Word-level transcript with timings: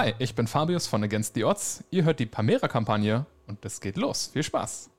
Hi, 0.00 0.14
ich 0.20 0.36
bin 0.36 0.46
Fabius 0.46 0.86
von 0.86 1.02
Against 1.02 1.34
the 1.34 1.42
Odds. 1.42 1.82
Ihr 1.90 2.04
hört 2.04 2.20
die 2.20 2.26
Pamera-Kampagne 2.26 3.26
und 3.48 3.64
es 3.64 3.80
geht 3.80 3.96
los. 3.96 4.30
Viel 4.32 4.44
Spaß. 4.44 4.90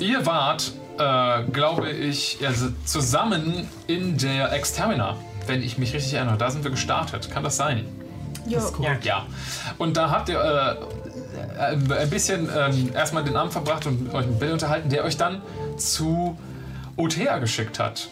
Ihr 0.00 0.24
wart, 0.24 0.72
äh, 0.98 1.42
glaube 1.50 1.90
ich, 1.90 2.38
also 2.42 2.68
zusammen 2.86 3.68
in 3.86 4.16
der 4.16 4.50
Extermina, 4.52 5.18
wenn 5.46 5.62
ich 5.62 5.76
mich 5.76 5.92
richtig 5.92 6.14
erinnere. 6.14 6.38
Da 6.38 6.50
sind 6.50 6.64
wir 6.64 6.70
gestartet. 6.70 7.30
Kann 7.30 7.44
das 7.44 7.58
sein? 7.58 7.84
Jo. 8.46 8.60
Ja. 8.80 8.96
ja. 9.02 9.26
Und 9.76 9.98
da 9.98 10.10
habt 10.10 10.30
ihr 10.30 10.40
äh, 10.40 10.78
äh, 11.58 12.00
ein 12.00 12.08
bisschen 12.08 12.48
ähm, 12.56 12.94
erstmal 12.94 13.24
den 13.24 13.36
Abend 13.36 13.52
verbracht 13.52 13.84
und 13.84 14.14
euch 14.14 14.24
mit 14.24 14.40
Bill 14.40 14.52
unterhalten, 14.52 14.88
der 14.88 15.04
euch 15.04 15.18
dann 15.18 15.42
zu 15.76 16.38
Othea 16.96 17.40
geschickt 17.40 17.78
hat. 17.78 18.08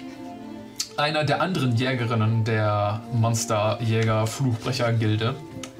Einer 0.97 1.25
der 1.25 1.43
anderen 1.43 1.75
Jägerinnen 1.75 2.45
der 2.45 3.03
Monsterjäger-Fluchbrecher-Gilde. 3.13 5.35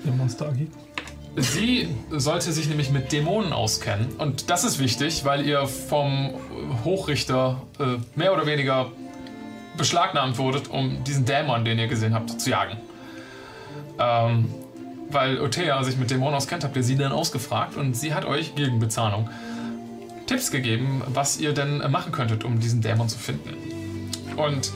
Der 0.05 0.13
Monster 0.13 0.49
AG. 0.49 0.67
Sie 1.37 1.89
sollte 2.11 2.51
sich 2.53 2.69
nämlich 2.69 2.91
mit 2.91 3.13
Dämonen 3.13 3.53
auskennen. 3.53 4.09
Und 4.19 4.51
das 4.51 4.65
ist 4.65 4.81
wichtig, 4.81 5.25
weil 5.25 5.47
ihr 5.47 5.67
vom 5.67 6.35
Hochrichter 6.85 7.63
äh, 7.79 7.99
mehr 8.17 8.33
oder 8.33 8.47
weniger 8.47 8.91
beschlagnahmt 9.77 10.39
wurdet, 10.39 10.69
um 10.69 11.05
diesen 11.05 11.25
Dämon, 11.25 11.65
den 11.65 11.79
ihr 11.79 11.87
gesehen 11.87 12.13
habt, 12.15 12.41
zu 12.41 12.51
jagen. 12.51 12.77
Ähm, 13.99 14.53
weil 15.11 15.41
Othea 15.41 15.83
sich 15.85 15.97
mit 15.97 16.11
Dämonen 16.11 16.35
auskennt, 16.35 16.65
habt 16.65 16.75
ihr 16.77 16.83
sie 16.83 16.97
dann 16.97 17.13
ausgefragt 17.13 17.77
und 17.77 17.97
sie 17.97 18.15
hat 18.15 18.25
euch 18.25 18.57
gegen 18.57 18.81
Bezahlung 18.81 19.31
Tipps 20.27 20.51
gegeben, 20.51 21.03
was 21.07 21.39
ihr 21.39 21.53
denn 21.53 21.79
machen 21.91 22.11
könntet, 22.11 22.43
um 22.45 22.59
diesen 22.59 22.81
Dämon 22.81 23.09
zu 23.09 23.19
finden. 23.19 23.51
Und 24.37 24.73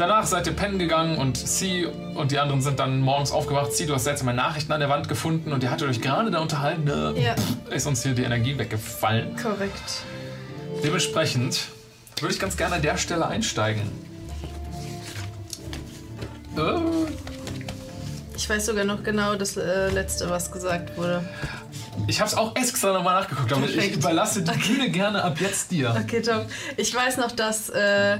danach 0.00 0.24
seid 0.24 0.46
ihr 0.46 0.54
pennen 0.54 0.78
gegangen 0.78 1.18
und 1.18 1.36
sie 1.36 1.86
und 2.14 2.32
die 2.32 2.38
anderen 2.38 2.62
sind 2.62 2.80
dann 2.80 3.00
morgens 3.00 3.32
aufgewacht. 3.32 3.72
Sie, 3.72 3.86
du 3.86 3.94
hast 3.94 4.04
seltsame 4.04 4.32
Nachrichten 4.34 4.72
an 4.72 4.80
der 4.80 4.88
Wand 4.88 5.08
gefunden 5.08 5.52
und 5.52 5.62
ihr 5.62 5.70
hattet 5.70 5.88
euch 5.88 6.00
gerade 6.00 6.30
da 6.30 6.38
unterhalten. 6.40 6.84
Ne? 6.84 7.14
Ja. 7.16 7.34
Ist 7.74 7.86
uns 7.86 8.02
hier 8.02 8.14
die 8.14 8.22
Energie 8.22 8.56
weggefallen. 8.58 9.36
Korrekt. 9.36 10.02
Dementsprechend 10.82 11.66
würde 12.20 12.32
ich 12.34 12.40
ganz 12.40 12.56
gerne 12.56 12.76
an 12.76 12.82
der 12.82 12.96
Stelle 12.96 13.26
einsteigen. 13.26 13.82
Äh, 16.56 16.60
Ich 18.36 18.48
weiß 18.48 18.66
sogar 18.66 18.84
noch 18.84 19.02
genau 19.02 19.34
das 19.36 19.56
äh, 19.56 19.90
letzte, 19.90 20.30
was 20.30 20.50
gesagt 20.50 20.96
wurde. 20.96 21.22
ich 22.06 22.20
habe 22.20 22.28
es 22.30 22.34
auch 22.36 22.56
extra 22.56 22.92
nochmal 22.94 23.20
nachgeguckt, 23.20 23.52
aber 23.52 23.66
ich 23.66 23.74
Perfekt. 23.74 23.96
überlasse 23.96 24.42
die 24.42 24.58
Bühne 24.58 24.90
gerne 24.90 25.22
ab 25.22 25.38
jetzt 25.40 25.70
dir. 25.70 25.94
Okay, 26.02 26.22
top. 26.22 26.46
Ich 26.78 26.94
weiß 26.94 27.18
noch, 27.18 27.32
dass. 27.32 27.68
Äh, 27.68 28.18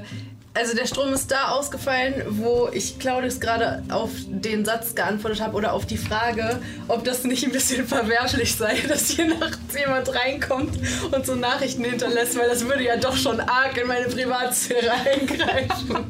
also 0.53 0.75
der 0.75 0.85
Strom 0.85 1.13
ist 1.13 1.31
da 1.31 1.49
ausgefallen, 1.49 2.23
wo 2.29 2.69
ich 2.73 2.99
Claudius 2.99 3.39
gerade 3.39 3.83
auf 3.89 4.09
den 4.27 4.65
Satz 4.65 4.95
geantwortet 4.95 5.41
habe 5.41 5.55
oder 5.55 5.73
auf 5.73 5.85
die 5.85 5.97
Frage, 5.97 6.59
ob 6.89 7.05
das 7.05 7.23
nicht 7.23 7.45
ein 7.45 7.51
bisschen 7.51 7.87
verwerflich 7.87 8.55
sei, 8.55 8.75
dass 8.87 9.11
hier 9.11 9.27
nachts 9.27 9.77
jemand 9.77 10.13
reinkommt 10.13 10.77
und 11.11 11.25
so 11.25 11.35
Nachrichten 11.35 11.85
hinterlässt, 11.85 12.37
weil 12.37 12.49
das 12.49 12.65
würde 12.65 12.83
ja 12.83 12.97
doch 12.97 13.15
schon 13.15 13.39
arg 13.39 13.77
in 13.81 13.87
meine 13.87 14.07
Privatsphäre 14.07 14.91
eingreifen. 15.05 16.05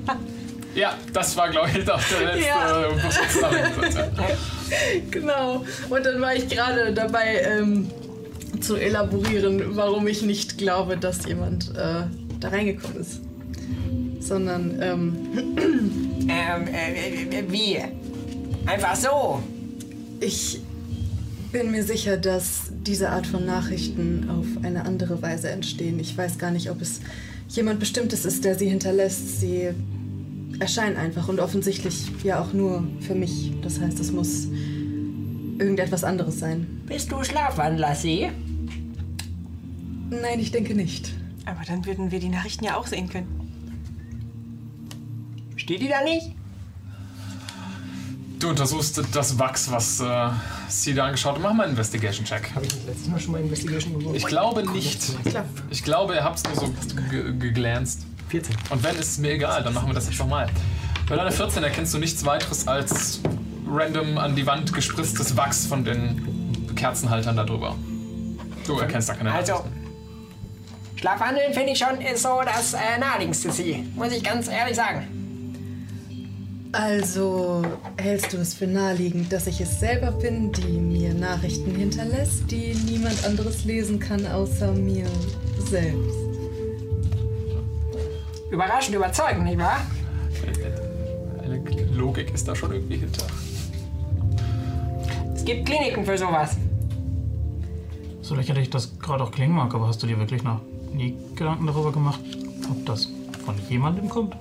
Ja, 0.74 0.96
das 1.14 1.36
war, 1.36 1.50
glaube 1.50 1.70
ich, 1.70 1.92
auch 1.92 2.02
der 2.02 2.34
letzte 2.34 2.48
Ja. 2.48 2.88
genau. 5.12 5.66
Und 5.90 6.06
dann 6.06 6.22
war 6.22 6.34
ich 6.34 6.48
gerade 6.48 6.94
dabei 6.94 7.42
ähm, 7.44 7.92
zu 8.62 8.78
elaborieren, 8.78 9.76
warum 9.76 10.08
ich 10.08 10.22
nicht 10.22 10.58
glaube, 10.58 10.96
dass 10.96 11.26
jemand 11.26 11.72
äh, 11.72 12.04
da 12.40 12.48
reingekommen 12.50 13.02
ist. 13.02 13.20
Sondern, 14.32 14.80
ähm, 14.82 15.14
Ähm, 16.30 16.68
äh, 16.74 17.40
äh, 17.40 17.52
wie? 17.52 17.80
Einfach 18.66 18.96
so. 18.96 19.44
Ich 20.22 20.62
bin 21.52 21.72
mir 21.72 21.84
sicher, 21.84 22.16
dass 22.16 22.72
diese 22.86 23.10
Art 23.10 23.28
von 23.28 23.46
Nachrichten 23.46 24.30
auf 24.30 24.46
eine 24.64 24.86
andere 24.86 25.22
Weise 25.22 25.50
entstehen. 25.50 26.00
Ich 26.00 26.18
weiß 26.18 26.38
gar 26.38 26.52
nicht, 26.52 26.72
ob 26.72 26.80
es 26.80 27.02
jemand 27.50 27.82
Bestimmtes 27.82 28.24
ist, 28.24 28.46
der 28.46 28.58
sie 28.58 28.70
hinterlässt. 28.70 29.42
Sie 29.42 29.72
erscheinen 30.62 30.96
einfach 30.96 31.28
und 31.28 31.42
offensichtlich 31.42 32.10
ja 32.24 32.40
auch 32.42 32.54
nur 32.54 32.88
für 33.02 33.16
mich. 33.16 33.52
Das 33.62 33.82
heißt, 33.82 34.00
es 34.00 34.14
muss 34.14 34.48
irgendetwas 35.60 36.06
anderes 36.06 36.40
sein. 36.40 36.68
Bist 36.86 37.12
du 37.12 37.22
Schlafwandler? 37.22 37.98
Nein, 40.10 40.40
ich 40.40 40.52
denke 40.52 40.74
nicht. 40.74 41.14
Aber 41.46 41.66
dann 41.68 41.86
würden 41.86 42.12
wir 42.12 42.22
die 42.22 42.30
Nachrichten 42.30 42.64
ja 42.64 42.78
auch 42.78 42.88
sehen 42.88 43.10
können. 43.10 43.41
Steht 45.72 45.84
die 45.84 45.88
da 45.88 46.02
nicht? 46.04 46.36
Du 48.40 48.50
untersuchst 48.50 49.02
das 49.14 49.40
Wachs, 49.40 49.72
was 49.72 50.02
äh, 50.02 50.30
sie 50.68 50.94
da 50.94 51.06
angeschaut 51.06 51.36
hat. 51.36 51.42
Mach 51.42 51.54
mal 51.54 51.64
einen 51.64 51.72
Investigation-Check. 51.72 52.54
Habe 52.54 52.66
ich 52.66 52.74
nicht 52.76 52.88
letztes 52.88 53.08
Mal 53.08 53.20
schon 53.22 53.32
mal 53.32 53.40
Investigation 53.42 53.94
geworfen? 53.98 54.18
Ich 54.18 54.26
glaube 54.26 54.70
nicht. 54.70 55.00
Ich 55.70 55.84
glaube, 55.84 56.16
ihr 56.16 56.26
habt 56.26 56.40
es 56.40 56.44
nur 56.44 56.56
so 56.56 56.74
ge- 57.10 57.38
geglanzt. 57.38 58.06
14. 58.28 58.54
Und 58.70 58.84
wenn, 58.84 58.96
ist 58.98 59.12
es 59.12 59.18
mir 59.20 59.32
egal, 59.32 59.64
dann 59.64 59.74
machen 59.74 59.88
wir 59.88 59.94
das 59.94 60.08
jetzt 60.10 60.20
nochmal. 60.20 60.48
Bei 61.08 61.16
deiner 61.16 61.32
14 61.32 61.64
erkennst 61.64 61.94
du 61.94 62.00
nichts 62.00 62.26
weiteres 62.26 62.68
als 62.68 63.22
random 63.66 64.18
an 64.18 64.36
die 64.36 64.46
Wand 64.46 64.74
gespritztes 64.74 65.38
Wachs 65.38 65.68
von 65.68 65.86
den 65.86 66.74
Kerzenhaltern 66.76 67.38
da 67.38 67.46
drüber. 67.46 67.78
Du 68.68 68.78
erkennst 68.78 69.08
da 69.08 69.14
keine 69.14 69.32
Also, 69.32 69.54
Nachrichten. 69.54 69.78
Schlafwandeln 70.98 71.54
finde 71.54 71.72
ich 71.72 71.78
schon 71.80 72.02
ist 72.02 72.24
so 72.24 72.42
das 72.44 72.74
äh, 72.74 73.00
naheliegendste 73.00 73.54
Sie. 73.54 73.88
Muss 73.96 74.12
ich 74.12 74.22
ganz 74.22 74.50
ehrlich 74.50 74.76
sagen. 74.76 75.21
Also 76.74 77.64
hältst 77.98 78.32
du 78.32 78.38
es 78.38 78.54
für 78.54 78.66
naheliegend, 78.66 79.32
dass 79.34 79.46
ich 79.48 79.60
es 79.60 79.82
selber 79.82 80.12
bin, 80.12 80.54
die 80.54 80.80
mir 80.80 81.14
Nachrichten 81.14 81.76
hinterlässt, 81.76 82.50
die 82.50 82.74
niemand 82.86 83.26
anderes 83.26 83.66
lesen 83.66 84.00
kann 84.00 84.26
außer 84.26 84.72
mir 84.72 85.06
selbst? 85.60 86.16
Überraschend 88.50 88.96
überzeugend, 88.96 89.44
nicht 89.44 89.58
wahr? 89.58 89.82
Eine 91.44 91.62
Logik 91.94 92.34
ist 92.34 92.48
da 92.48 92.56
schon 92.56 92.72
irgendwie 92.72 92.98
hinter. 92.98 93.26
Es 95.36 95.44
gibt 95.44 95.66
Kliniken 95.66 96.06
für 96.06 96.18
sowas. 96.18 96.56
So 98.22 98.34
lächerlich 98.34 98.70
das 98.70 98.98
gerade 98.98 99.26
auch 99.26 99.32
klingen 99.32 99.56
mag, 99.56 99.74
aber 99.76 99.88
hast 99.88 100.02
du 100.04 100.08
dir 100.08 100.18
wirklich 100.18 100.44
noch 100.44 100.62
nie 100.94 101.18
Gedanken 101.36 101.68
darüber 101.68 101.92
gemacht, 101.92 102.22
ob 102.70 102.86
das 102.86 103.10
von 103.44 103.56
jemandem 103.68 104.08
kommt? 104.08 104.38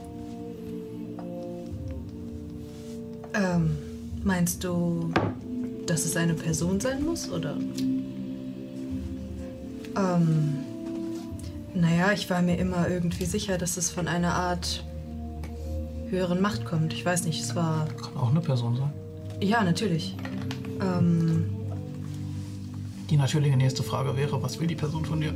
Ähm, 3.35 3.77
meinst 4.25 4.65
du, 4.65 5.13
dass 5.87 6.05
es 6.05 6.17
eine 6.17 6.35
Person 6.35 6.81
sein 6.81 7.05
muss, 7.05 7.31
oder? 7.31 7.57
Ähm, 9.97 10.55
naja, 11.75 12.13
ich 12.13 12.29
war 12.31 12.43
mir 12.43 12.57
immer 12.59 12.89
irgendwie 12.89 13.25
sicher, 13.25 13.59
dass 13.59 13.77
es 13.77 13.91
von 13.91 14.09
einer 14.09 14.35
Art 14.35 14.85
höheren 16.09 16.41
Macht 16.41 16.65
kommt. 16.65 16.93
Ich 16.93 17.05
weiß 17.05 17.25
nicht, 17.25 17.41
es 17.41 17.55
war... 17.55 17.87
Kann 17.87 18.17
auch 18.17 18.31
eine 18.31 18.41
Person 18.41 18.77
sein. 18.77 18.93
Ja, 19.41 19.63
natürlich. 19.63 20.17
Ähm, 20.81 21.47
Die 23.09 23.17
natürliche 23.17 23.57
nächste 23.57 23.83
Frage 23.83 24.17
wäre, 24.17 24.43
was 24.43 24.59
will 24.61 24.67
die 24.67 24.75
Person 24.75 25.05
von 25.05 25.21
dir? 25.21 25.33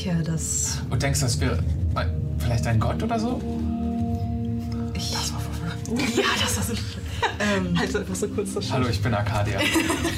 tja, 0.00 0.14
das... 0.22 0.78
Und 0.90 1.02
denkst 1.02 1.20
du, 1.20 1.26
das 1.26 1.40
wäre 1.40 1.58
äh, 1.58 1.62
vielleicht 2.38 2.66
ein 2.66 2.80
Gott 2.80 3.02
oder 3.02 3.18
so? 3.18 3.40
Ich, 4.94 5.12
das 5.12 5.32
war 5.32 5.40
Ja, 6.16 6.24
das 6.42 6.56
war 6.56 6.64
so... 6.64 6.72
ähm, 7.38 7.76
Also 7.80 7.98
einfach 7.98 8.14
so 8.14 8.28
kurz 8.28 8.54
das 8.54 8.70
Hallo, 8.72 8.88
ich 8.88 9.00
bin 9.02 9.14
Arcadia. 9.14 9.60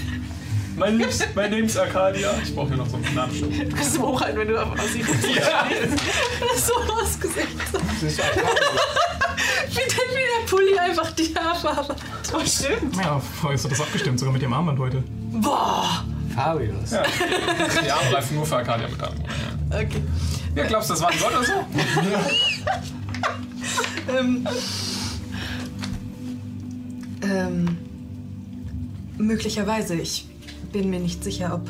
mein, 0.77 1.05
mein 1.35 1.51
Name 1.51 1.63
ist 1.63 1.77
Arcadia. 1.77 2.33
Ich 2.43 2.55
brauche 2.55 2.69
hier 2.69 2.77
noch 2.77 2.89
so 2.89 2.97
einen 2.97 3.15
Namensschutz. 3.15 3.57
Du 3.59 3.69
kannst 3.69 3.93
es 3.93 3.99
mal 3.99 4.09
hochhalten, 4.09 4.41
wenn 4.41 4.49
du 4.49 4.59
aussiehst. 4.59 5.09
so 6.67 6.75
ausgesehen. 6.95 7.49
Wie 8.01 9.75
denn 9.75 10.11
wie 10.11 10.27
der 10.41 10.47
Pulli 10.49 10.79
einfach 10.79 11.11
die 11.13 11.35
Haarfarbe. 11.35 11.97
Oh, 12.35 12.41
stimmt. 12.45 12.97
Ja, 12.97 13.21
vorher 13.21 13.55
ist 13.55 13.65
das 13.71 13.81
abgestimmt, 13.81 14.19
sogar 14.19 14.33
mit 14.33 14.43
dem 14.43 14.53
Armband 14.53 14.79
heute. 14.79 15.03
Boah! 15.33 16.05
Fabius. 16.35 16.91
Ja. 16.91 17.03
Die 17.85 17.91
Arme 17.91 18.11
greifen 18.11 18.35
nur 18.37 18.47
für 18.47 18.57
Arcadia 18.57 18.89
mit 18.89 19.03
an. 19.03 19.13
Okay. 19.71 20.03
Ja, 20.55 20.65
glaubst 20.67 20.91
du, 20.91 20.95
das 20.95 21.03
war 21.03 21.11
ein 21.11 21.19
Gott 21.19 21.33
oder 21.33 21.45
so? 21.45 21.53
Ähm, 24.19 24.47
ähm, 27.23 27.79
möglicherweise. 29.19 29.95
Ich 29.95 30.29
bin 30.73 30.91
mir 30.91 31.01
nicht 31.01 31.23
sicher, 31.23 31.55
ob 31.55 31.69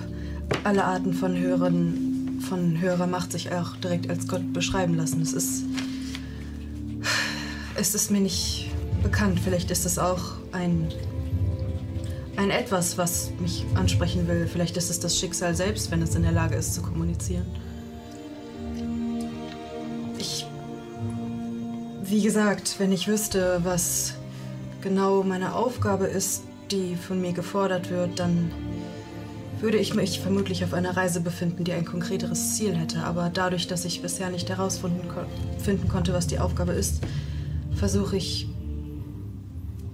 alle 0.64 0.84
Arten 0.84 1.12
von 1.12 1.36
höheren, 1.36 2.40
von 2.48 2.80
höherer 2.80 3.06
Macht 3.06 3.32
sich 3.32 3.52
auch 3.52 3.76
direkt 3.76 4.08
als 4.10 4.26
Gott 4.28 4.52
beschreiben 4.52 4.96
lassen. 4.96 5.20
Es 5.22 5.32
ist, 5.32 5.64
es 7.74 7.94
ist 7.94 8.10
mir 8.10 8.20
nicht 8.20 8.70
bekannt. 9.02 9.40
Vielleicht 9.42 9.70
ist 9.70 9.84
es 9.84 9.98
auch 9.98 10.32
ein, 10.52 10.88
ein 12.36 12.50
Etwas, 12.50 12.98
was 12.98 13.30
mich 13.40 13.64
ansprechen 13.74 14.26
will. 14.28 14.46
Vielleicht 14.46 14.76
ist 14.76 14.90
es 14.90 15.00
das 15.00 15.18
Schicksal 15.18 15.54
selbst, 15.54 15.90
wenn 15.90 16.02
es 16.02 16.14
in 16.14 16.22
der 16.22 16.32
Lage 16.32 16.54
ist 16.54 16.74
zu 16.74 16.82
kommunizieren. 16.82 17.46
Ich 20.18 20.46
wie 22.12 22.20
gesagt, 22.20 22.74
wenn 22.78 22.92
ich 22.92 23.08
wüsste, 23.08 23.60
was 23.64 24.12
genau 24.82 25.22
meine 25.22 25.54
Aufgabe 25.54 26.04
ist, 26.04 26.42
die 26.70 26.94
von 26.94 27.22
mir 27.22 27.32
gefordert 27.32 27.88
wird, 27.88 28.18
dann 28.18 28.52
würde 29.60 29.78
ich 29.78 29.94
mich 29.94 30.20
vermutlich 30.20 30.62
auf 30.62 30.74
einer 30.74 30.94
Reise 30.94 31.22
befinden, 31.22 31.64
die 31.64 31.72
ein 31.72 31.86
konkreteres 31.86 32.56
Ziel 32.56 32.76
hätte. 32.76 33.04
Aber 33.04 33.30
dadurch, 33.32 33.66
dass 33.66 33.86
ich 33.86 34.02
bisher 34.02 34.28
nicht 34.28 34.50
herausfinden 34.50 35.08
ko 35.08 35.22
konnte, 35.88 36.12
was 36.12 36.26
die 36.26 36.38
Aufgabe 36.38 36.72
ist, 36.72 37.00
versuche 37.74 38.18
ich 38.18 38.46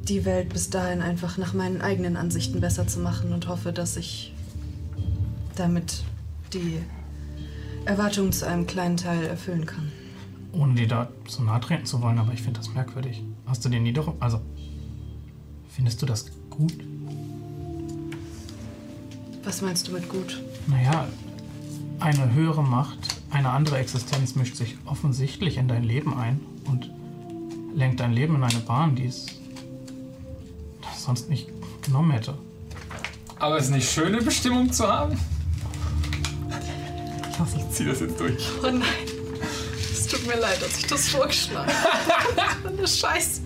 die 0.08 0.25
Welt 0.25 0.49
bis 0.49 0.70
dahin 0.70 1.02
einfach 1.02 1.37
nach 1.38 1.55
meinen 1.55 1.81
eigenen 1.81 2.16
Ansichten 2.16 2.60
besser 2.60 2.87
zu 2.87 3.00
machen 3.00 3.32
und 3.32 3.49
hoffe, 3.49 3.72
dass 3.72 3.96
ich 3.96 4.32
damit 5.56 6.02
die 6.52 6.78
Erwartungen 7.84 8.32
zu 8.32 8.46
einem 8.46 8.66
kleinen 8.66 8.96
Teil 8.96 9.25
erfüllen 9.25 9.66
kann. 9.66 9.93
Ohne 10.52 10.75
dir 10.75 10.88
da 10.88 11.08
so 11.26 11.43
nahe 11.43 11.60
treten 11.60 11.84
zu 11.84 12.00
wollen, 12.00 12.19
aber 12.19 12.32
ich 12.32 12.43
finde 12.43 12.60
das 12.60 12.72
merkwürdig. 12.72 13.22
Hast 13.46 13.64
du 13.64 13.69
dir 13.69 13.81
nie 13.81 13.93
doch. 13.93 14.14
Also. 14.20 14.40
Findest 15.69 16.02
du 16.02 16.06
das 16.06 16.26
gut? 16.50 16.75
Was 19.44 19.62
meinst 19.62 19.87
du 19.87 19.93
mit 19.93 20.08
gut? 20.08 20.43
Naja, 20.66 21.06
eine 22.00 22.32
höhere 22.34 22.64
Macht, 22.64 23.20
eine 23.31 23.50
andere 23.50 23.78
Existenz 23.78 24.34
mischt 24.34 24.56
sich 24.56 24.76
offensichtlich 24.87 25.56
in 25.56 25.69
dein 25.69 25.84
Leben 25.84 26.19
ein 26.19 26.40
und 26.64 26.90
lenkt 27.75 28.00
dein 28.00 28.12
Leben 28.12 28.34
in 28.34 28.43
eine 28.43 28.58
Bahn, 28.58 28.96
die 28.96 29.06
es 29.06 29.38
sonst 30.96 31.29
nicht 31.29 31.49
genommen 31.82 32.12
hätte. 32.12 32.35
Aber 33.38 33.56
es 33.56 33.67
ist 33.67 33.70
nicht 33.70 33.90
schön, 33.90 34.08
eine 34.08 34.23
Bestimmung 34.23 34.73
zu 34.73 34.87
haben? 34.87 35.19
Ich 37.31 37.38
hoffe, 37.38 37.56
ich 37.56 37.70
ziehe 37.70 37.88
das 37.88 38.00
jetzt 38.00 38.19
durch. 38.19 38.44
Oh 38.62 38.67
nein. 38.67 38.82
Es 39.93 40.06
tut 40.08 40.26
mir 40.26 40.40
leid, 40.40 40.61
dass 40.61 40.79
ich 40.79 40.87
das 40.87 41.08
vorgeschlagen 41.08 41.70
habe. 41.70 42.69
Eine 42.69 42.88
Scheiße. 42.88 43.43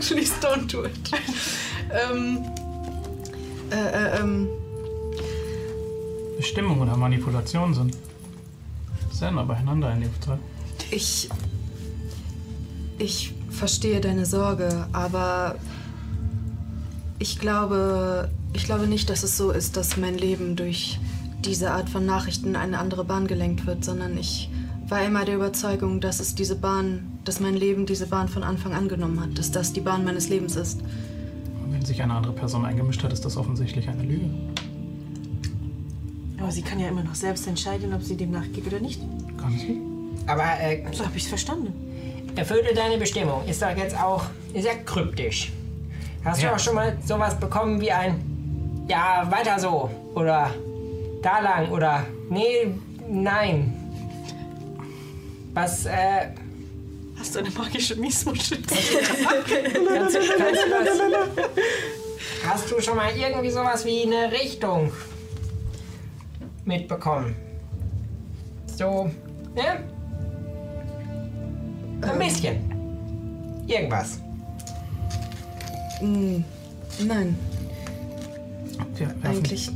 Please 0.00 0.32
don't 0.40 0.70
do 0.70 0.84
it. 0.84 0.92
Ähm. 1.90 2.44
Äh, 3.70 3.76
äh, 3.76 4.20
ähm. 4.20 4.48
Bestimmung 6.36 6.80
oder 6.80 6.96
Manipulation 6.96 7.72
sind 7.72 7.96
sehr 9.12 9.30
nah 9.30 9.44
beieinander 9.44 9.92
in 9.92 10.02
dem 10.02 10.14
Fall. 10.14 10.38
Ich. 10.90 11.30
Ich 12.98 13.32
verstehe 13.52 14.00
deine 14.00 14.26
Sorge, 14.26 14.86
aber 14.92 15.56
ich 17.18 17.38
glaube. 17.38 18.30
Ich 18.54 18.64
glaube 18.64 18.86
nicht, 18.86 19.08
dass 19.08 19.22
es 19.22 19.38
so 19.38 19.50
ist, 19.50 19.78
dass 19.78 19.96
mein 19.96 20.18
Leben 20.18 20.56
durch 20.56 20.98
diese 21.42 21.70
Art 21.70 21.88
von 21.88 22.04
Nachrichten 22.04 22.48
in 22.48 22.56
eine 22.56 22.78
andere 22.78 23.02
Bahn 23.02 23.26
gelenkt 23.26 23.66
wird, 23.66 23.82
sondern 23.82 24.18
ich 24.18 24.50
war 24.88 25.02
immer 25.02 25.24
der 25.24 25.36
Überzeugung, 25.36 26.00
dass 26.02 26.20
es 26.20 26.34
diese 26.34 26.54
Bahn, 26.54 27.18
dass 27.24 27.40
mein 27.40 27.54
Leben 27.54 27.86
diese 27.86 28.06
Bahn 28.06 28.28
von 28.28 28.42
Anfang 28.42 28.74
an 28.74 28.88
genommen 28.88 29.20
hat, 29.20 29.38
dass 29.38 29.50
das 29.50 29.72
die 29.72 29.80
Bahn 29.80 30.04
meines 30.04 30.28
Lebens 30.28 30.56
ist. 30.56 30.82
Und 31.64 31.72
wenn 31.72 31.82
sich 31.82 32.02
eine 32.02 32.12
andere 32.12 32.34
Person 32.34 32.66
eingemischt 32.66 33.02
hat, 33.02 33.12
ist 33.12 33.24
das 33.24 33.38
offensichtlich 33.38 33.88
eine 33.88 34.02
Lüge. 34.02 34.28
Aber 36.38 36.50
sie 36.50 36.62
kann 36.62 36.78
ja 36.78 36.88
immer 36.88 37.04
noch 37.04 37.14
selbst 37.14 37.46
entscheiden, 37.46 37.94
ob 37.94 38.02
sie 38.02 38.16
dem 38.16 38.32
nachgeht 38.32 38.66
oder 38.66 38.80
nicht. 38.80 39.00
Kann 39.38 39.56
sie? 39.58 39.80
Aber 40.26 40.42
äh, 40.60 40.84
So 40.92 41.06
habe 41.06 41.16
ich 41.16 41.22
es 41.22 41.28
verstanden. 41.28 41.72
Erfüllte 42.36 42.74
deine 42.74 42.98
Bestimmung. 42.98 43.44
Ist 43.46 43.62
doch 43.62 43.76
jetzt 43.76 43.98
auch 43.98 44.24
sehr 44.54 44.76
kryptisch. 44.84 45.52
Hast 46.24 46.42
Ja. 46.42 46.50
du 46.50 46.54
auch 46.56 46.58
schon 46.58 46.74
mal 46.74 46.96
sowas 47.04 47.38
bekommen 47.38 47.80
wie 47.80 47.90
ein 47.92 48.84
Ja, 48.88 49.26
weiter 49.30 49.58
so? 49.58 49.90
Oder 50.14 50.50
da 51.22 51.40
lang? 51.40 51.70
Oder 51.70 52.04
Nee, 52.30 52.74
nein. 53.08 53.74
Was, 55.54 55.84
äh, 55.86 56.28
Hast 57.18 57.34
du 57.34 57.40
eine 57.40 57.50
magische 57.50 57.94
Miesmuschel? 57.96 58.58
kannst 58.66 60.14
kannst 60.16 60.16
du 60.16 60.18
Hast 62.48 62.70
du 62.70 62.80
schon 62.80 62.96
mal 62.96 63.10
irgendwie 63.16 63.50
sowas 63.50 63.84
wie 63.84 64.02
eine 64.02 64.32
Richtung 64.32 64.90
mitbekommen? 66.64 67.36
So, 68.66 69.10
ne? 69.54 69.84
Ein 72.02 72.18
bisschen. 72.18 73.64
Irgendwas. 73.66 74.18
Hm, 76.00 76.44
nein, 77.06 77.38
werfen- 78.98 79.22
eigentlich, 79.24 79.70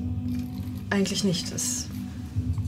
eigentlich 0.91 1.25
nicht. 1.25 1.53
Es 1.53 1.87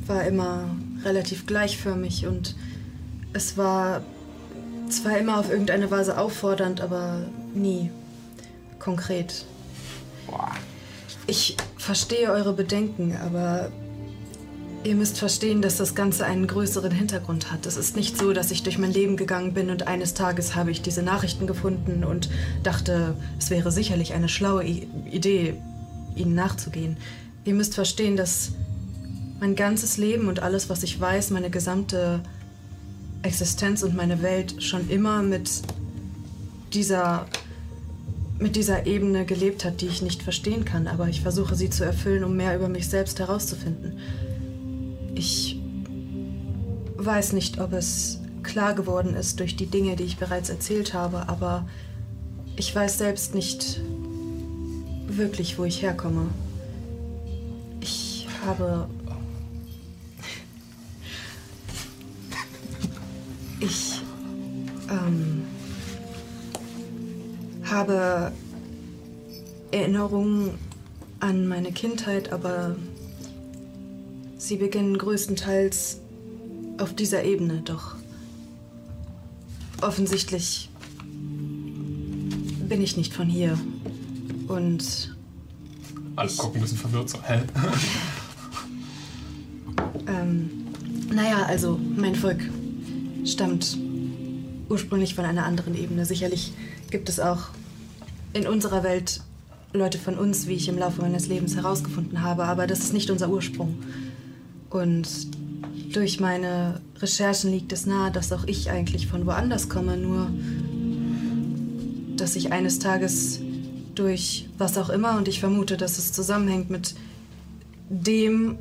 war 0.07 0.25
immer 0.25 0.65
relativ 1.05 1.47
gleichförmig 1.47 2.27
und 2.27 2.55
es 3.33 3.57
war 3.57 4.01
zwar 4.89 5.19
immer 5.19 5.39
auf 5.39 5.51
irgendeine 5.51 5.91
Weise 5.91 6.17
auffordernd, 6.19 6.81
aber 6.81 7.23
nie 7.55 7.91
konkret. 8.79 9.45
Boah. 10.27 10.51
Ich 11.27 11.57
verstehe 11.77 12.31
eure 12.31 12.53
Bedenken, 12.55 13.15
aber 13.17 13.71
ihr 14.85 14.95
müsst 14.95 15.19
verstehen, 15.19 15.63
dass 15.63 15.77
das 15.77 15.95
Ganze 15.95 16.25
einen 16.25 16.47
größeren 16.47 16.91
Hintergrund 16.91 17.53
hat. 17.53 17.67
Es 17.67 17.77
ist 17.77 17.97
nicht 17.97 18.17
so, 18.17 18.33
dass 18.33 18.51
ich 18.51 18.63
durch 18.63 18.79
mein 18.79 18.93
Leben 18.93 19.17
gegangen 19.17 19.53
bin 19.55 19.71
und 19.71 19.87
eines 19.87 20.15
Tages 20.15 20.55
habe 20.55 20.71
ich 20.71 20.83
diese 20.83 21.03
Nachrichten 21.03 21.47
gefunden 21.47 22.05
und 22.05 22.29
dachte, 22.63 23.15
es 23.39 23.51
wäre 23.51 23.73
sicherlich 23.73 24.15
eine 24.15 24.29
schlaue 24.29 24.65
I 24.65 24.89
Idee, 25.11 25.55
ihnen 26.15 26.35
nachzugehen. 26.35 26.97
Ihr 27.45 27.55
müsst 27.55 27.75
verstehen, 27.75 28.17
dass 28.17 28.53
mein 29.41 29.57
ganzes 29.57 29.97
Leben 29.97 30.29
und 30.29 30.41
alles, 30.41 30.69
was 30.69 30.83
ich 30.83 31.01
weiß, 31.01 31.31
meine 31.31 31.51
gesamte 31.51 32.21
Existenz 33.23 33.83
und 33.83 33.97
meine 33.97 34.23
Welt 34.23 34.63
schon 34.63 34.89
immer 34.89 35.23
mit 35.23 35.51
dieser 36.73 37.27
mit 38.39 38.55
dieser 38.55 38.87
Ebene 38.87 39.25
gelebt 39.25 39.65
hat, 39.65 39.81
die 39.81 39.87
ich 39.87 40.01
nicht 40.01 40.23
verstehen 40.23 40.65
kann, 40.65 40.87
aber 40.87 41.09
ich 41.09 41.23
versuche 41.23 41.57
sie 41.57 41.71
zu 41.71 41.83
erfüllen, 41.83 42.23
um 42.23 42.37
mehr 42.37 42.55
über 42.55 42.69
mich 42.69 42.89
selbst 42.89 43.19
herauszufinden. 43.19 43.99
Ich 45.19 45.59
weiß 46.97 47.33
nicht, 47.33 47.59
ob 47.59 47.73
es 47.73 48.21
klar 48.45 48.75
geworden 48.75 49.17
ist 49.17 49.41
durch 49.41 49.57
die 49.57 49.67
Dinge, 49.67 49.97
die 49.97 50.05
ich 50.05 50.17
bereits 50.17 50.49
erzählt 50.49 50.95
habe, 50.95 51.29
aber 51.29 51.67
ich 52.55 52.73
weiß 52.73 52.99
selbst 52.99 53.35
nicht 53.35 53.81
wirklich, 55.09 55.59
wo 55.59 55.65
ich 55.65 55.83
herkomme. 55.83 56.29
Ich 57.81 58.29
habe... 58.47 58.89
Ich... 63.59 64.01
Ähm, 64.89 65.43
habe 67.65 68.33
Erinnerungen 69.73 70.53
an 71.19 71.49
meine 71.49 71.73
Kindheit, 71.73 72.33
aber 72.33 72.77
sie 74.39 74.57
beginnen 74.57 74.97
größtenteils 74.97 76.01
auf 76.79 76.95
dieser 76.95 77.25
Ebene, 77.25 77.61
doch 77.63 77.97
offensichtlich 79.83 80.71
bin 82.69 82.83
ich 82.83 82.97
nicht 82.97 83.13
von 83.13 83.29
hier. 83.29 83.59
Und 84.47 85.17
Alle 86.17 86.31
gucken 86.31 86.57
ein 86.57 86.63
bisschen 86.63 86.79
verwirrt 86.79 87.11
so. 87.11 87.19
Hä? 87.23 87.39
ähm, 90.07 90.51
naja, 91.13 91.45
also 91.47 91.79
mein 91.97 92.15
Volk 92.15 92.41
stammt 93.25 93.77
ursprünglich 94.69 95.15
von 95.15 95.25
einer 95.25 95.45
anderen 95.45 95.75
Ebene. 95.75 96.05
Sicherlich 96.05 96.53
gibt 96.91 97.09
es 97.09 97.21
auch 97.21 97.49
in 98.33 98.47
unserer 98.47 98.83
Welt 98.83 99.21
Leute 99.73 99.99
von 99.99 100.17
uns, 100.17 100.47
wie 100.47 100.55
ich 100.55 100.69
im 100.69 100.79
Laufe 100.79 101.03
meines 101.03 101.29
Lebens 101.29 101.57
herausgefunden 101.57 102.23
habe, 102.23 102.45
aber 102.45 102.67
das 102.67 102.81
ist 102.81 102.93
nicht 102.93 103.11
unser 103.11 103.29
Ursprung. 103.29 103.79
Und 104.71 105.09
durch 105.95 106.21
meine 106.21 106.81
Recherchen 107.01 107.51
liegt 107.51 107.73
es 107.73 107.87
nahe, 107.87 108.11
dass 108.11 108.33
auch 108.33 108.45
ich 108.45 108.71
eigentlich 108.71 109.07
von 109.07 109.27
woanders 109.27 109.69
komme, 109.69 109.97
nur 109.97 110.31
dass 112.17 112.37
ich 112.37 112.53
eines 112.53 112.79
Tages 112.79 113.41
durch 113.95 114.49
was 114.59 114.77
auch 114.77 114.91
immer, 114.91 115.17
und 115.17 115.29
ich 115.29 115.41
vermute, 115.41 115.77
dass 115.77 115.99
es 115.99 116.13
zusammenhängt 116.13 116.71
mit 116.71 116.95
dem 117.89 118.59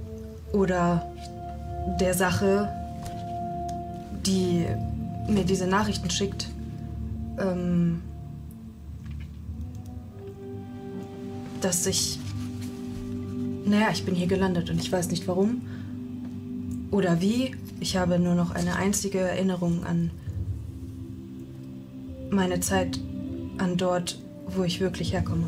oder 0.53 1.11
der 1.99 2.13
Sache, 2.13 2.69
die 4.25 4.65
mir 5.27 5.43
diese 5.43 5.67
Nachrichten 5.67 6.09
schickt, 6.09 6.47
ähm, 7.39 8.01
dass 11.61 11.85
ich. 11.85 12.19
Naja, 13.65 13.89
ich 13.91 14.05
bin 14.05 14.15
hier 14.15 14.27
gelandet 14.27 14.69
und 14.69 14.79
ich 14.79 14.89
weiß 14.89 15.09
nicht 15.09 15.27
warum 15.27 15.61
oder 16.91 17.21
wie. 17.21 17.55
Ich 17.79 17.97
habe 17.97 18.19
nur 18.19 18.35
noch 18.35 18.51
eine 18.51 18.75
einzige 18.75 19.19
Erinnerung 19.19 19.83
an 19.83 20.11
meine 22.29 22.59
Zeit, 22.59 22.99
an 23.57 23.77
dort, 23.77 24.19
wo 24.47 24.63
ich 24.63 24.79
wirklich 24.79 25.13
herkomme. 25.13 25.47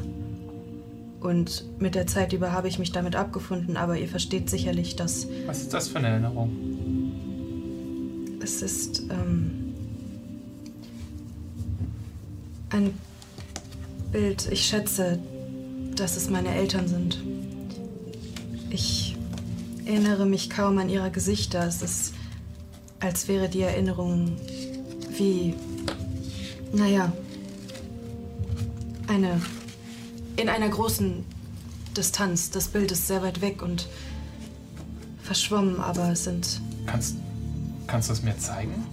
Und 1.20 1.66
mit 1.80 1.96
der 1.96 2.08
Zeit 2.08 2.32
über 2.32 2.52
habe 2.54 2.68
ich 2.70 2.80
mich 2.80 2.92
damit 2.92 3.16
abgefunden, 3.16 3.76
aber 3.76 3.98
ihr 3.98 4.08
versteht 4.08 4.50
sicherlich, 4.50 4.96
dass 4.96 5.28
Was 5.48 5.62
ist 5.62 5.74
das 5.74 5.90
für 5.90 5.98
eine 5.98 6.08
Erinnerung? 6.08 6.50
es 8.42 8.62
ist. 8.62 9.04
Ähm, 9.10 9.52
Ein 12.72 12.94
Bild. 14.12 14.48
Ich 14.52 14.62
schätze, 14.62 15.20
dass 15.96 16.16
es 16.16 16.30
meine 16.30 16.54
Eltern 16.54 16.88
sind. 16.88 17.20
Ich 18.70 19.09
erinnere 19.90 20.26
mich 20.28 20.50
kaum 20.52 20.78
an 20.78 20.88
ihre 20.88 21.10
Gesichter. 21.10 21.66
Es 21.68 21.82
ist, 21.82 22.14
als 23.00 23.28
wäre 23.28 23.50
die 23.50 23.62
Erinnerung 23.62 24.36
wie, 25.18 25.56
naja, 26.72 27.12
eine, 29.08 29.42
in 30.36 30.48
einer 30.48 30.70
großen 30.70 31.26
Distanz. 31.98 32.52
Das 32.52 32.68
Bild 32.68 32.92
ist 32.92 33.08
sehr 33.08 33.24
weit 33.24 33.42
weg 33.42 33.64
und 33.64 33.88
verschwommen, 35.24 35.80
aber 35.80 36.12
es 36.12 36.24
sind 36.26 36.62
Kannst, 36.86 37.16
kannst 37.88 38.10
du 38.10 38.14
es 38.14 38.22
mir 38.24 38.38
zeigen? 38.38 38.86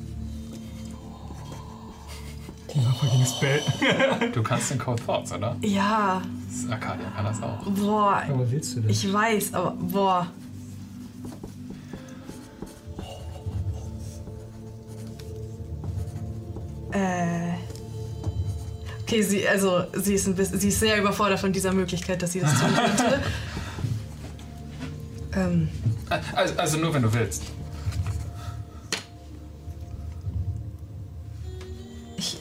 Fucking 3.00 3.24
Spell. 3.26 3.60
Du 4.32 4.42
kannst 4.42 4.70
den 4.70 4.78
Code 4.78 5.02
Thoughts, 5.04 5.32
oder? 5.32 5.56
Ja, 5.62 6.22
Das 6.50 6.70
Arcadia 6.70 7.06
kann 7.14 7.24
das 7.26 7.42
auch. 7.42 7.62
boah, 7.66 8.22
Aber 8.28 8.50
willst 8.50 8.76
du 8.76 8.80
das? 8.80 8.90
ich 8.92 9.12
weiß, 9.12 9.52
aber 9.54 9.70
boah. 9.72 10.26
Äh. 16.96 17.52
Okay, 19.02 19.22
sie, 19.22 19.46
also, 19.46 19.84
sie 19.92 20.14
ist, 20.14 20.26
ein 20.26 20.34
bisschen, 20.34 20.58
sie 20.58 20.68
ist 20.68 20.80
sehr 20.80 20.98
überfordert 20.98 21.38
von 21.38 21.52
dieser 21.52 21.72
Möglichkeit, 21.72 22.22
dass 22.22 22.32
sie 22.32 22.40
das 22.40 22.58
tun 22.58 22.70
könnte. 22.74 23.22
ähm, 25.34 25.68
Also, 26.34 26.54
also 26.56 26.78
nur 26.78 26.92
wenn 26.94 27.02
du 27.02 27.12
willst. 27.12 27.42
ich. 32.16 32.38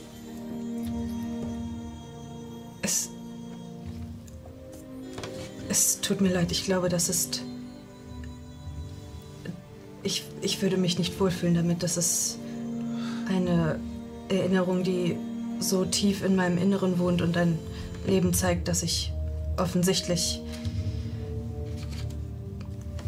Es. 2.81 3.09
Es 5.69 6.00
tut 6.01 6.21
mir 6.21 6.29
leid, 6.33 6.51
ich 6.51 6.63
glaube, 6.63 6.89
das 6.89 7.09
ist. 7.09 7.43
Ich, 10.03 10.24
ich 10.41 10.62
würde 10.62 10.77
mich 10.77 10.97
nicht 11.00 11.19
wohlfühlen 11.19 11.55
damit. 11.55 11.83
Das 11.83 11.97
ist 11.97 12.38
eine 13.27 13.79
Erinnerung, 14.29 14.84
die 14.84 15.17
so 15.60 15.86
tief 15.86 16.24
in 16.24 16.36
meinem 16.36 16.58
Inneren 16.58 17.00
wohnt 17.00 17.22
und 17.22 17.38
ein 17.38 17.58
Leben 18.08 18.34
zeigt, 18.34 18.67
das 18.67 18.84
ich 18.84 19.12
offensichtlich 19.58 20.41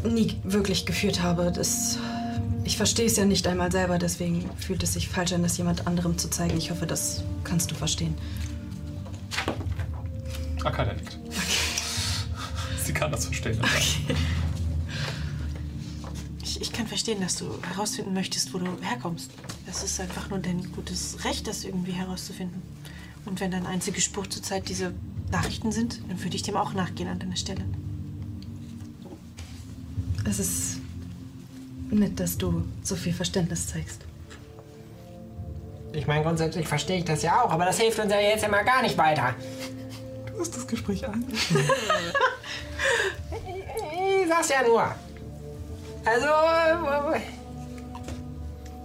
nie 0.04 0.36
wirklich 0.44 0.86
geführt 0.86 1.22
habe. 1.22 1.52
Das, 1.52 1.98
ich 2.64 2.78
verstehe 2.78 3.06
es 3.06 3.18
ja 3.18 3.26
nicht 3.26 3.48
einmal 3.48 3.72
selber, 3.72 3.98
deswegen 3.98 4.50
fühlt 4.58 4.84
es 4.84 4.94
sich 4.94 5.10
falsch 5.10 5.34
an, 5.34 5.44
das 5.44 5.58
jemand 5.58 5.88
anderem 5.88 6.18
zu 6.18 6.30
zeigen. 6.30 6.58
Ich 6.58 6.72
hoffe, 6.72 6.86
das 6.86 7.24
kannst 7.44 7.72
du 7.72 7.76
verstehen. 7.76 8.16
Arcadia 10.64 10.94
nickt. 10.94 11.18
Sie 12.84 12.94
kann 12.94 13.12
das 13.12 13.26
verstehen. 13.26 13.60
Ich, 16.58 16.62
ich 16.62 16.74
kann 16.74 16.88
verstehen, 16.88 17.22
dass 17.22 17.36
du 17.36 17.46
herausfinden 17.74 18.14
möchtest, 18.14 18.54
wo 18.54 18.58
du 18.58 18.66
herkommst. 18.82 19.32
Es 19.70 19.84
ist 19.84 20.00
einfach 20.00 20.30
nur 20.30 20.40
dein 20.40 20.72
gutes 20.72 21.24
Recht, 21.26 21.48
das 21.48 21.64
irgendwie 21.64 21.92
herauszufinden. 21.92 22.62
Und 23.26 23.40
wenn 23.42 23.52
deine 23.52 23.68
einzige 23.68 24.02
Spur 24.02 24.30
zurzeit 24.30 24.70
diese 24.70 24.94
Nachrichten 25.32 25.72
sind, 25.72 26.02
dann 26.08 26.24
würde 26.24 26.36
ich 26.36 26.44
dem 26.44 26.56
auch 26.56 26.74
nachgehen 26.74 27.10
an 27.10 27.20
deiner 27.20 27.36
Stelle. 27.36 27.66
Es 30.30 30.40
ist 30.40 30.80
nett, 31.90 32.20
dass 32.20 32.38
du 32.38 32.66
so 32.84 32.96
viel 32.96 33.14
Verständnis 33.14 33.68
zeigst. 33.68 34.02
Ich 35.94 36.06
meine, 36.06 36.24
grundsätzlich 36.24 36.68
verstehe 36.68 37.00
ich 37.00 37.06
das 37.06 37.24
ja 37.24 37.42
auch, 37.42 37.50
aber 37.50 37.66
das 37.66 37.80
hilft 37.80 37.98
uns 38.00 38.12
ja 38.12 38.20
jetzt 38.20 38.44
immer 38.44 38.64
gar 38.64 38.82
nicht 38.82 38.98
weiter. 38.98 39.36
Du 40.34 40.40
hast 40.40 40.56
das 40.56 40.68
Gespräch 40.68 41.08
an. 41.08 41.26
Ich 44.20 44.28
sag's 44.34 44.50
ja 44.50 44.62
nur. 44.62 44.94
Also, 46.10 46.28
äh, 47.16 47.20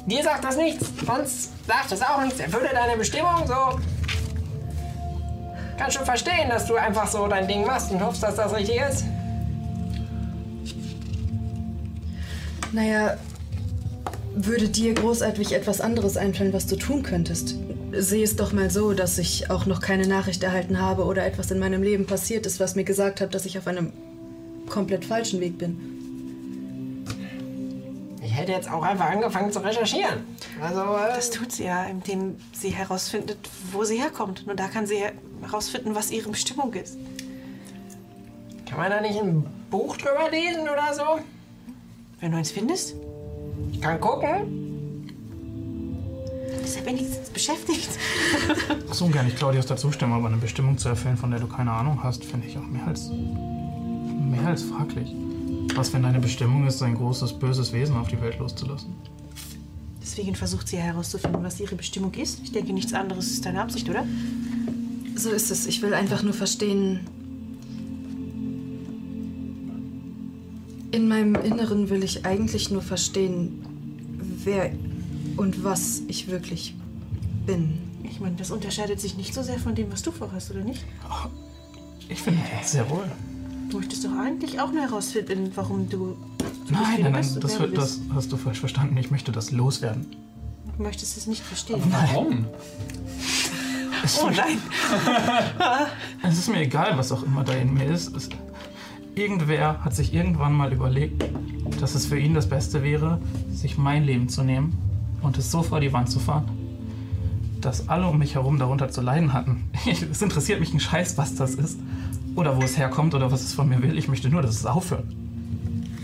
dir 0.06 0.24
sagt 0.24 0.42
das 0.42 0.56
nichts, 0.56 0.88
uns 1.06 1.50
sagt 1.68 1.92
das 1.92 2.02
auch 2.02 2.20
nichts. 2.22 2.40
Erfülle 2.40 2.70
deine 2.72 2.96
Bestimmung, 2.96 3.46
so. 3.46 3.78
Kann 5.78 5.90
schon 5.90 6.04
verstehen, 6.04 6.48
dass 6.48 6.66
du 6.66 6.74
einfach 6.74 7.06
so 7.06 7.28
dein 7.28 7.46
Ding 7.46 7.64
machst 7.64 7.92
und 7.92 8.04
hoffst, 8.04 8.24
dass 8.24 8.34
das 8.34 8.52
richtig 8.54 8.80
ist. 8.90 9.04
Naja, 12.72 13.16
würde 14.34 14.68
dir 14.68 14.94
großartig 14.94 15.52
etwas 15.52 15.80
anderes 15.80 16.16
einfallen, 16.16 16.52
was 16.52 16.66
du 16.66 16.74
tun 16.74 17.04
könntest? 17.04 17.54
Sehe 17.92 18.24
es 18.24 18.34
doch 18.34 18.52
mal 18.52 18.70
so, 18.70 18.94
dass 18.94 19.18
ich 19.18 19.48
auch 19.50 19.66
noch 19.66 19.80
keine 19.80 20.08
Nachricht 20.08 20.42
erhalten 20.42 20.80
habe 20.80 21.04
oder 21.04 21.24
etwas 21.24 21.50
in 21.52 21.60
meinem 21.60 21.82
Leben 21.82 22.06
passiert 22.06 22.46
ist, 22.46 22.58
was 22.58 22.74
mir 22.74 22.84
gesagt 22.84 23.20
hat, 23.20 23.34
dass 23.34 23.44
ich 23.44 23.58
auf 23.58 23.68
einem 23.68 23.92
komplett 24.68 25.04
falschen 25.04 25.40
Weg 25.40 25.58
bin. 25.58 25.91
Ich 28.32 28.38
hätte 28.38 28.52
jetzt 28.52 28.70
auch 28.70 28.82
einfach 28.82 29.10
angefangen 29.10 29.52
zu 29.52 29.62
recherchieren. 29.62 30.24
Also, 30.58 30.80
äh, 30.80 31.14
Das 31.14 31.28
tut 31.28 31.52
sie 31.52 31.64
ja, 31.64 31.84
indem 31.84 32.36
sie 32.52 32.70
herausfindet, 32.70 33.36
wo 33.72 33.84
sie 33.84 34.00
herkommt. 34.00 34.46
Nur 34.46 34.56
da 34.56 34.68
kann 34.68 34.86
sie 34.86 35.02
herausfinden, 35.42 35.94
was 35.94 36.10
ihre 36.10 36.30
Bestimmung 36.30 36.72
ist. 36.72 36.96
kann 38.66 38.78
man 38.78 38.90
da 38.90 39.02
nicht 39.02 39.20
ein 39.20 39.44
Buch 39.70 39.98
drüber 39.98 40.30
lesen 40.30 40.62
oder 40.62 40.94
so? 40.94 41.20
Wenn 42.20 42.32
du 42.32 42.38
eins 42.38 42.50
findest, 42.50 42.94
Ich 43.70 43.82
kann 43.82 44.00
gucken. 44.00 45.04
ist 46.64 46.76
er 46.78 46.86
wenigstens 46.86 47.28
beschäftigt. 47.28 47.90
So 48.92 49.04
ungern 49.04 49.28
ich 49.28 49.36
Claudius 49.36 49.66
dazu 49.66 49.92
stimmen, 49.92 50.14
aber 50.14 50.28
eine 50.28 50.38
Bestimmung 50.38 50.78
zu 50.78 50.88
erfüllen, 50.88 51.18
von 51.18 51.30
der 51.32 51.40
du 51.40 51.48
keine 51.48 51.70
Ahnung 51.72 52.02
hast, 52.02 52.24
finde 52.24 52.46
ich 52.46 52.56
auch 52.56 52.62
mehr 52.62 52.86
als, 52.86 53.10
mehr 53.10 54.46
als 54.46 54.62
fraglich. 54.62 55.14
Was, 55.74 55.92
wenn 55.92 56.02
deine 56.02 56.20
Bestimmung 56.20 56.66
ist, 56.66 56.82
ein 56.82 56.94
großes, 56.94 57.38
böses 57.38 57.72
Wesen 57.72 57.96
auf 57.96 58.08
die 58.08 58.20
Welt 58.20 58.38
loszulassen? 58.38 58.94
Deswegen 60.00 60.34
versucht 60.34 60.68
sie 60.68 60.76
ja 60.76 60.82
herauszufinden, 60.82 61.42
was 61.42 61.58
ihre 61.60 61.74
Bestimmung 61.74 62.12
ist. 62.14 62.40
Ich 62.42 62.52
denke, 62.52 62.72
nichts 62.72 62.92
anderes 62.92 63.30
ist 63.30 63.46
deine 63.46 63.62
Absicht, 63.62 63.88
oder? 63.88 64.06
So 65.14 65.30
ist 65.30 65.50
es. 65.50 65.66
Ich 65.66 65.80
will 65.80 65.94
einfach 65.94 66.22
nur 66.22 66.34
verstehen. 66.34 67.00
In 70.90 71.08
meinem 71.08 71.34
Inneren 71.36 71.88
will 71.88 72.02
ich 72.02 72.26
eigentlich 72.26 72.70
nur 72.70 72.82
verstehen, 72.82 73.64
wer 74.44 74.72
und 75.36 75.64
was 75.64 76.02
ich 76.08 76.28
wirklich 76.28 76.74
bin. 77.46 77.78
Ich 78.02 78.20
meine, 78.20 78.36
das 78.36 78.50
unterscheidet 78.50 79.00
sich 79.00 79.16
nicht 79.16 79.32
so 79.32 79.42
sehr 79.42 79.58
von 79.58 79.74
dem, 79.74 79.90
was 79.90 80.02
du 80.02 80.10
vorhast, 80.10 80.50
oder 80.50 80.64
nicht? 80.64 80.84
Ich 82.08 82.20
finde 82.20 82.40
sehr 82.62 82.88
wohl. 82.90 83.10
Du 83.72 83.78
möchtest 83.78 84.04
doch 84.04 84.12
eigentlich 84.12 84.60
auch 84.60 84.70
nur 84.70 84.82
herausfinden, 84.82 85.50
warum 85.54 85.88
du. 85.88 86.14
Nein, 86.68 87.00
nein, 87.00 87.12
bist 87.14 87.30
nein, 87.30 87.36
und 87.36 87.44
das, 87.44 87.58
wird, 87.58 87.74
das 87.78 88.00
hast 88.14 88.30
du 88.30 88.36
falsch 88.36 88.60
verstanden. 88.60 88.98
Ich 88.98 89.10
möchte 89.10 89.32
das 89.32 89.50
loswerden. 89.50 90.06
Du 90.76 90.82
möchtest 90.82 91.16
es 91.16 91.26
nicht 91.26 91.42
verstehen. 91.42 91.80
Warum? 91.88 92.44
Oh 94.20 94.28
nein! 94.28 94.58
Es 96.22 96.36
ist 96.36 96.48
mir 96.50 96.60
egal, 96.60 96.98
was 96.98 97.12
auch 97.12 97.22
immer 97.22 97.44
da 97.44 97.54
in 97.54 97.72
mir 97.72 97.86
ist. 97.86 98.14
Es, 98.14 98.28
irgendwer 99.14 99.82
hat 99.82 99.94
sich 99.94 100.12
irgendwann 100.12 100.52
mal 100.52 100.70
überlegt, 100.70 101.24
dass 101.80 101.94
es 101.94 102.04
für 102.04 102.18
ihn 102.18 102.34
das 102.34 102.50
Beste 102.50 102.82
wäre, 102.82 103.22
sich 103.50 103.78
mein 103.78 104.04
Leben 104.04 104.28
zu 104.28 104.42
nehmen 104.42 104.76
und 105.22 105.38
es 105.38 105.50
so 105.50 105.62
vor 105.62 105.80
die 105.80 105.94
Wand 105.94 106.10
zu 106.10 106.18
fahren, 106.18 106.44
dass 107.62 107.88
alle 107.88 108.06
um 108.06 108.18
mich 108.18 108.34
herum 108.34 108.58
darunter 108.58 108.90
zu 108.90 109.00
leiden 109.00 109.32
hatten. 109.32 109.70
es 110.10 110.20
interessiert 110.20 110.60
mich 110.60 110.74
ein 110.74 110.80
Scheiß, 110.80 111.16
was 111.16 111.36
das 111.36 111.54
ist. 111.54 111.78
Oder 112.34 112.56
wo 112.56 112.62
es 112.62 112.76
herkommt 112.76 113.14
oder 113.14 113.30
was 113.30 113.42
es 113.42 113.52
von 113.52 113.68
mir 113.68 113.82
will. 113.82 113.96
Ich 113.98 114.08
möchte 114.08 114.28
nur, 114.28 114.42
dass 114.42 114.56
es 114.56 114.66
aufhört. 114.66 115.04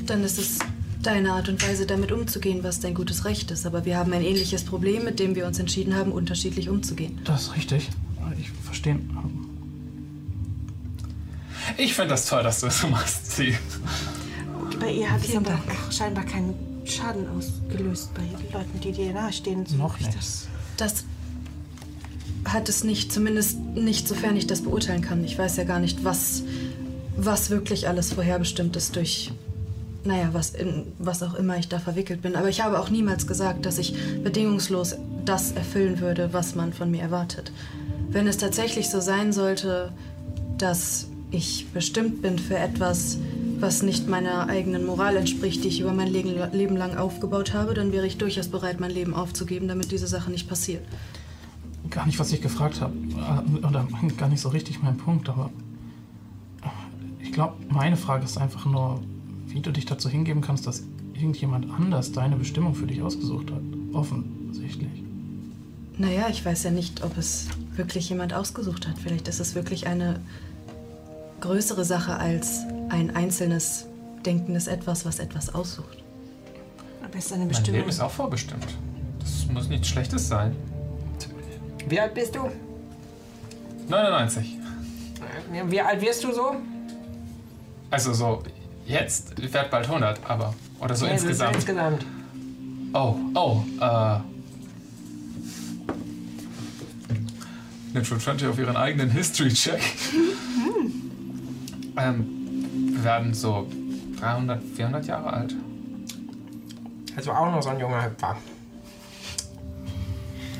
Dann 0.07 0.23
ist 0.25 0.39
es 0.39 0.59
deine 1.03 1.33
Art 1.33 1.49
und 1.49 1.67
Weise, 1.67 1.87
damit 1.87 2.13
umzugehen, 2.13 2.63
was 2.63 2.81
dein 2.81 2.95
gutes 2.95 3.25
Recht 3.25 3.51
ist. 3.51 3.67
Aber 3.67 3.85
wir 3.85 3.97
haben 3.97 4.13
ein 4.13 4.23
ähnliches 4.23 4.65
Problem, 4.65 5.05
mit 5.05 5.19
dem 5.21 5.35
wir 5.35 5.47
uns 5.47 5.59
entschieden 5.59 5.95
haben, 5.95 6.13
unterschiedlich 6.13 6.69
umzugehen. 6.69 7.19
Das 7.25 7.43
ist 7.45 7.57
richtig. 7.57 7.89
Ich 8.39 8.51
verstehe. 8.51 8.99
Ich 11.77 11.95
finde 11.95 12.11
das 12.11 12.27
toll, 12.27 12.43
dass 12.43 12.61
du 12.61 12.67
das 12.67 12.81
so 12.81 12.89
machst, 12.89 13.37
sie. 13.37 13.57
Bei 14.81 14.93
ihr 14.93 15.11
hat 15.11 15.23
es 15.25 15.35
aber 15.37 15.51
Dank. 15.51 15.63
scheinbar 15.93 16.25
keinen 16.25 16.55
Schaden 16.85 17.27
ausgelöst 17.37 18.11
bei 18.15 18.23
Leuten, 18.53 18.81
die 18.81 18.93
dir 18.93 19.13
nahestehen. 19.13 19.67
So 19.67 19.77
Noch 19.77 19.99
nicht. 19.99 20.15
Das 20.17 20.47
Das 20.77 21.05
hat 22.45 22.69
es 22.69 22.85
nicht, 22.85 23.13
zumindest 23.13 23.59
nicht, 23.75 24.09
sofern 24.09 24.37
ich 24.37 24.47
das 24.47 24.63
beurteilen 24.63 25.03
kann. 25.03 25.25
Ich 25.25 25.39
weiß 25.39 25.57
ja 25.57 25.65
gar 25.65 25.81
nicht, 25.81 26.05
was, 26.05 26.43
was 27.17 27.51
wirklich 27.51 27.89
alles 27.89 28.13
vorherbestimmt 28.13 28.77
ist 28.77 28.97
durch, 28.97 29.33
naja, 30.05 30.31
was, 30.33 30.51
in, 30.51 30.87
was 30.99 31.23
auch 31.23 31.35
immer 31.35 31.59
ich 31.59 31.69
da 31.69 31.79
verwickelt 31.79 32.23
bin. 32.23 32.37
Aber 32.37 32.49
ich 32.49 32.63
habe 32.63 32.79
auch 32.81 32.91
niemals 32.91 33.27
gesagt, 33.27 33.67
dass 33.67 33.79
ich 33.79 33.95
bedingungslos 34.23 34.97
das 35.25 35.53
erfüllen 35.53 36.01
würde, 36.01 36.33
was 36.33 36.55
man 36.55 36.73
von 36.73 36.91
mir 36.91 37.03
erwartet. 37.03 37.53
Wenn 38.11 38.27
es 38.27 38.39
tatsächlich 38.39 38.89
so 38.89 39.01
sein 39.01 39.33
sollte, 39.33 39.93
dass 40.57 41.09
ich 41.31 41.67
bestimmt 41.75 42.23
bin 42.23 42.39
für 42.39 42.57
etwas, 42.57 43.19
was 43.61 43.83
nicht 43.83 44.09
meiner 44.09 44.49
eigenen 44.49 44.87
Moral 44.87 45.17
entspricht, 45.17 45.65
die 45.65 45.69
ich 45.69 45.81
über 45.81 45.93
mein 45.93 46.09
Leben 46.09 46.35
Leben 46.53 46.77
lang 46.77 46.97
aufgebaut 46.97 47.53
habe, 47.53 47.75
dann 47.75 47.93
wäre 47.93 48.07
ich 48.07 48.17
durchaus 48.17 48.49
bereit, 48.49 48.81
mein 48.81 48.91
Leben 48.91 49.15
aufzugeben, 49.15 49.69
damit 49.69 49.91
diese 49.91 50.07
Sache 50.07 50.31
nicht 50.31 50.49
passiert. 50.49 50.83
Gar 51.91 52.07
nicht, 52.07 52.19
was 52.19 52.33
ich 52.33 52.41
gefragt 52.41 52.81
habe. 52.81 52.95
Äh, 52.95 53.67
Oder 53.67 53.87
gar 54.17 54.29
nicht 54.29 54.41
so 54.41 54.49
richtig 54.49 54.83
mein 54.83 54.97
Punkt, 54.97 55.29
aber 55.29 55.51
ich 57.21 57.33
glaube, 57.33 57.55
meine 57.69 57.97
Frage 57.97 58.25
ist 58.25 58.39
einfach 58.39 58.65
nur, 58.67 59.01
wie 59.47 59.61
du 59.61 59.71
dich 59.71 59.87
dazu 59.87 60.09
hingeben 60.09 60.41
kannst, 60.41 60.67
dass 60.67 60.83
irgendjemand 61.15 61.71
anders 61.71 62.13
deine 62.13 62.37
Bestimmung 62.37 62.75
für 62.75 62.87
dich 62.87 63.03
ausgesucht 63.03 63.51
hat. 63.51 63.61
Offensichtlich. 63.93 65.03
Naja, 65.97 66.29
ich 66.31 66.45
weiß 66.45 66.63
ja 66.63 66.71
nicht, 66.71 67.03
ob 67.03 67.17
es 67.19 67.49
wirklich 67.75 68.09
jemand 68.09 68.33
ausgesucht 68.33 68.87
hat. 68.87 68.99
Vielleicht 68.99 69.27
ist 69.27 69.41
es 69.41 69.55
wirklich 69.55 69.87
eine 69.87 70.21
größere 71.41 71.85
Sache 71.85 72.17
als 72.17 72.61
ein 72.89 73.15
einzelnes 73.15 73.87
denkendes 74.25 74.67
Etwas, 74.67 75.05
was 75.05 75.19
etwas 75.19 75.55
aussucht. 75.55 75.99
Aber 77.05 77.17
es 77.17 77.27
ist 77.27 77.33
eine 77.33 77.41
Mein 77.41 77.49
Bestimmung. 77.49 77.81
Leben 77.81 77.91
ist 77.91 78.01
auch 78.01 78.11
vorbestimmt. 78.11 78.67
Das 79.19 79.47
muss 79.53 79.69
nichts 79.69 79.89
Schlechtes 79.89 80.29
sein. 80.29 80.55
Wie 81.89 81.99
alt 81.99 82.15
bist 82.15 82.35
du? 82.35 82.51
99. 83.89 84.59
Wie 85.69 85.81
alt 85.81 86.01
wirst 86.03 86.23
du 86.25 86.33
so? 86.33 86.57
Also 87.91 88.13
so, 88.13 88.43
jetzt, 88.87 89.39
ich 89.39 89.53
werde 89.53 89.71
bald 89.71 89.87
100, 89.87 90.21
aber. 90.29 90.55
Oder 90.81 90.95
so 90.95 91.07
ist 91.07 91.13
insgesamt. 91.13 91.57
Insgesamt. 91.57 92.05
Oh, 92.93 93.17
oh, 93.35 93.63
äh. 93.81 94.19
Natural 97.95 98.21
20 98.21 98.49
auf 98.49 98.59
ihren 98.59 98.77
eigenen 98.77 99.11
History-Check. 99.11 99.81
ähm, 101.97 102.93
wir 102.93 103.05
werden 103.05 103.33
so 103.33 103.67
300, 104.21 104.63
400 104.63 105.07
Jahre 105.07 105.33
alt. 105.33 105.55
Also 107.17 107.33
auch 107.33 107.51
noch 107.51 107.63
so 107.63 107.71
ein 107.71 107.81
junger 107.81 108.05
Hüpfer. 108.05 108.37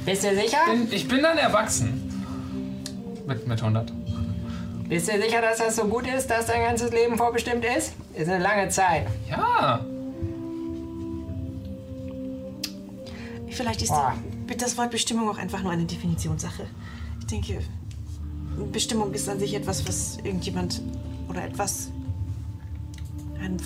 Bist 0.09 0.25
du 0.25 0.35
sicher? 0.35 0.57
Bin, 0.67 0.89
ich 0.91 1.07
bin 1.07 1.23
dann 1.23 1.37
erwachsen. 1.37 2.03
Mit, 3.27 3.47
mit 3.47 3.61
100. 3.61 3.93
Bist 4.89 5.09
du 5.09 5.21
sicher, 5.21 5.43
dass 5.43 5.59
das 5.59 5.77
so 5.77 5.85
gut 5.85 6.07
ist, 6.07 6.29
dass 6.29 6.47
dein 6.47 6.63
ganzes 6.63 6.93
Leben 6.93 7.19
vorbestimmt 7.19 7.63
ist? 7.63 7.93
Ist 8.15 8.31
eine 8.31 8.43
lange 8.43 8.71
Zeit. 8.71 9.07
Ja. 9.29 9.85
Vielleicht 13.51 13.83
ist 13.83 13.89
Boah. 13.89 14.15
das 14.57 14.79
Wort 14.79 14.93
Bestimmung 14.93 15.29
auch 15.29 15.37
einfach 15.37 15.63
nur 15.63 15.73
eine 15.73 15.85
Definitionssache. 15.85 16.67
Ich 17.21 17.27
denke, 17.27 17.59
Bestimmung 18.73 19.13
ist 19.13 19.29
an 19.29 19.39
sich 19.39 19.53
etwas, 19.53 19.87
was 19.87 20.17
irgendjemand 20.25 20.81
oder 21.29 21.45
etwas. 21.45 21.91
Ein, 23.43 23.59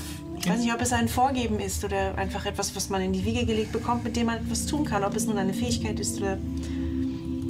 ich 0.44 0.50
weiß 0.50 0.60
nicht, 0.60 0.74
ob 0.74 0.80
es 0.80 0.92
ein 0.92 1.08
Vorgeben 1.08 1.60
ist 1.60 1.84
oder 1.84 2.18
einfach 2.18 2.46
etwas, 2.46 2.74
was 2.74 2.88
man 2.88 3.00
in 3.00 3.12
die 3.12 3.24
Wiege 3.24 3.46
gelegt 3.46 3.70
bekommt, 3.70 4.02
mit 4.02 4.16
dem 4.16 4.26
man 4.26 4.38
etwas 4.38 4.66
tun 4.66 4.84
kann. 4.84 5.04
Ob 5.04 5.14
es 5.14 5.26
nun 5.26 5.38
eine 5.38 5.54
Fähigkeit 5.54 6.00
ist 6.00 6.18
oder 6.18 6.36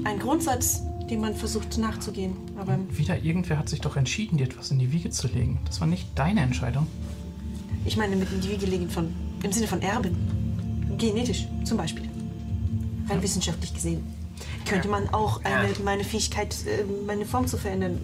ein 0.04 0.18
Grundsatz, 0.18 0.82
dem 1.08 1.22
man 1.22 1.34
versucht 1.34 1.78
nachzugehen. 1.78 2.36
Aber 2.58 2.78
Wieder 2.90 3.16
irgendwer 3.22 3.56
hat 3.58 3.70
sich 3.70 3.80
doch 3.80 3.96
entschieden, 3.96 4.36
dir 4.36 4.44
etwas 4.44 4.70
in 4.70 4.78
die 4.78 4.92
Wiege 4.92 5.08
zu 5.08 5.26
legen. 5.26 5.60
Das 5.64 5.80
war 5.80 5.86
nicht 5.86 6.06
deine 6.16 6.42
Entscheidung. 6.42 6.86
ich 7.86 7.96
meine 7.96 8.14
mit 8.14 8.30
in 8.30 8.42
die 8.42 8.50
Wiege 8.50 8.66
legen 8.66 8.90
von, 8.90 9.14
im 9.42 9.52
Sinne 9.52 9.68
von 9.68 9.80
Erben. 9.80 10.14
Genetisch 10.98 11.46
zum 11.64 11.78
Beispiel. 11.78 12.08
Rein 13.08 13.22
wissenschaftlich 13.22 13.72
gesehen. 13.72 14.02
Könnte 14.66 14.88
man 14.88 15.08
auch 15.14 15.42
eine, 15.44 15.68
meine 15.82 16.04
Fähigkeit, 16.04 16.54
äh, 16.66 16.84
meine 17.06 17.24
Form 17.24 17.46
zu 17.46 17.56
verändern, 17.56 17.98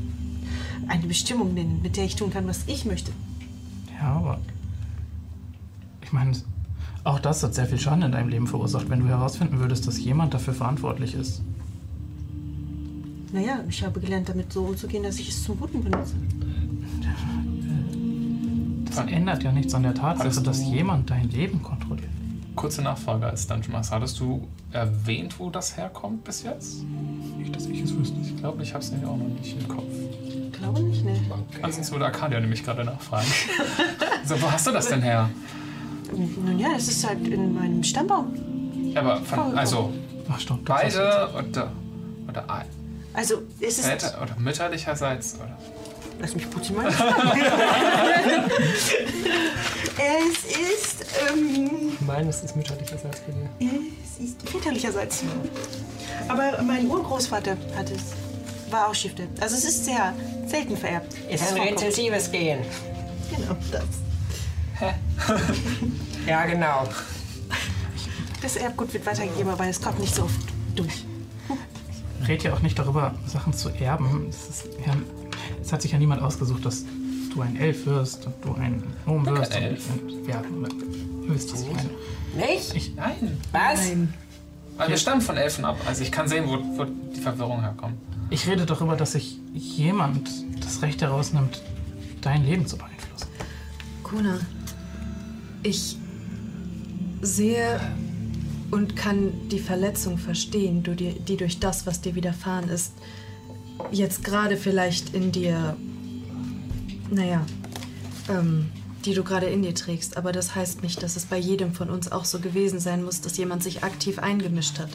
eine 0.89 1.07
Bestimmung 1.07 1.53
nennen, 1.53 1.81
mit 1.83 1.97
der 1.99 2.05
ich 2.05 2.17
tun 2.17 2.31
kann, 2.31 2.47
was 2.47 2.63
ich 2.67 2.87
möchte. 2.87 3.13
Ja, 4.01 4.15
aber. 4.15 4.41
Ich 6.09 6.13
meine, 6.15 6.33
auch 7.05 7.21
das 7.21 7.43
hat 7.43 7.55
sehr 7.55 7.67
viel 7.67 7.79
Schaden 7.79 8.01
in 8.01 8.13
deinem 8.13 8.31
Leben 8.31 8.47
verursacht, 8.47 8.89
wenn 8.89 9.01
du 9.01 9.09
herausfinden 9.09 9.59
würdest, 9.59 9.87
dass 9.87 10.03
jemand 10.03 10.33
dafür 10.33 10.55
verantwortlich 10.55 11.13
ist. 11.13 11.43
Naja, 13.31 13.63
ich 13.69 13.85
habe 13.85 14.01
gelernt, 14.01 14.27
damit 14.27 14.51
so 14.51 14.63
umzugehen, 14.63 15.03
dass 15.03 15.19
ich 15.19 15.29
es 15.29 15.45
zum 15.45 15.61
Guten 15.61 15.85
benutze. 15.85 16.15
Das 18.87 18.97
ändert 19.07 19.43
ja 19.43 19.53
nichts 19.53 19.75
an 19.75 19.83
der 19.83 19.95
Tatsache, 19.95 20.41
dass 20.41 20.65
jemand 20.65 21.11
dein 21.11 21.29
Leben 21.29 21.63
kontrolliert. 21.63 22.09
Kurze 22.57 22.81
Nachfrage 22.81 23.27
als 23.27 23.47
Dungeon 23.47 23.73
Master. 23.73 23.97
Hattest 23.97 24.19
du 24.19 24.49
erwähnt, 24.73 25.39
wo 25.39 25.51
das 25.51 25.77
herkommt 25.77 26.25
bis 26.25 26.43
jetzt? 26.43 26.85
Nicht, 27.37 27.55
dass 27.55 27.67
ich 27.67 27.83
es 27.83 27.95
wüsste. 27.95 28.19
Ich 28.23 28.35
glaube, 28.39 28.63
ich 28.63 28.73
habe 28.73 28.83
es 28.83 28.91
nämlich 28.93 29.11
auch 29.11 29.19
noch 29.19 29.29
nicht 29.29 29.61
im 29.61 29.69
Kopf. 29.69 29.93
Ich 30.23 30.53
glaube 30.53 30.81
nicht, 30.81 31.05
ne? 31.05 31.21
Ansonsten 31.61 31.93
würde 31.93 32.07
Arcadia 32.07 32.41
nämlich 32.41 32.65
gerade 32.65 32.83
nachfragen. 32.83 33.29
so, 34.25 34.41
wo 34.41 34.51
hast 34.51 34.67
du 34.67 34.71
das 34.71 34.89
denn 34.89 35.03
her? 35.03 35.29
Nun 36.13 36.59
ja, 36.59 36.69
es 36.77 36.89
ist 36.89 37.07
halt 37.07 37.27
in 37.29 37.55
meinem 37.55 37.83
Stammbaum. 37.85 38.33
Ja, 38.95 39.01
aber 39.01 39.21
von, 39.23 39.57
also 39.59 39.93
Ach, 40.31 40.39
sagst 40.41 40.65
beide 40.65 41.29
oder, 41.37 41.73
oder 42.29 42.51
ein- 42.51 42.67
Also, 43.15 43.43
es 43.61 43.79
ist. 43.79 43.87
väter- 43.87 44.21
oder 44.23 44.35
mütterlicherseits 44.39 45.35
oder 45.37 45.57
Lass 46.21 46.35
mich 46.35 46.51
putzen 46.51 46.75
mal. 46.75 46.87
es 49.97 50.45
ist. 50.45 51.05
Ähm, 51.33 51.93
Meines 52.01 52.43
ist 52.43 52.57
mütterlicherseits 52.57 53.21
bei 53.21 53.33
dir. 53.33 53.49
es 54.05 54.19
ist 54.25 54.49
väterlicherseits. 54.49 55.23
Aber 56.29 56.61
mein 56.63 56.87
Urgroßvater 56.89 57.57
hat 57.77 57.91
es. 57.91 58.03
War 58.73 58.89
auch 58.89 58.95
Stifter. 58.95 59.25
Also, 59.41 59.57
es 59.57 59.65
ist 59.65 59.85
sehr 59.85 60.13
selten 60.47 60.77
vererbt. 60.77 61.15
Ist 61.31 61.43
Es 61.43 61.53
ein 61.53 61.57
vorkommt. 61.59 61.81
rezessives 61.83 62.31
Gen. 62.31 62.59
Genau, 63.35 63.57
das. 63.71 63.85
Ja, 66.27 66.45
genau. 66.45 66.87
Das 68.43 68.57
Erbgut 68.57 68.93
wird 68.93 69.07
weitergegeben, 69.07 69.51
aber 69.51 69.67
es 69.67 69.81
kommt 69.81 69.99
nicht 69.99 70.15
so 70.15 70.25
oft 70.25 70.41
durch. 70.77 71.05
Red 72.27 72.43
ja 72.43 72.53
auch 72.53 72.61
nicht 72.61 72.79
darüber, 72.79 73.15
Sachen 73.27 73.53
zu 73.55 73.71
erben. 73.71 74.27
Es, 74.29 74.49
ist 74.49 74.65
ja, 74.87 74.93
es 75.63 75.73
hat 75.73 75.81
sich 75.83 75.93
ja 75.93 75.99
niemand 75.99 76.21
ausgesucht, 76.23 76.65
dass 76.67 76.85
du 77.33 77.41
ein 77.41 77.57
Elf 77.57 77.87
wirst 77.87 78.27
und 78.27 78.35
du 78.45 78.53
ein 78.55 78.83
Gnome 79.05 79.39
wirst. 79.39 79.55
und- 79.55 79.63
Elf. 79.63 79.85
und- 79.91 80.29
Ja, 80.29 80.43
du 80.43 80.63
was 81.35 81.45
ich 81.45 81.73
meine. 81.73 81.91
Nicht? 82.37 82.75
Ich, 82.75 82.95
Nein. 82.95 83.39
Was? 83.53 83.81
Weil 84.77 84.89
wir 84.91 84.97
stammen 84.97 85.21
von 85.23 85.37
Elfen 85.37 85.65
ab. 85.65 85.79
Also 85.87 86.03
ich 86.03 86.13
kann 86.13 86.29
sehen, 86.29 86.45
wo, 86.47 86.59
wo 86.79 86.85
die 86.85 87.21
Verwirrung 87.21 87.61
herkommt. 87.63 87.97
ich 88.31 88.47
rede 88.47 88.67
darüber, 88.67 88.97
dass 88.97 89.13
sich 89.13 89.39
jemand 89.55 90.29
das 90.63 90.83
Recht 90.83 91.01
herausnimmt, 91.03 91.63
dein 92.21 92.45
Leben 92.45 92.67
zu 92.67 92.77
beeinflussen. 92.77 93.29
Kuna, 94.03 94.39
ich 95.63 95.97
sehe 97.21 97.81
und 98.71 98.97
kann 98.97 99.33
die 99.49 99.59
Verletzung 99.59 100.19
verstehen, 100.19 100.83
die 100.83 101.37
durch 101.37 101.59
das, 101.59 101.87
was 101.87 102.01
dir 102.01 102.15
widerfahren 102.15 102.69
ist, 102.69 102.93
jetzt 103.91 104.25
gerade 104.25 104.57
vielleicht 104.57 105.15
in 105.15 105.33
dir, 105.33 105.77
naja, 107.11 107.45
ähm, 108.29 108.71
die 109.05 109.15
du 109.15 109.23
gerade 109.23 109.47
in 109.47 109.63
dir 109.63 109.75
trägst. 109.75 110.17
Aber 110.17 110.33
das 110.33 110.55
heißt 110.55 110.83
nicht, 110.83 111.03
dass 111.03 111.17
es 111.17 111.25
bei 111.25 111.39
jedem 111.39 111.73
von 111.73 111.89
uns 111.89 112.13
auch 112.13 112.25
so 112.25 112.41
gewesen 112.41 112.81
sein 112.81 113.03
muss, 113.05 113.21
dass 113.21 113.37
jemand 113.37 113.63
sich 113.63 113.85
aktiv 113.85 114.19
eingemischt 114.19 114.79
hat. 114.79 114.91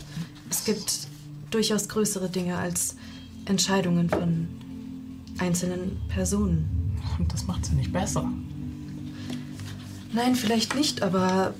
Es 0.49 0.65
gibt 0.65 1.07
durchaus 1.49 1.87
größere 1.87 2.29
Dinge 2.29 2.57
als 2.57 2.95
Entscheidungen 3.45 4.09
von 4.09 4.47
einzelnen 5.39 5.99
Personen. 6.09 6.97
Und 7.17 7.33
das 7.33 7.47
macht 7.47 7.65
sie 7.65 7.75
nicht 7.75 7.91
besser. 7.91 8.31
Nein, 10.13 10.35
vielleicht 10.35 10.75
nicht, 10.75 11.01
aber 11.01 11.53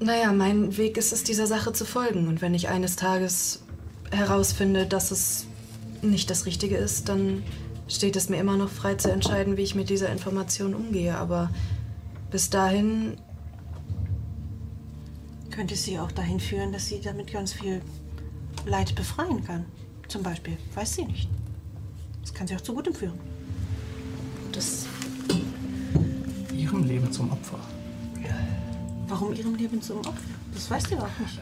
naja, 0.00 0.32
mein 0.32 0.76
Weg 0.76 0.96
ist 0.96 1.12
es, 1.12 1.22
dieser 1.24 1.46
Sache 1.46 1.72
zu 1.72 1.84
folgen. 1.84 2.26
Und 2.26 2.42
wenn 2.42 2.54
ich 2.54 2.68
eines 2.68 2.96
Tages 2.96 3.62
herausfinde, 4.10 4.86
dass 4.86 5.10
es 5.10 5.46
nicht 6.02 6.30
das 6.30 6.46
Richtige 6.46 6.76
ist, 6.76 7.08
dann 7.08 7.42
steht 7.86 8.16
es 8.16 8.28
mir 8.28 8.38
immer 8.38 8.56
noch 8.56 8.70
frei 8.70 8.94
zu 8.94 9.10
entscheiden, 9.10 9.56
wie 9.56 9.62
ich 9.62 9.74
mit 9.74 9.88
dieser 9.88 10.10
Information 10.10 10.74
umgehe. 10.74 11.16
Aber 11.16 11.50
bis 12.30 12.50
dahin, 12.50 13.16
Könnte 15.50 15.74
sie 15.74 15.98
auch 15.98 16.12
dahin 16.12 16.38
führen, 16.40 16.72
dass 16.72 16.86
sie 16.86 17.00
damit 17.00 17.32
ganz 17.32 17.52
viel 17.52 17.82
Leid 18.66 18.94
befreien 18.94 19.44
kann. 19.44 19.66
Zum 20.08 20.22
Beispiel. 20.22 20.56
Weiß 20.74 20.94
sie 20.94 21.04
nicht. 21.04 21.28
Das 22.22 22.32
kann 22.32 22.46
sie 22.46 22.54
auch 22.56 22.60
zu 22.60 22.74
Gutem 22.74 22.94
führen. 22.94 23.18
das 24.52 24.86
Ihrem 26.70 26.84
Leben 26.84 27.10
zum 27.10 27.32
Opfer. 27.32 27.58
Warum 29.08 29.34
ihrem 29.34 29.56
Leben 29.56 29.82
zum 29.82 29.98
Opfer? 29.98 30.12
Das 30.54 30.70
weiß 30.70 30.84
sie 30.84 30.96
auch 30.96 31.08
nicht. 31.18 31.40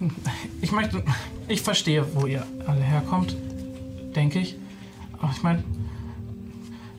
Ich 0.60 0.70
möchte, 0.70 1.02
ich 1.48 1.60
verstehe, 1.60 2.06
wo 2.14 2.26
ihr 2.26 2.46
alle 2.68 2.80
herkommt, 2.80 3.34
denke 4.14 4.38
ich. 4.38 4.54
Aber 5.18 5.32
ich 5.32 5.42
meine, 5.42 5.64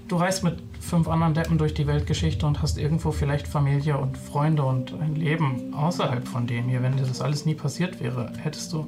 du 0.10 0.18
reist 0.18 0.44
mit 0.44 0.58
fünf 0.82 1.08
anderen 1.08 1.34
Deppen 1.34 1.58
durch 1.58 1.74
die 1.74 1.88
Weltgeschichte 1.88 2.46
und 2.46 2.62
hast 2.62 2.78
irgendwo 2.78 3.14
vielleicht 3.14 3.48
Familie 3.48 3.98
und 3.98 4.18
Freunde 4.18 4.64
und 4.64 4.94
ein 5.00 5.16
Leben 5.16 5.74
außerhalb 5.74 6.28
von 6.28 6.46
dem 6.46 6.68
hier. 6.68 6.84
Wenn 6.84 6.98
dir 6.98 7.04
das 7.04 7.22
alles 7.22 7.46
nie 7.46 7.56
passiert 7.56 8.02
wäre, 8.02 8.34
hättest 8.38 8.74
du 8.74 8.86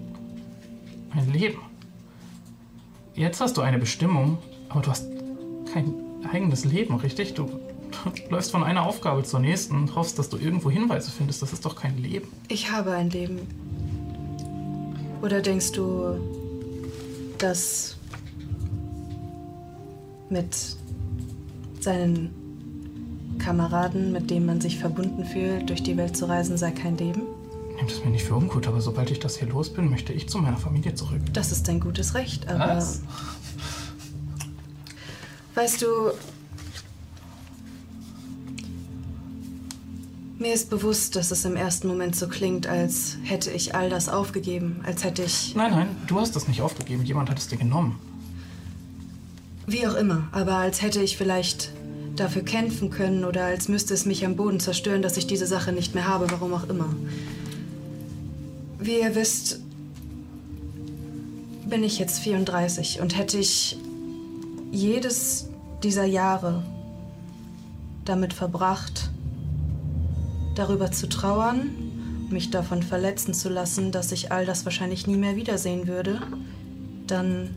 ein 1.11 1.31
Leben. 1.31 1.61
Jetzt 3.15 3.39
hast 3.39 3.55
du 3.55 3.61
eine 3.61 3.77
Bestimmung, 3.77 4.39
aber 4.67 4.81
du 4.81 4.89
hast 4.89 5.07
kein 5.71 5.93
eigenes 6.29 6.65
Leben, 6.65 6.95
richtig? 6.95 7.33
Du, 7.33 7.49
du 7.91 8.29
läufst 8.29 8.51
von 8.51 8.63
einer 8.63 8.83
Aufgabe 8.85 9.23
zur 9.23 9.39
nächsten 9.39 9.75
und 9.75 9.95
hoffst, 9.95 10.17
dass 10.19 10.29
du 10.29 10.37
irgendwo 10.37 10.69
Hinweise 10.69 11.11
findest. 11.11 11.41
Das 11.41 11.53
ist 11.53 11.65
doch 11.65 11.75
kein 11.75 11.97
Leben. 11.97 12.27
ich 12.47 12.71
habe 12.71 12.91
ein 12.91 13.09
Leben. 13.09 13.39
Oder 15.21 15.41
denkst 15.41 15.73
du, 15.73 16.17
dass 17.37 17.95
mit 20.29 20.77
seinen 21.79 22.31
Kameraden, 23.37 24.11
mit 24.11 24.29
denen 24.29 24.45
man 24.45 24.61
sich 24.61 24.79
verbunden 24.79 25.25
fühlt, 25.25 25.69
durch 25.69 25.83
die 25.83 25.97
Welt 25.97 26.15
zu 26.15 26.27
reisen, 26.27 26.57
sei 26.57 26.71
kein 26.71 26.97
Leben? 26.97 27.23
Nehmt 27.75 27.91
es 27.91 28.03
mir 28.03 28.11
nicht 28.11 28.23
für 28.25 28.35
ungut, 28.35 28.67
aber 28.67 28.81
sobald 28.81 29.11
ich 29.11 29.19
das 29.19 29.37
hier 29.37 29.47
los 29.47 29.71
bin, 29.73 29.89
möchte 29.89 30.13
ich 30.13 30.29
zu 30.29 30.37
meiner 30.37 30.57
Familie 30.57 30.93
zurück. 30.95 31.21
Das 31.33 31.51
ist 31.51 31.67
dein 31.67 31.79
gutes 31.79 32.13
Recht, 32.15 32.47
aber. 32.47 32.77
Was? 32.77 33.01
Weißt 35.55 35.81
du. 35.81 35.87
Mir 40.41 40.55
ist 40.55 40.71
bewusst, 40.71 41.15
dass 41.15 41.29
es 41.29 41.45
im 41.45 41.55
ersten 41.55 41.87
Moment 41.87 42.15
so 42.15 42.27
klingt, 42.27 42.65
als 42.65 43.17
hätte 43.21 43.51
ich 43.51 43.75
all 43.75 43.91
das 43.91 44.09
aufgegeben, 44.09 44.81
als 44.83 45.03
hätte 45.03 45.21
ich. 45.21 45.53
Nein, 45.53 45.69
nein, 45.69 45.95
du 46.07 46.19
hast 46.19 46.35
es 46.35 46.47
nicht 46.47 46.61
aufgegeben. 46.61 47.05
Jemand 47.05 47.29
hat 47.29 47.37
es 47.37 47.47
dir 47.47 47.57
genommen. 47.57 47.99
Wie 49.67 49.85
auch 49.85 49.93
immer, 49.93 50.29
aber 50.31 50.55
als 50.55 50.81
hätte 50.81 50.99
ich 50.99 51.15
vielleicht 51.15 51.69
dafür 52.15 52.41
kämpfen 52.41 52.89
können 52.89 53.23
oder 53.23 53.45
als 53.45 53.67
müsste 53.67 53.93
es 53.93 54.07
mich 54.07 54.25
am 54.25 54.35
Boden 54.35 54.59
zerstören, 54.59 55.03
dass 55.03 55.15
ich 55.15 55.27
diese 55.27 55.45
Sache 55.45 55.73
nicht 55.73 55.93
mehr 55.93 56.07
habe, 56.07 56.31
warum 56.31 56.55
auch 56.55 56.67
immer. 56.67 56.89
Wie 58.79 58.99
ihr 58.99 59.13
wisst, 59.13 59.59
bin 61.69 61.83
ich 61.83 61.99
jetzt 61.99 62.17
34 62.17 62.99
und 62.99 63.15
hätte 63.15 63.37
ich 63.37 63.77
jedes 64.71 65.49
dieser 65.83 66.05
Jahre 66.05 66.63
damit 68.05 68.33
verbracht, 68.33 69.10
darüber 70.55 70.91
zu 70.91 71.07
trauern, 71.07 71.69
mich 72.29 72.49
davon 72.49 72.83
verletzen 72.83 73.33
zu 73.33 73.49
lassen, 73.49 73.91
dass 73.91 74.11
ich 74.11 74.31
all 74.31 74.45
das 74.45 74.65
wahrscheinlich 74.65 75.07
nie 75.07 75.17
mehr 75.17 75.35
wiedersehen 75.35 75.87
würde, 75.87 76.21
dann 77.07 77.49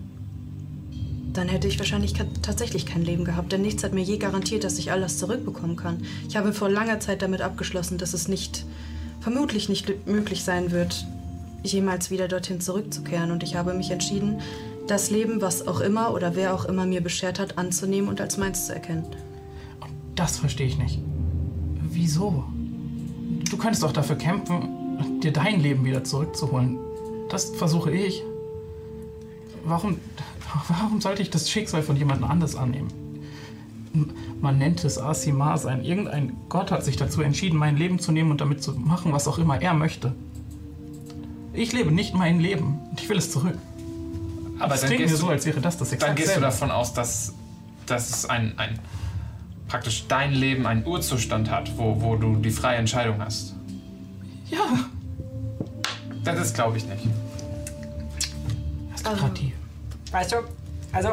dann 1.35 1.49
hätte 1.49 1.67
ich 1.67 1.79
wahrscheinlich 1.79 2.15
tatsächlich 2.43 2.87
kein 2.87 3.03
Leben 3.03 3.25
gehabt, 3.25 3.53
denn 3.53 3.63
nichts 3.63 3.83
hat 3.83 3.93
mir 3.93 4.03
je 4.03 4.19
garantiert, 4.19 4.63
dass 4.63 4.79
ich 4.79 4.93
all 4.93 5.01
das 5.01 5.19
zurückbekommen 5.19 5.77
kann. 5.77 6.05
Ich 6.29 6.37
habe 6.37 6.53
vor 6.53 6.69
langer 6.69 7.01
Zeit 7.01 7.23
damit 7.23 7.43
abgeschlossen, 7.43 7.99
dass 7.99 8.15
es 8.15 8.29
nicht, 8.29 8.65
vermutlich 9.21 9.69
nicht 9.69 10.07
möglich 10.07 10.45
sein 10.45 10.71
wird, 10.71 11.05
jemals 11.65 12.11
wieder 12.11 12.29
dorthin 12.29 12.61
zurückzukehren. 12.61 13.33
Und 13.33 13.43
ich 13.43 13.57
habe 13.57 13.75
mich 13.75 13.91
entschieden, 13.91 14.41
das 14.87 15.11
Leben, 15.11 15.41
was 15.41 15.67
auch 15.67 15.81
immer 15.81 16.15
oder 16.15 16.37
wer 16.37 16.55
auch 16.55 16.67
immer 16.67 16.87
mir 16.87 17.01
beschert 17.01 17.41
hat, 17.41 17.59
anzunehmen 17.59 18.09
und 18.09 18.21
als 18.21 18.37
meins 18.37 18.67
zu 18.67 18.75
erkennen. 18.75 19.05
Das 20.15 20.39
verstehe 20.39 20.69
ich 20.69 20.79
nicht. 20.79 21.01
Wieso? 21.83 22.45
Du 23.51 23.57
könntest 23.57 23.83
doch 23.83 23.93
dafür 23.93 24.17
kämpfen, 24.17 25.21
dir 25.23 25.33
dein 25.33 25.61
Leben 25.61 25.85
wieder 25.85 26.05
zurückzuholen. 26.05 26.79
Das 27.29 27.51
versuche 27.51 27.91
ich. 27.91 28.23
Warum, 29.65 29.99
warum 30.69 31.01
sollte 31.01 31.23
ich 31.23 31.31
das 31.31 31.51
Schicksal 31.51 31.83
von 31.83 31.97
jemandem 31.97 32.31
anders 32.31 32.57
annehmen? 32.57 32.89
Man 34.41 34.59
nennt 34.59 34.85
es 34.85 34.99
Asima 34.99 35.57
sein. 35.57 35.85
Irgendein 35.85 36.37
Gott 36.49 36.71
hat 36.71 36.85
sich 36.85 36.97
dazu 36.97 37.23
entschieden, 37.23 37.57
mein 37.59 37.77
Leben 37.77 37.99
zu 37.99 38.13
nehmen 38.13 38.31
und 38.33 38.41
damit 38.41 38.63
zu 38.63 38.73
machen, 38.73 39.13
was 39.13 39.29
auch 39.29 39.39
immer 39.39 39.61
er 39.63 39.73
möchte. 39.75 40.15
Ich 41.53 41.73
lebe 41.73 41.93
nicht 41.93 42.15
mein 42.15 42.41
Leben. 42.41 42.81
und 42.91 43.01
Ich 43.01 43.09
will 43.09 43.19
es 43.19 43.31
zurück. 43.31 43.57
Aber 44.59 44.75
Es 44.75 44.83
klingt 44.83 45.03
mir 45.09 45.17
so, 45.17 45.27
du, 45.27 45.33
als 45.33 45.47
wäre 45.47 45.61
das 45.61 45.79
das 45.79 45.91
dann 45.91 46.15
gehst 46.17 46.29
du 46.29 46.33
selbe. 46.33 46.47
davon 46.47 46.71
aus, 46.71 46.93
dass, 46.93 47.35
dass 47.87 48.11
es 48.11 48.27
ein, 48.27 48.59
ein 48.59 48.79
praktisch 49.69 50.07
dein 50.09 50.33
Leben 50.33 50.67
einen 50.67 50.87
Urzustand 50.87 51.51
hat, 51.51 51.77
wo, 51.77 52.01
wo 52.01 52.17
du 52.17 52.37
die 52.37 52.51
freie 52.51 52.77
Entscheidung 52.77 53.21
hast. 53.21 53.55
Ja, 54.51 54.67
Das 56.25 56.39
ist 56.39 56.55
glaube 56.55 56.77
ich 56.77 56.87
nicht. 56.87 57.07
Aristokratie. 59.05 59.53
Weißt 60.11 60.33
du, 60.33 60.37
also, 60.93 61.11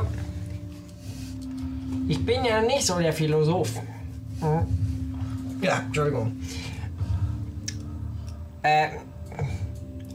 ich 2.07 2.25
bin 2.25 2.45
ja 2.45 2.61
nicht 2.61 2.85
so 2.85 2.99
der 2.99 3.13
Philosoph. 3.13 3.81
Hm? 4.41 4.67
Ja, 5.61 5.79
Entschuldigung. 5.79 6.37
Äh, 8.63 8.89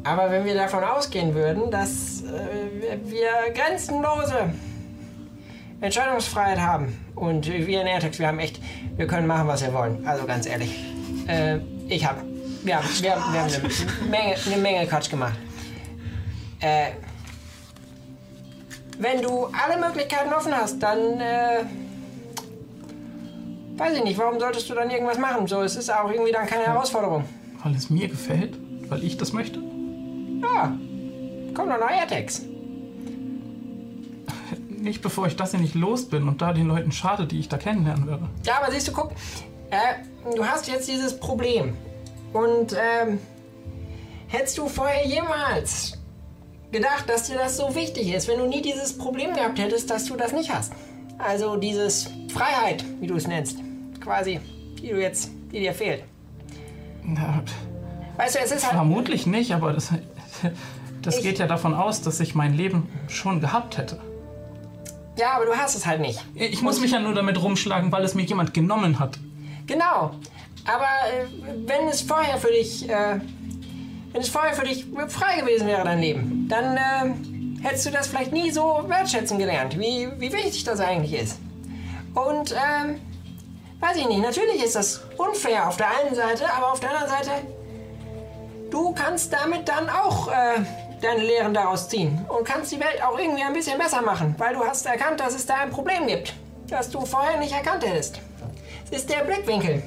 aber 0.05 0.31
wenn 0.31 0.45
wir 0.45 0.55
davon 0.55 0.85
ausgehen 0.85 1.35
würden, 1.35 1.71
dass 1.71 2.23
äh, 2.23 2.99
wir 3.05 3.53
grenzenlose 3.55 4.51
Entscheidungsfreiheit 5.81 6.61
haben 6.61 7.06
und 7.17 7.47
wir 7.49 7.81
in 7.81 7.87
Airtex, 7.87 8.19
wir 8.21 8.29
haben 8.29 8.39
echt, 8.39 8.61
wir 8.97 9.07
können 9.09 9.27
machen, 9.27 9.49
was 9.49 9.63
wir 9.63 9.73
wollen. 9.75 10.07
Also 10.07 10.25
ganz 10.27 10.47
ehrlich, 10.47 10.73
äh, 11.27 11.59
ich 11.89 12.07
hab, 12.07 12.23
wir 12.63 12.77
haben, 12.77 12.87
wir, 13.01 13.11
haben- 13.17 13.33
wir 13.33 13.41
haben 13.41 13.51
eine 13.53 14.11
Menge, 14.11 14.35
eine 14.47 14.57
Menge 14.63 14.87
Quatsch 14.87 15.11
gemacht. 15.11 15.35
Äh, 16.61 16.87
wenn 18.99 19.21
du 19.21 19.47
alle 19.47 19.79
Möglichkeiten 19.85 20.33
offen 20.33 20.53
hast, 20.57 20.79
dann 20.83 20.99
äh, 21.21 21.65
weiß 23.77 23.99
ich 23.99 24.05
nicht, 24.05 24.19
warum 24.19 24.41
solltest 24.41 24.71
du 24.71 24.75
dann 24.75 24.89
irgendwas 24.91 25.19
machen? 25.19 25.47
So, 25.47 25.61
es 25.63 25.77
ist 25.77 25.93
auch 25.93 26.11
irgendwie 26.11 26.33
dann 26.33 26.47
keine 26.47 26.65
Herausforderung. 26.65 27.25
Weil 27.63 27.75
es 27.75 27.91
mir 27.91 28.09
gefällt? 28.09 28.57
Weil 28.89 29.05
ich 29.05 29.19
das 29.19 29.33
möchte? 29.35 29.59
Ja, 30.41 30.75
komm 31.55 31.69
doch 31.69 31.79
nach 31.79 31.91
Airtex. 31.91 32.46
Nicht 34.79 35.03
bevor 35.03 35.27
ich 35.27 35.37
das 35.37 35.53
hier 35.53 35.61
nicht 35.61 35.75
los 35.75 36.09
bin 36.09 36.29
und 36.29 36.43
da 36.43 36.53
den 36.53 36.67
Leuten 36.67 36.93
schade, 36.93 37.27
die 37.27 37.39
ich 37.39 37.49
da 37.49 37.57
kennenlernen 37.57 38.07
werde. 38.07 38.29
Ja, 38.45 38.59
aber 38.63 38.71
siehst 38.73 38.89
du, 38.89 38.93
guck, 38.93 39.13
äh, 39.71 40.35
du 40.35 40.45
hast 40.45 40.69
jetzt 40.69 40.89
dieses 40.89 41.19
Problem. 41.19 41.77
Und 42.33 42.73
ähm, 42.73 43.19
hättest 44.29 44.59
du 44.59 44.69
vorher 44.69 45.07
jemals 45.07 45.99
gedacht, 46.73 47.09
dass 47.09 47.25
dir 47.25 47.37
das 47.37 47.57
so 47.57 47.75
wichtig 47.75 48.13
ist, 48.13 48.29
wenn 48.29 48.39
du 48.39 48.47
nie 48.47 48.63
dieses 48.63 48.97
Problem 48.97 49.33
gehabt 49.35 49.59
hättest, 49.59 49.91
dass 49.91 50.05
du 50.05 50.17
das 50.17 50.33
nicht 50.33 50.53
hast? 50.53 50.73
Also 51.19 51.57
dieses 51.57 52.11
Freiheit, 52.33 52.85
wie 53.01 53.07
du 53.07 53.17
es 53.17 53.27
nennst, 53.27 53.59
quasi, 54.01 54.41
die 54.83 54.89
du 54.89 55.01
jetzt, 55.01 55.31
die 55.51 55.61
dir 55.61 55.73
fehlt. 55.73 56.05
Na, 57.03 57.43
Weißt 58.17 58.35
du, 58.35 58.39
es 58.41 58.51
ist 58.51 58.65
halt. 58.65 58.75
vermutlich 58.75 59.27
nicht, 59.27 59.53
aber 59.53 59.73
das, 59.73 59.91
das 61.03 61.23
geht 61.23 61.39
ja 61.39 61.47
davon 61.47 61.75
aus, 61.75 62.03
dass 62.03 62.21
ich 62.21 62.35
mein 62.35 62.55
Leben 62.55 62.89
schon 63.09 63.41
gehabt 63.41 63.79
hätte. 63.79 63.99
Ja, 65.17 65.33
aber 65.37 65.47
du 65.47 65.57
hast 65.57 65.75
es 65.75 65.87
halt 65.87 66.01
nicht. 66.01 66.23
Ich 66.35 66.63
muss 66.63 66.81
mich 66.81 66.91
ja 66.91 66.99
nur 66.99 67.15
damit 67.15 67.43
rumschlagen, 67.43 67.91
weil 67.91 68.05
es 68.05 68.15
mir 68.15 68.25
jemand 68.25 68.53
genommen 68.53 68.99
hat. 68.99 69.19
Genau. 69.67 70.13
Aber 70.67 70.85
äh, 70.85 71.27
wenn 71.67 71.89
es 71.89 72.03
vorher 72.03 72.39
für 72.39 72.49
dich, 72.53 72.89
äh, 72.89 73.21
wenn 74.13 74.21
es 74.21 74.29
vorher 74.29 74.55
für 74.55 74.65
dich 74.65 74.87
frei 75.09 75.41
gewesen 75.41 75.67
wäre, 75.67 75.85
dein 75.85 76.01
Leben, 76.01 76.47
dann 76.49 76.77
äh, 76.77 77.63
hättest 77.63 77.87
du 77.87 77.91
das 77.91 78.09
vielleicht 78.09 78.33
nie 78.33 78.51
so 78.51 78.85
wertschätzen 78.87 79.39
gelernt, 79.39 79.79
wie, 79.79 80.09
wie 80.19 80.33
wichtig 80.33 80.65
das 80.65 80.81
eigentlich 80.81 81.21
ist. 81.21 81.39
Und, 82.15 82.53
ähm, 82.53 83.01
weiß 83.81 83.97
ich 83.97 84.09
nicht, 84.09 84.23
natürlich 84.23 84.63
ist 84.63 84.77
das 84.77 85.03
unfair 85.17 85.69
auf 85.69 85.77
der 85.77 85.89
einen 85.99 86.15
Seite, 86.15 86.45
aber 86.53 86.73
auf 86.73 86.81
der 86.81 86.91
anderen 86.91 87.11
Seite, 87.11 87.31
du 88.71 88.93
kannst 88.93 89.33
damit 89.33 89.69
dann 89.69 89.89
auch 89.89 90.29
äh, 90.29 90.61
deine 91.01 91.23
Lehren 91.23 91.55
daraus 91.55 91.89
ziehen 91.89 92.25
und 92.29 92.45
kannst 92.45 92.73
die 92.73 92.81
Welt 92.81 93.03
auch 93.03 93.19
irgendwie 93.19 93.43
ein 93.43 93.53
bisschen 93.53 93.79
besser 93.79 94.03
machen, 94.03 94.35
weil 94.39 94.55
du 94.55 94.65
hast 94.65 94.87
erkannt, 94.87 95.21
dass 95.21 95.35
es 95.35 95.47
da 95.47 95.55
ein 95.57 95.71
Problem 95.71 96.07
gibt, 96.07 96.35
das 96.69 96.91
du 96.91 97.05
vorher 97.05 97.39
nicht 97.39 97.53
erkannt 97.53 97.85
hättest. 97.87 98.21
Es 98.91 98.99
ist 98.99 99.11
der 99.11 99.25
Blickwinkel. 99.25 99.83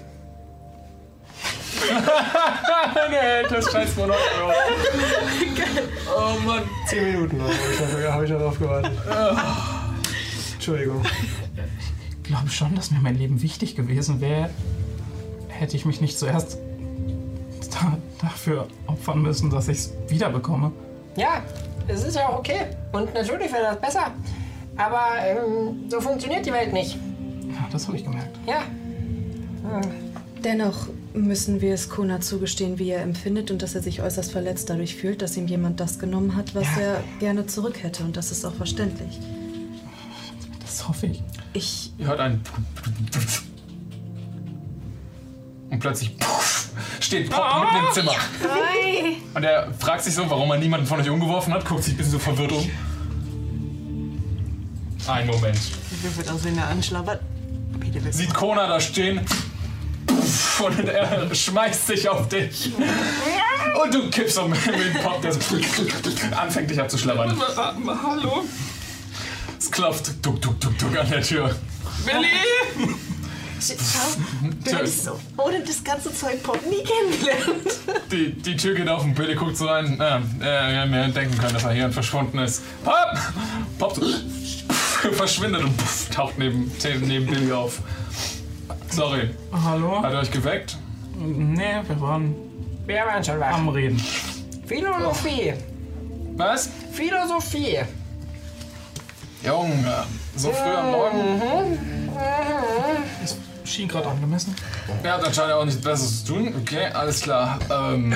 Geld, 3.10 3.52
das 3.52 3.72
scheiß 3.72 3.96
Monat. 3.96 4.18
Oh 6.12 6.40
Mann. 6.46 6.64
Zehn 6.88 7.14
Minuten 7.14 7.42
habe 7.42 8.26
ich 8.26 8.32
darauf 8.32 8.58
gewartet. 8.58 8.92
Entschuldigung. 10.54 11.04
Ich 12.10 12.24
glaube 12.24 12.50
schon, 12.50 12.76
dass 12.76 12.92
mir 12.92 13.00
mein 13.00 13.16
Leben 13.16 13.42
wichtig 13.42 13.76
gewesen 13.76 14.20
wäre, 14.20 14.50
hätte 15.48 15.76
ich 15.78 15.86
mich 15.86 16.02
nicht 16.02 16.18
zuerst 16.18 16.58
da, 17.72 17.98
dafür 18.22 18.68
opfern 18.88 19.22
müssen, 19.22 19.50
dass 19.50 19.68
ich 19.68 19.78
es 19.78 19.94
wiederbekomme. 20.08 20.72
Ja, 21.20 21.44
es 21.88 22.04
ist 22.04 22.16
ja 22.16 22.30
auch 22.30 22.40
okay. 22.40 22.68
Und 22.94 23.14
natürlich 23.14 23.52
wäre 23.52 23.64
das 23.64 23.82
besser. 23.82 24.12
Aber 24.78 25.08
ähm, 25.22 25.90
so 25.90 26.00
funktioniert 26.00 26.46
die 26.46 26.54
Welt 26.54 26.72
nicht. 26.72 26.96
Ja, 27.50 27.68
das 27.72 27.88
habe 27.88 27.98
ich 27.98 28.06
gemerkt. 28.06 28.38
Ja. 28.48 28.62
Dennoch 30.44 30.88
müssen 31.14 31.60
wir 31.60 31.74
es 31.74 31.90
Kona 31.90 32.22
zugestehen, 32.22 32.80
wie 32.80 32.92
er 32.92 33.02
empfindet 33.02 33.52
und 33.52 33.62
dass 33.62 33.76
er 33.76 33.82
sich 33.82 34.02
äußerst 34.02 34.32
verletzt 34.32 34.70
dadurch 34.70 34.96
fühlt, 34.96 35.22
dass 35.22 35.36
ihm 35.36 35.48
jemand 35.48 35.82
das 35.82 36.00
genommen 36.00 36.38
hat, 36.38 36.56
was 36.56 36.64
Ja. 36.78 36.82
er 36.84 37.04
gerne 37.20 37.46
zurück 37.48 37.84
hätte. 37.84 38.04
Und 38.06 38.16
das 38.16 38.32
ist 38.32 38.46
auch 38.46 38.54
verständlich. 38.54 39.20
Das 40.62 40.88
hoffe 40.88 41.08
ich. 41.08 41.22
Ich. 41.52 41.92
Ihr 41.98 42.08
hört 42.08 42.22
ein. 42.22 42.40
Und 45.70 45.80
plötzlich 45.80 46.16
steht 47.00 47.30
Pop 47.30 47.46
mitten 47.62 47.86
im 47.86 47.94
Zimmer. 47.94 48.16
Und 49.34 49.44
er 49.44 49.74
fragt 49.80 50.04
sich 50.04 50.14
so, 50.14 50.30
warum 50.30 50.52
er 50.52 50.58
niemanden 50.58 50.86
von 50.86 51.00
euch 51.00 51.10
umgeworfen 51.10 51.54
hat, 51.54 51.66
guckt 51.66 51.84
sich 51.84 51.94
ein 51.94 51.98
bisschen 51.98 52.14
so 52.14 52.20
verwirrt 52.20 52.52
um. 52.52 52.70
Ein 55.08 55.28
Moment. 55.28 55.58
Wie 55.90 56.18
wird 56.18 56.30
aus, 56.30 56.44
wenn 56.44 56.58
er 56.58 56.68
anschlabbert? 56.68 57.22
Peter 57.80 58.12
Sieht 58.12 58.34
Kona 58.34 58.68
da 58.68 58.80
stehen. 58.80 59.26
Und 60.60 60.88
er 60.88 61.34
schmeißt 61.34 61.88
sich 61.88 62.10
auf 62.10 62.28
dich. 62.28 62.72
Und 63.82 63.94
du 63.94 64.10
kippst 64.10 64.38
um 64.38 64.50
mit 64.52 64.66
dem 64.66 65.02
Pop, 65.02 65.22
der 65.22 65.34
so 65.34 65.40
anfängt 66.36 66.70
dich 66.70 66.80
abzuschlabbern. 66.80 67.40
Hallo? 68.04 68.44
Es 69.58 69.72
klopft 69.72 70.22
tuk, 70.22 70.42
tuk, 70.42 70.60
tuk, 70.60 70.78
tuk 70.78 70.98
an 70.98 71.10
der 71.10 71.22
Tür. 71.22 71.56
Willi! 72.06 72.96
Schau, 73.62 74.22
du 74.64 74.72
hättest 74.78 75.04
so 75.06 75.20
ohne 75.38 75.60
das 75.62 75.84
ganze 75.84 76.14
Zeug 76.14 76.42
Pop 76.44 76.60
nie 76.70 76.84
kennengelernt. 76.84 77.80
Die, 78.12 78.32
die 78.34 78.56
Tür 78.58 78.74
geht 78.76 78.88
auf 78.90 79.04
und 79.04 79.14
Billy 79.16 79.36
guckt 79.36 79.58
so 79.58 79.68
rein. 79.68 79.98
Ja, 80.00 80.22
er 80.40 80.82
hätte 80.82 80.90
mir 80.90 81.08
denken 81.10 81.38
können, 81.38 81.54
dass 81.54 81.64
er 81.64 81.74
hier 81.74 81.92
verschwunden 81.92 82.40
ist. 82.40 82.64
Pop! 82.84 82.96
Pop 83.78 83.96
so, 83.96 85.12
verschwindet 85.12 85.64
und 85.64 85.76
puff, 85.78 86.10
taucht 86.10 86.38
neben, 86.40 86.72
neben 87.06 87.26
Billy 87.28 87.52
auf. 87.52 87.80
Sorry, 88.90 89.30
Hallo? 89.52 90.02
hat 90.02 90.14
er 90.14 90.20
euch 90.22 90.32
geweckt? 90.32 90.78
Nee, 91.16 91.82
wir 91.88 92.02
waren 92.02 92.34
Wir 92.86 93.06
waren 93.06 93.24
schon 93.24 93.40
wach. 93.40 93.54
am 93.54 93.70
Reden. 93.70 94.02
Philosophie. 94.66 95.54
Was? 96.36 96.70
Philosophie. 96.92 97.80
Junge, 99.46 100.04
so 100.36 100.52
früh 100.52 100.70
am 100.70 100.92
Morgen? 100.92 102.10
Es 103.24 103.38
schien 103.70 103.88
gerade 103.88 104.08
angemessen. 104.10 104.56
Er 105.04 105.14
hat 105.14 105.24
anscheinend 105.24 105.54
auch 105.54 105.66
nichts 105.66 105.82
Besseres 105.82 106.24
zu 106.26 106.34
tun. 106.34 106.54
Okay, 106.62 106.88
alles 106.94 107.22
klar. 107.22 107.60
Ähm, 107.70 108.14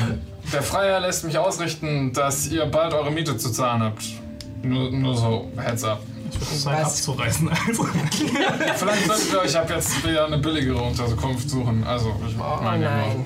der 0.51 0.61
Freiherr 0.61 0.99
lässt 0.99 1.23
mich 1.23 1.37
ausrichten, 1.37 2.11
dass 2.13 2.47
ihr 2.47 2.65
bald 2.65 2.93
eure 2.93 3.11
Miete 3.11 3.37
zu 3.37 3.51
zahlen 3.51 3.81
habt. 3.83 4.03
Nur, 4.61 4.91
nur 4.91 5.15
so, 5.15 5.51
Heads 5.57 5.83
up. 5.83 6.01
Es 6.29 6.39
wird 6.39 6.61
Zeit 6.61 6.81
Was? 6.85 6.99
abzureißen. 6.99 7.49
Also. 7.49 7.83
Vielleicht 8.75 9.05
solltet 9.07 9.33
ihr 9.33 9.39
euch 9.41 9.57
ab 9.57 9.69
jetzt 9.69 10.03
wieder 10.07 10.25
eine 10.25 10.37
billigere 10.39 10.81
Unterkunft 10.81 11.49
suchen. 11.49 11.83
Also, 11.85 12.15
ich 12.27 12.35
Oh 12.39 12.61
meine, 12.63 12.85
nein. 12.85 13.25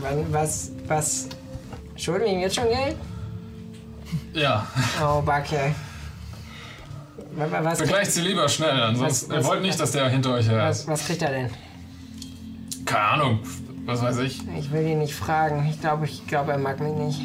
Wann, 0.00 0.32
was, 0.32 0.70
was? 0.88 1.28
Schulden 1.96 2.24
wir 2.24 2.32
ihm 2.32 2.40
jetzt 2.40 2.56
schon 2.56 2.64
Geld? 2.68 2.96
Ja, 4.34 4.66
Oh, 5.02 5.22
Backe. 5.22 5.56
Was, 5.56 5.91
was, 7.36 7.78
vergleicht 7.78 8.12
sie 8.12 8.20
lieber 8.22 8.48
schnell, 8.48 8.80
ansonsten. 8.82 9.30
Was- 9.30 9.36
Ihr 9.36 9.40
was- 9.42 9.46
wollt 9.50 9.62
nicht, 9.62 9.80
dass 9.80 9.92
der 9.92 10.08
hinter 10.08 10.34
euch 10.34 10.48
her 10.48 10.64
was, 10.64 10.80
ist. 10.80 10.88
was 10.88 11.06
kriegt 11.06 11.22
er 11.22 11.30
denn? 11.30 11.50
Keine 12.84 13.04
Ahnung, 13.04 13.38
was 13.86 14.02
weiß 14.02 14.18
ich. 14.18 14.40
Ich 14.58 14.70
will 14.72 14.86
ihn 14.86 14.98
nicht 14.98 15.14
fragen. 15.14 15.66
Ich 15.70 15.80
glaube, 15.80 16.04
ich 16.06 16.26
glaube, 16.26 16.52
er 16.52 16.58
mag 16.58 16.80
mich 16.80 16.92
nicht. 16.92 17.20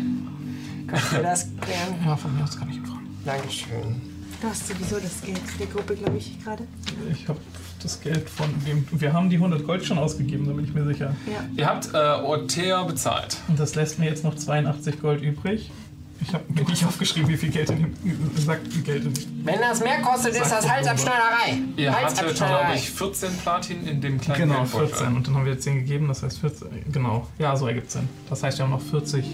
Kannst 0.88 1.12
du 1.14 1.22
das 1.22 1.44
klären? 1.62 1.96
Ja, 2.06 2.16
von 2.16 2.36
mir 2.36 2.44
aus 2.44 2.58
kann 2.58 2.70
ich 2.70 2.78
ihn 2.78 2.86
fragen. 2.86 3.08
Dankeschön. 3.26 4.02
Du 4.42 4.48
hast 4.48 4.68
sowieso 4.68 5.00
das 5.00 5.22
Geld 5.22 5.42
der 5.60 5.66
Gruppe, 5.66 5.96
glaube 5.96 6.18
ich, 6.18 6.42
gerade. 6.44 6.64
Ich 7.12 7.28
habe 7.28 7.40
das 7.82 8.00
Geld 8.00 8.30
von 8.30 8.48
dem. 8.68 8.88
Wir 8.92 9.12
haben 9.12 9.30
die 9.32 9.38
100 9.38 9.66
Gold 9.66 9.84
schon 9.84 9.98
ausgegeben, 9.98 10.46
da 10.46 10.54
bin 10.54 10.64
ich 10.66 10.74
mir 10.74 10.86
sicher. 10.86 11.16
Ja. 11.26 11.44
Ihr 11.56 11.66
habt 11.68 11.90
äh, 11.94 11.98
Ortea 11.98 12.84
bezahlt. 12.84 13.38
Und 13.48 13.60
das 13.60 13.74
lässt 13.76 13.98
mir 13.98 14.06
jetzt 14.06 14.24
noch 14.24 14.36
82 14.36 15.02
Gold 15.02 15.22
übrig. 15.24 15.72
Ich 16.22 16.34
habe 16.34 16.44
mir 16.52 16.64
nicht 16.64 16.84
aufgeschrieben, 16.86 17.30
wie 17.30 17.38
viel 17.38 17.50
Geld 17.50 17.70
in 17.70 17.84
dem 17.84 18.38
Sack 18.38 18.60
Geld 18.84 19.06
in 19.06 19.14
dem. 19.14 19.46
Wenn 19.46 19.60
das 19.60 19.80
mehr 19.82 20.02
kostet, 20.02 20.34
ist 20.34 20.52
das 20.52 20.68
Halsabschneiderei. 20.70 21.60
Ihr 21.78 21.92
hattet, 21.94 22.36
glaube 22.36 22.74
ich, 22.76 22.90
14 22.90 23.38
Platin 23.38 23.88
in 23.88 24.02
dem 24.02 24.20
kleinen 24.20 24.42
Genau, 24.42 24.60
Geldbeutel. 24.62 24.88
14. 24.88 25.16
Und 25.16 25.28
dann 25.28 25.36
haben 25.36 25.46
wir 25.46 25.60
10 25.60 25.76
gegeben, 25.76 26.08
das 26.08 26.24
heißt 26.24 26.40
14. 26.40 26.68
Genau, 26.92 27.28
ja, 27.40 27.56
so 27.56 27.68
ergibt 27.68 27.92
Sinn. 27.92 28.10
Das 28.30 28.44
heißt, 28.44 28.58
wir 28.58 28.66
haben 28.66 28.72
noch 28.72 28.82
40 28.82 29.26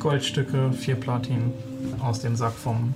Goldstücke, 0.00 0.72
4 0.72 0.94
Platin 0.96 1.52
aus 2.00 2.20
dem 2.20 2.36
Sack 2.36 2.52
vom. 2.54 2.92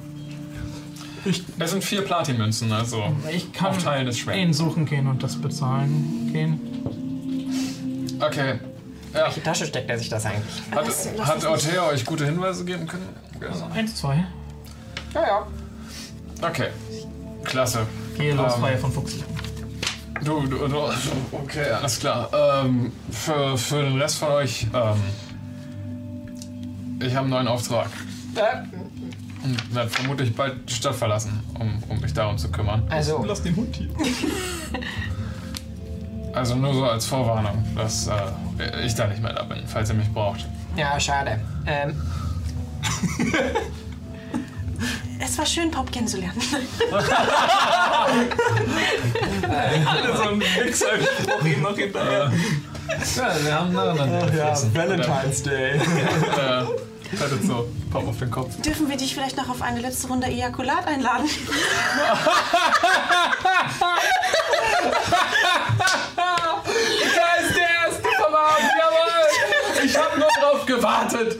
Ich, 1.24 1.42
Es 1.58 1.72
sind 1.72 1.82
vier 1.84 2.02
Platinmünzen, 2.02 2.70
also 2.72 3.02
ich 3.30 3.52
kann 3.52 3.68
aufteilen 3.70 4.06
ist 4.06 4.20
schwer. 4.20 4.36
ihn 4.36 4.52
suchen 4.54 4.86
gehen 4.86 5.08
und 5.08 5.22
das 5.22 5.36
bezahlen 5.36 6.30
gehen. 6.32 6.60
Okay. 8.20 8.60
Ja. 9.14 9.24
Welche 9.26 9.42
Tasche 9.42 9.66
steckt 9.66 9.88
er 9.90 9.98
sich 9.98 10.08
das 10.08 10.24
eigentlich? 10.26 10.62
Hat, 10.70 10.86
Lass- 10.86 11.08
lass 11.16 11.26
hat 11.28 11.44
Ortega 11.46 11.86
euch 11.88 12.04
gute 12.04 12.24
Hinweise 12.26 12.64
geben 12.64 12.86
können? 12.86 13.08
Also 13.40 13.64
1, 13.74 13.96
2. 13.96 14.24
Ja, 15.14 15.22
ja. 15.22 15.46
Okay. 16.46 16.68
Klasse. 17.44 17.86
Gehe 18.16 18.34
los, 18.34 18.54
Ähm. 18.54 18.60
Freier 18.60 18.78
von 18.78 18.92
Fuchs. 18.92 19.14
Du, 20.22 20.46
du, 20.46 20.66
du, 20.68 20.76
okay, 21.32 21.70
alles 21.70 22.00
klar. 22.00 22.28
Ähm, 22.64 22.92
für, 23.10 23.56
für 23.56 23.82
den 23.82 24.00
Rest 24.00 24.18
von 24.18 24.28
euch, 24.32 24.66
ähm, 24.74 25.00
ich 27.00 27.10
habe 27.14 27.20
einen 27.20 27.30
neuen 27.30 27.46
Auftrag. 27.48 27.86
Äh, 28.34 28.64
Und 29.44 29.74
werde 29.74 29.88
vermutlich 29.90 30.34
bald 30.34 30.68
die 30.68 30.74
Stadt 30.74 30.96
verlassen, 30.96 31.40
um, 31.58 31.80
um 31.88 32.00
mich 32.00 32.12
darum 32.12 32.36
zu 32.36 32.50
kümmern. 32.50 32.82
also, 32.90 33.24
Lass 33.24 33.42
den 33.42 33.54
Hund 33.56 33.76
hier. 33.76 33.88
Also 36.38 36.54
nur 36.54 36.72
so 36.72 36.84
als 36.84 37.04
Vorwarnung, 37.06 37.64
dass 37.74 38.06
äh, 38.06 38.12
ich 38.86 38.94
da 38.94 39.08
nicht 39.08 39.20
mehr 39.20 39.32
da 39.32 39.42
bin, 39.42 39.66
falls 39.66 39.88
ihr 39.90 39.96
mich 39.96 40.12
braucht. 40.12 40.46
ja, 40.76 40.98
schade. 41.00 41.40
Ähm, 41.66 42.00
Es 45.20 45.36
war 45.36 45.44
schön, 45.44 45.68
Pop 45.72 45.90
kennenzulernen. 45.90 46.40
so 50.16 50.22
ein 50.28 50.38
Mixer-Spruch 50.38 51.44
ihm 51.44 51.62
noch 51.62 51.76
hinterher. 51.76 52.30
Ja, 53.16 53.34
wir 53.44 53.54
haben 53.54 53.72
nacheinander 53.72 54.32
Ja, 54.34 54.54
Valentine's 54.72 55.42
Day. 55.42 55.72
äh, 55.72 55.80
Pettet 57.16 57.42
so, 57.44 57.68
Pop 57.90 58.06
auf 58.06 58.18
den 58.18 58.30
Kopf. 58.30 58.54
Dürfen 58.62 58.88
wir 58.88 58.96
dich 58.96 59.12
vielleicht 59.14 59.36
noch 59.36 59.48
auf 59.48 59.60
eine 59.60 59.80
letzte 59.80 60.06
Runde 60.06 60.28
Ejakulat 60.28 60.86
einladen? 60.86 61.26
gewartet. 70.68 71.36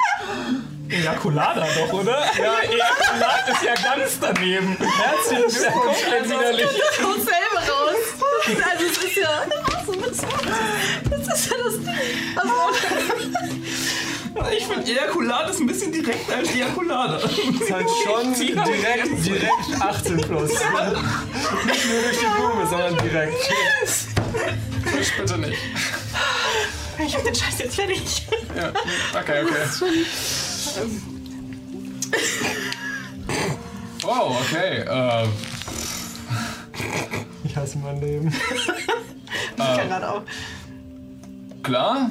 Ejakulada 0.89 1.67
doch, 1.77 1.93
oder? 1.93 2.19
Ja, 2.43 2.61
Ejakulat 2.63 3.49
ist 3.49 3.63
ja 3.63 3.75
ganz 3.75 4.19
daneben. 4.21 4.77
Herzlichen 4.79 5.49
Glückwunsch, 5.49 6.03
widerlich. 6.25 6.67
kommt 7.01 7.17
selber 7.17 7.61
raus. 7.71 7.97
Also 8.47 8.85
es 8.87 8.97
ist 9.05 9.17
ja. 9.17 9.45
Das 11.11 11.39
ist 11.39 11.51
ja 11.51 11.57
das 11.63 11.75
Ding. 11.75 11.99
Also, 12.37 12.55
Ich 14.57 14.65
finde 14.67 14.91
Ejakulat 14.91 15.51
ist 15.51 15.61
ein 15.61 15.67
bisschen 15.67 15.93
direkt 15.93 16.33
als 16.33 16.51
Ejakulade. 16.55 17.17
Ist 17.27 17.71
halt 17.71 17.87
schon 18.05 18.33
direkt, 18.41 19.27
direkt 19.27 19.83
18 19.83 20.17
plus. 20.23 20.51
Nicht 20.53 21.85
nur 21.87 22.03
durch 22.03 22.19
die 22.19 22.31
Blume, 22.37 22.67
sondern 22.67 22.97
direkt. 22.99 23.35
Fisch 24.87 25.13
bitte 25.19 25.37
nicht. 25.39 25.59
Ich 27.07 27.15
hab 27.15 27.25
den 27.25 27.35
Scheiß 27.35 27.59
jetzt 27.59 27.77
fertig. 27.77 28.27
Ja, 28.57 28.73
okay, 29.21 29.45
okay. 29.45 29.65
Oh, 34.07 34.37
okay. 34.41 34.81
Äh, 34.81 35.27
Ich 37.45 37.57
hasse 37.57 37.79
mein 37.79 38.01
Leben. 38.01 38.29
Ich 38.29 39.57
kann 39.57 39.89
gerade 39.89 40.09
auch. 40.11 40.23
klar. 41.63 42.11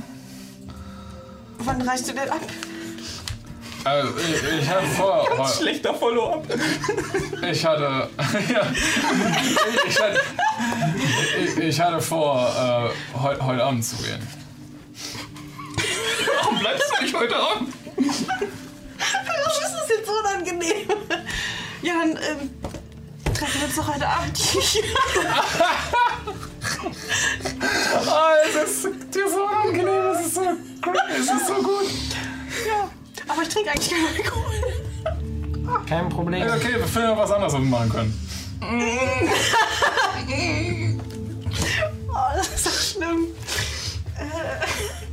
Wann 1.60 1.82
reichst 1.82 2.08
du 2.10 2.14
denn 2.14 2.30
ab? 2.30 2.42
Also, 3.84 4.10
ich, 4.18 4.62
ich 4.62 4.70
hatte 4.70 4.86
vor. 4.88 5.48
Schlechter 5.58 5.94
Follow-up. 5.94 6.46
Ich 7.52 7.66
hatte. 7.66 8.10
Ja, 8.50 8.62
ich, 9.88 10.00
hatte 10.02 10.20
ich, 11.44 11.58
ich 11.58 11.80
hatte 11.80 12.02
vor, 12.02 12.92
äh, 13.16 13.18
heu, 13.18 13.36
heute 13.42 13.64
Abend 13.64 13.86
zu 13.86 13.96
gehen. 13.98 14.20
Warum 16.42 16.60
bleibst 16.60 16.92
du 16.98 17.04
nicht 17.04 17.16
heute 17.16 17.36
Abend? 17.36 17.74
Warum 17.96 18.08
ist 18.08 18.28
das 19.74 19.90
jetzt 19.90 20.06
so 20.06 20.12
unangenehm? 20.14 20.88
Ja, 21.82 21.94
dann 22.02 22.12
ähm, 22.12 22.50
treffen 23.34 23.62
wir 23.62 23.68
uns 23.68 23.76
doch 23.76 23.88
heute 23.94 24.08
Abend 24.08 24.38
hier. 24.38 24.84
Oh, 28.10 28.34
es 28.46 28.56
ist 28.56 28.84
dir 29.14 29.28
so 29.30 29.44
unangenehm, 29.44 30.12
es 30.14 30.20
ist 30.28 30.36
so, 30.36 30.42
es 31.10 31.20
ist 31.20 31.48
so 31.48 31.54
gut. 31.56 31.90
Aber 33.28 33.42
ich 33.42 33.50
trinke 33.50 33.72
eigentlich 33.72 33.90
keinen 33.90 34.08
Alkohol. 34.16 35.84
kein 35.88 36.10
Problem. 36.10 36.48
Ja, 36.48 36.56
okay, 36.56 36.76
wir 36.76 36.88
finden 36.88 37.10
ja 37.10 37.18
was 37.18 37.32
anderes, 37.32 37.54
was 37.54 37.62
wir 37.62 37.70
machen 37.70 37.90
können. 37.90 38.14
Oh, 42.10 42.32
das 42.36 42.48
ist 42.48 42.64
so 42.64 42.70
schlimm. 43.00 43.28
Äh. 44.18 45.07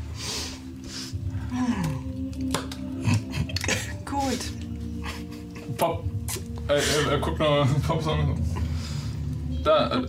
Gut. 4.05 4.41
Pop. 5.77 6.05
Äh, 6.69 6.75
äh, 6.75 7.15
äh, 7.15 7.19
guck 7.21 7.39
nur, 7.39 7.67
Pop 7.87 8.03
so. 8.03 8.17
Da. 9.63 9.97
Äh, 9.99 10.07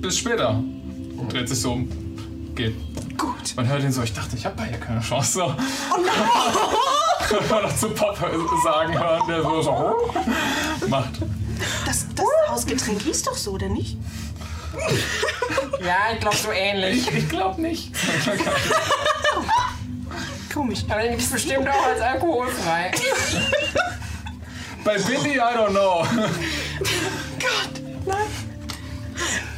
bis 0.00 0.18
später. 0.18 0.62
Dreht 1.28 1.48
sich 1.48 1.60
so 1.60 1.72
um. 1.72 1.88
Geht. 2.54 2.74
Gut. 3.18 3.56
Man 3.56 3.66
hört 3.68 3.82
ihn 3.82 3.92
so, 3.92 4.02
ich 4.02 4.12
dachte, 4.12 4.36
ich 4.36 4.44
habe 4.46 4.56
bei 4.56 4.70
ihr 4.70 4.78
keine 4.78 5.00
Chance. 5.00 5.32
So. 5.32 5.44
Oh 5.44 6.00
no! 6.00 7.28
Kann 7.38 7.48
man 7.48 7.62
noch 7.62 7.76
zu 7.76 7.90
Papa 7.90 8.28
sagen 8.64 8.98
hören, 8.98 9.22
der 9.28 9.42
so, 9.42 9.62
so 9.62 10.14
macht. 10.88 11.20
Das, 11.86 12.06
das 12.14 12.26
Hausgetränk 12.48 13.02
hieß 13.02 13.22
doch 13.22 13.36
so, 13.36 13.52
oder 13.52 13.68
nicht? 13.68 13.96
Ja, 15.84 16.12
ich 16.12 16.20
glaube 16.20 16.36
so 16.36 16.50
ähnlich. 16.50 17.08
Ich 17.12 17.28
glaube 17.28 17.60
nicht. 17.60 17.92
Komisch. 20.52 20.80
Aber 20.88 21.02
den 21.02 21.12
gibt's 21.12 21.30
bestimmt 21.30 21.68
auch 21.68 21.86
als 21.86 22.00
alkoholfrei. 22.00 22.90
Bei 24.84 24.98
Billy, 24.98 25.36
I 25.36 25.40
don't 25.40 25.70
know. 25.70 26.04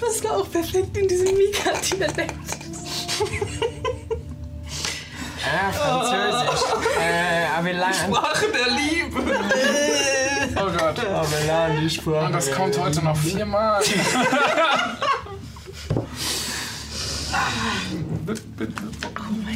Das 0.00 0.24
war 0.24 0.38
auch 0.38 0.50
perfekt 0.50 0.96
in 0.96 1.08
diesem 1.08 1.36
Mika-Dialekt. 1.36 2.34
Ah, 5.44 5.72
Französisch. 5.72 6.64
Äh, 7.00 7.58
Avelan. 7.58 7.94
Sprache 7.94 8.46
der 8.52 8.68
Liebe. 8.74 9.22
Oh 10.56 10.70
Gott. 10.76 10.98
Avelan, 10.98 11.80
die 11.80 11.90
Sprache. 11.90 12.26
Und 12.26 12.32
das 12.32 12.50
kommt 12.50 12.78
heute 12.78 13.04
noch 13.04 13.16
viermal. 13.16 13.82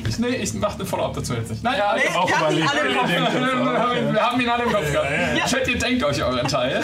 Ich, 0.09 0.19
nee, 0.19 0.29
ich 0.29 0.55
mache 0.55 0.77
eine 0.77 0.87
Follow-up 0.87 1.15
dazu 1.15 1.35
jetzt 1.35 1.51
nicht. 1.51 1.63
Nein, 1.63 1.79
ja, 1.79 1.97
ich 1.97 2.15
auch 2.15 2.29
überlegt. 2.29 2.73
wir 2.73 4.23
haben 4.23 4.41
ihn 4.41 4.49
alle 4.49 4.65
im 4.65 4.73
Kopf 4.73 4.91
gehabt. 4.93 5.09
Chat, 5.47 5.69
ihr 5.69 5.79
denkt 5.79 6.05
euch 6.05 6.23
euren 6.23 6.47
Teil. 6.47 6.83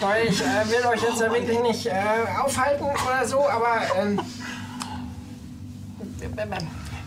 Toll, 0.00 0.14
ich 0.28 0.40
äh, 0.40 0.68
will 0.68 0.86
euch 0.86 1.02
jetzt 1.02 1.20
ja 1.20 1.32
wirklich 1.32 1.60
nicht 1.60 1.86
äh, 1.86 1.92
aufhalten 2.42 2.84
oder 2.84 3.26
so, 3.26 3.48
aber 3.48 3.82
ähm, 4.00 4.20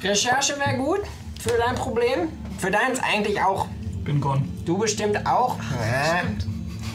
Recherche 0.03 0.57
wäre 0.59 0.77
gut 0.77 1.01
für 1.39 1.57
dein 1.57 1.75
Problem. 1.75 2.29
Für 2.57 2.71
deins 2.71 2.99
eigentlich 2.99 3.41
auch. 3.41 3.67
Bin 4.03 4.19
gone. 4.19 4.43
Du 4.65 4.77
bestimmt 4.77 5.25
auch. 5.27 5.57
Na, 5.69 6.21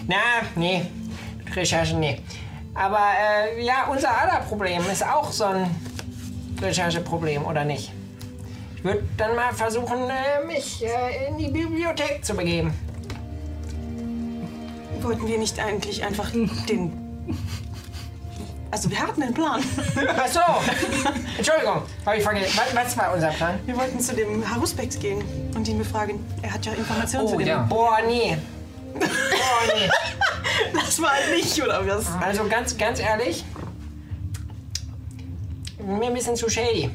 na 0.09 0.17
nee. 0.57 0.87
Recherche, 1.55 1.97
nee. 1.97 2.21
Aber 2.75 2.99
äh, 2.99 3.65
ja, 3.65 3.87
unser 3.91 4.11
aller 4.19 4.41
Problem 4.41 4.83
ist 4.91 5.05
auch 5.07 5.31
so 5.31 5.45
ein 5.45 5.71
Rechercheproblem, 6.63 7.45
oder 7.45 7.65
nicht? 7.65 7.93
Ich 8.77 8.85
würde 8.85 9.03
dann 9.17 9.37
mal 9.37 9.53
versuchen, 9.53 10.11
äh, 10.11 10.45
mich 10.47 10.85
äh, 10.85 11.29
in 11.29 11.39
die 11.39 11.49
Bibliothek 11.49 12.25
zu 12.25 12.35
begeben. 12.35 12.75
Wollten 15.01 15.27
wir 15.27 15.39
nicht 15.39 15.59
eigentlich 15.61 16.05
einfach 16.05 16.31
den. 16.69 16.99
Also, 18.71 18.91
wir 18.91 18.99
hatten 18.99 19.23
einen 19.23 19.35
Plan. 19.35 19.63
Ach 20.17 20.27
so! 20.27 20.41
Entschuldigung, 21.37 21.83
habe 22.07 22.17
ich 22.17 22.23
vergessen. 22.23 22.59
Was, 22.59 22.75
was 22.75 22.97
war 22.97 23.13
unser 23.13 23.29
Plan? 23.29 23.59
Wir 23.67 23.77
wollten 23.77 24.01
zu 24.01 24.15
dem 24.15 24.49
Harusbex 24.49 24.99
gehen 24.99 25.23
und 25.55 25.69
ihn 25.69 25.79
befragen. 25.79 26.25
Er 26.41 26.55
hat 26.55 26.65
ja 26.65 26.73
Informationen 26.73 27.29
zu 27.29 27.37
dem. 27.37 27.69
Boah, 27.69 27.99
nee. 28.07 28.39
Boah, 28.95 29.75
nee. 29.77 29.91
Das 30.75 31.01
war 31.01 31.13
nicht, 31.35 31.63
oder 31.63 31.87
was? 31.87 32.07
Also 32.21 32.45
ganz, 32.49 32.77
ganz 32.77 33.01
ehrlich, 33.01 33.45
mir 35.87 36.07
ein 36.07 36.15
bisschen 36.15 36.37
zu 36.37 36.49
shady. 36.49 36.91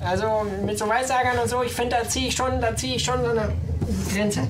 Also 0.00 0.44
mit 0.64 0.78
so 0.78 0.88
Weissagern 0.88 1.38
und 1.38 1.48
so, 1.48 1.62
ich 1.62 1.72
finde, 1.72 1.96
da 2.02 2.08
ziehe 2.08 2.28
ich 2.28 2.34
schon, 2.34 2.60
da 2.60 2.74
ziehe 2.76 2.96
ich 2.96 3.04
schon 3.04 3.22
so 3.24 3.30
eine 3.30 3.52
Grenze. 4.12 4.46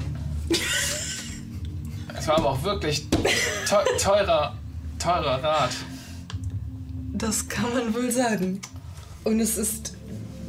Es 2.16 2.26
war 2.28 2.38
aber 2.38 2.50
auch 2.50 2.62
wirklich 2.62 3.06
teu 3.68 3.82
teurer, 3.98 4.54
teurer 4.98 5.42
Rat. 5.42 5.70
Das 7.12 7.48
kann 7.48 7.72
man 7.72 7.94
wohl 7.94 8.10
sagen. 8.10 8.60
Und 9.24 9.40
es 9.40 9.56
ist 9.56 9.94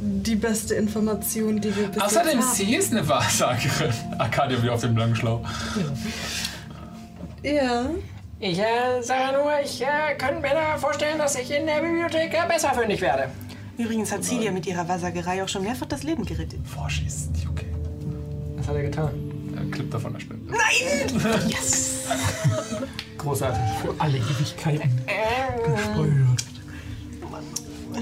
die 0.01 0.36
beste 0.36 0.75
Information, 0.75 1.60
die 1.62 1.75
wir 1.75 1.88
bis 1.88 2.01
Außerdem, 2.01 2.39
jetzt 2.39 2.47
haben. 2.47 2.56
sie 2.56 2.75
ist 2.75 2.91
eine 2.91 3.08
Wahrsagerin. 3.08 3.93
Arcadia 4.17 4.62
wie 4.63 4.69
auf 4.69 4.82
dem 4.82 4.95
langen 4.97 5.15
Schlauch. 5.15 5.41
Ja. 7.43 7.86
Ich 8.47 8.60
äh, 8.60 9.01
sage 9.01 9.38
nur, 9.38 9.51
ich 9.63 9.81
äh, 9.81 10.13
könnte 10.19 10.39
mir 10.39 10.53
da 10.53 10.77
vorstellen, 10.77 11.17
dass 11.17 11.36
ich 11.36 11.49
in 11.49 11.65
der 11.65 11.81
Bibliothek 11.81 12.31
äh, 12.31 12.47
besser 12.47 12.75
fündig 12.75 13.01
werde. 13.01 13.31
Übrigens 13.75 14.12
hat 14.12 14.23
Celia 14.23 14.51
mit 14.51 14.67
ihrer 14.67 14.88
Wahrsagerei 14.88 15.43
auch 15.43 15.47
schon 15.47 15.63
mehrfach 15.63 15.88
das 15.88 16.03
Leben 16.03 16.23
gerettet. 16.23 16.60
Vorschießen, 16.67 17.31
nicht 17.31 17.49
okay. 17.49 17.65
Was 18.58 18.67
hat 18.67 18.75
er 18.75 18.84
getan? 18.84 19.55
Er 19.55 19.71
klippt 19.71 19.91
da 19.91 19.97
von 19.97 20.13
der 20.13 20.19
Spende. 20.19 20.53
Großartig. 23.17 23.62
Für 23.81 23.95
alle 23.97 24.17
Ewigkeiten. 24.17 24.91
Ähm, 25.08 26.38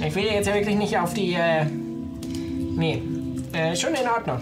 ich 0.06 0.14
will 0.14 0.26
jetzt 0.26 0.48
ja 0.48 0.56
wirklich 0.56 0.76
nicht 0.76 0.98
auf 0.98 1.14
die. 1.14 1.36
Äh, 1.36 1.64
nee, 1.64 3.02
äh, 3.54 3.78
schon 3.78 3.94
in 3.94 4.10
Ordnung. 4.10 4.42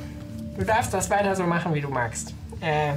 Du 0.57 0.65
darfst 0.65 0.91
das 0.95 1.11
weiter 1.11 1.35
so 1.35 1.43
machen, 1.43 1.75
wie 1.75 1.81
du 1.81 1.89
magst. 1.89 2.33
Äh, 2.59 2.93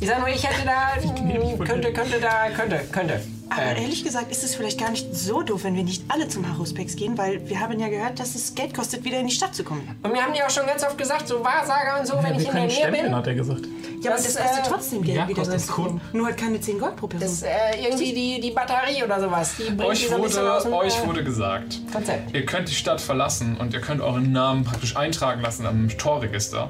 ich 0.00 0.08
sag 0.08 0.18
nur, 0.18 0.28
ich 0.28 0.46
hätte 0.46 0.66
da. 0.66 1.64
könnte, 1.64 1.92
könnte 1.92 2.20
da, 2.20 2.50
könnte, 2.50 2.80
könnte. 2.92 3.20
Aber 3.48 3.62
Äh, 3.62 3.82
ehrlich 3.82 4.02
gesagt 4.02 4.30
ist 4.32 4.42
es 4.42 4.56
vielleicht 4.56 4.78
gar 4.80 4.90
nicht 4.90 5.14
so 5.14 5.40
doof, 5.42 5.62
wenn 5.64 5.76
wir 5.76 5.84
nicht 5.84 6.02
alle 6.08 6.26
zum 6.28 6.48
Haruspex 6.52 6.96
gehen, 6.96 7.16
weil 7.16 7.48
wir 7.48 7.60
haben 7.60 7.78
ja 7.78 7.88
gehört, 7.88 8.18
dass 8.18 8.34
es 8.34 8.54
Geld 8.56 8.74
kostet, 8.74 9.04
wieder 9.04 9.20
in 9.20 9.28
die 9.28 9.32
Stadt 9.34 9.54
zu 9.54 9.62
kommen. 9.62 9.88
und 10.02 10.12
mir 10.12 10.20
haben 10.20 10.32
die 10.34 10.42
auch 10.42 10.50
schon 10.50 10.66
ganz 10.66 10.82
oft 10.82 10.98
gesagt, 10.98 11.28
so 11.28 11.44
Wahrsager 11.44 12.00
und 12.00 12.06
so, 12.06 12.14
wenn 12.16 12.34
wir 12.34 12.40
ich 12.40 12.48
in 12.48 12.54
der 12.54 12.62
Nähe 12.62 12.70
stempeln, 12.70 13.04
bin. 13.04 13.14
hat 13.14 13.26
er 13.28 13.34
gesagt. 13.34 13.62
Ja, 14.02 14.10
aber 14.10 14.20
Das, 14.22 14.34
das 14.34 14.42
kostet 14.42 14.66
äh, 14.66 14.68
trotzdem 14.68 15.02
Geld, 15.02 15.16
ja, 15.16 15.28
wieder 15.28 15.38
kostet 15.38 15.54
rauszukommen. 15.60 16.00
Nur 16.12 16.26
halt 16.26 16.36
keine 16.36 16.60
10 16.60 16.78
Gold 16.80 16.96
pro 16.96 17.06
Person. 17.06 17.28
Das, 17.28 17.42
äh, 17.42 17.82
irgendwie 17.84 18.12
die, 18.12 18.40
die 18.40 18.50
Batterie 18.50 19.02
oder 19.04 19.20
sowas. 19.20 19.54
Die 19.58 19.62
bringt 19.70 19.80
Euch 19.84 20.00
die 20.00 20.06
so 20.06 20.18
wurde, 20.18 20.52
aus 20.52 20.62
dem 20.64 20.72
euch 20.72 21.02
äh, 21.02 21.06
wurde 21.06 21.22
gesagt, 21.24 21.80
Konzept. 21.92 22.34
ihr 22.34 22.44
könnt 22.44 22.68
die 22.68 22.74
Stadt 22.74 23.00
verlassen 23.00 23.56
und 23.56 23.72
ihr 23.72 23.80
könnt 23.80 24.00
euren 24.00 24.32
Namen 24.32 24.64
praktisch 24.64 24.96
eintragen 24.96 25.40
lassen 25.40 25.66
am 25.66 25.88
Torregister. 25.88 26.68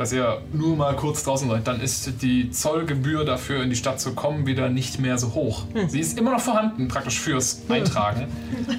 Dass 0.00 0.14
ihr 0.14 0.40
nur 0.54 0.76
mal 0.76 0.96
kurz 0.96 1.24
draußen 1.24 1.46
seid, 1.50 1.66
dann 1.66 1.82
ist 1.82 2.22
die 2.22 2.50
Zollgebühr 2.50 3.26
dafür, 3.26 3.62
in 3.62 3.68
die 3.68 3.76
Stadt 3.76 4.00
zu 4.00 4.14
kommen, 4.14 4.46
wieder 4.46 4.70
nicht 4.70 4.98
mehr 4.98 5.18
so 5.18 5.34
hoch. 5.34 5.64
Sie 5.88 6.00
ist 6.00 6.18
immer 6.18 6.30
noch 6.30 6.40
vorhanden, 6.40 6.88
praktisch 6.88 7.20
fürs 7.20 7.60
Eintragen. 7.68 8.26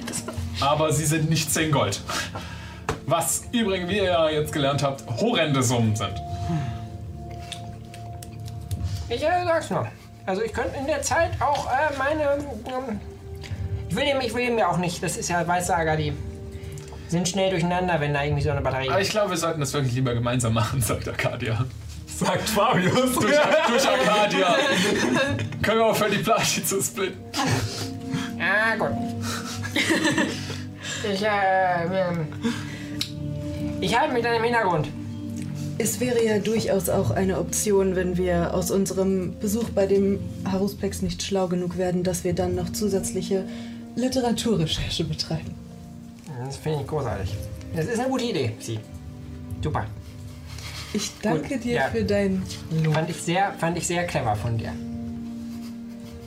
aber 0.60 0.90
sie 0.90 1.04
sind 1.04 1.30
nicht 1.30 1.48
10 1.48 1.70
Gold. 1.70 2.00
Was 3.06 3.44
übrigens, 3.52 3.88
wie 3.88 3.98
ihr 3.98 4.06
ja 4.06 4.30
jetzt 4.30 4.52
gelernt 4.52 4.82
habt, 4.82 5.08
horrende 5.20 5.62
Summen 5.62 5.94
sind. 5.94 6.20
Ich 9.08 9.22
äh, 9.22 9.44
sag's 9.44 9.70
nur. 9.70 9.86
Also 10.26 10.42
ich 10.42 10.52
könnte 10.52 10.76
in 10.76 10.88
der 10.88 11.02
Zeit 11.02 11.40
auch 11.40 11.68
äh, 11.68 11.96
meine. 11.98 12.22
Ähm, 12.66 12.98
ich 13.88 13.94
will 13.94 14.06
dem, 14.06 14.20
ich 14.22 14.34
will 14.34 14.46
dem 14.46 14.58
ja 14.58 14.68
auch 14.68 14.78
nicht. 14.78 15.00
Das 15.00 15.16
ist 15.16 15.28
ja 15.28 15.46
Weissager, 15.46 15.96
die 15.96 16.14
sind 17.12 17.28
schnell 17.28 17.50
durcheinander, 17.50 18.00
wenn 18.00 18.12
da 18.12 18.24
irgendwie 18.24 18.42
so 18.42 18.50
eine 18.50 18.62
Batterie. 18.62 18.88
Aber 18.90 19.00
ich 19.00 19.10
glaube, 19.10 19.30
wir 19.30 19.36
sollten 19.36 19.60
das 19.60 19.72
wirklich 19.72 19.94
lieber 19.94 20.14
gemeinsam 20.14 20.54
machen, 20.54 20.80
sagt 20.80 21.06
Arcadia. 21.08 21.64
Sagt 22.06 22.48
Fabius. 22.48 23.14
Durch, 23.14 23.36
durch 23.68 23.88
Arcadia. 23.88 24.56
Können 25.62 25.78
wir 25.78 25.86
aufhören, 25.86 26.10
die 26.10 26.18
Platin 26.18 26.64
zu 26.64 26.82
splitten. 26.82 27.20
Ah, 28.40 28.76
gut. 28.76 28.90
ich, 31.12 31.22
äh, 31.22 31.84
ähm, 31.84 32.26
ich 33.80 33.98
halte 33.98 34.14
mich 34.14 34.22
dann 34.22 34.34
im 34.34 34.42
Hintergrund. 34.42 34.88
Es 35.78 36.00
wäre 36.00 36.24
ja 36.24 36.38
durchaus 36.38 36.88
auch 36.88 37.10
eine 37.10 37.38
Option, 37.38 37.94
wenn 37.94 38.16
wir 38.16 38.54
aus 38.54 38.70
unserem 38.70 39.38
Besuch 39.38 39.70
bei 39.70 39.86
dem 39.86 40.18
Harusplex 40.50 41.02
nicht 41.02 41.22
schlau 41.22 41.48
genug 41.48 41.76
werden, 41.76 42.04
dass 42.04 42.24
wir 42.24 42.34
dann 42.34 42.54
noch 42.54 42.72
zusätzliche 42.72 43.44
Literaturrecherche 43.96 45.04
betreiben. 45.04 45.61
Das 46.44 46.56
finde 46.56 46.80
ich 46.80 46.86
großartig. 46.86 47.34
Das 47.74 47.86
ist 47.86 47.98
eine 47.98 48.08
gute 48.08 48.24
Idee, 48.24 48.54
Sie. 48.58 48.78
Super. 49.62 49.86
Ich 50.92 51.10
danke 51.22 51.58
dir 51.58 51.74
ja. 51.74 51.88
für 51.88 52.04
dein 52.04 52.42
Fand 52.92 53.08
ich 53.08 53.16
sehr, 53.16 53.52
fand 53.54 53.78
ich 53.78 53.86
sehr 53.86 54.06
clever 54.06 54.36
von 54.36 54.58
dir. 54.58 54.72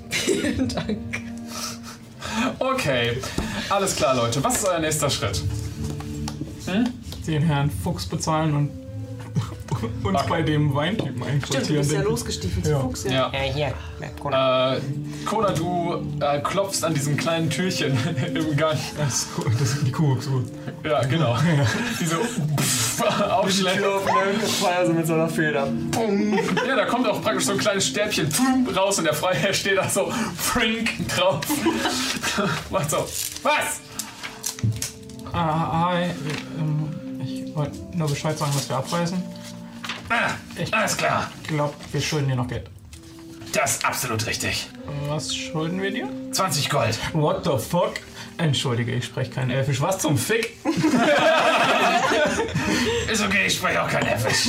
vielen 0.10 0.67
Dank. 0.67 0.97
Okay, 2.60 3.17
alles 3.69 3.95
klar, 3.95 4.15
Leute. 4.15 4.43
Was 4.43 4.56
ist 4.56 4.67
euer 4.67 4.80
nächster 4.80 5.10
Schritt? 5.10 5.41
Den 7.28 7.43
Herrn 7.43 7.69
Fuchs 7.69 8.06
bezahlen 8.06 8.56
und 8.56 8.84
uns 10.03 10.15
Okay. 10.19 10.29
bei 10.29 10.41
dem 10.41 10.73
Weintypen 10.73 11.13
Stimmt, 11.15 11.25
du 11.25 11.31
einquartieren. 11.33 11.77
bist 11.81 11.91
ja 11.91 12.01
losgestiefelt 12.01 12.67
Ja. 12.67 12.79
Fuchs. 12.79 13.03
Ja. 13.03 13.11
Ja. 13.11 13.29
Hier. 13.53 13.73
Ja, 13.99 14.07
Kona. 14.19 14.75
Äh, 14.75 14.81
Kona, 15.25 15.51
du 15.51 16.05
äh, 16.21 16.39
klopfst 16.41 16.83
an 16.83 16.93
diesem 16.93 17.17
kleinen 17.17 17.49
Türchen 17.49 17.97
im 18.33 18.55
Gang. 18.55 18.77
Das 18.97 19.27
das 19.59 19.71
sind 19.71 19.88
die. 19.88 19.91
So. 20.21 20.43
Ja, 20.83 21.01
genau. 21.03 21.38
Die 21.99 22.05
so 22.05 22.15
aufschlägt. 23.29 23.81
Das 24.41 24.61
war 24.61 24.71
ja 24.71 24.86
so 24.86 24.93
mit 24.93 25.05
so 25.07 25.13
einer 25.13 25.27
Feder. 25.29 25.67
Ja, 26.67 26.75
da 26.75 26.86
kommt 26.86 27.07
auch 27.07 27.21
praktisch 27.21 27.45
so 27.45 27.51
ein 27.53 27.57
kleines 27.57 27.86
Stäbchen 27.88 28.29
raus 28.75 28.97
und 28.97 29.03
der 29.05 29.13
Freiherr 29.13 29.53
steht 29.53 29.77
da 29.77 29.89
so 29.89 30.11
Frink 30.38 31.07
drauf. 31.09 31.41
Macht 32.69 32.89
so. 32.89 32.97
Was? 33.43 33.81
Ah, 35.33 35.89
hi. 35.89 36.03
Ähm, 36.57 36.84
ich 37.56 37.60
wollte 37.60 37.80
nur 37.97 38.10
Bescheid 38.10 38.38
sagen, 38.38 38.51
dass 38.53 38.68
wir 38.68 38.76
abreisen. 38.76 39.24
Ah, 40.10 40.32
alles 40.72 40.97
klar. 40.97 41.32
Ich 41.41 41.47
glaube, 41.47 41.74
wir 41.89 42.01
schulden 42.01 42.28
dir 42.28 42.36
noch 42.36 42.49
Geld. 42.49 42.70
Das 43.53 43.78
ist 43.78 43.86
absolut 43.86 44.28
richtig. 44.28 44.68
Was 45.08 45.34
schulden 45.34 45.82
wir 45.82 45.89
dir? 45.89 46.10
20 46.32 46.70
Gold. 46.70 46.99
What 47.14 47.45
the 47.45 47.58
fuck? 47.58 47.93
Entschuldige, 48.38 48.91
ich 48.93 49.06
spreche 49.06 49.32
kein 49.32 49.49
Elfisch. 49.49 49.80
Was 49.80 49.99
zum 49.99 50.18
Fick? 50.18 50.58
Ist 53.10 53.24
okay, 53.24 53.45
ich 53.47 53.53
spreche 53.53 53.82
auch 53.82 53.88
kein 53.88 54.06
Elfisch. 54.06 54.47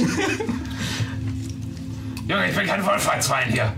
Junge, 2.26 2.50
ich 2.50 2.56
bin 2.56 2.66
kein 2.66 2.84
Wohlfahrtswein 2.84 3.52
hier. 3.52 3.72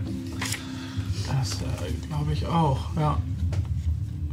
Das 1.26 1.52
äh, 1.60 2.06
glaube 2.06 2.32
ich 2.32 2.46
auch, 2.46 2.78
ja. 2.96 3.18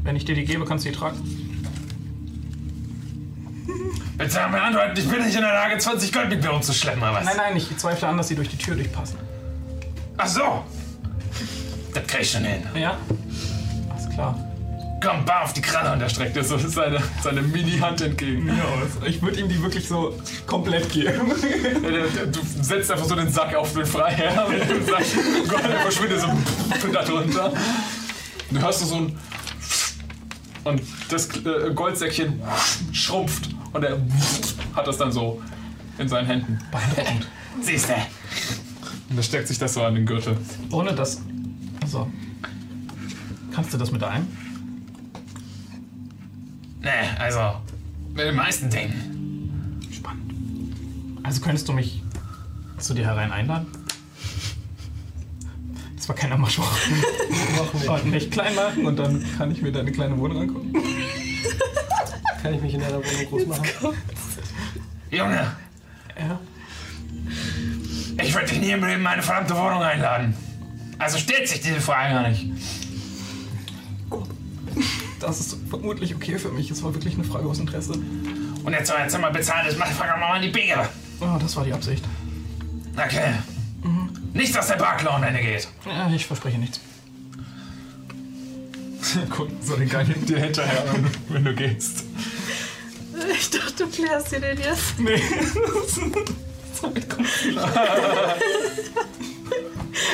Wenn 0.04 0.16
ich 0.16 0.24
dir 0.24 0.36
die 0.36 0.46
gebe, 0.46 0.64
kannst 0.64 0.86
du 0.86 0.90
die 0.90 0.96
tragen. 0.96 1.45
Bitte 4.18 4.30
sag 4.30 4.52
mir 4.52 4.62
antworten, 4.62 4.98
ich 4.98 5.08
bin 5.08 5.24
nicht 5.24 5.36
in 5.36 5.42
der 5.42 5.54
Lage, 5.54 5.78
20 5.78 6.12
Gold 6.14 6.30
mit 6.30 6.42
mir 6.42 6.50
rumzuschleppen, 6.50 7.02
oder 7.02 7.14
was? 7.14 7.26
Nein, 7.26 7.36
nein, 7.38 7.58
ich 7.58 7.76
zweifle 7.78 8.08
an, 8.08 8.18
dass 8.18 8.28
sie 8.28 8.36
durch 8.36 8.50
die 8.50 8.58
Tür 8.58 8.76
durchpassen. 8.76 9.20
Ach 10.18 10.28
so. 10.28 10.64
Das 11.94 12.08
krieg 12.08 12.22
ich 12.22 12.32
schon 12.32 12.44
hin. 12.44 12.64
Ja? 12.76 12.98
Alles 13.90 14.10
klar. 14.14 14.40
Komm, 15.04 15.24
bar 15.26 15.44
auf 15.44 15.54
die 15.54 15.62
Kralle 15.62 15.92
und 15.94 16.02
er 16.02 16.10
streckt 16.10 16.36
dir 16.36 16.44
so 16.44 16.58
seine, 16.58 17.00
seine 17.22 17.42
Mini-Hand 17.42 18.02
entgegen. 18.02 18.48
Ja, 18.48 19.06
ich 19.06 19.22
würde 19.22 19.40
ihm 19.40 19.50
die 19.50 19.62
wirklich 19.62 19.88
so 19.88 20.18
komplett 20.48 20.90
geben. 20.92 21.32
Du 22.32 22.40
setzt 22.64 22.90
einfach 22.90 23.06
so 23.06 23.16
den 23.16 23.30
Sack 23.30 23.54
auf 23.56 23.74
den 23.74 23.86
Freiherr 23.86 24.48
mit 24.50 24.68
dem 24.68 24.84
Sack. 24.86 25.04
Gott, 25.48 25.64
der 25.64 25.80
verschwindet 25.82 26.22
so 26.22 26.88
da 26.92 27.04
drunter. 27.04 27.54
Du 28.50 28.60
hörst 28.60 28.80
so 28.80 28.96
ein. 28.96 29.20
Und 30.64 30.82
das 31.10 31.28
äh, 31.46 31.72
Goldsäckchen 31.76 32.42
schrumpft 32.92 33.50
und 33.76 33.84
er 33.84 33.98
hat 34.74 34.88
das 34.88 34.98
dann 34.98 35.12
so 35.12 35.42
in 35.98 36.08
seinen 36.08 36.26
Händen. 36.26 36.58
Beeindruckend. 36.72 37.28
Siehst 37.62 37.90
du? 37.90 37.94
Und 39.10 39.18
er 39.18 39.24
steckt 39.24 39.50
sich 39.50 39.60
das 39.60 39.74
so 39.74 39.84
an 39.84 39.96
den 39.96 40.06
Gürtel. 40.06 40.38
Ohne 40.72 40.94
das. 40.94 41.22
Also. 41.82 42.10
Kannst 43.54 43.74
du 43.74 43.78
das 43.78 43.92
mit 43.92 44.02
ein? 44.04 44.26
Nee, 46.82 46.90
also. 47.20 47.60
Mit 48.14 48.26
den 48.26 48.36
meisten 48.36 48.70
Dingen. 48.70 49.82
Spannend. 49.92 50.34
Also 51.24 51.42
könntest 51.42 51.68
du 51.68 51.74
mich 51.74 52.02
zu 52.78 52.94
dir 52.94 53.06
herein 53.06 53.32
einladen? 53.32 53.68
Das 55.98 56.08
war 56.08 56.16
keiner 56.16 56.38
Maschor. 56.38 56.68
Und 57.88 58.12
mich 58.12 58.32
klein 58.32 58.56
machen 58.56 58.86
und 58.86 58.96
dann 58.98 59.24
kann 59.38 59.52
ich 59.52 59.62
mir 59.62 59.72
deine 59.72 59.92
kleine 59.92 60.18
Wohnung 60.18 60.42
angucken. 60.44 60.74
Kann 62.46 62.54
ich 62.54 62.62
mich 62.62 62.74
in 62.76 62.80
deiner 62.82 62.98
Wohnung 62.98 63.26
groß 63.30 63.48
machen? 63.48 63.66
Junge, 65.10 65.56
Ja. 66.16 66.40
ich 68.24 68.34
würde 68.36 68.48
dich 68.48 68.60
nie 68.60 68.70
im 68.70 68.82
Leben 68.82 68.98
in 68.98 69.02
meine 69.02 69.24
verdammte 69.24 69.56
Wohnung 69.56 69.82
einladen. 69.82 70.36
Also 71.00 71.18
stellt 71.18 71.48
sich 71.50 71.62
diese 71.62 71.82
Frage 71.82 72.14
gar 72.14 72.30
nicht. 72.30 72.46
Das 75.20 75.40
ist 75.40 75.58
vermutlich 75.70 76.14
okay 76.14 76.38
für 76.38 76.50
mich. 76.50 76.70
Es 76.70 76.84
war 76.84 76.94
wirklich 76.94 77.16
eine 77.16 77.24
Frage 77.24 77.48
aus 77.48 77.58
Interesse. 77.58 77.94
Und 77.94 78.74
jetzt 78.74 78.90
soll 78.90 78.98
er 79.00 79.08
Zimmer 79.08 79.32
bezahlt 79.32 79.68
ist, 79.68 79.80
mach 79.80 79.88
frag 79.88 80.12
doch 80.14 80.20
mal 80.20 80.36
in 80.36 80.44
die 80.44 80.50
Biege. 80.50 80.88
Oh, 81.22 81.38
das 81.40 81.56
war 81.56 81.64
die 81.66 81.74
Absicht. 81.74 82.04
Okay. 82.96 83.34
Nicht, 84.34 84.54
dass 84.56 84.68
der 84.68 84.76
Barclay 84.76 85.10
am 85.10 85.24
Ende 85.24 85.42
geht. 85.42 85.68
Ja, 85.88 86.12
ich 86.14 86.28
verspreche 86.28 86.60
nichts. 86.60 86.80
Guck 89.30 89.48
so 89.62 89.76
den 89.78 89.88
Gang 89.90 90.08
dir 90.26 90.40
hinterher, 90.40 90.84
wenn 91.30 91.44
du 91.46 91.54
gehst. 91.56 92.04
Ich 93.32 93.50
dachte, 93.50 93.86
du 93.86 93.90
klärst 93.90 94.32
dir 94.32 94.40
den 94.40 94.58
jetzt. 94.60 95.00
Nee. 95.00 95.22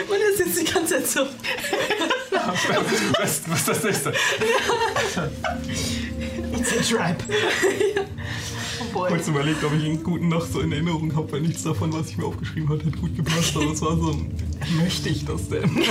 Und 0.08 0.22
er 0.22 0.38
sitzt 0.38 0.60
die 0.60 0.66
ganze 0.72 0.95
Zeit 0.95 1.08
so. 1.08 1.28
Was, 3.20 3.41
was 3.47 3.60
ist 3.60 3.68
das 3.68 3.84
nächste? 3.84 4.14
It's 6.54 6.72
a 6.74 6.95
trap. 6.95 7.24
Kurz 8.94 9.28
überlegt, 9.28 9.64
ob 9.64 9.74
ich 9.74 9.86
einen 9.86 10.04
guten 10.04 10.28
noch 10.30 10.46
so 10.46 10.60
in 10.62 10.72
Erinnerung 10.72 11.16
habe, 11.16 11.32
weil 11.32 11.42
nichts 11.42 11.64
davon, 11.64 11.94
was 11.94 12.10
ich 12.10 12.18
mir 12.18 12.26
aufgeschrieben 12.26 12.70
habe, 12.70 12.84
hat 12.86 13.00
gut 13.00 13.16
gepasst. 13.16 13.56
Aber 13.56 13.72
es 13.72 13.82
war 13.82 13.96
so 13.98 14.12
ein, 14.12 14.32
möchte 14.82 15.10
ich 15.10 15.26
das 15.26 15.48
denn? 15.50 15.84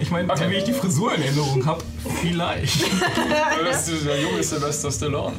Ich 0.00 0.10
meine, 0.12 0.30
Okay. 0.32 0.48
wie 0.50 0.54
ich 0.54 0.64
die 0.64 0.72
Frisur 0.72 1.12
in 1.14 1.22
Erinnerung 1.22 1.66
habe, 1.66 1.82
vielleicht. 2.22 2.82
Du 2.82 3.64
bist 3.68 3.90
der 4.06 4.20
junge 4.20 4.42
Sylvester 4.44 4.92
Stallone. 4.92 5.34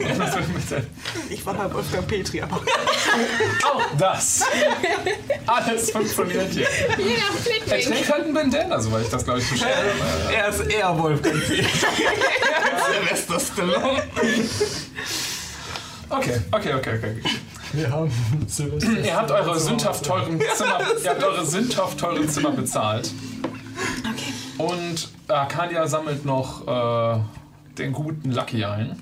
Ich 1.29 1.45
war 1.45 1.53
bei 1.53 1.73
Wolfgang 1.73 2.05
Petri, 2.07 2.41
aber 2.41 2.57
Auch 2.57 3.85
das. 3.97 4.41
Alles 5.45 5.91
funktioniert 5.91 6.51
hier. 6.51 6.63
Ja, 6.63 7.77
Er 7.77 7.81
trägt 7.81 8.11
halt 8.11 8.23
einen 8.25 8.33
Bandana, 8.33 8.79
soweit 8.81 9.03
ich 9.03 9.09
das, 9.09 9.23
glaube 9.23 9.39
ich, 9.39 9.45
verstehe. 9.45 9.69
Er 10.35 10.49
ist 10.49 10.59
eher 10.61 10.97
Wolfgang 10.99 11.35
Petri. 11.39 11.63
Sylvester 12.91 13.39
Stallone. 13.39 14.03
Okay, 16.09 16.39
okay, 16.51 16.73
okay, 16.73 16.95
okay. 16.97 17.21
Wir 17.73 17.91
haben 17.91 18.11
Silvester. 18.47 18.99
Ihr 18.99 19.15
habt 19.15 19.31
eure 19.31 19.59
sündhaft 19.59 20.05
teuren 20.05 20.39
Zimmer, 20.55 20.79
ihr 21.03 21.09
habt 21.09 21.23
eure 21.23 21.45
sündhaft 21.45 21.99
teuren 21.99 22.27
Zimmer 22.27 22.51
bezahlt. 22.51 23.11
okay. 24.01 24.33
Und 24.57 25.09
Arcadia 25.27 25.87
sammelt 25.87 26.25
noch 26.25 26.67
äh, 26.67 27.19
den 27.77 27.93
guten 27.93 28.31
Lucky 28.31 28.63
ein. 28.65 28.97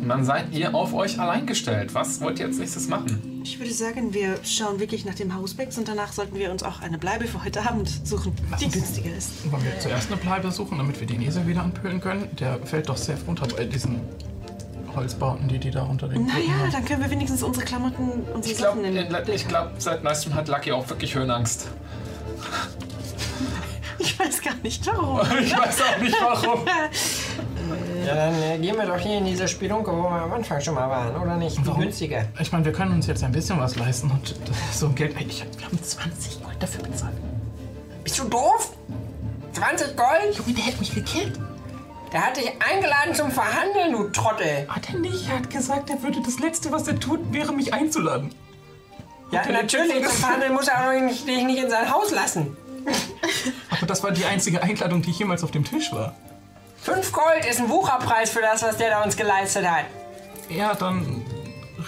Und 0.00 0.08
dann 0.08 0.24
seid 0.24 0.52
ihr 0.52 0.74
auf 0.74 0.92
euch 0.92 1.18
allein 1.18 1.46
gestellt. 1.46 1.94
Was 1.94 2.20
wollt 2.20 2.38
ihr 2.38 2.46
als 2.46 2.58
nächstes 2.58 2.88
machen? 2.88 3.40
Ich 3.42 3.58
würde 3.58 3.72
sagen, 3.72 4.12
wir 4.14 4.38
schauen 4.44 4.78
wirklich 4.78 5.04
nach 5.04 5.14
dem 5.14 5.34
Hausbecks 5.34 5.78
und 5.78 5.88
danach 5.88 6.12
sollten 6.12 6.38
wir 6.38 6.50
uns 6.50 6.62
auch 6.62 6.80
eine 6.80 6.98
Bleibe 6.98 7.26
für 7.26 7.44
heute 7.44 7.66
Abend 7.66 7.88
suchen, 8.06 8.32
die 8.60 8.68
günstiger 8.68 9.14
ist. 9.16 9.50
Wollen 9.50 9.64
wir 9.64 9.78
zuerst 9.80 10.10
eine 10.10 10.20
Bleibe 10.20 10.50
suchen, 10.50 10.78
damit 10.78 11.00
wir 11.00 11.06
den 11.06 11.22
Esel 11.22 11.46
wieder 11.46 11.62
anpölen 11.62 12.00
können? 12.00 12.28
Der 12.36 12.58
fällt 12.64 12.88
doch 12.88 12.96
sehr 12.96 13.16
runter 13.26 13.46
bei 13.56 13.64
diesen 13.64 14.00
Holzbauten, 14.94 15.48
die 15.48 15.58
die 15.58 15.70
da 15.70 15.82
unter 15.82 16.08
den 16.08 16.26
Naja, 16.26 16.36
haben. 16.62 16.72
dann 16.72 16.84
können 16.84 17.02
wir 17.02 17.10
wenigstens 17.10 17.42
unsere 17.42 17.64
Klamotten, 17.64 18.22
unsere 18.32 18.52
Ich 18.52 18.58
glaube, 18.58 18.80
Sachen 18.82 18.96
in 18.96 19.34
ich 19.34 19.48
glaub, 19.48 19.70
seit 19.78 20.04
neuestem 20.04 20.34
hat 20.34 20.48
Lucky 20.48 20.72
auch 20.72 20.88
wirklich 20.88 21.14
Höhenangst. 21.14 21.68
Ich 23.98 24.18
weiß 24.18 24.42
gar 24.42 24.54
nicht 24.62 24.86
warum. 24.86 25.20
Ich 25.40 25.56
weiß 25.56 25.78
auch 25.82 26.00
nicht 26.00 26.16
warum. 26.20 26.60
Ja, 28.06 28.14
dann 28.14 28.34
äh, 28.42 28.58
gehen 28.58 28.76
wir 28.76 28.84
doch 28.84 28.98
hier 28.98 29.16
in 29.16 29.24
diese 29.24 29.48
Spelunke, 29.48 29.90
wo 29.90 30.02
wir 30.02 30.10
am 30.10 30.32
Anfang 30.34 30.60
schon 30.60 30.74
mal 30.74 30.90
waren, 30.90 31.16
oder 31.16 31.36
nicht? 31.36 31.56
Die 31.56 31.66
Warum? 31.66 31.80
günstige. 31.80 32.28
Ich 32.38 32.52
meine, 32.52 32.66
wir 32.66 32.72
können 32.72 32.92
uns 32.92 33.06
jetzt 33.06 33.24
ein 33.24 33.32
bisschen 33.32 33.58
was 33.58 33.76
leisten 33.76 34.10
und 34.10 34.34
so 34.72 34.86
ein 34.88 34.94
Geld. 34.94 35.16
Ich, 35.18 35.42
wir 35.56 35.64
haben 35.64 35.82
20 35.82 36.42
Gold 36.42 36.56
dafür 36.62 36.82
bezahlt. 36.82 37.14
Bist 38.02 38.18
du 38.18 38.24
doof? 38.24 38.76
20 39.54 39.96
Gold? 39.96 40.36
Junge, 40.36 40.52
der 40.54 40.64
hätte 40.64 40.80
mich 40.80 40.94
gekillt. 40.94 41.38
Der 42.14 42.24
hat 42.24 42.36
dich 42.36 42.48
eingeladen 42.60 43.12
zum 43.12 43.32
Verhandeln, 43.32 43.90
du 43.90 44.08
Trottel. 44.10 44.68
Hat 44.68 44.88
er 44.88 45.00
nicht. 45.00 45.28
Er 45.28 45.38
hat 45.38 45.50
gesagt, 45.50 45.90
er 45.90 46.00
würde 46.00 46.22
das 46.24 46.38
Letzte, 46.38 46.70
was 46.70 46.86
er 46.86 47.00
tut, 47.00 47.32
wäre 47.32 47.52
mich 47.52 47.74
einzuladen. 47.74 48.32
Ja, 49.32 49.42
natürlich, 49.50 50.00
zum 50.06 50.16
Verhandeln 50.18 50.52
muss 50.54 50.68
er 50.68 50.90
auch 50.90 51.00
nicht, 51.00 51.26
dich 51.26 51.42
nicht 51.42 51.60
in 51.60 51.68
sein 51.68 51.92
Haus 51.92 52.12
lassen. 52.12 52.56
Aber 53.70 53.86
das 53.86 54.04
war 54.04 54.12
die 54.12 54.24
einzige 54.24 54.62
Einladung, 54.62 55.02
die 55.02 55.10
jemals 55.10 55.42
auf 55.42 55.50
dem 55.50 55.64
Tisch 55.64 55.92
war. 55.92 56.14
5 56.82 57.10
Gold 57.10 57.46
ist 57.50 57.58
ein 57.58 57.68
Wucherpreis 57.68 58.30
für 58.30 58.42
das, 58.42 58.62
was 58.62 58.76
der 58.76 58.90
da 58.90 59.02
uns 59.02 59.16
geleistet 59.16 59.68
hat. 59.68 59.86
Ja, 60.48 60.72
dann 60.72 61.24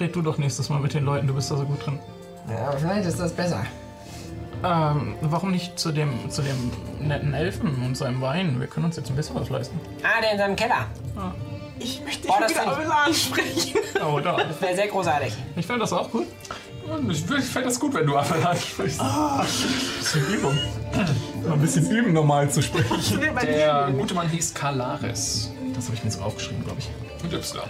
red 0.00 0.16
du 0.16 0.22
doch 0.22 0.38
nächstes 0.38 0.68
Mal 0.70 0.80
mit 0.80 0.92
den 0.92 1.04
Leuten, 1.04 1.28
du 1.28 1.34
bist 1.34 1.52
da 1.52 1.56
so 1.56 1.64
gut 1.64 1.86
drin. 1.86 2.00
Ja, 2.48 2.66
aber 2.66 2.78
vielleicht 2.78 3.06
ist 3.06 3.20
das 3.20 3.32
besser. 3.32 3.64
Ähm, 4.66 5.14
warum 5.20 5.50
nicht 5.52 5.78
zu 5.78 5.92
dem, 5.92 6.30
zu 6.30 6.42
dem 6.42 6.70
netten 7.00 7.34
Elfen 7.34 7.82
und 7.84 7.96
seinem 7.96 8.20
Wein? 8.20 8.58
Wir 8.58 8.66
können 8.66 8.86
uns 8.86 8.96
jetzt 8.96 9.10
ein 9.10 9.16
bisschen 9.16 9.36
was 9.36 9.48
leisten. 9.48 9.78
Ah, 10.02 10.20
der 10.20 10.32
in 10.32 10.38
seinem 10.38 10.56
Keller. 10.56 10.86
Ich 11.78 12.02
möchte 12.02 12.26
Boah, 12.26 12.38
dich 12.46 12.56
das 12.56 12.64
wieder 12.64 12.76
alle 12.76 12.94
ansprechen. 12.94 13.78
Oh, 14.04 14.20
da. 14.20 14.36
Das 14.36 14.60
wäre 14.60 14.74
sehr 14.76 14.88
großartig. 14.88 15.32
Ich 15.56 15.66
fand 15.66 15.80
das 15.82 15.92
auch 15.92 16.10
gut. 16.10 16.26
Ich 17.10 17.22
fände 17.22 17.68
das 17.68 17.80
gut, 17.80 17.94
wenn 17.94 18.06
du 18.06 18.16
Apfel 18.16 18.44
ansprichst. 18.46 19.00
Bisschen 19.98 20.34
Übung. 20.34 20.58
Mal 21.44 21.52
ein 21.52 21.60
bisschen 21.60 21.90
üben, 21.90 22.12
normal 22.12 22.50
zu 22.50 22.62
sprechen. 22.62 23.20
Der 23.42 23.90
gute 23.96 24.14
Mann 24.14 24.28
hieß 24.28 24.54
Kalaris. 24.54 25.50
Das 25.74 25.86
habe 25.86 25.96
ich 25.96 26.04
mir 26.04 26.10
so 26.10 26.20
aufgeschrieben, 26.20 26.64
glaube 26.64 26.78
ich. 26.80 26.90
Mit 27.22 27.32
Y. 27.32 27.62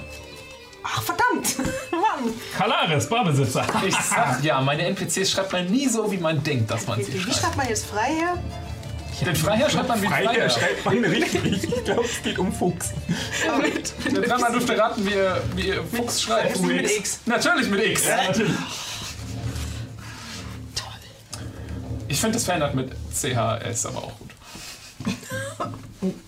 Ach, 0.88 1.02
verdammt. 1.02 1.58
Mann. 1.90 2.32
Kalaris, 2.56 3.08
Barbesitzer. 3.08 3.66
Ich 3.84 3.94
sag 3.96 4.42
ja, 4.44 4.60
meine 4.60 4.82
NPCs 4.86 5.30
schreibt 5.30 5.52
man 5.52 5.66
nie 5.66 5.88
so, 5.88 6.10
wie 6.10 6.18
man 6.18 6.42
denkt, 6.42 6.70
dass 6.70 6.86
man 6.86 7.02
sie 7.02 7.12
Wie 7.12 7.20
schreibt. 7.20 7.36
schreibt 7.38 7.56
man 7.56 7.68
jetzt 7.68 7.86
frei 7.86 8.14
her? 8.14 8.42
Den 9.24 9.34
Freiherr 9.34 9.70
schreibt 9.70 9.88
man 9.88 10.02
wie 10.02 10.06
Freiherr 10.06 10.30
Freiherr. 10.30 10.50
schreibt 10.50 10.84
man 10.84 10.98
richtig. 11.04 11.64
Ich 11.64 11.84
glaube, 11.84 12.04
es 12.04 12.22
geht 12.22 12.38
um 12.38 12.52
Fuchs. 12.52 12.90
Der 14.12 14.20
Dreimal 14.20 14.52
dürfte 14.52 14.76
raten, 14.78 15.06
wie 15.06 15.14
ihr, 15.14 15.42
wie 15.54 15.68
ihr 15.68 15.82
Fuchs 15.84 16.22
schreibt. 16.22 16.60
Mit 16.60 16.90
X. 16.90 17.20
Natürlich 17.24 17.70
mit 17.70 17.82
X. 17.82 18.02
natürlich. 18.06 18.52
Ich 22.08 22.20
finde, 22.20 22.34
das 22.34 22.44
verändert 22.44 22.74
mit 22.74 22.92
CHS 23.12 23.86
aber 23.86 23.98
auch 23.98 24.12
gut. 24.18 24.30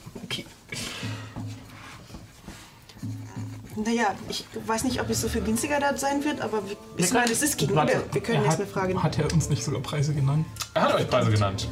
Naja, 3.84 4.14
ich 4.28 4.44
weiß 4.66 4.84
nicht, 4.84 5.00
ob 5.00 5.08
es 5.10 5.20
so 5.20 5.28
viel 5.28 5.42
günstiger 5.42 5.78
da 5.78 5.96
sein 5.96 6.24
wird, 6.24 6.40
aber 6.40 6.62
wir- 6.68 6.76
ich 6.96 7.12
meine, 7.12 7.30
es 7.30 7.42
ist 7.42 7.56
gegenüber. 7.56 7.82
Warte, 7.82 8.02
Wir 8.12 8.20
können 8.20 8.44
jetzt 8.44 8.60
fragen. 8.72 9.00
Hat 9.02 9.18
er 9.18 9.32
uns 9.32 9.48
nicht 9.48 9.62
sogar 9.62 9.80
Preise 9.80 10.14
genannt? 10.14 10.46
Er 10.74 10.82
hat 10.82 10.94
euch 10.94 11.08
Preise 11.08 11.30
genannt. 11.30 11.68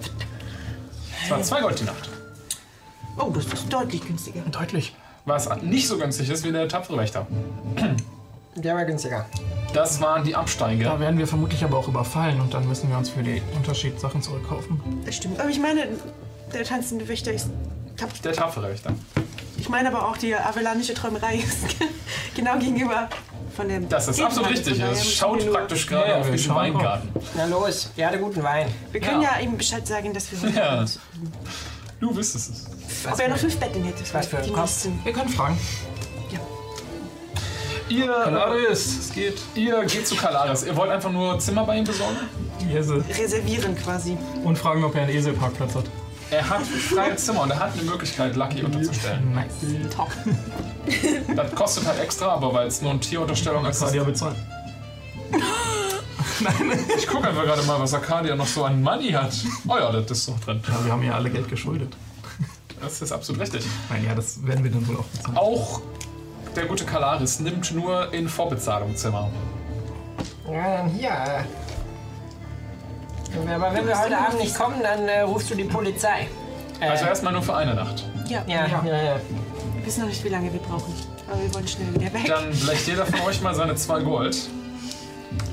Es 1.25 1.31
waren 1.31 1.43
zwei 1.43 1.61
Gold 1.61 1.81
die 1.81 1.85
Nacht. 1.85 2.09
Oh, 3.19 3.31
das 3.35 3.47
ist 3.47 3.73
deutlich 3.73 4.07
günstiger. 4.07 4.41
Deutlich. 4.53 4.95
Was 5.25 5.49
nicht 5.63 5.89
so 5.89 5.99
günstig 5.99 6.31
ist 6.31 6.45
wie 6.45 6.53
der 6.53 6.69
tapfere 6.69 6.99
Wächter. 6.99 7.27
Der 8.55 8.75
war 8.77 8.85
günstiger. 8.85 9.27
Das 9.73 10.01
waren 10.01 10.23
die 10.23 10.37
Absteige. 10.37 10.85
Da 10.85 11.01
werden 11.01 11.19
wir 11.19 11.27
vermutlich 11.27 11.65
aber 11.65 11.79
auch 11.79 11.89
überfallen 11.89 12.41
und 12.41 12.55
dann 12.55 12.69
müssen 12.69 12.89
wir 12.89 12.97
uns 12.97 13.09
für 13.11 13.23
die 13.23 13.43
Unterschied 13.57 13.99
Sachen 13.99 14.23
zurückkaufen. 14.23 14.81
Das 15.05 15.17
stimmt. 15.17 15.41
Aber 15.41 15.51
ich 15.51 15.59
meine, 15.59 15.89
der 16.55 16.65
tanzende 16.65 17.09
Wächter 17.09 17.33
ist 17.33 17.49
Der 18.23 18.33
tapfere 18.33 18.71
Wächter. 18.71 18.93
Ich 19.67 19.71
meine 19.71 19.89
aber 19.89 20.07
auch, 20.07 20.17
die 20.17 20.33
avelanische 20.33 20.95
Träumerei 20.95 21.39
ist 21.39 21.75
genau 22.37 22.57
gegenüber 22.57 23.09
von 23.57 23.69
dem. 23.69 23.89
Das 23.89 24.07
ist 24.07 24.21
absolut 24.21 24.51
richtig. 24.51 24.79
Es 24.79 25.13
schaut 25.13 25.45
praktisch 25.53 25.89
gerade 25.89 26.11
Ja, 26.11 26.17
auf 26.19 26.29
drauf. 26.31 26.49
Weingarten. 26.55 27.09
Na 27.35 27.47
los, 27.47 27.91
gerne 27.97 28.17
guten 28.21 28.45
Wein. 28.45 28.69
Wir 28.93 29.01
können 29.01 29.23
Ja. 29.23 29.33
ja, 29.37 29.41
ihm 29.41 29.57
Bescheid 29.59 29.85
sagen, 29.85 30.15
dass 30.15 30.31
wir 30.31 30.51
Ja. 30.51 30.85
Du 31.99 32.15
wüsstest 32.15 32.51
es. 32.51 33.11
Ob 33.13 33.19
er 33.19 33.29
noch 33.29 33.39
fünf 33.39 33.57
Betten 33.57 33.83
hätte. 33.83 34.05
Was 34.13 34.29
für 34.29 34.39
ein 34.39 34.53
Kopf. 34.53 34.87
Wir 35.03 35.13
können 35.13 35.31
fragen. 35.31 35.59
Ihr, 37.89 38.07
Kalaris, 38.07 38.99
es 39.01 39.13
geht. 39.13 39.39
ihr 39.57 39.85
geht 39.85 40.07
zu 40.07 40.15
Kalaris. 40.15 40.63
Ihr 40.63 40.77
wollt 40.77 40.93
einfach 40.93 41.11
nur 41.11 41.41
Zimmer 41.41 41.65
bei 41.65 41.79
ihm 41.79 41.85
besorgen? 41.85 42.19
Esel. 42.73 43.05
Reservieren 43.19 43.75
quasi. 43.77 44.17
Und 44.45 44.57
fragen, 44.59 44.85
ob 44.85 44.95
er 44.95 45.03
einen 45.03 45.11
Eselparkplatz 45.17 45.75
hat. 45.75 45.85
Er 46.31 46.49
hat 46.49 46.63
freie 46.63 47.15
Zimmer 47.17 47.43
und 47.43 47.51
er 47.51 47.61
hat 47.61 47.73
eine 47.75 47.83
Möglichkeit, 47.83 48.35
Lucky 48.37 48.63
unterzustellen. 48.63 49.33
Nice. 49.35 49.55
Top. 49.95 50.11
Das 51.35 51.55
kostet 51.55 51.87
halt 51.87 52.01
extra, 52.01 52.29
aber 52.29 52.53
weil 52.53 52.67
es 52.67 52.83
nur 52.83 52.91
eine 52.91 53.01
Tierunterstellung 53.01 53.65
ist. 53.67 53.81
Arcadia 53.81 54.05
bezahlen. 54.05 54.37
Ich 56.99 57.07
gucke 57.07 57.29
einfach 57.29 57.45
gerade 57.45 57.63
mal, 57.63 57.81
was 57.81 57.95
Arcadia 57.95 58.35
noch 58.35 58.47
so 58.47 58.65
an 58.65 58.83
Money 58.83 59.13
hat. 59.13 59.33
Oh 59.69 59.77
ja, 59.79 59.91
das 59.93 60.11
ist 60.11 60.29
noch 60.29 60.41
drin. 60.41 60.63
Ja, 60.69 60.85
wir 60.85 60.93
haben 60.93 61.03
ja 61.03 61.15
alle 61.15 61.31
Geld 61.31 61.49
geschuldet. 61.49 61.97
Das 62.81 63.01
ist 63.01 63.13
absolut 63.13 63.41
richtig. 63.41 63.65
Nein, 63.89 64.05
ja, 64.05 64.15
das 64.15 64.45
werden 64.47 64.63
wir 64.63 64.71
dann 64.71 64.87
wohl 64.87 64.97
auch 64.97 65.05
bezahlen. 65.05 65.37
Auch 65.39 65.81
der 66.55 66.67
gute 66.67 66.85
Kalaris 66.85 67.41
nimmt 67.41 67.73
nur 67.73 68.13
in 68.13 68.29
Vorbezahlung 68.29 68.95
Zimmer. 68.97 69.31
Ja, 70.51 70.77
dann 70.79 70.89
hier. 70.91 71.45
Aber 73.55 73.75
wenn 73.75 73.87
wir 73.87 73.99
heute 74.01 74.17
Abend 74.19 74.41
nicht 74.41 74.57
kommen, 74.57 74.77
dann 74.83 75.09
äh, 75.09 75.21
rufst 75.21 75.51
du 75.51 75.55
die 75.55 75.65
Polizei. 75.65 76.29
Äh, 76.81 76.89
Also 76.89 77.07
erstmal 77.07 77.33
nur 77.33 77.43
für 77.43 77.55
eine 77.57 77.75
Nacht. 77.75 78.05
Ja, 78.29 78.43
ja, 78.47 78.67
ja, 78.67 78.85
ja. 78.85 79.17
Wir 79.77 79.87
wissen 79.87 80.01
noch 80.01 80.09
nicht, 80.09 80.23
wie 80.25 80.29
lange 80.29 80.53
wir 80.53 80.61
brauchen. 80.61 80.93
Aber 81.31 81.41
wir 81.43 81.53
wollen 81.55 81.67
schnell 81.69 81.93
wieder 81.95 82.13
weg. 82.13 82.25
Dann 82.27 82.51
blecht 82.51 82.87
jeder 82.87 83.07
von 83.07 83.21
euch 83.23 83.41
mal 83.41 83.55
seine 83.55 83.75
zwei 83.77 84.01
Gold. 84.01 84.37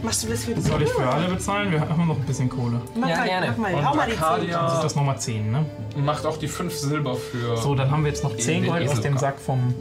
Machst 0.01 0.23
du 0.23 0.27
das 0.27 0.43
für 0.45 0.53
die 0.53 0.61
Soll 0.61 0.81
ich 0.83 0.89
für 0.89 1.07
alle 1.07 1.27
bezahlen? 1.27 1.71
Wir 1.71 1.81
haben 1.81 2.07
noch 2.07 2.15
ein 2.17 2.23
bisschen 2.25 2.49
Kohle. 2.49 2.79
Mach 2.95 3.09
Ja, 3.09 3.17
mal, 3.17 3.25
gerne. 3.27 3.47
Mach 3.47 3.57
mal. 3.57 3.73
Und 3.73 3.89
Hau 3.89 3.95
mal 3.95 4.05
die 4.05 4.13
Zehn. 4.13 4.23
Arcadia 4.23 4.69
Sind 4.69 4.83
das 4.83 4.95
nochmal 4.95 5.17
10, 5.19 5.51
ne? 5.51 5.65
macht 5.97 6.25
auch 6.25 6.37
die 6.37 6.47
fünf 6.47 6.73
Silber 6.75 7.15
für. 7.15 7.57
So, 7.57 7.73
dann 7.75 7.89
haben 7.91 8.03
wir 8.03 8.09
jetzt 8.11 8.23
noch 8.23 8.35
10 8.35 8.63
den 8.63 8.71
Gold 8.71 8.89
aus 8.89 9.01
dem. 9.01 9.17
Sack 9.17 9.39
vom 9.39 9.73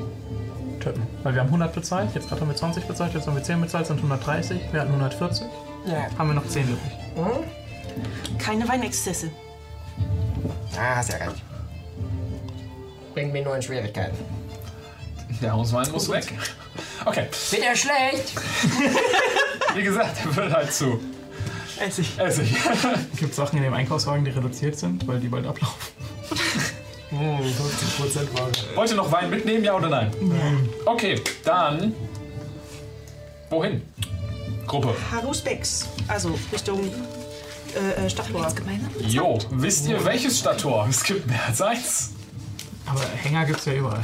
Töppen. 0.81 1.03
Weil 1.23 1.35
wir 1.35 1.41
haben 1.43 1.49
100 1.49 1.75
bezahlt, 1.75 2.09
jetzt 2.15 2.29
gerade 2.29 2.41
haben 2.41 2.49
wir 2.49 2.57
20 2.57 2.85
bezahlt, 2.85 3.15
jetzt 3.15 3.27
haben 3.27 3.37
wir 3.37 3.43
10 3.43 3.61
bezahlt, 3.61 3.87
sind 3.87 3.97
130. 3.99 4.61
Wir 4.73 4.81
hatten 4.81 4.91
140. 4.91 5.47
ja. 5.87 6.07
Haben 6.19 6.29
wir 6.31 6.35
noch 6.35 6.47
10 6.47 6.65
übrig. 6.65 6.79
Keine 8.39 8.69
Weinexzesse. 8.69 9.31
Ah, 10.79 11.03
sehr 11.03 11.21
recht. 11.21 11.43
Bringt 13.15 13.33
mir 13.33 13.43
nur 13.43 13.57
in 13.57 13.63
Schwierigkeiten. 13.63 14.17
Der 15.41 15.53
Hauswein 15.53 15.91
muss 15.91 16.09
weg. 16.11 16.33
Okay, 17.05 17.27
Wird 17.51 17.63
er 17.63 17.77
schlecht? 17.77 18.33
wie 19.75 19.83
gesagt, 19.83 20.17
er 20.25 20.37
wird 20.37 20.53
halt 20.53 20.73
zu 20.73 21.01
Essig. 21.81 22.19
Essig. 22.19 22.55
Es 23.13 23.19
gibt 23.19 23.35
Sachen 23.35 23.57
in 23.57 23.65
dem 23.65 23.75
Einkaufswagen, 23.75 24.25
die 24.25 24.31
reduziert 24.31 24.79
sind, 24.79 25.07
weil 25.09 25.19
die 25.19 25.29
bald 25.29 25.47
ablaufen. 25.47 25.77
Hm, 27.11 27.19
50% 27.41 28.39
Wagen. 28.39 28.53
Wollt 28.75 28.91
ihr 28.91 28.97
noch 28.97 29.11
Wein 29.11 29.31
mitnehmen, 29.31 29.65
ja 29.65 29.75
oder 29.75 29.89
nein? 29.89 30.13
Okay, 30.87 31.21
dann. 31.45 31.95
Wohin? 33.51 33.83
Gruppe. 34.67 34.95
Harusbecks. 35.11 35.89
Also 36.09 36.39
Richtung 36.53 36.91
äh, 37.75 38.07
äh, 38.07 38.11
Stadttor. 38.11 38.49
Jo, 39.01 39.39
wisst 39.51 39.89
ihr 39.89 40.05
welches 40.05 40.39
Stadttor? 40.39 40.87
Es 40.89 41.03
gibt 41.03 41.27
mehr 41.27 41.45
als 41.47 41.61
eins. 41.61 42.13
Aber 42.87 43.01
Hänger 43.23 43.45
gibt's 43.45 43.65
ja 43.65 43.75
überall. 43.75 44.03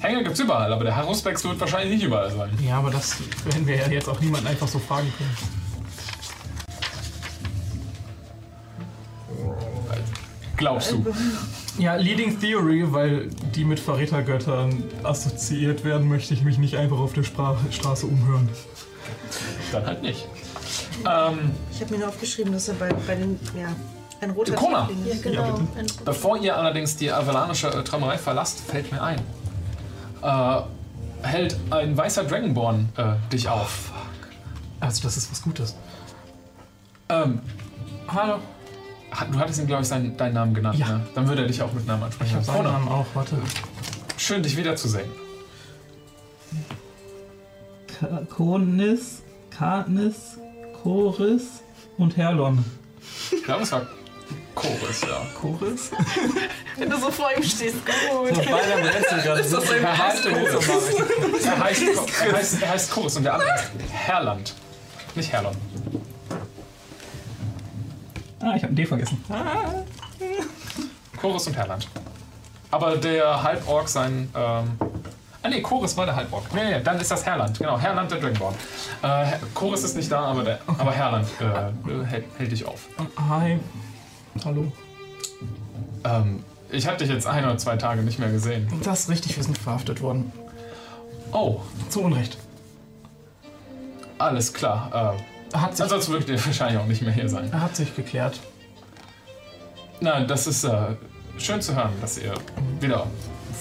Hänger 0.00 0.22
gibt's 0.22 0.40
überall, 0.40 0.72
aber 0.72 0.84
der 0.84 0.96
Harusbecks 0.96 1.44
wird 1.44 1.58
wahrscheinlich 1.58 1.94
nicht 1.94 2.04
überall 2.04 2.30
sein. 2.30 2.50
Ja, 2.64 2.78
aber 2.78 2.90
das 2.90 3.16
werden 3.44 3.66
wir 3.66 3.76
ja 3.76 3.88
jetzt 3.88 4.08
auch 4.08 4.20
niemanden 4.20 4.46
einfach 4.46 4.68
so 4.68 4.78
fragen 4.78 5.12
können. 5.16 5.36
Glaubst 10.56 10.92
du? 10.92 11.04
Ja, 11.78 11.96
Leading 11.96 12.40
Theory, 12.40 12.90
weil 12.90 13.28
die 13.54 13.64
mit 13.64 13.78
Verrätergöttern 13.78 14.84
assoziiert 15.02 15.84
werden, 15.84 16.08
möchte 16.08 16.32
ich 16.32 16.42
mich 16.42 16.56
nicht 16.56 16.76
einfach 16.76 16.98
auf 16.98 17.12
der 17.12 17.22
Spra 17.24 17.58
Straße 17.70 18.06
umhören. 18.06 18.48
Dann 19.72 19.84
halt 19.84 20.02
nicht. 20.02 20.26
Ähm, 21.08 21.50
Ich 21.72 21.80
habe 21.80 21.92
mir 21.92 21.98
nur 22.00 22.08
aufgeschrieben, 22.08 22.52
dass 22.52 22.68
er 22.68 22.74
bei, 22.74 22.88
bei 23.06 23.14
den, 23.14 23.38
ja, 23.58 23.68
ein 24.20 24.30
roter 24.30 24.54
Kona. 24.54 24.88
Ja, 25.04 25.12
ist. 25.12 25.22
genau. 25.22 25.54
Ein- 25.76 25.86
bevor 26.04 26.38
ihr 26.38 26.56
allerdings 26.56 26.96
die 26.96 27.10
avalanische 27.12 27.68
äh, 27.68 27.84
Träumerei 27.84 28.18
verlasst, 28.18 28.60
fällt 28.60 28.90
mir 28.90 29.02
ein. 29.02 29.20
Äh, 30.22 30.60
hält 31.22 31.56
ein 31.70 31.96
weißer 31.96 32.24
Dragonborn 32.24 32.88
äh, 32.96 33.12
dich 33.32 33.48
auf. 33.48 33.92
Also, 34.80 35.02
das 35.02 35.16
ist 35.16 35.30
was 35.30 35.42
Gutes. 35.42 35.74
Ähm, 37.08 37.40
Hallo. 38.08 38.38
du 39.32 39.38
hattest 39.38 39.58
ihm, 39.60 39.66
glaube 39.66 39.82
ich, 39.82 39.88
seinen, 39.88 40.16
deinen 40.16 40.34
Namen 40.34 40.54
genannt, 40.54 40.78
Ja. 40.78 40.88
ne? 40.88 41.06
Dann 41.14 41.28
würde 41.28 41.42
er 41.42 41.48
dich 41.48 41.62
auch 41.62 41.72
mit 41.72 41.86
Namen 41.86 42.02
ansprechen. 42.04 42.30
Ich 42.30 42.34
habe 42.36 42.44
seinen 42.44 42.56
Kona, 42.56 42.72
Namen 42.72 42.88
auch, 42.88 43.06
warte. 43.14 43.36
schön, 44.16 44.42
dich 44.42 44.56
wiederzusehen. 44.56 45.08
Konis, 48.28 49.22
Katnis, 49.50 50.38
Choris 50.86 51.64
und 51.98 52.16
Herlon. 52.16 52.64
Ich 53.32 53.42
glaube, 53.42 53.64
es 53.64 53.72
war 53.72 53.88
Chorus, 54.54 55.00
ja. 55.02 55.26
Choris? 55.34 55.90
Wenn 56.76 56.88
du 56.88 56.96
so 56.96 57.10
vor 57.10 57.28
ihm 57.36 57.42
stehst, 57.42 57.78
gut. 57.84 58.32
Beinahe 58.36 58.82
brennst 58.82 59.08
gerade. 59.24 59.42
Das 59.42 59.52
ist 59.52 59.70
Er 59.72 59.98
heißt 59.98 60.22
Chorus. 60.22 61.44
Er 61.44 61.64
heißt, 61.64 61.82
er 61.82 62.32
heißt, 62.32 62.62
er 62.62 62.68
heißt 62.68 62.90
Chorus 62.92 63.16
und 63.16 63.24
der 63.24 63.34
andere 63.34 63.52
heißt 63.52 63.70
Herland. 63.90 64.54
Nicht 65.16 65.32
Herlon. 65.32 65.56
Ah, 68.38 68.54
ich 68.54 68.62
habe 68.62 68.72
ein 68.72 68.76
D 68.76 68.86
vergessen. 68.86 69.24
Chorus 71.20 71.48
und 71.48 71.56
Herland. 71.56 71.88
Aber 72.70 72.96
der 72.96 73.42
Halborg 73.42 73.88
sein. 73.88 74.30
Ähm, 74.36 74.78
ah 75.46 75.48
nee, 75.48 75.60
Chorus 75.60 75.96
war 75.96 76.06
der 76.06 76.16
Halborg. 76.16 76.52
Nee, 76.52 76.64
nee, 76.64 76.80
dann 76.82 76.98
ist 77.00 77.10
das 77.10 77.24
Herland. 77.24 77.58
Genau, 77.58 77.78
Herland 77.78 78.10
der 78.10 78.18
Dragonborn. 78.18 78.54
Äh, 79.02 79.26
Chorus 79.54 79.84
ist 79.84 79.96
nicht 79.96 80.10
da, 80.10 80.20
aber, 80.20 80.42
der, 80.42 80.58
aber 80.66 80.92
Herland 80.92 81.28
äh, 81.40 82.04
hält, 82.04 82.24
hält 82.36 82.52
dich 82.52 82.64
auf. 82.66 82.88
Hi. 83.28 83.58
Hallo. 84.44 84.72
Ähm, 86.04 86.42
ich 86.70 86.86
habe 86.86 86.96
dich 86.96 87.08
jetzt 87.08 87.26
ein 87.26 87.44
oder 87.44 87.56
zwei 87.58 87.76
Tage 87.76 88.02
nicht 88.02 88.18
mehr 88.18 88.30
gesehen. 88.30 88.68
Das 88.82 89.00
ist 89.00 89.08
richtig, 89.08 89.36
wir 89.36 89.44
sind 89.44 89.56
verhaftet 89.56 90.00
worden. 90.02 90.32
Oh, 91.32 91.60
Zu 91.90 92.02
Unrecht. 92.02 92.38
alles 94.18 94.52
klar. 94.52 95.16
Äh, 95.52 95.56
Hat 95.56 95.76
sich, 95.76 95.84
ansonsten 95.84 96.12
würdet 96.12 96.28
ihr 96.28 96.44
wahrscheinlich 96.44 96.80
auch 96.80 96.86
nicht 96.86 97.02
mehr 97.02 97.12
hier 97.12 97.28
sein. 97.28 97.52
hat 97.52 97.76
sich 97.76 97.94
geklärt. 97.94 98.40
Na, 100.00 100.24
das 100.24 100.46
ist 100.46 100.64
äh, 100.64 100.96
schön 101.38 101.62
zu 101.62 101.74
hören, 101.74 101.92
dass 102.00 102.18
ihr 102.18 102.34
wieder 102.80 103.06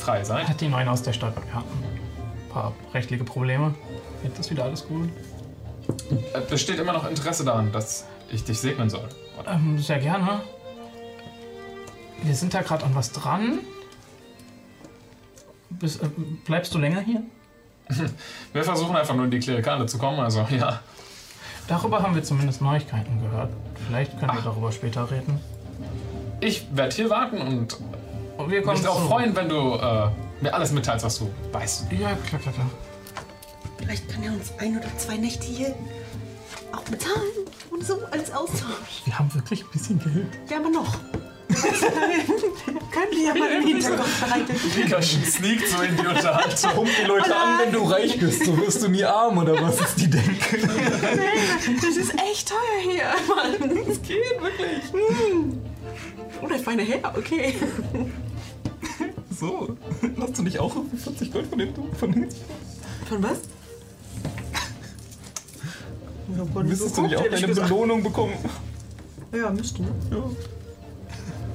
frei 0.05 0.23
seid. 0.23 0.47
Hat 0.47 0.61
die 0.61 0.67
Neuen 0.67 0.87
aus 0.87 1.01
der 1.01 1.13
Stadt. 1.13 1.35
Wir 1.35 1.53
hatten 1.55 1.83
ein 1.83 2.49
paar 2.49 2.73
rechtliche 2.93 3.23
Probleme. 3.23 3.73
Jetzt 4.23 4.39
ist 4.39 4.51
wieder 4.51 4.63
alles 4.63 4.87
gut. 4.87 5.09
Äh, 6.33 6.41
Besteht 6.47 6.79
immer 6.79 6.93
noch 6.93 7.09
Interesse 7.09 7.43
daran, 7.43 7.71
dass 7.71 8.05
ich 8.31 8.43
dich 8.43 8.59
segnen 8.59 8.89
soll. 8.89 9.09
Ähm, 9.47 9.79
sehr 9.79 9.99
gerne. 9.99 10.41
Wir 12.21 12.35
sind 12.35 12.53
da 12.53 12.61
gerade 12.61 12.85
an 12.85 12.93
was 12.93 13.11
dran. 13.11 13.59
Bis, 15.71 15.97
äh, 15.97 16.07
bleibst 16.45 16.73
du 16.75 16.77
länger 16.77 17.01
hier? 17.01 17.23
Wir 18.53 18.63
versuchen 18.63 18.95
einfach 18.95 19.15
nur 19.15 19.25
in 19.25 19.31
die 19.31 19.39
Klerikale 19.39 19.85
zu 19.85 19.97
kommen, 19.97 20.19
also 20.19 20.47
ja. 20.49 20.79
Darüber 21.67 22.01
haben 22.01 22.15
wir 22.15 22.23
zumindest 22.23 22.61
Neuigkeiten 22.61 23.21
gehört. 23.21 23.51
Vielleicht 23.87 24.19
können 24.19 24.33
wir 24.33 24.41
darüber 24.41 24.71
später 24.71 25.09
reden. 25.09 25.39
Ich 26.39 26.67
werde 26.75 26.95
hier 26.95 27.09
warten 27.09 27.41
und 27.41 27.77
Und 28.37 28.51
wir 28.51 28.61
kommen 28.61 28.77
mich 28.77 28.87
auch 28.87 29.07
freuen, 29.07 29.35
wenn 29.35 29.49
du 29.49 29.75
äh, 29.75 30.09
mir 30.41 30.53
alles 30.53 30.71
mitteilst, 30.71 31.05
was 31.05 31.19
du 31.19 31.29
weißt. 31.51 31.85
Ja, 31.91 32.15
klar, 32.27 32.41
klar, 32.41 32.53
klar. 32.53 32.69
Vielleicht 33.77 34.09
kann 34.09 34.23
er 34.23 34.33
uns 34.33 34.51
ein 34.59 34.77
oder 34.77 34.97
zwei 34.97 35.17
Nächte 35.17 35.45
hier 35.45 35.75
auch 36.71 36.81
bezahlen. 36.81 37.45
Und 37.71 37.85
so 37.85 37.99
als 38.11 38.31
Austausch. 38.33 39.03
Wir 39.05 39.17
haben 39.17 39.33
wirklich 39.33 39.63
ein 39.63 39.69
bisschen 39.71 39.99
Geld. 39.99 40.27
Ja, 40.49 40.57
aber 40.57 40.69
noch. 40.69 40.99
Können 41.55 43.11
wir 43.11 43.23
ja 43.23 43.35
mal 43.35 43.51
im 43.51 43.67
Hinterkopf 43.67 44.21
behalten. 44.21 44.55
Mika 44.75 45.01
sneakt 45.01 45.67
so 45.67 45.81
in 45.83 45.95
die 45.95 46.07
Unterhaltung. 46.07 46.71
Pump 46.71 46.89
die 47.01 47.07
Leute 47.07 47.35
an, 47.35 47.59
wenn 47.59 47.71
du 47.71 47.83
reich 47.83 48.19
bist. 48.19 48.45
So 48.45 48.57
wirst 48.57 48.83
du 48.83 48.87
nie 48.89 49.03
arm, 49.03 49.37
oder 49.37 49.61
was 49.61 49.79
ist 49.79 49.95
die 49.97 50.09
Denke? 50.09 50.67
Das 51.81 51.97
ist 51.97 52.13
echt 52.13 52.49
teuer 52.49 52.81
hier, 52.81 53.03
Mann. 53.27 53.85
Das 53.87 54.01
geht 54.01 54.41
wirklich. 54.41 54.83
Hm. 54.91 55.61
Oh, 56.41 56.47
der 56.47 56.59
feine 56.59 56.83
Herr, 56.83 57.17
okay. 57.17 57.55
So, 59.39 59.75
hast 60.19 60.37
du 60.37 60.43
nicht 60.43 60.59
auch 60.59 60.73
40 61.03 61.31
Gold 61.31 61.47
von 61.47 61.59
den 61.59 61.73
von 61.73 62.29
Von 63.09 63.23
was? 63.23 63.39
Ja, 66.37 66.63
Müsstest 66.63 66.97
du 66.97 67.01
nicht 67.01 67.17
auch 67.17 67.27
deine 67.29 67.47
Belohnung 67.47 68.01
bekommen? 68.01 68.33
Ja, 69.33 69.49
müsste, 69.49 69.83
ne? 69.83 69.89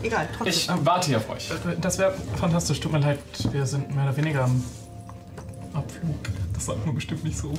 egal, 0.02 0.28
trotzdem. 0.36 0.76
Ich 0.76 0.86
warte 0.86 1.06
hier 1.08 1.18
auf 1.18 1.30
euch. 1.30 1.50
Das 1.80 1.98
wäre 1.98 2.14
fantastisch. 2.36 2.80
Tut 2.80 2.92
mir 2.92 2.98
leid, 2.98 3.18
wir 3.50 3.66
sind 3.66 3.94
mehr 3.94 4.04
oder 4.04 4.16
weniger 4.16 4.44
am 4.44 4.62
Abflug. 5.72 6.39
Das 6.60 6.66
sagt 6.66 6.84
man 6.84 6.94
bestimmt 6.94 7.24
nicht 7.24 7.38
so. 7.38 7.54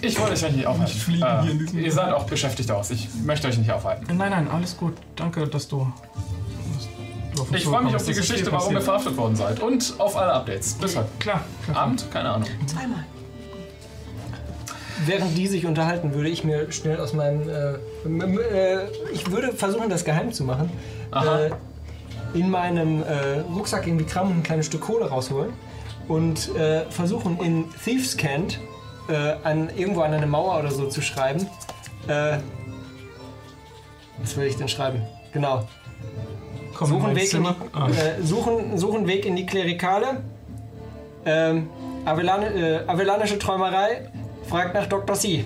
Ich 0.00 0.18
wollte 0.18 0.32
euch 0.32 0.42
ja 0.42 0.48
nicht 0.48 0.66
aufhalten. 0.66 0.92
Nicht 0.92 1.04
fliegen 1.04 1.42
hier 1.42 1.50
in 1.52 1.58
diesem- 1.60 1.78
ihr 1.78 1.92
seid 1.92 2.12
auch 2.12 2.24
beschäftigt 2.24 2.68
aus. 2.72 2.90
Ich 2.90 3.08
möchte 3.24 3.46
euch 3.46 3.56
nicht 3.56 3.70
aufhalten. 3.70 4.06
Nein, 4.08 4.30
nein, 4.30 4.48
alles 4.48 4.76
gut. 4.76 4.94
Danke, 5.14 5.46
dass 5.46 5.68
du. 5.68 5.86
Dass 7.36 7.46
du 7.48 7.54
Ich 7.54 7.64
freue 7.64 7.84
mich 7.84 7.94
auf 7.94 8.04
die 8.04 8.12
Geschichte, 8.12 8.50
warum 8.50 8.74
ihr 8.74 8.80
verhaftet 8.80 9.16
worden 9.16 9.36
seid. 9.36 9.60
Und 9.60 9.94
auf 9.98 10.16
alle 10.16 10.32
Updates. 10.32 10.74
Bis 10.74 10.96
heute 10.96 11.06
Klar, 11.20 11.44
klar. 11.64 11.76
Abend? 11.76 12.04
Keine 12.12 12.30
Ahnung. 12.30 12.48
Zweimal. 12.66 13.04
Während 15.06 15.38
die 15.38 15.46
sich 15.46 15.64
unterhalten, 15.64 16.12
würde 16.12 16.28
ich 16.28 16.42
mir 16.42 16.72
schnell 16.72 16.98
aus 16.98 17.12
meinem. 17.12 17.48
Äh, 17.48 17.74
äh, 18.42 18.88
ich 19.12 19.30
würde 19.30 19.52
versuchen, 19.52 19.88
das 19.90 20.04
geheim 20.04 20.32
zu 20.32 20.42
machen. 20.42 20.70
Aha. 21.12 21.38
Äh, 21.38 21.50
in 22.34 22.50
meinem 22.50 23.04
äh, 23.04 23.38
Rucksack 23.54 23.86
irgendwie 23.86 24.06
Kram 24.06 24.26
und 24.32 24.38
ein 24.38 24.42
kleines 24.42 24.66
Stück 24.66 24.80
Kohle 24.80 25.08
rausholen 25.08 25.52
und 26.10 26.54
äh, 26.56 26.90
versuchen 26.90 27.38
in 27.38 27.66
Thieves 27.84 28.16
Cant 28.16 28.58
äh, 29.08 29.34
an, 29.44 29.70
irgendwo 29.76 30.00
an 30.00 30.12
eine 30.12 30.26
Mauer 30.26 30.58
oder 30.58 30.70
so 30.72 30.86
zu 30.88 31.00
schreiben. 31.02 31.46
Äh, 32.08 32.38
was 34.18 34.36
will 34.36 34.46
ich 34.46 34.56
denn 34.56 34.68
schreiben? 34.68 35.02
Genau. 35.32 35.68
Komm 36.74 36.88
Suchen 36.88 37.14
Weg, 37.14 37.32
in 37.32 37.46
Ah. 37.46 37.88
äh, 37.88 38.22
suchen, 38.22 38.76
suchen 38.76 39.06
Weg 39.06 39.24
in 39.24 39.36
die 39.36 39.46
Klerikale. 39.46 40.22
Ähm, 41.24 41.68
Avellan, 42.04 42.42
äh, 42.42 42.80
Avellanische 42.86 43.38
Träumerei. 43.38 44.10
Fragt 44.48 44.74
nach 44.74 44.86
Dr. 44.86 45.14
C. 45.14 45.44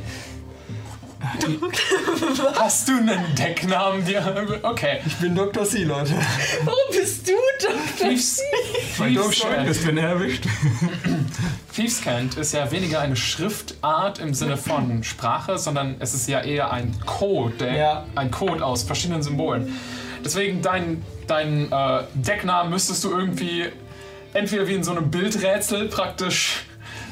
Hast 2.55 2.89
du 2.89 2.93
einen 2.93 3.35
Decknamen 3.35 4.05
dir? 4.05 4.59
Okay. 4.63 5.01
Ich 5.07 5.17
bin 5.17 5.35
Dr. 5.35 5.65
C, 5.65 5.85
Leute. 5.85 6.15
Warum 6.65 6.79
bist 6.91 7.27
du 7.29 7.33
Dr. 7.61 8.09
Thieves, 8.11 8.41
Weil 8.99 9.15
du 9.15 9.23
Thieves, 9.23 9.37
schön 9.37 9.65
bist, 9.67 9.87
wenn 9.87 9.99
er 9.99 10.09
erwischt. 10.11 10.45
Thievescant 11.75 12.37
ist 12.37 12.53
ja 12.53 12.71
weniger 12.71 13.01
eine 13.01 13.17
Schriftart 13.17 14.19
im 14.19 14.35
Sinne 14.35 14.57
von 14.57 15.03
Sprache, 15.03 15.59
sondern 15.59 15.97
es 15.99 16.15
ist 16.15 16.29
ja 16.29 16.41
eher 16.41 16.71
ein 16.73 16.95
Code, 17.05 17.55
der, 17.57 17.75
Ja. 17.75 18.07
ein 18.15 18.31
Code 18.31 18.65
aus 18.65 18.85
verschiedenen 18.85 19.23
Symbolen. 19.23 19.77
Deswegen 20.25 20.63
dein, 20.63 21.03
dein 21.27 21.71
äh, 21.71 22.03
Decknamen 22.15 22.71
müsstest 22.71 23.03
du 23.05 23.11
irgendwie 23.11 23.67
entweder 24.33 24.67
wie 24.69 24.75
in 24.75 24.85
so 24.85 24.93
einem 24.93 25.11
Bildrätsel 25.11 25.89
praktisch 25.89 26.65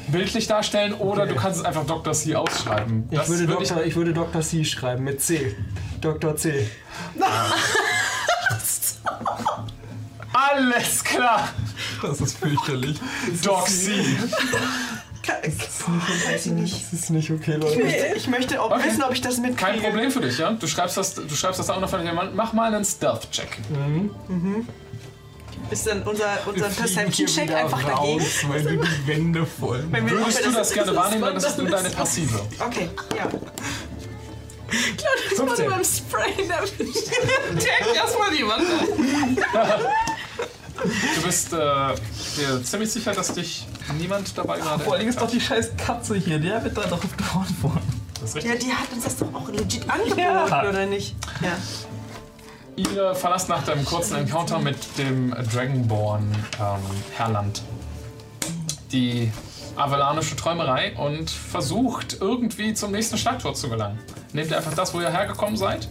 bildlich 0.07 0.47
darstellen 0.47 0.93
oder 0.93 1.25
du 1.25 1.35
kannst 1.35 1.59
es 1.59 1.65
einfach 1.65 1.85
Dr. 1.85 2.13
C 2.13 2.35
ausschreiben. 2.35 3.07
Ich 3.11 3.27
würde, 3.27 3.47
würd 3.47 3.69
Dr., 3.69 3.83
ich 3.83 3.95
würde 3.95 4.13
Dr. 4.13 4.41
C 4.41 4.63
schreiben 4.65 5.03
mit 5.03 5.21
C. 5.21 5.55
Dr. 6.01 6.35
C. 6.35 6.67
alles 10.33 11.03
klar. 11.03 11.49
Das 12.01 12.19
ist 12.21 12.37
fürchterlich. 12.37 12.99
Doc 13.43 13.67
C. 13.67 13.91
Ich. 15.43 15.57
Das 16.91 16.93
ist 16.93 17.09
nicht 17.11 17.31
okay, 17.31 17.55
Leute. 17.55 17.81
Ich 18.15 18.27
möchte 18.27 18.61
auch 18.61 18.71
Okay. 18.71 18.87
wissen, 18.89 19.03
ob 19.03 19.13
ich 19.13 19.21
das 19.21 19.37
mitkriege. 19.37 19.55
Kein 19.79 19.79
Problem 19.81 20.11
für 20.11 20.19
dich, 20.19 20.37
ja? 20.37 20.51
Du 20.51 20.67
schreibst 20.67 20.97
das, 20.97 21.15
du 21.15 21.33
schreibst 21.33 21.59
das 21.59 21.69
auch 21.69 21.79
noch 21.79 21.89
von 21.89 22.03
jemandem. 22.05 22.35
Mach 22.35 22.51
mal 22.51 22.73
einen 22.73 22.83
Stealth-Check. 22.83 23.57
Ist 25.71 25.87
dann 25.87 26.03
unser, 26.03 26.25
unser 26.45 26.67
Perception-Check 26.69 27.51
einfach 27.53 27.79
dagegen? 27.81 28.19
raus, 28.21 28.27
Weil 28.47 28.63
du 28.63 28.77
die 28.77 29.07
Wände 29.07 29.45
voll. 29.45 29.85
Wenn 29.89 30.05
wir- 30.05 30.17
Würdest 30.17 30.37
ob 30.39 30.43
du 30.45 30.51
wir 30.51 30.57
das 30.59 30.73
gerne 30.73 30.95
wahrnehmen, 30.95 31.21
dann 31.23 31.37
ist 31.37 31.45
es 31.47 31.57
nur 31.57 31.69
deine 31.69 31.89
Passive. 31.89 32.39
Okay, 32.59 32.89
ja. 33.17 33.29
Das 35.29 35.39
wurde 35.39 35.63
beim 35.69 35.83
Sprayen 35.83 36.49
erwischt. 36.49 36.77
Check 37.59 37.95
erstmal 37.95 38.31
die 38.35 38.43
Wand. 38.47 38.63
Du 41.15 41.21
bist 41.23 41.53
äh, 41.53 41.57
dir 42.37 42.63
ziemlich 42.63 42.91
sicher, 42.91 43.13
dass 43.13 43.33
dich 43.33 43.65
niemand 43.99 44.35
dabei 44.37 44.57
gerade. 44.59 44.83
Vor 44.83 44.95
allem 44.95 45.07
ist 45.07 45.21
doch 45.21 45.29
die 45.29 45.39
scheiß 45.39 45.71
Katze 45.77 46.15
hier, 46.15 46.39
der 46.39 46.63
wird 46.63 46.75
da 46.75 46.81
doch 46.87 46.99
drauf 46.99 47.45
worden. 47.61 48.01
Das 48.19 48.35
ist 48.35 48.43
Ja, 48.45 48.55
die 48.55 48.71
hat 48.73 48.91
uns 48.93 49.03
das 49.03 49.17
doch 49.17 49.33
auch 49.33 49.47
legit 49.49 49.87
angeboten, 49.89 50.19
Ja. 50.19 50.67
oder 50.69 50.85
nicht? 50.87 51.15
Ja. 51.41 51.55
Ihr 52.75 53.13
verlasst 53.13 53.49
nach 53.49 53.63
dem 53.63 53.85
kurzen 53.85 54.15
Encounter 54.17 54.59
mit 54.59 54.77
dem 54.97 55.31
Dragonborn 55.31 56.23
ähm, 56.59 56.79
Herland 57.15 57.61
die 58.91 59.31
avellanische 59.75 60.35
Träumerei 60.35 60.95
und 60.97 61.29
versucht 61.29 62.17
irgendwie 62.19 62.73
zum 62.73 62.91
nächsten 62.91 63.17
Stadttor 63.17 63.53
zu 63.55 63.69
gelangen. 63.69 63.99
Nehmt 64.33 64.51
ihr 64.51 64.57
einfach 64.57 64.73
das, 64.73 64.93
wo 64.93 65.01
ihr 65.01 65.11
hergekommen 65.11 65.57
seid? 65.57 65.87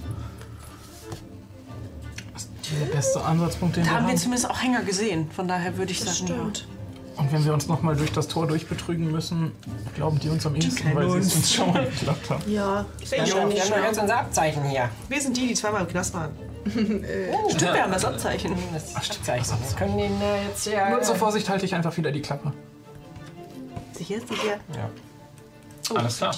Der 2.80 2.86
beste 2.94 3.22
Ansatzpunkt, 3.22 3.76
den 3.76 3.84
Da 3.84 3.90
wir 3.90 3.96
haben 3.96 4.04
wir 4.06 4.10
haben. 4.12 4.18
zumindest 4.18 4.48
auch 4.50 4.62
Hänger 4.62 4.82
gesehen. 4.82 5.30
Von 5.30 5.46
daher 5.46 5.76
würde 5.76 5.92
ich 5.92 6.00
sagen, 6.00 6.16
stimmt. 6.28 6.66
Und 7.16 7.30
wenn 7.30 7.44
wir 7.44 7.52
uns 7.52 7.68
nochmal 7.68 7.94
durch 7.94 8.12
das 8.12 8.26
Tor 8.26 8.46
durchbetrügen 8.46 9.10
müssen, 9.10 9.52
glauben 9.94 10.18
die 10.18 10.28
uns 10.28 10.46
am 10.46 10.54
ehesten, 10.54 10.94
weil 10.94 11.10
sie 11.10 11.18
es 11.18 11.34
uns. 11.36 11.52
schon 11.52 11.72
mal 11.72 11.84
geklappt 11.84 12.30
haben. 12.30 12.50
Ja. 12.50 12.86
Wir 13.08 13.18
haben, 13.18 13.26
schon 13.26 13.50
wir 13.50 13.62
haben 13.62 13.84
jetzt 13.84 14.00
unser 14.00 14.18
Abzeichen 14.18 14.64
hier. 14.64 14.88
Wir 15.08 15.20
sind 15.20 15.36
die, 15.36 15.48
die 15.48 15.54
zweimal 15.54 15.82
im 15.82 15.88
Knast 15.88 16.14
waren. 16.14 16.30
Stimmt, 16.64 17.02
wir 17.02 17.82
haben 17.82 17.92
das 17.92 18.04
Abzeichen. 18.04 18.54
Das 18.72 18.94
Abzeichen. 18.96 19.56
Wir 19.68 19.76
können 19.76 19.98
den 19.98 20.22
äh, 20.22 20.46
jetzt 20.48 20.66
ja. 20.66 20.90
Nur 20.90 21.02
zur 21.02 21.16
Vorsicht 21.16 21.48
halte 21.48 21.66
ich 21.66 21.74
einfach 21.74 21.96
wieder 21.96 22.12
die 22.12 22.22
Klappe. 22.22 22.52
Sicher, 23.92 24.20
sicher. 24.20 24.58
Ja. 24.74 24.88
Oh, 25.90 25.94
Alles 25.96 26.18
klar. 26.18 26.34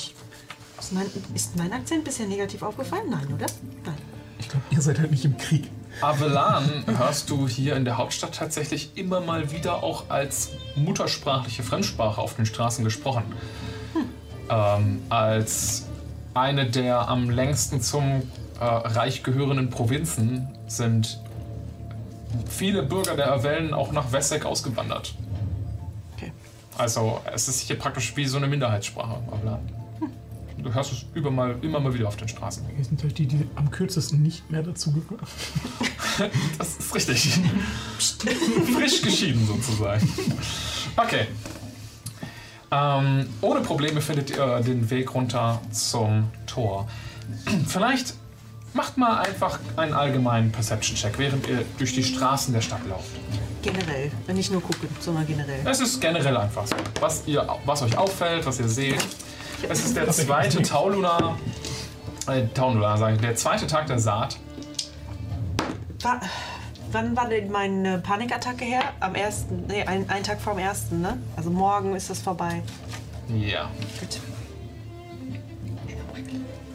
Ist 0.78 0.92
mein, 0.92 1.06
ist 1.34 1.56
mein 1.56 1.72
Akzent 1.72 2.04
bisher 2.04 2.26
negativ 2.26 2.62
aufgefallen? 2.62 3.04
Nein, 3.10 3.26
oder? 3.34 3.46
Nein. 3.84 3.94
Ich 4.38 4.48
glaube, 4.48 4.64
ihr 4.70 4.80
seid 4.80 4.98
halt 4.98 5.10
nicht 5.10 5.24
im 5.24 5.36
Krieg. 5.36 5.70
Avellan 6.00 6.84
hörst 6.98 7.30
du 7.30 7.48
hier 7.48 7.76
in 7.76 7.84
der 7.84 7.96
Hauptstadt 7.96 8.34
tatsächlich 8.34 8.90
immer 8.96 9.20
mal 9.20 9.50
wieder 9.52 9.82
auch 9.82 10.04
als 10.10 10.50
muttersprachliche 10.74 11.62
Fremdsprache 11.62 12.20
auf 12.20 12.34
den 12.34 12.46
Straßen 12.46 12.84
gesprochen. 12.84 13.24
Ähm, 14.50 15.02
als 15.08 15.86
eine 16.34 16.66
der 16.66 17.08
am 17.08 17.30
längsten 17.30 17.80
zum 17.80 18.22
äh, 18.60 18.64
Reich 18.64 19.22
gehörenden 19.22 19.70
Provinzen 19.70 20.48
sind 20.66 21.20
viele 22.48 22.82
Bürger 22.82 23.16
der 23.16 23.32
Avellen 23.32 23.72
auch 23.72 23.92
nach 23.92 24.12
Wessex 24.12 24.44
ausgewandert. 24.44 25.14
Okay. 26.16 26.32
Also 26.76 27.20
es 27.32 27.48
ist 27.48 27.60
hier 27.60 27.78
praktisch 27.78 28.16
wie 28.16 28.26
so 28.26 28.36
eine 28.36 28.46
Minderheitssprache, 28.48 29.16
Avellan. 29.30 29.60
Du 30.64 30.72
hörst 30.72 30.92
es 30.92 31.04
über 31.12 31.30
mal, 31.30 31.56
immer 31.60 31.78
mal 31.78 31.92
wieder 31.92 32.08
auf 32.08 32.16
den 32.16 32.26
Straßen. 32.26 32.64
Wir 32.74 32.84
sind 32.84 33.02
halt 33.02 33.18
die, 33.18 33.26
die 33.26 33.46
am 33.54 33.70
kürzesten 33.70 34.22
nicht 34.22 34.50
mehr 34.50 34.62
dazugehören. 34.62 35.18
Das 36.58 36.76
ist 36.76 36.94
richtig. 36.94 37.40
Frisch 37.98 39.02
geschieden 39.02 39.44
sozusagen. 39.48 40.08
Okay. 40.96 41.26
Ähm, 42.70 43.28
ohne 43.40 43.60
Probleme 43.62 44.00
findet 44.00 44.30
ihr 44.30 44.60
den 44.60 44.88
Weg 44.90 45.12
runter 45.12 45.60
zum 45.72 46.30
Tor. 46.46 46.88
Vielleicht 47.66 48.14
macht 48.74 48.96
mal 48.96 49.22
einfach 49.22 49.58
einen 49.76 49.92
allgemeinen 49.92 50.52
Perception-Check, 50.52 51.18
während 51.18 51.48
ihr 51.48 51.64
durch 51.78 51.94
die 51.94 52.04
Straßen 52.04 52.54
der 52.54 52.60
Stadt 52.60 52.86
lauft. 52.88 53.10
Generell. 53.62 54.12
Wenn 54.26 54.36
ich 54.36 54.52
nur 54.52 54.62
gucke, 54.62 54.86
sondern 55.00 55.26
generell. 55.26 55.66
Es 55.66 55.80
ist 55.80 56.00
generell 56.00 56.36
einfach 56.36 56.64
so. 56.64 56.76
Was, 57.00 57.26
ihr, 57.26 57.44
was 57.64 57.82
euch 57.82 57.98
auffällt, 57.98 58.46
was 58.46 58.60
ihr 58.60 58.68
seht. 58.68 59.04
Es 59.68 59.84
ist 59.84 59.96
der 59.96 60.08
zweite 60.10 60.62
Tauluna. 60.62 61.36
Äh, 62.26 62.46
Tauluna, 62.54 62.96
sage 62.96 63.16
ich. 63.16 63.20
Der 63.20 63.34
zweite 63.36 63.66
Tag 63.66 63.86
der 63.86 63.98
Saat. 63.98 64.36
Wa- 66.00 66.20
wann 66.92 67.16
war 67.16 67.28
denn 67.28 67.50
meine 67.50 67.98
Panikattacke 67.98 68.64
her? 68.64 68.82
Am 69.00 69.14
ersten, 69.14 69.66
nee, 69.66 69.82
ein, 69.84 70.08
ein 70.08 70.22
Tag 70.22 70.40
vorm 70.40 70.58
ersten, 70.58 71.00
ne? 71.00 71.18
Also 71.36 71.50
morgen 71.50 71.94
ist 71.96 72.10
das 72.10 72.20
vorbei. 72.20 72.62
Ja. 73.28 73.70
Gut. 74.00 74.18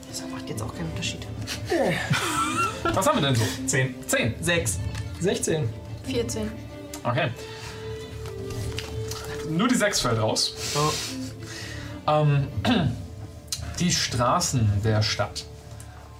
Das 0.10 0.24
macht 0.32 0.50
jetzt 0.50 0.62
auch 0.62 0.74
keinen 0.76 0.90
Unterschied. 0.92 1.26
Was 2.84 3.08
haben 3.08 3.22
wir 3.22 3.28
denn 3.28 3.36
so? 3.36 3.46
Zehn. 3.68 3.96
Zehn. 4.08 4.34
Sechs. 4.42 4.80
16. 5.20 5.70
14. 6.06 6.52
Okay. 7.04 7.30
Nur 9.50 9.68
die 9.68 9.76
6 9.76 10.02
fällt 10.02 10.20
raus. 10.22 10.54
Ähm, 12.10 12.47
die 13.80 13.91
Straßen 13.91 14.82
der 14.84 15.01
Stadt 15.01 15.45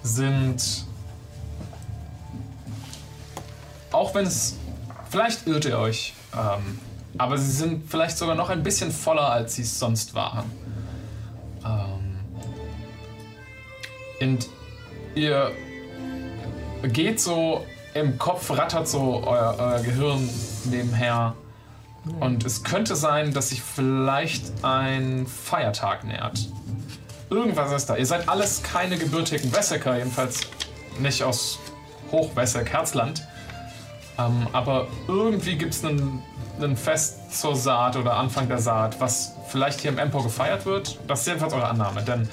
sind. 0.04 0.86
Auch 3.92 4.14
wenn 4.14 4.26
es. 4.26 4.58
Vielleicht 5.10 5.48
irrt 5.48 5.66
ihr 5.66 5.80
euch, 5.80 6.14
ähm, 6.36 6.80
aber 7.18 7.36
sie 7.40 7.52
sind 7.52 7.90
vielleicht 7.90 8.16
sogar 8.16 8.36
noch 8.36 8.50
ein 8.50 8.62
bisschen 8.62 8.92
voller, 8.92 9.32
als 9.32 9.56
sie 9.56 9.64
es 9.64 9.80
sonst 9.80 10.14
waren. 10.14 10.46
Ähm, 11.66 12.20
und 14.22 14.48
ihr 15.16 15.52
geht 16.84 17.20
so 17.20 17.66
im 17.96 18.20
Kopf, 18.20 18.52
rattert 18.52 18.88
so 18.88 19.24
euer, 19.26 19.56
euer 19.58 19.80
Gehirn 19.80 20.30
nebenher. 20.66 21.34
Und 22.20 22.46
es 22.46 22.64
könnte 22.64 22.96
sein, 22.96 23.34
dass 23.34 23.50
sich 23.50 23.62
vielleicht 23.62 24.64
ein 24.64 25.26
Feiertag 25.28 26.04
nähert. 26.04 26.48
Irgendwas 27.30 27.72
ist 27.72 27.90
da. 27.90 27.96
Ihr 27.96 28.06
seid 28.06 28.28
alles 28.28 28.64
keine 28.64 28.98
gebürtigen 28.98 29.54
Wessecker, 29.54 29.98
jedenfalls 29.98 30.42
nicht 31.00 31.24
aus 31.24 31.60
Hochwesseck, 32.12 32.72
Herzland. 32.72 33.24
Ähm, 34.18 34.48
aber 34.52 34.88
irgendwie 35.08 35.58
gibt 35.58 35.74
es 35.74 35.86
einen 35.86 36.76
Fest 36.76 37.40
zur 37.40 37.56
Saat 37.56 37.96
oder 37.96 38.16
Anfang 38.16 38.48
der 38.48 38.60
Saat, 38.60 39.00
was 39.00 39.34
vielleicht 39.48 39.82
hier 39.82 39.92
im 39.92 39.98
Empor 39.98 40.24
gefeiert 40.24 40.66
wird. 40.66 41.00
Das 41.08 41.22
ist 41.22 41.28
jedenfalls 41.28 41.54
eure 41.54 41.68
Annahme, 41.68 42.04
denn 42.04 42.28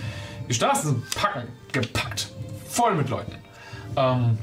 die 0.49 0.55
Straßen 0.55 0.91
sind 0.91 1.15
packen, 1.15 1.49
gepackt, 1.73 2.29
voll 2.69 2.95
mit 2.95 3.09
Leuten. 3.09 3.37
Ähm, 3.97 4.39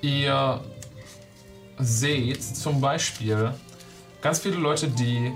ihr 0.00 0.60
seht 1.78 2.42
zum 2.42 2.80
Beispiel 2.80 3.52
ganz 4.26 4.40
viele 4.40 4.56
Leute, 4.56 4.88
die 4.88 5.32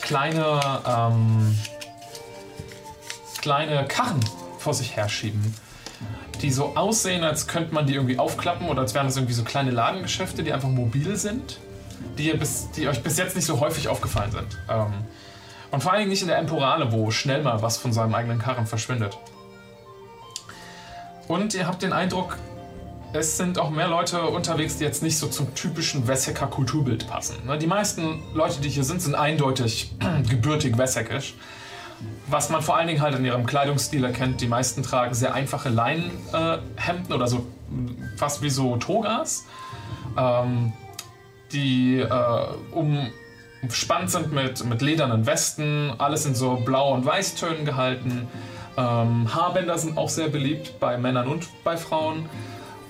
kleine, 0.00 0.58
ähm, 0.88 1.54
kleine 3.42 3.84
Karren 3.86 4.20
vor 4.58 4.72
sich 4.72 4.96
herschieben, 4.96 5.54
die 6.40 6.50
so 6.50 6.74
aussehen, 6.76 7.24
als 7.24 7.46
könnte 7.46 7.74
man 7.74 7.86
die 7.86 7.92
irgendwie 7.92 8.18
aufklappen 8.18 8.68
oder 8.68 8.80
als 8.80 8.94
wären 8.94 9.06
das 9.06 9.16
irgendwie 9.16 9.34
so 9.34 9.44
kleine 9.44 9.70
Ladengeschäfte, 9.70 10.42
die 10.42 10.54
einfach 10.54 10.70
mobil 10.70 11.16
sind, 11.16 11.58
die, 12.16 12.28
ihr 12.28 12.38
bis, 12.38 12.70
die 12.70 12.88
euch 12.88 13.02
bis 13.02 13.18
jetzt 13.18 13.36
nicht 13.36 13.44
so 13.44 13.60
häufig 13.60 13.88
aufgefallen 13.88 14.32
sind. 14.32 14.56
Ähm, 14.70 14.94
und 15.70 15.82
vor 15.82 15.92
allen 15.92 16.00
Dingen 16.00 16.10
nicht 16.10 16.22
in 16.22 16.28
der 16.28 16.38
Emporale, 16.38 16.92
wo 16.92 17.10
schnell 17.10 17.42
mal 17.42 17.60
was 17.60 17.76
von 17.76 17.92
seinem 17.92 18.14
eigenen 18.14 18.38
Karren 18.38 18.66
verschwindet. 18.66 19.18
Und 21.28 21.52
ihr 21.52 21.66
habt 21.66 21.82
den 21.82 21.92
Eindruck, 21.92 22.38
es 23.12 23.36
sind 23.36 23.58
auch 23.58 23.70
mehr 23.70 23.88
Leute 23.88 24.22
unterwegs, 24.22 24.76
die 24.78 24.84
jetzt 24.84 25.02
nicht 25.02 25.18
so 25.18 25.26
zum 25.28 25.54
typischen 25.54 26.06
Wessecker 26.08 26.46
Kulturbild 26.46 27.08
passen. 27.08 27.36
Ne, 27.46 27.56
Die 27.58 27.66
meisten 27.66 28.22
Leute, 28.34 28.60
die 28.60 28.68
hier 28.68 28.84
sind, 28.84 29.00
sind 29.00 29.14
eindeutig 29.14 29.92
gebürtig 30.28 30.76
wessekisch. 30.76 31.34
Was 32.26 32.50
man 32.50 32.60
vor 32.60 32.76
allen 32.76 32.88
Dingen 32.88 33.00
halt 33.00 33.14
in 33.18 33.24
ihrem 33.24 33.46
Kleidungsstil 33.46 34.04
erkennt, 34.04 34.40
die 34.40 34.48
meisten 34.48 34.82
tragen 34.82 35.14
sehr 35.14 35.32
einfache 35.32 35.70
Leinenhemden 35.70 37.14
oder 37.14 37.26
so 37.26 37.46
mh, 37.70 37.92
fast 38.16 38.42
wie 38.42 38.50
so 38.50 38.76
Togas, 38.76 39.46
ähm, 40.18 40.72
die 41.52 42.00
äh, 42.00 42.46
umspannt 43.62 44.10
sind 44.10 44.32
mit, 44.32 44.62
mit 44.66 44.82
ledernen 44.82 45.24
Westen, 45.24 45.92
alles 45.96 46.26
in 46.26 46.34
so 46.34 46.56
Blau- 46.56 46.92
und 46.92 47.06
Weißtönen 47.06 47.64
gehalten. 47.64 48.28
Ähm, 48.76 49.34
Haarbänder 49.34 49.78
sind 49.78 49.96
auch 49.96 50.10
sehr 50.10 50.28
beliebt 50.28 50.78
bei 50.80 50.98
Männern 50.98 51.28
und 51.28 51.48
bei 51.64 51.78
Frauen. 51.78 52.28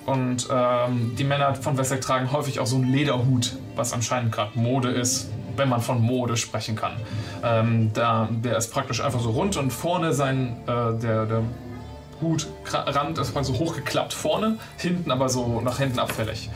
Und 0.07 0.47
ähm, 0.49 1.15
die 1.17 1.25
Männer 1.25 1.53
von 1.53 1.77
Wessex 1.77 2.05
tragen 2.05 2.31
häufig 2.31 2.61
auch 2.61 2.65
so 2.65 2.77
einen 2.77 2.93
Lederhut, 2.93 3.57
was 3.75 3.91
anscheinend 3.91 4.31
gerade 4.31 4.57
Mode 4.57 4.89
ist, 4.89 5.27
wenn 5.57 5.67
man 5.67 5.81
von 5.81 6.01
Mode 6.01 6.37
sprechen 6.37 6.77
kann. 6.77 6.93
Ähm, 7.43 7.91
da, 7.93 8.29
der 8.31 8.55
ist 8.55 8.71
praktisch 8.71 9.03
einfach 9.03 9.19
so 9.19 9.31
rund 9.31 9.57
und 9.57 9.69
vorne 9.69 10.13
sein, 10.13 10.61
äh, 10.65 10.97
der, 10.97 11.25
der 11.25 11.43
Hutrand 12.21 13.17
ist 13.17 13.35
mal 13.35 13.43
so 13.43 13.59
hochgeklappt 13.59 14.13
vorne, 14.13 14.57
hinten 14.77 15.11
aber 15.11 15.27
so 15.27 15.59
nach 15.59 15.77
hinten 15.77 15.99
abfällig. 15.99 16.49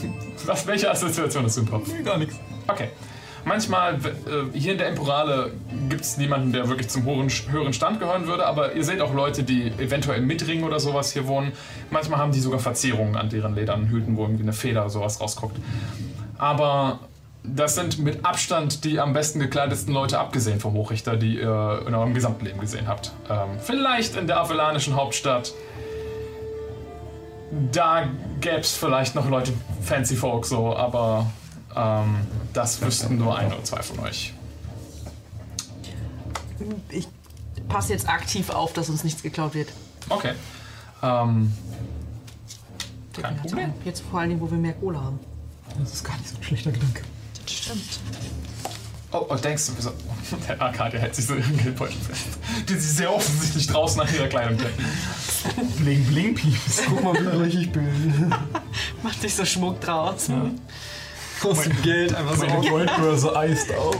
Was, 0.46 0.64
welche 0.68 0.88
Assoziation 0.92 1.44
ist 1.44 1.56
im 1.56 1.68
Kopf? 1.68 1.90
Gar 2.04 2.18
nichts. 2.18 2.36
Okay. 2.68 2.90
Manchmal, 3.44 3.94
äh, 3.94 4.56
hier 4.56 4.72
in 4.72 4.78
der 4.78 4.88
Emporale 4.88 5.52
gibt 5.88 6.02
es 6.02 6.16
niemanden, 6.16 6.52
der 6.52 6.68
wirklich 6.68 6.88
zum 6.88 7.04
höheren 7.04 7.72
Stand 7.72 7.98
gehören 7.98 8.26
würde, 8.26 8.46
aber 8.46 8.74
ihr 8.74 8.84
seht 8.84 9.00
auch 9.00 9.14
Leute, 9.14 9.42
die 9.42 9.68
eventuell 9.78 10.18
im 10.18 10.26
Mitring 10.26 10.62
oder 10.62 10.78
sowas 10.78 11.12
hier 11.12 11.26
wohnen. 11.26 11.52
Manchmal 11.90 12.20
haben 12.20 12.32
die 12.32 12.40
sogar 12.40 12.60
Verzierungen 12.60 13.16
an 13.16 13.28
deren 13.28 13.54
ledernen 13.54 13.88
Hüten, 13.88 14.16
wo 14.16 14.22
irgendwie 14.22 14.44
eine 14.44 14.52
Feder 14.52 14.82
oder 14.82 14.90
sowas 14.90 15.20
rausguckt. 15.20 15.56
Aber 16.38 17.00
das 17.44 17.74
sind 17.74 17.98
mit 17.98 18.24
Abstand 18.24 18.84
die 18.84 19.00
am 19.00 19.12
besten 19.12 19.40
gekleidetsten 19.40 19.92
Leute, 19.92 20.18
abgesehen 20.18 20.60
vom 20.60 20.74
Hochrichter, 20.74 21.16
die 21.16 21.38
ihr 21.38 21.82
in 21.86 21.94
eurem 21.94 22.14
gesamten 22.14 22.44
Leben 22.44 22.60
gesehen 22.60 22.86
habt. 22.86 23.12
Ähm, 23.28 23.58
vielleicht 23.60 24.16
in 24.16 24.26
der 24.26 24.40
avellanischen 24.40 24.94
Hauptstadt. 24.94 25.52
Da 27.72 28.08
gäbe 28.40 28.60
es 28.60 28.74
vielleicht 28.74 29.14
noch 29.14 29.28
Leute, 29.28 29.52
fancy 29.82 30.16
Folk 30.16 30.46
so, 30.46 30.74
aber 30.74 31.26
ähm, 31.74 32.26
das 32.52 32.80
wüssten 32.80 33.18
nur 33.18 33.36
ein 33.36 33.52
oder 33.52 33.64
zwei 33.64 33.82
von 33.82 34.00
euch. 34.00 34.34
Ich 36.90 37.08
passe 37.68 37.92
jetzt 37.92 38.08
aktiv 38.08 38.50
auf, 38.50 38.72
dass 38.72 38.88
uns 38.88 39.04
nichts 39.04 39.22
geklaut 39.22 39.54
wird. 39.54 39.68
Okay. 40.08 40.32
Ähm, 41.02 41.52
Kein 43.20 43.34
Jetzt, 43.34 43.42
Problem. 43.42 43.72
jetzt 43.84 44.02
vor 44.10 44.20
allen 44.20 44.30
Dingen, 44.30 44.40
wo 44.40 44.50
wir 44.50 44.58
mehr 44.58 44.72
Kohle 44.74 45.00
haben. 45.00 45.18
Das 45.78 45.92
ist 45.92 46.04
gar 46.04 46.16
nicht 46.16 46.28
so 46.28 46.36
ein 46.36 46.42
schlechter 46.42 46.70
Gedanke. 46.72 47.02
Das 47.44 47.52
stimmt. 47.52 48.00
oh, 49.12 49.26
oh, 49.28 49.34
denkst 49.36 49.66
du, 49.66 49.72
wieso? 49.76 49.92
Der 50.48 50.60
Arcadia 50.60 51.00
hält 51.00 51.14
sich 51.14 51.26
so 51.26 51.34
ihren 51.34 51.56
Geldbeutel 51.58 51.96
fest. 51.96 52.26
Die 52.68 52.74
sie 52.74 52.92
sehr 52.92 53.12
offensichtlich 53.12 53.66
draußen 53.66 54.00
an 54.00 54.08
ihrer 54.14 54.28
Kleidung 54.28 54.56
kennen. 54.56 54.74
Bling, 55.78 56.04
bling, 56.06 56.34
Pieps. 56.34 56.82
Guck 56.86 57.02
mal, 57.02 57.14
wie 57.14 57.42
reich 57.42 57.54
ich 57.54 57.72
bin. 57.72 58.32
Macht 59.02 59.20
sich 59.20 59.34
so 59.34 59.44
Schmuck 59.44 59.80
draus. 59.80 60.28
Aus 61.44 61.62
dem 61.62 61.82
Geld 61.82 62.14
einfach 62.14 62.36
so. 62.36 62.46
Meine 62.46 62.68
Goldbörse 62.68 63.36
eist 63.36 63.74
auf. 63.74 63.96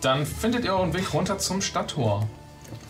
Dann 0.00 0.26
findet 0.26 0.64
ihr 0.64 0.72
euren 0.72 0.94
Weg 0.94 1.12
runter 1.12 1.38
zum 1.38 1.60
Stadttor. 1.60 2.26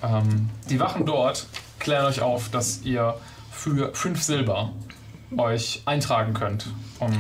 Ähm, 0.03 0.51
die 0.69 0.79
Wachen 0.79 1.07
dort 1.07 1.47
klären 1.79 2.07
euch 2.07 2.21
auf, 2.21 2.51
dass 2.51 2.83
ihr 2.83 3.15
für 3.51 3.95
5 3.95 4.23
Silber 4.23 4.73
euch 5.37 5.83
eintragen 5.85 6.35
könnt, 6.35 6.67
um 7.01 7.13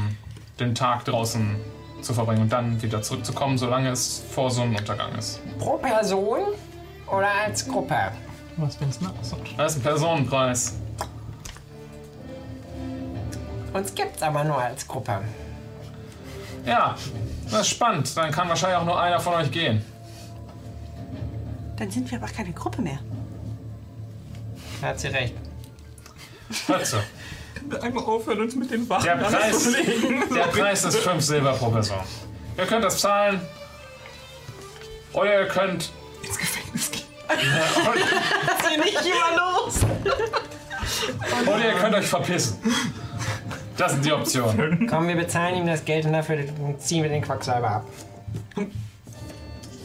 den 0.60 0.74
Tag 0.74 1.04
draußen 1.04 1.56
zu 2.00 2.14
verbringen 2.14 2.42
und 2.42 2.52
dann 2.52 2.80
wieder 2.82 3.02
zurückzukommen, 3.02 3.58
solange 3.58 3.90
es 3.90 4.22
vor 4.30 4.50
Sonnenuntergang 4.50 5.14
ist. 5.18 5.40
Pro 5.58 5.78
Person 5.78 6.40
oder 7.06 7.28
als 7.44 7.66
Gruppe? 7.66 8.12
Was, 8.56 8.80
wenn's 8.80 9.00
nachts 9.00 9.32
ist? 9.32 9.36
Das 9.56 9.72
ist 9.72 9.78
ein 9.78 9.82
Personenpreis. 9.82 10.74
Uns 13.72 13.94
gibt's 13.94 14.22
aber 14.22 14.44
nur 14.44 14.58
als 14.60 14.86
Gruppe. 14.86 15.20
Ja, 16.64 16.96
das 17.50 17.60
ist 17.62 17.68
spannend. 17.68 18.16
Dann 18.16 18.30
kann 18.30 18.48
wahrscheinlich 18.48 18.78
auch 18.78 18.84
nur 18.84 19.00
einer 19.00 19.20
von 19.20 19.34
euch 19.34 19.50
gehen. 19.50 19.84
Dann 21.76 21.90
sind 21.90 22.10
wir 22.10 22.18
aber 22.18 22.28
keine 22.28 22.52
Gruppe 22.52 22.82
mehr. 22.82 22.98
Da 24.80 24.88
hat 24.88 25.00
sie 25.00 25.08
recht. 25.08 25.34
Hört 26.66 26.86
zu. 26.86 26.96
Einmal 27.82 28.04
aufhören, 28.04 28.40
uns 28.40 28.54
mit 28.54 28.70
den 28.70 28.88
Wachen 28.88 29.04
Der 29.04 29.16
Preis, 29.16 29.72
der 30.34 30.42
Preis 30.44 30.84
ist 30.84 30.96
5 30.98 31.22
Silber 31.22 31.52
pro 31.52 31.70
Person. 31.70 31.98
Ihr 32.56 32.66
könnt 32.66 32.84
das 32.84 32.98
zahlen. 32.98 33.40
Oder 35.12 35.40
ihr 35.42 35.48
könnt. 35.48 35.90
ins 36.22 36.38
Gefängnis 36.38 36.90
gehen. 36.90 37.02
Zieh 37.28 38.80
nicht 38.84 39.06
immer 39.06 39.36
los! 39.36 39.80
Oder 41.46 41.66
ihr 41.66 41.74
könnt 41.74 41.94
euch 41.94 42.06
verpissen. 42.06 42.58
Das 43.78 43.92
sind 43.92 44.04
die 44.04 44.12
Optionen. 44.12 44.88
Komm, 44.88 45.06
wir 45.06 45.14
bezahlen 45.14 45.54
ihm 45.54 45.66
das 45.66 45.84
Geld 45.84 46.04
und 46.04 46.12
dafür 46.12 46.38
ziehen 46.78 47.04
wir 47.04 47.10
den 47.10 47.22
Quacksalber 47.22 47.70
ab. 47.70 47.86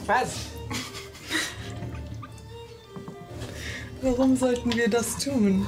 Was? 0.07 0.47
Warum 4.01 4.35
sollten 4.35 4.75
wir 4.75 4.89
das 4.89 5.15
tun? 5.17 5.67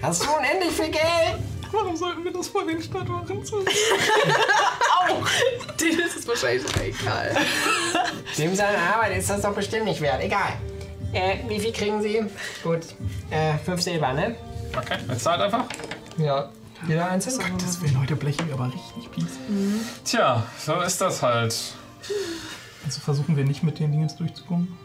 Hast 0.00 0.24
du 0.24 0.28
unendlich 0.30 0.70
viel 0.70 0.92
Geld? 0.92 1.42
Warum 1.72 1.96
sollten 1.96 2.24
wir 2.24 2.32
das 2.32 2.46
vor 2.46 2.64
den 2.64 2.80
Stadtwachen 2.80 3.44
tun? 3.44 3.64
Denen 5.80 6.00
ist 6.00 6.16
es 6.16 6.28
wahrscheinlich 6.28 6.64
egal. 6.76 7.36
Dem 8.38 8.54
seine 8.54 8.78
Arbeit 8.78 9.18
ist 9.18 9.28
das 9.28 9.42
doch 9.42 9.54
bestimmt 9.54 9.86
nicht 9.86 10.00
wert. 10.00 10.22
Egal. 10.22 10.52
Äh, 11.12 11.38
wie 11.48 11.58
viel 11.58 11.72
kriegen 11.72 12.00
Sie? 12.00 12.22
Gut. 12.62 12.82
Äh, 13.30 13.58
fünf 13.64 13.82
Silber, 13.82 14.12
ne? 14.12 14.36
Okay, 14.76 14.98
jetzt 15.08 15.24
zahlt 15.24 15.40
einfach. 15.40 15.64
Ja, 16.16 16.50
jeder 16.86 17.08
einzeln. 17.08 17.40
Das 17.58 17.80
will 17.80 17.92
Leute 17.92 18.16
blechen 18.16 18.46
wir 18.46 18.54
aber 18.54 18.66
richtig 18.66 19.10
Pieps. 19.10 19.32
Tja, 20.04 20.44
so 20.58 20.80
ist 20.80 21.00
das 21.00 21.22
halt. 21.22 21.54
Also 22.84 23.00
versuchen 23.00 23.36
wir 23.36 23.44
nicht 23.44 23.62
mit 23.62 23.78
den 23.78 23.92
Dingen 23.92 24.10
durchzukommen. 24.16 24.76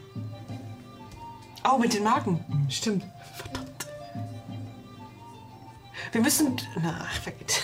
Oh, 1.63 1.77
mit 1.77 1.93
den 1.93 2.03
Marken. 2.03 2.43
Stimmt. 2.69 3.05
Verdammt. 3.35 3.87
Wir 6.11 6.21
müssen. 6.21 6.57
Na, 6.81 7.05
ach, 7.07 7.21
vergeht. 7.21 7.61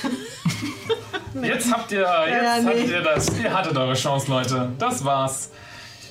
Jetzt 1.41 1.71
habt 1.71 1.91
ihr, 1.91 1.99
jetzt 1.99 2.65
habt 2.65 2.87
ihr 2.87 3.01
das. 3.01 3.29
Ihr 3.37 3.53
hattet 3.53 3.77
eure 3.77 3.93
Chance, 3.93 4.31
Leute. 4.31 4.71
Das 4.79 5.05
war's. 5.05 5.51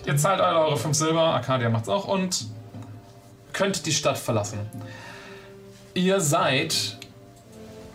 Ihr 0.05 0.17
zahlt 0.17 0.41
alle 0.41 0.61
eure 0.61 0.77
5 0.77 0.97
Silber. 0.97 1.21
Arcadia 1.23 1.69
macht's 1.69 1.89
auch 1.89 2.07
und 2.07 2.47
könnt 3.53 3.87
die 3.87 3.93
Stadt 3.93 4.19
verlassen. 4.19 4.61
Ihr 5.95 6.21
seid, 6.21 6.99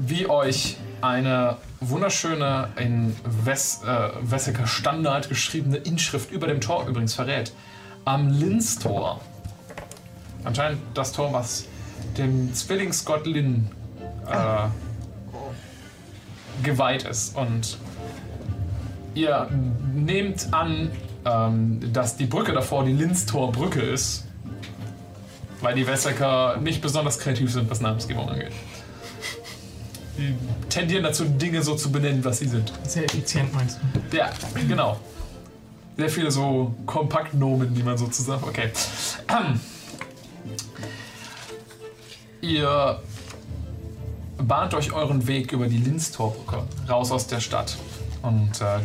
wie 0.07 0.27
euch 0.27 0.77
eine 1.01 1.57
wunderschöne, 1.79 2.69
in 2.75 3.15
Wes 3.23 3.81
äh, 3.83 4.09
Wesseker 4.21 4.67
Standard 4.67 5.29
geschriebene 5.29 5.77
Inschrift 5.77 6.31
über 6.31 6.47
dem 6.47 6.61
Tor 6.61 6.87
übrigens 6.87 7.13
verrät. 7.13 7.53
Am 8.05 8.29
Linz-Tor. 8.29 9.21
Anscheinend 10.43 10.81
das 10.95 11.11
Tor, 11.11 11.33
was 11.33 11.65
dem 12.17 12.53
Zwillingsgott 12.53 13.25
Lin 13.27 13.69
äh, 14.27 14.67
geweiht 16.63 17.03
ist. 17.03 17.35
Und 17.35 17.77
ihr 19.13 19.47
nehmt 19.93 20.51
an, 20.51 20.91
ähm, 21.25 21.93
dass 21.93 22.17
die 22.17 22.25
Brücke 22.25 22.53
davor 22.53 22.83
die 22.85 22.93
Linztor-Brücke 22.93 23.81
ist. 23.81 24.25
weil 25.61 25.75
die 25.75 25.85
Wessecker 25.87 26.57
nicht 26.57 26.81
besonders 26.81 27.19
kreativ 27.19 27.51
sind, 27.51 27.69
was 27.69 27.81
Namensgebung 27.81 28.27
angeht. 28.29 28.51
Die 30.17 30.35
tendieren 30.69 31.03
dazu, 31.03 31.25
Dinge 31.25 31.61
so 31.63 31.75
zu 31.75 31.91
benennen, 31.91 32.23
was 32.23 32.39
sie 32.39 32.47
sind. 32.47 32.71
Sehr 32.87 33.05
effizient 33.05 33.53
meinst 33.53 33.79
du? 34.11 34.17
Ja, 34.17 34.29
genau. 34.67 34.99
Sehr 35.97 36.09
viele 36.09 36.31
so 36.31 36.73
Kompaktnomen, 36.85 37.73
die 37.73 37.83
man 37.83 37.97
so 37.97 38.07
zusammen. 38.07 38.43
Okay. 38.43 38.71
Ihr 42.41 42.99
bahnt 44.37 44.73
euch 44.73 44.91
euren 44.93 45.27
Weg 45.27 45.51
über 45.51 45.67
die 45.67 45.77
Linztorbrücke 45.77 46.63
raus 46.89 47.11
aus 47.11 47.27
der 47.27 47.39
Stadt. 47.39 47.77
Und 48.23 48.59
äh, 48.61 48.79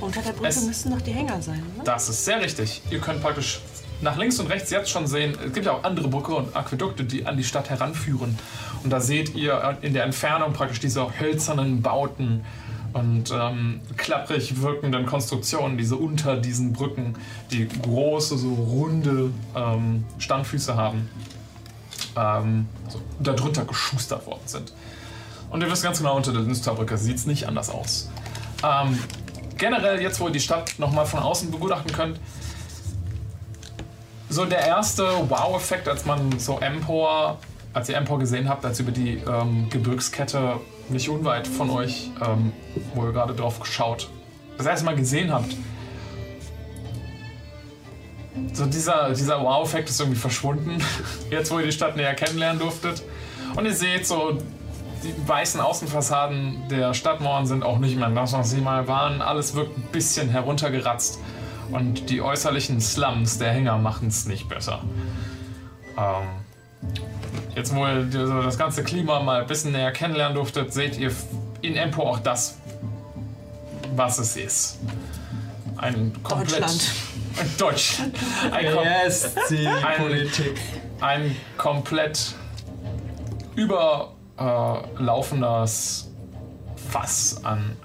Unter 0.00 0.22
der 0.22 0.32
Brücke 0.32 0.48
Es- 0.48 0.64
müssten 0.64 0.90
doch 0.90 1.00
die 1.00 1.12
Hänger 1.12 1.42
sein, 1.42 1.58
ne? 1.76 1.82
das 1.84 2.08
ist 2.08 2.24
sehr 2.24 2.40
richtig. 2.40 2.82
Ihr 2.90 3.00
könnt 3.00 3.20
praktisch 3.20 3.60
nach 4.00 4.16
links 4.16 4.38
und 4.38 4.46
rechts 4.48 4.70
jetzt 4.70 4.90
schon 4.90 5.06
sehen, 5.06 5.36
es 5.44 5.52
gibt 5.52 5.66
ja 5.66 5.72
auch 5.72 5.84
andere 5.84 6.08
Brücke 6.08 6.34
und 6.34 6.54
Aquädukte, 6.56 7.04
die 7.04 7.26
an 7.26 7.36
die 7.36 7.44
Stadt 7.44 7.70
heranführen. 7.70 8.38
Und 8.84 8.90
da 8.90 9.00
seht 9.00 9.34
ihr 9.34 9.78
in 9.82 9.92
der 9.92 10.04
Entfernung 10.04 10.52
praktisch 10.52 10.80
diese 10.80 11.18
hölzernen 11.18 11.82
Bauten 11.82 12.44
und 12.92 13.32
ähm, 13.32 13.80
klapprig 13.96 14.62
wirkenden 14.62 15.04
Konstruktionen, 15.04 15.76
diese 15.76 15.96
unter 15.96 16.36
diesen 16.36 16.72
Brücken, 16.72 17.14
die 17.50 17.68
große, 17.68 18.38
so 18.38 18.54
runde 18.54 19.30
ähm, 19.54 20.04
Standfüße 20.18 20.74
haben, 20.74 21.08
ähm, 22.16 22.66
so 22.88 23.00
darunter 23.20 23.64
geschustert 23.64 24.26
worden 24.26 24.46
sind. 24.46 24.72
Und 25.50 25.62
ihr 25.62 25.70
wisst 25.70 25.82
ganz 25.82 25.98
genau, 25.98 26.16
unter 26.16 26.32
der 26.32 26.42
Linsterbrücke 26.42 26.96
sieht 26.96 27.16
es 27.16 27.26
nicht 27.26 27.46
anders 27.46 27.70
aus. 27.70 28.10
Ähm, 28.62 28.98
generell, 29.56 30.00
jetzt 30.00 30.20
wo 30.20 30.26
ihr 30.26 30.32
die 30.32 30.40
Stadt 30.40 30.74
nochmal 30.78 31.06
von 31.06 31.20
außen 31.20 31.50
begutachten 31.50 31.92
könnt, 31.92 32.18
so 34.28 34.44
der 34.44 34.66
erste 34.66 35.04
Wow-Effekt, 35.28 35.88
als 35.88 36.04
man 36.04 36.38
so 36.38 36.58
Empor, 36.58 37.38
als 37.72 37.88
ihr 37.88 37.96
Empor 37.96 38.18
gesehen 38.18 38.48
habt, 38.48 38.64
als 38.64 38.80
über 38.80 38.92
die 38.92 39.22
ähm, 39.26 39.68
Gebirgskette 39.70 40.60
nicht 40.88 41.08
unweit 41.08 41.46
von 41.46 41.70
euch, 41.70 42.10
ähm, 42.24 42.52
wo 42.94 43.04
ihr 43.06 43.12
gerade 43.12 43.34
drauf 43.34 43.60
geschaut, 43.60 44.08
das 44.56 44.66
erste 44.66 44.84
Mal 44.84 44.96
gesehen 44.96 45.32
habt. 45.32 45.54
So 48.52 48.66
dieser, 48.66 49.12
dieser 49.12 49.42
Wow-Effekt 49.42 49.88
ist 49.88 50.00
irgendwie 50.00 50.18
verschwunden, 50.18 50.78
jetzt 51.30 51.50
wo 51.50 51.58
ihr 51.58 51.66
die 51.66 51.72
Stadt 51.72 51.96
näher 51.96 52.14
kennenlernen 52.14 52.60
durftet. 52.60 53.02
Und 53.56 53.64
ihr 53.64 53.74
seht 53.74 54.06
so, 54.06 54.38
die 55.02 55.14
weißen 55.28 55.60
Außenfassaden 55.60 56.68
der 56.70 56.92
Stadtmauern 56.94 57.46
sind 57.46 57.62
auch 57.62 57.78
nicht 57.78 57.96
mehr 57.96 58.10
das, 58.10 58.32
was 58.32 58.50
sie 58.50 58.60
mal 58.60 58.88
waren. 58.88 59.22
Alles 59.22 59.54
wirkt 59.54 59.76
ein 59.76 59.88
bisschen 59.92 60.28
heruntergeratzt. 60.28 61.18
Und 61.70 62.08
die 62.10 62.20
äußerlichen 62.22 62.80
Slums 62.80 63.38
der 63.38 63.52
Hänger 63.52 63.78
machen 63.78 64.08
es 64.08 64.26
nicht 64.26 64.48
besser. 64.48 64.82
Ähm, 65.96 66.26
jetzt, 67.54 67.72
wo 67.74 67.86
ihr 67.86 68.02
das 68.04 68.58
ganze 68.58 68.82
Klima 68.84 69.20
mal 69.20 69.42
ein 69.42 69.46
bisschen 69.46 69.72
näher 69.72 69.92
kennenlernen 69.92 70.34
durftet, 70.34 70.72
seht 70.72 70.96
ihr 70.98 71.12
in 71.60 71.76
Empo 71.76 72.02
auch 72.02 72.20
das, 72.20 72.56
was 73.94 74.18
es 74.18 74.36
ist. 74.36 74.78
Ein 75.76 76.12
komplett. 76.22 76.62
Deutschland. 76.62 76.90
Ein 77.38 77.50
Deutschland. 77.58 78.14
Ein, 78.50 78.72
kom 78.74 78.84
Yes, 78.84 79.34
die 79.50 79.66
Ein- 79.66 79.96
Politik. 79.98 80.58
ein 81.00 81.36
komplett 81.56 82.34
überlaufendes 83.54 86.08
Fass 86.90 87.40
an 87.44 87.76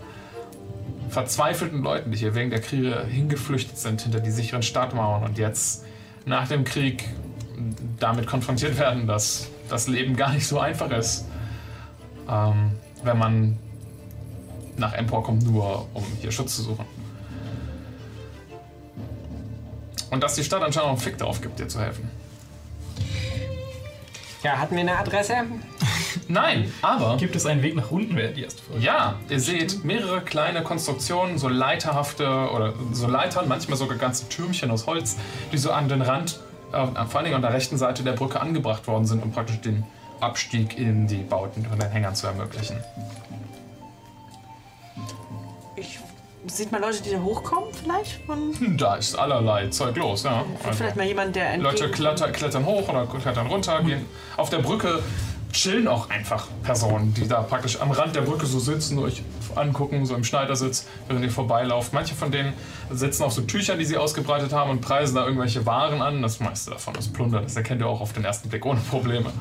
verzweifelten 1.14 1.84
Leuten, 1.84 2.12
die 2.12 2.18
hier 2.18 2.36
wegen 2.36 2.50
der 2.50 2.60
Kriege 2.60 3.06
hingeflüchtet 3.06 3.78
sind 3.78 4.02
hinter 4.02 4.20
die 4.20 4.32
sicheren 4.32 4.64
Stadtmauern 4.64 5.24
und 5.24 5.38
jetzt 5.38 5.86
nach 6.26 6.48
dem 6.48 6.64
Krieg 6.64 7.08
damit 8.00 8.28
konfrontiert 8.28 8.78
werden, 8.78 9.08
dass 9.08 9.48
das 9.70 9.88
Leben 9.88 10.16
gar 10.16 10.34
nicht 10.34 10.48
so 10.48 10.60
einfach 10.60 10.90
ist, 10.92 11.26
ähm, 12.30 12.72
wenn 13.04 13.18
man 13.18 13.58
nach 14.76 14.94
Empor 14.94 15.24
kommt, 15.24 15.44
nur 15.44 15.88
um 15.94 16.04
hier 16.20 16.32
Schutz 16.32 16.56
zu 16.56 16.64
suchen. 16.64 16.86
Und 20.10 20.24
dass 20.24 20.36
die 20.36 20.44
Stadt 20.44 20.64
anscheinend 20.64 20.88
auch 20.88 20.94
einen 20.94 21.02
Fick 21.02 21.18
darauf 21.18 21.42
gibt, 21.42 21.60
dir 21.60 21.68
zu 21.68 21.80
helfen. 21.80 22.10
Ja, 24.44 24.58
hatten 24.60 24.76
wir 24.76 24.82
eine 24.82 24.98
Adresse? 24.98 25.36
Nein, 26.28 26.72
aber 26.82 27.16
Gibt 27.18 27.36
es 27.36 27.46
einen 27.46 27.62
Weg 27.64 27.76
nach 27.76 27.92
unten, 27.92 28.16
wäre 28.16 28.34
die 28.34 28.44
erste 28.44 28.62
Frage. 28.62 28.82
ja, 28.82 29.16
ihr 29.30 29.40
seht 29.40 29.86
mehrere 29.86 30.22
kleine 30.22 30.64
Konstruktionen, 30.64 31.38
so 31.38 31.48
leiterhafte 31.48 32.28
oder 32.28 32.74
so 32.92 33.08
Leitern, 33.08 33.48
manchmal 33.48 33.78
sogar 33.78 33.98
ganze 33.98 34.28
Türmchen 34.28 34.70
aus 34.70 34.86
Holz, 34.86 35.18
die 35.52 35.58
so 35.58 35.72
an 35.72 35.88
den 35.88 36.02
Rand, 36.02 36.40
äh, 36.74 36.76
vor 36.76 37.16
allen 37.16 37.24
Dingen 37.24 37.36
an 37.36 37.42
der 37.42 37.54
rechten 37.54 37.78
Seite 37.78 38.04
der 38.04 38.14
Brücke 38.14 38.42
angebracht 38.42 38.86
worden 38.88 39.06
sind, 39.06 39.24
um 39.24 39.32
praktisch 39.32 39.62
den 39.62 39.84
Abstieg 40.20 40.78
in 40.78 41.08
die 41.08 41.24
Bauten 41.24 41.66
von 41.66 41.80
den 41.80 41.90
Hängern 41.90 42.16
zu 42.16 42.28
ermöglichen. 42.28 42.78
Sieht 46.48 46.72
man 46.72 46.82
Leute, 46.82 47.02
die 47.04 47.12
da 47.12 47.20
hochkommen 47.20 47.70
vielleicht? 47.74 48.20
Von, 48.26 48.54
Hm, 48.58 48.78
Da 48.78 48.96
ist 48.96 49.16
allerlei 49.18 49.68
Zeug 49.70 49.96
los, 49.98 50.24
ja. 50.24 50.44
Also, 50.64 50.78
vielleicht 50.78 50.96
mal 50.98 51.06
jemand, 51.06 51.36
der 51.36 51.58
Leute 51.58 51.90
kletter, 51.90 52.30
klettern 52.32 52.66
hoch 52.66 52.88
oder 52.90 53.06
klettern 53.06 53.48
runter, 53.48 53.82
gehen 53.84 54.06
auf 54.38 54.50
der 54.50 54.60
Brücke, 54.60 55.00
chillen 55.52 55.88
auch 55.88 56.10
einfach 56.10 56.48
Personen, 56.64 57.14
die 57.14 57.28
da 57.28 57.42
praktisch 57.44 57.80
am 57.80 57.92
Rand 57.92 58.16
der 58.16 58.22
Brücke 58.22 58.46
so 58.48 58.60
sitzen, 58.60 58.98
euch 59.00 59.22
angucken, 59.56 60.04
so 60.06 60.16
im 60.16 60.24
Schneidersitz, 60.24 60.88
während 61.08 61.24
ihr 61.24 61.32
vorbeilauft. 61.32 61.94
Manche 61.94 62.16
von 62.16 62.32
denen 62.32 62.54
sitzen 62.92 63.24
auf 63.24 63.34
so 63.34 63.42
Tüchern, 63.44 63.78
die 63.78 63.86
sie 63.86 63.98
ausgebreitet 63.98 64.52
haben 64.52 64.72
und 64.72 64.82
preisen 64.82 65.16
da 65.16 65.26
irgendwelche 65.26 65.66
Waren 65.68 66.02
an. 66.02 66.22
Das 66.24 66.40
meiste 66.40 66.72
davon 66.72 66.96
ist 66.96 67.14
Plunder, 67.14 67.42
das 67.42 67.56
erkennt 67.56 67.82
ihr 67.82 67.88
auch 67.88 68.02
auf 68.02 68.14
den 68.14 68.26
ersten 68.26 68.50
Blick 68.50 68.66
ohne 68.66 68.80
Probleme. 68.90 69.32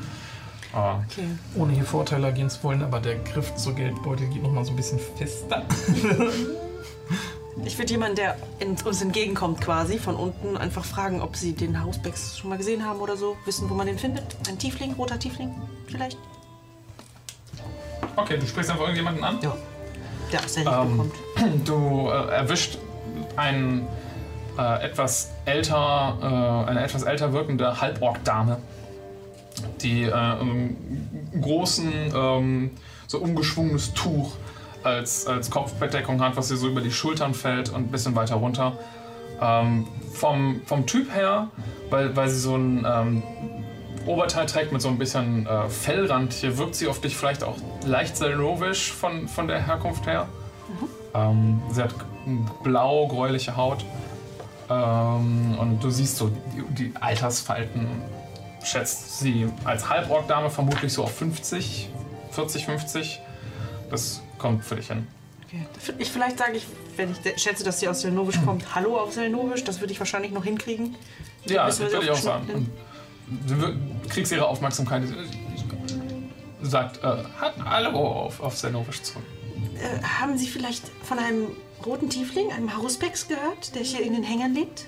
Aber 0.71 1.03
Okay. 1.11 1.25
Ohne 1.55 1.73
hier 1.73 1.83
Vorteile 1.83 2.27
ergehen 2.27 2.49
zu 2.49 2.63
wollen, 2.63 2.83
aber 2.83 2.99
der 2.99 3.15
Griff 3.15 3.55
zur 3.55 3.73
Geldbeutel 3.73 4.27
geht 4.27 4.43
nochmal 4.43 4.65
so 4.65 4.71
ein 4.71 4.75
bisschen 4.75 4.99
fester. 5.17 5.63
Ich 7.65 7.77
würde 7.77 7.91
jemanden, 7.91 8.15
der 8.15 8.35
uns 8.85 9.01
entgegenkommt 9.01 9.61
quasi, 9.61 9.99
von 9.99 10.15
unten 10.15 10.57
einfach 10.57 10.83
fragen, 10.83 11.21
ob 11.21 11.35
sie 11.35 11.53
den 11.53 11.83
Hausbecks 11.83 12.37
schon 12.37 12.49
mal 12.49 12.57
gesehen 12.57 12.85
haben 12.85 12.99
oder 12.99 13.15
so. 13.15 13.37
Wissen, 13.45 13.69
wo 13.69 13.75
man 13.75 13.87
den 13.87 13.99
findet. 13.99 14.23
Ein 14.49 14.57
Tiefling, 14.57 14.93
roter 14.93 15.19
Tiefling 15.19 15.53
vielleicht? 15.87 16.17
okay, 18.15 18.37
du 18.37 18.45
sprichst 18.45 18.69
einfach 18.69 18.83
irgendjemanden 18.83 19.23
an. 19.23 19.39
Ja. 19.41 19.55
Der 20.31 20.43
aus 20.43 20.53
der 20.53 20.65
Ähm, 20.65 20.97
kommt. 20.97 21.13
Du 21.65 22.09
äh, 22.09 22.31
erwischt 22.31 22.77
einen 23.35 23.87
äh, 24.57 24.83
etwas 24.83 25.31
älter, 25.45 26.17
äh, 26.21 26.69
eine 26.69 26.83
etwas 26.83 27.03
älter 27.03 27.33
wirkende 27.33 27.79
Halborg-Dame, 27.81 28.57
die 29.81 30.03
äh, 30.03 30.13
einen 30.13 31.31
großen, 31.41 31.91
ähm, 32.15 32.71
so 33.07 33.19
umgeschwungenes 33.19 33.93
Tuch 33.93 34.33
als, 34.83 35.27
als 35.27 35.49
Kopfbedeckung 35.49 36.21
hat, 36.21 36.35
was 36.35 36.51
ihr 36.51 36.57
so 36.57 36.67
über 36.67 36.81
die 36.81 36.91
Schultern 36.91 37.33
fällt 37.33 37.69
und 37.69 37.83
ein 37.83 37.91
bisschen 37.91 38.15
weiter 38.15 38.35
runter. 38.35 38.77
Ähm, 39.41 39.87
vom, 40.13 40.61
vom 40.65 40.85
Typ 40.85 41.13
her, 41.13 41.49
weil, 41.89 42.15
weil 42.15 42.29
sie 42.29 42.39
so 42.39 42.55
ein 42.55 42.85
ähm, 42.87 43.23
Oberteil 44.05 44.45
trägt 44.45 44.71
mit 44.71 44.81
so 44.81 44.89
ein 44.89 44.97
bisschen 44.97 45.47
äh, 45.47 45.69
Fellrand, 45.69 46.33
hier 46.33 46.57
wirkt 46.57 46.75
sie 46.75 46.87
auf 46.87 47.01
dich 47.01 47.15
vielleicht 47.15 47.43
auch 47.43 47.57
leicht 47.85 48.17
selnovisch 48.17 48.91
von, 48.91 49.27
von 49.27 49.47
der 49.47 49.65
Herkunft 49.65 50.05
her. 50.05 50.27
Ähm, 51.13 51.61
sie 51.71 51.83
hat 51.83 51.93
blau-gräuliche 52.63 53.55
Haut. 53.55 53.85
Ähm, 54.69 55.57
und 55.59 55.83
du 55.83 55.89
siehst 55.89 56.17
so 56.17 56.29
die, 56.29 56.63
die 56.73 56.93
Altersfalten. 56.99 57.87
Schätzt 58.63 59.19
sie 59.19 59.47
als 59.65 59.89
Halborg-Dame 59.89 60.49
vermutlich 60.49 60.93
so 60.93 61.03
auf 61.03 61.15
50, 61.15 61.89
40, 62.31 62.65
50. 62.65 63.21
Das 63.89 64.22
kommt 64.43 64.65
für 64.65 64.75
dich 64.75 64.87
hin. 64.87 65.07
Okay. 65.45 65.65
Ich, 65.97 66.11
vielleicht 66.11 66.37
sage 66.37 66.57
ich, 66.57 66.67
wenn 66.97 67.09
ich 67.11 67.41
schätze, 67.41 67.63
dass 67.63 67.79
sie 67.79 67.87
aus 67.87 68.01
Selnovisch 68.01 68.43
kommt, 68.43 68.63
Hallo 68.75 68.99
aus 68.99 69.13
Selnovisch. 69.13 69.63
Das 69.63 69.79
würde 69.79 69.93
ich 69.93 69.99
wahrscheinlich 69.99 70.33
noch 70.33 70.43
hinkriegen. 70.43 70.95
Ja, 71.45 71.65
das 71.65 71.79
würde 71.79 72.03
ich 72.03 72.11
auch 72.11 72.15
sagen. 72.17 72.69
Du 73.47 74.09
kriegst 74.09 74.33
ihre 74.33 74.45
Aufmerksamkeit. 74.45 75.03
Sie 76.61 76.69
sagt, 76.69 76.97
äh, 76.97 77.23
hat 77.39 77.53
Hallo 77.63 77.97
auf, 77.97 78.41
auf 78.41 78.57
Sernovisch 78.57 79.01
zurück. 79.01 79.23
Äh, 79.79 80.03
haben 80.03 80.37
Sie 80.37 80.47
vielleicht 80.47 80.89
von 81.03 81.17
einem 81.19 81.47
roten 81.85 82.09
Tiefling, 82.09 82.51
einem 82.51 82.75
Hausbecks 82.75 83.29
gehört, 83.29 83.75
der 83.75 83.83
hier 83.83 84.01
in 84.01 84.13
den 84.13 84.23
Hängern 84.23 84.53
lebt? 84.53 84.85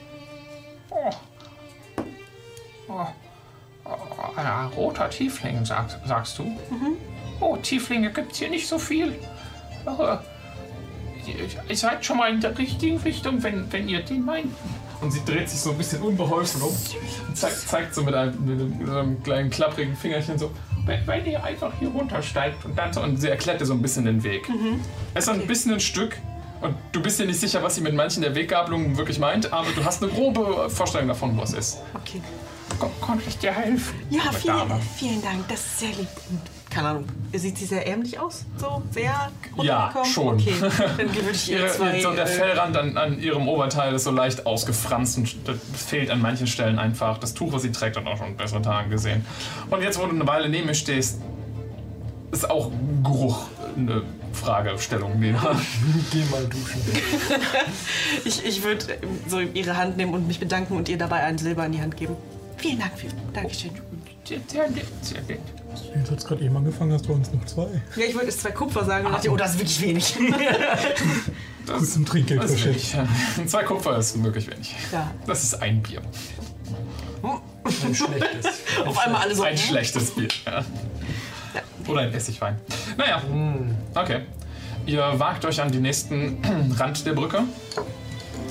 Ein 4.36 4.68
roter 4.76 5.10
Tiefling, 5.10 5.64
sagt, 5.64 5.98
sagst 6.06 6.40
du? 6.40 6.52
Oh, 7.40 7.56
Tieflinge 7.56 8.12
gibt's 8.12 8.40
hier 8.40 8.50
nicht 8.50 8.68
so 8.68 8.78
viel. 8.78 9.18
Aber 9.86 10.24
ihr, 11.68 11.76
seid 11.76 12.06
schon 12.06 12.18
mal 12.18 12.32
in 12.32 12.42
der 12.42 12.58
richtigen 12.58 12.98
Richtung, 12.98 13.42
wenn, 13.44 13.72
wenn 13.72 13.88
ihr 13.88 14.02
den 14.02 14.26
meint. 14.26 14.54
Und 15.02 15.12
sie 15.12 15.24
dreht 15.26 15.50
sich 15.50 15.60
so 15.60 15.72
ein 15.72 15.78
bisschen 15.78 16.02
unbeholfen 16.02 16.62
um 16.62 16.76
und 17.28 17.38
zeigt, 17.38 17.68
zeigt 17.68 17.96
so 17.96 18.04
mit 18.04 18.16
einem, 18.16 18.46
mit 18.46 18.60
einem, 18.60 18.78
mit 18.78 18.90
einem 18.90 19.24
kleinen 19.24 19.50
klapprigen 19.50 19.96
Fingerchen 19.96 20.40
so, 20.40 20.52
wenn, 20.86 21.06
wenn 21.06 21.26
ihr 21.26 21.44
einfach 21.44 21.74
hier 21.80 21.90
runtersteigt 21.90 22.64
und 22.66 22.78
dann 22.78 22.94
so, 22.94 23.02
und 23.02 23.18
sie 23.18 23.30
erklärt 23.30 23.60
dir 23.60 23.66
so 23.66 23.74
ein 23.74 23.82
bisschen 23.82 24.06
den 24.06 24.24
Weg. 24.24 24.50
Es 25.14 25.26
ist 25.26 25.30
ein 25.30 25.46
bisschen 25.48 25.74
ein 25.74 25.80
Stück, 25.80 26.18
Und 26.62 26.76
du 26.92 27.02
bist 27.02 27.20
dir 27.20 27.26
nicht 27.26 27.40
sicher, 27.40 27.62
was 27.62 27.76
sie 27.76 27.82
mit 27.82 27.94
manchen 27.94 28.22
der 28.22 28.34
Weggabelungen 28.34 28.98
wirklich 28.98 29.20
meint, 29.20 29.52
aber 29.52 29.68
du 29.76 29.84
hast 29.84 30.02
eine 30.02 30.12
grobe 30.12 30.70
Vorstellung 30.70 31.08
davon, 31.08 31.38
wo 31.38 31.44
es 31.44 31.54
ist. 31.54 31.78
Okay. 31.94 32.22
Komm, 32.80 32.92
konnte 33.02 33.24
ich 33.28 33.38
dir 33.38 33.52
helfen? 33.52 33.96
Ja, 34.10 34.32
vielen, 34.32 34.82
vielen 34.98 35.22
Dank. 35.22 35.48
Das 35.48 35.60
ist 35.60 35.80
sehr 35.80 35.90
lieb. 35.90 36.08
Und, 36.30 36.42
keine 36.76 36.90
Ahnung, 36.90 37.06
sieht 37.32 37.58
sie 37.58 37.64
sehr 37.64 37.88
ärmlich 37.88 38.20
aus? 38.20 38.44
So 38.58 38.84
sehr 38.92 39.32
Ja, 39.62 39.94
schon. 40.04 40.36
Okay, 40.36 40.54
dann 40.60 40.98
würde 41.16 41.32
ich 41.32 41.50
ihr 41.50 41.70
zwei... 41.70 42.02
so 42.02 42.12
der 42.12 42.26
äh, 42.26 42.28
Fellrand 42.28 42.76
an, 42.76 42.98
an 42.98 43.18
ihrem 43.18 43.48
Oberteil 43.48 43.96
ist 43.96 44.04
so 44.04 44.12
leicht 44.12 44.46
ausgefranst 44.46 45.18
und 45.18 45.36
das 45.46 45.58
fehlt 45.74 46.12
an 46.12 46.22
manchen 46.22 46.48
Stellen 46.48 46.78
einfach. 46.78 47.18
Das 47.18 47.34
Tuch, 47.34 47.54
was 47.54 47.62
sie 47.62 47.72
trägt, 47.72 47.96
hat 47.96 48.06
auch 48.06 48.18
schon 48.18 48.36
bessere 48.36 48.62
Tage 48.62 48.90
gesehen. 48.90 49.26
Und 49.70 49.84
jetzt, 49.84 49.98
wo 49.98 50.06
du 50.06 50.10
eine 50.10 50.28
Weile 50.28 50.50
neben 50.50 50.68
mir 50.68 50.76
stehst, 50.76 51.22
ist 52.34 52.50
auch 52.50 52.70
Geruch 53.04 53.46
eine 53.78 54.02
Fragestellung. 54.34 55.22
Die 55.22 55.32
Geh 56.12 56.26
mal 56.26 56.46
duschen. 56.46 56.82
Ich, 58.26 58.44
ich 58.46 58.64
würde 58.64 58.98
so 59.30 59.40
ihre 59.40 59.78
Hand 59.78 59.96
nehmen 59.96 60.14
und 60.14 60.28
mich 60.28 60.42
bedanken 60.42 60.76
und 60.76 60.90
ihr 60.90 60.98
dabei 60.98 61.24
ein 61.24 61.38
Silber 61.38 61.66
in 61.68 61.72
die 61.72 61.82
Hand 61.82 61.96
geben. 61.96 62.18
Vielen 62.58 62.80
Dank 62.80 62.98
für. 62.98 63.08
Dankeschön. 63.34 63.72
Sehr 64.26 64.70
nett, 64.70 64.88
sehr 65.02 65.22
nett. 65.22 65.40
Jetzt 65.96 66.12
hat 66.12 66.18
es 66.20 66.26
gerade 66.26 66.44
eben 66.44 66.56
angefangen, 66.58 66.92
hast 66.94 67.08
du 67.08 67.14
uns 67.14 67.32
noch 67.32 67.46
zwei. 67.46 67.68
Ja, 67.96 68.06
ich 68.08 68.14
wollte 68.16 68.28
jetzt 68.28 68.42
zwei 68.42 68.52
Kupfer 68.52 68.86
sagen 68.86 69.06
und 69.08 69.14
dachte, 69.14 69.30
oh, 69.32 69.38
das 69.38 69.52
ist 69.56 69.60
wirklich 69.60 69.82
wenig. 69.82 70.16
Gut 71.68 71.88
zum 71.88 72.06
Trinkgeld 72.06 72.42
Das 72.44 72.52
ist 72.52 72.62
verschätzt. 72.62 72.96
wenig. 73.38 73.50
Zwei 73.50 73.64
Kupfer 73.64 73.98
ist 73.98 74.24
wirklich 74.24 74.48
wenig. 74.50 74.76
Ja. 74.92 75.12
Das 75.26 75.44
ist 75.44 75.62
ein 75.62 75.82
Bier. 75.82 76.02
Ein 77.84 77.96
schlechtes. 77.96 78.46
Auf 78.86 78.98
einmal 79.00 79.22
alle 79.24 79.36
so. 79.36 79.44
Ein 79.44 79.58
schlechtes 79.58 80.12
Bier. 80.12 80.28
Ja. 80.46 80.64
Oder 81.88 82.02
ein 82.02 82.14
Essigwein. 82.14 82.58
Naja, 82.98 83.22
okay. 83.96 84.22
Ihr 84.86 85.02
wagt 85.18 85.46
euch 85.46 85.60
an 85.62 85.72
den 85.72 85.82
nächsten 85.82 86.38
Rand 86.78 87.06
der 87.06 87.14
Brücke. 87.14 87.44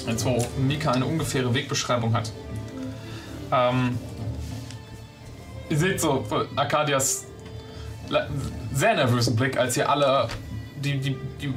Jetzt, 0.06 0.24
wo 0.24 0.44
Mika 0.58 0.90
eine 0.92 1.06
ungefähre 1.06 1.54
Wegbeschreibung 1.54 2.12
hat. 2.12 2.32
Ähm, 3.52 3.96
ihr 5.68 5.78
seht 5.78 6.00
so 6.00 6.24
Arcadias 6.56 7.26
sehr 8.72 8.94
nervösen 8.94 9.36
Blick, 9.36 9.56
als 9.56 9.76
ihr 9.76 9.88
alle 9.88 10.28
die, 10.76 10.98
die, 10.98 11.16
die, 11.40 11.52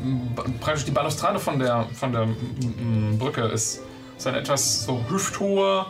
praktisch 0.59 0.85
die 0.85 0.91
Balustrade 0.91 1.39
von 1.39 1.59
der, 1.59 1.87
von 1.93 2.11
der 2.11 2.25
mm, 2.25 3.13
mm, 3.13 3.17
Brücke 3.17 3.41
ist, 3.41 3.81
ist 4.17 4.27
ein 4.27 4.35
etwas 4.35 4.85
so 4.85 5.03
hüfthohe 5.09 5.85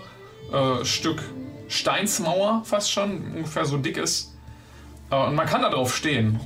äh, 0.52 0.84
Stück 0.84 1.22
Steinsmauer 1.68 2.64
fast 2.66 2.92
schon, 2.92 3.36
ungefähr 3.36 3.66
so 3.66 3.78
dick 3.78 3.98
ist. 3.98 4.34
Äh, 5.12 5.16
und 5.16 5.36
man 5.36 5.46
kann 5.46 5.62
da 5.62 5.70
drauf 5.70 5.96
stehen. 5.96 6.40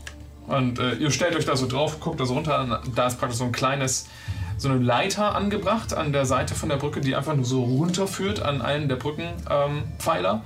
Und 0.47 0.79
äh, 0.79 0.95
ihr 0.95 1.11
stellt 1.11 1.35
euch 1.35 1.45
da 1.45 1.55
so 1.55 1.67
drauf, 1.67 1.99
guckt 1.99 2.19
da 2.19 2.25
so 2.25 2.33
runter, 2.33 2.81
da 2.95 3.07
ist 3.07 3.19
praktisch 3.19 3.37
so 3.37 3.45
ein 3.45 3.51
kleines, 3.51 4.07
so 4.57 4.67
eine 4.67 4.79
Leiter 4.79 5.35
angebracht 5.35 5.93
an 5.93 6.11
der 6.11 6.25
Seite 6.25 6.55
von 6.55 6.67
der 6.67 6.77
Brücke, 6.77 6.99
die 6.99 7.15
einfach 7.15 7.35
nur 7.35 7.45
so 7.45 7.63
runterführt 7.63 8.41
an 8.41 8.61
einen 8.61 8.89
der 8.89 8.97
Brückenpfeiler. 8.97 10.33
Ähm. 10.33 10.41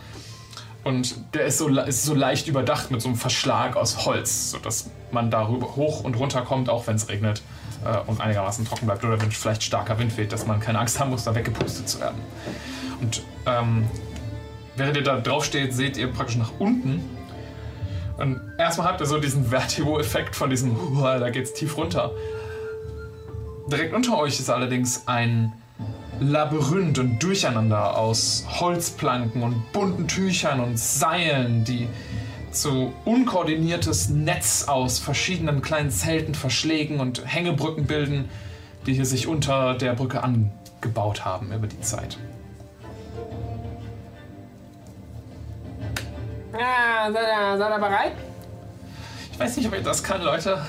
Und 0.85 1.15
der 1.33 1.45
ist 1.45 1.57
so, 1.57 1.67
ist 1.67 2.05
so 2.05 2.13
leicht 2.13 2.47
überdacht 2.47 2.91
mit 2.91 3.01
so 3.01 3.07
einem 3.07 3.17
Verschlag 3.17 3.75
aus 3.75 4.05
Holz, 4.05 4.51
sodass 4.51 4.91
man 5.09 5.31
darüber 5.31 5.75
hoch 5.75 6.03
und 6.03 6.13
runter 6.15 6.43
kommt, 6.43 6.69
auch 6.69 6.85
wenn 6.85 6.95
es 6.95 7.09
regnet 7.09 7.41
äh, 7.83 7.97
und 8.05 8.21
einigermaßen 8.21 8.65
trocken 8.65 8.85
bleibt 8.85 9.03
oder 9.03 9.19
wenn 9.19 9.31
vielleicht 9.31 9.63
starker 9.63 9.97
Wind 9.97 10.15
weht, 10.15 10.31
dass 10.31 10.45
man 10.45 10.59
keine 10.59 10.77
Angst 10.77 10.99
haben 10.99 11.09
muss, 11.09 11.23
da 11.23 11.33
weggepustet 11.33 11.89
zu 11.89 11.99
werden. 12.01 12.21
Und 13.01 13.23
ähm, 13.47 13.87
während 14.75 14.95
ihr 14.97 15.03
da 15.03 15.19
drauf 15.19 15.43
steht, 15.43 15.73
seht 15.73 15.97
ihr 15.97 16.05
praktisch 16.05 16.37
nach 16.37 16.51
unten. 16.59 17.03
Und 18.17 18.39
erstmal 18.59 18.85
habt 18.85 19.01
ihr 19.01 19.07
so 19.07 19.19
diesen 19.19 19.47
Vertigo-Effekt 19.47 20.35
von 20.35 20.51
diesem, 20.51 20.77
"Uah, 20.99 21.17
da 21.19 21.31
geht's 21.31 21.53
tief 21.53 21.77
runter. 21.77 22.11
Direkt 23.71 23.95
unter 23.95 24.19
euch 24.19 24.39
ist 24.39 24.51
allerdings 24.51 25.07
ein 25.07 25.51
Labyrinth 26.19 26.99
und 26.99 27.21
Durcheinander 27.21 27.97
aus 27.97 28.45
Holzplanken 28.59 29.43
und 29.43 29.71
bunten 29.73 30.07
Tüchern 30.07 30.59
und 30.59 30.79
Seilen, 30.79 31.63
die 31.63 31.87
zu 32.51 32.93
unkoordiniertes 33.03 34.09
Netz 34.09 34.65
aus 34.67 34.99
verschiedenen 34.99 35.61
kleinen 35.61 35.91
Zelten, 35.91 36.33
Verschlägen 36.33 36.99
und 36.99 37.25
Hängebrücken 37.25 37.85
bilden, 37.85 38.29
die 38.85 38.93
hier 38.93 39.05
sich 39.05 39.27
unter 39.27 39.75
der 39.75 39.93
Brücke 39.93 40.23
angebaut 40.23 41.25
haben 41.25 41.51
über 41.51 41.67
die 41.67 41.81
Zeit. 41.81 42.17
Ja, 46.53 47.11
seid 47.11 47.23
ihr, 47.23 47.57
seid 47.57 47.71
ihr 47.71 47.79
bereit? 47.79 48.13
Ich 49.33 49.39
weiß 49.39 49.57
nicht, 49.57 49.67
ob 49.67 49.73
ihr 49.73 49.83
das 49.83 50.01
kann, 50.01 50.21
Leute. 50.21 50.61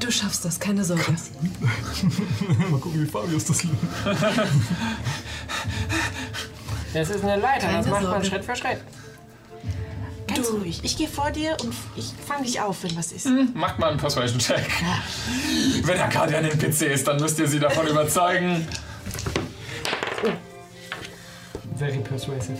Du 0.00 0.10
schaffst 0.10 0.44
das, 0.44 0.58
keine 0.58 0.84
Sorge. 0.84 1.02
Mal 2.70 2.80
gucken, 2.80 3.02
wie 3.02 3.06
Fabius 3.06 3.44
das 3.44 3.62
löst. 3.64 3.76
Das 6.92 7.10
ist 7.10 7.22
eine 7.22 7.40
Leiter, 7.40 7.70
das 7.72 7.86
macht 7.86 8.02
man. 8.02 8.24
Schritt 8.24 8.44
für 8.44 8.56
Schritt. 8.56 8.78
Ganz 10.26 10.50
ruhig. 10.50 10.80
Ich 10.82 10.96
gehe 10.96 11.08
vor 11.08 11.30
dir 11.30 11.56
und 11.62 11.74
ich 11.96 12.12
fange 12.26 12.44
dich 12.44 12.60
auf, 12.60 12.82
wenn 12.82 12.96
was 12.96 13.12
ist. 13.12 13.28
Macht 13.54 13.78
mal 13.78 13.90
einen 13.90 13.98
Persuasion-Check. 13.98 14.66
Wenn 15.82 15.98
Arcadia 16.00 16.38
an 16.38 16.44
den 16.44 16.58
PC 16.58 16.82
ist, 16.82 17.06
dann 17.06 17.20
müsst 17.20 17.38
ihr 17.38 17.46
sie 17.48 17.58
davon 17.60 17.86
überzeugen. 17.86 18.66
Very 21.76 21.98
persuasive. 21.98 22.58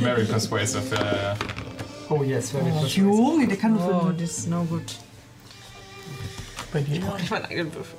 Very 0.00 0.24
persuasive. 0.24 0.82
Ja, 0.94 1.04
ja, 1.04 1.22
ja. 1.22 1.34
Oh 2.08 2.22
yes, 2.22 2.50
very 2.50 2.70
persuasive. 2.70 3.00
Junge, 3.00 3.48
der 3.48 3.56
kann 3.56 3.72
nur 3.74 4.04
Oh, 4.06 4.12
das 4.12 4.38
ist 4.38 4.48
no 4.48 4.64
good. 4.64 4.82
Bei 6.74 6.80
dir? 6.80 6.96
Ich 6.96 7.00
brauche 7.02 7.20
nicht 7.20 7.30
meinen 7.30 7.44
eigenen 7.44 7.72
Würfel. 7.72 7.96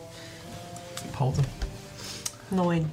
Pause. 1.14 1.42
Neun. 2.52 2.92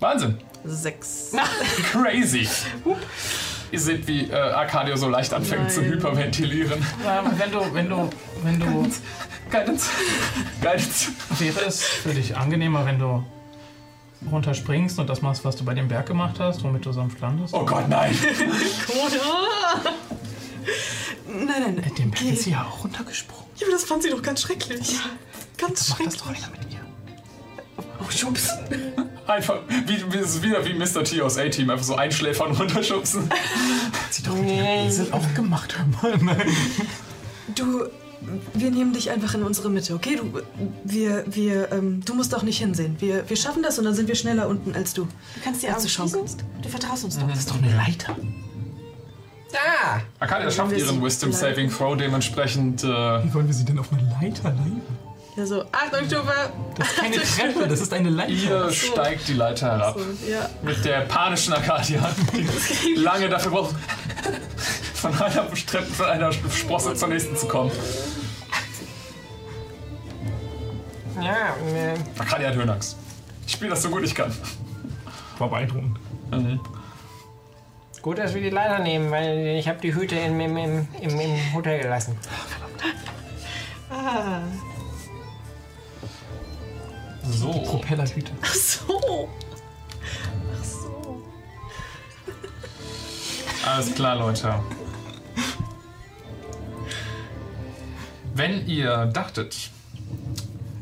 Wahnsinn. 0.00 0.38
Sechs. 0.64 1.30
Crazy. 1.92 2.48
Ihr 3.70 3.80
seht, 3.80 4.08
wie 4.08 4.24
äh, 4.28 4.34
Arcadio 4.34 4.96
so 4.96 5.08
leicht 5.08 5.32
anfängt 5.32 5.70
zu 5.70 5.80
Nein. 5.80 5.92
hyperventilieren. 5.92 6.84
Ähm, 7.06 7.32
wenn 7.36 7.52
du, 7.52 7.72
wenn 7.72 7.88
du, 7.88 8.10
wenn 8.42 8.58
du, 8.58 8.90
Guidance. 9.48 9.90
Guidance. 10.60 11.12
wäre 11.38 11.60
es 11.64 11.84
für 11.84 12.12
dich 12.12 12.36
angenehmer, 12.36 12.84
wenn 12.84 12.98
du 12.98 13.24
runterspringst 14.28 14.98
und 14.98 15.08
das 15.08 15.22
machst, 15.22 15.44
was 15.44 15.54
du 15.54 15.64
bei 15.64 15.74
dem 15.74 15.86
Berg 15.86 16.06
gemacht 16.06 16.40
hast, 16.40 16.64
womit 16.64 16.84
du 16.84 16.90
sanft 16.90 17.20
landest? 17.20 17.54
Oh 17.54 17.64
Gott, 17.64 17.88
nein. 17.88 18.12
Nein, 21.28 21.46
nein, 21.46 21.62
nein. 21.62 21.74
Mit 21.76 21.98
dem 21.98 22.10
Berg 22.10 22.24
ist 22.24 22.42
sie 22.42 22.50
ja 22.50 22.64
auch 22.64 22.82
runtergesprungen. 22.82 23.47
Ja, 23.58 23.66
aber 23.66 23.72
das 23.72 23.84
fand 23.84 24.02
sie 24.02 24.10
doch 24.10 24.22
ganz 24.22 24.42
schrecklich. 24.42 24.96
Ganz 25.56 25.88
Mach 25.90 25.98
das 25.98 26.16
schrecklich. 26.16 26.20
doch 26.20 26.26
einer 26.28 26.50
mit 26.50 26.72
ihr. 26.72 26.80
Oh, 28.00 28.10
Schubs. 28.10 28.50
Einfach, 29.26 29.60
wie, 29.86 30.12
wie, 30.12 30.18
ist 30.18 30.42
wieder 30.42 30.64
wie 30.64 30.72
Mr. 30.72 31.04
T 31.04 31.20
aus 31.20 31.36
A-Team, 31.36 31.68
einfach 31.68 31.84
so 31.84 31.96
einschläfern 31.96 32.48
und 32.48 32.60
runterschubsen. 32.60 33.28
Hat 33.28 34.14
sie 34.14 34.22
doch 34.22 34.34
mit 34.34 34.48
dem 34.48 34.64
Esel 34.64 35.12
auch 35.12 35.34
gemacht, 35.34 35.76
hör 36.00 36.16
mal. 36.16 36.36
Du, 37.54 37.84
wir 38.54 38.70
nehmen 38.70 38.94
dich 38.94 39.10
einfach 39.10 39.34
in 39.34 39.42
unsere 39.42 39.68
Mitte, 39.68 39.94
okay? 39.94 40.16
Du, 40.16 40.40
wir, 40.82 41.24
wir, 41.26 41.70
ähm, 41.72 42.02
du 42.06 42.14
musst 42.14 42.34
auch 42.34 42.42
nicht 42.42 42.58
hinsehen. 42.58 42.96
Wir, 43.00 43.28
wir 43.28 43.36
schaffen 43.36 43.62
das 43.62 43.78
und 43.78 43.84
dann 43.84 43.94
sind 43.94 44.08
wir 44.08 44.14
schneller 44.14 44.48
unten 44.48 44.74
als 44.74 44.94
du. 44.94 45.04
Du 45.04 45.40
kannst 45.44 45.62
dir 45.62 45.76
Augen 45.76 45.86
schauen 45.88 46.08
schließen. 46.08 46.42
Du 46.62 46.68
vertraust 46.70 47.04
uns 47.04 47.18
doch. 47.18 47.28
Das 47.28 47.40
ist 47.40 47.50
doch 47.50 47.58
eine 47.58 47.74
Leiter. 47.74 48.16
Da! 49.52 50.00
Arcadia 50.20 50.50
schafft 50.50 50.72
ihren 50.76 51.02
Wisdom. 51.02 51.32
Saving 51.32 51.70
Throw 51.70 51.96
dementsprechend. 51.96 52.84
Äh, 52.84 52.86
Wie 53.24 53.32
wollen 53.34 53.46
wir 53.46 53.54
sie 53.54 53.64
denn 53.64 53.78
auf 53.78 53.90
eine 53.92 54.02
Leiter 54.20 54.50
leiten? 54.50 54.82
Ja, 55.36 55.46
so, 55.46 55.62
Achtung, 55.72 56.04
Stufe! 56.06 56.32
Das 56.76 56.88
ist 56.88 56.96
keine 56.98 57.16
Treppe, 57.54 57.68
das 57.68 57.80
ist 57.80 57.92
eine 57.92 58.10
Leiter. 58.10 58.32
ihr 58.32 58.70
steigt 58.72 59.28
die 59.28 59.34
Leiter 59.34 59.66
herab. 59.70 59.96
So, 59.98 60.28
ja. 60.30 60.48
Mit 60.62 60.84
der 60.84 61.02
panischen 61.02 61.52
Arcadia, 61.54 62.10
die 62.84 62.94
lange 63.00 63.28
dafür 63.28 63.52
braucht, 63.52 63.74
von 64.94 65.14
einer, 65.14 65.48
Treppe- 65.54 65.82
von 65.94 66.06
einer 66.06 66.32
Sprosse 66.32 66.94
zur 66.94 67.08
nächsten 67.08 67.36
zu 67.36 67.46
kommen. 67.46 67.70
Ja, 71.20 71.54
äh, 71.74 71.94
Arcadia 72.18 72.48
hat 72.48 72.54
Höhenangst. 72.56 72.96
Ich 73.46 73.52
spiele 73.52 73.70
das 73.70 73.82
so 73.82 73.90
gut 73.90 74.02
ich 74.04 74.14
kann. 74.14 74.32
War 75.38 75.48
beeindruckend. 75.48 75.98
Gut, 78.02 78.18
dass 78.18 78.34
wir 78.34 78.40
die 78.42 78.50
Leiter 78.50 78.78
nehmen, 78.80 79.10
weil 79.10 79.56
ich 79.58 79.68
habe 79.68 79.80
die 79.80 79.94
Hüte 79.94 80.16
im, 80.16 80.38
im, 80.40 80.56
im, 80.56 80.88
im, 81.00 81.20
im 81.20 81.54
Hotel 81.54 81.80
gelassen. 81.80 82.16
Ah. 83.90 84.40
So. 87.30 87.50
Propellerhüte. 87.52 88.32
Ach 88.42 88.54
so. 88.54 89.28
Alles 93.66 93.94
klar, 93.94 94.16
Leute. 94.16 94.54
Wenn 98.34 98.66
ihr 98.66 99.06
dachtet, 99.06 99.70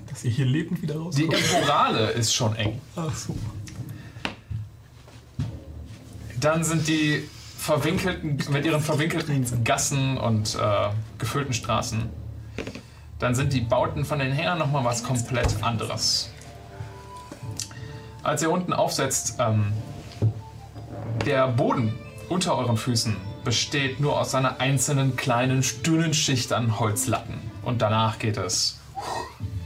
Dass 0.09 0.25
ihr 0.25 0.31
hier 0.31 0.47
lebend 0.47 0.83
wieder 0.83 0.95
die 0.95 1.25
rauskommt. 1.25 1.35
Emporale 1.35 2.11
ist 2.11 2.35
schon 2.35 2.55
eng, 2.57 2.81
Ach 2.95 3.15
so. 3.15 3.35
Dann 6.47 6.65
sind 6.65 6.89
die 6.89 7.29
verwinkelten, 7.59 8.39
mit 8.51 8.65
ihren 8.65 8.81
verwinkelten 8.81 9.65
Gassen 9.65 10.17
und 10.17 10.55
äh, 10.55 10.89
gefüllten 11.19 11.53
Straßen 11.53 12.09
dann 13.19 13.35
sind 13.35 13.53
die 13.53 13.61
Bauten 13.61 14.05
von 14.05 14.19
den 14.19 14.33
Herren 14.33 14.59
nochmal 14.59 14.85
was 14.85 15.03
komplett 15.03 15.63
anderes. 15.63 16.31
Als 18.23 18.43
ihr 18.43 18.51
unten 18.51 18.73
aufsetzt, 18.73 19.37
ähm, 19.39 19.73
der 21.25 21.49
Boden 21.49 21.95
unter 22.29 22.57
euren 22.59 22.77
Füßen 22.77 23.17
besteht 23.45 24.01
nur 24.01 24.21
aus 24.21 24.35
einer 24.35 24.61
einzelnen 24.61 25.17
kleinen, 25.17 25.65
dünnen 25.85 26.13
Schicht 26.13 26.53
an 26.53 26.79
Holzlatten. 26.79 27.39
Und 27.63 27.81
danach 27.81 28.19
geht 28.19 28.37
es 28.37 28.81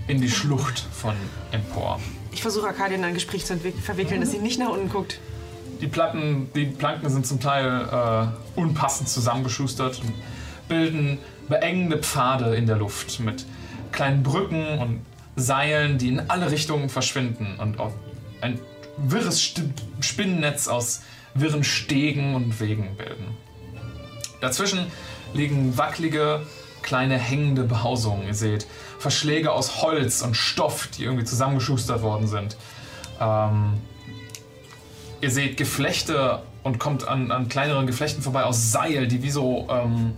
in 0.06 0.20
die 0.20 0.30
Schlucht 0.30 0.86
von 0.92 1.14
empor. 1.50 2.00
Ich 2.32 2.42
versuche 2.42 2.68
Arcadia 2.68 2.96
in 2.96 3.04
ein 3.04 3.14
Gespräch 3.14 3.46
zu 3.46 3.58
verwickeln, 3.82 4.20
dass 4.20 4.30
sie 4.30 4.38
nicht 4.38 4.58
nach 4.58 4.68
unten 4.68 4.90
guckt. 4.90 5.18
Die 5.80 5.86
Platten, 5.86 6.50
die 6.54 6.66
Planken 6.66 7.08
sind 7.08 7.26
zum 7.26 7.40
Teil 7.40 7.88
äh, 7.90 8.58
unpassend 8.60 9.08
zusammengeschustert 9.08 10.00
und 10.00 10.12
bilden 10.68 11.18
beengende 11.48 11.98
Pfade 11.98 12.54
in 12.54 12.66
der 12.66 12.76
Luft 12.76 13.20
mit 13.20 13.46
kleinen 13.92 14.22
Brücken 14.22 14.78
und 14.78 15.00
Seilen, 15.36 15.96
die 15.96 16.08
in 16.08 16.28
alle 16.28 16.50
Richtungen 16.50 16.88
verschwinden 16.88 17.56
und 17.58 17.80
auch 17.80 17.92
ein 18.40 18.60
wirres 18.98 19.40
Sti- 19.40 19.72
Spinnennetz 20.00 20.68
aus 20.68 21.02
wirren 21.34 21.64
Stegen 21.64 22.34
und 22.34 22.60
Wegen 22.60 22.96
bilden. 22.96 23.36
Dazwischen 24.40 24.86
liegen 25.32 25.78
wackelige, 25.78 26.42
kleine 26.82 27.16
hängende 27.16 27.62
Behausungen. 27.62 28.26
Ihr 28.26 28.34
seht 28.34 28.66
Verschläge 28.98 29.52
aus 29.52 29.80
Holz 29.80 30.22
und 30.22 30.36
Stoff, 30.36 30.88
die 30.88 31.04
irgendwie 31.04 31.24
zusammengeschustert 31.24 32.02
worden 32.02 32.26
sind. 32.26 32.56
Ähm, 33.20 33.74
Ihr 35.20 35.30
seht 35.30 35.56
Geflechte 35.56 36.42
und 36.62 36.78
kommt 36.78 37.06
an, 37.06 37.30
an 37.30 37.48
kleineren 37.48 37.86
Geflechten 37.86 38.22
vorbei 38.22 38.44
aus 38.44 38.72
Seil, 38.72 39.06
die 39.06 39.22
wie 39.22 39.30
so 39.30 39.68
ähm, 39.70 40.12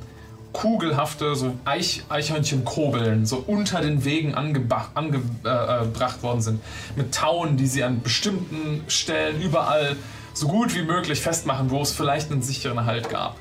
kugelhafte, 0.52 1.34
so 1.34 1.54
Eich, 1.64 2.04
Eichhörnchenkurbeln 2.08 3.26
so 3.26 3.42
unter 3.46 3.80
den 3.80 4.04
Wegen 4.04 4.34
angebracht 4.34 4.90
ange, 4.94 5.22
äh, 5.44 5.48
äh, 5.48 6.22
worden 6.22 6.40
sind. 6.40 6.60
Mit 6.94 7.14
Tauen, 7.14 7.56
die 7.56 7.66
sie 7.66 7.82
an 7.82 8.02
bestimmten 8.02 8.84
Stellen 8.88 9.40
überall 9.40 9.96
so 10.34 10.46
gut 10.46 10.74
wie 10.74 10.82
möglich 10.82 11.20
festmachen, 11.20 11.70
wo 11.70 11.82
es 11.82 11.92
vielleicht 11.92 12.30
einen 12.30 12.42
sicheren 12.42 12.84
Halt 12.84 13.10
gab. 13.10 13.36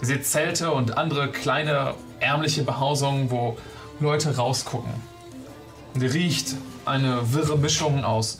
Ihr 0.00 0.06
seht 0.06 0.26
Zelte 0.26 0.70
und 0.72 0.96
andere 0.96 1.28
kleine 1.28 1.94
ärmliche 2.20 2.62
Behausungen, 2.62 3.30
wo 3.30 3.58
Leute 4.00 4.36
rausgucken. 4.36 4.92
Und 5.94 6.02
ihr 6.02 6.14
riecht 6.14 6.54
eine 6.84 7.32
wirre 7.32 7.58
Mischung 7.58 8.04
aus 8.04 8.38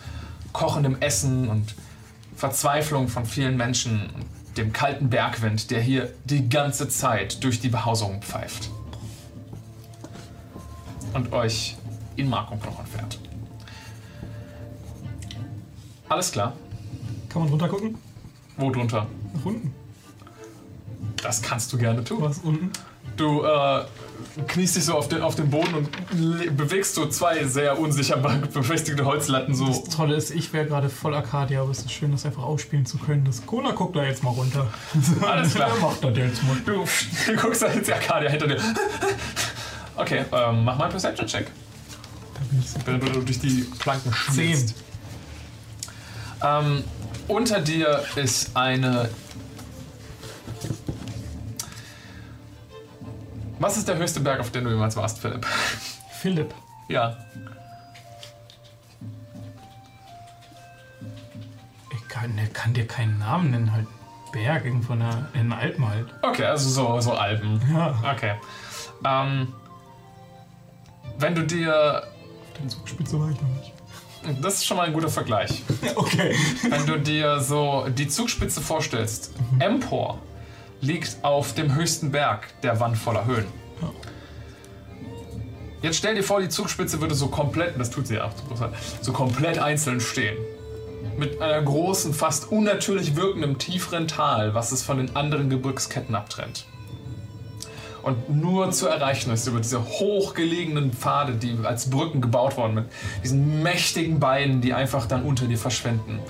kochendem 0.59 0.97
Essen 1.01 1.49
und 1.49 1.77
Verzweiflung 2.35 3.07
von 3.07 3.25
vielen 3.25 3.57
Menschen 3.57 4.11
und 4.13 4.25
dem 4.57 4.73
kalten 4.73 5.09
Bergwind, 5.09 5.71
der 5.71 5.81
hier 5.81 6.13
die 6.25 6.49
ganze 6.49 6.89
Zeit 6.89 7.45
durch 7.45 7.61
die 7.61 7.69
Behausungen 7.69 8.21
pfeift. 8.23 8.69
Und 11.15 11.33
euch 11.33 11.77
in 12.17 12.29
Mark 12.29 12.51
und 12.51 12.61
Knochen 12.61 12.85
fährt. 12.87 13.21
Alles 16.09 16.33
klar. 16.33 16.55
Kann 17.29 17.43
man 17.43 17.51
runter 17.51 17.69
gucken? 17.69 17.97
Wo 18.57 18.73
drunter? 18.73 19.07
Nach 19.35 19.45
unten. 19.45 19.73
Das 21.23 21.41
kannst 21.41 21.73
du 21.73 21.79
gerne 21.79 22.03
tun. 22.03 22.21
Was 22.21 22.39
unten? 22.39 22.73
Du 23.19 23.43
äh, 23.45 23.85
kniest 24.47 24.77
dich 24.77 24.85
so 24.85 24.95
auf 24.95 25.09
den, 25.09 25.23
auf 25.23 25.35
den 25.35 25.51
Boden 25.51 25.75
und 25.75 26.57
bewegst 26.57 26.95
so 26.95 27.07
zwei 27.09 27.45
sehr 27.45 27.79
unsicher 27.79 28.17
be- 28.17 28.49
befestigte 28.53 29.05
Holzlatten 29.05 29.55
so. 29.55 29.67
Das 29.67 29.85
Tolle 29.95 30.15
ist, 30.15 30.31
ich 30.31 30.53
wäre 30.53 30.67
gerade 30.67 30.89
voll 30.89 31.15
Arcadia, 31.15 31.61
aber 31.63 31.71
es 31.73 31.81
ist 31.81 31.91
schön, 31.93 32.13
das 32.13 32.25
einfach 32.25 32.45
ausspielen 32.45 32.87
zu 32.87 32.97
können. 32.97 33.25
Das 33.25 33.45
Cola 33.45 33.73
guckt 33.73 33.97
da 33.97 34.05
jetzt 34.05 34.23
mal 34.23 34.31
runter. 34.31 34.69
Alles 35.27 35.55
klar. 35.55 35.71
Macht 35.81 36.05
das 36.05 36.17
jetzt 36.17 36.43
mal? 36.45 36.57
Du, 36.65 36.85
du 37.27 37.37
guckst 37.37 37.63
da 37.63 37.73
jetzt 37.73 37.89
die 37.89 37.93
Arcadia 37.93 38.31
hinter 38.31 38.47
dir. 38.47 38.61
Okay, 39.97 40.25
ähm, 40.31 40.65
mach 40.65 40.79
mal 40.79 40.85
einen 40.85 40.93
Perception-Check. 40.93 41.49
Wenn 42.85 43.01
du 43.01 43.07
durch 43.21 43.41
die 43.41 43.67
Planken 43.81 44.13
schmilzt. 44.15 44.75
Ähm, 46.41 46.85
unter 47.27 47.61
dir 47.61 48.05
ist 48.15 48.57
eine. 48.57 49.11
Was 53.59 53.77
ist 53.77 53.89
der 53.89 53.97
höchste 53.97 54.21
Berg, 54.21 54.41
auf 54.41 54.51
dem 54.51 54.65
du 54.65 54.71
jemals 54.71 54.97
warst, 54.97 55.19
Philipp? 55.19 55.45
Philipp. 56.21 56.55
Ja. 56.89 57.17
Ich 61.93 62.09
kann, 62.09 62.37
der 62.37 62.47
kann 62.49 62.73
dir 62.73 62.87
keinen 62.87 63.19
Namen 63.19 63.51
nennen, 63.51 63.73
halt 63.73 63.87
Berg 64.33 64.65
irgendwo 64.65 64.93
in, 64.93 65.01
der, 65.01 65.29
in 65.35 65.41
den 65.41 65.53
Alpen 65.53 65.89
halt. 65.89 66.07
Okay, 66.23 66.45
also 66.45 66.69
so, 66.69 67.01
so 67.01 67.13
Alpen. 67.13 67.61
Ja. 67.73 67.99
Okay. 68.15 68.35
Ähm, 69.05 69.53
wenn 71.19 71.35
du 71.35 71.43
dir. 71.45 72.05
Den 72.59 72.69
Zugspitze 72.69 73.19
war 73.19 73.31
ich 73.31 73.41
noch 73.41 73.49
nicht. 73.49 73.73
Das 74.43 74.55
ist 74.55 74.67
schon 74.67 74.77
mal 74.77 74.87
ein 74.87 74.93
guter 74.93 75.09
Vergleich. 75.09 75.63
Okay. 75.95 76.35
Wenn 76.69 76.87
du 76.87 76.99
dir 76.99 77.41
so 77.41 77.87
die 77.89 78.09
Zugspitze 78.09 78.61
vorstellst, 78.61 79.33
Empor 79.59 80.19
liegt 80.81 81.19
auf 81.23 81.55
dem 81.55 81.75
höchsten 81.75 82.11
Berg 82.11 82.47
der 82.63 82.81
Wand 82.81 82.97
voller 82.97 83.27
Höhen. 83.27 83.47
Jetzt 85.81 85.97
stell 85.97 86.17
dir 86.17 86.25
vor, 86.25 86.41
die 86.41 86.49
Zugspitze 86.49 87.01
würde 87.01 87.15
so 87.15 87.29
komplett, 87.29 87.79
das 87.79 87.91
tut 87.91 88.09
sie 88.09 88.17
ja 88.17 88.25
auch, 88.25 88.33
so 89.01 89.13
komplett 89.13 89.59
einzeln 89.59 90.01
stehen. 90.01 90.37
Mit 91.17 91.41
einer 91.41 91.63
großen, 91.63 92.13
fast 92.13 92.51
unnatürlich 92.51 93.15
wirkenden 93.15 93.59
tieferen 93.59 94.09
Tal, 94.09 94.55
was 94.55 94.73
es 94.73 94.83
von 94.83 94.99
den 94.99 95.15
anderen 95.15 95.51
Gebirgsketten 95.51 96.15
abtrennt. 96.15 96.67
Und 98.03 98.31
nur 98.31 98.71
zu 98.71 98.89
erreichen 98.89 99.31
ist 99.33 99.47
über 99.47 99.61
diese 99.61 99.85
hochgelegenen 99.85 100.93
Pfade, 100.93 101.35
die 101.35 101.57
als 101.65 101.91
Brücken 101.91 102.21
gebaut 102.21 102.57
wurden, 102.57 102.75
mit 102.75 102.85
diesen 103.23 103.63
mächtigen 103.63 104.19
Beinen, 104.19 104.61
die 104.61 104.73
einfach 104.73 105.07
dann 105.07 105.25
unter 105.25 105.47
dir 105.47 105.59
verschwinden. 105.59 106.21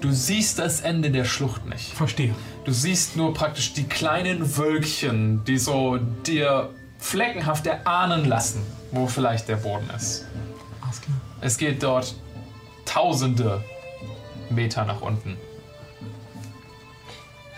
Du 0.00 0.12
siehst 0.12 0.60
das 0.60 0.80
Ende 0.80 1.10
der 1.10 1.24
Schlucht 1.24 1.66
nicht. 1.66 1.92
Verstehe. 1.92 2.34
Du 2.64 2.72
siehst 2.72 3.16
nur 3.16 3.34
praktisch 3.34 3.72
die 3.72 3.84
kleinen 3.84 4.56
Wölkchen, 4.56 5.44
die 5.44 5.58
so 5.58 5.98
dir 6.24 6.70
fleckenhaft 6.98 7.66
erahnen 7.66 8.24
lassen, 8.24 8.62
wo 8.92 9.08
vielleicht 9.08 9.48
der 9.48 9.56
Boden 9.56 9.88
ist. 9.96 10.26
Alles 10.82 11.00
klar. 11.00 11.16
Es 11.40 11.58
geht 11.58 11.82
dort 11.82 12.14
tausende 12.84 13.62
Meter 14.50 14.84
nach 14.84 15.00
unten. 15.00 15.36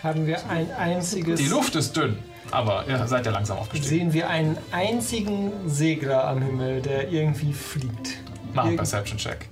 Haben 0.01 0.25
wir 0.25 0.49
ein 0.49 0.71
einziges. 0.71 1.39
Die 1.39 1.47
Luft 1.47 1.75
ist 1.75 1.95
dünn, 1.95 2.17
aber 2.49 2.85
ihr 2.87 3.05
seid 3.07 3.25
ja 3.27 3.31
langsam 3.31 3.59
aufgestiegen. 3.59 3.87
Sehen 3.87 4.13
wir 4.13 4.29
einen 4.29 4.57
einzigen 4.71 5.51
Segler 5.67 6.27
am 6.27 6.41
Himmel, 6.41 6.81
der 6.81 7.11
irgendwie 7.11 7.53
fliegt. 7.53 8.17
Mach 8.53 8.65
einen 8.65 8.77
Perception-Check. 8.77 9.47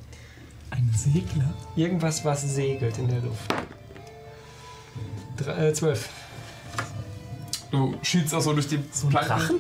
Ein 0.72 0.92
Segler? 0.96 1.54
Irgendwas, 1.76 2.24
was 2.26 2.42
segelt 2.42 2.98
in 2.98 3.08
der 3.08 3.22
Luft. 3.22 3.54
Drei, 5.38 5.68
äh, 5.68 5.74
zwölf. 5.74 6.10
Du 7.72 7.96
schielst 8.02 8.34
auch 8.34 8.42
so 8.42 8.54
durch 8.54 8.68
die 8.68 8.84
So 8.92 9.08
ein 9.08 9.12
Planken. 9.12 9.38
Drachen? 9.38 9.60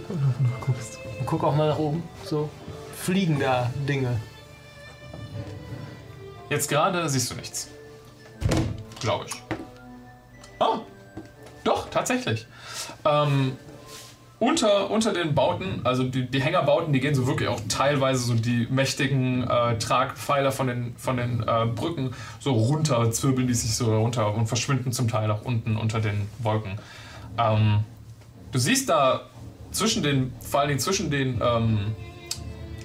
Guckst. 0.61 0.97
Und 1.19 1.25
guck 1.25 1.43
auch 1.43 1.55
mal 1.55 1.69
nach 1.69 1.77
oben. 1.77 2.03
So. 2.25 2.49
Fliegen 2.95 3.39
da 3.39 3.71
Dinge. 3.87 4.19
Jetzt 6.49 6.67
gerade 6.67 7.07
siehst 7.07 7.31
du 7.31 7.35
nichts. 7.35 7.67
Glaube 8.99 9.25
ich. 9.27 9.41
Ah, 10.59 10.79
doch, 11.63 11.89
tatsächlich. 11.89 12.47
Ähm, 13.05 13.55
unter, 14.39 14.89
unter 14.89 15.13
den 15.13 15.35
Bauten, 15.35 15.81
also 15.83 16.03
die, 16.03 16.25
die 16.25 16.41
Hängerbauten, 16.41 16.93
die 16.93 17.01
gehen 17.01 17.13
so 17.13 17.27
wirklich 17.27 17.49
auch 17.49 17.59
teilweise 17.67 18.23
so 18.23 18.33
die 18.33 18.67
mächtigen 18.69 19.43
äh, 19.43 19.77
Tragpfeiler 19.77 20.51
von 20.51 20.67
den, 20.67 20.95
von 20.97 21.17
den 21.17 21.43
äh, 21.43 21.65
Brücken 21.65 22.11
so 22.39 22.53
runter, 22.53 23.11
zwirbeln 23.11 23.47
die 23.47 23.53
sich 23.53 23.75
so 23.75 23.97
runter 23.97 24.33
und 24.33 24.47
verschwinden 24.47 24.93
zum 24.93 25.09
Teil 25.09 25.29
auch 25.29 25.43
unten 25.43 25.75
unter 25.75 25.99
den 25.99 26.29
Wolken. 26.39 26.79
Ähm, 27.37 27.83
du 28.51 28.59
siehst 28.59 28.89
da 28.89 29.21
zwischen 29.71 30.03
den, 30.03 30.33
vor 30.39 30.61
allen 30.61 30.69
Dingen 30.69 30.79
zwischen 30.79 31.11
den 31.11 31.41
ähm, 31.43 31.95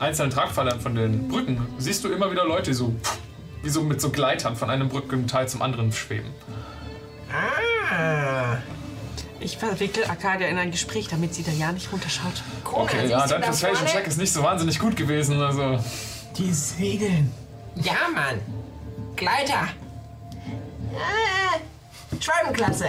einzelnen 0.01 0.33
Tragpfeilern 0.33 0.81
von 0.81 0.97
den 0.97 1.29
Brücken, 1.29 1.67
siehst 1.79 2.05
du 2.05 2.09
immer 2.09 2.33
wieder 2.33 2.45
Leute, 2.45 2.73
die 2.73 2.75
so, 2.75 2.95
wie 3.63 3.71
so 3.71 3.83
mit 3.83 4.01
so 4.01 4.11
Gleitern 4.11 4.57
von 4.57 4.71
einem 4.71 4.89
Brückenteil 4.89 5.47
zum 5.49 5.63
anderen 5.63 5.93
schweben. 5.93 6.31
Ah. 7.31 8.59
Ich 9.45 9.59
verwickel 9.59 10.05
Arcadia 10.07 10.49
in 10.49 10.57
ein 10.57 10.71
Gespräch, 10.71 11.09
damit 11.09 11.35
sie 11.35 11.43
da 11.43 11.53
ja 11.53 11.71
nicht 11.71 11.93
runterschaut. 11.93 12.43
Okay, 12.65 13.09
ja, 13.09 13.27
dein 13.27 13.43
Persuasion 13.43 13.87
Check 13.87 14.07
ist 14.07 14.17
nicht 14.17 14.33
so 14.33 14.43
wahnsinnig 14.43 14.79
gut 14.79 14.97
gewesen. 14.97 15.39
Also, 15.43 15.79
Die 16.39 16.51
segeln. 16.51 17.31
Ja, 17.75 18.09
Mann. 18.15 18.41
Gleiter. 19.17 19.69
Äh, 20.95 22.19
Schwalbenklasse. 22.23 22.89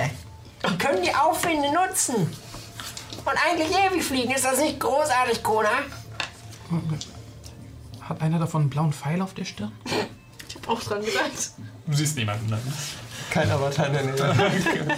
Die 0.70 0.78
können 0.78 1.04
die 1.04 1.14
Aufwinde 1.14 1.74
nutzen. 1.74 2.16
Und 2.16 3.36
eigentlich 3.46 3.72
ewig 3.72 4.02
fliegen. 4.02 4.32
Ist 4.34 4.46
das 4.46 4.58
nicht 4.58 4.80
großartig, 4.80 5.44
Kona? 5.44 5.68
Hat 8.00 8.22
einer 8.22 8.40
davon 8.40 8.62
einen 8.62 8.70
blauen 8.70 8.94
Pfeil 8.94 9.22
auf 9.22 9.34
der 9.34 9.44
Stirn? 9.44 9.74
Ich 10.48 10.56
hab 10.56 10.70
auch 10.70 10.82
dran 10.82 11.04
gedacht. 11.04 11.52
du 11.86 11.94
siehst 11.94 12.16
niemanden. 12.16 12.50
Ne? 12.50 12.62
Kein 13.30 13.52
Avatar 13.52 13.88
in 13.88 13.94
der 13.94 14.04
Nähe. 14.04 14.16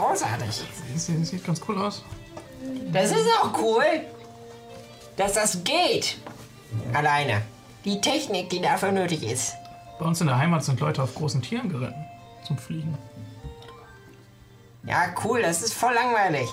Großartig. 0.00 0.62
Sieht, 0.96 1.26
sieht 1.26 1.44
ganz 1.44 1.60
cool 1.68 1.78
aus. 1.78 2.02
Das 2.90 3.10
ist 3.10 3.26
auch 3.42 3.52
cool, 3.60 3.84
dass 5.16 5.34
das 5.34 5.62
geht. 5.62 6.16
Alleine. 6.94 7.42
Die 7.84 8.00
Technik, 8.00 8.48
die 8.50 8.60
dafür 8.60 8.92
nötig 8.92 9.22
ist. 9.22 9.54
Bei 9.98 10.06
uns 10.06 10.20
in 10.20 10.26
der 10.26 10.38
Heimat 10.38 10.64
sind 10.64 10.80
Leute 10.80 11.02
auf 11.02 11.14
großen 11.14 11.42
Tieren 11.42 11.68
geritten. 11.68 12.04
Zum 12.46 12.56
Fliegen. 12.56 12.96
Ja, 14.84 15.14
cool, 15.24 15.42
das 15.42 15.62
ist 15.62 15.74
voll 15.74 15.92
langweilig. 15.92 16.48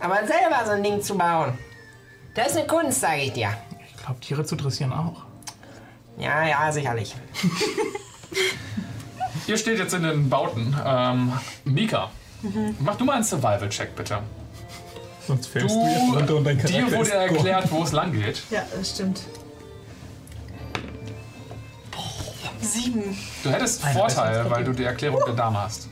Aber 0.00 0.26
selber 0.26 0.64
so 0.64 0.72
ein 0.72 0.82
Ding 0.82 1.02
zu 1.02 1.16
bauen, 1.16 1.58
das 2.34 2.48
ist 2.48 2.56
eine 2.56 2.66
Kunst, 2.66 3.00
sage 3.00 3.22
ich 3.22 3.32
dir. 3.32 3.50
Ich 3.86 4.02
glaube, 4.02 4.20
Tiere 4.20 4.44
zu 4.44 4.56
dressieren 4.56 4.92
auch. 4.92 5.24
Ja, 6.16 6.46
ja, 6.46 6.72
sicherlich. 6.72 7.14
Ihr 9.46 9.56
steht 9.56 9.78
jetzt 9.78 9.94
in 9.94 10.02
den 10.02 10.28
Bauten. 10.28 10.76
Ähm, 10.84 11.32
Mika, 11.64 12.10
mach 12.80 12.96
du 12.96 13.04
mal 13.04 13.14
einen 13.14 13.24
Survival-Check, 13.24 13.94
bitte. 13.94 14.18
Sonst 15.26 15.46
fällst 15.48 15.74
Du, 15.74 15.80
du, 15.80 15.86
jetzt 15.86 16.16
runter 16.16 16.36
und 16.36 16.44
dein 16.44 16.58
Charakter 16.58 16.86
dir 16.86 16.96
wurde 16.96 17.12
erklärt, 17.12 17.70
wo 17.70 17.82
es 17.82 17.92
lang 17.92 18.12
geht. 18.12 18.42
Ja, 18.50 18.62
das 18.74 18.90
stimmt. 18.90 19.22
Sieben. 22.60 23.16
Du 23.42 23.50
hättest 23.50 23.84
Einer 23.84 23.94
Vorteil, 23.94 24.50
weil 24.50 24.64
du 24.64 24.72
die 24.72 24.84
Erklärung 24.84 25.20
der 25.26 25.34
Dame 25.34 25.60
hast. 25.60 25.88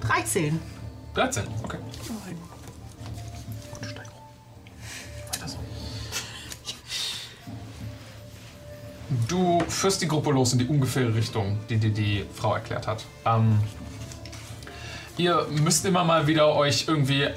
13. 0.00 0.60
13, 1.14 1.44
okay. 1.62 1.78
Du 9.28 9.62
führst 9.68 10.02
die 10.02 10.08
Gruppe 10.08 10.30
los 10.30 10.52
in 10.52 10.58
die 10.58 10.66
ungefähre 10.66 11.14
Richtung, 11.14 11.58
die 11.68 11.78
dir 11.78 11.90
die 11.90 12.24
Frau 12.34 12.54
erklärt 12.54 12.86
hat. 12.86 13.04
Ähm, 13.24 13.58
ihr 15.16 15.46
müsst 15.62 15.84
immer 15.84 16.04
mal 16.04 16.26
wieder 16.26 16.54
euch 16.54 16.86
irgendwie 16.88 17.28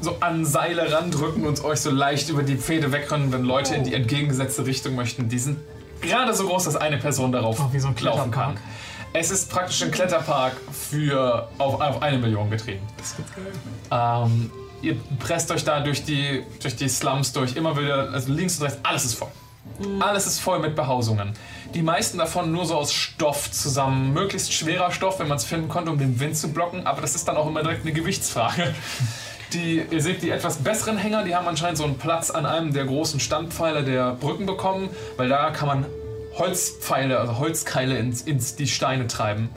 so 0.00 0.16
an 0.20 0.44
Seile 0.44 0.92
randrücken 0.92 1.46
und 1.46 1.62
euch 1.64 1.80
so 1.80 1.90
leicht 1.90 2.28
über 2.28 2.42
die 2.42 2.56
Pfade 2.56 2.92
wegrennen, 2.92 3.32
wenn 3.32 3.44
Leute 3.44 3.74
in 3.74 3.84
die 3.84 3.94
entgegengesetzte 3.94 4.66
Richtung 4.66 4.96
möchten. 4.96 5.28
Die 5.28 5.38
sind 5.38 5.58
gerade 6.00 6.34
so 6.34 6.46
groß, 6.46 6.64
dass 6.64 6.76
eine 6.76 6.98
Person 6.98 7.32
darauf 7.32 7.60
Oh, 7.60 7.72
wie 7.72 7.78
so 7.78 7.88
ein 7.88 7.96
laufen 8.00 8.30
kann. 8.30 8.58
Es 9.14 9.30
ist 9.30 9.50
praktisch 9.50 9.82
ein 9.82 9.90
Kletterpark 9.90 10.54
für 10.72 11.48
auf, 11.58 11.80
auf 11.80 12.02
eine 12.02 12.18
Million 12.18 12.50
getrieben. 12.50 12.80
Ähm, 13.90 14.50
ihr 14.80 14.96
presst 15.20 15.50
euch 15.50 15.64
da 15.64 15.80
durch 15.80 16.04
die, 16.04 16.42
durch 16.60 16.76
die 16.76 16.88
Slums 16.88 17.32
durch, 17.32 17.54
immer 17.56 17.76
wieder, 17.76 18.10
also 18.10 18.32
links 18.32 18.58
und 18.58 18.64
rechts, 18.64 18.80
alles 18.82 19.04
ist 19.04 19.14
voll. 19.14 19.28
Alles 20.00 20.26
ist 20.26 20.40
voll 20.40 20.58
mit 20.58 20.76
Behausungen. 20.76 21.32
Die 21.74 21.82
meisten 21.82 22.18
davon 22.18 22.52
nur 22.52 22.66
so 22.66 22.74
aus 22.74 22.92
Stoff 22.92 23.50
zusammen. 23.50 24.12
Möglichst 24.12 24.52
schwerer 24.52 24.90
Stoff, 24.90 25.18
wenn 25.18 25.28
man 25.28 25.38
es 25.38 25.44
finden 25.44 25.68
konnte, 25.68 25.90
um 25.90 25.98
den 25.98 26.20
Wind 26.20 26.36
zu 26.36 26.52
blocken. 26.52 26.86
Aber 26.86 27.00
das 27.00 27.14
ist 27.14 27.26
dann 27.26 27.36
auch 27.36 27.46
immer 27.46 27.62
direkt 27.62 27.82
eine 27.82 27.92
Gewichtsfrage. 27.92 28.74
Die, 29.52 29.82
ihr 29.90 30.00
seht 30.00 30.22
die 30.22 30.30
etwas 30.30 30.56
besseren 30.56 30.96
Hänger, 30.96 31.24
die 31.24 31.36
haben 31.36 31.46
anscheinend 31.46 31.76
so 31.76 31.84
einen 31.84 31.98
Platz 31.98 32.30
an 32.30 32.46
einem 32.46 32.72
der 32.72 32.86
großen 32.86 33.20
Standpfeiler 33.20 33.82
der 33.82 34.14
Brücken 34.14 34.46
bekommen, 34.46 34.88
weil 35.18 35.28
da 35.28 35.50
kann 35.50 35.68
man 35.68 35.84
Holzpfeile, 36.38 37.18
also 37.18 37.36
Holzkeile 37.36 37.98
ins, 37.98 38.22
ins 38.22 38.56
die 38.56 38.66
Steine 38.66 39.08
treiben 39.08 39.50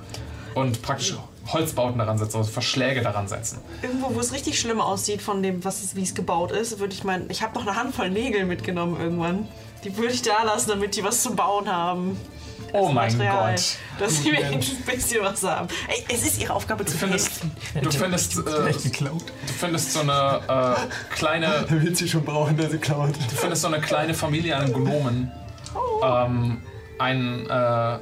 und 0.54 0.82
praktisch 0.82 1.16
Holzbauten 1.48 1.98
daran 2.00 2.18
setzen, 2.18 2.38
also 2.38 2.52
Verschläge 2.52 3.02
daran 3.02 3.28
setzen. 3.28 3.60
Irgendwo, 3.82 4.14
wo 4.14 4.20
es 4.20 4.34
richtig 4.34 4.60
schlimm 4.60 4.82
aussieht 4.82 5.22
von 5.22 5.42
dem, 5.44 5.64
was 5.64 5.84
es, 5.84 5.96
wie 5.96 6.04
es 6.04 6.16
gebaut 6.16 6.52
ist, 6.52 6.80
würde 6.80 6.94
ich 6.94 7.04
meinen, 7.04 7.30
ich 7.30 7.42
habe 7.44 7.54
noch 7.54 7.66
eine 7.66 7.78
Handvoll 7.78 8.10
Nägel 8.10 8.46
mitgenommen 8.46 9.00
irgendwann. 9.00 9.48
Die 9.86 9.96
würde 9.96 10.14
ich 10.14 10.24
da 10.24 10.42
lassen, 10.44 10.70
damit 10.70 10.96
die 10.96 11.04
was 11.04 11.22
zu 11.22 11.36
bauen 11.36 11.72
haben. 11.72 12.18
Oh 12.74 12.90
mein 12.90 13.12
Material. 13.16 13.52
Gott. 13.54 13.78
Dass 14.00 14.24
sie 14.24 14.32
wenigstens 14.32 14.80
ein 14.80 14.96
bisschen 14.96 15.24
was 15.24 15.44
haben. 15.44 15.68
Ey, 15.88 16.04
es 16.10 16.24
ist 16.26 16.42
ihre 16.42 16.54
Aufgabe 16.54 16.84
zu 16.84 16.94
Du 16.94 16.98
findest, 16.98 17.44
helfen. 17.44 17.52
du 17.84 17.92
findest, 17.92 18.38
äh, 18.40 18.42
du 18.42 19.54
findest 19.60 19.94
so 19.94 20.00
eine 20.02 20.42
äh, 20.48 21.14
kleine, 21.14 21.66
Der 21.70 21.84
will 21.84 21.96
sie 21.96 22.10
schon 22.10 22.26
brauchen, 22.26 22.58
der 22.58 22.70
sie 22.72 22.80
klaut. 22.80 23.16
du 23.16 23.36
findest 23.36 23.62
so 23.62 23.68
eine 23.68 23.80
kleine 23.80 24.16
Familie 24.16 24.58
an 24.58 24.74
Gnomen. 24.74 25.32
Ähm, 26.04 26.62
ein, 26.98 27.48
äh, 27.48 28.00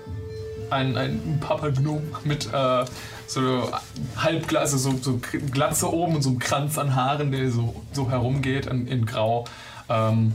ein, 0.70 0.98
ein 0.98 1.40
Papagnom 1.42 2.02
mit 2.24 2.48
äh, 2.52 2.86
so 3.28 3.70
halb 4.16 4.56
also 4.56 4.78
so, 4.78 4.98
so 5.02 5.20
Glatze 5.52 5.92
oben 5.92 6.16
und 6.16 6.22
so 6.22 6.30
einem 6.30 6.40
Kranz 6.40 6.78
an 6.78 6.96
Haaren, 6.96 7.32
der 7.32 7.52
so, 7.52 7.76
so 7.92 8.10
herumgeht 8.10 8.68
in, 8.68 8.88
in 8.88 9.06
Grau. 9.06 9.46
Ähm, 9.90 10.34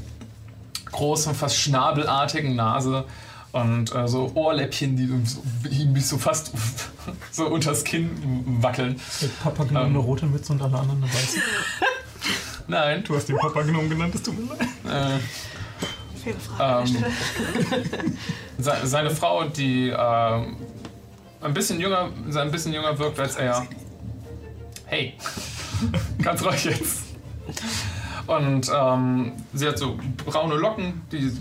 großen, 0.93 1.35
fast 1.35 1.57
schnabelartigen 1.57 2.57
Nase 2.57 3.05
und 3.53 3.95
äh, 3.95 4.07
so 4.09 4.31
Ohrläppchen, 4.35 4.97
die 4.97 5.07
so, 5.27 5.43
ihm 5.71 5.97
so 6.01 6.19
fast 6.19 6.53
so 7.33 7.47
unters 7.47 7.85
Kinn 7.85 8.11
wackeln. 8.61 9.01
Mit 9.21 9.41
Papa 9.41 9.65
genommen 9.65 9.87
eine 9.87 9.99
rote 9.99 10.27
Mütze 10.27 10.53
und 10.53 10.63
alle 10.63 10.79
anderen 10.79 11.03
eine 11.03 11.13
weiße. 11.13 11.39
Nein, 12.69 13.03
Du 13.05 13.17
hast 13.17 13.29
den 13.29 13.37
Papa 13.39 13.63
genommen 13.63 13.89
genannt, 13.89 14.15
das 14.15 14.23
tut 14.23 14.39
mir 14.39 14.55
leid. 14.55 14.69
äh, 14.85 15.19
Faire 16.23 16.39
Frage 16.39 16.89
Ähm. 16.91 17.05
Se- 18.59 18.77
Seine 18.87 19.11
Frau, 19.11 19.45
die 19.45 19.89
ähm, 19.97 20.57
ein 21.41 21.55
bisschen 21.55 21.81
jünger, 21.81 22.11
ein 22.35 22.51
bisschen 22.51 22.73
jünger 22.75 22.99
wirkt 22.99 23.19
als 23.21 23.37
er. 23.37 23.67
Hey, 24.87 25.15
ganz 26.23 26.43
ruhig 26.45 26.65
jetzt. 26.65 26.99
Und 28.29 28.71
ähm, 28.73 29.33
sie 29.55 29.67
hat 29.67 29.79
so 29.79 29.99
braune 30.25 30.55
Locken, 30.55 31.01
die 31.11 31.33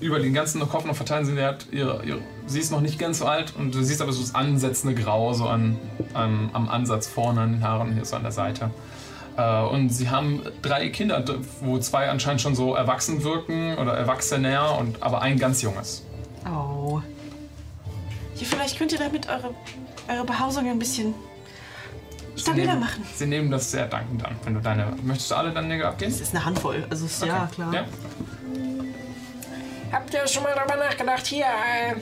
über 0.00 0.18
den 0.18 0.32
ganzen 0.32 0.66
Kopf 0.66 0.86
noch 0.86 0.96
verteilt 0.96 1.26
sind. 1.26 1.36
Ihre, 1.36 2.02
ihre, 2.02 2.18
sie 2.46 2.60
ist 2.60 2.72
noch 2.72 2.80
nicht 2.80 2.98
ganz 2.98 3.18
so 3.18 3.26
alt 3.26 3.52
und 3.56 3.74
du 3.74 3.82
siehst 3.82 4.00
aber 4.00 4.12
so 4.12 4.22
das 4.22 4.34
ansetzende 4.34 4.94
Grau 4.94 5.34
so 5.34 5.44
an, 5.46 5.78
an, 6.14 6.48
am 6.54 6.68
Ansatz 6.70 7.06
vorne 7.06 7.42
an 7.42 7.52
den 7.52 7.62
Haaren 7.62 7.92
hier 7.92 8.06
so 8.06 8.16
an 8.16 8.22
der 8.22 8.32
Seite. 8.32 8.70
Äh, 9.36 9.62
und 9.64 9.90
sie 9.90 10.08
haben 10.08 10.40
drei 10.62 10.88
Kinder, 10.88 11.22
wo 11.60 11.78
zwei 11.78 12.08
anscheinend 12.08 12.40
schon 12.40 12.54
so 12.54 12.74
erwachsen 12.74 13.22
wirken 13.22 13.76
oder 13.76 13.92
erwachsener 13.92 14.78
und 14.78 15.02
aber 15.02 15.20
ein 15.20 15.38
ganz 15.38 15.60
junges. 15.60 16.02
Oh. 16.46 17.02
Ja, 18.36 18.46
vielleicht 18.46 18.78
könnt 18.78 18.92
ihr 18.92 18.98
damit 18.98 19.28
eure, 19.28 19.54
eure 20.08 20.24
Behausung 20.24 20.66
ein 20.66 20.78
bisschen 20.78 21.14
stabiler 22.40 22.66
nehmen, 22.66 22.80
machen. 22.80 23.06
Sie 23.14 23.26
nehmen 23.26 23.50
das 23.50 23.70
sehr 23.70 23.86
dankend 23.86 24.24
an. 24.24 24.36
Wenn 24.44 24.54
du 24.54 24.60
deine. 24.60 24.96
Möchtest 25.02 25.30
du 25.30 25.34
alle 25.34 25.52
deine 25.52 25.68
Nägel 25.68 25.86
abgehen? 25.86 26.10
Das 26.10 26.20
ist 26.20 26.34
eine 26.34 26.44
Handvoll. 26.44 26.86
Also, 26.90 27.06
ist, 27.06 27.22
ja, 27.22 27.48
klar. 27.52 27.72
Ja? 27.72 27.84
Habt 29.92 30.14
ihr 30.14 30.26
schon 30.26 30.42
mal 30.44 30.54
darüber 30.54 30.76
nachgedacht, 30.76 31.26
hier 31.26 31.46
äh, 31.46 31.96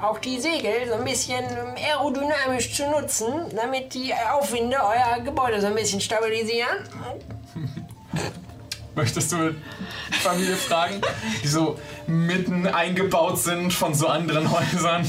auch 0.00 0.18
die 0.18 0.40
Segel 0.40 0.88
so 0.88 0.94
ein 0.94 1.04
bisschen 1.04 1.44
aerodynamisch 1.76 2.74
zu 2.74 2.88
nutzen, 2.90 3.32
damit 3.54 3.94
die 3.94 4.12
Aufwinde 4.32 4.76
euer 4.76 5.20
Gebäude 5.24 5.60
so 5.60 5.68
ein 5.68 5.74
bisschen 5.74 6.00
stabilisieren? 6.00 6.78
Möchtest 8.94 9.32
du 9.32 9.54
Familie 10.22 10.54
fragen, 10.56 11.00
die 11.42 11.48
so 11.48 11.78
mitten 12.06 12.66
eingebaut 12.66 13.38
sind 13.38 13.72
von 13.72 13.94
so 13.94 14.06
anderen 14.06 14.50
Häusern? 14.50 15.08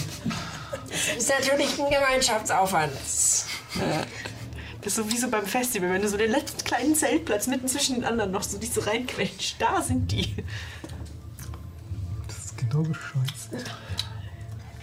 Ist 1.18 1.30
natürlich 1.30 1.80
ein 1.80 1.90
Gemeinschaftsaufwand. 1.90 2.94
Das 4.84 4.88
ist 4.88 4.96
so 4.98 5.10
wie 5.12 5.18
so 5.18 5.30
beim 5.30 5.46
Festival, 5.46 5.90
wenn 5.92 6.02
du 6.02 6.10
so 6.10 6.18
den 6.18 6.32
letzten 6.32 6.64
kleinen 6.64 6.94
Zeltplatz 6.96 7.48
mitten 7.48 7.68
zwischen 7.68 7.96
den 7.96 8.06
anderen 8.06 8.32
noch 8.32 8.44
so 8.44 8.58
dich 8.58 8.72
so 8.74 8.82
reinquetscht. 8.82 9.56
Da 9.62 9.82
sind 9.82 10.12
die. 10.12 10.36
Das 12.28 12.38
ist 12.38 12.58
genau 12.58 12.82
bescheuert. 12.84 13.66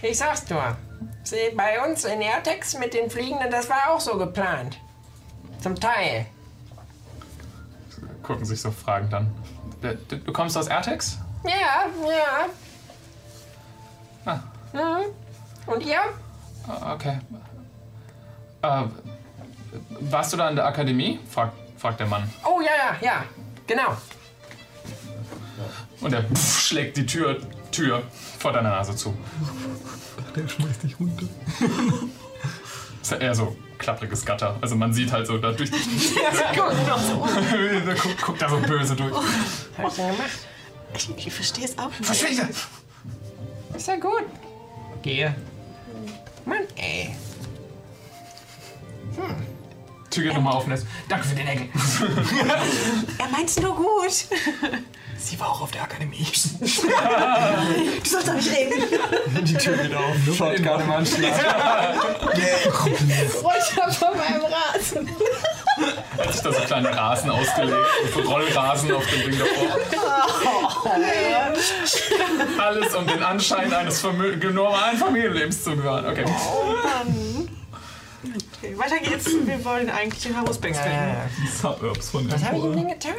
Ich 0.01 0.17
sag's 0.17 0.49
nur. 0.49 0.75
Sie- 1.23 1.51
Bei 1.55 1.87
uns 1.87 2.03
in 2.05 2.19
Airtex 2.21 2.77
mit 2.79 2.93
den 2.95 3.09
Fliegenden, 3.11 3.51
das 3.51 3.69
war 3.69 3.91
auch 3.91 3.99
so 3.99 4.17
geplant. 4.17 4.77
Zum 5.61 5.75
Teil. 5.79 6.25
Gucken 8.23 8.45
sich 8.45 8.59
so 8.59 8.71
fragend 8.71 9.13
an. 9.13 9.31
Du, 9.81 9.95
du- 10.17 10.31
kommst 10.33 10.57
aus 10.57 10.67
Airtex? 10.67 11.17
Ja, 11.43 11.85
ja. 12.07 12.47
Ah. 14.25 14.39
Mhm. 14.73 15.71
Und 15.71 15.83
ihr? 15.85 15.99
Ah, 16.67 16.93
Okay. 16.95 17.19
Äh, 18.63 18.83
warst 19.99 20.33
du 20.33 20.37
da 20.37 20.49
in 20.49 20.55
der 20.55 20.65
Akademie? 20.65 21.19
Fragt, 21.29 21.53
fragt 21.77 21.99
der 21.99 22.07
Mann. 22.07 22.29
Oh, 22.45 22.61
ja, 22.61 22.97
ja, 23.01 23.05
ja. 23.05 23.23
Genau. 23.67 23.97
Und 26.01 26.13
er 26.13 26.23
pff, 26.23 26.61
schlägt 26.61 26.97
die 26.97 27.05
Tür, 27.05 27.37
Tür 27.71 28.03
vor 28.39 28.51
deiner 28.51 28.69
Nase 28.69 28.95
zu. 28.95 29.15
Der 30.35 30.47
schmeißt 30.47 30.83
dich 30.83 30.99
runter. 30.99 31.25
Ist 33.01 33.11
ja 33.11 33.17
eher 33.17 33.35
so 33.35 33.55
klappriges 33.77 34.25
Gatter. 34.25 34.55
Also 34.61 34.75
man 34.75 34.93
sieht 34.93 35.11
halt 35.11 35.27
so 35.27 35.37
da 35.37 35.51
durch 35.51 35.71
die. 35.71 35.77
da 37.85 37.93
guckt, 37.93 38.21
guckt 38.21 38.41
da 38.41 38.49
so 38.49 38.59
böse 38.59 38.95
durch. 38.95 39.13
Hab 39.77 39.87
ich 39.87 39.93
denn 39.93 40.11
gemacht? 40.11 40.29
Ich, 40.93 41.27
ich 41.27 41.33
verstehe 41.33 41.65
es 41.65 41.77
auch 41.77 41.89
nicht. 41.89 42.05
Verschwinde! 42.05 42.49
Ist 43.75 43.87
ja 43.87 43.95
gut. 43.95 44.23
Gehe. 45.01 45.35
Mann, 46.45 46.63
ey. 46.75 47.15
Tür 50.11 50.23
geht 50.23 50.33
nochmal 50.33 50.53
auf 50.53 50.65
und 50.65 50.71
er 50.71 50.77
ist, 50.77 50.85
Danke 51.07 51.27
für 51.27 51.35
den 51.35 51.45
Nägel. 51.45 51.69
Er 53.17 53.27
meint's 53.29 53.59
nur 53.59 53.75
gut. 53.75 54.25
Sie 55.17 55.39
war 55.39 55.49
auch 55.49 55.61
auf 55.61 55.71
der 55.71 55.83
Akademie. 55.83 56.25
Du 56.59 58.09
sollst 58.09 58.27
doch 58.27 58.33
nicht 58.33 58.51
reden. 58.51 58.73
Die 59.43 59.53
Tür 59.53 59.77
geht 59.77 59.95
auf. 59.95 60.15
Schaut 60.37 60.57
gerade 60.57 60.83
im 60.83 60.91
Anschlag. 60.91 61.33
Räucher 63.43 63.91
von 63.91 64.17
meinem 64.17 64.41
Rad. 64.43 64.81
Hat 66.17 66.33
sich 66.33 66.41
da 66.41 66.51
so 66.51 66.61
kleine 66.61 66.95
Rasen 66.95 67.29
ausgelegt, 67.29 67.77
so 68.13 68.19
Rollrasen 68.21 68.91
auf 68.91 69.05
dem 69.07 69.31
Ding 69.31 69.39
davor. 69.39 69.77
Alles 72.59 72.95
um 72.95 73.07
den 73.07 73.23
Anschein 73.23 73.73
eines 73.73 74.03
normalen 74.03 74.97
Familienlebens 74.97 75.63
zu 75.63 75.75
bewahren. 75.75 76.05
Okay. 76.07 76.25
Okay, 78.23 78.77
weiter 78.77 78.99
geht's. 78.99 79.25
Wir 79.25 79.65
wollen 79.65 79.89
eigentlich 79.89 80.23
den 80.23 80.39
Hausbanks 80.39 80.79
finden. 80.79 81.15
Die 81.43 81.47
Suburbs 81.47 82.09
von 82.09 82.31
Was 82.31 82.43
habe 82.43 82.57
ich 82.57 82.63
ihm 82.63 82.75
denn 82.75 82.87
getan? 82.89 83.15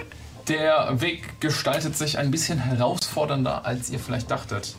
Der 0.48 1.00
Weg 1.00 1.40
gestaltet 1.40 1.96
sich 1.96 2.18
ein 2.18 2.30
bisschen 2.30 2.58
herausfordernder, 2.58 3.64
als 3.64 3.90
ihr 3.90 3.98
vielleicht 3.98 4.30
dachtet. 4.30 4.74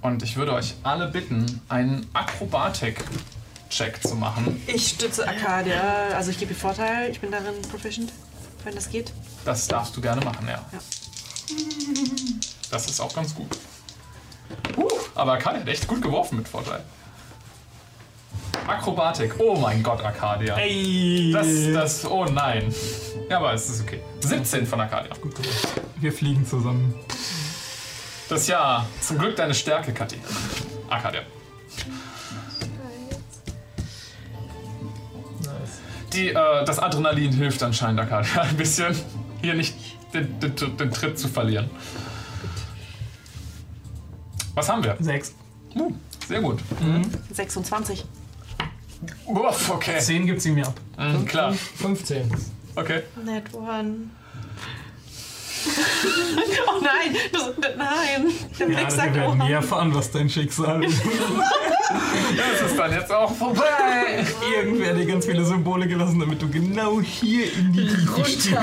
Und 0.00 0.22
ich 0.22 0.36
würde 0.36 0.52
euch 0.52 0.74
alle 0.82 1.08
bitten, 1.08 1.60
einen 1.68 2.08
Akrobatik-Check 2.12 4.02
zu 4.02 4.14
machen. 4.14 4.62
Ich 4.66 4.88
stütze 4.88 5.26
Arcadia, 5.26 6.08
also 6.14 6.30
ich 6.30 6.38
gebe 6.38 6.52
ihr 6.52 6.58
Vorteil. 6.58 7.10
Ich 7.10 7.20
bin 7.20 7.30
darin 7.30 7.60
proficient, 7.70 8.12
wenn 8.64 8.74
das 8.74 8.88
geht. 8.90 9.12
Das 9.44 9.66
darfst 9.66 9.96
du 9.96 10.00
gerne 10.00 10.24
machen, 10.24 10.46
ja. 10.46 10.64
Ja. 10.72 10.78
Das 12.70 12.86
ist 12.86 13.00
auch 13.00 13.14
ganz 13.14 13.34
gut. 13.34 13.58
Uh, 14.76 14.88
aber 15.14 15.32
Arcadia 15.32 15.60
hat 15.60 15.68
echt 15.68 15.86
gut 15.86 16.00
geworfen 16.00 16.36
mit 16.36 16.48
Vorteil. 16.48 16.82
Akrobatik. 18.66 19.34
Oh 19.38 19.56
mein 19.56 19.82
Gott, 19.82 20.04
Arcadia. 20.04 20.56
Ey! 20.56 21.32
Das, 21.32 21.46
das, 21.72 22.10
oh 22.10 22.24
nein. 22.24 22.72
Ja, 23.28 23.38
aber 23.38 23.52
es 23.52 23.68
ist 23.68 23.82
okay. 23.82 24.00
17 24.20 24.66
von 24.66 24.80
Arcadia. 24.80 25.12
Wir 25.96 26.12
fliegen 26.12 26.46
zusammen. 26.46 26.94
Das 28.28 28.42
ist 28.42 28.48
ja 28.48 28.86
zum 29.00 29.18
Glück 29.18 29.36
deine 29.36 29.54
Stärke, 29.54 29.92
Kathi. 29.92 30.18
Arcadia. 30.88 31.22
Die, 36.12 36.30
äh, 36.30 36.64
das 36.64 36.78
Adrenalin 36.78 37.32
hilft 37.32 37.62
anscheinend 37.62 38.00
Arcadia 38.00 38.42
ein 38.42 38.56
bisschen, 38.56 38.94
hier 39.40 39.54
nicht 39.54 39.74
den, 40.12 40.38
den, 40.40 40.76
den 40.76 40.90
Tritt 40.90 41.18
zu 41.18 41.28
verlieren. 41.28 41.70
Was 44.54 44.68
haben 44.68 44.82
wir? 44.82 44.96
Sechs. 44.98 45.34
Uh, 45.76 45.92
sehr 46.26 46.40
gut. 46.40 46.60
26. 47.30 48.04
Uff, 49.26 49.70
okay. 49.70 49.98
Zehn 50.00 50.26
gibt 50.26 50.42
sie 50.42 50.50
mir 50.50 50.66
ab. 50.66 50.80
Mhm, 50.98 51.24
klar. 51.26 51.52
15. 51.52 52.30
Okay. 52.74 53.02
Net 53.24 53.52
one. 53.52 54.10
oh 56.66 56.80
nein, 56.82 57.16
das, 57.32 57.50
nein. 57.76 58.32
Der 58.58 58.66
Blick 58.66 58.78
Ja, 58.78 58.84
wir 58.84 58.90
sagt, 58.90 59.14
werden 59.14 59.40
oh, 59.40 59.44
nie 59.44 59.52
erfahren, 59.52 59.94
was 59.94 60.10
dein 60.10 60.28
Schicksal 60.28 60.84
ist. 60.84 61.02
Das 61.88 62.70
ist 62.70 62.78
dann 62.78 62.92
jetzt 62.92 63.10
auch 63.10 63.34
vorbei. 63.34 64.22
Irgendwer 64.54 64.90
hat 64.90 64.98
dir 64.98 65.06
ganz 65.06 65.24
viele 65.24 65.42
Symbole 65.42 65.88
gelassen, 65.88 66.20
damit 66.20 66.42
du 66.42 66.48
genau 66.50 67.00
hier 67.00 67.50
in 67.50 67.72
die 67.72 67.86
Tiefe 67.86 68.24
stürzt. 68.26 68.50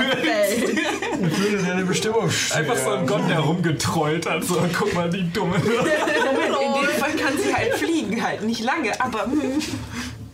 Ich 1.18 1.38
würde 1.40 1.64
deine 1.64 1.84
Bestimmung 1.84 2.30
Einfach 2.54 2.76
so 2.76 2.90
ein 2.90 3.06
Gott, 3.06 3.28
der 3.28 3.40
rumgetrollt 3.40 4.30
hat. 4.30 4.44
So, 4.44 4.62
guck 4.78 4.94
mal, 4.94 5.10
die 5.10 5.28
dumme. 5.32 5.56
in 5.56 5.62
dem 5.62 7.00
Fall 7.00 7.12
kann 7.14 7.36
sie 7.36 7.52
halt 7.52 7.74
fliegen, 7.74 8.22
halt 8.22 8.44
nicht 8.44 8.60
lange, 8.60 8.92
aber 9.00 9.26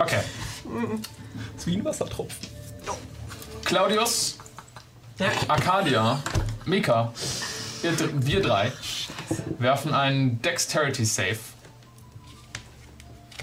Okay. 0.02 0.20
ist 1.56 1.66
wie 1.66 1.76
ein 1.76 1.84
Wassertropfen. 1.84 2.48
Claudius, 3.64 4.36
Arcadia, 5.46 6.20
Mika, 6.66 7.12
ihr, 7.82 7.92
wir 8.26 8.42
drei 8.42 8.72
werfen 9.58 9.94
einen 9.94 10.42
Dexterity 10.42 11.04
Save. 11.04 11.38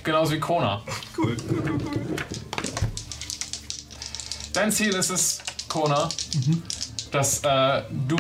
Genauso 0.03 0.33
wie 0.33 0.39
Kona. 0.39 0.81
Cool. 1.17 1.37
Dein 4.53 4.71
Ziel 4.71 4.93
ist 4.95 5.09
es, 5.09 5.39
Kona, 5.69 6.09
dass 7.11 7.39
äh, 7.43 7.83
du. 8.07 8.17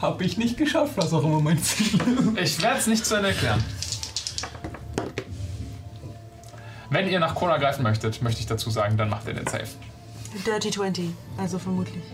Hab 0.00 0.20
ich 0.20 0.36
nicht 0.36 0.56
geschafft, 0.56 0.94
was 0.96 1.12
auch 1.12 1.24
immer 1.24 1.40
mein 1.40 1.62
Ziel 1.62 2.00
ist. 2.36 2.58
Ich 2.58 2.62
werde 2.62 2.78
es 2.80 2.86
nicht 2.86 3.06
zu 3.06 3.14
Ende 3.14 3.28
erklären. 3.28 3.62
Wenn 6.94 7.08
ihr 7.08 7.18
nach 7.18 7.34
Kona 7.34 7.56
greifen 7.56 7.82
möchtet, 7.82 8.22
möchte 8.22 8.38
ich 8.38 8.46
dazu 8.46 8.70
sagen, 8.70 8.96
dann 8.96 9.08
macht 9.08 9.26
ihr 9.26 9.34
den 9.34 9.48
Save. 9.48 9.66
Dirty 10.46 10.70
20, 10.70 11.10
also 11.36 11.58
vermutlich. 11.58 12.04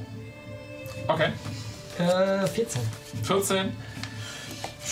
Okay. 1.07 1.29
Äh, 1.99 2.47
14. 2.47 2.81
14. 3.23 3.77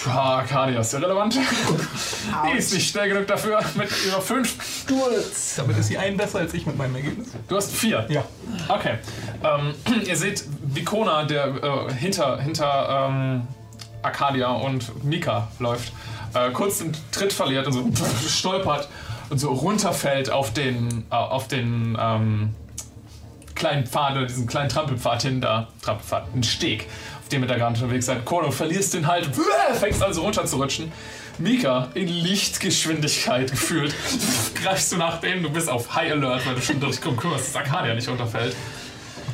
Ja, 0.05 0.13
Arcadia 0.13 0.81
ist 0.81 0.93
irrelevant. 0.93 1.37
Die 1.37 2.59
ist 2.59 2.75
nicht 2.75 2.91
schnell 2.91 3.09
genug 3.09 3.29
dafür 3.29 3.63
mit 3.77 3.89
ihrer 4.07 4.21
5. 4.21 4.85
Damit 5.57 5.79
ist 5.79 5.89
sie 5.89 5.97
ein 5.97 6.19
besser 6.19 6.41
als 6.41 6.53
ich 6.53 6.67
mit 6.67 6.77
meinem 6.77 6.97
Ergebnis. 6.97 7.29
Du 7.49 7.57
hast 7.57 7.75
4. 7.75 8.09
Ja. 8.11 8.25
Okay. 8.69 8.99
Ähm, 9.43 9.75
ihr 10.05 10.17
seht 10.19 10.45
Vikona, 10.65 11.25
der 11.25 11.47
äh, 11.47 11.95
hinter, 11.95 12.39
hinter 12.43 13.09
ähm, 13.09 13.49
Arcadia 14.03 14.49
und 14.49 15.03
Mika 15.03 15.49
läuft, 15.59 15.95
äh, 16.35 16.51
kurz 16.51 16.79
den 16.79 16.93
Tritt 17.11 17.33
verliert 17.33 17.67
und 17.67 17.73
so 17.73 18.07
stolpert 18.29 18.87
und 19.31 19.39
so 19.39 19.53
runterfällt 19.53 20.31
auf 20.31 20.53
den, 20.53 21.05
äh, 21.11 21.15
auf 21.15 21.49
den 21.49 21.97
ähm, 22.01 22.55
kleinen 23.55 23.87
Pfad 23.87 24.13
oder 24.17 24.27
diesen 24.27 24.47
kleinen 24.47 24.69
Trampelpfad 24.69 25.23
hinter, 25.23 25.69
Trampelpfad, 25.83 26.29
einen 26.33 26.43
Steg, 26.43 26.87
auf 27.21 27.29
dem 27.29 27.43
ihr 27.43 27.49
da 27.49 27.57
gerade 27.57 27.75
unterwegs 27.75 28.07
seid. 28.07 28.25
Kono, 28.25 28.51
verlierst 28.51 28.95
den 28.95 29.07
Halt, 29.07 29.29
fängst 29.75 30.03
also 30.03 30.23
runter 30.23 30.47
zu 30.47 30.57
rutschen. 30.57 30.93
Mika, 31.39 31.89
in 31.95 32.09
Lichtgeschwindigkeit 32.09 33.51
gefühlt, 33.51 33.95
greifst 34.63 34.93
du 34.93 34.97
nach 34.97 35.21
dem, 35.21 35.43
du 35.43 35.51
bist 35.51 35.69
auf 35.69 35.95
High 35.95 36.13
Alert, 36.13 36.47
weil 36.47 36.55
du 36.57 36.61
schon 36.61 36.81
durch 36.81 37.01
kümmerst, 37.01 37.55
dass 37.55 37.57
Arcadia 37.57 37.95
nicht 37.95 38.09
runterfällt. 38.09 38.57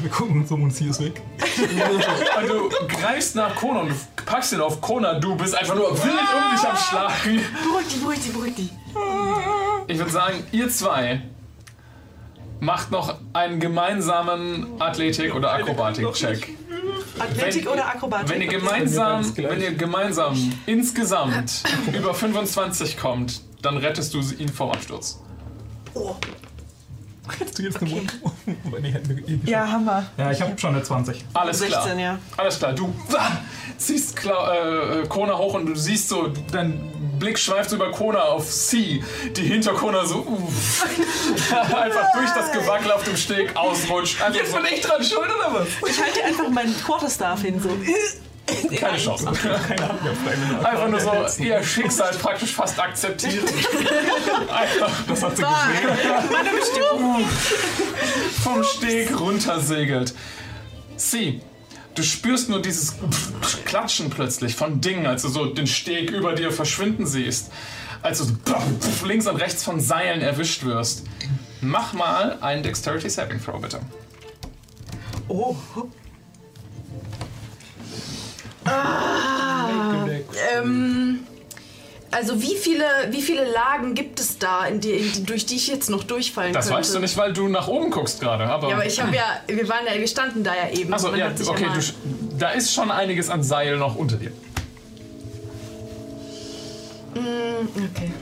Wir 0.00 0.10
gucken 0.10 0.40
uns 0.40 0.50
um 0.50 0.64
und 0.64 0.70
sie 0.74 0.88
ist 0.88 1.02
weg. 1.02 1.22
Und 2.40 2.48
du 2.48 2.68
greifst 2.88 3.36
nach 3.36 3.54
Kona 3.54 3.80
und 3.80 3.90
du 3.90 3.94
packst 4.26 4.52
ihn 4.52 4.60
auf 4.60 4.80
Kona, 4.80 5.18
du 5.18 5.36
bist 5.36 5.54
einfach 5.54 5.76
nur 5.76 5.90
wild 5.92 6.04
um 6.04 6.56
dich 6.56 6.68
am 6.68 6.76
Schlagen. 6.76 7.40
Beruhig 7.62 7.86
die, 7.88 7.98
beruhig 7.98 8.18
die, 8.20 8.30
beruhig 8.30 8.54
die. 8.54 8.70
Ich 9.86 9.98
würde 9.98 10.10
sagen, 10.10 10.44
ihr 10.52 10.68
zwei 10.68 11.22
macht 12.60 12.90
noch 12.90 13.16
einen 13.32 13.60
gemeinsamen 13.60 14.80
Athletik- 14.80 15.34
oder 15.34 15.52
Akrobatik-Check. 15.52 16.50
Athletik 17.18 17.64
Wenn- 17.66 17.72
oder 17.72 17.86
Akrobatik? 17.86 18.28
Wenn 18.30 18.40
ihr 18.42 18.48
gemeinsam, 18.48 19.36
wenn 19.36 19.60
ihr 19.60 19.74
gemeinsam 19.74 20.52
insgesamt 20.66 21.62
über 21.92 22.14
25 22.14 22.96
kommt, 22.96 23.42
dann 23.62 23.76
rettest 23.76 24.14
du 24.14 24.20
ihn 24.38 24.48
vom 24.48 24.70
Absturz. 24.70 25.20
Hättest 27.38 27.58
du 27.58 27.62
jetzt 27.62 27.80
eine 27.80 27.90
Wunde? 27.90 28.12
Aber 28.66 28.80
nee, 28.80 28.90
hätten 28.90 29.24
eh. 29.26 29.50
Ja, 29.50 29.66
Hammer. 29.66 30.04
Ja, 30.18 30.30
ich 30.30 30.40
habe 30.42 30.58
schon 30.58 30.74
eine 30.74 30.82
20. 30.82 31.24
Alles 31.32 31.62
klar. 31.62 31.82
16, 31.82 31.98
ja. 31.98 32.18
Alles 32.36 32.58
klar, 32.58 32.72
du 32.74 32.94
ah, 33.16 33.38
ziehst 33.78 34.16
Kla 34.16 34.54
äh, 34.54 35.06
Kona 35.08 35.38
hoch 35.38 35.54
und 35.54 35.66
du 35.66 35.74
siehst 35.74 36.08
so, 36.10 36.28
dein 36.52 36.92
Blick 37.18 37.38
schweift 37.38 37.70
so 37.70 37.76
über 37.76 37.90
Kona 37.92 38.20
auf 38.20 38.50
C, 38.50 39.02
die 39.36 39.42
hinter 39.42 39.72
Kona 39.72 40.04
so 40.04 40.18
uff, 40.18 40.86
einfach 41.74 42.12
durch 42.14 42.30
das 42.30 42.52
Gewackel 42.52 42.92
auf 42.92 43.04
dem 43.04 43.16
Steg 43.16 43.56
ausrutscht. 43.56 44.20
Einfach 44.20 44.40
Jetzt 44.40 44.54
bin 44.54 44.64
ich 44.72 44.80
dran 44.82 45.02
schuld 45.02 45.24
oder 45.24 45.60
was? 45.60 45.68
Ich 45.88 46.02
halte 46.02 46.24
einfach 46.24 46.48
meinen 46.50 46.76
Quarterstaff 46.76 47.40
hin, 47.40 47.58
so. 47.60 47.70
keine 48.76 48.98
Chance. 48.98 49.24
Keine 49.24 50.68
Einfach 50.68 50.88
nur 50.88 51.00
so 51.00 51.42
ihr 51.42 51.62
Schicksal 51.62 52.12
praktisch 52.14 52.52
fast 52.52 52.78
akzeptiert. 52.78 53.44
Einfach 54.50 54.90
Das 55.08 55.22
hat 55.22 55.36
sie 55.36 55.42
gesehen. 55.42 57.26
vom 58.42 58.64
Steg 58.64 59.18
runtersegelt. 59.18 60.14
C, 60.96 61.40
du 61.94 62.02
spürst 62.02 62.48
nur 62.48 62.60
dieses 62.60 62.94
Klatschen 63.64 64.10
plötzlich 64.10 64.54
von 64.54 64.80
Dingen, 64.80 65.06
als 65.06 65.22
du 65.22 65.28
so 65.28 65.46
den 65.46 65.66
Steg 65.66 66.10
über 66.10 66.34
dir 66.34 66.52
verschwinden 66.52 67.06
siehst. 67.06 67.50
Als 68.02 68.18
du 68.18 68.24
so 68.24 69.06
links 69.06 69.26
und 69.26 69.36
rechts 69.36 69.64
von 69.64 69.80
Seilen 69.80 70.20
erwischt 70.20 70.64
wirst. 70.64 71.04
Mach 71.62 71.94
mal 71.94 72.36
einen 72.42 72.62
Dexterity 72.62 73.08
Saving 73.08 73.42
Throw, 73.42 73.58
bitte. 73.60 73.80
Oh, 75.28 75.56
Ähm, 80.56 81.20
also 82.10 82.40
wie 82.40 82.54
viele, 82.56 82.84
wie 83.10 83.22
viele 83.22 83.44
Lagen 83.50 83.94
gibt 83.94 84.20
es 84.20 84.38
da, 84.38 84.66
in 84.66 84.80
die, 84.80 84.90
in 84.92 85.26
durch 85.26 85.46
die 85.46 85.56
ich 85.56 85.66
jetzt 85.66 85.90
noch 85.90 86.04
durchfallen 86.04 86.52
Das 86.52 86.66
könnte? 86.66 86.78
weißt 86.80 86.94
du 86.94 86.98
nicht, 87.00 87.16
weil 87.16 87.32
du 87.32 87.48
nach 87.48 87.66
oben 87.66 87.90
guckst 87.90 88.20
gerade. 88.20 88.44
Aber, 88.46 88.68
Ja, 88.68 88.76
aber 88.76 88.86
ich 88.86 89.00
habe 89.00 89.14
ja, 89.14 89.24
wir 89.48 89.68
waren 89.68 89.84
ja, 89.86 89.98
wir 89.98 90.06
standen 90.06 90.44
da 90.44 90.54
ja 90.54 90.70
eben. 90.70 90.90
Man 90.90 91.00
ja, 91.16 91.32
okay, 91.46 91.66
mal- 91.66 91.78
du, 91.78 92.38
da 92.38 92.50
ist 92.50 92.72
schon 92.72 92.90
einiges 92.90 93.30
an 93.30 93.42
Seil 93.42 93.76
noch 93.78 93.96
unter 93.96 94.16
dir. 94.16 94.30
Okay. 97.16 98.12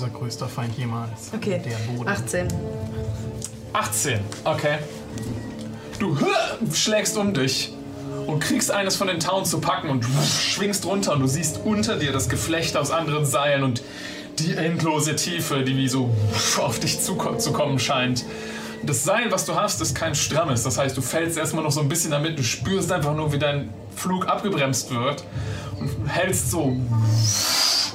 Unser 0.00 0.10
größter 0.10 0.46
Feind 0.46 0.78
jemals. 0.78 1.32
Okay. 1.34 1.60
Der 1.64 1.74
Boden. 1.92 2.08
18. 2.08 2.46
18, 3.72 4.20
okay. 4.44 4.78
Du 5.98 6.16
schlägst 6.72 7.16
um 7.16 7.34
dich 7.34 7.72
und 8.28 8.38
kriegst 8.38 8.70
eines 8.70 8.94
von 8.94 9.08
den 9.08 9.18
Towns 9.18 9.50
zu 9.50 9.58
packen 9.58 9.88
und 9.88 10.04
schwingst 10.04 10.86
runter 10.86 11.14
und 11.14 11.20
du 11.22 11.26
siehst 11.26 11.62
unter 11.64 11.96
dir 11.96 12.12
das 12.12 12.28
Geflecht 12.28 12.76
aus 12.76 12.92
anderen 12.92 13.26
Seilen 13.26 13.64
und 13.64 13.82
die 14.38 14.54
endlose 14.54 15.16
Tiefe, 15.16 15.64
die 15.64 15.76
wie 15.76 15.88
so 15.88 16.14
auf 16.58 16.78
dich 16.78 17.00
zu 17.00 17.16
kommen 17.16 17.80
scheint. 17.80 18.24
Das 18.84 19.02
Seil, 19.02 19.32
was 19.32 19.46
du 19.46 19.56
hast, 19.56 19.80
ist 19.80 19.96
kein 19.96 20.14
strammes. 20.14 20.62
Das 20.62 20.78
heißt, 20.78 20.96
du 20.96 21.02
fällst 21.02 21.36
erstmal 21.36 21.64
noch 21.64 21.72
so 21.72 21.80
ein 21.80 21.88
bisschen 21.88 22.12
damit. 22.12 22.38
Du 22.38 22.44
spürst 22.44 22.92
einfach 22.92 23.16
nur, 23.16 23.32
wie 23.32 23.40
dein 23.40 23.70
Flug 23.96 24.28
abgebremst 24.28 24.94
wird 24.94 25.24
und 25.80 25.90
hältst 26.06 26.52
so 26.52 26.76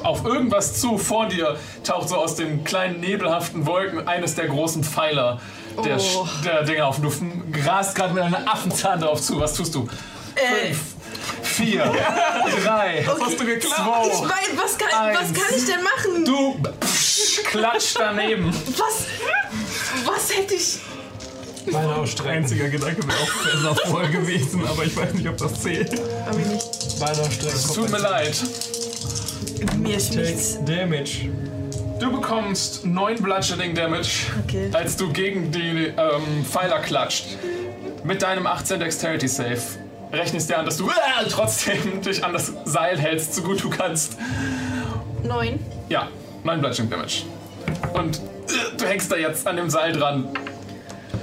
auf 0.04 0.26
irgendwas 0.26 0.80
zu. 0.80 0.98
Vor 0.98 1.28
dir 1.28 1.58
taucht 1.84 2.10
so 2.10 2.16
aus 2.18 2.36
den 2.36 2.64
kleinen 2.64 3.00
nebelhaften 3.00 3.66
Wolken 3.66 4.08
eines 4.08 4.36
der 4.36 4.48
großen 4.48 4.84
Pfeiler 4.84 5.40
der, 5.84 5.98
Oh. 6.00 6.28
der 6.44 6.64
Dinger 6.64 6.88
auf. 6.88 7.00
Du 7.02 7.12
grast 7.52 7.96
gerade 7.96 8.14
mit 8.14 8.24
einer 8.24 8.48
Affenzahn 8.52 9.00
drauf 9.02 9.22
zu. 9.22 9.40
Was 9.40 9.54
tust 9.54 9.74
du? 9.76 9.88
Fünf, 10.36 10.80
vier, 11.44 11.92
drei, 12.64 13.06
Hast 13.08 13.40
du 13.40 13.46
geklappt? 13.46 14.08
Ich 14.08 14.14
zwei, 14.18 14.28
weiß, 14.28 14.50
was 14.56 14.78
kann, 14.78 15.14
was 15.14 15.20
Eins. 15.30 15.34
kann 15.34 15.56
ich 15.58 15.66
denn 15.66 15.84
machen? 15.84 16.26
du 16.26 16.58
klatscht 17.50 17.96
daneben. 18.00 18.52
Was, 18.78 19.06
was 20.06 20.36
hätte 20.36 20.56
ich... 20.56 20.80
Ausstrecken. 21.74 22.32
Einziger 22.44 22.68
Gedanke 22.68 23.08
wäre 23.08 23.18
auch 23.18 23.28
Fresser 23.28 23.76
voll 23.90 24.08
gewesen, 24.10 24.68
aber 24.68 24.84
ich 24.84 24.98
weiß 24.98 25.14
nicht, 25.14 25.30
ob 25.30 25.38
das 25.38 25.62
zählt. 25.62 25.94
Ich 25.94 26.46
nicht. 26.48 27.00
Beine 27.00 27.22
ausstrecken. 27.22 27.56
Es 27.56 27.72
tut 27.74 27.90
mir 27.90 28.00
leid. 28.00 28.36
Mir 29.78 29.98
ist 29.98 30.16
nichts. 30.16 30.56
Take 30.66 30.66
damage. 30.80 31.30
Du 32.00 32.12
bekommst 32.12 32.86
9 32.86 33.22
Bludgeoning 33.22 33.74
Damage, 33.76 34.28
Okay. 34.44 34.70
als 34.74 34.98
du 34.98 35.12
gegen 35.14 35.52
die 35.52 35.88
ähm, 35.96 36.44
Pfeiler 36.44 36.80
klatscht. 36.80 37.26
Mit 38.04 38.22
deinem 38.22 38.46
18 38.48 38.80
Dexterity 38.80 39.28
Save 39.28 39.62
rechnest 40.12 40.50
dir 40.50 40.58
an, 40.60 40.66
dass 40.66 40.78
du 40.78 40.88
äh, 40.90 40.92
trotzdem 41.30 42.02
dich 42.06 42.24
an 42.24 42.34
das 42.34 42.52
Seil 42.66 43.00
hältst, 43.00 43.36
so 43.36 43.42
gut 43.44 43.64
du 43.64 43.70
kannst. 43.70 44.18
Neun. 45.24 45.60
Ja, 45.90 46.10
9 46.44 46.60
Bludgeoning 46.60 46.90
Damage. 46.92 47.24
Und 47.94 48.18
äh, 48.18 48.78
du 48.78 48.86
hängst 48.86 49.12
da 49.12 49.16
jetzt 49.16 49.48
an 49.48 49.56
dem 49.56 49.70
Seil 49.70 49.94
dran. 49.94 50.28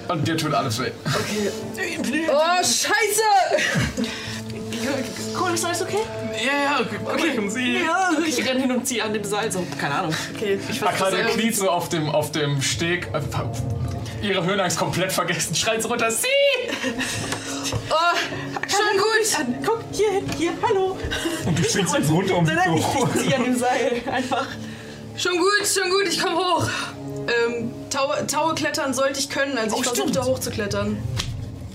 Und 0.08 0.26
dir 0.26 0.36
tut 0.36 0.54
alles 0.54 0.80
weh. 0.80 0.90
Oh, 2.32 2.56
scheiße! 2.62 4.06
Cool, 5.38 5.54
ist 5.54 5.64
alles 5.64 5.82
okay? 5.82 5.98
Ja, 6.44 6.80
ja, 6.80 6.80
okay. 6.80 7.38
Und 7.38 7.50
sie. 7.50 7.78
Ja, 7.78 8.10
ich 8.26 8.46
renne 8.46 8.60
hin 8.60 8.72
und 8.72 8.86
ziehe 8.86 9.02
an 9.04 9.12
dem 9.12 9.24
Seil 9.24 9.50
so. 9.50 9.64
Keine 9.78 9.94
Ahnung. 9.94 10.14
Okay, 10.34 10.54
ich 10.70 10.80
versuche 10.80 10.88
Akade 10.88 11.24
kniet 11.34 11.56
so 11.56 11.68
auf 11.70 11.88
dem, 11.88 12.08
auf 12.08 12.30
dem 12.32 12.60
Steg. 12.62 13.08
äh, 13.12 13.20
Ihre 14.26 14.44
Höhenangst 14.44 14.78
komplett 14.78 15.12
vergessen, 15.12 15.54
schreit 15.54 15.82
so 15.82 15.88
runter. 15.88 16.10
Sie! 16.10 16.26
Oh, 17.88 18.16
schon 18.68 18.98
gut. 18.98 19.38
An, 19.38 19.54
guck, 19.64 19.80
hier, 19.92 20.10
hin, 20.10 20.24
hier, 20.36 20.52
hallo. 20.62 20.96
Und 21.46 21.58
du 21.58 21.62
springst 21.62 21.94
jetzt 21.96 22.10
runter 22.10 22.36
und 22.38 22.44
Nein, 22.46 22.56
nein, 22.56 22.76
ich, 22.76 22.84
ich 23.14 23.22
ziehe 23.22 23.36
an 23.36 23.44
dem 23.44 23.56
Seil. 23.58 24.02
Einfach. 24.10 24.46
Schon 25.16 25.32
gut, 25.38 25.66
schon 25.66 25.90
gut, 25.90 26.08
ich 26.08 26.20
komme 26.20 26.36
hoch. 26.36 26.68
Ähm, 27.48 27.70
Taue, 27.90 28.26
Taue 28.26 28.54
klettern 28.54 28.92
sollte 28.94 29.20
ich 29.20 29.28
können, 29.28 29.56
also 29.58 29.76
ich 29.76 29.80
Oh, 29.80 29.84
versuche 29.84 30.08
stimmt. 30.08 30.16
da 30.16 30.24
hochzuklettern. 30.24 30.98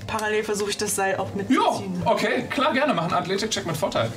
Parallel 0.07 0.43
versuche 0.43 0.69
ich 0.71 0.77
das 0.77 0.95
Seil 0.95 1.15
auch 1.17 1.29
Ja, 1.29 1.35
mitzuziehen. 1.35 2.01
okay, 2.05 2.43
klar, 2.49 2.73
gerne. 2.73 2.93
Mach 2.93 3.03
einen 3.05 3.13
Athletik-Check 3.13 3.65
mit 3.65 3.75
Vorteil. 3.77 4.11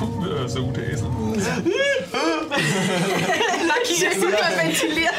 Ja, 0.00 0.48
so 0.48 0.64
gute 0.64 0.82
Esel. 0.82 1.06
Lucky 3.66 3.92
ist 3.92 4.16
hyperventiliert. 4.16 5.14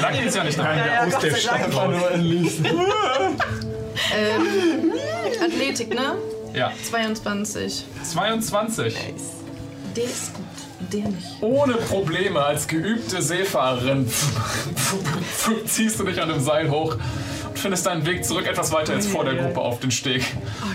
Lucky 0.00 0.24
ist 0.26 0.36
ja 0.36 0.44
nicht 0.44 0.58
dabei. 0.58 0.76
Ja, 0.76 1.04
aus 1.04 1.12
Gott 1.12 1.22
der 1.24 1.34
Stadt 1.36 1.60
Dank. 1.62 1.74
raus. 1.74 1.94
Ähm, 4.16 4.92
Athletik, 5.44 5.90
ne? 5.94 6.16
Ja, 6.54 6.72
22. 6.88 7.84
22. 8.02 8.94
Der 9.96 10.04
ist 10.04 10.32
gut, 10.34 10.45
der 10.92 11.08
nicht. 11.08 11.26
Ohne 11.40 11.74
Probleme 11.74 12.42
als 12.42 12.66
geübte 12.66 13.22
Seefahrerin 13.22 14.10
ziehst 15.66 16.00
du 16.00 16.04
dich 16.04 16.20
an 16.20 16.28
dem 16.28 16.40
Seil 16.40 16.70
hoch 16.70 16.96
und 17.48 17.58
findest 17.58 17.86
deinen 17.86 18.04
Weg 18.06 18.24
zurück 18.24 18.46
etwas 18.46 18.72
weiter 18.72 18.94
als 18.94 19.06
vor 19.06 19.24
der 19.24 19.34
Gruppe 19.34 19.60
auf 19.60 19.80
den 19.80 19.90
Steg. 19.90 20.24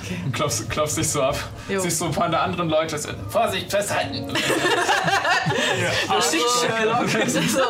Okay. 0.03 0.19
Und 0.25 0.33
klopfst, 0.33 0.69
klopfst 0.69 0.97
dich 0.97 1.09
so 1.09 1.21
ab. 1.21 1.38
Jo. 1.69 1.79
Siehst 1.79 1.99
so 1.99 2.05
ein 2.05 2.11
paar 2.11 2.29
der 2.29 2.41
anderen 2.41 2.69
Leute. 2.69 2.99
Vorsicht, 3.29 3.69
festhalten! 3.71 4.33
Sherlock. 6.61 7.09
So. 7.29 7.61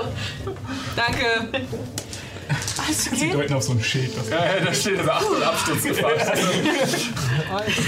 Danke. 0.96 1.66
Alles 2.92 3.08
okay? 3.08 3.32
deuten 3.32 3.54
auf 3.54 3.64
so 3.64 3.72
ein 3.72 3.82
Schild. 3.82 4.12
Das 4.18 4.30
Ja, 4.30 4.46
ja, 4.46 4.60
da 4.66 4.74
steht 4.74 5.02
so 5.04 5.10
Achtung, 5.10 5.42
Absturzgefahr. 5.48 6.12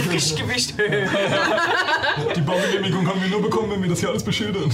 Frisch 0.09 0.35
Gewicht. 0.35 0.73
Die 2.35 2.41
Baugenehmigung 2.41 3.05
haben 3.07 3.21
wir 3.21 3.30
nur 3.30 3.41
bekommen, 3.41 3.71
wenn 3.71 3.81
wir 3.81 3.89
das 3.89 3.99
hier 3.99 4.09
alles 4.09 4.23
beschildern. 4.23 4.71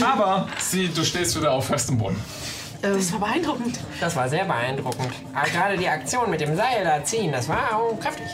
Aber 0.00 0.48
sie, 0.58 0.88
du 0.88 1.02
stehst 1.04 1.36
wieder 1.38 1.52
auf 1.52 1.66
festem 1.66 1.96
Boden. 1.96 2.22
Das 2.82 3.12
war 3.12 3.20
beeindruckend. 3.20 3.78
Das 4.00 4.16
war 4.16 4.28
sehr 4.28 4.44
beeindruckend. 4.44 5.14
Aber 5.32 5.48
gerade 5.48 5.78
die 5.78 5.88
Aktion 5.88 6.28
mit 6.30 6.42
dem 6.42 6.56
Seil 6.56 6.84
da 6.84 7.02
ziehen, 7.04 7.32
das 7.32 7.48
war 7.48 7.80
oh, 7.80 7.96
kräftig. 7.96 8.26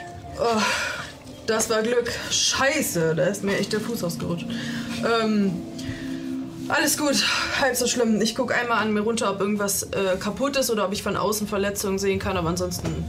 Das 1.47 1.71
war 1.71 1.83
Glück. 1.83 2.11
Scheiße, 2.31 3.15
da 3.15 3.27
ist 3.27 3.45
mir 3.45 3.57
echt 3.59 3.73
der 3.73 3.81
Fuß 3.81 4.05
ausgerutscht. 4.05 4.47
Ähm, 5.23 5.63
alles 6.69 6.97
gut, 6.99 7.25
halb 7.61 7.77
so 7.77 7.87
schlimm. 7.87 8.21
Ich 8.21 8.35
gucke 8.35 8.55
einmal 8.55 8.79
an 8.79 8.93
mir 8.93 9.01
runter, 9.01 9.31
ob 9.31 9.41
irgendwas 9.41 9.83
äh, 9.85 10.17
kaputt 10.19 10.57
ist 10.57 10.71
oder 10.71 10.85
ob 10.87 10.93
ich 10.93 11.03
von 11.03 11.17
außen 11.17 11.47
Verletzungen 11.47 11.99
sehen 11.99 12.19
kann, 12.19 12.37
aber 12.37 12.49
ansonsten. 12.51 13.05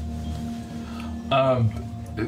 Ähm, 1.32 1.72
äh, 2.18 2.24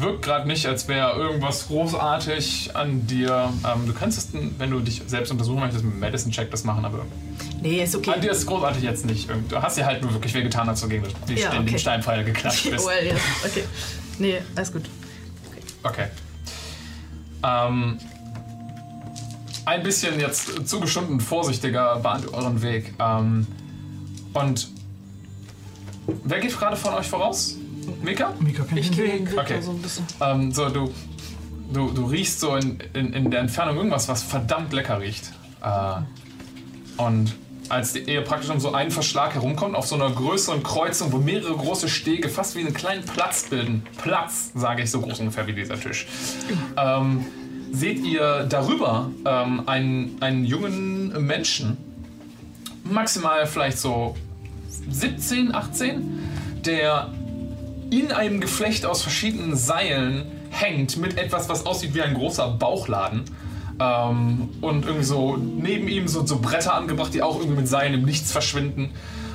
wirkt 0.00 0.22
gerade 0.22 0.46
nicht, 0.48 0.66
als 0.66 0.88
wäre 0.88 1.12
irgendwas 1.16 1.66
großartig 1.68 2.70
an 2.74 3.06
dir. 3.06 3.52
Ähm, 3.64 3.86
du 3.86 3.92
könntest, 3.92 4.30
wenn 4.32 4.70
du 4.70 4.80
dich 4.80 5.02
selbst 5.06 5.30
untersuchen 5.30 5.60
möchtest, 5.60 5.84
mit 5.84 5.94
dem 5.94 6.00
Medicine-Check 6.00 6.50
das 6.50 6.64
machen, 6.64 6.84
aber 6.84 7.04
Nee, 7.60 7.82
ist 7.82 7.94
okay. 7.96 8.12
an 8.12 8.20
dir 8.20 8.30
ist 8.30 8.46
großartig 8.46 8.82
jetzt 8.82 9.04
nicht. 9.04 9.28
Du 9.48 9.60
hast 9.60 9.76
dir 9.76 9.84
halt 9.84 10.02
nur 10.02 10.12
wirklich 10.12 10.32
wehgetan, 10.34 10.68
als 10.68 10.80
du 10.80 10.88
gegen 10.88 11.04
die 11.28 11.34
Ja, 11.34 11.50
den 11.50 11.62
okay. 11.62 11.78
Steinpfeil 11.78 12.24
geklatscht 12.24 12.70
bist. 12.70 12.86
well, 12.86 13.06
ja, 13.06 13.14
okay. 13.44 13.64
Nee, 14.18 14.38
alles 14.54 14.72
gut. 14.72 14.82
Okay. 15.82 16.06
Ähm, 17.42 17.98
ein 19.68 19.82
bisschen 19.82 20.18
jetzt 20.18 20.66
zugestunden 20.66 21.20
vorsichtiger 21.20 21.96
bahnt 21.96 22.24
ihr 22.24 22.32
euren 22.34 22.62
Weg. 22.62 22.94
Ähm, 22.98 23.46
und 24.32 24.68
wer 26.24 26.40
geht 26.40 26.58
gerade 26.58 26.76
von 26.76 26.94
euch 26.94 27.06
voraus? 27.06 27.56
Mika? 28.02 28.32
Mika 28.40 28.64
kennt 28.64 28.80
Ich 28.80 28.88
den 28.90 28.96
gehe 28.96 29.04
Weg. 29.12 29.26
den 29.26 29.32
Weg 29.32 29.38
Okay. 29.38 29.60
so 29.60 29.70
ein 29.72 29.82
bisschen. 29.82 30.06
Ähm, 30.20 30.52
so, 30.52 30.68
du, 30.70 30.92
du, 31.72 31.90
du 31.90 32.06
riechst 32.06 32.40
so 32.40 32.56
in, 32.56 32.78
in, 32.94 33.12
in 33.12 33.30
der 33.30 33.40
Entfernung 33.40 33.76
irgendwas, 33.76 34.08
was 34.08 34.22
verdammt 34.22 34.72
lecker 34.72 35.00
riecht. 35.00 35.32
Äh, 35.62 37.02
und 37.02 37.34
als 37.68 37.92
die, 37.92 38.00
ihr 38.00 38.22
praktisch 38.22 38.48
um 38.48 38.60
so 38.60 38.72
einen 38.72 38.90
Verschlag 38.90 39.34
herumkommt, 39.34 39.76
auf 39.76 39.86
so 39.86 39.94
einer 39.96 40.10
größeren 40.10 40.62
Kreuzung, 40.62 41.12
wo 41.12 41.18
mehrere 41.18 41.54
große 41.54 41.90
Stege 41.90 42.30
fast 42.30 42.56
wie 42.56 42.60
einen 42.60 42.72
kleinen 42.72 43.04
Platz 43.04 43.44
bilden, 43.50 43.82
Platz, 43.98 44.50
sage 44.54 44.82
ich, 44.82 44.90
so 44.90 45.02
groß 45.02 45.20
ungefähr 45.20 45.46
wie 45.46 45.52
dieser 45.52 45.78
Tisch, 45.78 46.06
ähm, 46.78 47.26
seht 47.72 48.04
ihr 48.04 48.46
darüber 48.48 49.10
ähm, 49.24 49.62
einen, 49.66 50.16
einen 50.20 50.44
jungen 50.44 51.26
Menschen, 51.26 51.76
maximal 52.84 53.46
vielleicht 53.46 53.78
so 53.78 54.16
17, 54.90 55.54
18, 55.54 56.18
der 56.64 57.12
in 57.90 58.12
einem 58.12 58.40
Geflecht 58.40 58.84
aus 58.84 59.02
verschiedenen 59.02 59.56
Seilen 59.56 60.26
hängt 60.50 60.96
mit 60.96 61.18
etwas, 61.18 61.48
was 61.48 61.66
aussieht 61.66 61.94
wie 61.94 62.02
ein 62.02 62.14
großer 62.14 62.48
Bauchladen. 62.48 63.24
Ähm, 63.80 64.48
und 64.60 64.84
irgendwie 64.84 65.04
so 65.04 65.36
neben 65.36 65.88
ihm 65.88 66.08
so, 66.08 66.26
so 66.26 66.38
Bretter 66.40 66.74
angebracht, 66.74 67.14
die 67.14 67.22
auch 67.22 67.36
irgendwie 67.36 67.60
mit 67.60 67.68
Seilen 67.68 67.94
im 67.94 68.02
Nichts 68.02 68.32
verschwinden. 68.32 68.90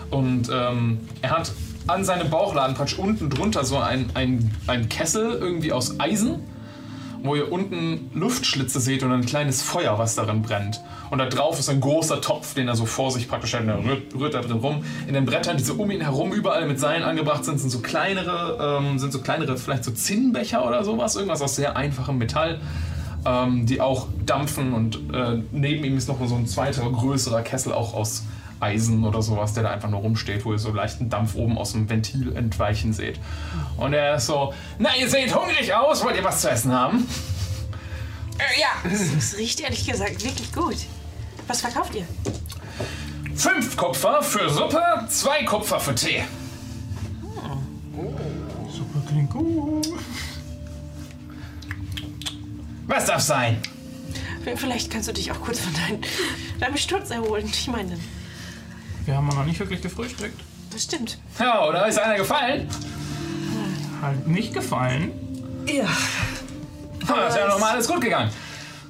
Und 0.10 0.49
ähm, 0.51 0.99
er 1.22 1.31
hat 1.31 1.51
an 1.88 2.03
seinem 2.03 2.30
Bauchladen 2.30 2.76
praktisch 2.76 2.97
unten 2.97 3.30
drunter 3.30 3.64
so 3.64 3.77
ein, 3.77 4.10
ein, 4.14 4.51
ein 4.68 4.89
Kessel 4.89 5.31
irgendwie 5.34 5.72
aus 5.72 5.99
Eisen, 5.99 6.39
wo 7.23 7.35
ihr 7.35 7.51
unten 7.51 8.11
Luftschlitze 8.13 8.81
seht 8.81 9.01
und 9.01 9.11
ein 9.11 9.25
kleines 9.25 9.61
Feuer, 9.63 9.97
was 9.97 10.15
darin 10.15 10.41
brennt. 10.41 10.81
Und 11.09 11.19
da 11.19 11.25
drauf 11.25 11.57
ist 11.57 11.69
ein 11.69 11.79
großer 11.79 12.19
Topf, 12.19 12.53
den 12.53 12.67
er 12.67 12.75
so 12.75 12.85
vor 12.85 13.11
sich 13.11 13.29
praktisch 13.29 13.53
hält. 13.53 13.67
und 13.67 13.87
rührt, 13.87 14.13
rührt 14.13 14.33
da 14.33 14.41
drin 14.41 14.57
rum. 14.57 14.83
In 15.07 15.13
den 15.13 15.25
Brettern, 15.25 15.55
die 15.55 15.63
so 15.63 15.75
um 15.75 15.89
ihn 15.89 16.01
herum 16.01 16.33
überall 16.33 16.67
mit 16.67 16.79
Seilen 16.79 17.03
angebracht 17.03 17.45
sind, 17.45 17.59
sind 17.59 17.69
so 17.69 17.79
kleinere, 17.79 18.81
ähm, 18.81 18.99
sind 18.99 19.13
so 19.13 19.21
kleinere, 19.21 19.57
vielleicht 19.57 19.85
so 19.85 19.91
Zinnbecher 19.91 20.67
oder 20.67 20.83
sowas, 20.83 21.15
irgendwas 21.15 21.41
aus 21.41 21.55
sehr 21.55 21.77
einfachem 21.77 22.17
Metall, 22.17 22.59
ähm, 23.25 23.65
die 23.65 23.79
auch 23.79 24.07
dampfen. 24.25 24.73
Und 24.73 24.97
äh, 25.13 25.41
neben 25.53 25.85
ihm 25.85 25.97
ist 25.97 26.09
noch 26.09 26.17
so 26.27 26.35
ein 26.35 26.45
zweiter, 26.45 26.81
größerer 26.81 27.41
Kessel 27.41 27.71
auch 27.71 27.93
aus 27.93 28.23
Eisen 28.64 29.03
oder 29.03 29.22
sowas, 29.22 29.53
der 29.53 29.64
da 29.64 29.69
einfach 29.72 29.90
nur 29.90 29.99
rumsteht, 29.99 30.45
wo 30.45 30.53
ihr 30.53 30.60
so 30.60 30.72
leichten 30.72 31.10
Dampf 31.10 31.35
oben 31.35 31.57
aus 31.57 31.73
dem 31.73 31.90
Ventil 31.90 32.35
entweichen 32.35 32.94
seht. 32.94 33.19
Und 33.77 33.94
er 33.94 34.15
ist 34.15 34.26
so, 34.27 34.53
na, 34.80 34.95
ihr 34.95 35.10
seht 35.10 35.35
hungrig 35.35 35.73
aus, 35.73 36.03
wollt 36.03 36.15
ihr 36.15 36.23
was 36.23 36.41
zu 36.41 36.49
essen 36.49 36.72
haben? 36.72 37.07
Äh, 38.40 38.60
ja, 38.60 38.90
Das 38.90 39.38
riecht 39.38 39.60
ehrlich 39.60 39.85
gesagt 39.85 40.23
wirklich 40.23 40.52
gut. 40.53 40.77
Was 41.48 41.61
verkauft 41.61 41.94
ihr? 41.95 42.06
Fünf 43.35 43.76
Kupfer 43.76 44.22
für 44.23 44.49
Suppe, 44.49 44.81
zwei 45.10 45.44
Kupfer 45.44 45.80
für 45.80 45.94
Tee. 45.94 46.23
Super 48.72 49.02
klingt 49.07 49.30
gut. 49.30 49.88
Was 52.88 53.06
darf 53.06 53.22
sein? 53.22 53.57
Vielleicht 54.56 54.91
kannst 54.91 55.07
du 55.07 55.14
dich 55.14 55.31
auch 55.31 55.40
kurz 55.40 55.60
von 55.60 55.73
dein, 55.73 56.02
deinem 56.60 56.77
Sturz 56.77 57.10
erholen. 57.11 57.45
Ich 57.45 57.68
meine, 57.68 57.98
Wir 59.05 59.15
haben 59.15 59.27
noch 59.27 59.45
nicht 59.45 59.59
wirklich 59.59 59.81
gefrühstückt. 59.81 60.39
das 60.71 60.84
stimmt. 60.84 61.17
Ja, 61.39 61.67
oder 61.67 61.88
ist 61.88 61.99
einer 61.99 62.15
gefallen? 62.17 62.67
Halt 64.01 64.27
nicht 64.27 64.53
gefallen. 64.53 65.11
Ja, 65.67 65.85
Ah, 67.07 67.27
ist 67.27 67.35
ja 67.38 67.47
nochmal 67.47 67.71
alles 67.73 67.88
gut 67.88 67.99
gegangen. 68.01 68.31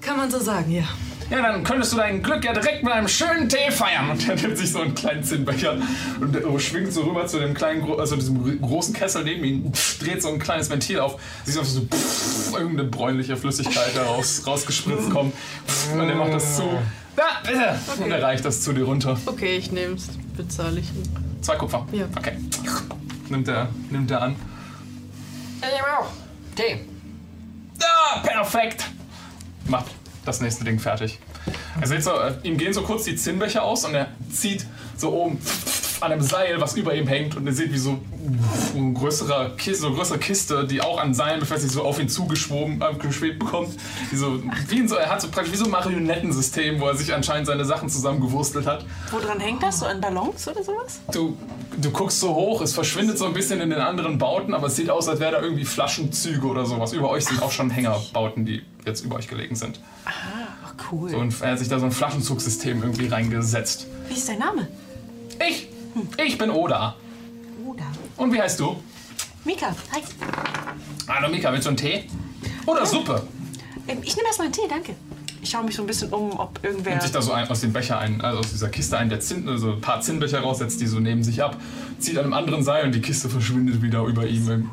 kann 0.02 0.18
man 0.18 0.30
so 0.30 0.40
sagen, 0.40 0.72
ja. 0.72 0.84
Ja, 1.32 1.42
dann 1.42 1.64
könntest 1.64 1.94
du 1.94 1.98
dein 1.98 2.22
Glück 2.22 2.44
ja 2.46 2.54
direkt 2.54 2.84
mit 2.84 2.92
einem 2.94 3.08
schönen 3.08 3.50
Tee 3.50 3.72
feiern. 3.72 4.12
Und 4.12 4.28
er 4.30 4.36
nimmt 4.36 4.56
sich 4.58 4.72
so 4.72 4.82
einen 4.82 4.94
kleinen 4.94 5.24
Zinnbecher 5.24 5.78
und 6.20 6.36
der 6.36 6.60
schwingt 6.60 6.94
so 6.94 7.02
rüber 7.04 7.26
zu 7.26 7.40
dem 7.40 7.54
kleinen, 7.56 7.84
also 7.98 8.16
diesem 8.16 8.44
gro- 8.44 8.68
großen 8.68 8.94
Kessel 8.94 9.24
neben 9.24 9.44
ihm, 9.44 9.72
dreht 10.00 10.22
so 10.22 10.28
ein 10.30 10.38
kleines 10.38 10.70
Ventil 10.70 11.00
auf, 11.00 11.20
siehst 11.46 11.58
auf 11.58 11.66
so 11.68 11.82
pff, 11.86 12.54
irgendeine 12.54 12.88
bräunliche 12.90 13.36
Flüssigkeit 13.38 13.96
da 13.96 14.04
raus, 14.04 14.44
rausgespritzt 14.46 15.10
kommt. 15.10 15.34
Pff, 15.68 15.94
und 15.94 16.08
er 16.08 16.16
macht 16.16 16.34
das 16.34 16.58
zu. 16.58 16.64
Da, 17.16 17.24
bitte! 17.46 18.04
Und 18.04 18.12
er 18.12 18.22
reicht 18.24 18.44
das 18.46 18.62
zu 18.62 18.74
dir 18.74 18.84
runter. 18.86 19.20
Okay, 19.26 19.56
ich 19.58 19.72
nehm's. 19.72 20.10
Bezahle 20.36 20.80
ich. 20.80 20.88
Zwei 21.42 21.56
Kupfer. 21.56 21.86
Ja. 21.92 22.06
Okay. 22.18 22.38
Nimmt 23.30 23.48
er, 23.48 23.70
nimmt 23.90 24.10
er 24.12 24.22
an. 24.22 24.36
Ich 25.58 25.62
nehme 25.62 26.00
auch. 26.00 26.08
Tee. 26.56 26.86
Ja, 27.80 28.20
perfekt! 28.22 28.86
Macht 29.66 29.88
das 30.26 30.42
nächste 30.42 30.64
Ding 30.64 30.80
fertig. 30.80 31.20
Er 31.80 31.88
seht 31.88 32.04
so, 32.04 32.12
äh, 32.12 32.34
ihm 32.44 32.58
gehen 32.58 32.74
so 32.74 32.82
kurz 32.82 33.04
die 33.04 33.16
Zinnbecher 33.16 33.64
aus 33.64 33.86
und 33.86 33.94
er 33.94 34.08
zieht 34.32 34.66
so 34.98 35.12
oben 35.14 35.40
an 36.04 36.12
einem 36.12 36.22
Seil, 36.22 36.60
was 36.60 36.76
über 36.76 36.94
ihm 36.94 37.08
hängt 37.08 37.36
und 37.36 37.46
ihr 37.46 37.54
seht, 37.54 37.72
wie 37.72 37.78
so 37.78 38.00
ein 38.76 38.94
größerer 38.94 39.52
Kiste, 39.58 39.82
so 39.82 39.88
eine 39.88 39.96
größere 39.96 40.18
Kiste, 40.18 40.66
die 40.66 40.82
auch 40.82 41.00
an 41.00 41.14
Seilen 41.14 41.40
befestigt, 41.40 41.74
so 41.74 41.84
auf 41.84 42.00
ihn 42.00 42.10
zugeschwoben, 42.10 42.82
äh, 42.82 42.94
geschwebt 42.96 43.40
bekommt. 43.40 43.70
Die 44.12 44.16
so, 44.16 44.42
wie 44.68 44.80
in 44.80 44.88
so, 44.88 44.96
er 44.96 45.10
hat 45.10 45.22
so 45.22 45.30
praktisch 45.30 45.54
wie 45.54 45.58
so 45.58 45.66
ein 45.66 45.72
Marionettensystem, 45.72 46.80
wo 46.80 46.88
er 46.88 46.96
sich 46.96 47.14
anscheinend 47.14 47.48
seine 47.48 47.66
Sachen 47.66 47.90
zusammengewurstelt 47.90 48.66
hat. 48.66 48.86
Woran 49.12 49.40
hängt 49.40 49.64
das? 49.64 49.80
So 49.80 49.86
an 49.86 50.02
Ballons 50.02 50.48
oder 50.48 50.64
sowas? 50.64 51.00
Du, 51.12 51.38
du 51.78 51.92
guckst 51.92 52.20
so 52.20 52.34
hoch, 52.36 52.62
es 52.62 52.74
verschwindet 52.74 53.18
so 53.18 53.26
ein 53.26 53.34
bisschen 53.34 53.62
in 53.62 53.70
den 53.70 53.80
anderen 53.80 54.18
Bauten, 54.18 54.54
aber 54.54 54.68
es 54.68 54.76
sieht 54.76 54.90
aus, 54.90 55.08
als 55.08 55.20
wäre 55.20 55.34
da 55.34 55.42
irgendwie 55.42 55.66
Flaschenzüge 55.66 56.46
oder 56.46 56.66
sowas. 56.66 56.94
Über 56.94 57.10
euch 57.10 57.26
sind 57.26 57.42
auch 57.42 57.52
schon 57.52 57.70
Hängerbauten, 57.70 58.46
die 58.46 58.62
jetzt 58.86 59.06
über 59.06 59.16
euch 59.16 59.28
gelegen 59.28 59.56
sind. 59.56 59.80
Ach, 60.06 60.74
cool. 60.92 61.10
So, 61.10 61.18
und 61.18 61.42
er 61.42 61.52
hat 61.52 61.60
sich 61.60 61.70
da 61.70 61.80
so 61.80 61.86
ein 61.86 61.92
Flaschenzugsystem 61.92 62.82
irgendwie 62.84 63.08
reingesetzt. 63.08 63.88
Wie 64.10 64.16
ist 64.16 64.28
dein 64.28 64.40
Name? 64.40 64.68
Ich, 65.48 65.68
ich 66.18 66.38
bin 66.38 66.50
Oda. 66.50 66.96
Oda. 67.66 67.86
Und 68.18 68.34
wie 68.34 68.42
heißt 68.42 68.60
du? 68.60 68.78
Mika, 69.46 69.76
hi. 69.92 70.02
Hallo 71.08 71.30
Mika, 71.30 71.52
willst 71.52 71.66
du 71.66 71.70
einen 71.70 71.78
Tee? 71.78 72.06
Oder 72.66 72.86
Suppe? 72.86 73.24
Ähm, 73.88 74.00
Ich 74.04 74.16
nehme 74.16 74.28
erstmal 74.28 74.46
einen 74.48 74.54
Tee, 74.54 74.68
danke. 74.70 74.96
Ich 75.42 75.50
schaue 75.50 75.66
mich 75.66 75.76
so 75.76 75.84
ein 75.84 75.88
bisschen 75.88 76.14
um, 76.14 76.40
ob 76.40 76.64
irgendwer. 76.64 76.92
Nimmt 76.92 77.04
sich 77.04 77.12
da 77.12 77.22
so 77.22 77.34
ein, 77.34 77.50
aus 77.50 77.60
dem 77.60 77.74
Becher 77.74 78.00
ein, 78.00 78.22
also 78.22 78.40
aus 78.40 78.52
dieser 78.52 78.70
Kiste 78.70 78.98
ein, 78.98 79.10
der 79.10 79.20
Zinn, 79.20 79.48
also 79.50 79.74
ein 79.74 79.82
paar 79.82 80.00
Zinnbecher 80.00 80.40
raussetzt, 80.40 80.80
die 80.80 80.88
so 80.88 81.02
neben 81.02 81.22
sich 81.24 81.44
ab, 81.44 81.60
zieht 82.00 82.18
an 82.18 82.24
einem 82.24 82.34
anderen 82.34 82.64
Seil 82.64 82.86
und 82.86 82.96
die 82.96 83.02
Kiste 83.02 83.28
verschwindet 83.28 83.82
wieder 83.82 84.04
über 84.04 84.26
ihm. 84.26 84.48
Ähm, 84.50 84.70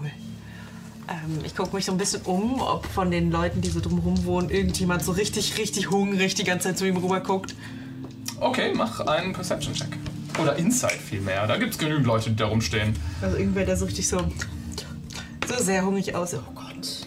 ich 1.45 1.57
gucke 1.57 1.75
mich 1.75 1.85
so 1.85 1.91
ein 1.93 1.99
bisschen 1.99 2.23
um, 2.23 2.61
ob 2.61 2.87
von 2.87 3.11
den 3.11 3.33
Leuten, 3.33 3.61
die 3.61 3.69
so 3.69 3.81
drumherum 3.81 4.25
wohnen, 4.25 4.49
irgendjemand 4.49 5.05
so 5.05 5.11
richtig, 5.11 5.59
richtig 5.59 5.91
hungrig 5.91 6.37
die 6.37 6.45
ganze 6.45 6.69
Zeit 6.69 6.79
zu 6.79 6.87
ihm 6.87 6.97
rüber 6.99 7.19
guckt. 7.19 7.57
Okay, 8.39 8.73
mach 8.73 9.01
einen 9.01 9.33
Perception-Check. 9.33 9.89
Oder 10.43 10.57
Insight 10.57 10.93
vielmehr. 10.93 11.47
Da 11.47 11.57
gibt 11.57 11.73
es 11.73 11.79
genügend 11.79 12.07
Leute, 12.07 12.31
die 12.31 12.37
da 12.37 12.47
rumstehen. 12.47 12.95
Also 13.21 13.37
irgendwer, 13.37 13.67
der 13.67 13.77
so 13.77 13.85
richtig 13.85 14.09
so. 14.09 14.19
so 15.47 15.62
sehr 15.62 15.85
hungrig 15.85 16.15
aussieht. 16.15 16.41
Oh 16.49 16.53
Gott. 16.55 17.07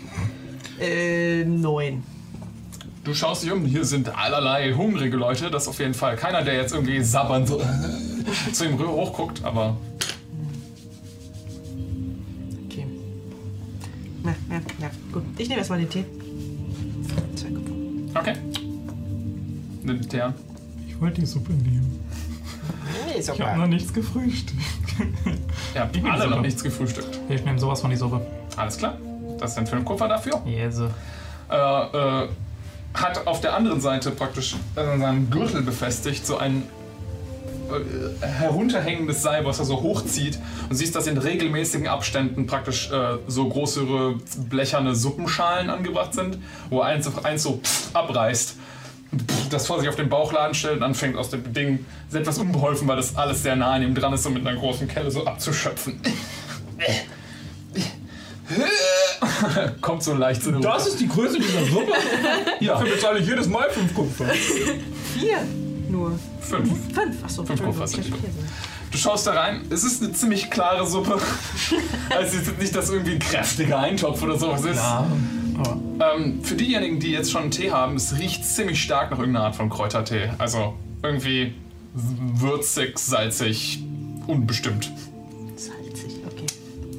Äh, 0.79 1.45
neun. 1.45 2.03
Du 3.03 3.13
schaust 3.13 3.43
dich 3.43 3.51
um, 3.51 3.65
hier 3.65 3.83
sind 3.83 4.15
allerlei 4.17 4.73
hungrige 4.73 5.17
Leute, 5.17 5.51
das 5.51 5.67
auf 5.67 5.79
jeden 5.79 5.93
Fall. 5.93 6.15
Keiner, 6.15 6.41
der 6.41 6.55
jetzt 6.55 6.73
irgendwie 6.73 7.03
sabbernd 7.03 7.47
so 7.47 7.61
zu 8.53 8.65
ihm 8.65 8.79
hochguckt, 8.79 9.43
aber 9.43 9.75
Okay. 12.65 12.87
Na, 14.23 14.35
ja, 14.49 14.61
ja, 14.79 14.91
gut. 15.11 15.23
Ich 15.37 15.49
nehme 15.49 15.59
erstmal 15.59 15.79
den 15.79 15.89
Tee. 15.89 16.05
Zwei 17.35 17.49
Kupfer. 17.49 18.19
okay. 18.19 18.33
Nimmt 19.83 20.13
der. 20.13 20.33
Ich 20.87 20.99
wollte 21.01 21.19
die 21.21 21.27
Suppe 21.27 21.51
nehmen. 21.51 22.02
Nee, 23.13 23.19
Ich 23.21 23.27
habe 23.29 23.37
super. 23.37 23.55
noch 23.55 23.67
nichts 23.67 23.93
gefrühstückt. 23.93 24.59
Ihr 25.75 25.81
habt 25.81 25.95
Ich 25.95 26.01
nehm 26.03 26.11
alle 26.11 26.23
Suppe. 26.23 26.35
noch 26.35 26.41
nichts 26.41 26.63
gefrühstückt. 26.63 27.19
Ich 27.29 27.43
nehme 27.43 27.59
sowas 27.59 27.81
von 27.81 27.89
die 27.89 27.95
Suppe. 27.95 28.25
Alles 28.55 28.77
klar. 28.77 28.97
Das 29.39 29.55
sind 29.55 29.67
fünf 29.69 29.85
Kupfer 29.85 30.07
dafür. 30.07 30.41
Yes. 30.45 30.79
Äh, 30.79 31.55
äh, 31.55 32.27
hat 32.93 33.25
auf 33.27 33.41
der 33.41 33.55
anderen 33.55 33.81
Seite 33.81 34.11
praktisch 34.11 34.55
an 34.75 34.99
seinem 34.99 35.29
Gürtel 35.29 35.61
befestigt 35.63 36.25
so 36.25 36.37
ein 36.37 36.63
äh, 38.21 38.25
herunterhängendes 38.25 39.21
Seil, 39.23 39.43
was 39.45 39.59
er 39.59 39.65
so 39.65 39.81
hochzieht 39.81 40.37
und 40.69 40.75
siehst, 40.75 40.95
dass 40.95 41.07
in 41.07 41.17
regelmäßigen 41.17 41.87
Abständen 41.87 42.45
praktisch 42.45 42.91
äh, 42.91 43.17
so 43.27 43.49
größere 43.49 44.15
blecherne 44.49 44.93
Suppenschalen 44.95 45.69
angebracht 45.71 46.13
sind, 46.13 46.37
wo 46.69 46.81
eins, 46.81 47.09
eins 47.23 47.43
so 47.43 47.57
pff, 47.63 47.95
abreißt, 47.95 48.55
das 49.49 49.67
vor 49.67 49.79
sich 49.79 49.89
auf 49.89 49.95
den 49.95 50.09
Bauchladen 50.09 50.53
stellt 50.53 50.77
und 50.77 50.83
anfängt 50.83 51.17
aus 51.17 51.29
dem 51.29 51.53
Ding, 51.53 51.85
ist 52.07 52.15
etwas 52.15 52.37
unbeholfen, 52.39 52.87
weil 52.87 52.97
das 52.97 53.15
alles 53.15 53.43
sehr 53.43 53.55
nah 53.55 53.73
an 53.73 53.83
ihm 53.83 53.95
dran 53.95 54.13
ist, 54.13 54.23
so 54.23 54.29
mit 54.29 54.45
einer 54.45 54.57
großen 54.57 54.87
Kelle 54.87 55.11
so 55.11 55.25
abzuschöpfen. 55.25 55.99
Kommt 59.81 60.03
so 60.03 60.13
leicht 60.13 60.43
zu 60.43 60.51
Das 60.51 60.87
ist 60.87 60.99
die 60.99 61.07
Größe 61.07 61.39
dieser 61.39 61.65
Suppe? 61.65 61.93
ja, 62.59 62.73
Dafür 62.73 62.95
bezahle 62.95 63.19
ich 63.19 63.27
jedes 63.27 63.47
Mal 63.47 63.69
5 63.69 63.93
Kupfer. 63.93 64.25
Vier 64.25 65.37
nur. 65.89 66.17
fünf. 66.41 66.69
Fünf. 66.93 67.23
Achso, 67.23 67.45
Fünf 67.45 67.63
Kupfer 67.63 67.87
sind. 67.87 68.13
Du 68.91 68.97
schaust 68.97 69.25
da 69.25 69.33
rein, 69.33 69.61
es 69.69 69.83
ist 69.83 70.03
eine 70.03 70.13
ziemlich 70.13 70.51
klare 70.51 70.85
Suppe. 70.85 71.17
also 72.09 72.37
es 72.37 72.47
ist 72.47 72.59
nicht, 72.59 72.75
dass 72.75 72.89
irgendwie 72.89 73.13
ein 73.13 73.19
kräftiger 73.19 73.79
Eintopf 73.79 74.21
oder 74.21 74.37
sowas 74.37 74.63
ist. 74.65 74.81
Aber 75.57 75.77
Ähm, 76.15 76.43
für 76.43 76.55
diejenigen, 76.55 76.99
die 76.99 77.11
jetzt 77.11 77.31
schon 77.31 77.43
einen 77.43 77.51
Tee 77.51 77.71
haben, 77.71 77.95
es 77.95 78.17
riecht 78.17 78.45
ziemlich 78.45 78.81
stark 78.81 79.11
nach 79.11 79.19
irgendeiner 79.19 79.45
Art 79.45 79.55
von 79.55 79.69
Kräutertee. 79.69 80.31
Also 80.37 80.73
irgendwie 81.03 81.53
würzig, 81.93 82.97
salzig, 82.97 83.83
unbestimmt. 84.27 84.91
Salzig, 85.55 86.19
okay. 86.25 86.47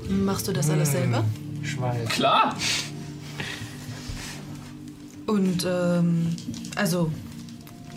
Machst 0.09 0.47
du 0.48 0.52
das 0.52 0.70
alles 0.70 0.93
selber? 0.93 1.24
Schwein. 1.62 2.06
Klar, 2.09 2.55
Und, 5.26 5.66
ähm, 5.68 6.36
also, 6.76 7.10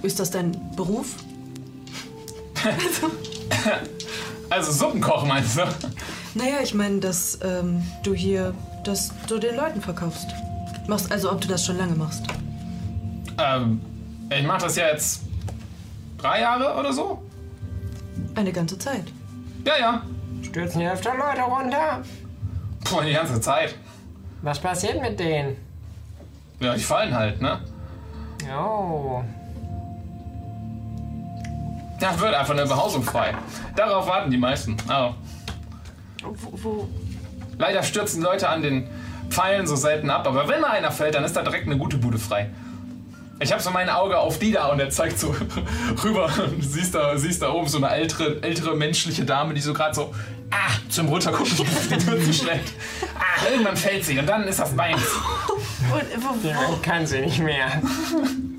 ist 0.01 0.19
das 0.19 0.31
dein 0.31 0.57
Beruf? 0.75 1.15
also 4.49 4.71
Suppenkoch 4.71 5.25
meinst 5.25 5.57
du? 5.57 5.61
Naja, 6.35 6.57
ich 6.63 6.73
meine, 6.73 6.99
dass 6.99 7.39
ähm, 7.43 7.83
du 8.03 8.13
hier, 8.13 8.53
dass 8.83 9.11
du 9.27 9.39
den 9.39 9.55
Leuten 9.55 9.81
verkaufst. 9.81 10.27
Machst 10.87 11.11
also, 11.11 11.31
ob 11.31 11.41
du 11.41 11.47
das 11.47 11.65
schon 11.65 11.77
lange 11.77 11.95
machst. 11.95 12.23
Ähm, 13.37 13.81
ich 14.29 14.45
mache 14.45 14.61
das 14.61 14.75
ja 14.75 14.87
jetzt 14.87 15.21
drei 16.17 16.41
Jahre 16.41 16.79
oder 16.79 16.91
so. 16.93 17.21
Eine 18.35 18.51
ganze 18.51 18.79
Zeit. 18.79 19.05
Ja, 19.65 19.73
ja. 19.79 20.01
Stürzen 20.41 20.81
hier 20.81 20.93
öfter 20.93 21.13
Leute 21.15 21.41
runter. 21.41 22.01
Puh, 22.85 23.01
die 23.01 23.13
ganze 23.13 23.39
Zeit. 23.41 23.75
Was 24.41 24.59
passiert 24.59 25.01
mit 25.01 25.19
denen? 25.19 25.57
Ja, 26.59 26.73
die 26.73 26.83
fallen 26.83 27.13
halt, 27.13 27.41
ne? 27.41 27.59
Oh. 28.57 29.21
Da 31.99 32.19
wird 32.19 32.33
einfach 32.33 32.53
eine 32.53 32.65
Behausung 32.65 33.03
frei. 33.03 33.33
Darauf 33.75 34.07
warten 34.07 34.31
die 34.31 34.37
meisten. 34.37 34.77
Aber 34.87 35.15
Wo, 36.23 36.35
wo, 36.63 36.87
leider 37.57 37.83
stürzen 37.83 38.21
Leute 38.21 38.47
an 38.47 38.61
den 38.61 38.87
Pfeilen 39.29 39.67
so 39.67 39.75
selten 39.75 40.09
ab. 40.09 40.27
Aber 40.27 40.47
wenn 40.47 40.61
mal 40.61 40.71
einer 40.71 40.91
fällt, 40.91 41.15
dann 41.15 41.23
ist 41.23 41.35
da 41.35 41.41
direkt 41.41 41.65
eine 41.67 41.77
gute 41.77 41.97
Bude 41.97 42.17
frei. 42.17 42.49
Ich 43.39 43.51
habe 43.51 43.61
so 43.61 43.69
mein 43.69 43.89
Auge 43.89 44.17
auf 44.17 44.39
die 44.39 44.51
da 44.51 44.67
und 44.67 44.79
er 44.79 44.89
zeigt 44.89 45.19
so 45.19 45.35
rüber. 46.03 46.29
Und 46.43 46.63
siehst 46.63 46.95
da, 46.95 47.17
siehst 47.17 47.41
da 47.41 47.51
oben 47.51 47.67
so 47.67 47.77
eine 47.77 47.89
ältere, 47.89 48.41
ältere 48.41 48.75
menschliche 48.75 49.25
Dame, 49.25 49.53
die 49.53 49.61
so 49.61 49.73
gerade 49.73 49.93
so 49.93 50.13
ah, 50.49 50.71
zum 50.89 51.07
Runtergucken 51.07 51.59
auf 51.59 51.87
die 51.89 51.97
Tür 51.97 52.19
zuschlägt. 52.23 52.73
Ah, 53.15 53.49
irgendwann 53.51 53.77
fällt 53.77 54.05
sie 54.05 54.17
und 54.17 54.25
dann 54.27 54.43
ist 54.47 54.59
das 54.59 54.73
meins. 54.73 55.01
wo, 55.89 55.95
wo, 55.95 56.47
Ja, 56.47 56.57
kann 56.81 57.05
sie 57.05 57.19
nicht 57.21 57.39
mehr. 57.39 57.79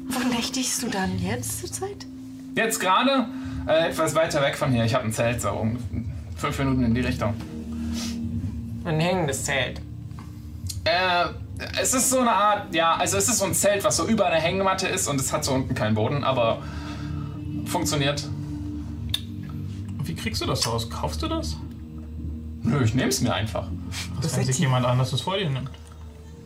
wo 0.09 0.29
nächtigst 0.29 0.81
du 0.83 0.89
dann 0.89 1.19
jetzt 1.19 1.61
zur 1.61 1.73
Zeit? 1.73 2.07
Jetzt 2.55 2.79
gerade 2.79 3.27
äh, 3.67 3.89
etwas 3.89 4.15
weiter 4.15 4.43
weg 4.43 4.57
von 4.57 4.71
hier. 4.71 4.85
Ich 4.85 4.95
habe 4.95 5.05
ein 5.05 5.13
Zelt 5.13 5.41
so 5.43 5.51
um 5.51 5.77
fünf 6.37 6.57
Minuten 6.61 6.85
in 6.85 6.95
die 6.95 7.01
Richtung. 7.01 7.35
Ein 8.85 9.01
hängendes 9.01 9.45
Zelt. 9.45 9.81
Äh, 10.89 11.29
es 11.81 11.93
ist 11.93 12.11
so 12.11 12.21
eine 12.21 12.33
Art, 12.33 12.75
ja, 12.75 12.95
also 12.95 13.17
es 13.17 13.29
ist 13.29 13.39
so 13.39 13.45
ein 13.45 13.55
Zelt, 13.55 13.85
was 13.85 13.97
so 13.97 14.07
über 14.07 14.27
einer 14.27 14.41
Hängematte 14.41 14.87
ist 14.87 15.09
und 15.09 15.21
es 15.21 15.33
hat 15.33 15.45
so 15.45 15.53
unten 15.53 15.75
keinen 15.75 15.95
Boden, 15.95 16.25
aber 16.25 16.63
funktioniert. 17.67 18.29
Wie 20.03 20.15
kriegst 20.15 20.41
du 20.41 20.47
das 20.47 20.67
raus? 20.67 20.89
Kaufst 20.89 21.23
du 21.23 21.29
das? 21.29 21.57
Nö, 22.63 22.83
ich 22.83 22.95
nehme 22.95 23.09
es 23.09 23.21
mir 23.21 23.35
einfach. 23.35 23.69
Was, 24.21 24.37
wenn 24.37 24.45
sich 24.45 24.59
jemand 24.59 24.87
anders 24.87 25.11
das 25.11 25.21
vor 25.21 25.37
dir 25.37 25.51
nimmt? 25.51 25.71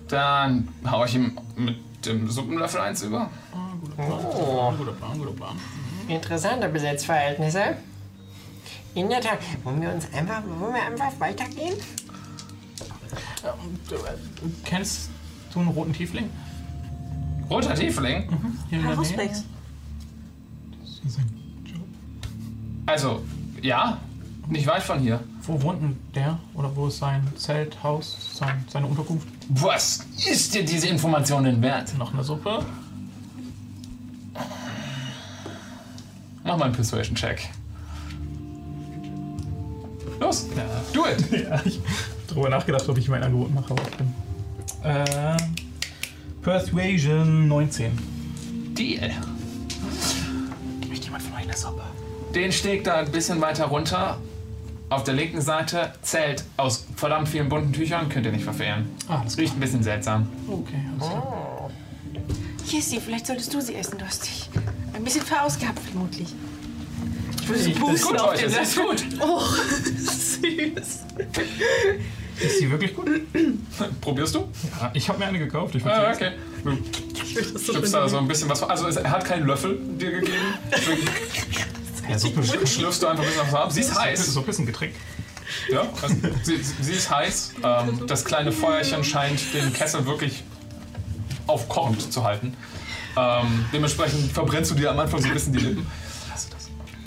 Dann 0.09 0.69
hau 0.91 1.05
ich 1.05 1.15
ihm 1.15 1.39
mit 1.57 1.77
dem 2.05 2.29
Suppenlöffel 2.29 2.81
eins 2.81 3.03
über. 3.03 3.31
Oh. 3.99 4.73
Guter 4.77 4.93
Plan, 4.93 5.19
guter 5.19 5.33
Plan. 5.33 5.57
Interessante 6.09 6.69
Besitzverhältnisse. 6.69 7.77
In 8.95 9.09
der 9.09 9.21
Tat. 9.21 9.39
Wollen 9.63 9.81
wir 9.81 9.91
uns 9.91 10.13
einfach, 10.13 10.43
wollen 10.59 10.75
wir 10.75 10.83
einfach 10.83 11.13
weitergehen? 11.19 11.75
Du, 13.89 13.95
äh, 13.97 13.99
Kennst 14.65 15.11
du 15.53 15.61
einen 15.61 15.69
roten 15.69 15.93
Tiefling? 15.93 16.31
Roter 17.51 17.75
Tiefling. 17.75 18.29
Hier 18.69 18.79
in 18.79 18.85
der 18.85 18.91
Nähe? 18.91 18.97
Hausbreaks. 18.97 19.45
Also, 22.87 23.23
ja, 23.61 23.99
nicht 24.49 24.67
weit 24.67 24.83
von 24.83 25.01
hier. 25.01 25.21
Wo 25.43 25.61
wohnt 25.63 25.83
denn 25.83 25.97
der? 26.15 26.39
Oder 26.55 26.75
wo 26.75 26.87
ist 26.89 26.99
sein 26.99 27.27
Zelt, 27.37 27.83
Haus, 27.83 28.17
sein, 28.35 28.65
seine 28.69 28.87
Unterkunft? 28.87 29.27
Was 29.49 30.07
ist 30.27 30.55
dir 30.55 30.65
diese 30.65 30.89
Information 30.89 31.45
denn 31.45 31.61
wert? 31.63 31.97
Noch 31.99 32.13
eine 32.13 32.23
Suppe? 32.25 32.65
Mach 36.45 36.57
mal 36.57 36.65
einen 36.67 36.75
Persuasion-Check. 36.75 37.51
Los, 40.21 40.47
do 40.93 41.07
it. 41.07 41.31
Ja, 41.49 41.61
ich 41.65 41.81
drüber 42.29 42.49
nachgedacht, 42.49 42.89
ob 42.89 42.99
ich 42.99 43.09
mein 43.09 43.23
Angebot 43.23 43.55
mache, 43.55 43.73
aber 43.73 43.83
ich 43.83 43.97
bin. 43.97 44.15
Äh, 44.85 45.37
Persuasion 46.43 47.49
19. 47.49 47.93
Deal. 48.75 49.11
Möchte 50.89 51.05
jemand 51.05 51.23
von 51.23 51.35
euch 51.35 51.43
eine 51.45 51.57
Suppe? 51.57 51.83
Den 52.35 52.53
Steg 52.53 52.85
da 52.85 52.97
ein 52.97 53.11
bisschen 53.11 53.41
weiter 53.41 53.67
runter. 53.67 54.19
Auf 54.89 55.05
der 55.05 55.15
linken 55.15 55.41
Seite 55.41 55.93
Zelt 56.03 56.45
aus 56.57 56.87
verdammt 56.97 57.29
vielen 57.29 57.49
bunten 57.49 57.73
Tüchern. 57.73 58.09
Könnt 58.09 58.27
ihr 58.27 58.33
nicht 58.33 58.45
verfehlen. 58.45 58.91
Ah, 59.09 59.21
klar. 59.21 59.27
Riecht 59.39 59.55
ein 59.55 59.61
bisschen 59.61 59.83
seltsam. 59.83 60.29
Okay, 60.49 60.75
alles 60.99 61.09
klar. 61.11 61.71
Hier 62.65 62.79
ist 62.79 62.91
sie, 62.91 63.01
vielleicht 63.01 63.27
solltest 63.27 63.53
du 63.53 63.61
sie 63.61 63.75
essen, 63.75 63.99
du 63.99 64.05
hast 64.05 64.25
dich 64.25 64.49
ein 64.95 65.05
bisschen 65.05 65.23
verausgabt, 65.23 65.79
vermutlich. 65.79 66.29
Ich 67.43 67.77
Ist 67.95 68.05
gut 68.07 68.21
heute, 68.23 68.47
es 68.47 68.57
ist 68.57 68.77
gut. 68.77 69.01
Süß. 69.99 70.43
Ist 72.41 72.59
sie 72.59 72.71
wirklich 72.71 72.95
gut? 72.95 73.09
Probierst 74.01 74.35
du? 74.35 74.49
Ja, 74.81 74.91
ich 74.95 75.09
habe 75.09 75.19
mir 75.19 75.27
eine 75.27 75.39
gekauft. 75.39 75.75
Ich 75.75 75.85
Ah, 75.85 76.13
okay. 76.13 76.33
Du 76.65 76.79
schlüpfst 77.59 77.93
da 77.93 78.09
so 78.09 78.19
ein 78.19 78.29
bisschen 78.29 78.49
was. 78.49 78.63
Also 78.63 78.87
er 78.89 79.11
hat 79.11 79.25
keinen 79.25 79.47
Löffel 79.47 79.79
dir 79.99 80.13
gegeben. 80.13 80.37
Ja, 82.09 82.19
Suppe 82.19 82.43
schlürfst 82.43 83.01
du 83.01 83.07
einfach 83.07 83.23
ein 83.23 83.29
bisschen 83.31 83.47
was 83.47 83.55
ab. 83.55 83.73
Sie 83.73 83.81
ist 83.81 83.95
heiß. 83.99 84.27
Suppe 84.35 84.51
ist 84.51 84.59
ein 84.59 84.67
Getränk. 84.67 84.93
Ja, 85.71 85.83
also 86.03 86.17
sie, 86.43 86.57
sie 86.57 86.75
sie 86.83 86.93
ist 86.93 87.09
heiß. 87.09 87.55
Ähm, 87.63 88.07
das 88.09 88.25
kleine 88.25 88.51
Feuerchen 88.51 89.05
scheint 89.05 89.41
den 89.55 89.73
Kessel 89.73 90.05
wirklich 90.05 90.43
aufkochend 91.47 92.13
zu 92.13 92.25
halten. 92.25 92.55
Ähm, 93.17 93.67
dementsprechend 93.73 94.33
verbrennst 94.33 94.73
du 94.73 94.75
dir 94.75 94.91
am 94.91 94.99
Anfang 94.99 95.21
so 95.23 95.29
ein 95.29 95.33
bisschen 95.35 95.53
die 95.53 95.61
Lippen. 95.61 95.87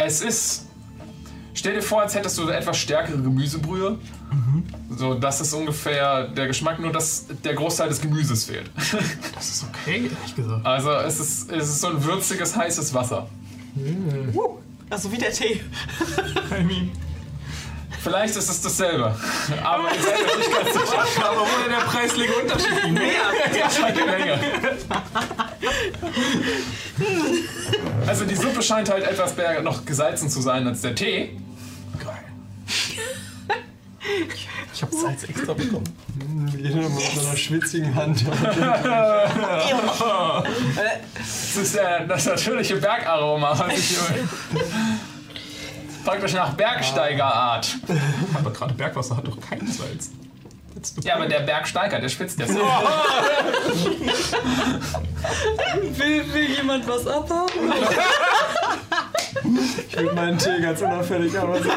Es 0.06 0.22
ist. 0.22 0.68
Stell 1.56 1.74
dir 1.74 1.82
vor, 1.82 2.02
als 2.02 2.14
hättest 2.14 2.38
du 2.38 2.44
eine 2.44 2.54
etwas 2.54 2.78
stärkere 2.78 3.18
Gemüsebrühe. 3.18 3.98
So, 4.96 5.16
das 5.16 5.42
ist 5.42 5.54
ungefähr 5.54 6.28
der 6.28 6.48
Geschmack, 6.48 6.80
nur 6.80 6.92
dass 6.92 7.26
der 7.44 7.56
Großteil 7.56 7.90
des 7.90 8.02
Gemüses 8.02 8.46
fehlt. 8.46 8.70
Das 9.36 9.50
ist 9.50 9.66
okay, 9.66 10.12
ehrlich 10.14 10.36
gesagt. 10.36 10.66
Also 10.66 10.92
es 10.92 11.20
ist, 11.20 11.52
es 11.52 11.70
ist 11.70 11.82
so 11.82 11.88
ein 11.88 12.04
würziges, 12.04 12.56
heißes 12.56 12.94
Wasser. 12.94 13.28
Also 14.90 15.12
wie 15.12 15.18
der 15.18 15.32
Tee. 15.32 15.62
I 16.60 16.64
mean, 16.64 16.92
Vielleicht 18.04 18.36
ist 18.36 18.50
es 18.50 18.62
dasselbe. 18.62 19.16
Aber 19.64 19.84
ihr 19.92 20.02
seid 20.02 20.14
euch 20.14 20.38
nicht 20.38 20.52
ganz 20.54 20.74
sicher. 20.74 21.28
aber 21.28 21.42
wo 21.42 21.70
der 21.70 21.78
preisliche 21.78 22.34
Unterschied? 22.34 22.94
Mehr 22.94 23.70
scheint 23.72 23.98
die 23.98 24.04
Menge. 24.04 24.40
Also 28.08 28.26
die 28.26 28.36
Suppe 28.36 28.62
scheint 28.62 28.90
halt 28.90 29.04
etwas 29.06 29.36
mehr 29.36 29.62
noch 29.62 29.86
gesalzen 29.86 30.30
zu 30.30 30.42
sein 30.42 30.68
als 30.68 30.82
der 30.82 30.96
Tee. 30.96 31.38
Geil. 32.04 32.24
Ich 34.74 34.82
habe 34.82 34.96
Salz 34.96 35.24
extra 35.24 35.54
bekommen. 35.54 35.86
Jeder 36.58 36.76
mit 36.90 36.92
so 37.02 37.22
einer 37.28 37.36
schwitzigen 37.38 37.94
Hand. 37.96 38.24
Das 41.18 41.56
ist 41.56 41.76
äh, 41.76 42.06
das 42.08 42.26
natürliche 42.26 42.76
Bergaroma. 42.78 43.58
was 43.58 43.78
ich 43.78 43.86
hier- 43.98 44.28
Fragt 46.04 46.24
euch 46.24 46.34
nach 46.34 46.54
Bergsteigerart. 46.54 47.78
Aber 48.36 48.52
gerade 48.52 48.74
Bergwasser 48.76 49.18
hat 49.18 49.28
doch 49.28 49.40
kein 49.40 49.66
Salz. 49.66 50.12
Ja, 51.04 51.16
aber 51.16 51.28
der 51.28 51.40
Bergsteiger, 51.42 52.00
der 52.00 52.10
schwitzt 52.10 52.40
ja 52.40 52.48
so. 52.50 52.60
Will, 55.98 56.34
will 56.34 56.50
jemand 56.50 56.88
was 56.88 57.08
abhaben? 57.08 57.74
Ich 59.90 59.98
will 59.98 60.14
meinen 60.14 60.38
Tee 60.38 60.62
ganz 60.62 60.82
unauffällig 60.82 61.38
aber 61.38 61.62
so 61.62 61.70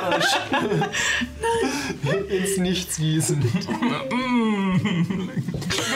ins 2.28 2.56
Nichts 2.58 2.96
gießen. 2.96 3.40
Du 3.40 3.48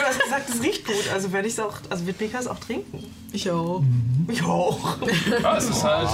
hast 0.05 0.19
gesagt, 0.21 0.49
es 0.49 0.61
riecht 0.61 0.85
gut, 0.85 1.09
also 1.13 1.31
werde 1.31 1.47
ich 1.47 1.53
es 1.53 1.59
auch, 1.59 1.77
also 1.89 2.05
wird 2.05 2.19
Mika 2.19 2.39
es 2.39 2.47
auch 2.47 2.59
trinken. 2.59 3.03
Ich 3.31 3.49
auch. 3.49 3.83
Ich 4.27 4.43
auch. 4.43 4.97
Ja, 5.41 5.57
es 5.57 5.69
ist 5.69 5.83
halt 5.83 6.09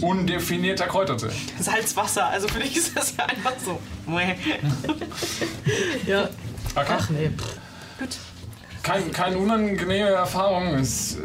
undefinierter 0.00 0.86
Kräutertee. 0.86 1.30
Salzwasser, 1.58 2.26
also 2.26 2.48
für 2.48 2.60
dich 2.60 2.76
ist 2.76 2.96
das 2.96 3.14
ja 3.16 3.26
einfach 3.26 3.54
so. 3.64 3.78
Ja. 6.06 6.28
Okay. 6.74 6.86
Ach 6.88 7.10
nee. 7.10 7.30
Gut. 7.98 8.16
Kein, 8.82 9.10
keine 9.12 9.38
unangenehme 9.38 10.10
Erfahrung. 10.10 10.74
Es, 10.74 11.16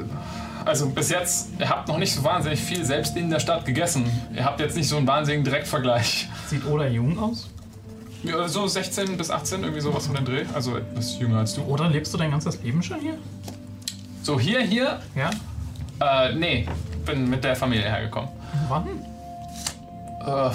also 0.65 0.89
bis 0.89 1.09
jetzt, 1.09 1.49
ihr 1.59 1.69
habt 1.69 1.87
noch 1.87 1.97
nicht 1.97 2.13
so 2.13 2.23
wahnsinnig 2.23 2.59
viel 2.59 2.83
selbst 2.85 3.15
in 3.17 3.29
der 3.29 3.39
Stadt 3.39 3.65
gegessen. 3.65 4.05
Ihr 4.35 4.43
habt 4.45 4.59
jetzt 4.59 4.75
nicht 4.75 4.87
so 4.87 4.97
einen 4.97 5.07
wahnsinnigen 5.07 5.43
Direktvergleich. 5.45 6.29
Sieht 6.47 6.65
Oda 6.65 6.87
jung 6.87 7.17
aus? 7.19 7.49
Ja, 8.23 8.47
So 8.47 8.67
16 8.67 9.17
bis 9.17 9.31
18, 9.31 9.61
irgendwie 9.61 9.81
sowas 9.81 10.07
um 10.07 10.15
den 10.15 10.25
Dreh. 10.25 10.45
Also 10.53 10.77
etwas 10.77 11.17
jünger 11.19 11.39
als 11.39 11.55
du. 11.55 11.61
Oder 11.63 11.89
lebst 11.89 12.13
du 12.13 12.17
dein 12.17 12.31
ganzes 12.31 12.61
Leben 12.61 12.81
schon 12.83 12.99
hier? 12.99 13.17
So, 14.23 14.39
hier, 14.39 14.61
hier, 14.61 14.99
Ja. 15.15 15.31
äh, 16.27 16.35
nee, 16.35 16.67
bin 17.05 17.29
mit 17.29 17.43
der 17.43 17.55
Familie 17.55 17.85
hergekommen. 17.89 18.29
Wann? 18.69 18.87
Äh, 20.25 20.51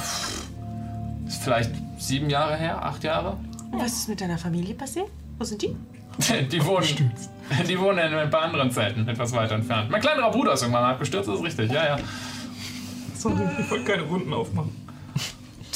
ist 1.27 1.43
vielleicht 1.43 1.73
sieben 1.99 2.31
Jahre 2.31 2.57
her, 2.57 2.85
acht 2.85 3.03
Jahre? 3.03 3.37
Was 3.73 3.93
ist 3.95 4.09
mit 4.09 4.21
deiner 4.21 4.39
Familie 4.39 4.75
passiert? 4.75 5.09
Wo 5.39 5.45
sind 5.45 5.61
die? 5.63 5.75
Die 6.51 6.65
wohnen, 6.65 7.13
die 7.69 7.79
wohnen 7.79 7.99
in 7.99 8.15
ein 8.15 8.31
paar 8.31 8.43
anderen 8.43 8.71
Zelten, 8.71 9.07
etwas 9.09 9.33
weiter 9.33 9.55
entfernt. 9.55 9.91
Mein 9.91 10.01
kleinerer 10.01 10.31
Bruder 10.31 10.55
ist 10.55 10.63
irgendwann 10.63 10.85
abgestürzt, 10.85 11.29
das 11.29 11.37
ist 11.37 11.45
richtig, 11.45 11.71
ja, 11.71 11.85
ja. 11.85 11.99
Sorry, 13.15 13.49
ich 13.59 13.71
wollte 13.71 13.85
keine 13.85 14.09
Wunden 14.09 14.33
aufmachen. 14.33 14.75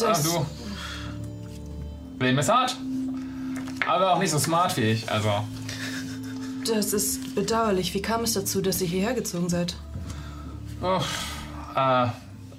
Ah, 0.02 0.16
du. 0.22 0.46
Leben 2.24 2.38
ist 2.38 2.48
hart. 2.48 2.76
Aber 3.86 4.14
auch 4.14 4.18
nicht 4.18 4.30
so 4.30 4.38
smart 4.38 4.76
wie 4.76 4.82
ich, 4.82 5.10
also. 5.10 5.30
Das 6.66 6.92
ist 6.92 7.34
bedauerlich. 7.34 7.94
Wie 7.94 8.02
kam 8.02 8.22
es 8.22 8.34
dazu, 8.34 8.60
dass 8.60 8.80
ihr 8.80 8.88
hierher 8.88 9.14
gezogen 9.14 9.48
seid? 9.48 9.74
Oh, 10.82 11.00
äh, 11.74 12.06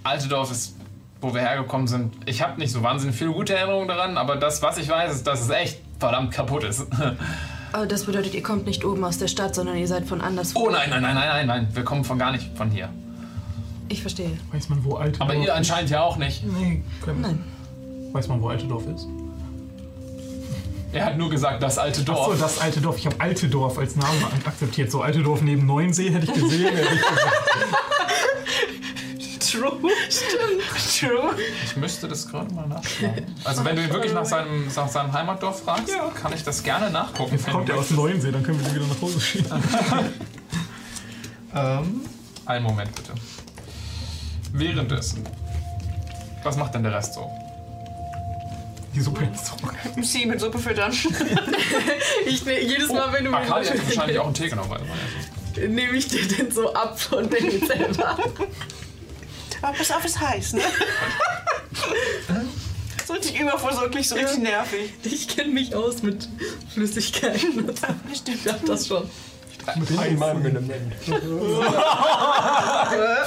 Altedorf 0.03 0.51
ist, 0.51 0.75
wo 1.21 1.33
wir 1.33 1.41
hergekommen 1.41 1.87
sind. 1.87 2.13
Ich 2.25 2.41
habe 2.41 2.59
nicht 2.59 2.71
so 2.71 2.83
wahnsinnig 2.83 3.15
viele 3.15 3.31
gute 3.31 3.55
Erinnerungen 3.55 3.87
daran, 3.87 4.17
aber 4.17 4.35
das, 4.35 4.61
was 4.61 4.77
ich 4.77 4.89
weiß, 4.89 5.13
ist, 5.13 5.27
dass 5.27 5.41
es 5.41 5.49
echt 5.49 5.79
verdammt 5.99 6.31
kaputt 6.31 6.63
ist. 6.63 6.87
Aber 7.73 7.85
das 7.85 8.05
bedeutet, 8.05 8.33
ihr 8.33 8.43
kommt 8.43 8.65
nicht 8.65 8.83
oben 8.83 9.03
aus 9.03 9.17
der 9.17 9.27
Stadt, 9.27 9.55
sondern 9.55 9.77
ihr 9.77 9.87
seid 9.87 10.07
von 10.07 10.21
anders. 10.21 10.55
Oh 10.55 10.69
nein, 10.69 10.89
nein, 10.89 11.01
nein, 11.01 11.15
nein, 11.15 11.27
nein, 11.27 11.47
nein. 11.47 11.67
Wir 11.73 11.83
kommen 11.83 12.03
von 12.03 12.19
gar 12.19 12.31
nicht 12.31 12.55
von 12.57 12.69
hier. 12.69 12.89
Ich 13.87 14.01
verstehe. 14.01 14.31
Weiß 14.51 14.69
man, 14.69 14.83
wo 14.83 14.95
Altedorf 14.95 15.29
Aber 15.29 15.39
ihr 15.39 15.53
anscheinend 15.53 15.89
ja 15.89 16.01
auch 16.01 16.17
nicht. 16.17 16.43
Nee, 16.45 16.83
können 17.03 17.21
Nein. 17.21 17.43
Weiß 18.13 18.27
man, 18.27 18.41
wo 18.41 18.49
Altedorf 18.49 18.83
ist? 18.87 19.07
Er 20.93 21.05
hat 21.05 21.17
nur 21.17 21.29
gesagt, 21.29 21.63
das 21.63 21.77
alte 21.77 22.01
Achso, 22.01 22.13
Dorf. 22.13 22.39
das 22.39 22.59
alte 22.59 22.81
Dorf. 22.81 22.97
Ich 22.97 23.05
habe 23.05 23.17
Altedorf 23.19 23.77
als 23.77 23.95
Namen 23.95 24.21
akzeptiert. 24.45 24.91
So 24.91 25.01
Altedorf 25.01 25.41
neben 25.41 25.65
Neuensee 25.65 26.09
hätte 26.09 26.25
ich 26.25 26.33
gesehen. 26.33 26.75
hätte 26.75 26.93
ich. 26.93 27.01
True. 29.51 29.79
Stimmt. 30.09 30.99
True. 30.99 31.35
Ich 31.65 31.75
müsste 31.75 32.07
das 32.07 32.27
gerade 32.27 32.53
mal 32.53 32.67
nachschauen. 32.67 33.35
Also 33.43 33.65
wenn 33.65 33.75
du 33.75 33.83
ihn 33.83 33.89
wirklich 33.93 34.13
nach 34.13 34.25
seinem, 34.25 34.67
nach 34.73 34.87
seinem 34.87 35.11
Heimatdorf 35.13 35.63
fragst, 35.63 35.89
Ja. 35.89 36.09
kann 36.09 36.33
ich 36.33 36.43
das 36.43 36.63
gerne 36.63 36.89
nachgucken. 36.89 37.35
Jetzt 37.35 37.47
kommt 37.49 37.69
er 37.69 37.77
aus 37.77 37.91
Neuensee, 37.91 38.31
dann 38.31 38.43
können 38.43 38.59
wir 38.59 38.67
den 38.69 38.75
wieder 38.75 38.87
nach 38.87 39.01
Hause 39.01 39.19
schieben. 39.19 39.51
Ähm, 41.53 42.01
einen 42.45 42.63
Moment 42.63 42.95
bitte. 42.95 43.13
Währenddessen. 44.53 45.23
Was 46.43 46.55
macht 46.55 46.73
denn 46.73 46.83
der 46.83 46.93
Rest 46.93 47.15
so? 47.15 47.29
Die 48.95 49.01
Suppe 49.01 49.25
ist 49.33 49.47
so. 49.47 49.53
Sie 50.01 50.25
mit 50.25 50.39
Suppe 50.39 50.59
füttern. 50.59 50.93
Ich, 52.25 52.45
jedes 52.45 52.89
Mal, 52.89 53.11
wenn 53.11 53.25
du 53.25 53.33
Akali 53.33 53.65
hat 53.65 53.85
wahrscheinlich 53.85 54.19
auch 54.19 54.25
einen 54.25 54.33
Tee 54.33 54.47
genommen. 54.49 54.79
nehme 55.57 55.97
ich 55.97 56.07
dir 56.07 56.25
den 56.27 56.51
so 56.51 56.73
ab 56.73 56.97
und 57.11 57.33
den 57.33 57.51
jetzt 57.51 57.67
selber. 57.67 58.17
Aber 59.61 59.77
pass 59.77 59.91
auf, 59.91 60.03
ist 60.05 60.19
heiß, 60.19 60.53
ne? 60.53 60.61
so 63.05 63.13
richtig 63.13 63.39
übervorsorglich, 63.39 64.07
so 64.09 64.15
richtig 64.15 64.39
nervig. 64.39 64.93
Ich 65.03 65.27
kenne 65.27 65.51
mich 65.51 65.75
aus 65.75 66.01
mit 66.01 66.27
Flüssigkeiten. 66.73 67.67
so. 67.75 68.31
Ich 68.31 68.47
hab 68.47 68.65
das 68.65 68.87
schon. 68.87 69.09
Einmal 69.97 70.35
mit 70.35 70.57
einem 70.57 70.65
Mund. 70.65 70.93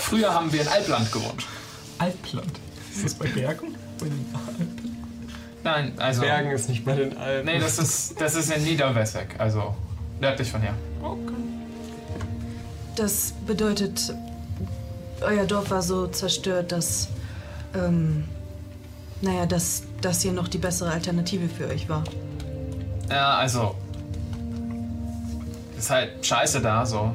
Früher 0.01 0.35
haben 0.35 0.53
wir 0.53 0.63
in 0.63 0.69
Alpland 0.69 1.13
gewohnt. 1.13 1.47
Altland. 1.99 2.53
Ist 2.93 3.05
das 3.05 3.15
bei 3.15 3.29
Bergen? 3.29 3.77
Bei 4.01 4.07
den 4.07 4.27
Nein, 5.63 5.93
also. 5.97 6.21
Bergen 6.23 6.51
ist 6.51 6.69
nicht 6.69 6.85
bei 6.85 6.95
den 6.95 7.17
Alpen. 7.17 7.47
Nee, 7.47 7.59
das 7.59 7.79
ist, 7.79 8.21
das 8.21 8.35
ist 8.35 8.51
in 8.51 8.65
Niederwesseck, 8.65 9.37
also 9.39 9.75
nördlich 10.21 10.51
von 10.51 10.61
hier. 10.61 10.75
Das 12.97 13.33
bedeutet, 13.47 14.15
euer 15.21 15.45
Dorf 15.47 15.71
war 15.71 15.83
so 15.83 16.07
zerstört, 16.07 16.73
dass, 16.73 17.09
ähm, 17.75 18.25
naja, 19.21 19.47
dass 19.47 19.85
das 20.01 20.23
hier 20.23 20.33
noch 20.33 20.49
die 20.49 20.59
bessere 20.59 20.91
Alternative 20.91 21.49
für 21.49 21.69
euch 21.69 21.89
war. 21.89 22.05
Ja, 23.11 23.37
also. 23.37 23.75
Ist 25.79 25.91
halt 25.91 26.25
scheiße 26.25 26.61
da, 26.61 26.85
so. 26.85 27.15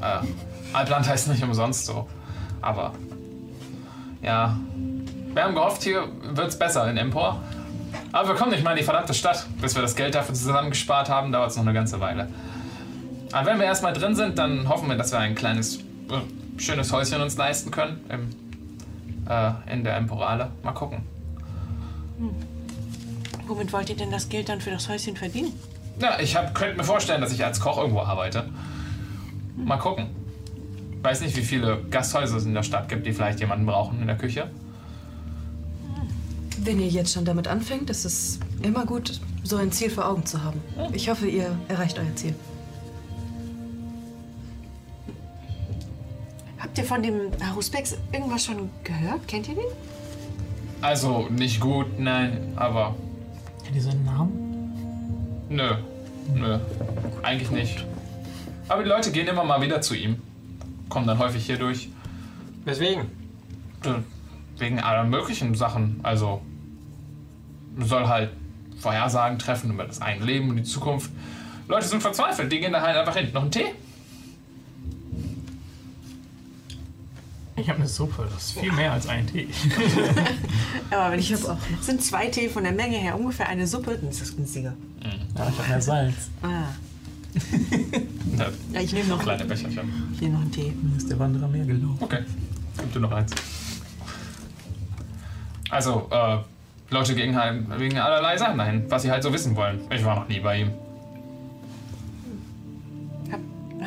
Äh, 0.00 0.26
Alpland 0.72 1.08
heißt 1.08 1.28
nicht 1.28 1.42
umsonst 1.42 1.86
so. 1.86 2.06
Aber. 2.60 2.92
Ja. 4.22 4.56
Wir 5.32 5.42
haben 5.42 5.54
gehofft, 5.54 5.82
hier 5.82 6.08
wird's 6.22 6.58
besser 6.58 6.88
in 6.88 6.96
Empor. 6.96 7.40
Aber 8.12 8.28
wir 8.28 8.34
kommen 8.36 8.52
nicht 8.52 8.62
mal 8.62 8.70
in 8.70 8.78
die 8.78 8.84
verdammte 8.84 9.14
Stadt. 9.14 9.46
Bis 9.60 9.74
wir 9.74 9.82
das 9.82 9.96
Geld 9.96 10.14
dafür 10.14 10.34
zusammengespart 10.34 11.08
haben, 11.08 11.32
dauert 11.32 11.50
es 11.50 11.56
noch 11.56 11.64
eine 11.64 11.72
ganze 11.72 12.00
Weile. 12.00 12.28
Aber 13.32 13.46
wenn 13.46 13.58
wir 13.58 13.66
erstmal 13.66 13.92
drin 13.92 14.14
sind, 14.14 14.38
dann 14.38 14.68
hoffen 14.68 14.88
wir, 14.88 14.96
dass 14.96 15.10
wir 15.10 15.18
ein 15.18 15.34
kleines, 15.34 15.78
äh, 15.78 16.20
schönes 16.56 16.92
Häuschen 16.92 17.20
uns 17.20 17.36
leisten 17.36 17.70
können. 17.70 18.00
Im, 18.08 18.28
äh, 19.28 19.72
in 19.72 19.84
der 19.84 19.96
Emporale. 19.96 20.50
Mal 20.62 20.72
gucken. 20.72 21.02
Womit 23.46 23.72
wollt 23.72 23.90
ihr 23.90 23.96
denn 23.96 24.10
das 24.10 24.28
Geld 24.28 24.48
dann 24.48 24.60
für 24.60 24.70
das 24.70 24.88
Häuschen 24.88 25.16
verdienen? 25.16 25.52
Ja, 26.00 26.18
ich 26.18 26.36
hab, 26.36 26.54
könnte 26.54 26.76
mir 26.76 26.84
vorstellen, 26.84 27.20
dass 27.20 27.32
ich 27.32 27.44
als 27.44 27.60
Koch 27.60 27.78
irgendwo 27.78 28.00
arbeite. 28.00 28.48
Mal 29.56 29.76
gucken. 29.76 30.06
Weiß 31.02 31.20
nicht, 31.20 31.36
wie 31.36 31.42
viele 31.42 31.82
Gasthäuser 31.90 32.36
es 32.36 32.46
in 32.46 32.54
der 32.54 32.62
Stadt 32.62 32.88
gibt, 32.88 33.06
die 33.06 33.12
vielleicht 33.12 33.40
jemanden 33.40 33.66
brauchen 33.66 34.00
in 34.00 34.06
der 34.06 34.16
Küche. 34.16 34.50
Wenn 36.58 36.80
ihr 36.80 36.88
jetzt 36.88 37.12
schon 37.12 37.26
damit 37.26 37.46
anfängt, 37.46 37.90
ist 37.90 38.04
es 38.04 38.40
immer 38.62 38.86
gut, 38.86 39.20
so 39.42 39.56
ein 39.56 39.70
Ziel 39.70 39.90
vor 39.90 40.08
Augen 40.08 40.24
zu 40.24 40.42
haben. 40.42 40.62
Ich 40.92 41.10
hoffe, 41.10 41.26
ihr 41.26 41.56
erreicht 41.68 41.98
euer 41.98 42.16
Ziel. 42.16 42.34
Habt 46.64 46.78
ihr 46.78 46.84
von 46.84 47.02
dem 47.02 47.30
Haruspex 47.46 47.94
irgendwas 48.10 48.46
schon 48.46 48.70
gehört? 48.84 49.28
Kennt 49.28 49.48
ihr 49.48 49.54
den? 49.54 49.64
Also, 50.80 51.28
nicht 51.28 51.60
gut, 51.60 51.98
nein, 51.98 52.54
aber 52.56 52.94
Kennt 53.62 53.76
ihr 53.76 53.82
seinen 53.82 54.02
Namen? 54.06 55.44
nö. 55.50 55.74
Nö. 56.34 56.58
Eigentlich 57.22 57.50
nicht. 57.50 57.84
Aber 58.66 58.82
die 58.82 58.88
Leute 58.88 59.12
gehen 59.12 59.28
immer 59.28 59.44
mal 59.44 59.60
wieder 59.60 59.82
zu 59.82 59.94
ihm. 59.94 60.22
Kommen 60.88 61.06
dann 61.06 61.18
häufig 61.18 61.44
hier 61.44 61.58
durch. 61.58 61.90
Weswegen? 62.64 63.02
Äh, 63.84 64.00
Wegen 64.56 64.80
aller 64.80 65.04
möglichen 65.04 65.54
Sachen. 65.54 66.00
Also, 66.02 66.40
soll 67.78 68.08
halt 68.08 68.30
Vorhersagen 68.78 69.38
treffen 69.38 69.70
über 69.70 69.84
das 69.84 70.00
eigene 70.00 70.24
Leben 70.24 70.48
und 70.48 70.56
die 70.56 70.62
Zukunft. 70.62 71.10
Leute 71.68 71.86
sind 71.86 72.00
verzweifelt, 72.00 72.50
die 72.50 72.60
gehen 72.60 72.72
da 72.72 72.80
halt 72.80 72.96
einfach 72.96 73.16
hin. 73.16 73.28
Noch 73.34 73.42
einen 73.42 73.50
Tee? 73.50 73.66
Ich 77.56 77.68
habe 77.68 77.78
eine 77.78 77.88
Suppe, 77.88 78.28
das 78.34 78.46
ist 78.46 78.58
viel 78.58 78.72
mehr 78.72 78.92
als 78.92 79.06
ein 79.06 79.26
Tee. 79.28 79.46
Aber 80.90 81.12
wenn 81.12 81.18
Ich 81.20 81.30
ich 81.30 81.36
hab 81.40 81.50
auch 81.50 81.54
noch. 81.70 81.82
Sind 81.82 82.02
zwei 82.02 82.26
Tee 82.26 82.48
von 82.48 82.64
der 82.64 82.72
Menge 82.72 82.96
her 82.96 83.16
ungefähr 83.18 83.48
eine 83.48 83.64
Suppe, 83.66 83.96
dann 83.96 84.10
ist 84.10 84.20
das 84.20 84.34
günstiger. 84.36 84.74
Ja, 85.02 85.48
ich 85.48 85.58
habe 85.58 85.68
mehr 85.68 85.80
Salz. 85.80 86.14
Ah. 86.42 86.48
Ja, 88.38 88.46
Ja, 88.72 88.80
ich 88.80 88.92
nehme 88.92 89.08
noch, 89.08 89.22
kleine 89.22 89.44
Becherchen. 89.44 90.10
ich 90.14 90.20
nehm 90.20 90.32
noch 90.32 90.40
einen 90.40 90.50
Tee. 90.52 90.72
Mir 90.82 90.96
ist 90.96 91.08
der 91.08 91.18
Wanderer 91.20 91.46
mehr 91.48 91.64
gelaufen. 91.64 91.98
Okay, 92.00 92.20
gib 92.78 92.92
dir 92.92 93.00
noch 93.00 93.12
eins. 93.12 93.32
Also, 95.70 96.08
äh, 96.10 96.38
Leute 96.92 97.14
gehen 97.14 97.36
halt 97.36 97.64
wegen 97.78 97.98
allerlei 97.98 98.36
Sachen 98.36 98.58
dahin, 98.58 98.84
was 98.88 99.02
sie 99.02 99.10
halt 99.10 99.22
so 99.22 99.32
wissen 99.32 99.54
wollen. 99.56 99.80
Ich 99.90 100.04
war 100.04 100.16
noch 100.16 100.28
nie 100.28 100.40
bei 100.40 100.60
ihm. 100.60 100.70
Hab, 103.32 103.40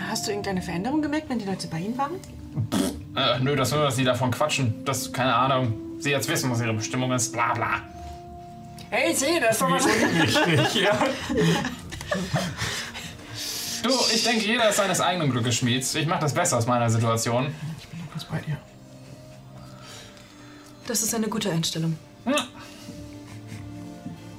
hast 0.10 0.26
du 0.28 0.32
irgendeine 0.32 0.62
Veränderung 0.62 1.02
gemerkt, 1.02 1.30
wenn 1.30 1.40
die 1.40 1.46
Leute 1.46 1.68
bei 1.68 1.80
Ihnen 1.80 1.98
waren? 1.98 2.12
Äh, 3.16 3.40
nö, 3.40 3.56
das 3.56 3.72
nur, 3.72 3.84
dass 3.84 3.96
sie 3.96 4.04
davon 4.04 4.32
quatschen. 4.32 4.86
Das, 4.86 5.12
keine 5.12 5.34
Ahnung, 5.34 5.74
sie 6.00 6.12
jetzt 6.12 6.30
wissen, 6.30 6.52
was 6.52 6.62
ihre 6.62 6.74
Bestimmung 6.74 7.12
ist, 7.12 7.32
bla 7.32 7.54
bla. 7.54 7.82
Hey, 8.90 9.14
sieh, 9.14 9.40
das 9.40 9.52
ist 9.52 9.62
doch 9.62 9.72
was. 9.72 9.86
Richtig, 9.86 10.76
ja. 10.82 10.98
Du, 13.84 13.90
ich 14.14 14.24
denke, 14.24 14.46
jeder 14.46 14.70
ist 14.70 14.78
seines 14.78 15.02
eigenen 15.02 15.30
Glückes 15.30 15.56
Schmieds. 15.56 15.94
Ich 15.96 16.08
mache 16.08 16.22
das 16.22 16.34
Besser 16.34 16.58
aus 16.58 16.66
meiner 16.66 16.90
Situation. 16.90 17.54
Ich 17.80 17.88
bin 17.88 18.00
ganz 18.10 18.24
bei 18.26 18.40
dir. 18.40 18.58
Das 20.88 21.04
ist 21.04 21.14
eine 21.14 21.28
gute 21.28 21.52
Einstellung. 21.52 21.98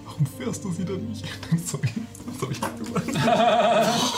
Warum 0.05 0.27
fährst 0.39 0.65
du 0.65 0.73
sie 0.73 0.85
denn 0.85 1.09
nicht? 1.09 1.25
Sorry, 1.67 1.89
das 2.27 2.43
habe 2.43 2.53
ich 2.53 2.61
nicht 2.61 3.15
gesagt. 3.15 4.18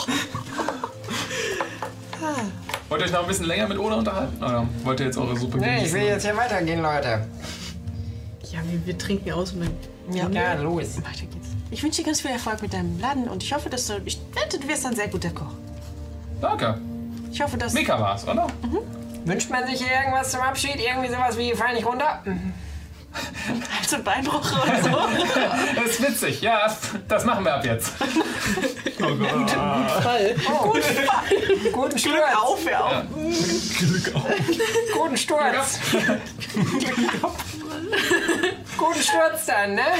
Wollt 2.91 3.03
ihr 3.03 3.05
euch 3.05 3.13
noch 3.13 3.21
ein 3.21 3.27
bisschen 3.27 3.45
länger 3.45 3.69
mit 3.69 3.79
Oda 3.79 3.95
unterhalten? 3.95 4.43
Oder 4.43 4.67
wollt 4.83 4.99
ihr 4.99 5.05
jetzt 5.05 5.17
eure 5.17 5.37
Suppe 5.37 5.59
Nee, 5.59 5.65
ich 5.65 5.75
genießen? 5.77 5.93
will 6.01 6.07
jetzt 6.07 6.25
hier 6.25 6.35
weitergehen, 6.35 6.81
Leute. 6.81 7.25
Ja, 8.51 8.59
wir, 8.69 8.85
wir 8.85 8.97
trinken 8.97 9.31
aus 9.31 9.53
und 9.53 9.61
dann. 9.61 10.13
Ja. 10.13 10.27
Ja, 10.29 10.53
los. 10.55 10.97
Weiter 10.97 11.25
geht's. 11.31 11.47
Ich 11.69 11.81
wünsche 11.81 12.01
dir 12.01 12.07
ganz 12.07 12.19
viel 12.19 12.31
Erfolg 12.31 12.61
mit 12.61 12.73
deinem 12.73 12.99
Laden 12.99 13.29
und 13.29 13.43
ich 13.43 13.53
hoffe, 13.53 13.69
dass 13.69 13.87
du. 13.87 13.93
Ich 14.03 14.19
wette, 14.33 14.59
du 14.59 14.67
wirst 14.67 14.85
ein 14.85 14.93
sehr 14.93 15.07
guter 15.07 15.29
Koch. 15.29 15.53
Danke. 16.41 16.79
Ich 17.31 17.41
hoffe, 17.41 17.55
dass. 17.57 17.71
Mika 17.71 17.97
war's, 17.97 18.27
oder? 18.27 18.47
Wünscht 19.23 19.49
man 19.49 19.65
sich 19.67 19.81
hier 19.81 19.95
irgendwas 19.97 20.29
zum 20.31 20.41
Abschied? 20.41 20.75
Irgendwie 20.75 21.07
sowas 21.07 21.37
wie 21.37 21.53
fall 21.53 21.73
nicht 21.73 21.85
runter? 21.85 22.19
Also 23.79 24.03
Beinbruch 24.03 24.51
oder 24.63 24.81
so. 24.83 24.89
Das 25.75 25.85
ist 25.91 26.01
witzig. 26.01 26.41
Ja, 26.41 26.73
das 27.07 27.25
machen 27.25 27.43
wir 27.43 27.55
ab 27.55 27.65
jetzt. 27.65 27.93
Fall. 30.01 30.35
Guten 31.71 31.97
Sturz. 31.97 32.15
Auf, 32.41 32.59
hör 32.69 32.85
auf. 32.85 33.03
Glück 33.77 34.15
auf. 34.15 34.23
Guten 34.93 35.17
Sturz. 35.17 35.79
Guten 38.77 39.01
Sturz 39.01 39.45
dann, 39.45 39.75
ne? 39.75 39.81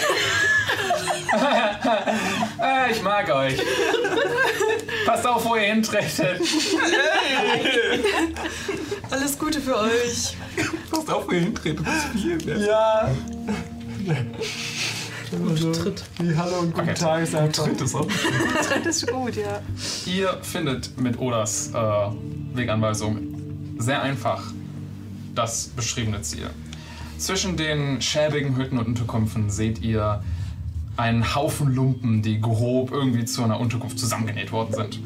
Äh, 2.62 2.92
ich 2.92 3.02
mag 3.02 3.30
euch. 3.34 3.58
Passt 5.06 5.26
auf, 5.26 5.46
wo 5.46 5.56
ihr 5.56 5.62
hintretet. 5.62 6.42
Alles 9.10 9.40
Gute 9.40 9.62
für 9.62 9.78
euch. 9.78 10.36
Passt 10.92 11.10
auf, 11.10 11.28
wo 11.28 11.32
ihr 11.32 11.40
hintretet. 11.40 11.86
Ja. 12.46 13.10
Tritt. 15.32 16.04
Wie 16.20 16.36
Hallo 16.36 16.60
und 16.60 16.74
guten 16.74 16.90
Okay. 16.90 17.00
Tag 17.00 17.24
ist 17.24 17.36
einfach. 17.36 17.64
Tritt 17.66 17.82
ist 17.82 17.96
auch. 17.96 18.08
Das 18.84 18.86
ist 19.04 19.08
gut, 19.12 19.36
ja. 19.36 19.62
Ihr 20.06 20.38
findet 20.42 21.00
mit 21.00 21.18
Odas 21.20 21.72
äh, 21.74 21.78
Weganweisung 22.54 23.76
sehr 23.80 24.02
einfach 24.02 24.44
das 25.34 25.70
beschriebene 25.70 26.22
Ziel. 26.22 26.50
Zwischen 27.22 27.56
den 27.56 28.02
schäbigen 28.02 28.56
Hütten 28.58 28.80
und 28.80 28.88
Unterkünften 28.88 29.52
seht 29.52 29.84
ihr 29.84 30.24
einen 30.98 31.36
Haufen 31.36 31.72
Lumpen, 31.72 32.24
die 32.24 32.42
grob 32.42 32.90
irgendwie 32.90 33.26
zu 33.26 33.44
einer 33.44 33.60
Unterkunft 33.60 34.00
zusammengenäht 34.00 34.52
worden 34.52 34.74
sind. 34.74 35.00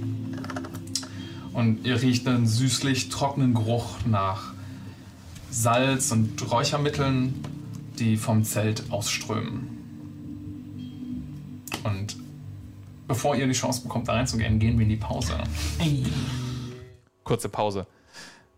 Und 1.52 1.86
ihr 1.86 2.02
riecht 2.02 2.26
einen 2.26 2.48
süßlich 2.48 3.10
trockenen 3.10 3.54
Geruch 3.54 3.98
nach 4.06 4.54
Salz 5.52 6.14
und 6.14 6.50
Räuchermitteln, 6.50 7.34
die 8.00 8.16
vom 8.16 8.46
Zelt 8.46 8.90
ausströmen. 8.92 9.68
Und 11.84 12.16
bevor 13.10 13.36
ihr 13.36 13.46
die 13.46 13.52
Chance 13.52 13.82
bekommt, 13.84 14.08
da 14.08 14.14
reinzugehen, 14.14 14.58
gehen 14.58 14.78
wir 14.80 14.84
in 14.84 14.90
die 14.90 14.96
Pause. 14.96 15.34
Kurze 17.26 17.50
Pause. 17.50 17.86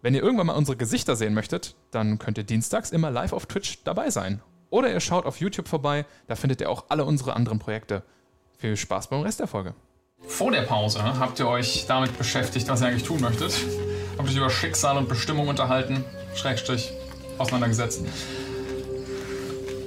Wenn 0.08 0.16
ihr 0.16 0.24
irgendwann 0.24 0.48
mal 0.48 0.54
unsere 0.54 0.78
Gesichter 0.78 1.18
sehen 1.18 1.34
möchtet, 1.34 1.76
dann 1.92 2.18
könnt 2.18 2.38
ihr 2.38 2.46
dienstags 2.46 2.92
immer 2.92 3.12
live 3.12 3.34
auf 3.34 3.46
Twitch 3.46 3.84
dabei 3.84 4.10
sein. 4.10 4.42
Oder 4.70 4.90
ihr 4.90 5.02
schaut 5.02 5.26
auf 5.26 5.42
YouTube 5.42 5.68
vorbei, 5.68 6.06
da 6.28 6.38
findet 6.38 6.62
ihr 6.62 6.70
auch 6.70 6.86
alle 6.88 7.04
unsere 7.04 7.36
anderen 7.36 7.60
Projekte. 7.60 8.04
Viel 8.58 8.78
Spaß 8.78 9.08
beim 9.08 9.20
Rest 9.20 9.42
der 9.42 9.48
Folge. 9.48 9.74
Vor 10.26 10.52
der 10.52 10.62
Pause 10.62 11.04
habt 11.04 11.42
ihr 11.42 11.48
euch 11.50 11.88
damit 11.90 12.18
beschäftigt, 12.18 12.70
was 12.70 12.80
ihr 12.80 12.88
eigentlich 12.88 13.04
tun 13.04 13.20
möchtet. 13.20 13.54
Habt 14.18 14.30
euch 14.30 14.38
über 14.38 14.50
Schicksal 14.50 14.96
und 14.96 15.10
Bestimmung 15.10 15.50
unterhalten, 15.50 16.06
Schrägstrich, 16.36 16.94
auseinandergesetzt. 17.38 18.04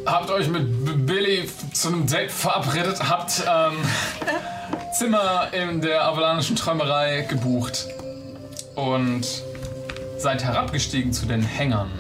Habt 0.05 0.31
euch 0.31 0.49
mit 0.49 1.07
Billy 1.07 1.49
zu 1.73 1.89
einem 1.89 2.07
Date 2.07 2.31
verabredet, 2.31 3.09
habt 3.09 3.43
ähm, 3.49 3.79
Zimmer 4.93 5.49
in 5.55 5.81
der 5.81 6.05
avalanischen 6.05 6.57
Träumerei 6.57 7.23
gebucht. 7.23 7.87
und 8.75 9.50
seid 10.21 10.45
herabgestiegen 10.45 11.13
zu 11.13 11.27
den 11.27 11.43
Hängern. 11.43 11.91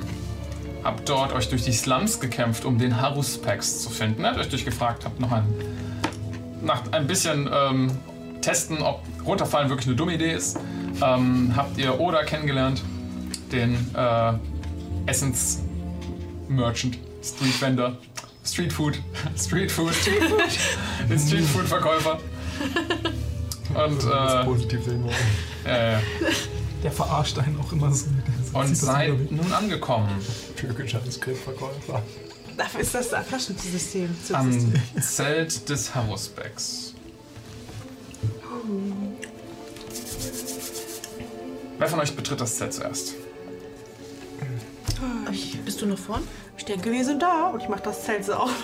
Habt 0.84 1.08
dort 1.08 1.32
euch 1.32 1.48
durch 1.48 1.62
die 1.64 1.72
Slums 1.72 2.20
gekämpft, 2.20 2.64
um 2.64 2.78
den 2.78 3.00
Haruspex 3.00 3.82
zu 3.82 3.90
finden. 3.90 4.26
Habt 4.26 4.38
euch 4.38 4.48
durchgefragt, 4.48 5.04
habt 5.04 5.20
noch 5.20 5.32
ein, 5.32 5.44
nach 6.62 6.82
ein 6.92 7.06
bisschen 7.06 7.48
ähm, 7.52 7.90
testen, 8.42 8.82
ob 8.82 9.02
runterfallen 9.26 9.68
wirklich 9.68 9.86
eine 9.86 9.96
dumme 9.96 10.14
Idee 10.14 10.32
ist. 10.32 10.58
Ähm, 11.02 11.52
habt 11.56 11.78
ihr 11.78 11.98
Oda 11.98 12.22
kennengelernt, 12.24 12.82
den 13.52 13.74
äh, 13.94 14.32
Essence 15.06 15.62
Merchant, 16.48 16.98
Street 17.22 17.60
Vendor, 17.60 17.96
Street 18.44 18.72
Food, 18.72 18.98
Street 19.38 19.70
Food, 19.70 19.94
Street 19.94 20.24
Food, 20.24 20.42
den 21.08 21.18
Street 21.18 21.44
Food 21.44 21.66
Verkäufer. 21.66 22.18
Und 23.70 24.02
äh, 24.02 24.44
Positiv 24.44 24.84
sehen 24.84 25.04
wollen. 25.04 25.14
äh, 25.64 25.98
Der 26.82 26.92
verarscht 26.92 27.38
einen 27.38 27.60
auch 27.60 27.72
immer 27.72 27.92
so. 27.92 28.06
Und 28.54 28.74
seid 28.76 29.30
nun 29.30 29.52
angekommen 29.52 30.08
Türkischer 30.56 31.00
Skriptverkäufer. 31.10 32.02
Dafür 32.56 32.80
ist 32.80 32.94
das 32.94 33.08
Flaschensystem. 33.08 34.14
zu 34.26 34.34
am. 34.34 34.72
Zelt 35.00 35.68
des 35.68 35.94
Harusbecks. 35.94 36.94
Wer 41.78 41.88
von 41.88 42.00
euch 42.00 42.14
betritt 42.14 42.40
das 42.40 42.56
Zelt 42.56 42.74
zuerst? 42.74 43.14
Bist 45.64 45.80
du 45.80 45.86
noch 45.86 45.98
vorn? 45.98 46.22
Ich 46.58 46.64
denke, 46.64 46.90
wir 46.92 47.04
sind 47.04 47.22
da 47.22 47.48
und 47.48 47.62
ich 47.62 47.68
mach 47.68 47.80
das 47.80 48.04
Zelt 48.04 48.24
so 48.24 48.34
auf. 48.34 48.50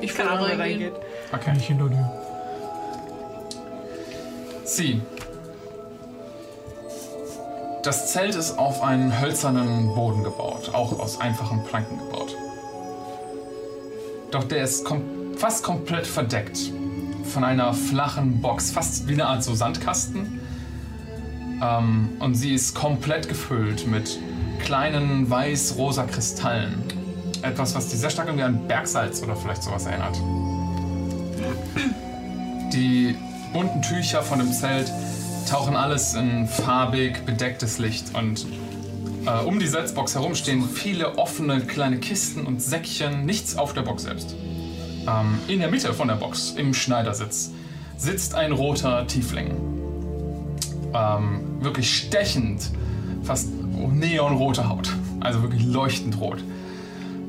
Ich 0.00 0.20
Ahnung, 0.20 0.46
wer 0.48 0.58
reingehen. 0.58 0.92
reingeht. 0.92 0.92
Okay. 1.32 1.52
Nicht 1.54 1.66
hinter 1.66 1.88
dir. 1.88 2.12
Sie. 4.64 5.00
Das 7.84 8.10
Zelt 8.12 8.34
ist 8.34 8.58
auf 8.58 8.82
einen 8.82 9.20
hölzernen 9.20 9.94
Boden 9.94 10.24
gebaut, 10.24 10.70
auch 10.72 10.98
aus 10.98 11.20
einfachen 11.20 11.62
Planken 11.64 11.98
gebaut. 11.98 12.34
Doch 14.30 14.44
der 14.44 14.64
ist 14.64 14.86
kom 14.86 15.02
fast 15.36 15.62
komplett 15.62 16.06
verdeckt 16.06 16.72
von 17.24 17.44
einer 17.44 17.74
flachen 17.74 18.40
Box, 18.40 18.70
fast 18.70 19.06
wie 19.06 19.12
eine 19.12 19.26
Art 19.26 19.44
so 19.44 19.54
Sandkasten. 19.54 20.40
Ähm, 21.62 22.12
und 22.20 22.34
sie 22.36 22.54
ist 22.54 22.74
komplett 22.74 23.28
gefüllt 23.28 23.86
mit 23.86 24.18
kleinen 24.60 25.28
weiß-rosa 25.28 26.04
Kristallen. 26.04 26.82
Etwas, 27.42 27.74
was 27.74 27.88
die 27.88 27.96
sehr 27.96 28.08
stark 28.08 28.28
irgendwie 28.28 28.44
an 28.44 28.66
Bergsalz 28.66 29.22
oder 29.22 29.36
vielleicht 29.36 29.62
sowas 29.62 29.84
erinnert. 29.84 30.16
Die 32.72 33.14
bunten 33.52 33.82
Tücher 33.82 34.22
von 34.22 34.38
dem 34.38 34.52
Zelt 34.52 34.90
tauchen 35.44 35.76
alles 35.76 36.14
in 36.14 36.46
farbig 36.46 37.24
bedecktes 37.26 37.78
Licht 37.78 38.14
und 38.14 38.46
äh, 39.26 39.44
um 39.44 39.58
die 39.58 39.66
Salzbox 39.66 40.14
herum 40.14 40.34
stehen 40.34 40.68
viele 40.68 41.18
offene 41.18 41.60
kleine 41.60 41.98
Kisten 41.98 42.46
und 42.46 42.60
Säckchen, 42.60 43.24
nichts 43.24 43.56
auf 43.56 43.72
der 43.72 43.82
Box 43.82 44.04
selbst. 44.04 44.34
Ähm, 45.06 45.38
in 45.48 45.60
der 45.60 45.70
Mitte 45.70 45.92
von 45.92 46.08
der 46.08 46.16
Box, 46.16 46.54
im 46.56 46.74
Schneidersitz, 46.74 47.50
sitzt 47.96 48.34
ein 48.34 48.52
roter 48.52 49.06
Tiefling. 49.06 49.56
Ähm, 50.94 51.40
wirklich 51.60 51.96
stechend, 51.96 52.70
fast 53.22 53.48
neonrote 53.52 54.68
Haut, 54.68 54.90
also 55.20 55.42
wirklich 55.42 55.64
leuchtend 55.64 56.20
rot. 56.20 56.42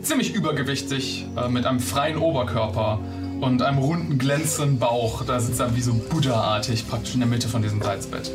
Ziemlich 0.02 0.34
übergewichtig, 0.34 1.26
äh, 1.36 1.50
mit 1.50 1.66
einem 1.66 1.80
freien 1.80 2.18
Oberkörper 2.18 3.00
und 3.42 3.62
einem 3.62 3.78
runden, 3.78 4.18
glänzenden 4.18 4.80
Bauch. 4.80 5.24
Da 5.26 5.40
sitzt 5.40 5.60
er 5.60 5.76
wie 5.76 5.82
so 5.82 5.94
Buddha-artig 5.94 6.88
praktisch 6.88 7.14
in 7.14 7.20
der 7.20 7.30
Mitte 7.30 7.48
von 7.48 7.62
diesem 7.62 7.82
Salzbett. 7.82 8.32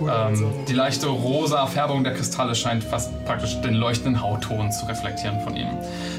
Ähm, 0.00 0.52
die 0.68 0.72
leichte 0.72 1.06
rosa 1.06 1.66
Färbung 1.66 2.02
der 2.04 2.14
Kristalle 2.14 2.54
scheint 2.54 2.82
fast 2.82 3.24
praktisch 3.24 3.60
den 3.60 3.74
leuchtenden 3.74 4.20
Hautton 4.20 4.72
zu 4.72 4.86
reflektieren 4.86 5.40
von 5.40 5.56
ihm. 5.56 5.68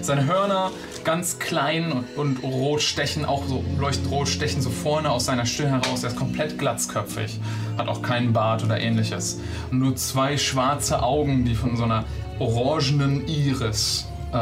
Seine 0.01 0.25
Hörner 0.25 0.71
ganz 1.03 1.39
klein 1.39 2.05
und, 2.15 2.41
rot 2.43 2.81
stechen, 2.81 3.25
auch 3.25 3.43
so 3.45 3.63
leuchtend 3.77 4.09
rot 4.11 4.27
stechen 4.27 4.61
so 4.61 4.69
vorne 4.69 5.11
aus 5.11 5.25
seiner 5.25 5.45
Stirn 5.45 5.69
heraus. 5.69 6.03
Er 6.03 6.09
ist 6.11 6.15
komplett 6.15 6.57
glatzköpfig, 6.57 7.39
hat 7.77 7.87
auch 7.87 8.01
keinen 8.01 8.33
Bart 8.33 8.63
oder 8.63 8.79
ähnliches. 8.79 9.39
Und 9.71 9.79
nur 9.79 9.95
zwei 9.95 10.37
schwarze 10.37 11.03
Augen, 11.03 11.45
die 11.45 11.55
von 11.55 11.75
so 11.75 11.83
einer 11.83 12.05
orangenen 12.39 13.27
Iris 13.27 14.07
äh, 14.31 14.35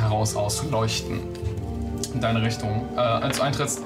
heraus 0.00 0.36
ausleuchten. 0.36 1.20
In 2.14 2.20
deine 2.20 2.42
Richtung. 2.42 2.88
Äh, 2.96 3.00
als 3.00 3.36
du 3.38 3.42
eintrittst, 3.42 3.80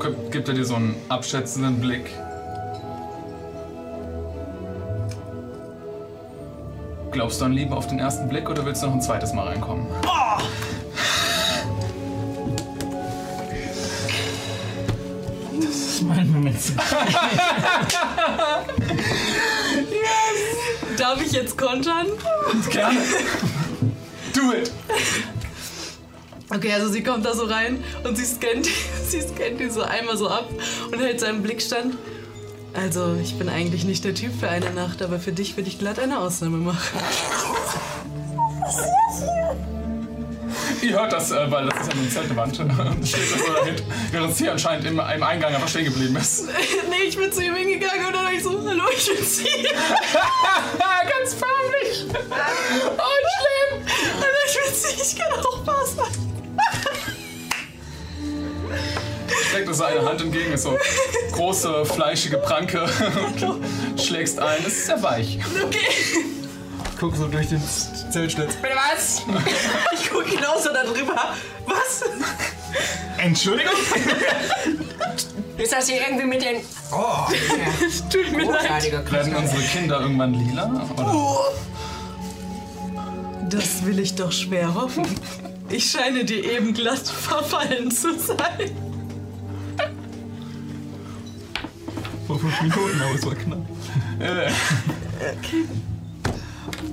gibt- 0.00 0.32
gibt 0.32 0.48
er 0.48 0.54
dir 0.54 0.64
so 0.64 0.76
einen 0.76 0.94
abschätzenden 1.08 1.80
Blick. 1.80 2.10
Glaubst 7.10 7.40
du 7.40 7.44
an 7.44 7.52
Liebe 7.52 7.76
auf 7.76 7.86
den 7.86 7.98
ersten 8.00 8.28
Blick 8.28 8.48
oder 8.50 8.64
willst 8.66 8.82
du 8.82 8.86
noch 8.86 8.94
ein 8.94 9.02
zweites 9.02 9.32
Mal 9.32 9.46
reinkommen? 9.48 9.86
Das 15.60 15.70
ist 15.76 16.02
mein 16.02 16.30
Moment. 16.30 16.56
Darf 20.98 21.20
ich 21.24 21.32
jetzt 21.32 21.56
kontern? 21.58 22.06
Gerne. 22.70 22.98
Do 24.32 24.52
it. 24.52 24.70
Okay, 26.50 26.72
also 26.72 26.88
sie 26.88 27.02
kommt 27.02 27.24
da 27.24 27.34
so 27.34 27.44
rein 27.44 27.82
und 28.04 28.16
sie 28.16 28.24
scannt, 28.24 28.68
sie 29.08 29.20
scannt 29.20 29.60
ihn 29.60 29.70
so 29.70 29.82
einmal 29.82 30.16
so 30.16 30.28
ab 30.28 30.48
und 30.92 30.98
hält 30.98 31.20
seinen 31.20 31.42
Blickstand. 31.42 31.96
Also, 32.74 33.16
ich 33.22 33.38
bin 33.38 33.48
eigentlich 33.48 33.84
nicht 33.84 34.04
der 34.04 34.14
Typ 34.14 34.32
für 34.38 34.48
eine 34.48 34.70
Nacht, 34.72 35.00
aber 35.00 35.20
für 35.20 35.30
dich 35.30 35.56
würde 35.56 35.68
ich 35.68 35.78
glatt 35.78 36.00
eine 36.00 36.18
Ausnahme 36.18 36.56
machen. 36.56 36.98
Ihr 40.82 40.92
hört 40.92 41.12
das, 41.12 41.30
äh, 41.30 41.50
weil 41.50 41.66
das 41.66 41.80
ist 41.80 41.88
ja 41.88 41.94
nur 41.94 42.02
eine 42.02 42.12
Zeltwand. 42.12 42.60
Und 42.60 43.08
steht 43.08 43.32
das 43.32 43.46
so 43.46 43.52
dahinter, 43.52 43.84
während 44.10 44.36
sie 44.36 44.48
anscheinend 44.48 44.86
im, 44.86 44.98
im 44.98 45.22
Eingang 45.22 45.54
einfach 45.54 45.68
stehen 45.68 45.84
geblieben 45.84 46.16
ist. 46.16 46.46
nee, 46.90 47.04
ich 47.06 47.16
bin 47.16 47.32
zu 47.32 47.44
ihm 47.44 47.54
hingegangen 47.54 48.06
und 48.06 48.14
dann 48.14 48.26
hab 48.26 48.32
ich 48.32 48.42
so, 48.42 48.50
hallo, 48.50 48.82
ich 48.94 49.06
bin 49.06 49.24
sie. 49.24 49.44
Ganz 49.44 51.34
förmlich. 51.34 52.06
Oh, 52.10 53.14
schlimm. 53.38 53.86
Hallo, 54.20 54.36
ich 54.46 54.54
bin 54.54 54.74
sie, 54.74 55.02
ich 55.02 55.16
kann 55.16 55.32
auch 55.32 55.62
Spaß 55.62 55.96
machen. 55.96 56.33
Streckt 59.48 59.74
so 59.74 59.84
eine 59.84 60.04
Hand 60.04 60.20
entgegen, 60.20 60.52
ist 60.52 60.64
so 60.64 60.76
große, 61.32 61.84
fleischige 61.84 62.38
Pranke. 62.38 62.88
Und 63.46 64.00
schlägst 64.00 64.38
ein, 64.40 64.58
es 64.66 64.72
ist 64.72 64.86
sehr 64.86 65.02
weich. 65.02 65.38
Okay. 65.64 65.86
Guck 66.98 67.16
so 67.16 67.26
durch 67.26 67.48
den 67.48 67.62
Zeltschlitz. 68.10 68.54
Bitte 68.56 68.74
was? 68.74 69.22
Ich 69.92 70.10
gucke 70.10 70.30
genauso 70.30 70.70
da 70.72 70.84
drüber. 70.84 71.34
Was? 71.66 72.02
Entschuldigung? 73.18 73.74
Ist 75.56 75.72
das 75.72 75.88
hier 75.88 76.00
irgendwie 76.00 76.26
mit 76.26 76.42
den... 76.42 76.56
Oh, 76.92 77.26
Tut 78.10 78.32
mir 78.32 78.44
leid. 78.44 78.92
Werden 79.10 79.36
unsere 79.36 79.62
Kinder 79.62 80.00
irgendwann 80.00 80.34
lila? 80.34 80.88
Oder? 80.96 81.14
Das 83.50 83.84
will 83.84 83.98
ich 83.98 84.14
doch 84.14 84.32
schwer 84.32 84.74
hoffen. 84.74 85.06
Ich 85.70 85.90
scheine 85.90 86.24
dir 86.24 86.44
eben 86.52 86.74
glatt 86.74 87.08
verfallen 87.08 87.90
zu 87.90 88.18
sein. 88.18 88.70
Vor 92.26 92.38
fünf 92.38 92.62
Minuten, 92.62 93.00
aber 93.00 93.14
es 93.14 93.26
war 93.26 93.34
knapp. 93.34 93.58
Äh, 94.20 94.50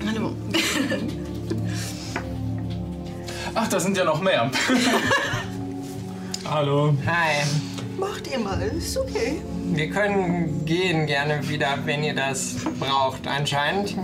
Hallo. 0.05 0.35
Ach, 3.53 3.67
da 3.67 3.79
sind 3.79 3.97
ja 3.97 4.03
noch 4.03 4.21
mehr. 4.21 4.49
Hallo. 6.49 6.95
Hi. 7.05 7.45
Macht 7.97 8.31
ihr 8.31 8.39
mal, 8.39 8.61
ist 8.61 8.97
okay. 8.97 9.41
Wir 9.73 9.89
können 9.89 10.65
gehen 10.65 11.05
gerne 11.05 11.47
wieder, 11.47 11.77
wenn 11.85 12.03
ihr 12.03 12.15
das 12.15 12.55
braucht, 12.79 13.27
anscheinend. 13.27 13.95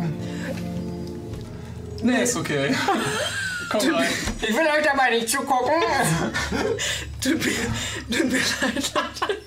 Nee, 2.03 2.23
ist 2.23 2.37
okay. 2.37 2.75
Komm 3.69 3.95
rein. 3.95 4.07
Ich 4.41 4.49
will 4.49 4.65
euch 4.65 4.85
dabei 4.85 5.11
nicht 5.11 5.29
zugucken. 5.29 5.73
Tut 7.21 7.45
mir, 7.45 8.17
tut 8.17 8.31
mir 8.31 8.39
leid, 8.61 8.91
Leute. 8.93 9.37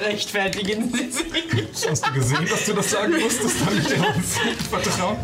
Rechtfertigen 0.00 0.92
Sie 0.92 1.10
sich. 1.10 1.88
Hast 1.88 2.06
du 2.06 2.12
gesehen, 2.12 2.46
dass 2.48 2.66
du 2.66 2.72
das 2.74 2.90
sagen 2.90 3.18
musstest, 3.20 3.56
damit 3.66 3.90
er 3.90 4.16
uns 4.16 4.38
vertraut? 4.68 5.18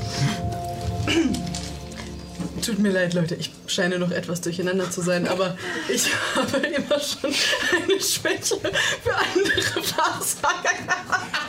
Tut 2.64 2.78
mir 2.80 2.90
leid, 2.90 3.14
Leute. 3.14 3.36
Ich 3.36 3.50
scheine 3.66 3.98
noch 3.98 4.10
etwas 4.10 4.40
durcheinander 4.40 4.90
zu 4.90 5.00
sein, 5.00 5.28
aber 5.28 5.56
ich 5.88 6.10
habe 6.34 6.59
immer 6.66 7.00
schon 7.00 7.30
eine 7.30 8.00
Schwäche 8.00 8.59
für 9.02 9.16
andere 9.16 9.76
Wahrsager. 9.96 10.70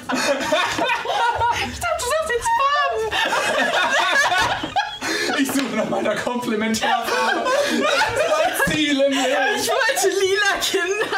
noch 5.79 5.89
meiner 5.89 6.15
Komplementärfarbe. 6.15 7.43
Das 7.43 7.71
ist 7.71 8.67
mein 8.67 8.75
Ziel 8.75 9.01
im 9.01 9.11
Leben. 9.11 9.25
Ich 9.57 9.69
wollte 9.69 10.09
lila 10.19 10.53
Kinder. 10.61 11.17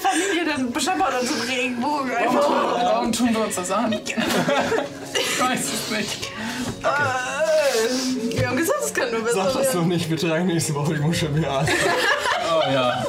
Familie, 0.00 0.44
dann 0.44 0.72
bescheppert 0.72 1.22
so 1.22 1.34
im 1.34 1.40
Regenbogen 1.48 2.14
einfach. 2.14 2.34
Warum, 2.34 2.82
warum 2.82 3.12
tun 3.12 3.32
wir 3.32 3.44
uns 3.44 3.54
das 3.54 3.70
an? 3.70 3.92
ich 4.02 5.40
weiß 5.40 5.60
es 5.60 5.90
nicht. 5.96 6.28
Okay. 6.82 8.36
Wir 8.38 8.48
haben 8.48 8.56
gesagt, 8.56 8.80
es 8.84 8.92
kann 8.92 9.10
nur 9.10 9.22
besser 9.22 9.44
Sag 9.44 9.62
das 9.62 9.72
doch 9.72 9.84
nicht, 9.84 10.10
wir 10.10 10.16
tragen 10.16 10.46
nächste 10.46 10.74
Woche 10.74 10.94
die 10.94 11.00
Muschel 11.00 11.28
mehr 11.30 11.50
an. 11.50 11.68
oh 12.50 12.72
ja. 12.72 13.04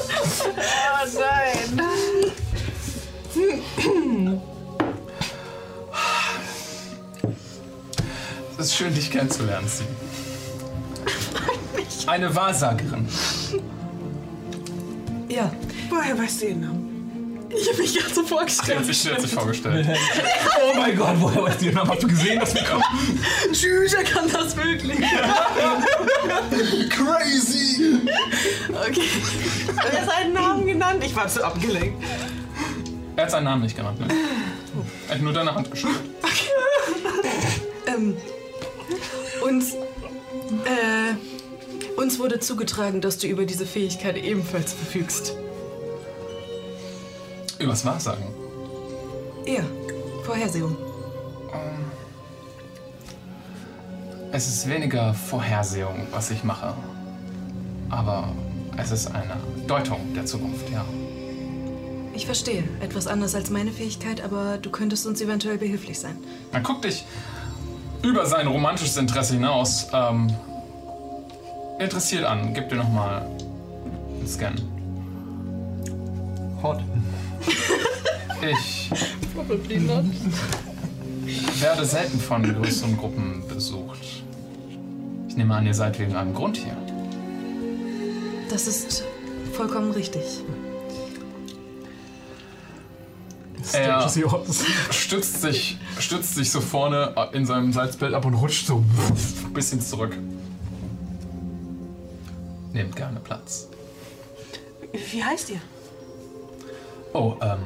Es 8.64 8.69
ist 8.69 8.77
schön, 8.77 8.94
dich 8.95 9.11
kennenzulernen, 9.11 9.68
Sie. 9.68 9.84
Eine 12.07 12.34
Wahrsagerin. 12.34 13.10
Ja, 15.27 15.52
Woher 15.90 16.18
weißt 16.18 16.41
du 16.41 16.45
ihren 16.45 16.61
Namen? 16.61 17.40
ich 17.49 17.68
habe 17.68 17.81
mich 17.81 17.94
gerade 17.94 18.14
so 18.14 18.22
hat 18.22 18.30
vorgestellt. 18.30 18.85
sich, 18.85 18.99
sie 18.99 19.11
hat 19.11 19.19
sich 19.19 19.34
vorgestellt. 19.34 19.85
Oh 20.64 20.77
mein 20.77 20.95
Gott, 20.95 21.15
woher 21.18 21.44
weißt 21.44 21.60
du 21.60 21.65
den 21.65 21.73
Namen? 21.73 21.91
Hast 21.91 22.03
du 22.03 22.07
gesehen, 22.07 22.40
dass 22.40 22.56
wir 22.56 22.64
kommen? 22.64 22.84
Tschüss, 23.52 23.95
er 23.95 24.03
kann 24.06 24.31
das 24.31 24.56
wirklich. 24.56 24.99
Crazy! 26.90 27.99
Okay. 28.69 29.10
Hat 29.76 29.94
er 29.94 30.06
seinen 30.06 30.31
Namen 30.31 30.65
genannt? 30.65 31.03
Ich 31.06 31.14
war 31.14 31.27
zu 31.27 31.44
abgelenkt. 31.44 32.02
Er 33.18 33.23
hat 33.23 33.31
seinen 33.31 33.44
Namen 33.44 33.64
nicht 33.64 33.76
genannt, 33.76 33.99
ne? 33.99 34.07
Er 35.10 35.15
hat 35.15 35.22
nur 35.22 35.34
deine 35.34 35.53
Hand 35.53 35.69
geschüttelt. 35.69 35.99
Ähm, 37.85 38.15
uns, 39.44 39.74
äh, 40.65 41.15
uns 41.98 42.20
wurde 42.20 42.40
zugetragen, 42.40 43.02
dass 43.02 43.18
du 43.18 43.28
über 43.28 43.45
diese 43.45 43.65
Fähigkeit 43.65 44.18
ebenfalls 44.18 44.74
verfügst. 44.74 45.36
Übers 47.60 47.86
Wahrsagen. 47.86 48.26
Ja, 49.45 49.64
Vorhersehung. 50.24 50.76
Es 54.32 54.48
ist 54.48 54.68
weniger 54.68 55.14
Vorhersehung, 55.14 56.07
was 56.11 56.32
ich 56.32 56.44
mache. 56.44 56.74
Aber 57.90 58.34
es 58.78 58.91
ist 58.91 59.07
eine 59.07 59.38
Deutung 59.68 59.99
der 60.15 60.26
Zukunft, 60.26 60.68
ja. 60.72 60.84
Ich 62.15 62.26
verstehe. 62.26 62.64
Etwas 62.80 63.06
anders 63.06 63.36
als 63.36 63.52
meine 63.52 63.72
Fähigkeit, 63.72 64.22
aber 64.22 64.57
du 64.57 64.72
könntest 64.72 65.06
uns 65.06 65.22
eventuell 65.22 65.60
behilflich 65.60 65.99
sein. 65.99 66.18
Man 66.52 66.64
guckt 66.64 66.84
dich 66.86 67.06
über 68.03 68.25
sein 68.25 68.47
romantisches 68.47 68.97
Interesse 68.97 69.34
hinaus 69.35 69.88
ähm, 69.93 70.31
interessiert 71.80 72.25
an. 72.25 72.53
Gib 72.53 72.69
dir 72.69 72.75
nochmal 72.75 73.21
einen 73.21 74.27
Scan. 74.27 74.55
Hot. 76.61 76.81
Ich 81.25 81.61
werde 81.61 81.85
selten 81.85 82.19
von 82.19 82.43
größeren 82.43 82.97
Gruppen 82.97 83.43
besucht. 83.47 84.23
Ich 85.30 85.38
nehme 85.38 85.55
an, 85.55 85.65
ihr 85.65 85.73
seid 85.73 85.97
wegen 85.97 86.13
einem 86.15 86.34
Grund 86.34 86.57
hier. 86.57 86.75
Das 88.49 88.67
ist 88.67 89.05
vollkommen 89.53 89.91
richtig. 89.91 90.43
Er 93.72 94.10
stützt 94.91 95.41
sich, 95.41 95.77
stützt 95.99 96.35
sich 96.35 96.52
so 96.52 96.60
vorne 96.60 97.15
in 97.31 97.45
seinem 97.45 97.72
Salzbild 97.72 98.14
ab 98.14 98.26
und 98.26 98.34
rutscht 98.34 98.68
so 98.68 98.77
ein 99.45 99.53
bisschen 99.53 99.80
zurück. 99.80 100.18
Nehmt 102.73 102.95
gerne 102.95 103.19
Platz. 103.19 103.69
Wie 105.11 105.23
heißt 105.23 105.52
ihr? 105.52 105.61
Oh, 107.14 107.35
ähm. 107.41 107.60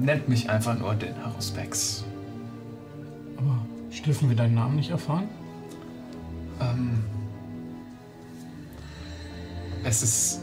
Nennt 0.00 0.28
mich 0.28 0.48
einfach 0.48 0.78
nur 0.78 0.94
den 0.94 1.14
Haruspex. 1.22 2.04
Aber 3.36 3.58
dürfen 4.06 4.28
wir 4.28 4.36
deinen 4.36 4.54
Namen 4.54 4.76
nicht 4.76 4.90
erfahren? 4.90 5.28
Ähm. 6.60 7.04
Es 9.84 10.02
ist 10.02 10.41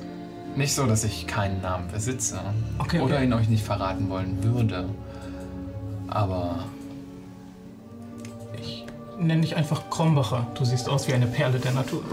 nicht 0.59 0.75
so, 0.75 0.85
dass 0.85 1.03
ich 1.03 1.25
keinen 1.25 1.61
Namen 1.61 1.87
besitze. 1.89 2.39
Okay, 2.77 2.99
Oder 2.99 3.15
okay. 3.15 3.23
ihn 3.23 3.33
euch 3.33 3.47
nicht 3.49 3.63
verraten 3.65 4.09
wollen 4.09 4.43
würde. 4.43 4.89
Aber 6.07 6.65
Ich 8.61 8.85
nenne 9.17 9.41
dich 9.41 9.55
einfach 9.55 9.89
Krombacher. 9.89 10.47
Du 10.55 10.65
siehst 10.65 10.87
aus 10.89 11.07
wie 11.07 11.13
eine 11.13 11.27
Perle 11.27 11.59
der 11.59 11.71
Natur. 11.71 12.03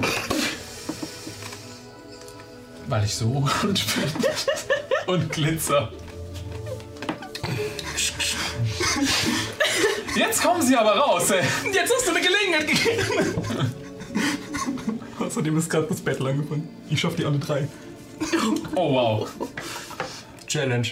weil 2.89 3.05
ich 3.05 3.17
so 3.17 3.27
rund 3.63 3.85
bin 3.95 5.15
und 5.15 5.33
glitzer. 5.33 5.89
Jetzt 10.15 10.43
kommen 10.43 10.63
sie 10.63 10.77
aber 10.77 10.97
raus, 10.97 11.31
ey. 11.31 11.43
Jetzt 11.73 11.93
hast 11.95 12.07
du 12.07 12.11
eine 12.13 12.21
Gelegenheit 12.21 12.67
gegeben! 12.69 13.75
Außerdem 15.19 15.59
ist 15.59 15.69
gerade 15.69 15.87
das 15.89 16.01
Battle 16.01 16.31
angefangen. 16.31 16.69
Ich 16.89 17.01
schaff 17.01 17.17
die 17.17 17.25
alle 17.25 17.39
drei. 17.39 17.67
Oh 18.75 18.93
wow. 18.95 19.29
Challenge. 20.47 20.89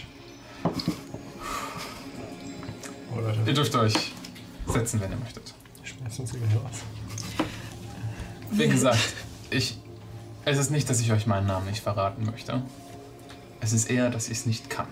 Oh 3.15 3.21
Leute, 3.21 3.39
Ihr 3.47 3.55
dürft 3.55 3.75
euch 3.77 4.13
setzen, 4.67 5.01
wenn 5.01 5.11
ihr 5.11 5.17
möchtet. 5.19 5.55
schmeiß 5.83 6.19
uns 6.21 6.35
wieder 6.35 6.47
raus. 6.63 6.79
Wie 8.51 8.69
gesagt, 8.69 9.15
ich. 9.51 9.79
Es 10.47 10.59
ist 10.59 10.71
nicht, 10.71 10.89
dass 10.91 11.01
ich 11.01 11.11
euch 11.13 11.27
meinen 11.27 11.47
Namen 11.47 11.67
nicht 11.67 11.83
verraten 11.83 12.25
möchte. 12.27 12.63
Es 13.61 13.73
ist 13.73 13.91
eher, 13.91 14.11
dass 14.11 14.27
ich 14.29 14.39
es 14.39 14.47
nicht 14.47 14.69
kann. 14.69 14.87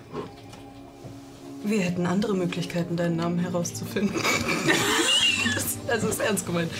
Wir 1.63 1.81
hätten 1.81 2.07
andere 2.07 2.33
Möglichkeiten, 2.33 2.97
deinen 2.97 3.15
Namen 3.17 3.39
herauszufinden. 3.39 4.15
Das- 5.55 5.77
also 5.89 6.07
ist 6.07 6.21
ernst 6.21 6.45
gemeint. 6.45 6.71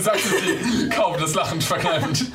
Sagt 0.00 0.18
es 0.18 0.30
sie, 0.30 0.88
kaum 0.90 1.18
das 1.18 1.32
Lachen 1.34 1.60
verkneifend. 1.62 2.30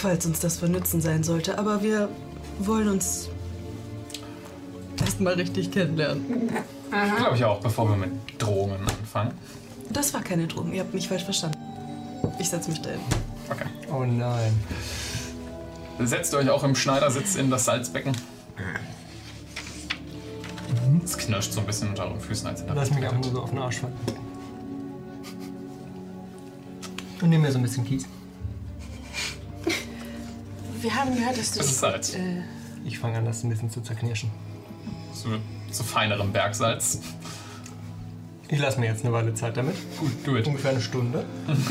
Falls 0.00 0.24
uns 0.24 0.40
das 0.40 0.56
von 0.56 0.70
Nützen 0.70 1.02
sein 1.02 1.22
sollte. 1.22 1.58
Aber 1.58 1.82
wir 1.82 2.08
wollen 2.58 2.88
uns 2.88 3.28
erstmal 4.98 5.34
richtig 5.34 5.70
kennenlernen. 5.70 6.50
Glaube 7.18 7.36
ich 7.36 7.44
auch, 7.44 7.60
bevor 7.60 7.86
wir 7.90 7.96
mit 7.96 8.10
Drohungen 8.38 8.80
anfangen. 8.80 9.32
Das 9.90 10.14
war 10.14 10.22
keine 10.22 10.46
Drohung. 10.46 10.72
Ihr 10.72 10.80
habt 10.80 10.94
mich 10.94 11.06
falsch 11.06 11.24
verstanden. 11.24 11.58
Ich 12.38 12.48
setze 12.48 12.70
mich 12.70 12.80
dahin. 12.80 13.00
Okay. 13.50 13.66
Oh 13.92 14.04
nein. 14.04 14.58
Setzt 15.98 16.32
euch 16.34 16.48
auch 16.48 16.64
im 16.64 16.74
Schneidersitz 16.74 17.34
in 17.34 17.50
das 17.50 17.66
Salzbecken. 17.66 18.16
Es 21.04 21.18
knirscht 21.18 21.52
so 21.52 21.60
ein 21.60 21.66
bisschen 21.66 21.90
unter 21.90 22.06
euren 22.06 22.20
Füßen, 22.20 22.46
als 22.46 22.62
ihr 22.62 22.68
da 22.68 22.72
Lass 22.72 22.90
mich 22.90 23.04
einfach 23.04 23.20
nur 23.20 23.32
so 23.32 23.42
auf 23.42 23.50
den 23.50 23.58
Arsch 23.58 23.80
fallen. 23.80 23.92
Und 27.20 27.28
nimm 27.28 27.42
mir 27.42 27.52
so 27.52 27.58
ein 27.58 27.62
bisschen 27.62 27.84
Kies. 27.84 28.06
Wir 30.80 30.94
haben 30.94 31.14
gehört, 31.14 31.36
dass 31.38 31.52
du. 31.52 31.58
Das 31.58 31.66
ist 31.70 31.80
Salz. 31.80 32.14
Äh, 32.14 32.42
Ich 32.84 32.98
fange 32.98 33.18
an, 33.18 33.24
das 33.24 33.42
ein 33.44 33.50
bisschen 33.50 33.70
zu 33.70 33.80
zerknirschen. 33.82 34.30
Zu, 35.14 35.28
zu 35.70 35.84
feinerem 35.84 36.32
Bergsalz. 36.32 37.00
Ich 38.48 38.58
lasse 38.58 38.80
mir 38.80 38.86
jetzt 38.86 39.04
eine 39.04 39.12
Weile 39.12 39.32
Zeit 39.34 39.56
damit. 39.56 39.76
Gut, 39.98 40.10
do 40.24 40.36
it. 40.36 40.46
Ungefähr 40.46 40.70
eine 40.72 40.80
Stunde. 40.80 41.24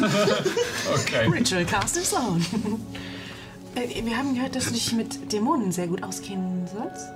Okay. 0.91 1.27
Ritual 1.27 1.65
Cast 1.65 1.98
is 1.98 2.14
on. 2.15 2.44
äh, 3.76 4.03
wir 4.03 4.18
haben 4.18 4.34
gehört, 4.34 4.56
dass 4.56 4.65
du 4.65 4.72
dich 4.72 4.91
mit 4.94 5.31
Dämonen 5.31 5.72
sehr 5.72 5.88
gut 5.88 6.02
auskennen 6.02 6.68
sollst. 6.68 7.10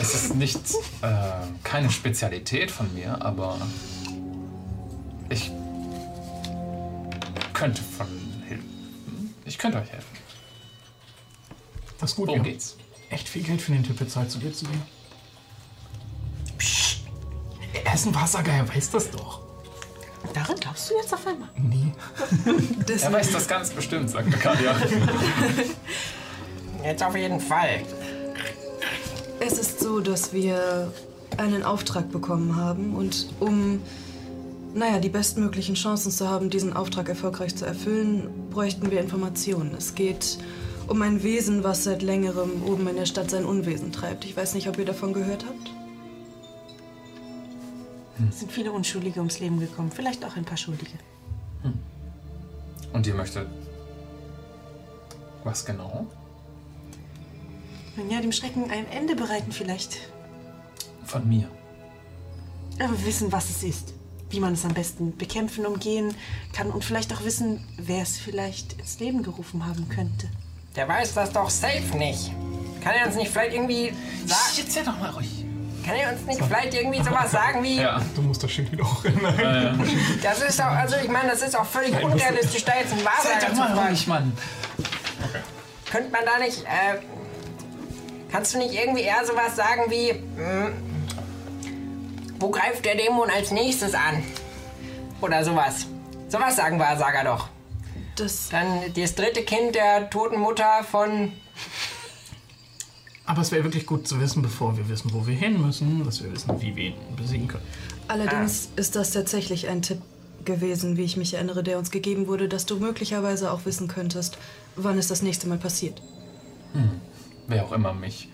Es 0.00 0.14
ist 0.14 0.34
nicht 0.36 0.58
äh, 1.02 1.08
keine 1.62 1.90
Spezialität 1.90 2.70
von 2.70 2.92
mir, 2.94 3.22
aber 3.22 3.58
ich 5.28 5.50
könnte 7.60 7.82
von 7.82 8.06
helfen. 8.48 9.34
Ich 9.44 9.58
könnte 9.58 9.78
euch 9.78 9.90
helfen. 9.90 10.16
Das 11.98 12.10
ist 12.10 12.16
gut, 12.16 12.28
Worum 12.28 12.42
ja. 12.42 12.52
geht's? 12.52 12.76
Echt 13.10 13.28
viel 13.28 13.42
Geld 13.42 13.60
für 13.60 13.72
den 13.72 13.84
Tipp 13.84 13.98
bezahlt, 13.98 14.30
zu 14.30 14.38
dir 14.38 14.50
zu 14.50 14.64
gehen. 14.64 14.82
Psst. 16.56 17.02
Er 17.84 17.92
ist 17.92 18.06
ein 18.06 18.14
Wahrsager, 18.14 18.50
er 18.50 18.66
weiß 18.66 18.92
das 18.92 19.10
doch. 19.10 19.42
Daran 20.32 20.56
glaubst 20.58 20.88
du 20.88 20.94
jetzt 20.96 21.12
auf 21.12 21.26
einmal? 21.26 21.50
Nee. 21.56 21.92
Er 23.02 23.12
weiß 23.12 23.32
das 23.32 23.46
ganz 23.46 23.70
bestimmt, 23.70 24.10
sagt 24.10 24.32
Arcadia. 24.32 24.74
Jetzt 26.84 27.02
auf 27.02 27.14
jeden 27.14 27.40
Fall. 27.40 27.82
Es 29.38 29.58
ist 29.58 29.80
so, 29.80 30.00
dass 30.00 30.32
wir 30.32 30.92
einen 31.36 31.62
Auftrag 31.62 32.10
bekommen 32.10 32.56
haben 32.56 32.94
und 32.94 33.26
um, 33.38 33.82
naja, 34.74 34.98
die 34.98 35.08
bestmöglichen 35.08 35.74
Chancen 35.74 36.12
zu 36.12 36.28
haben, 36.28 36.50
diesen 36.50 36.72
Auftrag 36.72 37.08
erfolgreich 37.08 37.56
zu 37.56 37.66
erfüllen, 37.66 38.48
bräuchten 38.50 38.90
wir 38.90 39.00
Informationen. 39.00 39.74
Es 39.76 39.94
geht 39.94 40.38
um 40.86 41.02
ein 41.02 41.22
Wesen, 41.22 41.64
was 41.64 41.84
seit 41.84 42.02
längerem 42.02 42.62
oben 42.64 42.88
in 42.88 42.96
der 42.96 43.06
Stadt 43.06 43.30
sein 43.30 43.44
Unwesen 43.44 43.92
treibt. 43.92 44.24
Ich 44.24 44.36
weiß 44.36 44.54
nicht, 44.54 44.68
ob 44.68 44.78
ihr 44.78 44.84
davon 44.84 45.12
gehört 45.12 45.44
habt. 45.46 45.70
Es 48.28 48.40
sind 48.40 48.52
viele 48.52 48.72
Unschuldige 48.72 49.20
ums 49.20 49.40
Leben 49.40 49.60
gekommen. 49.60 49.90
Vielleicht 49.90 50.24
auch 50.24 50.36
ein 50.36 50.44
paar 50.44 50.58
Schuldige. 50.58 50.98
Und 52.92 53.06
ihr 53.06 53.14
möchtet 53.14 53.46
Was 55.44 55.64
genau? 55.64 56.06
Nun 57.96 58.10
ja, 58.10 58.20
dem 58.20 58.32
Schrecken 58.32 58.70
ein 58.70 58.86
Ende 58.86 59.16
bereiten 59.16 59.52
vielleicht. 59.52 60.10
Von 61.04 61.28
mir. 61.28 61.48
Aber 62.78 62.98
wir 62.98 63.06
wissen, 63.06 63.32
was 63.32 63.50
es 63.50 63.62
ist. 63.62 63.94
Wie 64.30 64.40
man 64.40 64.54
es 64.54 64.64
am 64.64 64.74
besten 64.74 65.16
bekämpfen, 65.16 65.66
umgehen 65.66 66.14
kann 66.52 66.70
und 66.70 66.84
vielleicht 66.84 67.12
auch 67.12 67.24
wissen, 67.24 67.66
wer 67.76 68.02
es 68.02 68.16
vielleicht 68.16 68.74
ins 68.74 68.98
Leben 69.00 69.22
gerufen 69.22 69.66
haben 69.66 69.88
könnte. 69.88 70.28
Der 70.76 70.88
weiß 70.88 71.14
das 71.14 71.32
doch 71.32 71.50
safe 71.50 71.96
nicht. 71.96 72.30
Kann 72.82 72.94
er 72.94 73.06
uns 73.06 73.16
nicht 73.16 73.30
vielleicht 73.30 73.54
irgendwie 73.54 73.92
sagen? 74.26 74.40
Jetzt 74.56 74.72
sei 74.72 74.82
doch 74.82 74.98
mal 74.98 75.10
ruhig. 75.10 75.44
Kann 75.84 75.96
er 75.96 76.12
uns 76.12 76.24
nicht 76.26 76.40
vielleicht 76.42 76.74
irgendwie 76.74 77.02
sowas 77.02 77.32
sagen 77.32 77.62
wie. 77.62 77.76
Ja. 77.80 78.00
Du 78.14 78.22
musst 78.22 78.42
das 78.42 78.50
Schild 78.50 78.70
wieder 78.70 78.84
auch 78.84 79.04
rein. 79.04 79.80
Das 80.22 80.42
ist 80.42 80.58
doch, 80.58 80.66
also 80.66 80.96
ich 81.02 81.08
meine, 81.08 81.30
das 81.30 81.42
ist 81.42 81.58
auch 81.58 81.66
völlig 81.66 81.92
unrealistisch, 82.02 82.64
da 82.64 82.72
jetzt 82.78 82.92
einen 82.92 83.04
Wahrsager 83.04 83.48
zu 83.48 83.62
fragen. 83.62 83.98
Mann. 84.06 84.32
Könnte 85.90 86.10
man 86.12 86.20
da 86.24 86.38
nicht, 86.38 86.62
äh, 86.62 86.98
kannst 88.30 88.54
du 88.54 88.58
nicht 88.58 88.74
irgendwie 88.74 89.02
eher 89.02 89.24
sowas 89.26 89.56
sagen 89.56 89.90
wie, 89.90 90.10
hm, 90.10 90.89
wo 92.40 92.50
greift 92.50 92.84
der 92.84 92.96
Dämon 92.96 93.30
als 93.30 93.50
nächstes 93.50 93.94
an? 93.94 94.22
Oder 95.20 95.44
sowas. 95.44 95.86
Sowas 96.28 96.56
sagen 96.56 96.78
Wahrsager 96.78 97.24
doch. 97.24 97.48
Das 98.16 98.48
Dann 98.48 98.92
das 98.94 99.14
dritte 99.14 99.42
Kind 99.42 99.74
der 99.74 100.10
toten 100.10 100.40
Mutter 100.40 100.84
von, 100.90 101.32
Aber 103.26 103.42
es 103.42 103.52
wäre 103.52 103.62
wirklich 103.64 103.86
gut 103.86 104.08
zu 104.08 104.20
wissen, 104.20 104.42
bevor 104.42 104.76
wir 104.76 104.88
wissen, 104.88 105.12
wo 105.12 105.26
wir 105.26 105.34
hin 105.34 105.60
müssen, 105.60 106.04
dass 106.04 106.22
wir 106.22 106.32
wissen, 106.32 106.60
wie 106.60 106.74
wir 106.74 106.84
ihn 106.86 106.94
besiegen 107.16 107.46
können. 107.46 107.64
Allerdings 108.08 108.70
ist 108.76 108.96
das 108.96 109.12
tatsächlich 109.12 109.68
ein 109.68 109.82
Tipp 109.82 110.02
gewesen, 110.44 110.96
wie 110.96 111.04
ich 111.04 111.16
mich 111.16 111.34
erinnere, 111.34 111.62
der 111.62 111.78
uns 111.78 111.90
gegeben 111.90 112.26
wurde, 112.26 112.48
dass 112.48 112.66
du 112.66 112.78
möglicherweise 112.78 113.52
auch 113.52 113.66
wissen 113.66 113.88
könntest, 113.88 114.38
wann 114.74 114.98
es 114.98 115.06
das 115.08 115.22
nächste 115.22 115.46
Mal 115.46 115.58
passiert. 115.58 116.00
Wer 117.46 117.64
auch 117.64 117.72
immer 117.72 117.92
mich 117.92 118.28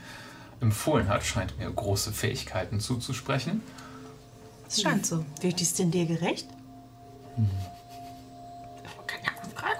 empfohlen 0.60 1.08
hat, 1.08 1.24
scheint 1.24 1.58
mir 1.58 1.70
große 1.70 2.12
Fähigkeiten 2.12 2.80
zuzusprechen. 2.80 3.60
Es 4.68 4.80
scheint 4.82 5.06
so. 5.06 5.24
Wird 5.40 5.60
dies 5.60 5.74
denn 5.74 5.90
dir 5.90 6.06
gerecht? 6.06 6.48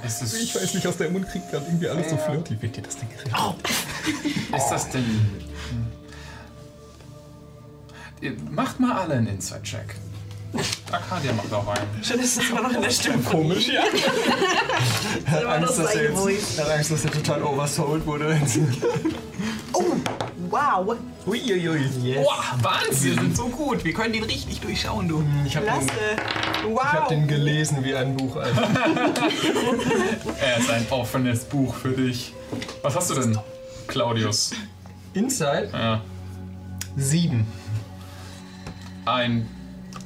Ist, 0.05 0.23
es, 0.23 0.35
Ich 0.35 0.55
weiß 0.55 0.75
nicht, 0.75 0.87
aus 0.87 0.97
deinem 0.97 1.15
Mund 1.15 1.29
kriegt 1.29 1.51
gerade 1.51 1.67
irgendwie 1.67 1.89
alles 1.89 2.11
so 2.11 2.17
flirty. 2.17 2.61
Wird 2.61 2.77
dir 2.77 2.83
das 2.83 2.97
denn 2.97 3.09
gerecht? 3.09 3.31
ist 4.57 4.69
das 4.71 4.89
denn. 4.91 5.05
Hm. 8.21 8.55
Macht 8.55 8.81
mal 8.81 8.93
alle 8.93 9.15
einen 9.15 9.27
Inside-Check. 9.27 9.97
Arcadia 10.91 11.33
macht 11.33 11.53
auch 11.53 11.67
einen. 11.69 12.05
Schön, 12.05 12.21
ist 12.21 12.41
es 12.41 12.49
immer 12.49 12.63
noch 12.63 12.73
in 12.73 12.81
der 12.83 12.91
Stimme. 12.91 13.23
Komisch, 13.23 13.69
ja. 13.69 13.83
Er 15.27 15.33
hat 15.33 15.45
Angst, 15.45 15.79
dass 15.79 15.95
er, 15.95 16.03
jetzt, 16.05 16.59
er 16.59 16.65
hat 16.65 16.73
Angst, 16.73 16.91
dass 16.93 17.05
er 17.05 17.11
total 17.11 17.43
oversold 17.43 18.07
wurde. 18.07 18.41
Wow, 20.51 20.97
Uiuiui. 21.27 21.81
Yes. 22.03 22.25
Boah, 22.25 22.45
Wahnsinn. 22.63 23.17
Wir 23.17 23.23
sind 23.23 23.37
so 23.37 23.49
gut. 23.49 23.85
Wir 23.85 23.93
können 23.93 24.13
den 24.13 24.23
richtig 24.25 24.61
durchschauen, 24.61 25.09
du. 25.09 25.25
Ich 25.45 25.57
habe 25.57 25.67
klasse. 25.67 25.87
den, 25.87 26.73
Wow. 26.75 26.81
ich 26.85 26.93
hab 26.93 27.09
den 27.09 27.27
gelesen 27.27 27.85
wie 27.85 27.95
ein 27.95 28.17
Buch. 28.17 28.37
Alter. 28.37 28.69
Er 30.41 30.57
ist 30.59 30.71
ein 30.71 30.87
offenes 30.91 31.45
Buch 31.45 31.75
für 31.75 31.91
dich. 31.93 32.33
Was 32.83 32.95
hast 32.97 33.11
du 33.11 33.15
denn, 33.15 33.39
Claudius? 33.89 34.53
Inside 35.15 35.71
Ja. 35.73 36.01
7. 36.97 37.47
Ein 39.05 39.49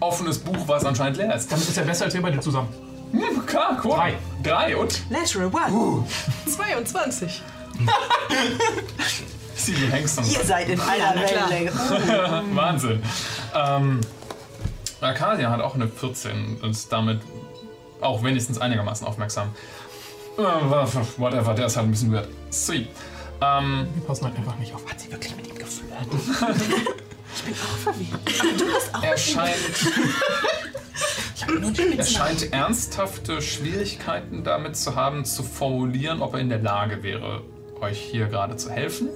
offenes 0.00 0.38
Buch, 0.38 0.56
was 0.66 0.84
anscheinend 0.84 1.16
leer 1.18 1.34
ist. 1.34 1.50
Dann 1.50 1.58
ist 1.60 1.76
er 1.76 1.84
besser 1.84 2.04
als 2.06 2.14
wir 2.14 2.22
beide 2.22 2.40
zusammen. 2.40 2.68
Hm, 3.12 3.44
klar, 3.46 3.80
cool. 3.84 3.92
Drei. 3.96 4.14
Drei 4.42 4.76
und? 4.76 5.10
Natural 5.10 5.48
One. 5.48 6.04
22. 6.46 7.42
Sie, 9.66 9.74
du 9.74 9.86
hängst 9.86 10.18
uns. 10.18 10.32
Ihr 10.32 10.44
seid 10.44 10.68
in 10.68 10.80
einer 10.80 11.14
Wellenlänge. 11.14 11.72
Wahnsinn. 12.54 13.02
Ähm, 13.54 14.00
Arcadia 15.00 15.50
hat 15.50 15.60
auch 15.60 15.74
eine 15.74 15.88
14 15.88 16.58
und 16.62 16.70
ist 16.70 16.92
damit 16.92 17.20
auch 18.00 18.22
wenigstens 18.22 18.58
einigermaßen 18.58 19.06
aufmerksam. 19.06 19.50
Äh, 20.38 20.42
Whatever, 20.42 21.54
der 21.54 21.66
ist 21.66 21.76
halt 21.76 21.86
ein 21.86 21.90
bisschen 21.90 22.12
weird. 22.12 22.28
Sweet. 22.50 22.88
Ähm, 23.42 23.88
Wir 23.94 24.04
passen 24.06 24.24
halt 24.26 24.36
einfach 24.36 24.56
nicht 24.58 24.74
auf. 24.74 24.86
Hat 24.88 25.00
sie 25.00 25.10
wirklich 25.10 25.34
mit 25.36 25.48
ihm 25.48 25.56
geflirtet? 25.56 26.12
er 29.02 29.16
scheint. 29.16 29.56
Er 31.96 32.04
scheint 32.04 32.52
ernsthafte 32.52 33.40
Schwierigkeiten 33.40 34.44
damit 34.44 34.76
zu 34.76 34.94
haben, 34.94 35.24
zu 35.24 35.42
formulieren, 35.42 36.20
ob 36.20 36.34
er 36.34 36.40
in 36.40 36.50
der 36.50 36.58
Lage 36.58 37.02
wäre, 37.02 37.42
euch 37.80 37.98
hier 37.98 38.26
gerade 38.26 38.56
zu 38.56 38.70
helfen. 38.70 39.08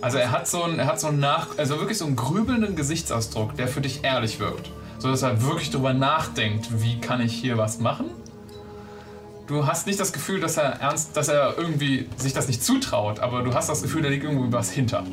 Also 0.00 0.18
er 0.18 0.30
hat 0.30 0.48
so 0.48 0.62
einen, 0.62 0.78
er 0.78 0.86
hat 0.86 1.00
so 1.00 1.08
einen 1.08 1.20
nach, 1.20 1.58
also 1.58 1.78
wirklich 1.78 1.98
so 1.98 2.06
einen 2.06 2.16
grübelnden 2.16 2.76
Gesichtsausdruck, 2.76 3.56
der 3.56 3.68
für 3.68 3.80
dich 3.80 4.04
ehrlich 4.04 4.40
wirkt. 4.40 4.70
So 4.98 5.10
dass 5.10 5.22
er 5.22 5.42
wirklich 5.42 5.70
drüber 5.70 5.92
nachdenkt, 5.94 6.82
wie 6.82 7.00
kann 7.00 7.20
ich 7.20 7.32
hier 7.32 7.56
was 7.56 7.78
machen? 7.78 8.06
Du 9.46 9.66
hast 9.66 9.86
nicht 9.86 9.98
das 9.98 10.12
Gefühl, 10.12 10.40
dass 10.40 10.56
er 10.56 10.80
ernst, 10.80 11.16
dass 11.16 11.28
er 11.28 11.58
irgendwie 11.58 12.08
sich 12.16 12.32
das 12.32 12.46
nicht 12.46 12.62
zutraut, 12.62 13.18
aber 13.18 13.42
du 13.42 13.52
hast 13.54 13.68
das 13.68 13.82
Gefühl, 13.82 14.02
da 14.02 14.08
liegt 14.08 14.24
irgendwie 14.24 14.52
was 14.52 14.70
hinter. 14.70 15.04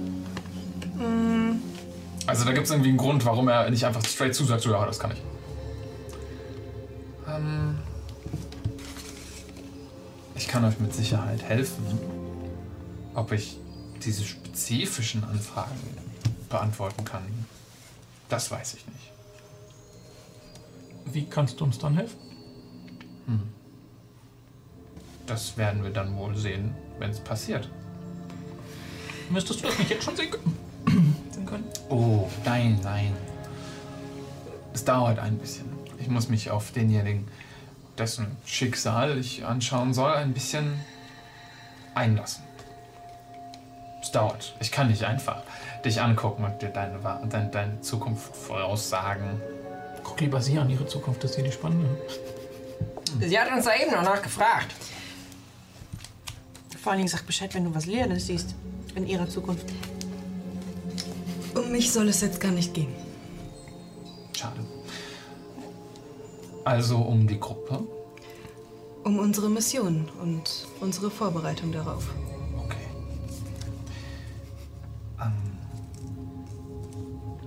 Also 2.27 2.43
da 2.43 2.51
gibt 2.51 2.65
es 2.65 2.71
irgendwie 2.71 2.89
einen 2.89 2.97
Grund, 2.97 3.25
warum 3.25 3.47
er 3.47 3.69
nicht 3.69 3.85
einfach 3.85 4.03
straight 4.05 4.35
zusagt, 4.35 4.61
so 4.61 4.71
ja, 4.71 4.85
das 4.85 4.99
kann 4.99 5.11
ich. 5.11 5.21
Ähm, 7.27 7.77
ich 10.35 10.47
kann 10.47 10.65
euch 10.65 10.77
mit 10.79 10.93
Sicherheit 10.93 11.41
helfen. 11.41 11.85
Ob 13.15 13.31
ich 13.31 13.57
diese 14.05 14.23
spezifischen 14.23 15.23
Anfragen 15.23 15.79
beantworten 16.49 17.03
kann, 17.03 17.23
das 18.29 18.51
weiß 18.51 18.75
ich 18.75 18.85
nicht. 18.87 19.11
Wie 21.05 21.25
kannst 21.25 21.59
du 21.59 21.65
uns 21.65 21.77
dann 21.77 21.95
helfen? 21.95 22.17
Das 25.25 25.57
werden 25.57 25.83
wir 25.83 25.91
dann 25.91 26.15
wohl 26.15 26.35
sehen, 26.37 26.73
wenn 26.99 27.11
es 27.11 27.19
passiert. 27.19 27.69
Müsstest 29.29 29.61
du 29.61 29.67
das 29.67 29.77
nicht 29.77 29.89
jetzt 29.89 30.05
schon 30.05 30.15
sehen 30.15 30.31
können? 30.31 31.65
Oh, 31.89 32.29
nein, 32.45 32.79
nein. 32.83 33.13
Es 34.73 34.85
dauert 34.85 35.19
ein 35.19 35.37
bisschen. 35.37 35.65
Ich 35.99 36.07
muss 36.07 36.29
mich 36.29 36.49
auf 36.49 36.71
denjenigen, 36.71 37.27
dessen 37.97 38.37
Schicksal 38.45 39.17
ich 39.17 39.45
anschauen 39.45 39.93
soll, 39.93 40.13
ein 40.13 40.33
bisschen 40.33 40.79
einlassen. 41.93 42.46
Es 44.01 44.11
dauert. 44.11 44.55
Ich 44.59 44.71
kann 44.71 44.87
nicht 44.87 45.03
einfach 45.03 45.43
dich 45.83 46.01
angucken 46.01 46.43
und 46.43 46.61
dir 46.61 46.69
deine, 46.69 46.99
deine, 47.29 47.49
deine 47.49 47.81
Zukunft 47.81 48.35
voraussagen. 48.35 49.41
Guck 50.03 50.21
lieber 50.21 50.41
sie 50.41 50.57
an, 50.57 50.69
ihre 50.69 50.85
Zukunft 50.85 51.23
ist 51.23 51.35
hier 51.35 51.43
die 51.43 51.51
spannende. 51.51 51.89
Sie 53.19 53.39
hat 53.39 53.51
uns 53.51 53.65
da 53.65 53.75
eben 53.75 53.91
noch 53.91 54.03
nachgefragt. 54.03 54.73
Vor 56.81 56.91
allen 56.91 56.99
Dingen 56.99 57.09
sag 57.09 57.25
Bescheid, 57.25 57.53
wenn 57.53 57.65
du 57.65 57.75
was 57.75 57.85
Leerendes 57.85 58.27
siehst. 58.27 58.55
In 58.95 59.07
ihrer 59.07 59.27
Zukunft. 59.27 59.65
Um 61.53 61.71
mich 61.71 61.91
soll 61.91 62.07
es 62.07 62.21
jetzt 62.21 62.39
gar 62.39 62.51
nicht 62.51 62.73
gehen. 62.73 62.93
Schade. 64.33 64.61
Also 66.63 66.97
um 66.97 67.27
die 67.27 67.39
Gruppe. 67.39 67.83
Um 69.03 69.19
unsere 69.19 69.49
Mission 69.49 70.09
und 70.21 70.67
unsere 70.79 71.09
Vorbereitung 71.09 71.71
darauf. 71.71 72.05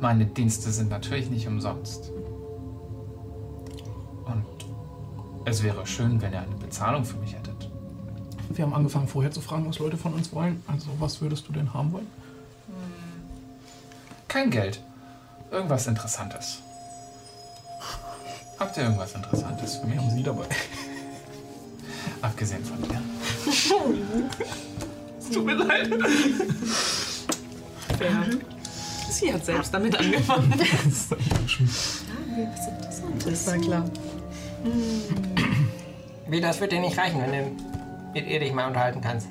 Meine 0.01 0.27
Dienste 0.27 0.71
sind 0.71 0.91
natürlich 0.91 1.31
nicht 1.31 1.47
umsonst. 1.47 2.11
Und 4.25 4.45
es 5.45 5.63
wäre 5.63 5.87
schön, 5.87 6.21
wenn 6.23 6.33
ihr 6.33 6.41
eine 6.41 6.57
Bezahlung 6.57 7.05
für 7.05 7.19
mich 7.19 7.35
hättet. 7.35 7.71
Wir 8.51 8.65
haben 8.65 8.75
angefangen 8.75 9.07
vorher 9.09 9.31
zu 9.31 9.41
fragen, 9.41 9.69
was 9.69 9.79
Leute 9.79 9.97
von 9.97 10.15
uns 10.15 10.33
wollen. 10.33 10.63
Also 10.67 10.89
was 10.99 11.21
würdest 11.21 11.47
du 11.49 11.53
denn 11.53 11.73
haben 11.73 11.93
wollen? 11.93 12.07
Kein 14.29 14.51
Geld. 14.51 14.83
Irgendwas 15.51 15.87
Interessantes. 15.87 16.63
Habt 18.59 18.77
ihr 18.77 18.85
irgendwas 18.85 19.15
Interessantes 19.15 19.77
für 19.77 19.87
mich? 19.87 19.97
Wir 19.97 20.03
haben 20.03 20.11
sie 20.11 20.23
dabei. 20.23 20.47
Abgesehen 22.23 22.65
von 22.65 22.81
dir. 22.83 23.01
Tut 25.33 25.45
mir 25.45 25.55
leid. 25.55 25.91
Sie 29.21 29.33
hat 29.33 29.45
selbst 29.45 29.75
damit 29.75 29.97
angefangen. 29.99 30.53
Das 33.25 33.47
war 33.47 33.59
klar. 33.59 33.91
Wie, 36.29 36.41
das 36.41 36.61
wird 36.61 36.73
dir 36.73 36.81
nicht 36.81 36.97
reichen, 36.97 37.21
wenn 37.21 37.33
du 37.33 37.63
mit 38.15 38.27
ihr 38.27 38.41
dich 38.41 38.53
mal 38.53 38.69
unterhalten 38.69 39.01
kannst. 39.01 39.27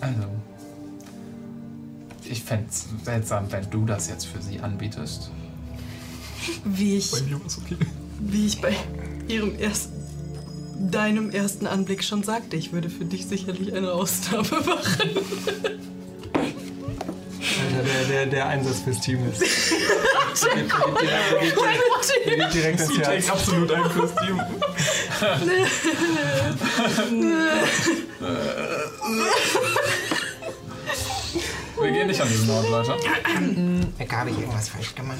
Also. 0.00 0.22
Ich 2.24 2.42
fände 2.42 2.66
es 2.70 2.86
seltsam, 3.02 3.50
wenn 3.50 3.68
du 3.70 3.84
das 3.84 4.08
jetzt 4.08 4.26
für 4.26 4.40
sie 4.40 4.60
anbietest. 4.60 5.30
Wie 6.64 6.96
ich, 6.96 7.10
Bei 7.10 7.22
mir 7.22 7.40
war 7.40 7.46
es 7.46 7.58
okay. 7.58 7.76
wie 8.20 8.46
ich 8.46 8.60
bei 8.60 8.74
ihrem 9.26 9.58
ersten 9.58 9.98
deinem 10.78 11.30
ersten 11.30 11.66
Anblick 11.66 12.04
schon 12.04 12.22
sagte, 12.22 12.56
ich 12.56 12.72
würde 12.72 12.88
für 12.88 13.04
dich 13.04 13.26
sicherlich 13.26 13.74
eine 13.74 13.92
Ausnahme 13.92 14.60
machen. 14.64 15.10
Alter, 16.38 17.82
der, 17.84 18.04
der, 18.04 18.26
der 18.26 18.46
Einsatz 18.48 18.80
fürs 18.80 19.00
Team 19.00 19.28
ist. 19.30 19.42
Der 22.26 22.36
geht 22.36 22.54
direkt 22.54 22.80
ins 22.80 22.88
Sie 22.94 23.00
Herz. 23.00 23.28
absolut 23.28 23.72
ein 23.72 23.82
Kostüm. 23.82 24.40
Wir 31.80 31.92
gehen 31.92 32.06
nicht 32.08 32.20
an 32.20 32.28
diesen 32.28 32.50
Ort, 32.50 32.68
Leute. 32.70 32.92
Habe 34.10 34.30
ich 34.30 34.38
irgendwas 34.38 34.68
falsch 34.68 34.94
gemacht? 34.94 35.18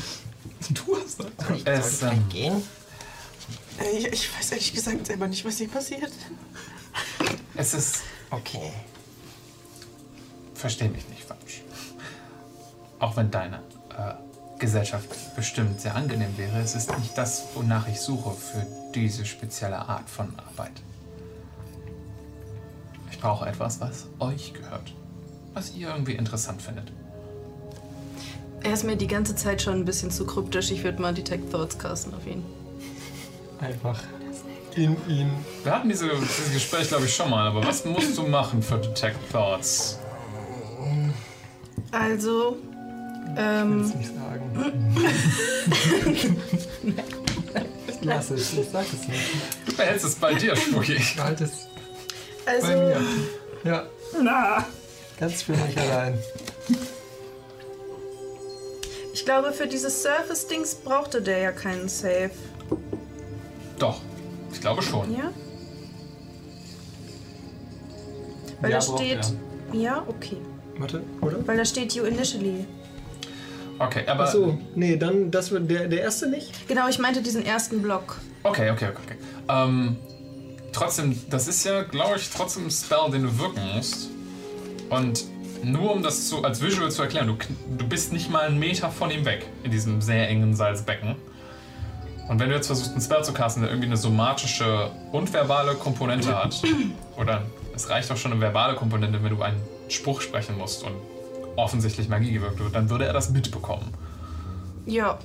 Du 0.70 0.96
hast 0.96 1.20
das. 1.20 1.26
Soll 1.46 1.56
ich, 1.56 1.66
Es, 1.66 2.00
soll 2.00 2.08
ich 2.10 2.14
ähm, 2.14 2.24
vielleicht 2.28 2.30
gehen? 2.30 2.62
Äh, 3.80 3.96
Ich, 3.98 4.06
ich 4.12 4.36
weiß 4.36 4.52
ehrlich 4.52 4.74
gesagt 4.74 5.06
selber 5.06 5.28
nicht, 5.28 5.44
was 5.44 5.58
hier 5.58 5.68
passiert. 5.68 6.10
Es 7.54 7.74
ist. 7.74 7.96
Okay. 8.30 8.72
Versteh 10.58 10.88
mich 10.88 11.08
nicht 11.08 11.22
falsch. 11.22 11.62
Auch 12.98 13.16
wenn 13.16 13.30
deine 13.30 13.58
äh, 13.96 14.14
Gesellschaft 14.58 15.08
bestimmt 15.36 15.80
sehr 15.80 15.94
angenehm 15.94 16.36
wäre, 16.36 16.58
es 16.58 16.74
ist 16.74 16.98
nicht 16.98 17.16
das, 17.16 17.44
wonach 17.54 17.86
ich 17.86 18.00
suche 18.00 18.32
für 18.32 18.66
diese 18.92 19.24
spezielle 19.24 19.78
Art 19.78 20.10
von 20.10 20.32
Arbeit. 20.36 20.72
Ich 23.12 23.20
brauche 23.20 23.46
etwas, 23.46 23.80
was 23.80 24.06
euch 24.18 24.52
gehört. 24.52 24.92
Was 25.54 25.76
ihr 25.76 25.90
irgendwie 25.90 26.14
interessant 26.14 26.60
findet. 26.60 26.90
Er 28.64 28.72
ist 28.72 28.82
mir 28.82 28.96
die 28.96 29.06
ganze 29.06 29.36
Zeit 29.36 29.62
schon 29.62 29.74
ein 29.74 29.84
bisschen 29.84 30.10
zu 30.10 30.26
kryptisch. 30.26 30.72
Ich 30.72 30.82
würde 30.82 31.00
mal 31.00 31.14
Detect 31.14 31.52
Thoughts 31.52 31.78
casten 31.78 32.12
auf 32.14 32.26
ihn. 32.26 32.44
Einfach 33.60 34.02
in 34.74 34.96
ihn. 35.08 35.30
Wir 35.62 35.72
hatten 35.72 35.88
diese, 35.88 36.08
dieses 36.08 36.52
Gespräch, 36.52 36.88
glaube 36.88 37.04
ich, 37.04 37.14
schon 37.14 37.30
mal, 37.30 37.46
aber 37.46 37.64
was 37.64 37.84
musst 37.84 38.18
du 38.18 38.24
machen 38.24 38.60
für 38.60 38.78
Detect 38.78 39.30
Thoughts? 39.30 40.00
Also, 41.92 42.56
Ich 43.30 43.36
will 43.36 43.44
ähm, 43.44 43.80
es 43.80 43.94
nicht 43.94 44.10
sagen. 44.14 44.74
Lass 48.02 48.30
es, 48.30 48.52
ich 48.52 48.68
sag 48.68 48.84
es 48.84 49.08
nicht. 49.08 49.20
Du 49.66 49.76
behältst 49.76 50.04
es 50.04 50.14
bei 50.14 50.34
dir, 50.34 50.54
Spooky. 50.56 50.94
Ich 50.94 51.18
halte 51.18 51.44
es 51.44 51.68
bei 52.44 52.52
also, 52.52 52.66
mir. 52.68 53.00
Ja. 53.64 53.86
Ganz 55.18 55.42
für 55.42 55.52
mich 55.52 55.78
allein. 55.78 56.18
ich 59.12 59.24
glaube, 59.24 59.52
für 59.52 59.66
dieses 59.66 60.02
Surface-Dings 60.02 60.76
brauchte 60.76 61.20
der 61.20 61.38
ja 61.38 61.52
keinen 61.52 61.88
Save. 61.88 62.30
Doch, 63.78 64.00
ich 64.52 64.60
glaube 64.60 64.82
schon. 64.82 65.12
Ja? 65.12 65.32
Weil 68.60 68.70
Ja, 68.70 68.76
da 68.78 68.80
steht. 68.80 69.32
Ja, 69.72 70.04
okay. 70.06 70.38
Warte, 70.78 71.02
oder? 71.20 71.46
Weil 71.46 71.56
da 71.56 71.64
steht 71.64 71.94
you 71.94 72.04
initially. 72.04 72.66
Okay, 73.78 74.04
aber. 74.06 74.24
Achso, 74.24 74.58
nee, 74.74 74.96
dann 74.96 75.30
das 75.30 75.50
wird 75.50 75.70
der, 75.70 75.88
der 75.88 76.02
erste 76.02 76.28
nicht? 76.28 76.68
Genau, 76.68 76.88
ich 76.88 76.98
meinte 76.98 77.22
diesen 77.22 77.44
ersten 77.44 77.82
Block. 77.82 78.18
Okay, 78.42 78.70
okay, 78.70 78.88
okay. 78.90 79.02
okay. 79.04 79.16
Ähm, 79.48 79.96
trotzdem, 80.72 81.20
das 81.30 81.48
ist 81.48 81.64
ja, 81.64 81.82
glaube 81.82 82.16
ich, 82.16 82.30
trotzdem 82.30 82.66
ein 82.66 82.70
Spell, 82.70 83.10
den 83.12 83.24
du 83.24 83.38
wirken 83.38 83.60
musst. 83.74 84.10
Und 84.90 85.24
nur 85.62 85.92
um 85.92 86.02
das 86.02 86.28
zu, 86.28 86.44
als 86.44 86.62
Visual 86.62 86.90
zu 86.90 87.02
erklären, 87.02 87.26
du, 87.26 87.36
du 87.76 87.88
bist 87.88 88.12
nicht 88.12 88.30
mal 88.30 88.46
einen 88.46 88.58
Meter 88.58 88.90
von 88.90 89.10
ihm 89.10 89.24
weg, 89.24 89.46
in 89.64 89.70
diesem 89.70 90.00
sehr 90.00 90.28
engen 90.28 90.54
Salzbecken. 90.54 91.16
Und 92.28 92.38
wenn 92.40 92.50
du 92.50 92.54
jetzt 92.54 92.66
versuchst, 92.66 92.92
einen 92.92 93.00
Spell 93.00 93.24
zu 93.24 93.32
casten, 93.32 93.62
der 93.62 93.70
irgendwie 93.70 93.88
eine 93.88 93.96
somatische 93.96 94.90
und 95.12 95.32
verbale 95.32 95.74
Komponente 95.74 96.36
hat, 96.36 96.60
oder 97.16 97.42
es 97.74 97.88
reicht 97.88 98.10
auch 98.12 98.16
schon 98.16 98.32
eine 98.32 98.40
verbale 98.40 98.74
Komponente, 98.74 99.22
wenn 99.22 99.34
du 99.34 99.42
einen 99.42 99.60
Spruch 99.88 100.20
sprechen 100.20 100.56
musst 100.58 100.82
und 100.82 100.94
offensichtlich 101.56 102.08
Magie 102.08 102.32
gewirkt 102.32 102.58
wird, 102.60 102.74
dann 102.74 102.88
würde 102.90 103.06
er 103.06 103.12
das 103.12 103.30
mitbekommen. 103.30 103.92
Ja. 104.86 105.18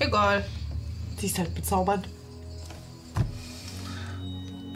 Egal. 0.00 0.44
Sie 1.18 1.26
ist 1.26 1.38
halt 1.38 1.54
bezaubernd. 1.54 2.08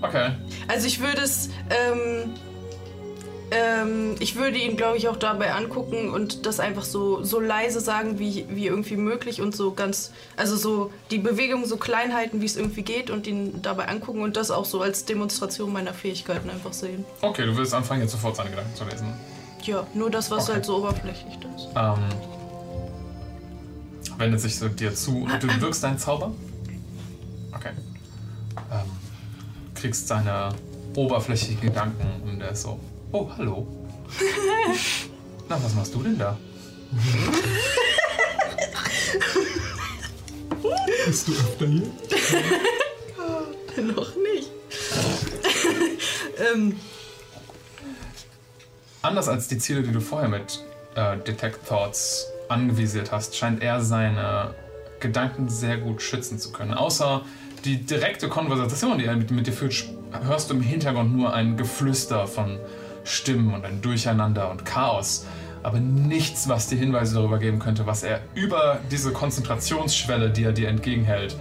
Okay. 0.01 0.33
Also 0.69 0.87
ich 0.87 1.01
würde 1.01 1.23
es, 1.23 1.49
ähm, 1.70 2.35
ähm, 3.53 4.15
ich 4.19 4.37
würde 4.37 4.57
ihn, 4.59 4.77
glaube 4.77 4.97
ich, 4.97 5.09
auch 5.09 5.16
dabei 5.16 5.53
angucken 5.53 6.11
und 6.11 6.47
das 6.47 6.59
einfach 6.59 6.85
so, 6.85 7.23
so 7.23 7.39
leise 7.39 7.81
sagen, 7.81 8.19
wie, 8.19 8.47
wie 8.49 8.66
irgendwie 8.66 8.97
möglich 8.97 9.41
und 9.43 9.55
so 9.55 9.73
ganz, 9.73 10.11
also 10.37 10.57
so 10.57 10.91
die 11.11 11.19
Bewegung 11.19 11.66
so 11.66 11.77
klein 11.77 12.15
halten, 12.15 12.41
wie 12.41 12.47
es 12.47 12.57
irgendwie 12.57 12.83
geht 12.83 13.11
und 13.11 13.27
ihn 13.27 13.61
dabei 13.61 13.89
angucken 13.89 14.23
und 14.23 14.37
das 14.37 14.51
auch 14.51 14.65
so 14.65 14.81
als 14.81 15.05
Demonstration 15.05 15.73
meiner 15.73 15.93
Fähigkeiten 15.93 16.49
einfach 16.49 16.73
sehen. 16.73 17.05
Okay, 17.20 17.45
du 17.45 17.57
willst 17.57 17.74
anfangen, 17.74 18.01
jetzt 18.01 18.12
sofort 18.12 18.37
seine 18.37 18.51
Gedanken 18.51 18.74
zu 18.74 18.85
lesen. 18.85 19.07
Ja, 19.65 19.87
nur 19.95 20.11
das, 20.11 20.31
was 20.31 20.45
Okay. 20.45 20.55
halt 20.55 20.65
so 20.65 20.79
oberflächlich 20.79 21.35
ist. 21.57 21.69
Ähm, 21.77 21.99
wendet 24.19 24.41
sich 24.41 24.59
so 24.59 24.69
dir 24.69 24.95
zu 24.95 25.24
und 25.24 25.43
du 25.43 25.49
wirkst 25.61 25.85
deinen 25.85 25.99
Zauber. 25.99 26.33
Okay. 27.55 27.70
Ähm, 28.73 28.81
kriegst 29.74 30.09
seine 30.09 30.51
oberflächlichen 30.97 31.61
Gedanken 31.61 32.07
und 32.29 32.41
er 32.41 32.51
ist 32.53 32.62
so, 32.62 32.79
oh, 33.12 33.30
hallo. 33.36 33.66
Na, 35.48 35.62
was 35.62 35.74
machst 35.74 35.94
du 35.94 36.02
denn 36.02 36.18
da? 36.18 36.36
Bist 41.06 41.28
du 41.28 41.32
öfter 41.32 41.66
hier? 41.66 41.86
Noch 43.84 44.14
nicht. 44.16 44.51
ähm, 46.55 46.76
Anders 49.02 49.28
als 49.28 49.48
die 49.48 49.59
Ziele, 49.59 49.82
die 49.82 49.90
du 49.90 50.01
vorher 50.01 50.28
mit 50.28 50.62
äh, 50.94 51.18
Detect 51.18 51.66
Thoughts 51.66 52.28
angevisiert 52.48 53.10
hast, 53.10 53.36
scheint 53.36 53.60
er 53.62 53.80
seine 53.80 54.55
Gedanken 55.01 55.48
sehr 55.48 55.78
gut 55.78 56.01
schützen 56.01 56.39
zu 56.39 56.52
können. 56.52 56.72
Außer 56.72 57.22
die 57.64 57.78
direkte 57.84 58.28
Konversation, 58.28 58.98
die 58.98 59.06
er 59.06 59.16
mit, 59.16 59.30
mit 59.32 59.47
dir 59.48 59.52
führt, 59.52 59.86
hörst 60.24 60.51
du 60.51 60.55
im 60.55 60.62
Hintergrund 60.62 61.16
nur 61.16 61.34
ein 61.34 61.56
Geflüster 61.56 62.28
von 62.28 62.60
Stimmen 63.05 63.55
und 63.55 63.65
ein 63.65 63.81
Durcheinander 63.83 64.51
und 64.51 64.65
Chaos. 64.65 65.27
Aber 65.62 65.79
nichts, 65.79 66.49
was 66.49 66.66
dir 66.66 66.79
Hinweise 66.79 67.15
darüber 67.15 67.39
geben 67.39 67.59
könnte, 67.59 67.87
was 67.87 68.03
er 68.03 68.20
über 68.35 68.81
diese 68.91 69.12
Konzentrationsschwelle, 69.12 70.31
die 70.31 70.45
er 70.45 70.53
dir 70.53 70.69
entgegenhält, 70.69 71.37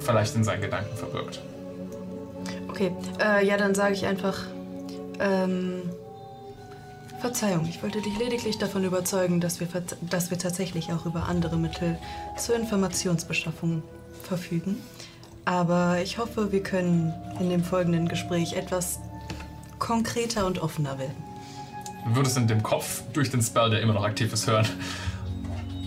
vielleicht 0.00 0.34
in 0.34 0.44
seinen 0.44 0.62
Gedanken 0.62 0.96
verbirgt. 0.96 1.40
okay, 2.68 2.92
äh, 3.20 3.46
ja, 3.46 3.56
dann 3.56 3.74
sage 3.74 3.94
ich 3.94 4.06
einfach, 4.06 4.38
ähm, 5.20 5.82
Verzeihung, 7.20 7.66
ich 7.68 7.80
wollte 7.84 8.02
dich 8.02 8.18
lediglich 8.18 8.58
davon 8.58 8.82
überzeugen, 8.82 9.40
dass 9.40 9.60
wir, 9.60 9.68
dass 10.10 10.30
wir 10.30 10.38
tatsächlich 10.38 10.92
auch 10.92 11.06
über 11.06 11.28
andere 11.28 11.56
Mittel 11.56 11.96
zur 12.36 12.56
Informationsbeschaffung 12.56 13.84
verfügen. 14.24 14.82
Aber 15.44 16.00
ich 16.02 16.18
hoffe, 16.18 16.50
wir 16.50 16.64
können 16.64 17.14
in 17.38 17.48
dem 17.48 17.62
folgenden 17.62 18.08
Gespräch 18.08 18.54
etwas 18.54 18.98
konkreter 19.82 20.46
und 20.46 20.60
offener 20.60 20.96
werden. 20.96 21.16
Du 22.06 22.14
würdest 22.14 22.36
in 22.36 22.46
dem 22.46 22.62
Kopf 22.62 23.02
durch 23.12 23.30
den 23.30 23.42
Spell, 23.42 23.70
der 23.70 23.80
immer 23.80 23.94
noch 23.94 24.04
aktiv 24.04 24.32
ist, 24.32 24.46
hören. 24.46 24.66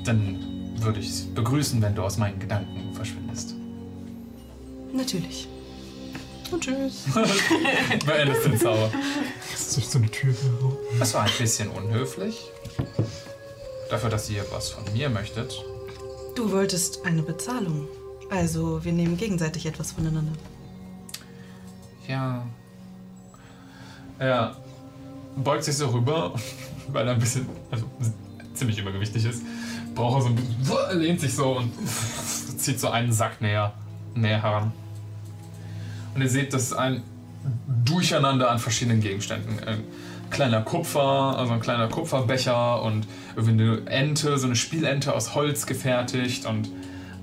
Dann 0.03 0.73
würde 0.81 0.99
ich 0.99 1.07
es 1.07 1.33
begrüßen, 1.33 1.81
wenn 1.81 1.95
du 1.95 2.03
aus 2.03 2.17
meinen 2.17 2.37
Gedanken 2.37 2.93
verschwindest. 2.93 3.55
Natürlich. 4.91 5.47
Und 6.51 6.61
tschüss. 6.61 7.05
Beendest 8.05 8.45
den 8.45 8.59
Zauber. 8.59 8.91
Das 9.51 9.61
ist 9.61 9.77
durch 9.77 9.87
so 9.87 9.97
eine 9.97 10.11
Tür. 10.11 10.35
Das 10.99 11.13
war 11.13 11.23
ein 11.23 11.31
bisschen 11.39 11.69
unhöflich. 11.69 12.51
Dafür, 13.89 14.09
dass 14.09 14.29
ihr 14.29 14.43
was 14.51 14.69
von 14.71 14.83
mir 14.91 15.09
möchtet. 15.09 15.63
Du 16.35 16.51
wolltest 16.51 17.05
eine 17.05 17.23
Bezahlung. 17.23 17.87
Also, 18.29 18.83
wir 18.83 18.91
nehmen 18.91 19.15
gegenseitig 19.15 19.65
etwas 19.65 19.93
voneinander. 19.93 20.33
Ja. 22.09 22.45
Er 24.19 24.55
beugt 25.35 25.63
sich 25.63 25.75
so 25.75 25.87
rüber, 25.87 26.33
weil 26.87 27.07
er 27.07 27.13
ein 27.13 27.19
bisschen, 27.19 27.47
also 27.71 27.85
ziemlich 28.53 28.79
übergewichtig 28.79 29.25
ist. 29.25 29.43
Braucht 29.93 30.19
er 30.19 30.21
so 30.21 30.27
ein 30.29 30.35
bisschen, 30.35 30.99
lehnt 30.99 31.19
sich 31.21 31.33
so 31.33 31.57
und 31.57 31.71
zieht 32.57 32.79
so 32.79 32.89
einen 32.89 33.11
Sack 33.11 33.41
näher, 33.41 33.73
näher 34.13 34.41
heran. 34.41 34.71
Und 36.13 36.21
ihr 36.21 36.29
seht, 36.29 36.53
das 36.53 36.63
ist 36.63 36.73
ein 36.73 37.03
Durcheinander 37.83 38.49
an 38.49 38.57
verschiedenen 38.59 39.01
Gegenständen. 39.01 39.59
Ein 39.63 39.83
kleiner 40.31 40.61
Kupfer, 40.61 41.37
also 41.37 41.53
ein 41.53 41.59
kleiner 41.59 41.87
Kupferbecher 41.87 42.81
und 42.81 43.05
irgendwie 43.35 43.63
eine 43.63 43.87
Ente, 43.87 44.37
so 44.37 44.47
eine 44.47 44.55
Spielente 44.55 45.13
aus 45.13 45.35
Holz 45.35 45.65
gefertigt 45.65 46.45
und 46.45 46.69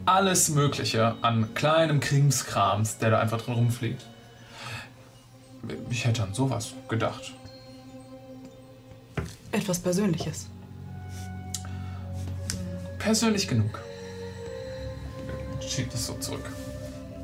alles 0.06 0.50
Mögliche 0.50 1.16
an 1.22 1.54
kleinem 1.54 2.00
Krimskrams, 2.00 2.98
der 2.98 3.10
da 3.10 3.18
einfach 3.20 3.40
drin 3.40 3.54
rumfliegt. 3.54 4.04
Ich 5.90 6.04
hätte 6.04 6.22
an 6.22 6.34
sowas 6.34 6.72
gedacht. 6.88 7.34
Etwas 9.52 9.78
Persönliches. 9.78 10.46
Persönlich 12.98 13.46
genug. 13.48 13.80
Schiebt 15.60 15.94
es 15.94 16.06
so 16.06 16.14
zurück. 16.14 16.50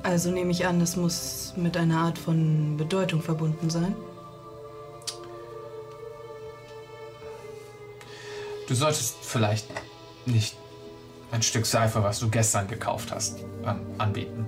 Also 0.02 0.31
nehme 0.31 0.51
ich 0.51 0.66
an, 0.66 0.81
es 0.81 0.97
muss 0.97 1.52
mit 1.56 1.77
einer 1.77 1.98
Art 1.98 2.19
von 2.19 2.77
Bedeutung 2.77 3.23
verbunden 3.23 3.70
sein. 3.70 3.94
Du 8.69 8.74
solltest 8.74 9.16
vielleicht 9.23 9.66
nicht 10.27 10.56
ein 11.31 11.43
Stück 11.43 11.66
Seife, 11.66 12.02
was 12.02 12.20
du 12.20 12.28
gestern 12.28 12.69
gekauft 12.69 13.12
hast, 13.12 13.39
anbieten. 13.98 14.47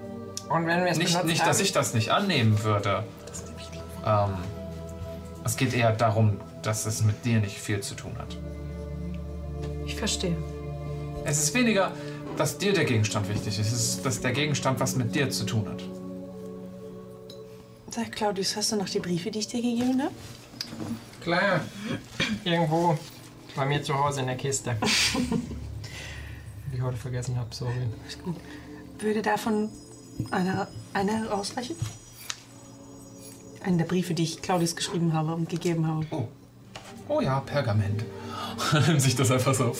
Und 0.48 0.66
wenn 0.66 0.84
wir 0.84 0.90
es 0.90 0.98
Nicht, 0.98 1.24
nicht 1.24 1.46
dass 1.46 1.60
ich 1.60 1.72
das 1.72 1.94
nicht 1.94 2.10
annehmen 2.10 2.62
würde. 2.62 3.04
Ähm, 4.04 4.34
es 5.44 5.56
geht 5.56 5.74
eher 5.74 5.92
darum, 5.92 6.40
dass 6.62 6.86
es 6.86 7.02
mit 7.02 7.24
dir 7.24 7.40
nicht 7.40 7.58
viel 7.58 7.80
zu 7.80 7.94
tun 7.94 8.12
hat. 8.18 8.36
Ich 9.86 9.96
verstehe. 9.96 10.36
Es 11.24 11.42
ist 11.42 11.54
weniger, 11.54 11.92
dass 12.36 12.58
dir 12.58 12.72
der 12.72 12.84
Gegenstand 12.84 13.28
wichtig 13.28 13.58
ist. 13.58 13.66
Es 13.66 13.72
ist, 13.72 14.06
dass 14.06 14.20
der 14.20 14.32
Gegenstand 14.32 14.80
was 14.80 14.96
mit 14.96 15.14
dir 15.14 15.30
zu 15.30 15.44
tun 15.44 15.68
hat. 15.68 15.82
Sag, 17.90 18.12
Claudius, 18.12 18.54
hast 18.56 18.72
du 18.72 18.76
noch 18.76 18.88
die 18.88 19.00
Briefe, 19.00 19.30
die 19.30 19.40
ich 19.40 19.48
dir 19.48 19.60
gegeben 19.60 20.00
habe? 20.00 20.14
Klar. 21.20 21.60
Irgendwo 22.44 22.96
bei 23.56 23.66
mir 23.66 23.82
zu 23.82 23.94
Hause 23.98 24.20
in 24.20 24.26
der 24.26 24.36
Kiste. 24.36 24.76
Die 26.72 26.76
ich 26.76 26.82
heute 26.82 26.96
vergessen 26.96 27.36
habe, 27.36 27.52
sorry. 27.52 27.74
Würde 29.00 29.22
davon 29.22 29.70
eine, 30.30 30.68
eine 30.94 31.32
ausreichen? 31.32 31.74
Einen 33.62 33.78
der 33.78 33.84
Briefe, 33.84 34.14
die 34.14 34.22
ich 34.22 34.42
Claudius 34.42 34.74
geschrieben 34.76 35.12
habe 35.12 35.34
und 35.34 35.48
gegeben 35.48 35.86
habe. 35.86 36.06
Oh. 36.10 36.28
Oh 37.08 37.20
ja, 37.20 37.40
Pergament. 37.40 38.04
Nimmt 38.86 39.02
sich 39.02 39.16
das 39.16 39.30
einfach 39.30 39.54
so. 39.54 39.72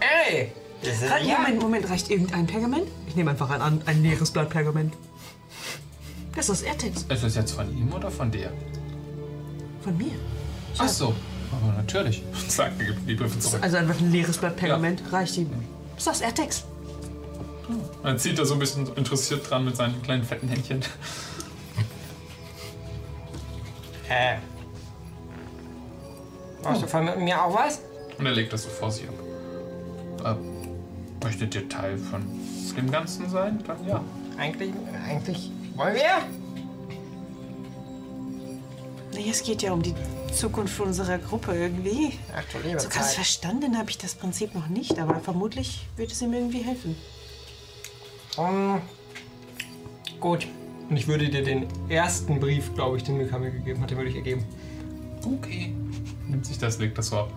Ey! 0.00 0.52
Das 0.82 1.02
ist, 1.02 1.10
Re- 1.10 1.24
Moment, 1.24 1.60
Moment, 1.62 1.90
reicht 1.90 2.10
irgendein 2.10 2.46
Pergament? 2.46 2.86
Ich 3.08 3.16
nehme 3.16 3.30
einfach 3.30 3.50
ein, 3.50 3.60
an- 3.60 3.82
ein 3.86 4.02
leeres 4.02 4.30
Blatt 4.30 4.50
Pergament. 4.50 4.94
Das 6.34 6.48
ist 6.48 6.62
Ertex. 6.62 7.04
Ist 7.08 7.22
es 7.22 7.34
jetzt 7.34 7.52
von 7.52 7.70
ihm 7.76 7.92
oder 7.92 8.10
von 8.10 8.30
dir? 8.30 8.52
Von 9.82 9.96
mir. 9.96 10.12
Ach 10.78 10.88
so. 10.88 11.14
Aber 11.52 11.72
natürlich. 11.76 12.22
Gibt 12.78 13.08
die 13.08 13.14
Briefe 13.14 13.38
zurück. 13.38 13.62
Also 13.62 13.76
einfach 13.78 13.98
ein 14.00 14.10
leeres 14.12 14.36
Blatt 14.38 14.56
Pergament 14.56 15.02
reicht 15.12 15.36
ihm. 15.38 15.48
Das 15.96 16.06
ist 16.08 16.20
Ertex. 16.22 16.64
Dann 18.02 18.18
zieht 18.18 18.38
er 18.38 18.44
so 18.46 18.54
ein 18.54 18.60
bisschen 18.60 18.86
interessiert 18.96 19.48
dran 19.48 19.64
mit 19.64 19.76
seinen 19.76 20.00
kleinen 20.02 20.24
fetten 20.24 20.48
Händchen. 20.48 20.80
Äh. 24.08 24.36
Brauchst 26.62 26.82
du 26.82 26.86
von 26.86 27.24
mir 27.24 27.42
auch 27.42 27.54
was? 27.54 27.80
Und 28.18 28.26
er 28.26 28.32
legt 28.32 28.52
das 28.52 28.64
so 28.64 28.70
vor 28.70 28.90
sich 28.90 29.06
ab. 29.08 29.14
Äh, 30.24 31.24
möchtet 31.24 31.54
ihr 31.54 31.68
Teil 31.68 31.98
von 31.98 32.22
dem 32.76 32.90
Ganzen 32.90 33.28
sein? 33.30 33.62
Dann 33.66 33.86
ja. 33.86 34.04
Eigentlich, 34.38 34.72
eigentlich 35.06 35.50
wollen 35.76 35.94
wir? 35.94 36.22
Nee, 39.14 39.30
es 39.30 39.42
geht 39.42 39.62
ja 39.62 39.72
um 39.72 39.82
die 39.82 39.94
Zukunft 40.32 40.78
unserer 40.78 41.18
Gruppe 41.18 41.54
irgendwie. 41.56 42.18
Ach 42.36 42.44
du 42.52 42.58
liebe 42.58 42.78
So 42.78 42.88
ganz 42.88 43.06
Zeit. 43.06 43.14
verstanden 43.14 43.78
habe 43.78 43.88
ich 43.88 43.96
das 43.96 44.14
Prinzip 44.14 44.54
noch 44.54 44.68
nicht, 44.68 44.98
aber 44.98 45.20
vermutlich 45.20 45.86
wird 45.96 46.12
es 46.12 46.20
ihm 46.20 46.34
irgendwie 46.34 46.62
helfen. 46.62 46.96
Um, 48.36 48.82
gut. 50.20 50.46
Und 50.88 50.96
ich 50.96 51.08
würde 51.08 51.28
dir 51.28 51.42
den 51.42 51.66
ersten 51.88 52.38
Brief, 52.38 52.74
glaube 52.74 52.96
ich, 52.96 53.04
den 53.04 53.18
Mika 53.18 53.38
mir 53.38 53.50
gegeben 53.50 53.82
hat, 53.82 53.90
den 53.90 53.98
würde 53.98 54.10
ich 54.10 54.16
ihr 54.16 54.22
geben. 54.22 54.44
Okay. 55.24 55.74
Nimmt 56.28 56.46
sich 56.46 56.58
das, 56.58 56.78
legt 56.78 56.96
das 56.98 57.08
so 57.08 57.18
ab. 57.18 57.32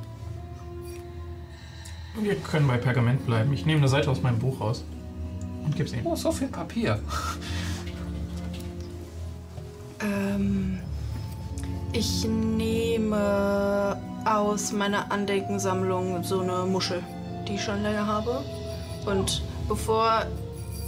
Wir 2.20 2.36
können 2.36 2.68
bei 2.68 2.78
Pergament 2.78 3.26
bleiben. 3.26 3.54
Ich 3.54 3.66
nehme 3.66 3.80
eine 3.80 3.88
Seite 3.88 4.12
aus 4.12 4.22
meinem 4.22 4.40
Buch 4.40 4.60
raus 4.60 4.84
und 5.64 5.76
gebe 5.76 5.88
es 5.88 5.94
ihm. 5.94 6.06
Oh, 6.06 6.16
so 6.16 6.32
viel 6.32 6.48
Papier. 6.48 7.00
Ähm, 10.02 10.80
ich 11.92 12.26
nehme 12.28 13.98
aus 14.26 14.72
meiner 14.72 15.12
Andenkensammlung 15.12 16.24
so 16.24 16.42
eine 16.42 16.66
Muschel, 16.66 17.04
die 17.48 17.56
ich 17.56 17.64
schon 17.64 17.82
länger 17.82 18.06
habe. 18.06 18.44
Und 19.06 19.42
bevor 19.68 20.26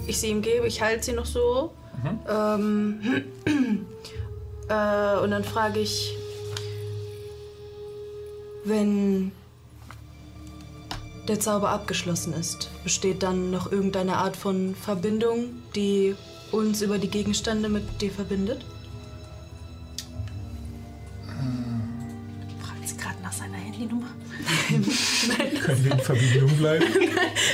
ich 0.08 0.20
sie 0.20 0.28
ihm 0.28 0.42
gebe, 0.42 0.68
ich 0.68 0.82
halte 0.82 1.04
sie 1.04 1.14
noch 1.14 1.26
so. 1.26 1.72
Ähm, 2.30 3.00
äh, 4.70 5.20
und 5.20 5.32
dann 5.32 5.44
frage 5.44 5.80
ich, 5.80 6.16
wenn 8.64 9.32
der 11.28 11.40
Zauber 11.40 11.70
abgeschlossen 11.70 12.34
ist, 12.34 12.70
besteht 12.84 13.24
dann 13.24 13.52
noch 13.52 13.72
irgendeine 13.72 14.18
Art 14.18 14.36
von 14.36 14.76
Verbindung, 14.76 15.62
die 15.76 16.16
uns 16.52 16.82
über 16.82 16.98
die 16.98 17.10
Gegenstände 17.10 17.70
mit 17.70 18.02
dir 18.02 18.12
verbindet? 18.12 18.66
Fragt 22.62 22.88
sie 22.88 22.98
gerade 22.98 23.22
nach 23.22 23.32
seiner 23.32 23.58
Handynummer? 23.58 24.10
Können 24.68 25.86
wir 25.86 25.92
in 25.92 26.00
Verbindung 26.00 26.58
bleiben? 26.58 26.86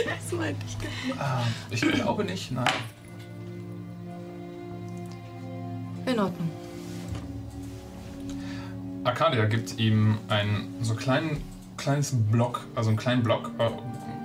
Das 0.06 0.38
meinte 0.38 0.65
ich 0.68 0.78
gar 0.78 1.40
nicht. 1.69 1.82
Ähm, 1.82 1.91
ich 1.91 1.99
glaube 1.99 2.24
nicht, 2.26 2.52
nein. 2.52 2.65
In 6.08 6.20
Ordnung. 6.20 6.50
Arcadia 9.04 9.46
gibt 9.46 9.78
ihm 9.80 10.18
ein 10.30 10.68
so 10.82 10.96
kleinen, 10.96 11.42
kleines 11.78 12.14
Block, 12.32 12.66
also 12.76 12.90
einen 12.90 12.98
kleinen 12.98 13.24
Block, 13.24 13.52
äh, 13.60 13.70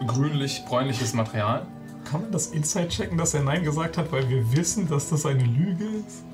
grünlich-bräunliches 0.06 1.12
Material. 1.14 1.66
Kann 2.04 2.22
man 2.22 2.32
das 2.32 2.48
Inside 2.48 2.88
checken, 2.88 3.18
dass 3.18 3.34
er 3.34 3.42
Nein 3.42 3.62
gesagt 3.64 3.96
hat, 3.98 4.10
weil 4.12 4.28
wir 4.28 4.52
wissen, 4.56 4.88
dass 4.88 5.10
das 5.10 5.24
eine 5.26 5.42
Lüge 5.44 5.84
ist? 6.06 6.24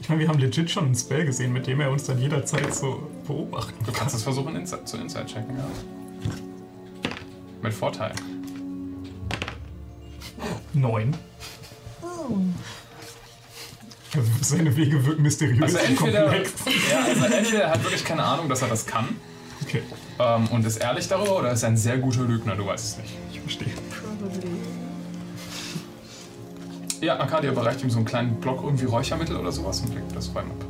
Ich 0.00 0.08
meine, 0.08 0.20
wir 0.20 0.28
haben 0.28 0.38
legit 0.38 0.70
schon 0.70 0.86
ein 0.90 0.94
Spell 0.94 1.26
gesehen, 1.26 1.52
mit 1.52 1.66
dem 1.66 1.80
er 1.80 1.90
uns 1.90 2.04
dann 2.04 2.18
jederzeit 2.18 2.74
so 2.74 3.08
beobachten 3.26 3.74
Du 3.80 3.86
kann. 3.86 3.94
kannst 4.00 4.14
es 4.14 4.22
versuchen 4.22 4.56
Insi- 4.56 4.84
zu 4.84 4.96
Inside 4.96 5.26
checken, 5.26 5.56
ja. 5.56 5.66
Mit 7.62 7.74
Vorteil. 7.74 8.12
Neun. 10.72 11.14
Also 14.14 14.30
seine 14.56 14.74
Wege 14.76 15.04
wirken 15.04 15.22
mysteriös 15.22 15.62
Also 15.62 15.78
und 15.78 15.84
entweder, 15.84 16.22
komplex. 16.22 16.52
ja, 16.90 17.04
also 17.04 17.24
entweder 17.26 17.62
er 17.64 17.70
hat 17.70 17.82
wirklich 17.82 18.04
keine 18.04 18.22
Ahnung, 18.22 18.48
dass 18.48 18.62
er 18.62 18.68
das 18.68 18.86
kann 18.86 19.16
Okay, 19.62 19.82
ähm, 20.20 20.46
und 20.48 20.64
ist 20.64 20.76
ehrlich 20.76 21.08
darüber, 21.08 21.38
oder 21.40 21.52
ist 21.52 21.62
er 21.62 21.70
ein 21.70 21.76
sehr 21.76 21.98
guter 21.98 22.22
Lügner, 22.22 22.54
du 22.54 22.64
weißt 22.66 22.84
es 22.84 22.96
nicht. 22.98 23.14
ich 23.32 23.40
verstehe. 23.40 23.72
Ja, 27.00 27.18
Arcadia 27.18 27.50
überreicht 27.50 27.82
ihm 27.82 27.90
so 27.90 27.98
einen 27.98 28.06
kleinen 28.06 28.34
Block 28.40 28.62
irgendwie 28.62 28.86
Räuchermittel 28.86 29.36
oder 29.36 29.52
sowas 29.52 29.80
und 29.80 29.94
legt 29.94 30.14
das 30.14 30.34
Räumen 30.34 30.50
ab. 30.50 30.64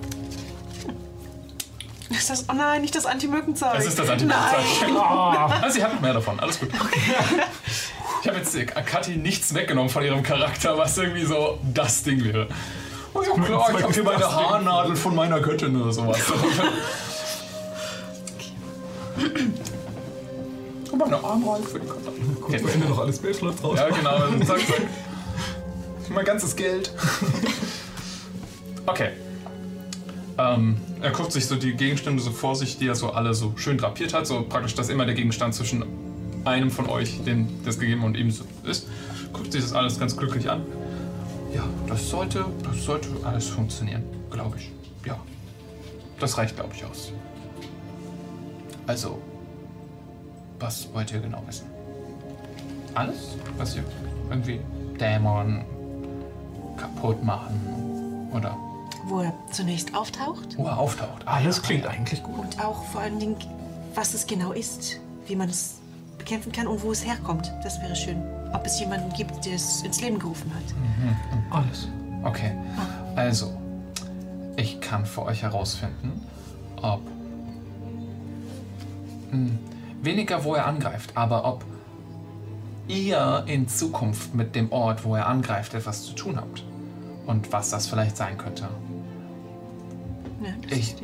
Ist 2.11 2.31
das, 2.31 2.45
oh 2.49 2.55
nein, 2.55 2.81
nicht 2.83 2.95
das 2.95 3.07
Anti-Mückenzeug. 3.07 3.75
Es 3.79 3.87
ist 3.87 3.99
das 3.99 4.09
Antibiotikum. 4.09 4.97
Ah, 4.97 5.69
sie 5.71 5.83
hat 5.83 6.01
mehr 6.01 6.15
davon, 6.15 6.41
alles 6.41 6.59
gut. 6.59 6.71
Ich 8.23 8.29
habe 8.29 8.39
jetzt 8.39 8.57
Kathi 8.87 9.17
nichts 9.17 9.55
weggenommen 9.55 9.91
von 9.91 10.03
ihrem 10.03 10.23
Charakter, 10.23 10.77
was 10.77 10.99
irgendwie 10.99 11.25
so 11.25 11.59
das 11.73 12.03
Ding 12.03 12.25
wäre. 12.25 12.49
Oh 13.15 13.23
ja, 13.23 13.33
klar, 13.43 13.71
ich 13.77 13.83
habe 13.83 13.93
hier 13.93 14.05
meine 14.05 14.31
Haarnadel 14.31 14.97
von 14.97 15.15
meiner 15.15 15.41
Göttin 15.41 15.81
oder 15.81 15.93
sowas. 15.93 16.19
Und 20.93 20.99
meine 20.99 21.17
Armreife 21.17 21.69
für 21.69 21.81
die 21.81 21.87
Kontakte. 21.87 22.21
Kurz 22.41 22.63
vor 22.63 22.71
Ende 22.71 22.87
noch 22.89 22.99
alles 22.99 23.17
Spellslots 23.17 23.63
raus. 23.65 23.79
Ja, 23.79 23.89
genau. 23.89 24.19
Zack, 24.45 24.61
zack. 24.67 24.83
Mein 26.11 26.25
ganzes 26.25 26.57
Geld. 26.57 26.93
Okay. 28.87 29.11
Ähm, 30.39 30.79
er 31.03 31.11
guckt 31.11 31.31
sich 31.31 31.45
so 31.45 31.55
die 31.55 31.75
Gegenstände 31.75 32.23
so 32.23 32.31
vor 32.31 32.57
sich, 32.57 32.79
die 32.79 32.87
er 32.89 32.95
so 32.95 33.11
alle 33.11 33.35
so 33.35 33.53
schön 33.57 33.77
drapiert 33.77 34.15
hat. 34.15 34.27
So 34.27 34.47
praktisch, 34.49 34.75
dass 34.75 34.89
immer 34.89 35.05
der 35.05 35.15
Gegenstand 35.15 35.55
zwischen 35.55 35.85
einem 36.47 36.71
von 36.71 36.89
euch, 36.89 37.23
dem 37.23 37.49
das 37.67 37.79
gegeben 37.79 38.03
und 38.03 38.17
ihm 38.17 38.31
so 38.31 38.45
ist. 38.65 38.87
Guckt 39.35 39.53
sich 39.53 39.61
das 39.61 39.75
alles 39.75 40.01
ganz 40.01 40.17
glücklich 40.17 40.49
an. 40.49 40.65
Ja, 41.55 41.65
das 41.87 42.09
sollte, 42.09 42.45
das 42.63 42.85
sollte 42.85 43.09
alles 43.25 43.47
funktionieren, 43.49 44.03
glaube 44.31 44.59
ich. 44.59 44.71
Ja. 45.07 45.19
Das 46.21 46.37
reicht, 46.37 46.57
glaube 46.57 46.71
ich, 46.75 46.85
aus. 46.85 47.13
Also, 48.87 49.19
was 50.59 50.93
wollt 50.93 51.13
ihr 51.13 51.21
genau 51.21 51.43
wissen? 51.47 51.67
Alles, 52.95 53.37
was 53.57 53.77
ihr 53.77 53.85
irgendwie 54.31 54.61
Dämon 54.99 55.65
kaputt 56.77 57.23
machen 57.23 58.29
oder 58.33 58.57
Wo 59.07 59.21
er 59.21 59.33
zunächst 59.53 59.95
auftaucht 59.95 60.57
wo 60.59 60.67
er 60.67 60.79
auftaucht. 60.79 61.23
Ah, 61.27 61.35
Alles 61.37 61.57
ja, 61.59 61.63
klingt 61.63 61.87
eigentlich 61.87 62.23
gut. 62.23 62.39
und 62.39 62.65
auch 62.65 62.83
vor 62.87 63.01
allen 63.03 63.19
Dingen, 63.19 63.37
was 63.95 64.15
es 64.15 64.27
genau 64.27 64.53
ist, 64.53 64.99
wie 65.27 65.37
man 65.37 65.49
es 65.49 65.77
bekämpfen 66.19 66.53
kann 66.53 66.67
und 66.67 66.83
wo 66.83 66.91
es 66.93 67.05
herkommt. 67.07 67.53
Das 67.63 67.81
wäre 67.81 67.95
schön. 67.97 68.23
Ob 68.53 68.65
es 68.65 68.81
jemanden 68.81 69.13
gibt, 69.13 69.45
der 69.45 69.55
es 69.55 69.83
ins 69.83 70.01
Leben 70.01 70.19
gerufen 70.19 70.51
hat. 70.55 70.75
Alles. 71.51 71.89
Okay, 72.25 72.53
also, 73.15 73.53
ich 74.57 74.81
kann 74.81 75.07
für 75.07 75.23
euch 75.23 75.43
herausfinden, 75.43 76.21
ob. 76.83 77.01
Hm, 79.31 79.59
weniger, 80.03 80.43
wo 80.45 80.55
er 80.55 80.67
angreift, 80.67 81.17
aber 81.17 81.45
ob 81.45 81.65
ihr 82.89 83.45
in 83.47 83.69
Zukunft 83.69 84.35
mit 84.35 84.55
dem 84.55 84.73
Ort, 84.73 85.05
wo 85.05 85.15
er 85.15 85.27
angreift, 85.27 85.75
etwas 85.75 86.05
zu 86.05 86.15
tun 86.15 86.37
habt. 86.37 86.65
Und 87.27 87.53
was 87.53 87.71
das 87.71 87.87
vielleicht 87.87 88.17
sein 88.17 88.39
könnte. 88.39 88.69
Ja, 90.43 90.51
das 90.63 90.79
Ich 90.79 90.97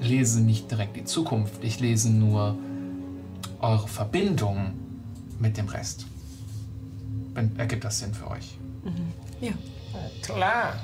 lese 0.00 0.40
nicht 0.40 0.70
direkt 0.70 0.96
die 0.96 1.04
Zukunft, 1.04 1.64
ich 1.64 1.80
lese 1.80 2.10
nur 2.10 2.56
eure 3.60 3.88
Verbindung 3.88 4.74
mit 5.38 5.56
dem 5.56 5.68
Rest. 5.68 6.06
Wenn, 7.34 7.58
ergibt 7.58 7.84
das 7.84 7.98
Sinn 7.98 8.12
für 8.12 8.30
euch? 8.30 8.58
Ja. 9.40 9.52
Klar. 10.22 10.74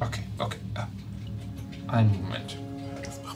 Okay, 0.00 0.22
okay. 0.38 0.58
Ja. 0.76 0.88
Einen 1.88 2.22
Moment. 2.22 2.58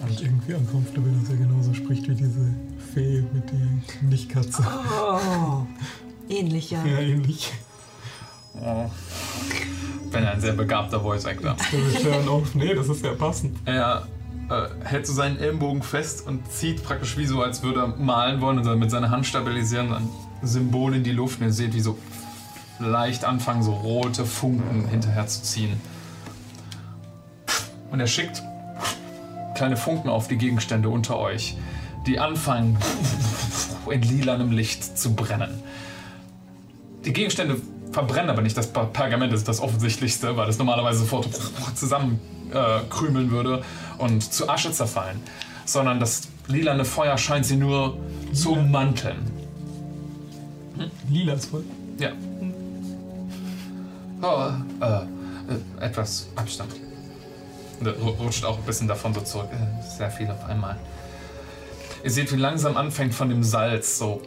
Und 0.00 0.20
irgendwie 0.20 0.54
uncomfortable, 0.54 1.12
dass 1.20 1.30
er 1.30 1.36
genauso 1.36 1.74
spricht 1.74 2.08
wie 2.08 2.14
diese 2.14 2.54
Fee 2.94 3.24
mit 3.32 3.50
der 3.50 4.08
Nicht-Katze. 4.08 4.64
Oh. 4.64 5.66
Ähnlich, 6.28 6.70
ja. 6.70 6.84
Ja, 6.84 7.00
ähnlich. 7.00 7.52
Oh. 8.60 8.88
Bin 10.12 10.24
ein 10.24 10.40
sehr 10.40 10.52
begabter 10.52 11.00
Voice 11.00 11.26
Actor. 11.26 11.56
Hören 12.02 12.28
auf. 12.28 12.54
Nee, 12.54 12.74
das 12.74 12.88
ist 12.88 13.04
ja 13.04 13.12
passend. 13.14 13.56
Er 13.64 14.06
äh, 14.50 14.68
hält 14.84 15.06
so 15.06 15.12
seinen 15.12 15.38
Ellenbogen 15.38 15.82
fest 15.82 16.26
und 16.26 16.50
zieht 16.50 16.82
praktisch 16.82 17.16
wie 17.16 17.26
so, 17.26 17.42
als 17.42 17.62
würde 17.62 17.80
er 17.80 17.88
malen 17.88 18.40
wollen 18.40 18.58
und 18.58 18.66
dann 18.66 18.78
mit 18.78 18.90
seiner 18.90 19.10
Hand 19.10 19.26
stabilisieren, 19.26 19.92
ein 19.92 20.08
Symbol 20.42 20.94
in 20.94 21.04
die 21.04 21.12
Luft 21.12 21.40
und 21.40 21.46
ihr 21.46 21.52
seht, 21.52 21.74
wie 21.74 21.80
so 21.80 21.98
leicht 22.78 23.24
anfangen, 23.24 23.62
so 23.62 23.72
rote 23.72 24.24
Funken 24.24 24.88
hinterher 24.88 25.26
zu 25.26 25.42
ziehen. 25.42 25.80
Und 27.90 28.00
er 28.00 28.06
schickt 28.06 28.42
kleine 29.54 29.76
Funken 29.76 30.08
auf 30.08 30.28
die 30.28 30.36
Gegenstände 30.36 30.88
unter 30.88 31.18
euch, 31.18 31.56
die 32.06 32.18
anfangen 32.18 32.78
in 33.90 34.02
lilanem 34.02 34.52
Licht 34.52 34.98
zu 34.98 35.14
brennen. 35.14 35.62
Die 37.04 37.12
Gegenstände 37.12 37.60
verbrennen 37.90 38.30
aber 38.30 38.42
nicht. 38.42 38.56
Das 38.56 38.68
Per- 38.68 38.84
Pergament 38.86 39.32
ist 39.32 39.48
das 39.48 39.60
offensichtlichste, 39.60 40.36
weil 40.36 40.46
das 40.46 40.58
normalerweise 40.58 41.00
sofort 41.00 41.28
zusammenkrümeln 41.74 43.28
äh, 43.28 43.30
würde 43.30 43.62
und 43.96 44.22
zu 44.32 44.48
Asche 44.48 44.70
zerfallen. 44.72 45.20
Sondern 45.64 45.98
das 45.98 46.28
lilane 46.46 46.84
Feuer 46.84 47.18
scheint 47.18 47.46
sie 47.46 47.56
nur 47.56 47.98
zu 48.32 48.52
ummanteln. 48.52 49.37
Lila 51.08 51.34
ist 51.34 51.46
voll. 51.46 51.64
Ja. 51.98 52.12
Oh, 54.22 54.50
äh, 54.80 54.86
äh, 54.86 55.84
etwas 55.84 56.28
Abstand. 56.36 56.72
Und 57.80 57.86
rutscht 58.20 58.44
auch 58.44 58.58
ein 58.58 58.64
bisschen 58.64 58.88
davon 58.88 59.14
so 59.14 59.20
zurück. 59.20 59.48
Äh, 59.52 59.96
sehr 59.96 60.10
viel 60.10 60.30
auf 60.30 60.44
einmal. 60.44 60.76
Ihr 62.04 62.10
seht, 62.10 62.32
wie 62.32 62.36
langsam 62.36 62.76
anfängt 62.76 63.14
von 63.14 63.28
dem 63.28 63.42
Salz, 63.42 63.98
so 63.98 64.22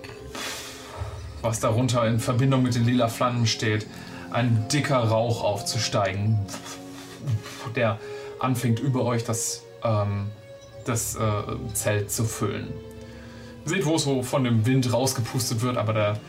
was 1.42 1.60
darunter 1.60 2.06
in 2.08 2.20
Verbindung 2.20 2.64
mit 2.64 2.76
den 2.76 2.86
lila 2.86 3.08
Flammen 3.08 3.48
steht, 3.48 3.88
ein 4.32 4.68
dicker 4.72 4.98
Rauch 4.98 5.44
aufzusteigen, 5.44 6.40
der 7.76 8.00
anfängt 8.40 8.80
über 8.80 9.04
euch 9.06 9.24
das, 9.24 9.64
ähm, 9.84 10.28
das 10.86 11.16
äh, 11.16 11.20
Zelt 11.74 12.12
zu 12.12 12.26
füllen. 12.26 12.68
Ihr 13.66 13.70
seht, 13.70 13.86
wo 13.86 13.96
es 13.96 14.04
so 14.04 14.24
von 14.24 14.44
dem 14.44 14.66
Wind 14.66 14.92
rausgepustet 14.92 15.62
wird, 15.62 15.78
aber 15.78 15.94
der 15.94 16.20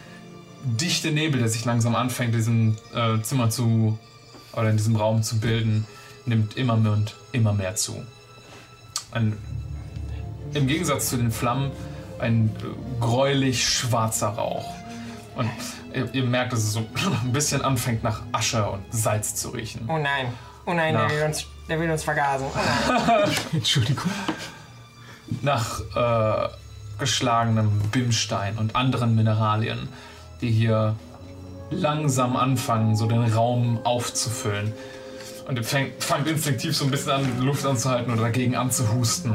dichte 0.64 1.10
Nebel, 1.10 1.40
der 1.40 1.48
sich 1.48 1.64
langsam 1.64 1.94
anfängt, 1.94 2.34
diesen 2.34 2.76
äh, 2.94 3.20
Zimmer 3.22 3.50
zu 3.50 3.98
oder 4.52 4.70
in 4.70 4.76
diesem 4.76 4.96
Raum 4.96 5.22
zu 5.22 5.40
bilden, 5.40 5.86
nimmt 6.26 6.56
immer 6.56 6.76
mehr 6.76 6.92
und 6.92 7.16
immer 7.32 7.52
mehr 7.52 7.74
zu. 7.74 8.02
Ein, 9.10 9.36
Im 10.54 10.66
Gegensatz 10.66 11.08
zu 11.08 11.16
den 11.16 11.30
Flammen 11.30 11.70
ein 12.18 12.50
äh, 12.60 13.00
gräulich 13.00 13.68
schwarzer 13.68 14.28
Rauch. 14.28 14.72
Und 15.34 15.50
ihr, 15.94 16.14
ihr 16.14 16.24
merkt, 16.24 16.52
dass 16.52 16.60
es 16.60 16.72
so 16.72 16.80
ein 17.22 17.32
bisschen 17.32 17.62
anfängt 17.62 18.02
nach 18.02 18.22
Asche 18.32 18.68
und 18.68 18.84
Salz 18.90 19.34
zu 19.34 19.50
riechen. 19.50 19.88
Oh 19.88 19.98
nein. 19.98 20.32
Oh 20.64 20.74
nein, 20.74 20.94
der 20.94 21.10
will, 21.10 21.22
uns, 21.24 21.46
der 21.68 21.80
will 21.80 21.90
uns 21.90 22.04
vergasen. 22.04 22.46
Oh. 22.54 23.30
Entschuldigung. 23.52 24.10
nach 25.40 25.80
äh, 25.96 26.48
geschlagenem 26.98 27.80
Bimstein 27.90 28.58
und 28.58 28.76
anderen 28.76 29.16
Mineralien, 29.16 29.88
die 30.42 30.50
hier 30.50 30.96
langsam 31.70 32.36
anfangen, 32.36 32.96
so 32.96 33.06
den 33.06 33.24
Raum 33.32 33.78
aufzufüllen. 33.84 34.72
Und 35.48 35.56
ihr 35.56 35.64
fängt, 35.64 36.02
fangt 36.04 36.28
instinktiv 36.28 36.76
so 36.76 36.84
ein 36.84 36.90
bisschen 36.90 37.12
an, 37.12 37.40
Luft 37.40 37.64
anzuhalten 37.64 38.12
oder 38.12 38.22
dagegen 38.22 38.54
anzuhusten. 38.54 39.34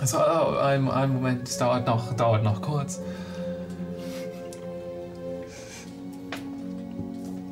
Also, 0.00 0.18
oh, 0.18 0.56
ein, 0.58 0.90
ein 0.90 1.12
Moment, 1.12 1.48
es 1.48 1.58
dauert 1.58 1.86
noch, 1.86 2.14
dauert 2.16 2.42
noch 2.42 2.60
kurz. 2.60 3.00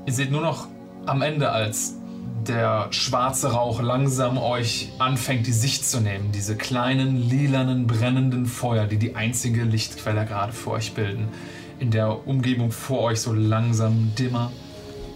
Ihr 0.04 0.12
seht 0.12 0.32
nur 0.32 0.42
noch 0.42 0.66
am 1.06 1.22
Ende, 1.22 1.50
als 1.50 1.94
der 2.46 2.88
schwarze 2.90 3.52
Rauch 3.52 3.80
langsam 3.80 4.36
euch 4.36 4.90
anfängt, 4.98 5.46
die 5.46 5.52
Sicht 5.52 5.86
zu 5.86 6.00
nehmen. 6.00 6.32
Diese 6.32 6.56
kleinen, 6.56 7.16
lilanen, 7.28 7.86
brennenden 7.86 8.46
Feuer, 8.46 8.86
die 8.86 8.98
die 8.98 9.14
einzige 9.14 9.62
Lichtquelle 9.62 10.26
gerade 10.26 10.52
für 10.52 10.72
euch 10.72 10.94
bilden. 10.94 11.28
In 11.82 11.90
der 11.90 12.28
Umgebung 12.28 12.70
vor 12.70 13.00
euch 13.00 13.20
so 13.20 13.32
langsam 13.32 14.14
dimmer 14.16 14.52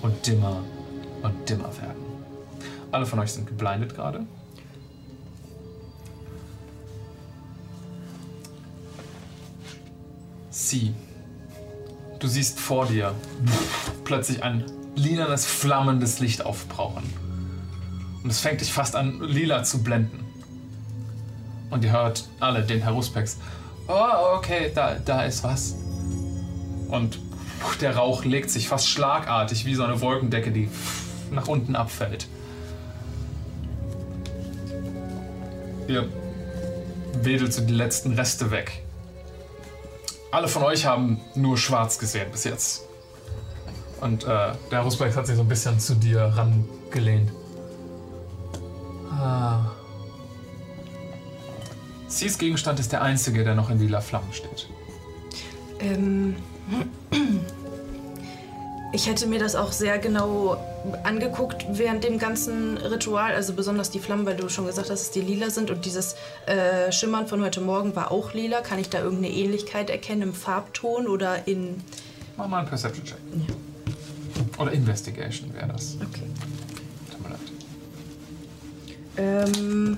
und 0.03 0.27
dimmer 0.27 0.65
und 1.23 1.49
dimmer 1.49 1.71
werden. 1.81 2.03
Alle 2.91 3.07
von 3.07 3.21
euch 3.21 3.31
sind 3.31 3.47
geblindet 3.47 3.95
gerade. 3.95 4.27
Sie. 10.51 10.93
Du 12.19 12.27
siehst 12.27 12.59
vor 12.59 12.87
dir 12.87 13.15
plötzlich 14.03 14.43
ein 14.43 14.65
lilanes, 14.97 15.47
flammendes 15.47 16.19
Licht 16.19 16.45
aufbrauchen. 16.45 17.05
Und 18.25 18.31
es 18.31 18.41
fängt 18.41 18.61
dich 18.61 18.73
fast 18.73 18.97
an, 18.97 19.21
lila 19.21 19.63
zu 19.63 19.85
blenden. 19.85 20.25
Und 21.71 21.85
ihr 21.85 21.93
hört 21.93 22.29
alle 22.41 22.65
den 22.65 22.83
Herr 22.83 22.91
Ruspex. 22.91 23.39
Oh, 23.87 24.35
okay, 24.37 24.73
da, 24.75 24.97
da 24.97 25.23
ist 25.23 25.45
was. 25.45 25.77
Und 26.89 27.19
der 27.81 27.97
Rauch 27.97 28.25
legt 28.25 28.51
sich 28.51 28.69
fast 28.69 28.89
schlagartig 28.89 29.65
wie 29.65 29.75
so 29.75 29.85
eine 29.85 30.01
Wolkendecke, 30.01 30.51
die 30.51 30.69
nach 31.31 31.49
unten 31.49 31.77
abfällt. 31.77 32.29
Ihr 35.89 36.09
wedelt 37.23 37.53
so 37.53 37.63
die 37.63 37.75
letzten 37.75 38.13
Reste 38.13 38.51
weg. 38.51 38.83
Alle 40.31 40.49
von 40.49 40.63
euch 40.63 40.85
haben 40.87 41.21
nur 41.35 41.57
schwarz 41.57 41.99
gesehen 41.99 42.31
bis 42.31 42.45
jetzt. 42.45 42.83
Und 44.01 44.25
äh, 44.25 44.53
der 44.71 44.81
Ruspex 44.81 45.17
hat 45.17 45.27
sich 45.27 45.37
so 45.37 45.43
ein 45.43 45.49
bisschen 45.49 45.81
zu 45.81 45.95
dir 45.95 46.21
rangelehnt. 46.21 47.31
Ah. 49.11 49.71
Cs 52.09 52.39
Gegenstand 52.39 52.79
ist 52.79 52.93
der 52.93 53.03
einzige, 53.03 53.45
der 53.45 53.55
noch 53.55 53.71
in 53.71 53.79
lila 53.79 54.01
Flammen 54.01 54.33
steht. 54.33 54.69
Ähm, 55.81 56.37
ich 58.93 59.07
hätte 59.07 59.27
mir 59.27 59.39
das 59.39 59.55
auch 59.55 59.73
sehr 59.73 59.99
genau 59.99 60.57
angeguckt 61.05 61.67
während 61.73 62.05
dem 62.05 62.19
ganzen 62.19 62.79
Ritual, 62.79 63.35
also 63.35 63.53
besonders 63.53 63.91
die 63.91 63.99
Flammen, 63.99 64.25
weil 64.25 64.37
du 64.37 64.49
schon 64.49 64.65
gesagt 64.67 64.89
hast, 64.91 65.01
dass 65.01 65.11
die 65.11 65.21
lila 65.21 65.51
sind 65.51 65.71
und 65.71 65.85
dieses 65.85 66.17
äh, 66.47 66.91
Schimmern 66.93 67.27
von 67.27 67.43
heute 67.43 67.61
Morgen 67.61 67.95
war 67.95 68.11
auch 68.11 68.33
lila. 68.33 68.63
Kann 68.63 68.79
ich 68.79 68.89
da 68.89 69.01
irgendeine 69.01 69.35
Ähnlichkeit 69.35 69.91
erkennen 69.91 70.23
im 70.23 70.33
Farbton 70.35 71.09
oder 71.09 71.47
in... 71.47 71.83
Mach 72.37 72.49
mal 72.49 72.61
einen 72.61 72.69
Perception-Check. 72.69 73.19
Oder 74.59 74.73
Investigation 74.73 75.53
wäre 75.55 75.69
das. 75.69 75.97
Okay. 75.97 76.23
Tut 77.11 77.23
mir 77.23 77.31
leid. 77.31 77.41
Ähm, 79.57 79.97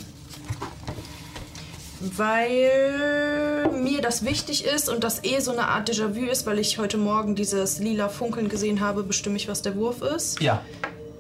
weil 2.01 3.69
mir 3.83 4.01
das 4.01 4.25
wichtig 4.25 4.65
ist 4.65 4.89
und 4.89 5.03
das 5.05 5.25
eh 5.25 5.41
so 5.41 5.51
eine 5.53 5.69
Art 5.69 5.89
Déjà-vu 5.91 6.25
ist, 6.31 6.47
weil 6.47 6.59
ich 6.59 6.79
heute 6.79 6.97
Morgen 6.97 7.35
dieses 7.35 7.79
lila 7.79 8.09
Funkeln 8.09 8.49
gesehen 8.49 8.81
habe, 8.81 9.03
bestimme 9.03 9.37
ich, 9.37 9.49
was 9.49 9.63
der 9.63 9.75
Wurf 9.77 10.03
ist. 10.03 10.41
Ja, 10.41 10.63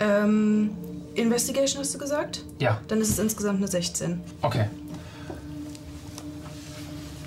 Ähm, 0.00 0.70
Investigation 1.14 1.80
hast 1.82 1.92
du 1.94 1.98
gesagt? 1.98 2.44
ja, 2.60 2.80
Dann 2.86 3.00
ist 3.00 3.08
es 3.10 3.18
insgesamt 3.18 3.58
eine 3.58 3.66
16. 3.68 4.20
okay. 4.42 4.66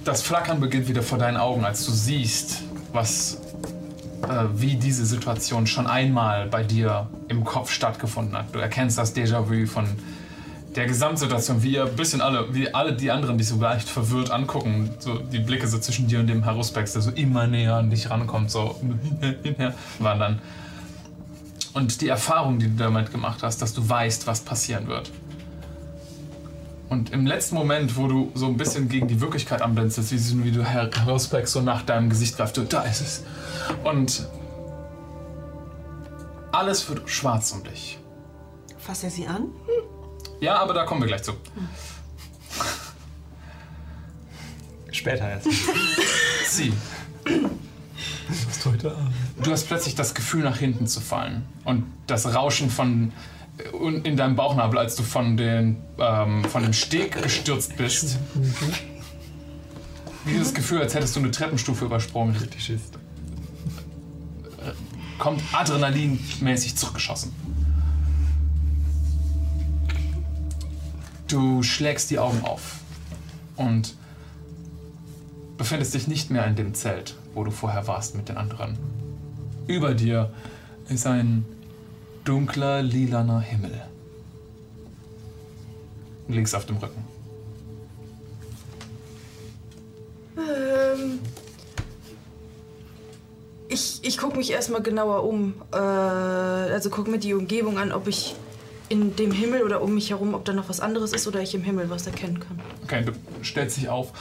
Das 0.05 0.21
Flackern 0.23 0.59
beginnt 0.59 0.87
wieder 0.87 1.03
vor 1.03 1.17
deinen 1.19 1.37
Augen, 1.37 1.63
als 1.63 1.85
du 1.85 1.91
siehst, 1.91 2.63
was, 2.91 3.37
äh, 4.23 4.45
wie 4.55 4.75
diese 4.75 5.05
Situation 5.05 5.67
schon 5.67 5.85
einmal 5.85 6.47
bei 6.47 6.63
dir 6.63 7.07
im 7.27 7.43
Kopf 7.43 7.69
stattgefunden 7.71 8.35
hat. 8.35 8.45
Du 8.53 8.57
erkennst 8.59 8.97
das 8.97 9.15
Déjà-vu 9.15 9.67
von 9.67 9.85
der 10.75 10.85
Gesamtsituation, 10.85 11.63
wie 11.63 11.73
ihr 11.73 11.85
ein 11.85 11.95
bisschen 11.95 12.21
alle, 12.21 12.53
wie 12.53 12.73
alle 12.73 12.93
die 12.93 13.11
anderen 13.11 13.37
dich 13.37 13.47
so 13.47 13.59
leicht 13.59 13.89
verwirrt 13.89 14.31
angucken. 14.31 14.91
So 14.99 15.15
die 15.15 15.39
Blicke 15.39 15.67
so 15.67 15.77
zwischen 15.79 16.07
dir 16.07 16.19
und 16.19 16.27
dem 16.27 16.45
Haruspex, 16.45 16.93
der 16.93 17.01
so 17.01 17.11
immer 17.11 17.45
näher 17.47 17.75
an 17.75 17.89
dich 17.89 18.09
rankommt, 18.09 18.49
so 18.51 18.75
hinher 19.43 19.73
wandern. 19.99 20.39
Und 21.73 22.01
die 22.01 22.07
Erfahrung, 22.07 22.59
die 22.59 22.67
du 22.67 22.75
damit 22.75 23.11
gemacht 23.11 23.43
hast, 23.43 23.61
dass 23.61 23.73
du 23.73 23.87
weißt, 23.87 24.27
was 24.27 24.41
passieren 24.41 24.87
wird. 24.87 25.09
Und 26.89 27.11
im 27.13 27.25
letzten 27.25 27.55
Moment, 27.55 27.95
wo 27.95 28.07
du 28.07 28.31
so 28.33 28.47
ein 28.47 28.57
bisschen 28.57 28.89
gegen 28.89 29.07
die 29.07 29.21
Wirklichkeit 29.21 29.61
anblendest, 29.61 30.11
wie 30.43 30.51
du 30.51 30.65
her- 30.65 30.89
herauspackst, 30.93 31.53
so 31.53 31.61
nach 31.61 31.83
deinem 31.83 32.09
Gesicht 32.09 32.35
greift, 32.35 32.57
du, 32.57 32.63
da 32.63 32.83
ist 32.83 32.99
es. 32.99 33.23
Und 33.85 34.27
alles 36.51 36.87
wird 36.89 37.09
schwarz 37.09 37.51
um 37.53 37.63
dich. 37.63 37.97
Fass 38.77 39.03
er 39.03 39.09
sie 39.09 39.27
an? 39.27 39.47
Ja, 40.41 40.57
aber 40.57 40.73
da 40.73 40.83
kommen 40.83 41.01
wir 41.01 41.07
gleich 41.07 41.23
zu. 41.23 41.33
Später 44.91 45.29
erst. 45.29 45.47
Sie, 46.47 46.73
Was 48.27 48.65
heute 48.65 48.91
Abend? 48.91 49.13
du 49.41 49.51
hast 49.51 49.67
plötzlich 49.67 49.95
das 49.95 50.13
Gefühl, 50.13 50.43
nach 50.43 50.57
hinten 50.57 50.87
zu 50.87 50.99
fallen. 50.99 51.45
Und 51.63 51.85
das 52.07 52.33
Rauschen 52.33 52.69
von 52.69 53.13
und 53.73 54.07
in 54.07 54.17
deinem 54.17 54.35
Bauchnabel, 54.35 54.79
als 54.79 54.95
du 54.95 55.03
von, 55.03 55.37
den, 55.37 55.77
ähm, 55.99 56.43
von 56.45 56.63
dem 56.63 56.73
Steg 56.73 57.21
gestürzt 57.21 57.77
bist. 57.77 58.17
Dieses 60.25 60.53
Gefühl, 60.53 60.81
als 60.81 60.95
hättest 60.95 61.15
du 61.15 61.19
eine 61.19 61.29
Treppenstufe 61.29 61.85
übersprungen, 61.85 62.35
kommt 65.19 65.41
adrenalinmäßig 65.53 66.75
zurückgeschossen. 66.75 67.33
Du 71.31 71.63
schlägst 71.63 72.11
die 72.11 72.19
Augen 72.19 72.41
auf 72.43 72.81
und 73.55 73.95
befindest 75.57 75.93
dich 75.93 76.09
nicht 76.09 76.29
mehr 76.29 76.45
in 76.45 76.57
dem 76.57 76.73
Zelt, 76.73 77.15
wo 77.33 77.45
du 77.45 77.51
vorher 77.51 77.87
warst 77.87 78.15
mit 78.15 78.27
den 78.27 78.35
anderen. 78.35 78.77
Über 79.65 79.93
dir 79.93 80.33
ist 80.89 81.07
ein 81.07 81.45
dunkler, 82.25 82.81
lilaner 82.81 83.39
Himmel. 83.39 83.81
Links 86.27 86.53
auf 86.53 86.65
dem 86.65 86.75
Rücken. 86.75 87.01
Ähm, 90.35 91.19
ich 93.69 93.99
ich 94.03 94.17
gucke 94.17 94.35
mich 94.35 94.51
erstmal 94.51 94.81
genauer 94.81 95.23
um. 95.23 95.53
Äh, 95.71 95.77
also 95.77 96.89
gucke 96.89 97.09
mir 97.09 97.19
die 97.19 97.33
Umgebung 97.33 97.77
an, 97.77 97.93
ob 97.93 98.09
ich 98.09 98.35
in 98.91 99.15
dem 99.15 99.31
Himmel 99.31 99.63
oder 99.63 99.81
um 99.81 99.95
mich 99.95 100.09
herum, 100.09 100.33
ob 100.33 100.43
da 100.43 100.51
noch 100.51 100.67
was 100.67 100.81
anderes 100.81 101.13
ist 101.13 101.25
oder 101.25 101.41
ich 101.41 101.55
im 101.55 101.63
Himmel 101.63 101.89
was 101.89 102.05
erkennen 102.05 102.39
kann. 102.41 102.59
Okay, 102.83 103.03
du 103.03 103.13
stellst 103.43 103.77
dich 103.77 103.87
auf. 103.87 104.11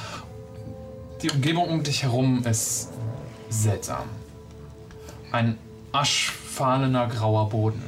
Die 1.23 1.31
Umgebung 1.31 1.69
um 1.69 1.83
dich 1.83 2.05
herum 2.05 2.45
ist 2.47 2.89
seltsam. 3.49 4.05
Ein 5.33 5.59
aschfahlener 5.91 7.09
grauer 7.09 7.49
Boden. 7.49 7.83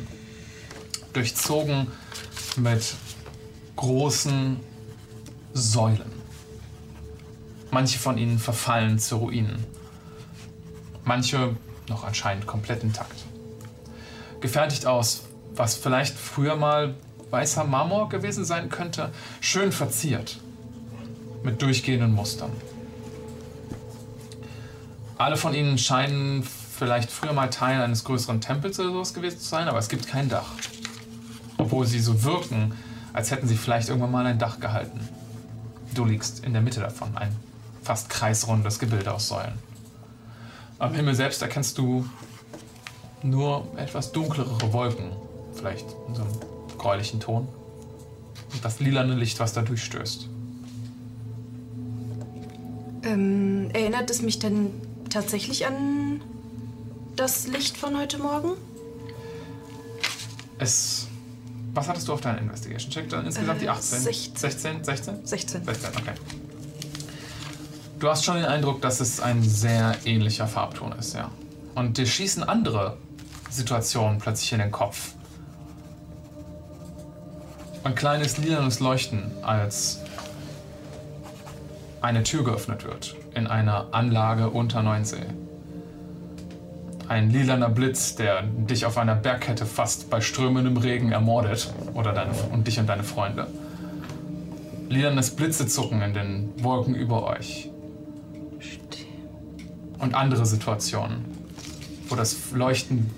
Durchzogen 1.12 1.86
mit 2.56 2.94
großen 3.76 4.58
Säulen. 5.54 6.12
Manche 7.70 7.98
von 7.98 8.18
ihnen 8.18 8.38
verfallen 8.38 8.98
zu 8.98 9.16
Ruinen. 9.16 9.64
Manche 11.04 11.56
noch 11.88 12.04
anscheinend 12.04 12.46
komplett 12.46 12.82
intakt. 12.82 13.24
Gefertigt 14.40 14.86
aus, 14.86 15.22
was 15.54 15.74
vielleicht 15.74 16.16
früher 16.16 16.56
mal 16.56 16.94
weißer 17.30 17.64
Marmor 17.64 18.08
gewesen 18.08 18.44
sein 18.44 18.68
könnte, 18.68 19.10
schön 19.40 19.72
verziert 19.72 20.38
mit 21.42 21.60
durchgehenden 21.62 22.12
Mustern. 22.14 22.52
Alle 25.18 25.36
von 25.36 25.54
ihnen 25.54 25.78
scheinen 25.78 26.42
vielleicht 26.42 27.10
früher 27.10 27.32
mal 27.32 27.48
Teil 27.48 27.80
eines 27.80 28.04
größeren 28.04 28.40
Tempels 28.40 28.78
oder 28.80 28.90
sowas 28.90 29.14
gewesen 29.14 29.38
zu 29.38 29.46
sein, 29.46 29.68
aber 29.68 29.78
es 29.78 29.88
gibt 29.88 30.06
kein 30.06 30.28
Dach. 30.28 30.52
Obwohl 31.58 31.86
sie 31.86 32.00
so 32.00 32.22
wirken, 32.22 32.72
als 33.12 33.30
hätten 33.30 33.46
sie 33.46 33.56
vielleicht 33.56 33.88
irgendwann 33.88 34.10
mal 34.10 34.26
ein 34.26 34.38
Dach 34.38 34.58
gehalten. 34.58 35.00
Du 35.94 36.04
liegst 36.04 36.44
in 36.44 36.52
der 36.52 36.62
Mitte 36.62 36.80
davon, 36.80 37.16
ein 37.16 37.34
fast 37.82 38.08
kreisrundes 38.08 38.78
Gebilde 38.78 39.12
aus 39.12 39.28
Säulen. 39.28 39.58
Am 40.78 40.94
Himmel 40.94 41.14
selbst 41.14 41.42
erkennst 41.42 41.78
du 41.78 42.04
nur 43.22 43.66
etwas 43.76 44.12
dunklere 44.12 44.72
Wolken, 44.72 45.12
vielleicht 45.54 45.86
in 46.08 46.14
so 46.14 46.22
einem 46.22 46.32
gräulichen 46.78 47.20
Ton. 47.20 47.48
Und 48.52 48.64
das 48.64 48.80
lilane 48.80 49.14
Licht, 49.14 49.40
was 49.40 49.52
da 49.52 49.62
durchstößt. 49.62 50.28
Ähm, 53.04 53.70
erinnert 53.72 54.10
es 54.10 54.22
mich 54.22 54.38
denn 54.38 54.70
tatsächlich 55.10 55.66
an 55.66 56.20
das 57.16 57.46
Licht 57.46 57.76
von 57.76 57.98
heute 57.98 58.18
Morgen? 58.18 58.50
Es. 60.58 61.06
Was 61.74 61.88
hattest 61.88 62.06
du 62.06 62.12
auf 62.12 62.20
deinen 62.20 62.38
Investigation-Check? 62.38 63.08
Dann 63.08 63.24
insgesamt 63.24 63.62
die 63.62 63.66
Äh, 63.66 63.70
18? 63.70 64.00
16. 64.00 64.36
16? 64.36 64.84
16? 64.84 65.26
16. 65.26 65.64
16, 65.64 65.90
okay. 65.96 66.12
Du 67.98 68.08
hast 68.08 68.24
schon 68.24 68.36
den 68.36 68.44
Eindruck, 68.44 68.82
dass 68.82 69.00
es 69.00 69.20
ein 69.20 69.42
sehr 69.42 69.96
ähnlicher 70.04 70.46
Farbton 70.46 70.92
ist, 70.92 71.14
ja. 71.14 71.30
Und 71.74 71.96
dir 71.96 72.06
schießen 72.06 72.42
andere 72.42 72.98
Situationen 73.48 74.18
plötzlich 74.18 74.52
in 74.52 74.58
den 74.58 74.70
Kopf. 74.70 75.14
Ein 77.84 77.96
kleines 77.96 78.38
lilanes 78.38 78.78
Leuchten, 78.78 79.32
als 79.42 79.98
eine 82.00 82.22
Tür 82.22 82.44
geöffnet 82.44 82.84
wird 82.84 83.16
in 83.34 83.48
einer 83.48 83.88
Anlage 83.90 84.50
unter 84.50 84.84
Neunsee. 84.84 85.26
Ein 87.08 87.30
lilaner 87.30 87.68
Blitz, 87.68 88.14
der 88.14 88.42
dich 88.42 88.86
auf 88.86 88.98
einer 88.98 89.16
Bergkette 89.16 89.66
fast 89.66 90.10
bei 90.10 90.20
strömendem 90.20 90.76
Regen 90.76 91.10
ermordet 91.10 91.74
oder 91.94 92.12
deine, 92.12 92.32
und 92.52 92.68
dich 92.68 92.78
und 92.78 92.86
deine 92.86 93.02
Freunde. 93.02 93.48
Lilanes 94.88 95.34
Blitzezucken 95.34 96.02
in 96.02 96.14
den 96.14 96.52
Wolken 96.62 96.94
über 96.94 97.24
euch. 97.26 97.68
Und 99.98 100.14
andere 100.14 100.46
Situationen, 100.46 101.24
wo 102.08 102.14
das 102.14 102.52
Leuchten 102.52 103.10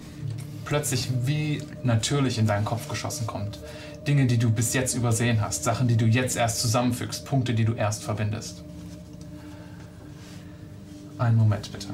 plötzlich 0.64 1.10
wie 1.26 1.62
natürlich 1.82 2.38
in 2.38 2.46
deinen 2.46 2.64
Kopf 2.64 2.88
geschossen 2.88 3.26
kommt. 3.26 3.58
Dinge, 4.06 4.26
die 4.26 4.38
du 4.38 4.50
bis 4.50 4.74
jetzt 4.74 4.94
übersehen 4.94 5.40
hast, 5.40 5.64
Sachen, 5.64 5.88
die 5.88 5.96
du 5.96 6.04
jetzt 6.04 6.36
erst 6.36 6.60
zusammenfügst, 6.60 7.24
Punkte, 7.24 7.54
die 7.54 7.64
du 7.64 7.72
erst 7.72 8.04
verbindest. 8.04 8.62
Einen 11.18 11.36
Moment 11.36 11.72
bitte. 11.72 11.88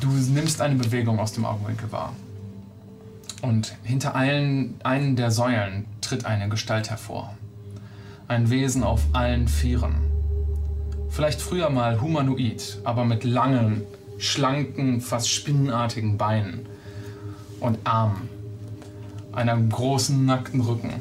Du 0.00 0.08
nimmst 0.08 0.60
eine 0.60 0.76
Bewegung 0.76 1.18
aus 1.18 1.32
dem 1.32 1.44
Augenwinkel 1.44 1.90
wahr. 1.92 2.14
Und 3.42 3.76
hinter 3.82 4.14
allen, 4.14 4.74
einen 4.84 5.16
der 5.16 5.30
Säulen 5.30 5.84
tritt 6.00 6.24
eine 6.24 6.48
Gestalt 6.48 6.88
hervor. 6.90 7.36
Ein 8.28 8.48
Wesen 8.48 8.82
auf 8.82 9.02
allen 9.12 9.48
Vieren. 9.48 10.15
Vielleicht 11.08 11.40
früher 11.40 11.70
mal 11.70 12.00
humanoid, 12.00 12.78
aber 12.84 13.04
mit 13.04 13.24
langen, 13.24 13.82
schlanken, 14.18 15.00
fast 15.00 15.30
spinnenartigen 15.30 16.16
Beinen 16.18 16.66
und 17.60 17.78
Armen. 17.84 18.28
Einem 19.32 19.68
großen, 19.68 20.24
nackten 20.24 20.60
Rücken. 20.60 20.92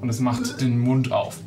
Und 0.00 0.08
es 0.08 0.20
macht 0.20 0.60
den 0.60 0.78
Mund 0.78 1.12
auf. 1.12 1.38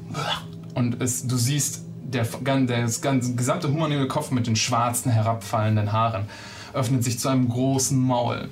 Und 0.74 1.02
es, 1.02 1.28
du 1.28 1.36
siehst, 1.36 1.84
der, 2.02 2.24
der 2.24 2.82
das 2.82 3.02
ganze, 3.02 3.36
gesamte 3.36 3.70
humanoide 3.70 4.08
Kopf 4.08 4.32
mit 4.32 4.48
den 4.48 4.56
schwarzen, 4.56 5.12
herabfallenden 5.12 5.92
Haaren 5.92 6.26
öffnet 6.74 7.04
sich 7.04 7.20
zu 7.20 7.30
einem 7.30 7.50
großen 7.50 8.00
Maul. 8.00 8.50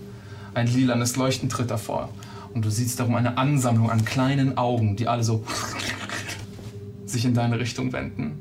Ein 0.53 0.67
lilanes 0.67 1.15
Leuchten 1.15 1.49
tritt 1.49 1.69
davor. 1.69 2.09
Und 2.53 2.65
du 2.65 2.69
siehst 2.69 2.99
darum 2.99 3.15
eine 3.15 3.37
Ansammlung 3.37 3.89
an 3.89 4.05
kleinen 4.05 4.57
Augen, 4.57 4.95
die 4.95 5.07
alle 5.07 5.23
so 5.23 5.43
sich 7.05 7.25
in 7.25 7.33
deine 7.33 7.59
Richtung 7.59 7.93
wenden. 7.93 8.39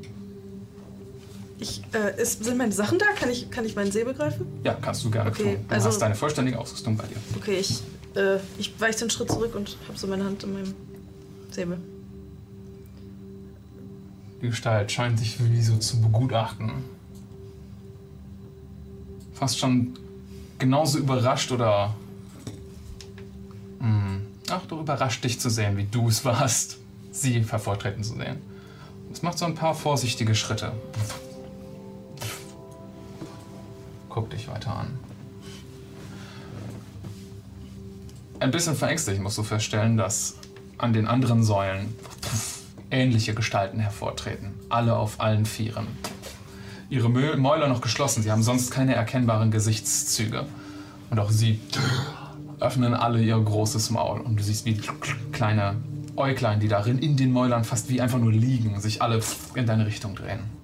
Ich, 1.65 1.81
äh, 1.95 2.21
ist, 2.21 2.43
sind 2.43 2.57
meine 2.59 2.71
Sachen 2.71 2.99
da? 2.99 3.05
Kann 3.19 3.31
ich, 3.31 3.49
kann 3.49 3.65
ich 3.65 3.75
meinen 3.75 3.91
Säbel 3.91 4.13
greifen? 4.13 4.45
Ja, 4.63 4.75
kannst 4.75 5.03
du 5.03 5.09
gerne 5.09 5.31
Okay, 5.31 5.55
tun. 5.55 5.65
Du 5.67 5.73
also- 5.73 5.87
hast 5.87 5.97
deine 5.99 6.13
vollständige 6.13 6.59
Ausrüstung 6.59 6.95
bei 6.95 7.07
dir. 7.07 7.15
Okay, 7.37 7.57
ich, 7.57 7.81
äh, 8.15 8.37
ich 8.59 8.79
weiche 8.79 9.01
einen 9.01 9.09
Schritt 9.09 9.31
zurück 9.31 9.55
und 9.55 9.75
habe 9.87 9.97
so 9.97 10.05
meine 10.05 10.23
Hand 10.25 10.43
in 10.43 10.53
meinem 10.53 10.75
Säbel. 11.49 11.79
Die 14.43 14.49
Gestalt 14.49 14.91
scheint 14.91 15.17
sich 15.17 15.43
wie 15.43 15.59
so 15.61 15.77
zu 15.77 15.99
begutachten. 16.01 16.71
Fast 19.33 19.57
schon 19.57 19.97
genauso 20.59 20.99
überrascht 20.99 21.51
oder. 21.51 21.95
Hm, 23.79 24.21
ach, 24.49 24.67
doch 24.67 24.81
überrascht 24.81 25.23
dich 25.23 25.39
zu 25.39 25.49
sehen, 25.49 25.77
wie 25.77 25.85
du 25.85 26.09
es 26.09 26.23
warst, 26.25 26.77
sie 27.11 27.43
hervortreten 27.43 28.03
zu 28.03 28.13
sehen. 28.13 28.37
Es 29.11 29.23
macht 29.23 29.39
so 29.39 29.45
ein 29.45 29.55
paar 29.55 29.73
vorsichtige 29.73 30.35
Schritte. 30.35 30.73
Guck 34.15 34.29
dich 34.29 34.47
weiter 34.47 34.73
an. 34.73 34.97
Ein 38.39 38.49
bisschen 38.49 38.73
verängstigt 38.73 39.21
musst 39.21 39.37
du 39.37 39.43
feststellen, 39.43 39.97
dass 39.97 40.37
an 40.77 40.93
den 40.93 41.05
anderen 41.05 41.43
Säulen 41.43 41.93
ähnliche 42.89 43.33
Gestalten 43.33 43.77
hervortreten. 43.77 44.53
Alle 44.69 44.95
auf 44.95 45.19
allen 45.19 45.45
Vieren. 45.45 45.87
ihre 46.89 47.09
Mäuler 47.09 47.67
noch 47.67 47.81
geschlossen. 47.81 48.23
Sie 48.23 48.31
haben 48.31 48.41
sonst 48.41 48.71
keine 48.71 48.95
erkennbaren 48.95 49.51
Gesichtszüge. 49.51 50.45
Und 51.09 51.19
auch 51.19 51.29
sie 51.29 51.59
öffnen 52.61 52.93
alle 52.93 53.21
ihr 53.21 53.37
großes 53.37 53.89
Maul. 53.89 54.21
Und 54.21 54.39
du 54.39 54.43
siehst, 54.43 54.63
wie 54.65 54.79
kleine 55.33 55.75
Äuglein, 56.15 56.61
die 56.61 56.69
darin 56.69 56.99
in 56.99 57.17
den 57.17 57.33
Mäulern 57.33 57.65
fast 57.65 57.89
wie 57.89 57.99
einfach 57.99 58.19
nur 58.19 58.31
liegen, 58.31 58.79
sich 58.79 59.01
alle 59.01 59.19
in 59.55 59.65
deine 59.65 59.85
Richtung 59.85 60.15
drehen. 60.15 60.54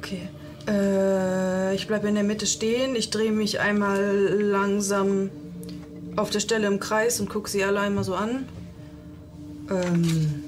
Okay. 0.00 0.30
Äh, 0.66 1.74
ich 1.74 1.86
bleibe 1.86 2.08
in 2.08 2.14
der 2.14 2.24
Mitte 2.24 2.46
stehen. 2.46 2.96
Ich 2.96 3.10
drehe 3.10 3.32
mich 3.32 3.60
einmal 3.60 4.00
langsam 4.40 5.28
auf 6.16 6.30
der 6.30 6.40
Stelle 6.40 6.66
im 6.66 6.80
Kreis 6.80 7.20
und 7.20 7.28
gucke 7.28 7.50
sie 7.50 7.62
alle 7.64 7.80
einmal 7.80 8.02
so 8.02 8.14
an. 8.14 8.46
Ähm, 9.70 10.42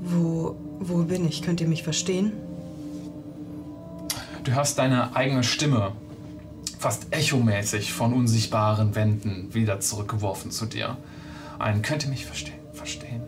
wo, 0.00 0.56
wo 0.80 1.04
bin 1.04 1.28
ich? 1.28 1.42
Könnt 1.42 1.60
ihr 1.60 1.68
mich 1.68 1.84
verstehen? 1.84 2.32
Du 4.42 4.52
hörst 4.52 4.78
deine 4.78 5.14
eigene 5.14 5.44
Stimme 5.44 5.92
fast 6.80 7.06
echomäßig 7.12 7.92
von 7.92 8.12
unsichtbaren 8.12 8.96
Wänden 8.96 9.54
wieder 9.54 9.78
zurückgeworfen 9.78 10.50
zu 10.50 10.66
dir. 10.66 10.96
Ein 11.60 11.82
könnt 11.82 12.02
ihr 12.02 12.10
mich 12.10 12.26
verstehen? 12.26 12.58
Verstehen? 12.72 13.22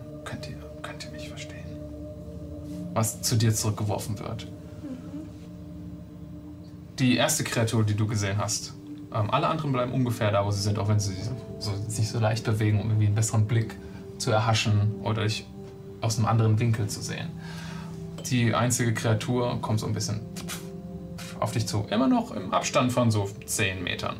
Was 2.99 3.23
zu 3.23 3.37
dir 3.37 3.55
zurückgeworfen 3.55 4.19
wird. 4.19 4.49
Die 6.99 7.15
erste 7.15 7.45
Kreatur, 7.45 7.85
die 7.85 7.95
du 7.95 8.09
gesehen 8.09 8.39
hast. 8.39 8.75
Ähm, 9.15 9.31
alle 9.31 9.47
anderen 9.47 9.71
bleiben 9.71 9.93
ungefähr 9.93 10.33
da, 10.33 10.45
wo 10.45 10.51
sie 10.51 10.61
sind, 10.61 10.81
auch 10.81 10.89
wenn 10.89 10.99
sie 10.99 11.15
so, 11.61 11.71
sich 11.87 12.09
so 12.09 12.19
leicht 12.19 12.43
bewegen, 12.43 12.81
um 12.81 12.89
irgendwie 12.89 13.07
einen 13.07 13.15
besseren 13.15 13.47
Blick 13.47 13.77
zu 14.19 14.33
erhaschen 14.33 14.97
oder 15.05 15.23
dich 15.23 15.47
aus 16.01 16.19
einem 16.19 16.27
anderen 16.27 16.59
Winkel 16.59 16.89
zu 16.89 17.01
sehen. 17.01 17.29
Die 18.31 18.53
einzige 18.53 18.93
Kreatur 18.93 19.61
kommt 19.63 19.79
so 19.79 19.87
ein 19.87 19.93
bisschen 19.93 20.19
auf 21.39 21.53
dich 21.53 21.69
zu. 21.69 21.87
Immer 21.91 22.09
noch 22.09 22.33
im 22.33 22.53
Abstand 22.53 22.91
von 22.91 23.13
so 23.13 23.31
10 23.47 23.85
Metern. 23.85 24.17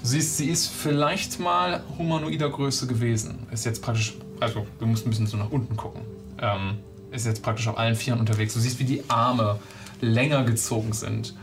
Du 0.00 0.08
siehst, 0.08 0.38
sie 0.38 0.48
ist 0.48 0.68
vielleicht 0.68 1.40
mal 1.40 1.82
humanoider 1.98 2.48
Größe 2.48 2.86
gewesen. 2.86 3.46
Ist 3.50 3.66
jetzt 3.66 3.82
praktisch, 3.82 4.14
also 4.40 4.66
du 4.78 4.86
musst 4.86 5.06
ein 5.06 5.10
bisschen 5.10 5.26
so 5.26 5.36
nach 5.36 5.50
unten 5.50 5.76
gucken. 5.76 6.00
Ähm, 6.38 6.78
ist 7.12 7.26
jetzt 7.26 7.42
praktisch 7.42 7.68
auf 7.68 7.78
allen 7.78 7.94
Vieren 7.94 8.20
unterwegs. 8.20 8.54
Du 8.54 8.60
siehst, 8.60 8.78
wie 8.78 8.84
die 8.84 9.04
Arme 9.08 9.58
länger 10.00 10.44
gezogen 10.44 10.92
sind. 10.92 11.34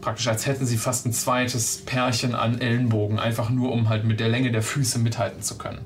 Praktisch 0.00 0.28
als 0.28 0.46
hätten 0.46 0.66
sie 0.66 0.76
fast 0.76 1.06
ein 1.06 1.12
zweites 1.12 1.78
Pärchen 1.78 2.34
an 2.34 2.60
Ellenbogen, 2.60 3.18
einfach 3.18 3.50
nur 3.50 3.72
um 3.72 3.88
halt 3.88 4.04
mit 4.04 4.20
der 4.20 4.28
Länge 4.28 4.52
der 4.52 4.62
Füße 4.62 4.98
mithalten 4.98 5.42
zu 5.42 5.58
können. 5.58 5.80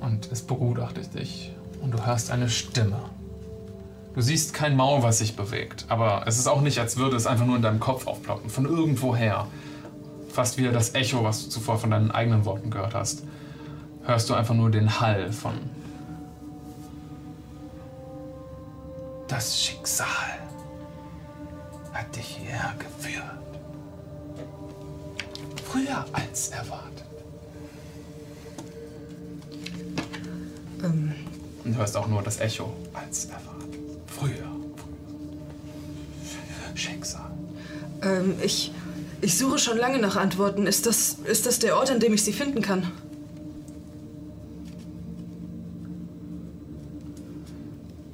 Und 0.00 0.30
es 0.30 0.42
begutachtet 0.42 1.14
dich 1.14 1.52
und 1.82 1.92
du 1.92 2.06
hörst 2.06 2.30
eine 2.30 2.48
Stimme. 2.48 2.98
Du 4.14 4.20
siehst 4.20 4.54
kein 4.54 4.76
Maul, 4.76 5.02
was 5.02 5.18
sich 5.18 5.34
bewegt, 5.34 5.86
aber 5.88 6.22
es 6.26 6.38
ist 6.38 6.46
auch 6.46 6.60
nicht, 6.60 6.78
als 6.78 6.96
würde 6.96 7.16
es 7.16 7.26
einfach 7.26 7.46
nur 7.46 7.56
in 7.56 7.62
deinem 7.62 7.80
Kopf 7.80 8.06
aufploppen, 8.06 8.48
von 8.48 8.64
irgendwoher. 8.64 9.48
Fast 10.34 10.58
wieder 10.58 10.72
das 10.72 10.96
Echo, 10.96 11.22
was 11.22 11.44
du 11.44 11.48
zuvor 11.50 11.78
von 11.78 11.92
deinen 11.92 12.10
eigenen 12.10 12.44
Worten 12.44 12.68
gehört 12.68 12.92
hast. 12.92 13.22
Hörst 14.04 14.28
du 14.28 14.34
einfach 14.34 14.56
nur 14.56 14.68
den 14.68 14.98
Hall 15.00 15.30
von. 15.32 15.54
Das 19.28 19.62
Schicksal 19.62 20.06
hat 21.92 22.16
dich 22.16 22.26
hierher 22.26 22.74
geführt. 22.80 23.24
Früher 25.70 26.04
als 26.12 26.48
erwartet. 26.48 27.04
Ähm, 30.82 31.14
Und 31.64 31.74
du 31.74 31.78
hörst 31.78 31.96
auch 31.96 32.08
nur 32.08 32.22
das 32.22 32.40
Echo 32.40 32.72
als 32.92 33.26
erwartet. 33.26 33.78
Früher. 34.08 34.50
Schicksal. 36.74 37.30
ähm, 38.02 38.34
ich, 38.42 38.72
ich 39.24 39.38
suche 39.38 39.58
schon 39.58 39.78
lange 39.78 39.98
nach 39.98 40.16
Antworten. 40.16 40.66
Ist 40.66 40.84
das, 40.84 41.16
ist 41.24 41.46
das 41.46 41.58
der 41.58 41.76
Ort, 41.76 41.90
an 41.90 41.98
dem 41.98 42.12
ich 42.12 42.22
sie 42.22 42.32
finden 42.32 42.60
kann? 42.60 42.92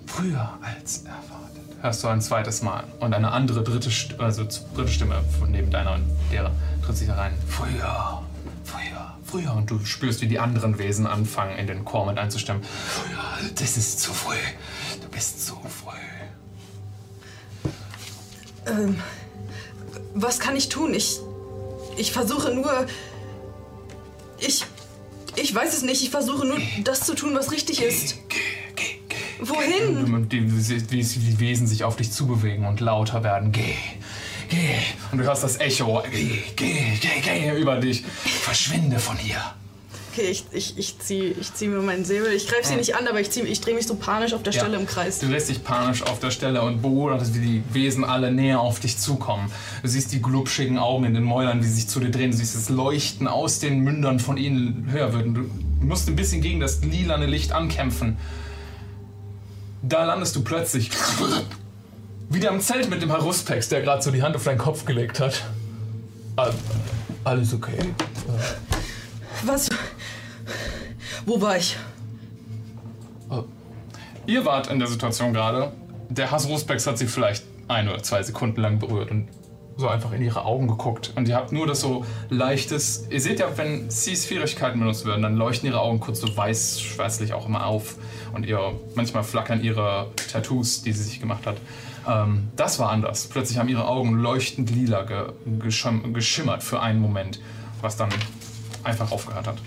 Früher 0.07 0.59
als 0.63 0.99
erwartet. 0.99 1.63
Hörst 1.81 2.05
du 2.05 2.09
ein 2.09 2.21
zweites 2.21 2.63
Mal. 2.63 2.85
Und 3.01 3.13
eine 3.13 3.33
andere 3.33 3.65
dritte, 3.65 3.91
St 3.91 4.21
also 4.21 4.47
dritte 4.77 4.93
Stimme 4.93 5.17
von 5.39 5.51
neben 5.51 5.71
deiner 5.71 5.95
und 5.95 6.05
deren 6.31 6.53
tritt 6.85 6.97
sich 6.97 7.09
herein. 7.09 7.33
Früher. 7.49 8.23
Früher. 8.65 9.15
Früher. 9.25 9.55
Und 9.55 9.71
du 9.71 9.85
spürst, 9.85 10.21
wie 10.21 10.29
die 10.29 10.39
anderen 10.39 10.79
Wesen 10.79 11.09
anfangen, 11.09 11.59
in 11.59 11.67
den 11.67 11.85
Chor 11.85 12.07
mit 12.07 12.19
einzustimmen. 12.19 12.63
Früher. 12.63 13.51
Das 13.57 13.77
ist 13.77 13.99
zu 13.99 14.13
früh. 14.13 14.37
Du 15.03 15.09
bist 15.09 15.45
zu 15.45 15.55
früh. 15.55 15.97
Ähm, 18.67 18.97
was 20.15 20.39
kann 20.41 20.57
ich 20.57 20.69
tun? 20.69 20.95
Ich, 20.95 21.21
ich 21.97 22.13
versuche 22.13 22.55
nur. 22.55 22.87
Ich, 24.39 24.65
ich 25.37 25.55
weiß 25.55 25.75
es 25.75 25.83
nicht. 25.83 26.03
Ich 26.03 26.11
versuche 26.11 26.47
nur, 26.47 26.59
das 26.85 27.01
zu 27.01 27.15
tun, 27.15 27.35
was 27.35 27.53
richtig 27.53 27.83
ist. 27.83 28.17
Wohin? 29.41 30.15
Und 30.15 30.33
die, 30.33 30.53
wie 30.53 31.03
die 31.03 31.41
Wesen 31.41 31.67
sich 31.67 31.85
auf 31.85 31.97
dich 31.97 32.13
zubewegen 32.13 32.67
und 32.67 32.81
lauter 32.81 33.25
werden. 33.25 33.53
Geh, 33.53 33.75
geh. 34.49 34.77
Und 35.13 35.19
du 35.19 35.25
hörst 35.25 35.43
das 35.43 35.59
Echo. 35.59 36.03
Geh, 36.11 36.43
geh, 36.57 36.99
geh, 37.01 37.21
geh 37.23 37.59
über 37.59 37.77
dich. 37.77 38.05
Verschwinde 38.43 38.99
von 38.99 39.17
hier. 39.17 39.41
Okay, 40.13 40.29
ich, 40.31 40.45
ich, 40.53 40.77
ich 40.79 40.99
ziehe 40.99 41.27
ich 41.41 41.55
zieh 41.55 41.69
mir 41.69 41.81
meinen 41.81 42.05
Säbel. 42.05 42.33
Ich 42.33 42.49
greife 42.49 42.67
sie 42.67 42.75
nicht 42.77 42.97
an, 42.97 43.07
aber 43.07 43.21
ich, 43.21 43.31
zieh- 43.31 43.43
ich 43.43 43.61
drehe 43.61 43.75
mich 43.75 43.87
so 43.87 43.95
panisch 43.95 44.33
auf 44.33 44.43
der 44.43 44.53
Ja. 44.53 44.61
Stelle 44.61 44.77
im 44.79 44.87
Kreis. 44.87 45.21
Du 45.21 45.27
lässt 45.29 45.49
dich 45.49 45.63
panisch 45.63 46.03
auf 46.03 46.19
der 46.19 46.31
Stelle 46.33 46.63
und 46.63 46.83
beobachtest, 46.83 47.35
wie 47.37 47.41
die 47.47 47.63
Wesen 47.73 48.05
alle 48.05 48.33
näher 48.33 48.61
auf 48.61 48.81
dich 48.81 48.99
zukommen. 48.99 49.53
Du 49.83 49.89
siehst 49.89 50.13
die 50.13 50.21
glubschigen 50.21 50.79
Augen 50.79 51.05
in 51.05 51.15
den 51.15 51.23
Mäulern, 51.23 51.61
wie 51.63 51.67
sie 51.67 51.75
sich 51.75 51.89
zu 51.89 52.01
dir 52.01 52.11
drehen. 52.11 52.33
Du 52.33 52.37
siehst 52.37 52.57
das 52.57 52.69
Leuchten 52.71 53.29
aus 53.29 53.61
den 53.61 53.81
Mündern 53.81 54.19
von 54.19 54.37
ihnen 54.37 54.89
höher 54.91 55.13
wird. 55.13 55.27
Und 55.27 55.35
Du 55.35 55.87
musst 55.87 56.09
ein 56.09 56.17
bisschen 56.17 56.43
gegen 56.43 56.61
das 56.61 56.83
lilane 56.83 57.27
Licht 57.27 57.53
ankämpfen. 57.53 58.19
Da 59.83 60.05
landest 60.05 60.37
du 60.37 60.43
plötzlich 60.43 60.91
wieder 62.29 62.51
im 62.51 62.61
Zelt 62.61 62.91
mit 62.91 63.01
dem 63.01 63.13
Haruspex, 63.13 63.69
der 63.71 63.81
gerade 63.81 64.03
so 64.03 64.11
die 64.11 64.23
Hand 64.23 64.37
auf 64.37 64.45
deinen 64.45 64.59
Kopf 64.59 64.85
gelegt 64.85 65.21
hat. 65.21 65.43
All- 66.37 66.53
Alles 67.25 67.55
okay? 67.55 67.79
Was? 69.45 69.69
Wo 71.27 71.41
war 71.41 71.57
ich? 71.57 71.77
Ihr 74.27 74.45
wart 74.45 74.69
in 74.69 74.79
der 74.79 74.89
Situation 74.89 75.33
gerade. 75.33 75.73
Der 76.09 76.31
Hassrospex 76.31 76.87
hat 76.87 76.99
sie 76.99 77.07
vielleicht 77.07 77.45
ein 77.69 77.89
oder 77.89 78.03
zwei 78.03 78.23
Sekunden 78.23 78.61
lang 78.61 78.79
berührt 78.79 79.11
und 79.11 79.29
so 79.77 79.89
einfach 79.89 80.13
in 80.13 80.23
ihre 80.23 80.45
Augen 80.45 80.69
geguckt. 80.69 81.13
Und 81.17 81.27
ihr 81.27 81.37
habt 81.37 81.53
nur 81.53 81.67
das 81.67 81.81
so 81.81 82.05
leichtes. 82.29 83.07
Ihr 83.11 83.21
seht 83.21 83.41
ja, 83.41 83.57
wenn 83.57 83.89
Cs 83.89 84.27
Fähigkeiten 84.27 84.79
benutzt 84.79 85.07
werden, 85.07 85.23
dann 85.23 85.37
leuchten 85.37 85.69
ihre 85.69 85.81
Augen 85.81 86.01
kurz 86.01 86.21
so 86.21 86.37
weiß, 86.37 86.81
schwärzlich 86.81 87.33
auch 87.33 87.47
immer 87.47 87.67
auf. 87.67 87.97
Und 88.35 88.47
ihr, 88.47 88.79
manchmal 88.95 89.25
flackern 89.25 89.63
ihre 89.63 90.11
Tattoos, 90.31 90.83
die 90.83 90.93
sie 90.93 91.03
sich 91.03 91.21
gemacht 91.21 91.47
hat. 91.47 91.57
Ähm, 92.09 92.49
das 92.57 92.79
war 92.79 92.91
anders. 92.91 93.27
Plötzlich 93.27 93.59
haben 93.59 93.69
ihre 93.69 93.89
Augen 93.89 94.15
leuchtend 94.15 94.71
lila 94.71 95.03
ge 95.03 95.33
geschim 95.59 96.13
geschimmert 96.13 96.63
für 96.63 96.81
einen 96.81 97.01
Moment, 97.01 97.41
was 97.81 97.97
dann 97.97 98.11
einfach 98.85 99.11
aufgehört 99.13 99.47
hat. 99.47 99.59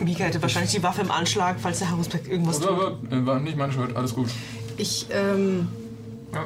Mika 0.00 0.24
hätte 0.24 0.40
wahrscheinlich 0.40 0.72
die 0.72 0.82
Waffe 0.82 1.00
im 1.00 1.10
Anschlag, 1.10 1.56
falls 1.60 1.80
der 1.80 1.90
Harusbeck 1.90 2.28
irgendwas 2.28 2.60
tut. 2.60 2.70
Äh, 3.10 3.26
War 3.26 3.40
nicht 3.40 3.56
meine 3.56 3.72
Schuld, 3.72 3.96
alles 3.96 4.14
gut. 4.14 4.28
Ich, 4.76 5.06
ähm. 5.10 5.68
Ja. 6.32 6.44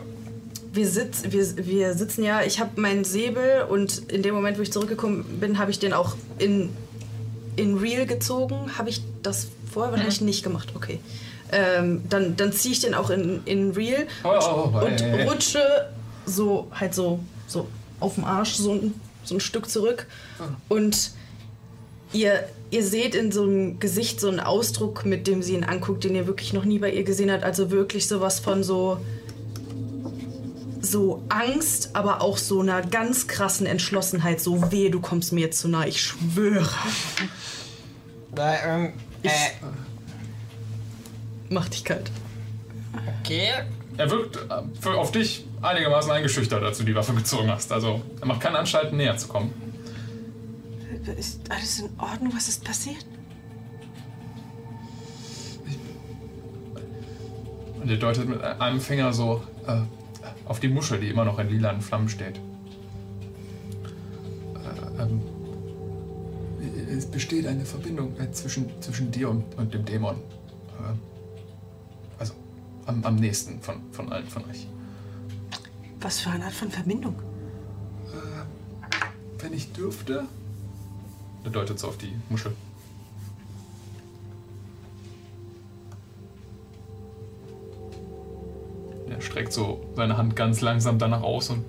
Wir, 0.73 0.89
sitz, 0.89 1.24
wir, 1.28 1.66
wir 1.66 1.94
sitzen 1.94 2.24
ja, 2.24 2.41
ich 2.41 2.60
habe 2.60 2.81
meinen 2.81 3.05
Säbel 3.05 3.66
und 3.68 4.10
in 4.10 4.23
dem 4.23 4.34
Moment, 4.34 4.57
wo 4.57 4.62
ich 4.62 4.73
zurückgekommen 4.73 5.24
bin, 5.39 5.58
habe 5.58 5.70
ich 5.70 5.78
den 5.78 5.92
auch 5.92 6.16
in, 6.39 6.70
in 7.57 7.76
Real 7.76 8.07
gezogen. 8.07 8.78
Habe 8.78 8.89
ich 8.89 9.02
das 9.23 9.49
vorher 9.70 9.92
wahrscheinlich 9.92 10.23
nicht 10.23 10.42
gemacht, 10.42 10.73
okay. 10.74 11.00
Ähm, 11.55 12.02
dann 12.08 12.36
dann 12.36 12.52
ziehe 12.52 12.73
ich 12.73 12.81
den 12.81 12.94
auch 12.94 13.10
in, 13.10 13.42
in 13.44 13.73
Real 13.73 14.07
Oh, 14.24 14.31
oh, 14.41 14.70
oh, 14.73 14.86
und 14.86 15.02
ey. 15.02 15.28
rutsche 15.28 15.60
so 16.24 16.68
halt 16.73 16.94
so, 16.94 17.20
so 17.47 17.68
auf 18.00 18.15
dem 18.15 18.24
Arsch 18.24 18.55
so 18.55 18.73
ein, 18.73 18.94
so 19.25 19.34
ein 19.34 19.41
Stück 19.41 19.68
zurück. 19.68 20.07
Und 20.68 21.12
ihr, 22.12 22.49
ihr 22.70 22.84
seht 22.84 23.15
in 23.15 23.33
so 23.33 23.42
einem 23.42 23.78
Gesicht 23.78 24.20
so 24.20 24.28
einen 24.28 24.41
Ausdruck, 24.41 25.05
mit 25.05 25.26
dem 25.26 25.42
sie 25.42 25.55
ihn 25.55 25.65
anguckt, 25.65 26.05
den 26.05 26.15
ihr 26.15 26.26
wirklich 26.26 26.52
noch 26.52 26.65
nie 26.65 26.78
bei 26.78 26.91
ihr 26.91 27.05
gesehen 27.05 27.31
habt. 27.31 27.44
Also 27.44 27.70
wirklich 27.70 28.09
sowas 28.09 28.41
von 28.41 28.62
so. 28.62 28.99
So 30.84 31.23
Angst, 31.28 31.91
aber 31.92 32.20
auch 32.23 32.36
so 32.36 32.60
einer 32.60 32.83
ganz 32.83 33.28
krassen 33.28 33.67
Entschlossenheit. 33.67 34.41
So 34.41 34.73
weh, 34.73 34.89
du 34.89 35.01
kommst 35.01 35.33
mir 35.33 35.42
jetzt 35.42 35.60
zu 35.60 35.68
nah, 35.68 35.86
ich 35.86 36.02
schwöre. 36.02 36.68
Da, 38.34 38.78
ähm, 38.78 38.92
äh, 39.23 39.31
Mach 41.51 41.68
dich 41.68 41.84
kalt. 41.84 42.10
okay. 43.20 43.51
er 43.97 44.10
wirkt 44.10 44.39
äh, 44.51 44.89
auf 44.89 45.12
dich 45.12 45.44
einigermaßen 45.62 46.10
eingeschüchtert, 46.10 46.62
als 46.62 46.78
du 46.78 46.84
die 46.84 46.94
Waffe 46.94 47.15
gezogen 47.15 47.50
hast. 47.50 47.73
Also 47.73 48.02
er 48.20 48.26
macht 48.26 48.41
keine 48.41 48.58
Anstalten, 48.58 48.97
näher 48.97 49.16
zu 49.16 49.28
kommen. 49.28 49.52
Ist 51.18 51.50
alles 51.50 51.81
in 51.81 51.91
Ordnung? 51.99 52.32
Was 52.34 52.49
ist 52.49 52.65
passiert? 52.65 53.05
Und 57.81 57.91
er 57.91 57.97
deutet 57.97 58.28
mit 58.28 58.41
einem 58.42 58.81
Finger 58.81 59.12
so 59.12 59.42
äh, 59.66 59.81
auf 60.44 60.60
die 60.60 60.68
Muschel, 60.68 61.00
die 61.00 61.08
immer 61.08 61.24
noch 61.24 61.41
in 61.41 61.49
lilanen 61.49 61.81
Flammen 61.81 62.08
steht. 62.08 62.39
Äh, 64.55 65.02
ähm, 65.02 65.20
es 66.97 67.07
besteht 67.07 67.47
eine 67.47 67.65
Verbindung 67.65 68.16
äh, 68.20 68.31
zwischen, 68.31 68.70
zwischen 68.81 69.10
dir 69.10 69.31
und, 69.31 69.44
und 69.57 69.74
dem 69.74 69.84
Dämon. 69.84 70.15
Äh, 70.15 70.20
also 72.20 72.34
am, 72.86 73.05
am 73.05 73.16
nächsten 73.16 73.60
von, 73.60 73.81
von 73.91 74.12
allen 74.12 74.28
von 74.28 74.44
euch. 74.44 74.68
Was 76.02 76.18
für 76.20 76.31
eine 76.31 76.44
Art 76.44 76.52
von 76.52 76.70
Verbindung? 76.70 77.14
Wenn 79.39 79.52
ich 79.52 79.72
dürfte. 79.72 80.24
Er 81.44 81.50
deutet 81.50 81.78
so 81.78 81.89
auf 81.89 81.98
die 81.98 82.12
Muschel. 82.28 82.52
Er 89.08 89.20
streckt 89.20 89.52
so 89.52 89.84
seine 89.94 90.16
Hand 90.16 90.34
ganz 90.34 90.60
langsam 90.60 90.98
danach 90.98 91.22
aus 91.22 91.50
und 91.50 91.64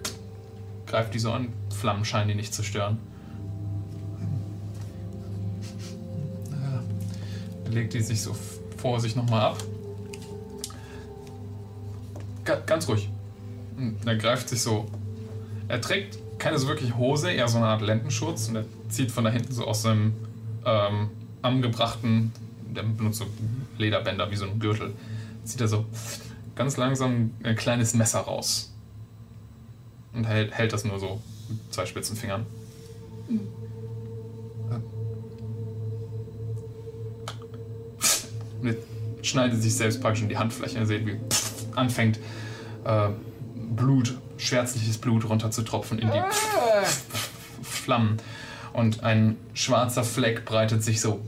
greift 0.87 1.13
die 1.13 1.19
so 1.19 1.31
an. 1.31 1.53
Flammen 1.75 2.05
scheinen 2.05 2.29
die 2.29 2.35
nicht 2.35 2.53
zu 2.53 2.63
stören. 2.63 2.97
Er 7.65 7.71
legt 7.71 7.93
die 7.93 8.01
sich 8.01 8.21
so 8.21 8.35
vor 8.77 8.99
sich 8.99 9.15
nochmal 9.15 9.41
ab. 9.41 9.63
Ga 12.45 12.55
ganz 12.65 12.87
ruhig. 12.87 13.09
Und 13.77 13.97
er 14.05 14.15
greift 14.15 14.49
sich 14.49 14.61
so. 14.61 14.89
Er 15.67 15.81
trägt 15.81 16.17
keine 16.37 16.59
so 16.59 16.67
wirklich 16.67 16.95
Hose, 16.95 17.31
eher 17.31 17.47
so 17.47 17.57
eine 17.57 17.67
Art 17.67 17.81
Lendenschutz 17.81 18.49
und 18.49 18.57
er 18.57 18.65
zieht 18.89 19.11
von 19.11 19.23
da 19.23 19.29
hinten 19.29 19.53
so 19.53 19.65
aus 19.65 19.83
seinem 19.83 20.13
ähm, 20.65 21.09
angebrachten, 21.41 22.31
der 22.75 22.83
benutzt 22.83 23.19
so 23.19 23.25
Lederbänder 23.77 24.29
wie 24.29 24.35
so 24.35 24.45
ein 24.45 24.59
Gürtel, 24.59 24.93
zieht 25.43 25.61
er 25.61 25.67
so 25.67 25.85
ganz 26.55 26.77
langsam 26.77 27.31
ein 27.43 27.55
kleines 27.55 27.93
Messer 27.93 28.19
raus. 28.19 28.73
Und 30.13 30.25
hält, 30.25 30.53
hält 30.53 30.73
das 30.73 30.85
nur 30.85 30.99
so 30.99 31.21
mit 31.49 31.59
zwei 31.73 31.85
spitzen 31.85 32.15
Fingern. 32.15 32.45
Und 38.61 38.67
er 38.67 38.75
schneidet 39.23 39.61
sich 39.61 39.75
selbst 39.75 40.01
praktisch 40.01 40.23
in 40.23 40.29
die 40.29 40.37
Handfläche. 40.37 40.79
Ihr 40.79 40.85
seht, 40.85 41.05
wie 41.05 41.17
anfängt 41.75 42.19
äh, 42.85 43.09
Blut, 43.75 44.17
schwärzliches 44.37 44.97
Blut 44.97 45.27
runterzutropfen 45.29 45.99
in 45.99 46.11
die 46.11 46.21
Flammen. 47.63 48.17
Und 48.73 49.03
ein 49.03 49.37
schwarzer 49.53 50.03
Fleck 50.03 50.45
breitet 50.45 50.83
sich 50.83 50.99
so 50.99 51.21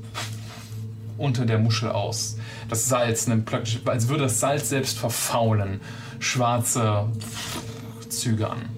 unter 1.18 1.46
der 1.46 1.60
Muschel 1.60 1.90
aus. 1.90 2.38
Das 2.70 2.90
Salz 2.90 3.28
nimmt 3.28 3.46
praktisch, 3.46 3.80
als 3.86 4.08
würde 4.08 4.24
das 4.24 4.40
Salz 4.40 4.70
selbst 4.70 4.98
verfaulen, 4.98 5.80
schwarze 6.20 7.08
Züge 8.10 8.50
an. 8.50 8.70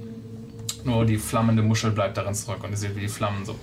Nur 0.83 1.05
die 1.05 1.17
flammende 1.17 1.63
Muschel 1.63 1.91
bleibt 1.91 2.17
darin 2.17 2.33
zurück 2.33 2.63
und 2.63 2.71
ihr 2.71 2.77
seht, 2.77 2.95
wie 2.95 3.01
die 3.01 3.07
Flammen 3.07 3.45
so 3.45 3.55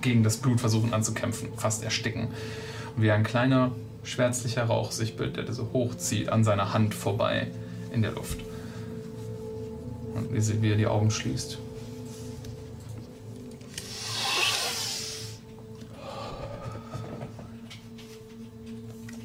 gegen 0.00 0.22
das 0.22 0.38
Blut 0.38 0.60
versuchen 0.60 0.94
anzukämpfen, 0.94 1.50
fast 1.56 1.82
ersticken. 1.82 2.28
Und 2.96 3.02
wie 3.02 3.10
ein 3.10 3.22
kleiner 3.22 3.72
schwärzlicher 4.02 4.64
Rauch 4.64 4.90
sich 4.90 5.16
bildet, 5.16 5.48
der 5.48 5.54
so 5.54 5.70
hochzieht 5.72 6.28
an 6.28 6.44
seiner 6.44 6.72
Hand 6.72 6.94
vorbei 6.94 7.48
in 7.92 8.02
der 8.02 8.12
Luft. 8.12 8.38
Und 10.14 10.32
ihr 10.34 10.42
seht, 10.42 10.62
wie 10.62 10.70
er 10.70 10.76
die 10.76 10.86
Augen 10.86 11.10
schließt. 11.10 11.58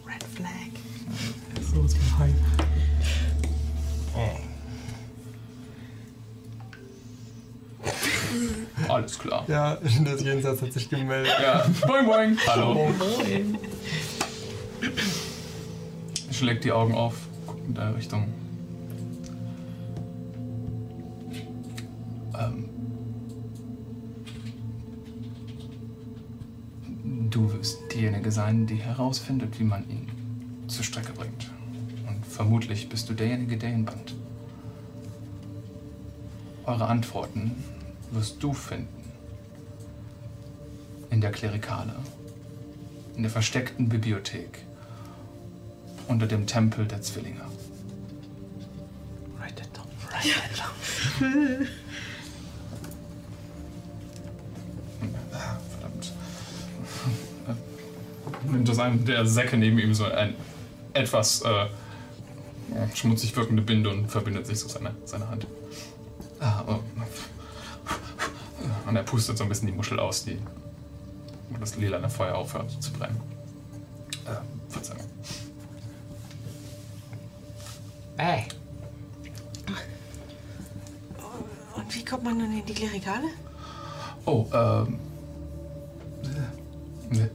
Red 0.06 0.24
Flag. 0.36 0.50
So 1.74 1.84
ist 1.84 1.96
ein 1.96 2.20
Hai. 2.20 2.34
Alles 8.90 9.20
klar. 9.20 9.44
Ja, 9.48 9.76
das 9.76 10.22
Jenseits 10.24 10.62
hat 10.62 10.74
sich 10.74 10.90
gemeldet. 10.90 11.34
Ja, 11.42 11.66
boing 11.86 12.06
boing. 12.06 12.38
Hallo. 12.48 12.94
Schlägt 16.32 16.64
die 16.64 16.72
Augen 16.72 16.94
auf, 16.94 17.16
guckt 17.46 17.68
in 17.68 17.74
deine 17.74 17.96
Richtung. 17.96 18.28
Du 27.38 27.54
wirst 27.54 27.78
diejenige 27.94 28.32
sein, 28.32 28.66
die 28.66 28.78
herausfindet, 28.78 29.60
wie 29.60 29.64
man 29.64 29.88
ihn 29.90 30.10
zur 30.68 30.84
Strecke 30.84 31.14
bringt. 31.14 31.52
Und 32.08 32.26
vermutlich 32.26 32.90
bist 32.90 33.08
du 33.10 33.14
derjenige, 33.14 33.58
der 33.58 33.70
ihn 33.70 33.86
bannt. 33.86 34.16
Eure 36.66 36.88
Antworten 36.88 37.64
wirst 38.12 38.42
du 38.42 38.54
finden. 38.54 38.88
In 41.12 41.22
der 41.22 41.32
Klerikale. 41.32 41.94
In 43.16 43.22
der 43.22 43.32
versteckten 43.32 43.88
Bibliothek. 43.88 44.66
Unter 46.08 46.26
dem 46.26 46.48
Tempel 46.48 46.88
der 46.88 47.04
Zwillinge. 47.04 47.42
Write 49.38 49.56
that 49.56 49.78
down. 49.78 49.86
Write 50.10 50.34
that 50.34 50.58
down. 50.58 51.68
Nimmt 58.52 58.70
aus 58.70 58.80
einem 58.80 59.06
der 59.06 59.26
Säcke 59.26 59.58
neben 59.58 59.78
ihm 59.80 59.94
so 59.94 60.06
ein 60.06 60.36
etwas 60.94 61.42
äh, 61.42 61.68
schmutzig 62.96 63.36
wirkende 63.36 63.62
Binde 63.62 63.90
und 63.90 64.10
verbindet 64.10 64.48
sich 64.48 64.60
so 64.60 64.68
seine, 64.68 64.96
seine 65.06 65.30
Hand. 65.30 65.48
Ah, 66.40 66.64
oh. 66.68 66.80
Und 68.88 68.96
er 68.96 69.04
pustet 69.04 69.38
so 69.38 69.44
ein 69.44 69.50
bisschen 69.50 69.68
die 69.68 69.74
Muschel 69.74 70.00
aus, 70.00 70.24
die 70.24 70.40
wo 71.50 71.58
das 71.60 71.78
lilane 71.78 72.10
Feuer 72.10 72.36
aufhört 72.36 72.72
zu 72.82 72.92
brennen. 72.92 73.22
Äh, 74.26 74.72
Verzeihung. 74.72 75.06
Ey, 78.18 78.46
Und 81.88 81.96
wie 81.96 82.04
kommt 82.04 82.24
man 82.24 82.40
dann 82.40 82.52
in 82.52 82.66
die 82.66 82.74
Klerikale? 82.74 83.28
Oh, 84.26 84.46
ähm. 84.54 85.00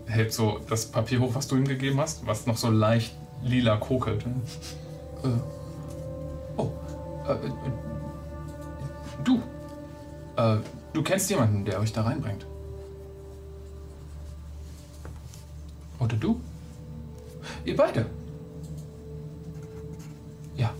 Hält 0.06 0.32
so 0.32 0.60
das 0.68 0.86
Papier 0.86 1.20
hoch, 1.20 1.34
was 1.34 1.48
du 1.48 1.56
ihm 1.56 1.66
gegeben 1.66 1.98
hast, 2.00 2.26
was 2.26 2.46
noch 2.46 2.56
so 2.56 2.70
leicht 2.70 3.14
lila 3.42 3.76
kokelt. 3.76 4.24
Äh, 5.24 5.28
oh, 6.56 6.70
äh, 7.26 7.36
du. 9.24 9.42
Äh, 10.36 10.58
du 10.92 11.02
kennst 11.02 11.30
jemanden, 11.30 11.64
der 11.64 11.80
euch 11.80 11.92
da 11.92 12.02
reinbringt. 12.02 12.46
Oder 15.98 16.16
du? 16.16 16.40
Ihr 17.64 17.76
beide. 17.76 18.06
Ja. 20.56 20.70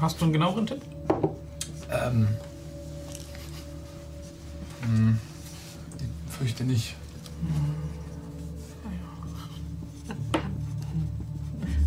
Hast 0.00 0.20
du 0.20 0.24
einen 0.24 0.32
genaueren 0.32 0.66
Tipp? 0.66 0.93
Ähm. 1.90 2.28
Hm, 4.82 5.18
ich 5.98 6.32
fürchte 6.36 6.64
nicht. 6.64 6.94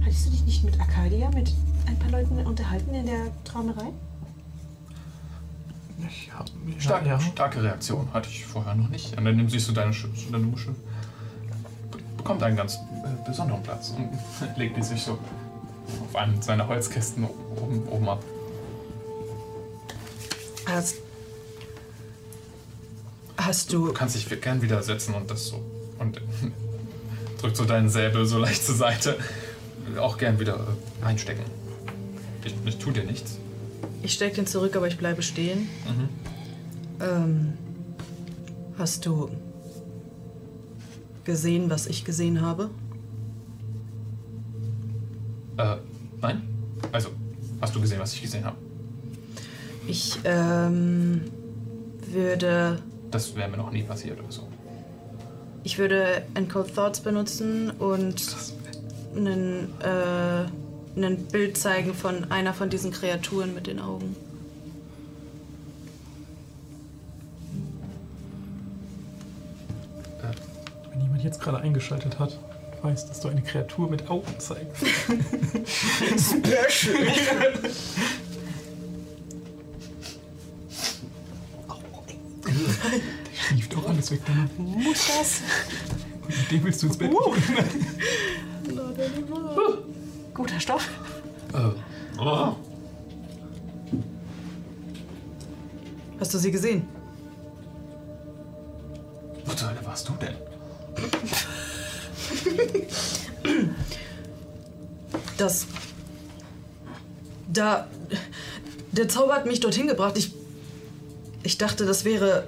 Hattest 0.03 0.25
du 0.27 0.29
dich 0.31 0.43
nicht 0.45 0.63
mit 0.63 0.79
Arcadia, 0.79 1.29
mit 1.31 1.53
ein 1.87 1.97
paar 1.99 2.11
Leuten 2.11 2.39
unterhalten 2.45 2.93
in 2.93 3.05
der 3.05 3.43
Traumerei? 3.43 3.87
Ich 6.07 6.31
hab, 6.33 6.49
Stark, 6.79 7.05
ja. 7.05 7.19
Starke 7.19 7.61
Reaktion 7.63 8.07
hatte 8.13 8.29
ich 8.29 8.45
vorher 8.45 8.75
noch 8.75 8.89
nicht. 8.89 9.17
Und 9.17 9.25
dann 9.25 9.35
nimmst 9.35 9.53
siehst 9.53 9.67
du 9.67 9.73
deine, 9.73 9.91
Sch- 9.91 10.07
deine 10.31 10.45
Muschel. 10.45 10.73
Be 11.91 11.97
bekommt 12.17 12.43
einen 12.43 12.55
ganz 12.55 12.75
äh, 12.75 13.27
besonderen 13.27 13.63
Platz 13.63 13.89
und 13.91 14.09
legt 14.57 14.77
die 14.77 14.83
sich 14.83 15.01
so 15.01 15.17
auf 16.03 16.15
einen 16.15 16.41
seiner 16.41 16.67
Holzkästen 16.67 17.23
oben, 17.25 17.87
oben 17.89 18.09
ab. 18.09 18.23
Hast, 20.67 20.97
hast 23.37 23.71
du 23.71 23.87
Du 23.87 23.93
kannst 23.93 24.15
dich 24.15 24.41
gern 24.41 24.61
wieder 24.61 24.83
setzen 24.83 25.13
und 25.15 25.31
das 25.31 25.47
so. 25.47 25.61
Und 25.97 26.21
drückt 27.41 27.55
so 27.55 27.63
deinen 27.63 27.89
Säbel 27.89 28.25
so 28.25 28.37
leicht 28.37 28.65
zur 28.65 28.75
Seite. 28.75 29.17
Auch 29.97 30.17
gern 30.17 30.39
wieder 30.39 30.67
einstecken. 31.01 31.45
Ich, 32.43 32.53
ich 32.65 32.77
tu 32.77 32.91
dir 32.91 33.05
nichts. 33.05 33.37
Ich 34.03 34.13
stecke 34.13 34.35
den 34.35 34.47
zurück, 34.47 34.75
aber 34.75 34.87
ich 34.87 34.97
bleibe 34.97 35.21
stehen. 35.21 35.69
Ähm, 36.99 37.53
hast 38.77 39.05
du 39.05 39.29
gesehen, 41.23 41.69
was 41.69 41.87
ich 41.87 42.03
gesehen 42.03 42.41
habe? 42.41 42.69
Äh, 45.57 45.77
nein? 46.21 46.47
Also, 46.91 47.09
hast 47.61 47.73
du 47.75 47.81
gesehen, 47.81 47.99
was 47.99 48.13
ich 48.13 48.21
gesehen 48.21 48.45
habe? 48.45 48.57
Ich 49.87 50.19
ähm, 50.25 51.21
würde 52.11 52.79
Das 53.09 53.35
wäre 53.35 53.49
mir 53.49 53.57
noch 53.57 53.71
nie 53.71 53.83
passiert 53.83 54.19
oder 54.19 54.31
so. 54.31 54.43
ich 55.63 55.77
würde 55.77 56.23
Encode 56.33 56.75
Thoughts 56.75 56.99
benutzen 56.99 57.71
und 57.71 58.21
einen, 59.15 59.69
äh, 59.81 60.99
ein 60.99 61.17
Bild 61.31 61.57
zeigen 61.57 61.93
von 61.93 62.29
einer 62.31 62.53
von 62.53 62.69
diesen 62.69 62.91
Kreaturen 62.91 63.53
mit 63.53 63.67
den 63.67 63.79
Augen. 63.79 64.15
Wenn 70.91 71.01
jemand 71.01 71.23
jetzt 71.23 71.39
gerade 71.39 71.59
eingeschaltet 71.59 72.19
hat, 72.19 72.37
weiß, 72.81 73.07
dass 73.07 73.21
du 73.21 73.29
eine 73.29 73.41
Kreatur 73.41 73.89
mit 73.89 74.09
Augen 74.09 74.35
zeigst. 74.37 74.83
Der 82.57 83.35
schlieft 83.35 83.75
auch 83.75 83.87
alles 83.89 84.11
weg 84.11 84.21
damit. 84.25 84.57
Muss 84.59 85.07
das? 85.07 85.41
Mit 86.27 86.51
dem 86.51 86.63
willst 86.63 86.83
du 86.83 86.87
ins 86.87 86.97
Bett 86.97 87.11
gehen. 87.11 87.19
Guter 90.33 90.59
Stoff. 90.59 90.89
Äh, 91.53 92.19
oh. 92.19 92.55
Hast 96.19 96.33
du 96.33 96.37
sie 96.37 96.51
gesehen? 96.51 96.87
Wo 99.45 99.53
zur 99.53 99.69
Hölle 99.69 99.85
warst 99.85 100.09
du 100.09 100.13
denn? 100.13 100.35
Das. 105.37 105.67
Da. 107.51 107.87
Der 108.91 109.07
Zauber 109.07 109.35
hat 109.35 109.45
mich 109.45 109.59
dorthin 109.59 109.87
gebracht. 109.87 110.17
Ich. 110.17 110.33
Ich 111.43 111.57
dachte, 111.57 111.85
das 111.85 112.05
wäre. 112.05 112.47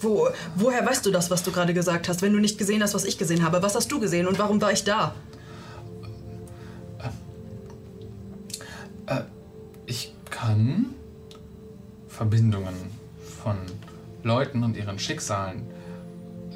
Wo, 0.00 0.28
woher 0.56 0.84
weißt 0.86 1.04
du 1.04 1.10
das, 1.10 1.30
was 1.30 1.42
du 1.42 1.52
gerade 1.52 1.74
gesagt 1.74 2.08
hast, 2.08 2.22
wenn 2.22 2.32
du 2.32 2.38
nicht 2.38 2.56
gesehen 2.56 2.82
hast, 2.82 2.94
was 2.94 3.04
ich 3.04 3.18
gesehen 3.18 3.42
habe? 3.42 3.62
Was 3.62 3.74
hast 3.74 3.92
du 3.92 4.00
gesehen 4.00 4.26
und 4.26 4.38
warum 4.38 4.60
war 4.60 4.72
ich 4.72 4.84
da? 4.84 5.14
Ich 9.86 10.14
kann 10.30 10.94
Verbindungen 12.08 12.74
von 13.42 13.56
Leuten 14.22 14.62
und 14.62 14.76
ihren 14.76 14.98
Schicksalen 14.98 15.62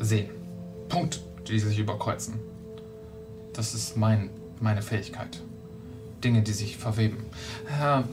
sehen. 0.01 0.31
Punkt, 0.89 1.21
die 1.49 1.59
sich 1.59 1.79
überkreuzen. 1.79 2.35
Das 3.53 3.75
ist 3.75 3.97
mein, 3.97 4.31
meine 4.61 4.83
Fähigkeit. 4.83 5.43
Dinge, 6.25 6.43
die 6.43 6.53
sich 6.53 6.77
verweben. 6.77 7.19
Ja, 7.69 8.05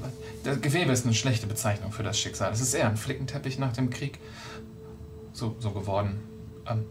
das 0.43 0.61
Gewebe 0.61 0.91
ist 0.91 1.05
eine 1.05 1.15
schlechte 1.15 1.47
Bezeichnung 1.47 1.91
für 1.91 2.03
das 2.03 2.19
Schicksal. 2.19 2.51
Es 2.51 2.61
ist 2.61 2.73
eher 2.73 2.89
ein 2.89 2.97
Flickenteppich 2.97 3.57
nach 3.57 3.73
dem 3.73 3.89
Krieg. 3.89 4.19
So, 5.33 5.55
so 5.59 5.71
geworden. 5.71 6.19
Ähm, 6.67 6.85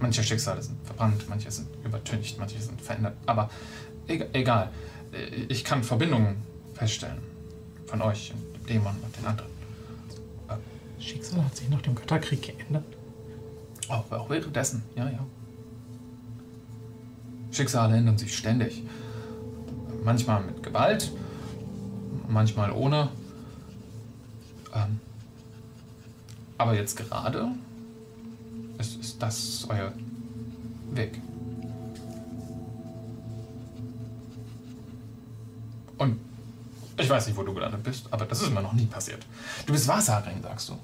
manche 0.00 0.24
Schicksale 0.24 0.62
sind 0.62 0.84
verbrannt, 0.84 1.28
manche 1.28 1.50
sind 1.50 1.68
übertüncht, 1.84 2.38
manche 2.38 2.58
sind 2.60 2.80
verändert. 2.80 3.16
Aber 3.26 3.50
eg 4.08 4.28
egal. 4.32 4.70
Ich 5.48 5.62
kann 5.62 5.84
Verbindungen 5.84 6.36
feststellen. 6.74 7.22
Von 7.86 8.02
euch 8.02 8.32
und 8.32 8.56
dem 8.56 8.66
Dämon 8.66 8.96
und 9.02 9.16
den 9.16 9.26
anderen. 9.26 9.54
Schicksal 10.98 11.44
hat 11.44 11.54
sich 11.54 11.68
nach 11.68 11.82
dem 11.82 11.94
Götterkrieg 11.94 12.42
geändert. 12.42 12.84
Auch, 13.88 14.10
auch 14.10 14.30
währenddessen, 14.30 14.82
ja, 14.96 15.08
ja. 15.10 15.26
Schicksale 17.50 17.96
ändern 17.96 18.16
sich 18.16 18.34
ständig. 18.34 18.82
Manchmal 20.04 20.42
mit 20.42 20.62
Gewalt, 20.62 21.10
manchmal 22.28 22.70
ohne. 22.72 23.08
Ähm, 24.74 25.00
aber 26.58 26.74
jetzt 26.74 26.96
gerade 26.96 27.48
ist, 28.78 29.00
ist 29.00 29.22
das 29.22 29.66
euer 29.68 29.92
Weg. 30.92 31.20
Und 35.96 36.20
ich 36.98 37.08
weiß 37.08 37.26
nicht, 37.26 37.36
wo 37.36 37.42
du 37.42 37.54
gelandet 37.54 37.82
bist, 37.82 38.06
aber 38.10 38.26
das 38.26 38.42
ist 38.42 38.52
mir 38.52 38.62
noch 38.62 38.74
nie 38.74 38.86
passiert. 38.86 39.24
Du 39.64 39.72
bist 39.72 39.88
Wahrsagerin, 39.88 40.42
sagst 40.42 40.68
du. 40.68 40.78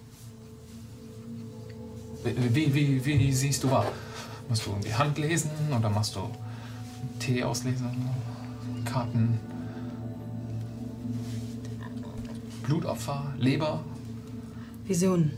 Wie, 2.25 2.75
wie, 2.75 3.05
wie, 3.05 3.05
wie 3.05 3.33
siehst 3.33 3.63
du 3.65 3.71
wahr? 3.71 3.87
Musst 4.49 4.67
du 4.67 4.75
die 4.85 4.95
Hand 4.95 5.19
lesen 5.19 5.51
oder 5.77 5.91
machst 5.91 6.17
du 6.17 6.31
Tee 7.19 7.45
auslesen? 7.45 7.87
Karten? 8.85 9.39
Blutopfer? 12.63 13.35
Leber? 13.39 13.81
Visionen. 14.87 15.33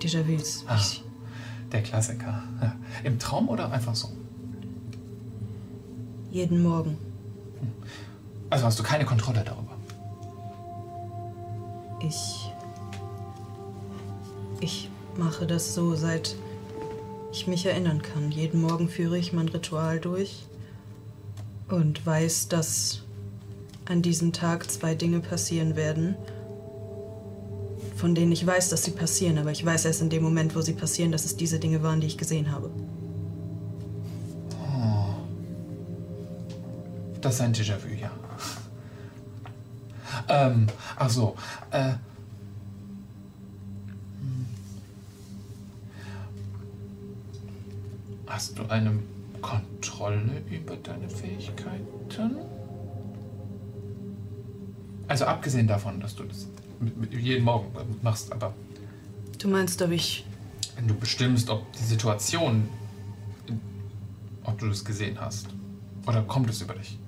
Déjà-vus. 0.00 0.64
Ah, 0.66 0.80
der 1.72 1.82
Klassiker. 1.82 2.42
Ja. 2.60 2.76
Im 3.04 3.18
Traum 3.18 3.48
oder 3.48 3.72
einfach 3.72 3.94
so? 3.94 4.08
Jeden 6.30 6.62
Morgen. 6.62 6.98
Also 8.50 8.64
hast 8.66 8.78
du 8.78 8.82
keine 8.82 9.04
Kontrolle 9.04 9.42
darüber. 9.44 9.76
Ich. 12.00 12.52
Ich 14.60 14.90
mache 15.16 15.46
das 15.46 15.74
so, 15.74 15.94
seit 15.94 16.36
ich 17.32 17.46
mich 17.46 17.66
erinnern 17.66 18.02
kann. 18.02 18.30
Jeden 18.30 18.60
Morgen 18.60 18.88
führe 18.88 19.18
ich 19.18 19.32
mein 19.32 19.48
Ritual 19.48 20.00
durch 20.00 20.47
und 21.68 22.04
weiß, 22.04 22.48
dass 22.48 23.02
an 23.86 24.02
diesem 24.02 24.32
Tag 24.32 24.70
zwei 24.70 24.94
Dinge 24.94 25.20
passieren 25.20 25.76
werden, 25.76 26.16
von 27.96 28.14
denen 28.14 28.32
ich 28.32 28.46
weiß, 28.46 28.68
dass 28.68 28.84
sie 28.84 28.92
passieren, 28.92 29.38
aber 29.38 29.50
ich 29.50 29.64
weiß 29.64 29.84
erst 29.84 30.02
in 30.02 30.10
dem 30.10 30.22
Moment, 30.22 30.54
wo 30.54 30.60
sie 30.60 30.74
passieren, 30.74 31.12
dass 31.12 31.24
es 31.24 31.36
diese 31.36 31.58
Dinge 31.58 31.82
waren, 31.82 32.00
die 32.00 32.06
ich 32.06 32.18
gesehen 32.18 32.52
habe. 32.52 32.70
Das 37.20 37.34
ist 37.34 37.40
ein 37.40 37.52
Déjà-vu, 37.52 37.88
ja. 38.00 38.10
ähm, 40.28 40.68
ach 40.96 41.10
so. 41.10 41.34
Äh, 41.72 41.94
hast 48.26 48.56
du 48.56 48.62
eine 48.68 48.92
Kontrolle 49.40 50.42
über 50.50 50.76
deine 50.76 51.08
Fähigkeiten? 51.08 51.86
Also 55.08 55.24
abgesehen 55.24 55.66
davon, 55.66 56.00
dass 56.00 56.14
du 56.14 56.24
das 56.24 56.46
mit, 56.80 56.96
mit 56.96 57.12
jeden 57.14 57.44
Morgen 57.44 57.66
machst, 58.02 58.30
aber 58.32 58.54
Du 59.38 59.48
meinst, 59.48 59.80
ob 59.82 59.90
ich. 59.92 60.24
wenn 60.76 60.88
du 60.88 60.94
bestimmst, 60.94 61.48
ob 61.50 61.72
die 61.72 61.84
Situation, 61.84 62.68
ob 64.44 64.58
du 64.58 64.68
das 64.68 64.84
gesehen 64.84 65.18
hast, 65.20 65.48
oder 66.06 66.22
kommt 66.22 66.50
es 66.50 66.60
über 66.60 66.74
dich? 66.74 66.98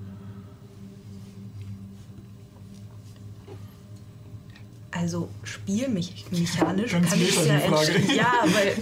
Also 4.92 5.28
spielmechanisch 5.44 6.92
Ganz 6.92 7.10
kann 7.10 7.20
ich 7.20 7.38
meta, 7.38 7.44
ja 7.44 7.60
entscheiden. 7.60 8.16
Ja, 8.16 8.32
weil. 8.44 8.76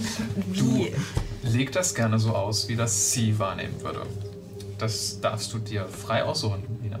Wie? 0.47 0.91
Leg 1.43 1.71
das 1.71 1.93
gerne 1.93 2.17
so 2.19 2.35
aus, 2.35 2.67
wie 2.67 2.75
das 2.75 3.11
sie 3.11 3.37
wahrnehmen 3.37 3.79
würde. 3.81 4.05
Das 4.77 5.21
darfst 5.21 5.53
du 5.53 5.59
dir 5.59 5.87
frei 5.87 6.23
aussuchen, 6.23 6.63
Nina. 6.81 6.99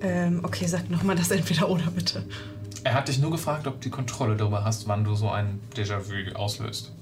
Ähm, 0.00 0.40
okay, 0.42 0.66
sag 0.66 0.88
nochmal 0.88 1.16
das 1.16 1.30
entweder 1.30 1.68
oder 1.68 1.90
bitte. 1.90 2.24
Er 2.84 2.94
hat 2.94 3.08
dich 3.08 3.18
nur 3.18 3.30
gefragt, 3.30 3.66
ob 3.66 3.74
du 3.74 3.80
die 3.80 3.90
Kontrolle 3.90 4.36
darüber 4.36 4.64
hast, 4.64 4.88
wann 4.88 5.04
du 5.04 5.14
so 5.14 5.28
ein 5.28 5.60
Déjà-vu 5.76 6.34
auslöst. 6.34 6.92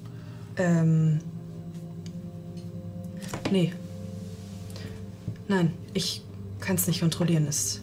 Ähm. 0.57 1.19
Nee. 3.51 3.73
Nein, 5.47 5.71
ich 5.93 6.23
kann 6.59 6.75
es 6.75 6.87
nicht 6.87 6.99
kontrollieren. 6.99 7.47
Es 7.47 7.81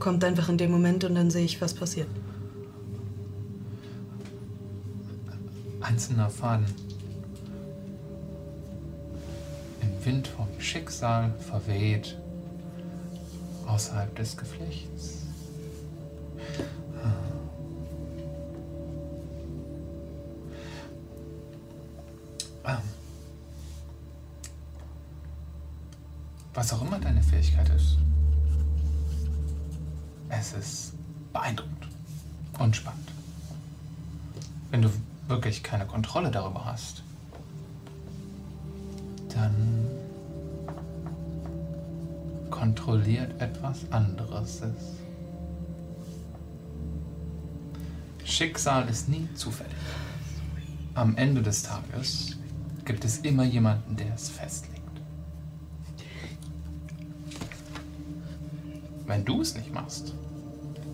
kommt 0.00 0.24
einfach 0.24 0.48
in 0.48 0.58
dem 0.58 0.72
Moment 0.72 1.04
und 1.04 1.14
dann 1.14 1.30
sehe 1.30 1.44
ich, 1.44 1.60
was 1.60 1.74
passiert. 1.74 2.08
Einzelner 5.86 6.28
Faden. 6.28 6.66
Im 9.80 10.04
Wind 10.04 10.26
vom 10.26 10.48
Schicksal 10.58 11.32
verweht. 11.38 12.18
Außerhalb 13.66 14.12
des 14.16 14.36
Geflechts. 14.36 15.18
Ähm. 22.64 22.78
Was 26.52 26.72
auch 26.72 26.82
immer 26.82 26.98
deine 26.98 27.22
Fähigkeit 27.22 27.68
ist. 27.68 27.98
Es 30.30 30.52
ist 30.52 30.94
beeindruckend 31.32 31.86
und 32.58 32.74
spannend. 32.74 33.12
Wenn 34.72 34.82
du 34.82 34.90
wirklich 35.28 35.62
keine 35.62 35.86
Kontrolle 35.86 36.30
darüber 36.30 36.64
hast, 36.64 37.02
dann 39.28 39.86
kontrolliert 42.50 43.40
etwas 43.40 43.90
anderes 43.90 44.62
es. 44.62 44.96
Schicksal 48.24 48.88
ist 48.88 49.08
nie 49.08 49.28
zufällig. 49.34 49.72
Am 50.94 51.16
Ende 51.16 51.42
des 51.42 51.62
Tages 51.62 52.36
gibt 52.84 53.04
es 53.04 53.18
immer 53.18 53.44
jemanden, 53.44 53.96
der 53.96 54.14
es 54.14 54.30
festlegt. 54.30 54.76
Wenn 59.06 59.24
du 59.24 59.40
es 59.40 59.54
nicht 59.54 59.72
machst, 59.72 60.14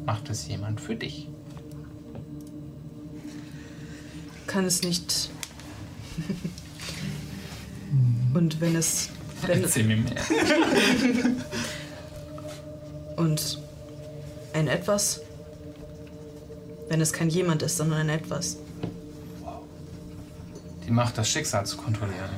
macht 0.05 0.29
es 0.29 0.47
jemand 0.47 0.81
für 0.81 0.97
dich. 0.97 1.29
Kann 4.47 4.65
es 4.65 4.83
nicht. 4.83 5.31
Und 8.35 8.61
wenn 8.61 8.77
es. 8.77 9.11
Wenn, 9.47 9.63
Erzähl 9.63 9.85
mir 9.85 9.97
mehr. 9.97 10.15
und 13.17 13.59
ein 14.53 14.69
Etwas. 14.69 15.21
Wenn 16.89 17.01
es 17.01 17.13
kein 17.13 17.29
jemand 17.29 17.63
ist, 17.63 17.77
sondern 17.77 18.01
ein 18.01 18.09
Etwas. 18.09 18.59
Die 20.87 20.91
Macht, 20.91 21.19
das 21.19 21.29
Schicksal 21.29 21.67
zu 21.67 21.77
kontrollieren. 21.77 22.31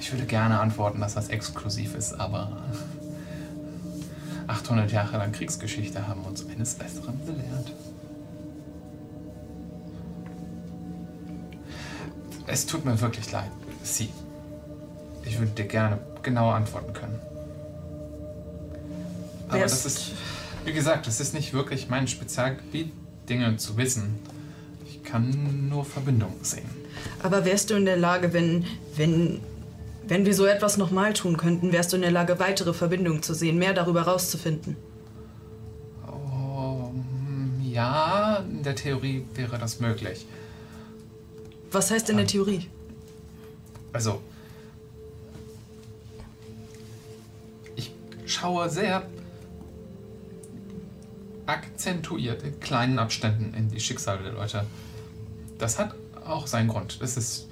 Ich 0.00 0.12
würde 0.12 0.26
gerne 0.26 0.60
antworten, 0.60 1.00
dass 1.00 1.14
das 1.14 1.28
exklusiv 1.28 1.94
ist, 1.94 2.12
aber 2.12 2.52
800 4.46 4.92
Jahre 4.92 5.16
lang 5.16 5.32
Kriegsgeschichte 5.32 6.06
haben 6.06 6.22
uns 6.22 6.46
eines 6.46 6.74
Besseren 6.74 7.18
belehrt. 7.24 7.72
Es 12.46 12.66
tut 12.66 12.84
mir 12.84 13.00
wirklich 13.00 13.30
leid, 13.32 13.50
Sie. 13.82 14.10
Ich 15.24 15.38
würde 15.38 15.52
dir 15.52 15.64
gerne 15.64 15.98
genauer 16.22 16.54
antworten 16.54 16.92
können. 16.92 17.20
Aber 19.48 19.58
Wer 19.58 19.62
das 19.62 19.84
ist, 19.84 20.12
wie 20.64 20.72
gesagt, 20.72 21.06
das 21.06 21.20
ist 21.20 21.34
nicht 21.34 21.52
wirklich 21.52 21.88
mein 21.88 22.06
Spezialgebiet, 22.08 22.92
Dinge 23.28 23.56
zu 23.56 23.76
wissen. 23.76 24.18
Ich 24.86 25.02
kann 25.02 25.68
nur 25.68 25.84
Verbindungen 25.84 26.42
sehen. 26.42 26.68
Aber 27.22 27.44
wärst 27.44 27.70
du 27.70 27.74
in 27.74 27.84
der 27.84 27.96
Lage, 27.96 28.32
wenn, 28.32 28.64
wenn, 28.96 29.40
wenn 30.06 30.24
wir 30.24 30.34
so 30.34 30.46
etwas 30.46 30.76
nochmal 30.76 31.12
tun 31.12 31.36
könnten, 31.36 31.72
wärst 31.72 31.92
du 31.92 31.96
in 31.96 32.02
der 32.02 32.10
Lage, 32.12 32.38
weitere 32.38 32.72
Verbindungen 32.72 33.22
zu 33.22 33.34
sehen, 33.34 33.58
mehr 33.58 33.74
darüber 33.74 34.02
rauszufinden? 34.02 34.76
Oh, 36.08 36.90
ja, 37.62 38.44
in 38.48 38.62
der 38.62 38.76
Theorie 38.76 39.24
wäre 39.34 39.58
das 39.58 39.80
möglich. 39.80 40.26
Was 41.70 41.90
heißt 41.90 42.10
in 42.10 42.16
der 42.16 42.26
Theorie? 42.26 42.68
Also, 43.92 44.20
ich 47.74 47.92
schaue 48.26 48.68
sehr 48.70 49.06
akzentuiert 51.46 52.42
in 52.42 52.58
kleinen 52.60 52.98
Abständen 52.98 53.54
in 53.54 53.68
die 53.68 53.80
Schicksale 53.80 54.22
der 54.22 54.32
Leute. 54.32 54.66
Das 55.58 55.78
hat 55.78 55.94
auch 56.24 56.46
seinen 56.46 56.68
Grund. 56.68 56.98
Es 57.00 57.16
ist 57.16 57.46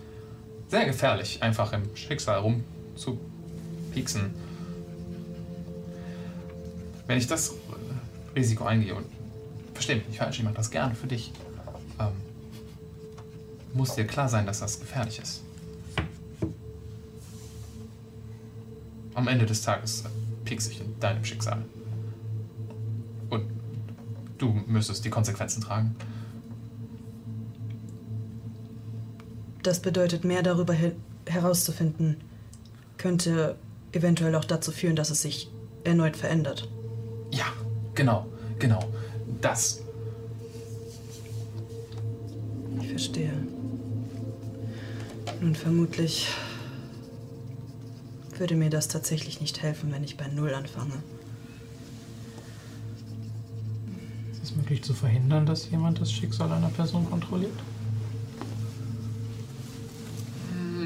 sehr 0.69 0.87
gefährlich, 0.87 1.43
einfach 1.43 1.73
im 1.73 1.95
Schicksal 1.95 2.41
rumzupieksen. 2.41 4.35
Wenn 7.07 7.19
ich 7.19 7.27
das 7.27 7.55
Risiko 8.35 8.65
eingehe 8.65 8.95
und 8.95 9.07
verstehe 9.73 9.97
mich 9.97 10.09
nicht 10.09 10.19
falsch, 10.19 10.39
ich 10.39 10.45
mache 10.45 10.55
das 10.55 10.71
gerne 10.71 10.95
für 10.95 11.07
dich, 11.07 11.31
ähm, 11.31 11.44
muss 13.75 13.95
dir 13.95 14.07
klar 14.07 14.29
sein, 14.29 14.47
dass 14.47 14.61
das 14.61 14.81
gefährlich 14.81 15.19
ist. 15.19 15.43
Am 19.15 19.29
Ende 19.29 19.47
des 19.47 19.63
Tages 19.63 20.05
piekse 20.45 20.71
ich 20.71 20.81
in 20.81 20.99
deinem 21.01 21.25
Schicksal. 21.25 21.65
Und 23.31 23.45
du 24.39 24.53
müsstest 24.67 25.05
die 25.05 25.11
Konsequenzen 25.11 25.63
tragen. 25.63 25.95
Das 29.63 29.81
bedeutet, 29.81 30.25
mehr 30.25 30.43
darüber 30.43 30.75
he 30.75 30.93
herauszufinden, 31.27 32.19
könnte 32.99 33.57
eventuell 33.93 34.35
auch 34.35 34.45
dazu 34.45 34.73
führen, 34.73 34.95
dass 34.95 35.11
es 35.11 35.23
sich 35.23 35.51
erneut 35.85 36.17
verändert. 36.17 36.69
Ja, 37.31 37.47
genau, 37.95 38.27
genau. 38.59 38.81
Das. 39.41 39.81
Ich 42.81 42.89
verstehe. 42.89 43.54
Nun 45.41 45.55
vermutlich 45.55 46.29
würde 48.39 48.57
mir 48.57 48.71
das 48.71 48.89
tatsächlich 48.89 49.41
nicht 49.41 49.63
helfen, 49.63 49.93
wenn 49.93 50.03
ich 50.05 50.17
bei 50.17 50.27
Null 50.29 50.55
anfange. 50.55 51.03
Ist 54.33 54.43
es 54.43 54.57
möglich 54.57 54.83
zu 54.83 54.95
verhindern, 54.95 55.47
dass 55.47 55.71
jemand 55.71 56.01
das 56.01 56.13
Schicksal 56.13 56.51
einer 56.51 56.69
Person 56.69 57.09
kontrolliert? 57.09 57.53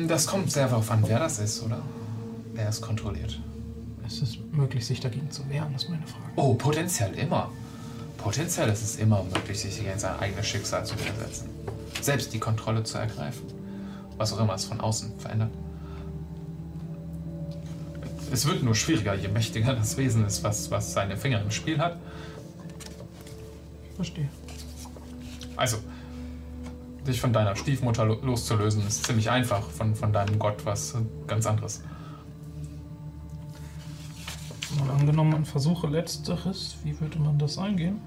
Das 0.07 0.27
kommt 0.27 0.51
sehr 0.51 0.69
darauf 0.69 0.91
an, 0.91 1.05
wer 1.07 1.19
das 1.19 1.39
ist, 1.39 1.63
oder? 1.63 1.83
Wer 2.55 2.69
es 2.69 2.81
kontrolliert. 2.81 3.41
Ist 4.07 4.23
es 4.23 4.39
möglich, 4.53 4.87
sich 4.87 5.01
dagegen 5.01 5.31
zu 5.31 5.49
wehren, 5.49 5.75
ist 5.75 5.89
meine 5.91 6.07
Frage. 6.07 6.25
Oh, 6.37 6.55
potenziell 6.55 7.13
immer. 7.15 7.51
Potenziell 8.17 8.69
ist 8.71 8.83
es 8.83 8.97
immer 8.97 9.23
möglich, 9.25 9.61
sich 9.61 9.79
gegen 9.79 9.99
sein 9.99 10.19
eigenes 10.19 10.47
Schicksal 10.47 10.85
zu 10.85 10.95
widersetzen. 10.99 11.51
Selbst 12.01 12.33
die 12.33 12.39
Kontrolle 12.39 12.83
zu 12.85 12.99
ergreifen. 12.99 13.58
Was 14.19 14.33
auch 14.33 14.41
immer 14.41 14.55
es 14.55 14.65
von 14.65 14.81
außen 14.81 15.19
verändert. 15.19 15.51
Es 18.31 18.47
wird 18.47 18.63
nur 18.63 18.75
schwieriger, 18.75 19.15
je 19.15 19.29
mächtiger 19.29 19.73
das 19.75 19.97
Wesen 19.97 20.27
ist, 20.27 20.45
was, 20.45 20.71
was 20.71 20.93
seine 20.93 21.17
Finger 21.17 21.41
im 21.41 21.51
Spiel 21.51 21.79
hat. 21.79 21.97
Verstehe. 23.97 24.29
Also, 25.57 25.79
dich 27.07 27.21
von 27.21 27.33
deiner 27.33 27.57
Stiefmutter 27.57 28.05
lo- 28.05 28.21
loszulösen, 28.23 28.87
ist 28.87 29.07
ziemlich 29.07 29.31
einfach. 29.31 29.63
Von, 29.63 29.95
von 29.95 30.13
deinem 30.13 30.39
Gott 30.39 30.67
was 30.67 30.95
ganz 31.27 31.47
anderes. 31.47 31.83
Mal 34.79 34.91
angenommen, 34.91 35.31
man 35.31 35.45
versuche 35.47 35.87
letzteres, 35.87 36.77
wie 36.85 37.01
würde 37.01 37.19
man 37.19 37.39
das 37.39 37.57
eingehen? 37.57 38.01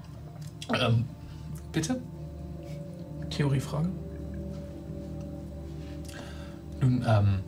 Ähm, 0.72 1.04
bitte? 1.72 2.00
Theoriefrage. 3.30 3.88
Nun, 6.82 7.04
ähm, 7.06 7.38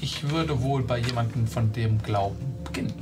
ich 0.00 0.30
würde 0.30 0.62
wohl 0.62 0.82
bei 0.82 0.98
jemandem 0.98 1.46
von 1.46 1.70
dem 1.72 2.02
Glauben 2.02 2.54
beginnen. 2.64 2.94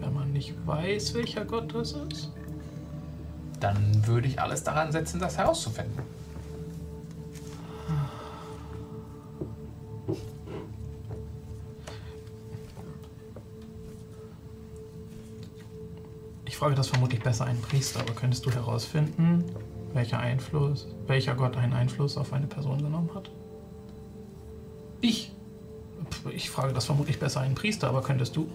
Wenn 0.00 0.14
man 0.14 0.32
nicht 0.32 0.54
weiß, 0.66 1.12
welcher 1.12 1.44
Gott 1.44 1.74
das 1.74 1.92
ist? 1.92 2.32
Dann 3.60 4.06
würde 4.06 4.28
ich 4.28 4.40
alles 4.40 4.64
daran 4.64 4.90
setzen, 4.90 5.20
das 5.20 5.36
herauszufinden. 5.36 6.02
Ich 16.46 16.56
frage 16.56 16.74
das 16.74 16.88
vermutlich 16.88 17.20
besser 17.20 17.44
einen 17.44 17.60
Priester, 17.60 18.00
aber 18.00 18.14
könntest 18.14 18.46
du 18.46 18.50
herausfinden, 18.50 19.44
welcher 19.98 20.20
Einfluss, 20.20 20.86
welcher 21.08 21.34
Gott 21.34 21.56
einen 21.56 21.72
Einfluss 21.72 22.16
auf 22.16 22.32
eine 22.32 22.46
Person 22.46 22.80
genommen 22.80 23.10
hat? 23.14 23.28
Ich 25.00 25.32
Ich 26.30 26.48
frage 26.50 26.72
das 26.72 26.84
vermutlich 26.84 27.18
besser 27.18 27.40
einen 27.40 27.56
Priester, 27.56 27.88
aber 27.88 28.02
könntest 28.02 28.36
du? 28.36 28.48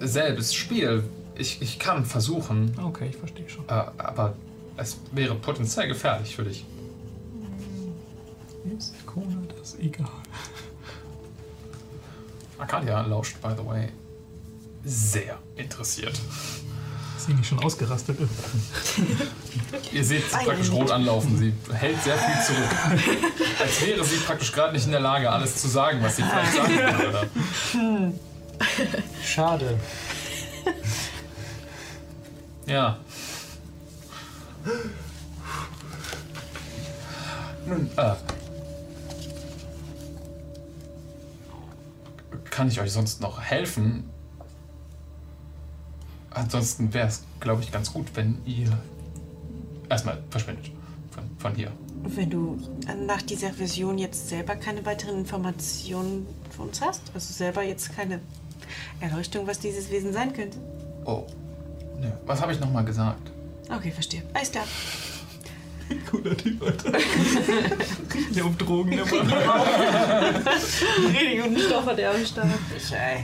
selbes 0.00 0.54
Spiel. 0.54 1.02
Ich, 1.34 1.60
ich 1.60 1.78
kann 1.80 2.04
versuchen, 2.06 2.72
Okay, 2.80 3.08
ich 3.10 3.16
verstehe 3.16 3.48
schon. 3.48 3.64
äh, 3.68 3.72
aber 3.98 4.34
es 4.76 4.98
wäre 5.10 5.34
potenziell 5.34 5.88
gefährlich 5.88 6.36
für 6.36 6.44
dich. 6.44 6.64
Ist 8.78 8.94
Kona 9.04 9.42
das 9.58 9.76
egal? 9.80 10.06
Arcadia 12.56 13.00
lauscht, 13.02 13.42
by 13.42 13.50
the 13.58 13.66
way, 13.66 13.88
sehr 14.84 15.38
interessiert. 15.56 16.18
Ist 17.24 17.30
sie 17.30 17.36
nicht 17.36 17.48
schon 17.48 17.64
ausgerastet? 17.64 18.18
Ihr 19.92 20.04
seht 20.04 20.30
sie 20.30 20.36
praktisch 20.44 20.70
rot 20.70 20.90
anlaufen. 20.90 21.38
Sie 21.38 21.54
hält 21.72 22.02
sehr 22.02 22.18
viel 22.18 22.34
zurück. 22.44 22.68
Als 23.58 23.80
wäre 23.80 24.04
sie 24.04 24.16
praktisch 24.16 24.52
gerade 24.52 24.74
nicht 24.74 24.84
in 24.84 24.90
der 24.90 25.00
Lage, 25.00 25.30
alles 25.30 25.56
zu 25.56 25.68
sagen, 25.68 26.02
was 26.02 26.16
sie 26.16 26.22
vielleicht 26.22 26.52
sagen 26.52 26.76
würde. 27.72 28.12
Schade. 29.24 29.80
Ja. 32.66 32.98
Nun, 37.64 37.90
äh. 37.96 38.14
Kann 42.50 42.68
ich 42.68 42.78
euch 42.82 42.92
sonst 42.92 43.22
noch 43.22 43.40
helfen? 43.40 44.10
Ansonsten 46.34 46.92
wäre 46.92 47.08
es, 47.08 47.22
glaube 47.40 47.62
ich, 47.62 47.70
ganz 47.70 47.92
gut, 47.92 48.06
wenn 48.14 48.38
ihr 48.44 48.76
erstmal 49.88 50.18
verschwindet 50.30 50.70
von, 51.12 51.24
von 51.38 51.54
hier. 51.54 51.70
Wenn 52.02 52.28
du 52.28 52.58
nach 53.06 53.22
dieser 53.22 53.52
Version 53.52 53.96
jetzt 53.98 54.28
selber 54.28 54.56
keine 54.56 54.84
weiteren 54.84 55.18
Informationen 55.18 56.26
für 56.54 56.62
uns 56.62 56.80
hast, 56.80 57.00
also 57.14 57.32
selber 57.32 57.62
jetzt 57.62 57.94
keine 57.96 58.20
Erleuchtung, 59.00 59.46
was 59.46 59.58
dieses 59.60 59.90
Wesen 59.90 60.12
sein 60.12 60.32
könnte. 60.32 60.58
Oh. 61.04 61.24
Ne. 62.00 62.12
Was 62.26 62.42
habe 62.42 62.52
ich 62.52 62.60
nochmal 62.60 62.84
gesagt? 62.84 63.30
Okay, 63.70 63.90
verstehe. 63.90 64.22
Alles 64.34 64.50
klar. 64.50 64.64
Cooler 66.10 66.36
Typ, 66.36 66.62
Alter. 66.62 66.92
Der 68.34 68.44
auf 68.44 68.56
Drogen, 68.56 68.90
der 68.90 69.06
Mann. 69.24 69.32
Richtig 71.08 71.42
guten 71.42 71.58
Stoffer, 71.58 71.94
der 71.94 72.10
am 72.10 72.24
Start. 72.24 72.48
Ich, 72.76 72.92
ey. 72.92 73.22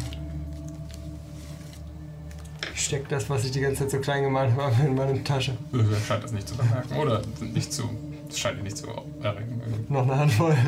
Ich 2.81 2.87
steck 2.87 3.09
das, 3.11 3.29
was 3.29 3.45
ich 3.45 3.51
die 3.51 3.61
ganze 3.61 3.83
Zeit 3.83 3.91
so 3.91 3.99
klein 3.99 4.23
gemalt 4.23 4.57
habe, 4.57 4.75
in 4.87 4.95
meine 4.95 5.23
Tasche. 5.23 5.55
Er 5.71 6.01
scheint 6.01 6.25
das 6.25 6.33
nicht 6.33 6.49
zu 6.49 6.57
bemerken. 6.57 6.97
Oder 6.97 7.21
nicht 7.39 7.71
zu. 7.71 7.83
Es 8.27 8.39
scheint 8.39 8.57
ihn 8.57 8.65
nicht 8.65 8.79
zu 8.79 8.87
erregen. 9.23 9.61
Noch 9.91 10.05
eine 10.05 10.17
Handvoll. 10.17 10.57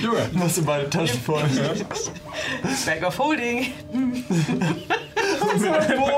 Junge. 0.00 0.30
Machst 0.34 0.58
du 0.58 0.64
beide 0.64 0.88
Taschen 0.88 1.20
voll. 1.20 1.42
Bag 2.86 3.02
of 3.04 3.18
Holding. 3.18 3.72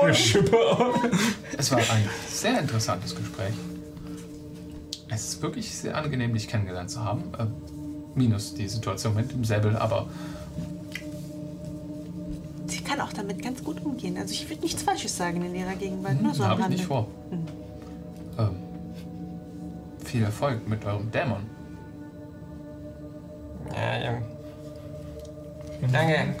Eine 0.03 0.13
Schippe 0.13 0.55
auf. 0.55 0.99
Es 1.57 1.71
war 1.71 1.79
ein 1.79 2.07
sehr 2.29 2.59
interessantes 2.59 3.15
Gespräch. 3.15 3.55
Es 5.09 5.29
ist 5.29 5.41
wirklich 5.41 5.75
sehr 5.75 5.97
angenehm, 5.97 6.35
dich 6.35 6.47
kennengelernt 6.47 6.91
zu 6.91 7.03
haben. 7.03 7.31
Minus 8.15 8.53
die 8.53 8.67
Situation 8.67 9.13
mit 9.13 9.31
dem 9.31 9.43
Säbel, 9.43 9.75
aber 9.75 10.07
Sie 12.67 12.79
kann 12.81 12.99
auch 13.01 13.13
damit 13.13 13.43
ganz 13.43 13.63
gut 13.63 13.83
umgehen. 13.85 14.17
Also 14.17 14.33
ich 14.33 14.49
würde 14.49 14.61
nichts 14.61 14.81
Falsches 14.83 15.15
sagen 15.15 15.43
in 15.45 15.53
ihrer 15.55 15.75
Gegenwart. 15.75 16.21
Nur 16.21 16.33
so 16.33 16.43
am 16.43 16.51
habe 16.51 16.61
ich 16.63 16.69
nicht 16.69 16.85
vor. 16.85 17.07
Ähm, 18.37 18.55
viel 20.03 20.23
Erfolg 20.23 20.67
mit 20.67 20.83
eurem 20.85 21.11
Dämon. 21.11 21.41
Ja, 23.73 23.97
ja. 23.97 24.21
Danke. 25.91 26.35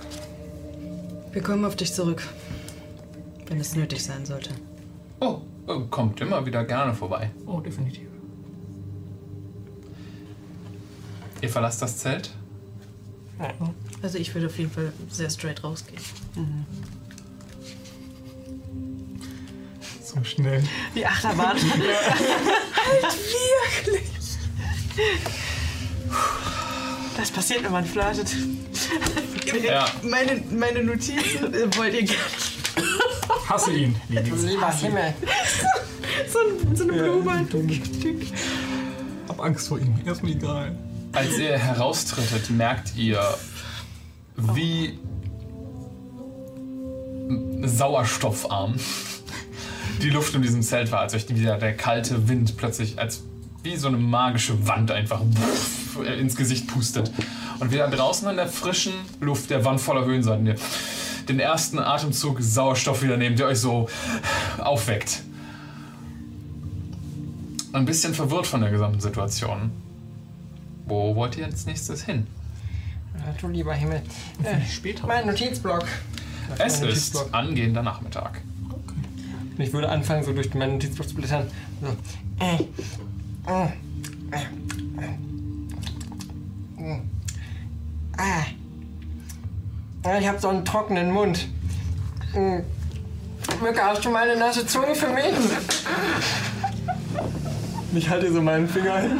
Wir 1.31 1.41
kommen 1.41 1.65
auf 1.65 1.75
dich 1.75 1.93
zurück. 1.93 2.23
Wenn 3.47 3.59
es 3.59 3.75
nötig 3.75 4.03
sein 4.03 4.25
sollte. 4.25 4.51
Oh, 5.19 5.39
äh, 5.67 5.79
kommt 5.89 6.19
immer 6.21 6.45
wieder 6.45 6.63
gerne 6.63 6.93
vorbei. 6.93 7.29
Oh, 7.45 7.59
definitiv. 7.59 8.04
Ihr 11.41 11.49
verlasst 11.49 11.81
das 11.81 11.97
Zelt? 11.97 12.31
Also 14.01 14.17
ich 14.17 14.33
würde 14.33 14.47
auf 14.47 14.57
jeden 14.57 14.71
Fall 14.71 14.91
sehr 15.09 15.29
straight 15.29 15.63
rausgehen. 15.63 15.99
So 20.03 20.23
schnell. 20.23 20.63
Die 20.95 21.05
Achterbahn. 21.05 21.57
Das 27.17 27.31
passiert, 27.31 27.63
wenn 27.63 27.71
man 27.71 27.85
flirtet. 27.85 28.35
Ja. 29.63 29.87
Meine, 30.03 30.41
meine 30.51 30.83
Notizen 30.83 31.53
äh, 31.53 31.75
wollt 31.77 31.93
ihr 31.93 32.03
gerne 32.03 32.19
Hasse 33.47 33.71
ihn, 33.71 33.95
Lili. 34.09 34.29
Lieber 34.47 34.71
Himmel. 34.71 35.13
so, 36.31 36.39
ein- 36.39 36.75
so 36.75 36.83
eine 36.83 36.93
Blume. 36.93 37.47
Hab 39.29 39.39
Angst 39.39 39.67
vor 39.67 39.79
ihm. 39.79 39.95
Er 40.05 40.11
ist 40.11 40.23
mir 40.23 40.31
egal. 40.31 40.75
Als 41.15 41.37
ihr 41.37 41.57
heraustretet, 41.57 42.49
merkt 42.49 42.95
ihr, 42.97 43.21
wie 44.35 44.99
sauerstoffarm 47.63 48.75
die 50.01 50.09
Luft 50.09 50.35
in 50.35 50.41
diesem 50.41 50.61
Zelt 50.61 50.91
war, 50.91 50.99
als 50.99 51.13
euch 51.13 51.29
wieder 51.29 51.57
der 51.57 51.75
kalte 51.75 52.27
Wind 52.27 52.57
plötzlich 52.57 52.99
als 52.99 53.23
wie 53.63 53.77
so 53.77 53.87
eine 53.87 53.97
magische 53.97 54.67
Wand 54.67 54.91
einfach 54.91 55.21
ins 56.19 56.35
Gesicht 56.35 56.67
pustet. 56.67 57.09
Und 57.59 57.71
wieder 57.71 57.87
draußen 57.87 58.29
in 58.29 58.35
der 58.35 58.47
frischen 58.47 58.93
Luft, 59.21 59.49
der 59.49 59.63
Wand 59.63 59.79
voller 59.79 60.03
Höhenseiten, 60.03 60.45
ihr 60.45 60.55
den 61.29 61.39
ersten 61.39 61.79
Atemzug 61.79 62.41
Sauerstoff 62.41 63.01
wieder 63.01 63.15
nehmt, 63.15 63.39
der 63.39 63.47
euch 63.47 63.59
so 63.59 63.89
aufweckt. 64.57 65.23
Ein 67.71 67.85
bisschen 67.85 68.13
verwirrt 68.13 68.47
von 68.47 68.61
der 68.61 68.69
gesamten 68.69 68.99
Situation. 68.99 69.71
Wo 70.85 71.15
wollt 71.15 71.37
ihr 71.37 71.45
als 71.45 71.65
nächstes 71.65 72.03
hin? 72.03 72.27
Ja, 73.17 73.33
du 73.39 73.47
lieber 73.47 73.73
Himmel. 73.73 74.01
Äh, 74.43 74.61
Später. 74.69 75.07
mein 75.07 75.25
Notizblock. 75.25 75.85
Es 76.53 76.59
Mein 76.59 76.67
ist 76.67 76.81
Notizblock. 76.81 77.29
angehender 77.33 77.81
Nachmittag. 77.81 78.41
Und 79.57 79.59
ich 79.63 79.71
würde 79.73 79.89
anfangen, 79.89 80.23
so 80.23 80.33
durch 80.33 80.53
meinen 80.53 80.73
Notizblock 80.73 81.07
zu 81.09 81.15
blättern. 81.15 81.47
So. 81.81 81.87
Äh, 82.43 82.55
äh, 83.47 83.65
äh, 84.31 84.41
äh, 86.81 86.93
äh. 86.93 86.99
Ah. 88.17 88.43
Ich 90.19 90.27
habe 90.27 90.39
so 90.39 90.49
einen 90.49 90.63
trockenen 90.65 91.11
Mund. 91.11 91.47
Mücke, 92.33 93.81
hast 93.81 94.05
du 94.05 94.11
mal 94.11 94.29
eine 94.29 94.37
nasse 94.39 94.67
Zunge 94.67 94.93
für 94.93 95.09
mich? 95.09 95.23
Ich 97.95 98.09
halte 98.09 98.31
so 98.31 98.41
meinen 98.41 98.67
Finger 98.67 98.99
hin. 98.99 99.19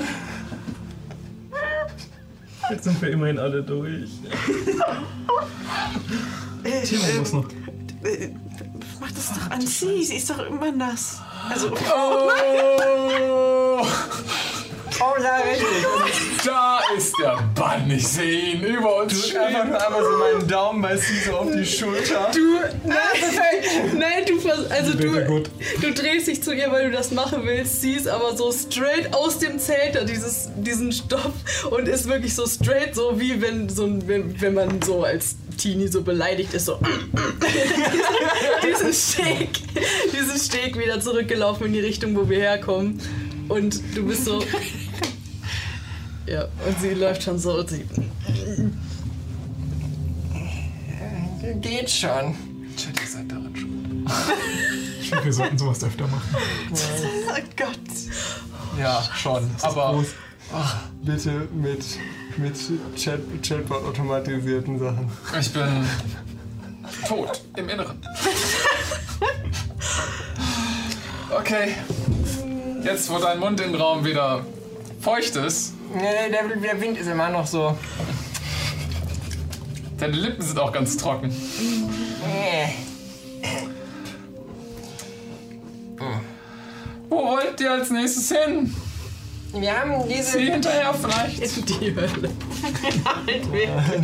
Jetzt 2.69 2.83
sind 2.85 3.01
wir 3.01 3.09
immerhin 3.09 3.39
alle 3.39 3.63
durch. 3.63 4.09
Timo 6.83 7.03
muss 7.19 7.33
noch. 7.33 7.45
Mach 8.99 9.11
das 9.11 9.33
doch 9.33 9.49
an 9.51 9.61
sie. 9.61 10.03
Sie 10.03 10.17
ist 10.17 10.29
doch 10.29 10.39
immer 10.45 10.71
nass. 10.71 11.21
Also, 11.49 11.71
Oh, 11.71 12.29
Oh, 14.99 15.21
ja, 15.21 15.37
richtig. 15.37 16.45
da 16.45 16.79
ist 16.95 17.13
der 17.21 17.37
Bann. 17.53 17.89
Ich 17.91 18.07
sehe 18.07 18.53
ihn 18.53 18.63
über 18.63 19.01
uns 19.03 19.29
Drück 19.29 19.37
einfach 19.41 19.59
schweben. 19.59 19.69
nur 19.71 19.85
einmal 19.85 20.03
so 20.03 20.17
meinen 20.17 20.47
Daumen 20.47 20.81
bei 20.81 20.95
sie 20.97 21.19
so 21.19 21.33
auf 21.33 21.51
die 21.51 21.65
Schulter. 21.65 22.31
Du, 22.33 22.87
nein, 22.87 22.97
nein, 23.99 24.25
du, 24.25 24.39
vers- 24.39 24.69
also 24.71 24.93
du, 24.93 25.25
gut. 25.25 25.49
du 25.81 25.93
drehst 25.93 26.27
dich 26.27 26.41
zu 26.41 26.53
ihr, 26.53 26.71
weil 26.71 26.89
du 26.89 26.95
das 26.95 27.11
machen 27.11 27.41
willst, 27.43 27.81
siehst 27.81 28.07
aber 28.07 28.37
so 28.37 28.51
straight 28.51 29.13
aus 29.13 29.39
dem 29.39 29.59
Zelt 29.59 29.95
da 29.95 30.03
dieses, 30.03 30.49
diesen 30.55 30.91
Stoff 30.91 31.33
und 31.69 31.87
ist 31.87 32.07
wirklich 32.07 32.33
so 32.33 32.45
straight, 32.47 32.95
so 32.95 33.19
wie 33.19 33.41
wenn, 33.41 33.67
so, 33.69 33.85
ein- 33.85 34.07
wenn, 34.07 34.39
wenn 34.41 34.53
man 34.53 34.81
so 34.81 35.03
als 35.03 35.35
Teenie 35.57 35.87
so 35.87 36.01
beleidigt 36.03 36.53
ist, 36.53 36.65
so 36.65 36.79
diesen 38.63 38.93
Steg, 38.93 39.49
diesen 40.13 40.37
Steg 40.39 40.77
wieder 40.77 40.99
zurückgelaufen 40.99 41.67
in 41.67 41.73
die 41.73 41.79
Richtung, 41.79 42.15
wo 42.15 42.29
wir 42.29 42.39
herkommen 42.39 43.01
und 43.49 43.79
du 43.95 44.05
bist 44.05 44.25
so... 44.25 44.43
Ja, 46.27 46.43
und 46.65 46.79
sie 46.81 46.93
läuft 46.93 47.23
schon 47.23 47.37
so 47.37 47.59
und 47.59 47.69
sie... 47.69 47.85
Geht 51.61 51.89
schon. 51.89 52.35
Tja, 52.75 52.89
ihr 53.01 53.07
seid 53.07 53.31
daran 53.31 53.55
schuld. 53.55 53.71
Ich 55.01 55.09
finde, 55.11 55.25
wir 55.25 55.33
sollten 55.33 55.57
sowas 55.59 55.83
öfter 55.83 56.07
machen. 56.07 56.35
oh 56.35 57.41
Gott. 57.55 57.77
Ja, 58.79 59.03
schon. 59.15 59.51
Aber 59.61 59.91
Groß. 59.91 60.07
Bitte 61.03 61.47
mit, 61.53 61.85
mit 62.37 62.55
Chat, 62.95 63.19
Chatbot-automatisierten 63.43 64.79
Sachen. 64.79 65.11
ich 65.39 65.53
bin 65.53 65.85
tot 67.07 67.41
im 67.55 67.69
Inneren. 67.69 67.97
Okay. 71.37 71.75
Jetzt, 72.83 73.09
wo 73.09 73.17
dein 73.19 73.39
Mundinnenraum 73.39 74.05
wieder 74.05 74.45
feucht 75.05 75.35
ist, 75.35 75.73
Nee, 75.93 76.31
der, 76.31 76.47
der 76.57 76.81
Wind 76.81 76.97
ist 76.97 77.07
immer 77.07 77.29
noch 77.29 77.45
so. 77.45 77.77
deine 79.99 80.13
Lippen 80.13 80.41
sind 80.41 80.57
auch 80.59 80.71
ganz 80.71 80.97
trocken. 80.97 81.29
Wo 87.07 87.15
wollt 87.15 87.61
ihr 87.61 87.71
als 87.71 87.91
nächstes 87.91 88.31
hin? 88.31 88.75
Wir 89.53 89.79
haben 89.79 90.09
diese 90.09 90.39
Sie 90.39 90.51
hinterher 90.51 90.93
vielleicht? 90.93 91.69
Die 91.81 91.95
Hölle. 91.95 92.31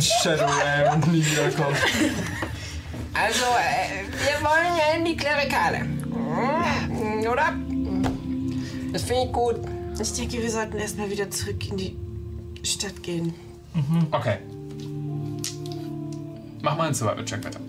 Shadow 0.00 0.46
Realm 0.46 0.94
und 0.94 1.12
nie 1.12 1.26
wiederkommen. 1.26 1.76
Also, 3.12 3.44
äh, 3.44 4.06
wir 4.08 4.48
wollen 4.48 4.78
ja 4.78 4.96
in 4.96 5.04
die 5.04 5.16
Klerikale. 5.16 5.86
Oder? 7.30 7.52
Das 8.92 9.02
finde 9.02 9.24
ich 9.26 9.32
gut. 9.32 9.56
Ich 10.00 10.12
denke, 10.14 10.42
wir 10.42 10.50
sollten 10.50 10.76
erstmal 10.78 11.10
wieder 11.10 11.30
zurück 11.30 11.68
in 11.70 11.76
die 11.76 11.96
Stadt 12.62 13.02
gehen. 13.02 13.32
Okay. 14.10 14.38
Mach 16.62 16.76
mal 16.76 16.84
einen 16.86 16.94
Survival-Check 16.94 17.42
bitte. 17.42 17.60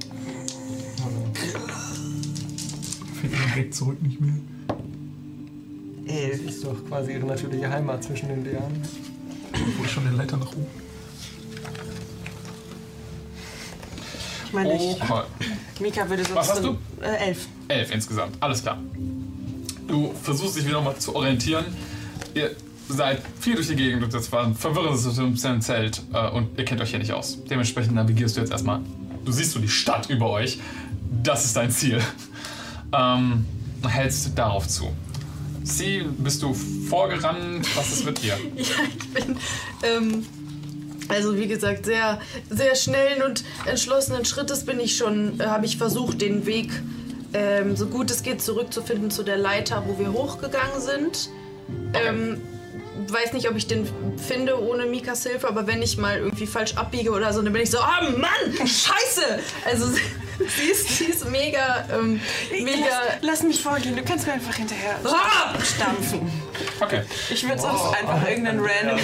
Findet 3.22 3.40
den 3.40 3.56
Weg 3.56 3.74
zurück 3.74 4.02
nicht 4.02 4.19
mehr. 4.19 4.34
Das 6.06 6.40
ist 6.40 6.64
doch 6.64 6.76
quasi 6.88 7.14
ihre 7.14 7.26
natürliche 7.26 7.69
Heimat 7.69 8.03
zwischen 8.03 8.30
den 8.30 8.43
Lianen. 8.43 8.82
Wo 9.77 9.84
ist 9.84 9.92
schon 9.92 10.06
eine 10.08 10.16
Leiter 10.18 10.38
nach 10.38 10.52
oben? 10.52 10.66
Ich 14.45 14.53
meine, 14.53 14.76
ich, 14.76 15.02
Okay. 15.02 15.24
Mika 15.80 16.08
würde 16.10 16.24
sonst. 16.24 16.35
Was 16.35 16.52
hast 16.52 16.61
so- 16.61 16.77
Äh, 17.02 17.27
elf. 17.30 17.48
Elf 17.68 17.92
insgesamt, 17.92 18.35
alles 18.40 18.61
klar. 18.61 18.77
Du 19.88 20.14
versuchst 20.22 20.58
dich 20.58 20.68
wieder 20.68 20.82
mal 20.82 20.95
zu 20.98 21.16
orientieren. 21.16 21.66
Ihr 22.34 22.56
seid 22.90 23.22
viel 23.40 23.56
durch 23.56 23.68
die 23.68 23.76
Gegend 23.76 24.03
und 24.03 24.14
das 24.14 24.32
war 24.32 24.45
ein 24.45 24.56
verwirrendes 24.56 25.08
Zelt 25.66 26.02
äh, 26.14 26.30
und 26.30 26.58
ihr 26.58 26.66
kennt 26.66 26.82
euch 26.82 26.90
hier 26.90 27.00
nicht 27.00 27.14
aus. 27.14 27.38
Dementsprechend 27.50 27.95
navigierst 27.95 28.36
du 28.36 28.42
jetzt 28.42 28.52
erstmal. 28.52 28.82
Du 29.24 29.32
siehst 29.32 29.52
so 29.52 29.60
die 29.60 29.70
Stadt 29.70 30.10
über 30.10 30.30
euch. 30.30 30.60
Das 31.24 31.45
ist 31.45 31.56
dein 31.56 31.72
Ziel. 31.72 32.02
Ähm, 32.92 33.45
hältst 33.88 34.38
darauf 34.38 34.68
zu. 34.68 34.92
Sie, 35.64 36.03
bist 36.18 36.44
du 36.44 36.53
vorgerannt? 36.53 37.66
Was 37.76 37.92
ist 37.94 38.06
mit 38.06 38.22
dir? 38.22 38.38
Ja, 38.56 38.64
ich 38.98 39.10
bin, 39.10 39.38
ähm, 39.84 40.26
also 41.08 41.38
wie 41.38 41.48
gesagt, 41.48 41.86
sehr, 41.86 42.20
sehr 42.50 42.76
schnellen 42.76 43.22
und 43.24 43.44
entschlossenen 43.66 44.26
Schrittes 44.26 44.66
bin 44.66 44.80
ich 44.80 44.98
schon, 44.98 45.40
äh, 45.40 45.45
habe 45.45 45.66
ich 45.66 45.78
versucht, 45.78 46.22
den 46.22 46.45
Weg 46.45 46.70
ähm, 47.34 47.76
so 47.76 47.88
gut 47.88 48.12
es 48.12 48.24
geht 48.24 48.42
zurückzufinden 48.42 49.10
zu 49.10 49.24
der 49.24 49.38
Leiter, 49.38 49.84
wo 49.88 49.98
wir 49.98 50.14
hochgegangen 50.14 50.80
sind. 50.80 51.30
Ähm, 51.93 52.42
weiß 53.08 53.33
nicht, 53.33 53.50
ob 53.50 53.56
ich 53.56 53.67
den 53.67 53.88
finde 54.17 54.61
ohne 54.61 54.85
Mikas 54.85 55.24
Hilfe, 55.24 55.48
aber 55.48 55.67
wenn 55.67 55.82
ich 55.82 55.98
mal 55.98 56.17
irgendwie 56.17 56.48
falsch 56.48 56.75
abbiege 56.75 57.11
oder 57.11 57.32
so, 57.33 57.42
dann 57.42 57.53
bin 57.53 57.61
ich 57.61 57.72
so, 57.72 57.80
ah 57.80 58.01
Mann, 58.17 58.67
Scheiße! 58.67 59.40
Also 59.66 59.88
sie 60.40 60.69
ist, 60.72 60.90
sie 60.98 61.06
ist 61.06 61.30
mega, 61.30 61.85
ähm, 61.92 62.19
mega. 62.51 62.85
Lass, 63.22 63.22
lass 63.22 63.43
mich 63.43 63.61
vorgehen, 63.61 63.95
du 63.95 64.03
kannst 64.03 64.25
mir 64.27 64.33
einfach 64.33 64.56
hinterher 64.56 64.95
Ah! 65.06 65.53
stampfen. 65.64 66.32
Okay. 66.80 67.01
Ich 67.30 67.48
würde 67.48 67.61
sonst 67.61 67.85
einfach 67.95 68.27
irgendeinen 68.27 68.59
random. 68.59 69.00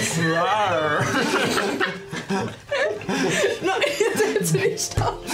Nein, 3.62 3.80
jetzt 3.98 4.24
hältst 4.24 4.54
du 4.54 4.58
nicht 4.58 4.92
stopp. 4.92 5.24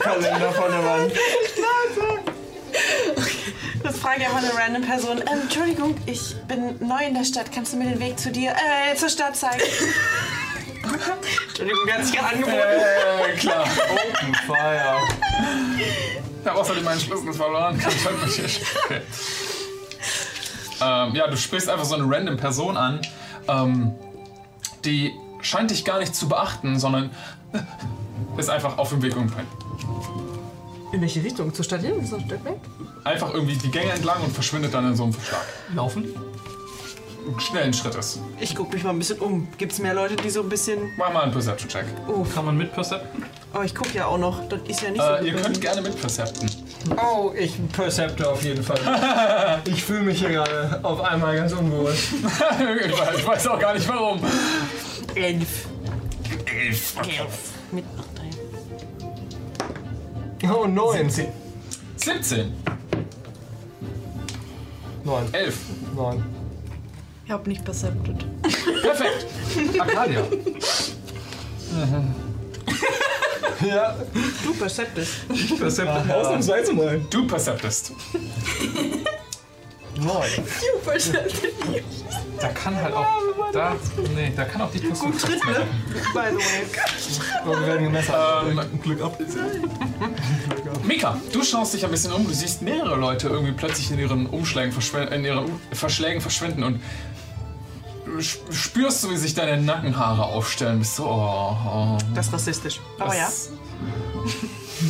Kalender 0.00 0.52
von 0.52 0.70
der 0.70 0.84
Wand. 0.84 1.12
Das 1.12 1.62
frage 3.96 4.20
ich 4.20 4.26
einfach 4.28 4.42
eine 4.42 4.54
random 4.54 4.82
Person. 4.82 5.18
Ähm, 5.18 5.40
Entschuldigung, 5.42 5.96
ich 6.06 6.36
bin 6.48 6.76
neu 6.86 7.04
in 7.06 7.14
der 7.14 7.24
Stadt. 7.24 7.50
Kannst 7.52 7.72
du 7.72 7.76
mir 7.76 7.88
den 7.88 8.00
Weg 8.00 8.18
zu 8.18 8.30
dir, 8.30 8.52
äh, 8.52 8.94
zur 8.94 9.08
Stadt 9.08 9.36
zeigen? 9.36 9.60
Entschuldigung, 11.48 11.86
der 11.86 11.98
hat 11.98 12.04
sich 12.04 12.14
gerade 12.16 12.34
angeboten. 12.34 12.56
Äh, 12.56 13.36
klar. 13.36 13.64
Open 13.64 14.34
Fire. 14.46 15.00
Ich 16.40 16.48
habe 16.48 16.60
außerdem 16.60 16.84
meinen 16.84 17.00
Schlüssel 17.00 17.32
verloren. 17.32 17.78
Kann 17.78 17.92
ich 18.28 18.38
nicht 18.42 18.62
okay. 18.84 19.00
ähm, 20.80 21.14
Ja, 21.14 21.26
du 21.26 21.36
sprichst 21.36 21.68
einfach 21.68 21.84
so 21.84 21.96
eine 21.96 22.04
random 22.08 22.36
Person 22.36 22.76
an. 22.76 23.00
Ähm, 23.48 23.94
die 24.84 25.12
scheint 25.42 25.70
dich 25.70 25.84
gar 25.84 25.98
nicht 25.98 26.14
zu 26.14 26.28
beachten, 26.28 26.78
sondern 26.78 27.10
ist 28.36 28.50
einfach 28.50 28.78
auf 28.78 28.90
dem 28.90 29.02
Weg 29.02 29.14
irgendwohin. 29.14 29.46
In 30.92 31.00
welche 31.00 31.22
Richtung? 31.22 31.52
Zur 31.52 31.64
Stadt 31.64 31.82
hin? 31.82 32.04
Zur 32.06 32.20
Stadt 32.20 32.44
weg? 32.44 32.56
Einfach 33.04 33.34
irgendwie 33.34 33.56
die 33.56 33.70
Gänge 33.70 33.92
entlang 33.92 34.22
und 34.22 34.32
verschwindet 34.32 34.72
dann 34.72 34.86
in 34.86 34.96
so 34.96 35.04
einem 35.04 35.12
Verschlag. 35.12 35.44
Laufen? 35.74 36.14
Schnellen 37.38 37.72
Schrittes. 37.72 38.20
Ich 38.40 38.54
gucke 38.54 38.74
mich 38.74 38.84
mal 38.84 38.90
ein 38.90 38.98
bisschen 38.98 39.18
um. 39.18 39.48
Gibt 39.58 39.72
es 39.72 39.80
mehr 39.80 39.94
Leute, 39.94 40.14
die 40.14 40.30
so 40.30 40.42
ein 40.42 40.48
bisschen. 40.48 40.92
Mach 40.96 41.12
mal 41.12 41.24
einen 41.24 41.32
Perception-Check. 41.32 41.84
Kann 42.34 42.44
man 42.44 42.56
mit 42.56 42.72
Percepten? 42.72 43.24
Oh, 43.52 43.62
ich 43.62 43.74
gucke 43.74 43.90
ja 43.94 44.06
auch 44.06 44.18
noch. 44.18 44.46
Das 44.48 44.60
ist 44.68 44.82
ja 44.82 44.90
nicht 44.90 45.02
so. 45.02 45.08
Äh, 45.08 45.26
ihr 45.26 45.34
könnt 45.34 45.60
gerne 45.60 45.82
mit 45.82 46.00
Percepten. 46.00 46.48
Oh, 46.96 47.32
ich 47.36 47.54
percepte 47.72 48.28
auf 48.28 48.42
jeden 48.44 48.62
Fall. 48.62 48.78
Ich 49.66 49.82
fühle 49.82 50.02
mich 50.02 50.20
hier 50.20 50.30
gerade 50.30 50.78
auf 50.82 51.00
einmal 51.00 51.36
ganz 51.36 51.52
unwohl. 51.52 51.92
ich 53.16 53.26
weiß 53.26 53.48
auch 53.48 53.58
gar 53.58 53.74
nicht 53.74 53.88
warum. 53.88 54.20
Elf. 55.14 55.66
Elf. 56.46 56.94
Mit 57.72 57.84
noch 57.96 58.04
drei. 58.04 58.05
Oh, 60.52 60.66
neun. 60.66 61.10
17. 61.96 62.52
Neun. 65.04 65.24
11. 65.32 65.58
Neun. 65.94 66.24
Ich 67.24 67.30
hab 67.32 67.46
nicht 67.46 67.64
percepted. 67.64 68.24
Perfekt. 68.82 69.26
Arcadia. 69.80 70.22
Ja, 73.66 73.96
Du 74.44 74.52
perceptest. 74.54 75.26
Perception 75.58 76.10
ausnahmsweise 76.10 76.72
mal. 76.74 77.00
Du 77.10 77.26
perceptest. 77.26 77.92
neun. 79.98 80.24
Du 80.36 80.78
percepted. 80.88 81.52
Da 82.40 82.48
kann 82.48 82.74
halt 82.76 82.94
auch. 82.94 83.06
Da, 83.52 83.74
nee, 84.14 84.32
da 84.36 84.44
kann 84.44 84.60
auch 84.62 84.70
die 84.70 84.78
Plus 84.78 84.98
Gut 85.00 85.18
Tritt, 85.20 85.44
ne? 85.46 85.66
By 86.12 86.20
the 86.30 86.36
way. 86.36 86.66
Oh, 87.46 87.50
wir 87.52 87.66
werden 87.66 87.84
gemessert. 87.84 88.44
Ähm, 88.50 88.60
Glück 88.82 89.00
ab. 89.02 89.18
Mika, 90.84 91.18
du 91.32 91.42
schaust 91.42 91.72
dich 91.74 91.84
ein 91.84 91.90
bisschen 91.90 92.12
um. 92.12 92.26
Du 92.26 92.34
siehst 92.34 92.60
mehrere 92.62 92.96
Leute 92.96 93.28
irgendwie 93.28 93.52
plötzlich 93.52 93.90
in 93.90 93.98
ihren 93.98 94.26
Umschlägen 94.26 94.72
verschwinden, 94.72 95.12
in 95.14 95.24
ihren 95.24 95.60
Verschlägen 95.72 96.20
verschwinden 96.20 96.62
und 96.64 96.80
du 98.04 98.18
sp- 98.20 98.52
spürst 98.52 99.00
so, 99.02 99.10
wie 99.10 99.16
sich 99.16 99.34
deine 99.34 99.60
Nackenhaare 99.62 100.24
aufstellen. 100.24 100.80
Bist 100.80 100.96
so, 100.96 101.04
oh, 101.06 101.56
oh. 101.66 101.98
Das 102.14 102.26
ist 102.26 102.32
rassistisch. 102.34 102.80
Aber 102.98 103.16
ja. 103.16 103.24
Das- 103.26 103.50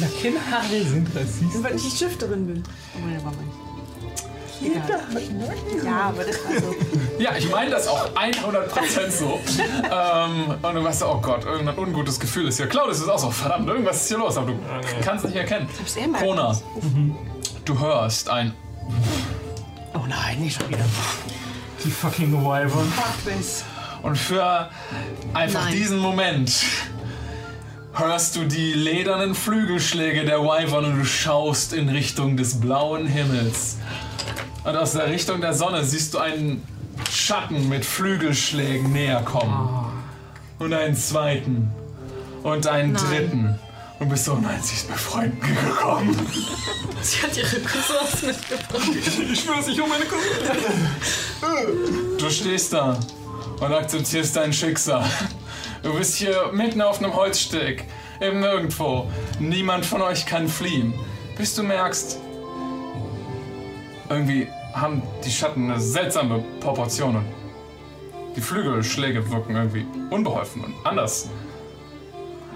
Nackenhaare 0.00 0.82
sind 0.84 1.08
rassistisch. 1.14 1.62
Weil 1.62 1.76
ich 1.76 1.82
die 1.84 1.90
Stifterin 1.96 2.46
bin. 2.46 2.62
Oh, 2.96 3.08
ja, 3.12 3.22
war 3.24 3.32
mein. 3.32 3.65
Egal. 4.62 5.00
Ja, 5.84 6.00
aber 6.08 6.24
das 6.24 6.36
war 6.44 6.60
so. 6.60 6.74
Ja, 7.18 7.30
ich 7.36 7.50
meine 7.50 7.70
das 7.70 7.88
auch 7.88 8.08
100% 8.14 9.10
so. 9.10 9.40
ähm, 9.90 10.54
und 10.62 10.74
du 10.74 10.84
weißt, 10.84 11.02
oh 11.04 11.18
Gott, 11.20 11.44
irgendein 11.44 11.78
ungutes 11.78 12.20
Gefühl 12.20 12.48
ist 12.48 12.56
hier. 12.56 12.66
Claudius 12.66 13.00
ist 13.00 13.08
auch 13.08 13.18
so, 13.18 13.30
verdammt, 13.30 13.68
irgendwas 13.68 14.02
ist 14.02 14.08
hier 14.08 14.18
los, 14.18 14.36
aber 14.36 14.48
du 14.52 14.58
kannst 15.02 15.24
es 15.24 15.30
nicht 15.30 15.40
erkennen. 15.40 15.68
hab's 15.78 15.96
eh 15.96 16.06
mal 16.06 16.20
Kona, 16.20 16.56
du 17.64 17.78
hörst 17.78 18.28
ein 18.28 18.52
Oh 19.94 20.04
nein, 20.08 20.40
nicht 20.40 20.60
schon 20.60 20.68
wieder. 20.68 20.84
Die 21.84 21.90
fucking 21.90 22.32
Wyvern. 22.32 22.92
Fuckface. 22.92 23.64
Und 24.02 24.16
für 24.16 24.68
einfach 25.34 25.64
Nein. 25.64 25.72
diesen 25.72 25.98
Moment 25.98 26.52
hörst 27.98 28.36
du 28.36 28.44
die 28.44 28.74
ledernen 28.74 29.34
Flügelschläge 29.34 30.24
der 30.24 30.42
Wyvern 30.42 30.84
und 30.84 30.98
du 30.98 31.04
schaust 31.04 31.72
in 31.72 31.88
Richtung 31.88 32.36
des 32.36 32.60
blauen 32.60 33.06
Himmels. 33.06 33.78
Und 34.64 34.76
aus 34.76 34.92
der 34.92 35.08
Richtung 35.08 35.40
der 35.40 35.54
Sonne 35.54 35.82
siehst 35.84 36.12
du 36.12 36.18
einen 36.18 36.62
Schatten 37.10 37.68
mit 37.68 37.84
Flügelschlägen 37.84 38.92
näher 38.92 39.22
kommen. 39.22 39.92
Und 40.58 40.74
einen 40.74 40.94
zweiten. 40.94 41.70
Und 42.42 42.66
einen 42.66 42.92
Nein. 42.92 43.02
dritten. 43.04 43.58
Und 43.98 44.10
bist 44.10 44.26
so, 44.26 44.34
nein, 44.34 44.60
sie 44.62 44.74
ist 44.74 44.88
bei 44.88 44.94
Freunden 44.94 45.40
gekommen. 45.40 46.14
Sie 47.02 47.22
hat 47.22 47.36
ihre 47.36 47.60
Cousins 47.60 48.22
mitgebracht. 48.22 48.90
Ich 49.30 49.40
schwör's, 49.40 49.68
ich 49.68 49.80
hole 49.80 49.88
meine 49.88 50.04
Kunden. 50.04 50.28
Du 52.18 52.28
stehst 52.28 52.72
da 52.72 52.98
und 53.60 53.72
akzeptierst 53.72 54.34
dein 54.34 54.52
Schicksal. 54.52 55.04
Du 55.86 55.94
bist 55.94 56.16
hier 56.16 56.50
mitten 56.52 56.82
auf 56.82 56.98
einem 56.98 57.14
Holzsteg, 57.14 57.84
im 58.18 58.40
Nirgendwo. 58.40 59.08
Niemand 59.38 59.86
von 59.86 60.02
euch 60.02 60.26
kann 60.26 60.48
fliehen. 60.48 60.92
Bis 61.38 61.54
du 61.54 61.62
merkst, 61.62 62.18
irgendwie 64.08 64.48
haben 64.72 65.00
die 65.24 65.30
Schatten 65.30 65.70
eine 65.70 65.80
seltsame 65.80 66.42
Proportion 66.58 67.14
und 67.14 67.26
die 68.34 68.40
Flügelschläge 68.40 69.30
wirken 69.30 69.54
irgendwie 69.54 69.86
unbeholfen 70.10 70.64
und 70.64 70.74
anders. 70.82 71.30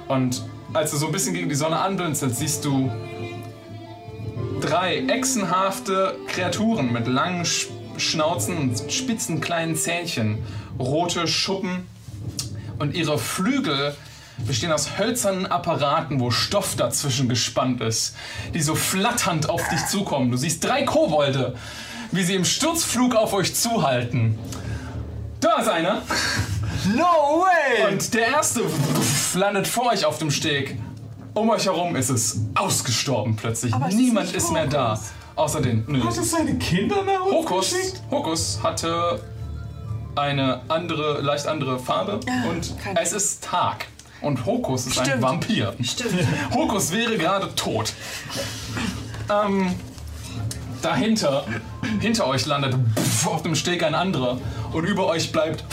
Und 0.09 0.43
als 0.73 0.91
du 0.91 0.97
so 0.97 1.07
ein 1.07 1.13
bisschen 1.13 1.33
gegen 1.33 1.49
die 1.49 1.55
Sonne 1.55 1.79
anblinzelst, 1.79 2.37
siehst 2.37 2.65
du 2.65 2.91
drei 4.61 5.05
echsenhafte 5.07 6.17
Kreaturen 6.27 6.93
mit 6.93 7.07
langen 7.07 7.45
Sch 7.45 7.69
Schnauzen 7.97 8.57
und 8.57 8.91
spitzen 8.91 9.41
kleinen 9.41 9.77
Zähnchen, 9.77 10.39
rote 10.81 11.29
Schuppen 11.29 11.87
und 12.81 12.95
ihre 12.95 13.19
Flügel 13.19 13.95
bestehen 14.39 14.73
aus 14.73 14.99
hölzernen 14.99 15.47
Apparaten, 15.47 16.19
wo 16.19 16.31
Stoff 16.31 16.75
dazwischen 16.75 17.29
gespannt 17.29 17.81
ist, 17.83 18.17
die 18.55 18.63
so 18.63 18.75
flatternd 18.75 19.51
auf 19.51 19.69
dich 19.69 19.85
zukommen. 19.87 20.31
Du 20.31 20.39
siehst 20.39 20.65
drei 20.65 20.83
Kobolde, 20.85 21.55
wie 22.11 22.25
sie 22.25 22.35
im 22.35 22.45
Sturzflug 22.45 23.15
auf 23.15 23.35
euch 23.35 23.55
zuhalten. 23.55 24.39
Da 25.41 25.61
ist 25.61 25.69
einer. 25.69 26.03
No 26.97 27.45
way! 27.45 27.93
Und 27.93 28.15
der 28.15 28.29
erste 28.29 28.63
landet 29.35 29.69
vor 29.69 29.93
euch 29.93 30.07
auf 30.07 30.19
dem 30.19 30.31
Steg. 30.31 30.79
Um 31.35 31.51
euch 31.51 31.67
herum 31.67 31.95
ist 31.97 32.09
es 32.09 32.41
ausgestorben 32.55 33.37
plötzlich. 33.37 33.75
Aber 33.75 33.89
ist 33.89 33.95
Niemand 33.95 34.27
nicht 34.29 34.37
ist, 34.37 34.51
mehr 34.53 34.67
da. 34.67 34.99
Außer 35.37 35.61
den. 35.61 35.85
Nö. 35.87 36.03
Hat 36.03 36.17
es 36.17 36.31
seine 36.31 36.57
Kinder 36.57 37.05
nach 37.05 37.25
Hokus, 37.31 37.71
geschickt? 37.73 38.03
Hokus 38.11 38.59
hatte 38.63 39.21
eine 40.17 40.61
andere, 40.69 41.21
leicht 41.21 41.47
andere 41.47 41.79
Farbe 41.79 42.21
und 42.49 42.79
kein- 42.83 42.97
es 42.97 43.13
ist 43.13 43.45
Tag. 43.45 43.87
Und 44.21 44.45
Hokus 44.45 44.87
ist 44.87 44.99
ein 44.99 45.07
Stimmt. 45.07 45.23
Vampir. 45.23 45.75
Stimmt. 45.83 46.27
Hokus 46.55 46.93
wäre 46.93 47.17
gerade 47.17 47.55
tot. 47.55 47.95
Ähm, 49.31 49.73
dahinter, 50.83 51.45
hinter 52.01 52.27
euch 52.27 52.45
landet 52.45 52.75
auf 53.25 53.43
dem 53.43 53.55
Steg 53.55 53.83
ein 53.83 53.95
anderer 53.95 54.39
und 54.73 54.85
über 54.85 55.07
euch 55.07 55.33
bleibt 55.33 55.65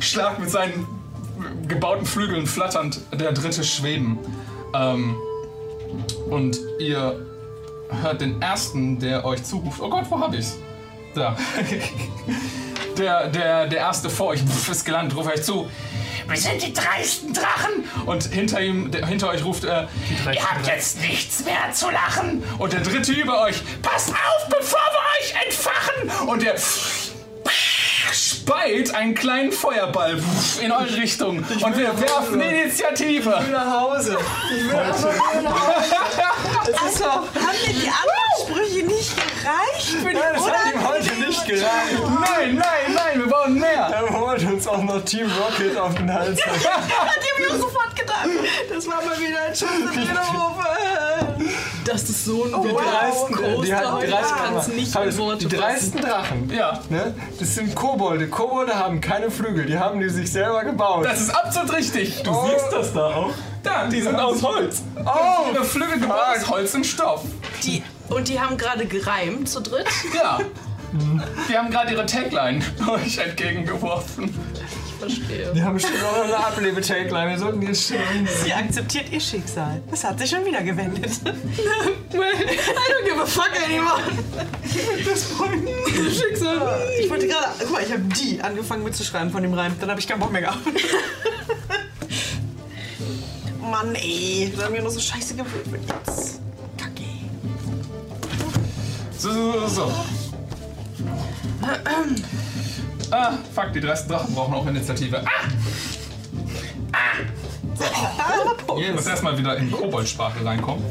Schlag 0.00 0.40
mit 0.40 0.50
seinen 0.50 0.86
gebauten 1.68 2.04
Flügeln 2.06 2.46
flatternd 2.46 3.00
der 3.12 3.32
dritte 3.32 3.62
schweben. 3.62 4.18
Ähm, 4.74 5.16
Und 6.30 6.58
ihr 6.80 7.24
hört 8.02 8.20
den 8.20 8.42
ersten, 8.42 8.98
der 8.98 9.24
euch 9.24 9.42
zuruft. 9.44 9.80
Oh 9.80 9.88
Gott, 9.88 10.04
wo 10.10 10.18
hab 10.20 10.34
ich's? 10.34 10.56
Da. 11.18 11.36
Der, 12.96 13.28
der, 13.28 13.66
der 13.66 13.78
erste 13.78 14.10
vor 14.10 14.28
euch 14.28 14.40
ist 14.70 14.84
gelandet, 14.84 15.16
ruft 15.16 15.30
euch 15.32 15.42
zu. 15.42 15.70
Wir 16.26 16.36
sind 16.36 16.62
die 16.62 16.72
dreisten 16.72 17.32
Drachen! 17.32 17.84
Und 18.06 18.24
hinter 18.24 18.60
ihm, 18.60 18.90
der, 18.90 19.06
hinter 19.06 19.30
euch 19.30 19.44
ruft, 19.44 19.64
äh, 19.64 19.86
ihr 20.32 20.50
habt 20.50 20.66
jetzt 20.66 21.00
nichts 21.00 21.44
mehr 21.44 21.72
zu 21.72 21.90
lachen! 21.90 22.42
Und 22.58 22.72
der 22.72 22.80
dritte 22.80 23.12
über 23.12 23.40
euch, 23.42 23.62
passt 23.82 24.10
auf, 24.10 24.48
bevor 24.48 24.80
wir 24.80 25.00
euch 25.20 25.46
entfachen! 25.46 26.28
Und 26.28 26.42
der 26.42 26.56
speit 28.48 28.94
einen 28.94 29.14
kleinen 29.14 29.52
Feuerball 29.52 30.18
in 30.60 30.72
eure 30.72 30.96
Richtung. 30.96 31.38
Und 31.38 31.76
wir 31.76 32.00
werfen 32.00 32.40
Initiative. 32.40 33.42
Nach 33.50 33.80
Hause. 33.80 34.18
Ich 34.56 34.64
will 34.70 34.78
einfach 34.78 35.42
nach 35.42 35.66
Hause. 35.66 35.94
Es 36.68 36.92
ist 36.92 37.00
doch. 37.00 37.06
Haben 37.06 37.56
dir 37.66 37.72
die 37.72 37.88
anderen 37.88 38.18
Sprüche 38.42 38.86
nicht 38.86 39.16
gereicht 39.16 39.88
für 40.02 40.08
die 40.08 40.14
Nein, 40.14 40.34
das 40.34 40.50
hat 40.50 40.74
ihm 40.74 40.86
heute 40.86 41.07
gereicht. 41.48 41.98
Nein, 42.20 42.54
nein, 42.56 42.94
nein, 42.94 43.18
wir 43.20 43.26
brauchen 43.26 43.54
mehr. 43.58 43.90
Er 43.92 44.12
wollte 44.20 44.46
uns 44.46 44.66
auch 44.66 44.82
noch 44.82 45.04
Team 45.04 45.26
Rocket 45.30 45.76
auf 45.76 45.94
den 45.94 46.12
Hals. 46.12 46.40
Hat 46.46 46.54
die 46.60 46.66
hab 46.66 47.40
ich 47.40 47.50
auch 47.50 47.56
sofort 47.56 47.96
gedacht. 47.96 48.28
Das 48.72 48.86
war 48.86 48.96
mal 49.04 49.18
wieder 49.18 49.40
ein 49.46 49.54
Schuss 49.54 49.68
in 49.94 50.00
den. 50.00 50.08
Das 51.84 52.02
ist 52.02 52.24
so 52.26 52.44
ein 52.44 52.50
Die 52.62 52.68
dreisten, 52.68 53.28
die, 53.28 53.42
die, 53.64 53.70
Coaster. 53.72 54.00
die, 54.02 54.10
dreisten, 54.10 54.36
Ich 54.36 54.44
kann's 54.44 54.68
nicht 54.68 54.94
in 54.96 55.18
Worte 55.18 55.46
die 55.48 55.56
dreisten 55.56 56.00
Drachen, 56.02 56.50
Ja, 56.54 56.80
ne? 56.90 57.14
das 57.38 57.54
sind 57.54 57.74
Kobolde. 57.74 58.28
Kobolde 58.28 58.74
haben 58.74 59.00
keine 59.00 59.30
Flügel, 59.30 59.64
die 59.64 59.78
haben 59.78 59.98
die 59.98 60.10
sich 60.10 60.30
selber 60.30 60.64
gebaut. 60.64 61.06
das 61.06 61.20
ist 61.22 61.30
absolut 61.30 61.72
richtig. 61.72 62.22
Du 62.24 62.30
Oh. 62.32 62.46
siehst 62.50 62.66
das 62.70 62.92
da 62.92 63.06
auch. 63.06 63.30
Da, 63.62 63.86
die 63.86 64.02
sind 64.02 64.16
aus 64.16 64.42
Holz. 64.42 64.82
Oh, 64.96 65.50
Ihre 65.54 65.64
Flügel 65.64 65.98
gebaut 66.00 66.18
aus 66.36 66.48
Holz 66.50 66.74
und 66.74 66.84
Stoff. 66.84 67.22
Die, 67.62 67.82
und 68.10 68.28
die 68.28 68.38
haben 68.38 68.56
gerade 68.58 68.84
gereimt 68.86 69.48
zu 69.48 69.60
dritt. 69.60 69.86
Ja. 70.14 70.38
Die 71.48 71.56
haben 71.56 71.70
gerade 71.70 71.92
ihre 71.92 72.06
Tagline 72.06 72.64
euch 72.90 73.18
entgegengeworfen. 73.18 74.34
Verstehe. 74.98 75.52
die 75.54 75.62
haben 75.62 75.74
bestimmt 75.74 76.02
auch 76.02 76.16
noch 76.16 76.24
eine 76.24 76.46
Ablebe-Tagline. 76.46 77.30
Wir 77.30 77.38
sollten 77.38 77.60
die 77.60 77.68
jetzt 77.68 77.84
stellen. 77.84 78.28
Sie 78.44 78.52
akzeptiert 78.52 79.12
ihr 79.12 79.20
Schicksal. 79.20 79.80
Es 79.92 80.02
hat 80.02 80.18
sich 80.18 80.28
schon 80.28 80.44
wieder 80.44 80.60
gewendet. 80.62 81.12
I 81.24 82.16
don't 82.16 83.04
give 83.04 83.22
a 83.22 83.26
fuck 83.26 83.52
anymore. 83.64 84.00
Schicksal. 86.10 86.82
Ich 87.00 87.08
wollte 87.08 87.28
gerade. 87.28 87.46
Guck 87.60 87.70
mal, 87.70 87.82
ich 87.82 87.92
habe 87.92 88.02
die 88.02 88.40
angefangen 88.42 88.82
mitzuschreiben 88.82 89.30
von 89.30 89.42
dem 89.42 89.54
Reim. 89.54 89.76
Dann 89.78 89.88
habe 89.90 90.00
ich 90.00 90.08
keinen 90.08 90.18
Bock 90.18 90.32
mehr 90.32 90.42
gehabt. 90.42 90.66
Mann, 93.60 93.94
ey. 93.94 94.52
Da 94.56 94.64
haben 94.64 94.74
wir 94.74 94.82
nur 94.82 94.90
so 94.90 94.98
scheiße 94.98 95.36
gewürfelt 95.36 95.82
jetzt. 95.86 96.40
Kacke. 96.76 97.04
So, 99.16 99.30
so, 99.32 99.52
so, 99.52 99.68
so. 99.68 99.92
Ah, 103.10 103.32
fuck, 103.54 103.72
die 103.72 103.80
dreisten 103.80 104.10
Drachen 104.12 104.34
brauchen 104.34 104.54
auch 104.54 104.66
Initiative. 104.66 105.22
Ah! 105.24 105.48
Ah! 106.92 108.78
Ich 108.80 108.92
muss 108.92 109.06
erstmal 109.06 109.36
wieder 109.38 109.56
in 109.56 109.70
Koboldsprache 109.70 110.44
reinkommen. 110.44 110.84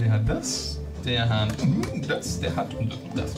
Der 0.00 0.12
hat 0.12 0.28
das, 0.28 0.78
der 1.04 1.28
hat 1.28 1.54
das, 2.06 2.40
der 2.40 2.54
hat 2.56 2.68
das. 3.14 3.34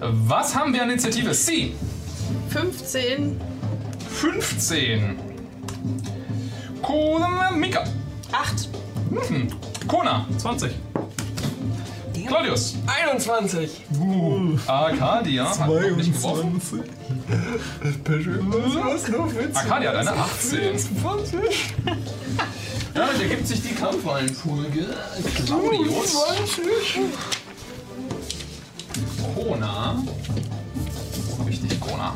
Was 0.00 0.54
haben 0.54 0.72
wir 0.72 0.82
an 0.82 0.90
Initiative? 0.90 1.32
C. 1.32 1.72
15. 2.50 3.40
15. 4.08 5.18
Kona, 6.82 7.50
Mika. 7.52 7.84
Acht. 8.32 8.68
Kona, 9.86 10.26
20. 10.38 10.72
Claudius. 12.30 12.76
21. 12.86 13.82
Arcadia 14.68 15.50
hat 15.50 15.66
noch 15.66 15.96
nicht 15.96 16.12
geworfen. 16.12 16.62
Was 18.84 19.08
noch 19.08 19.34
Witz? 19.34 19.56
Arcadia 19.56 19.90
hat 19.90 19.96
eine 19.96 20.12
18. 20.12 20.78
20. 20.78 21.74
Ja, 22.94 23.08
der 23.18 23.28
gibt 23.28 23.48
sich 23.48 23.62
die 23.62 23.74
Kampfreihenfolge. 23.74 24.86
Claudius. 25.44 26.12
20. 26.12 27.00
Kona. 29.34 30.00
Richtig, 31.48 31.80
Kona. 31.80 32.14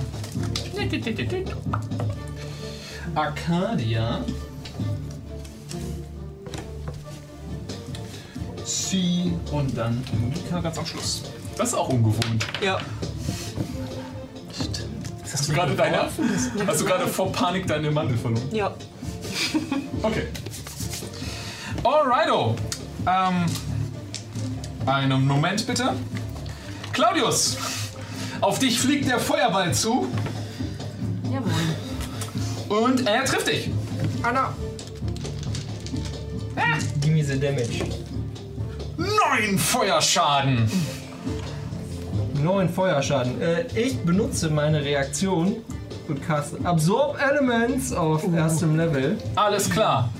Arcadia. 3.16 4.24
Sie 8.94 9.32
und 9.50 9.76
dann 9.76 10.04
Mika 10.32 10.60
ganz 10.60 10.78
am 10.78 10.86
Schluss. 10.86 11.22
Das 11.56 11.68
ist 11.70 11.74
auch 11.74 11.88
ungewohnt. 11.88 12.46
Ja. 12.62 12.78
Hast 15.32 15.48
du 15.48 15.52
gerade 15.52 15.74
deine, 15.74 16.08
hast 16.66 16.80
du 16.80 16.84
gerade 16.84 17.08
vor 17.08 17.32
Panik 17.32 17.66
deine 17.66 17.90
Mandel 17.90 18.16
verloren? 18.16 18.48
Ja. 18.52 18.74
Okay. 20.02 20.26
Alrighto. 21.82 22.54
Ähm, 23.06 23.46
einen 24.84 25.26
Moment 25.26 25.66
bitte. 25.66 25.94
Claudius, 26.92 27.56
auf 28.42 28.58
dich 28.58 28.78
fliegt 28.78 29.08
der 29.08 29.18
Feuerball 29.18 29.72
zu 29.72 30.06
Jawohl. 31.32 32.82
und 32.82 33.06
er 33.06 33.24
trifft 33.24 33.48
dich. 33.48 33.70
Anna. 34.22 34.52
Give 37.00 37.14
me 37.14 37.24
the 37.24 37.40
damage. 37.40 37.82
Neun 38.96 39.58
Feuerschaden. 39.58 40.70
Neun 42.42 42.68
Feuerschaden. 42.68 43.40
Äh, 43.40 43.66
ich 43.74 43.98
benutze 44.00 44.50
meine 44.50 44.84
Reaktion 44.84 45.56
und 46.08 46.26
caste 46.26 46.58
Absorb 46.64 47.18
Elements 47.20 47.92
auf 47.92 48.22
erstem 48.34 48.76
Level. 48.76 49.18
Alles 49.34 49.70
klar. 49.70 50.10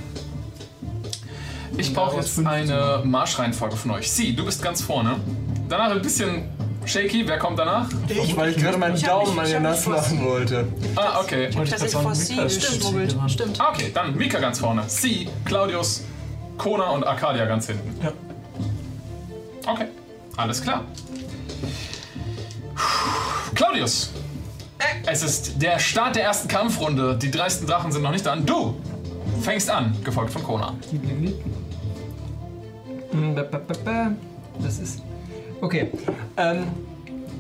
Ich 1.77 1.93
brauche 1.93 2.17
jetzt 2.17 2.39
eine 2.47 3.01
Marschreihenfolge 3.05 3.77
von 3.77 3.91
euch. 3.93 4.11
Sie, 4.11 4.35
du 4.35 4.45
bist 4.45 4.63
ganz 4.63 4.81
vorne. 4.81 5.17
Danach 5.69 5.91
ein 5.91 6.03
bisschen 6.03 6.45
shaky. 6.87 7.27
Wer 7.27 7.39
kommt 7.39 7.59
danach? 7.59 7.89
Ich, 8.09 8.37
weil 8.37 8.51
ich 8.51 8.57
gerade 8.57 8.79
meinen 8.79 8.95
Ich 8.95 9.07
hab 9.07 9.25
Daumen 9.25 9.39
an 9.39 9.45
ich 9.45 9.51
ihr 9.53 9.57
hab 9.57 9.63
nass 9.65 9.87
machen 9.87 10.25
wollte. 10.25 10.67
Ah, 10.95 11.21
okay. 11.21 11.49
Ich 11.49 11.71
das 11.71 11.83
ich 11.83 11.93
vor 11.93 12.15
sie 12.15 12.37
geschmuggelt. 12.37 13.17
Stimmt. 13.29 13.61
Ah, 13.61 13.71
Okay, 13.73 13.91
dann 13.93 14.17
Mika 14.17 14.39
ganz 14.39 14.61
vorne. 14.61 14.85
Sie, 14.87 15.29
Claudius, 15.45 16.05
Kona 16.59 16.91
und 16.91 17.05
Arcadia 17.05 17.45
ganz 17.47 17.67
hinten. 17.67 17.93
Ja. 18.03 18.13
Okay, 19.67 19.87
alles 20.37 20.63
klar. 20.63 20.85
Claudius, 23.55 24.11
es 25.07 25.23
ist 25.23 25.63
der 25.63 25.79
Start 25.79 26.17
der 26.17 26.25
ersten 26.25 26.49
Kampfrunde. 26.49 27.17
Die 27.17 27.31
dreisten 27.31 27.67
Drachen 27.67 27.93
sind 27.93 28.03
noch 28.03 28.11
nicht 28.11 28.27
an. 28.27 28.45
Du 28.45 28.75
fängst 29.41 29.71
an, 29.71 29.97
gefolgt 30.05 30.33
von 30.33 30.43
Kona. 30.43 30.75
Das 34.63 34.79
ist. 34.79 35.03
Okay. 35.61 35.91
Ähm, 36.37 36.67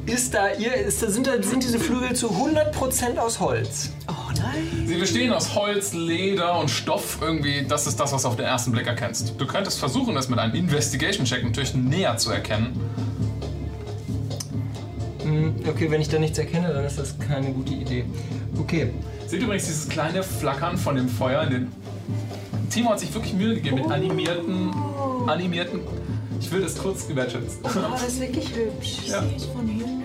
ist 0.06 0.34
da 0.34 0.52
ihr. 0.52 0.74
Ist 0.74 1.02
da, 1.02 1.10
sind, 1.10 1.26
da, 1.26 1.42
sind 1.42 1.62
diese 1.62 1.78
Flügel 1.78 2.14
zu 2.14 2.28
100% 2.28 3.18
aus 3.18 3.40
Holz? 3.40 3.90
Oh 4.08 4.12
nein. 4.36 4.86
Sie 4.86 4.96
bestehen 4.96 5.32
aus 5.32 5.54
Holz, 5.54 5.92
Leder 5.92 6.58
und 6.58 6.70
Stoff 6.70 7.18
irgendwie. 7.20 7.64
Das 7.66 7.86
ist 7.86 7.98
das, 7.98 8.12
was 8.12 8.22
du 8.22 8.28
auf 8.28 8.36
den 8.36 8.44
ersten 8.44 8.72
Blick 8.72 8.86
erkennst. 8.86 9.34
Du 9.38 9.46
könntest 9.46 9.78
versuchen, 9.78 10.14
das 10.14 10.28
mit 10.28 10.38
einem 10.38 10.54
Investigation-Check 10.54 11.44
natürlich 11.44 11.74
näher 11.74 12.16
zu 12.16 12.30
erkennen. 12.30 12.78
Hm, 15.22 15.54
okay, 15.66 15.90
wenn 15.90 16.00
ich 16.00 16.08
da 16.08 16.18
nichts 16.18 16.38
erkenne, 16.38 16.72
dann 16.72 16.84
ist 16.84 16.98
das 16.98 17.18
keine 17.18 17.50
gute 17.52 17.72
Idee. 17.72 18.04
Okay. 18.58 18.90
Seht 19.26 19.42
übrigens 19.42 19.66
dieses 19.66 19.88
kleine 19.88 20.22
Flackern 20.22 20.76
von 20.76 20.96
dem 20.96 21.08
Feuer 21.08 21.42
in 21.44 21.50
den. 21.50 21.72
Timo 22.68 22.90
hat 22.90 23.00
sich 23.00 23.12
wirklich 23.14 23.32
Mühe 23.34 23.54
gegeben 23.54 23.76
mit 23.76 23.90
animierten. 23.90 24.70
animierten. 25.26 25.80
Ich 26.40 26.50
will 26.50 26.60
das 26.62 26.76
kurz 26.78 27.06
gewertschätzen. 27.08 27.58
Oh, 27.64 27.68
das 27.92 28.02
ist 28.08 28.20
wirklich 28.20 28.48
hübsch. 28.54 28.98
Ich 29.02 29.08
Ja. 29.08 29.22
sehe 29.22 29.36
es 29.36 29.44
von 29.46 29.66
hinten. 29.66 30.02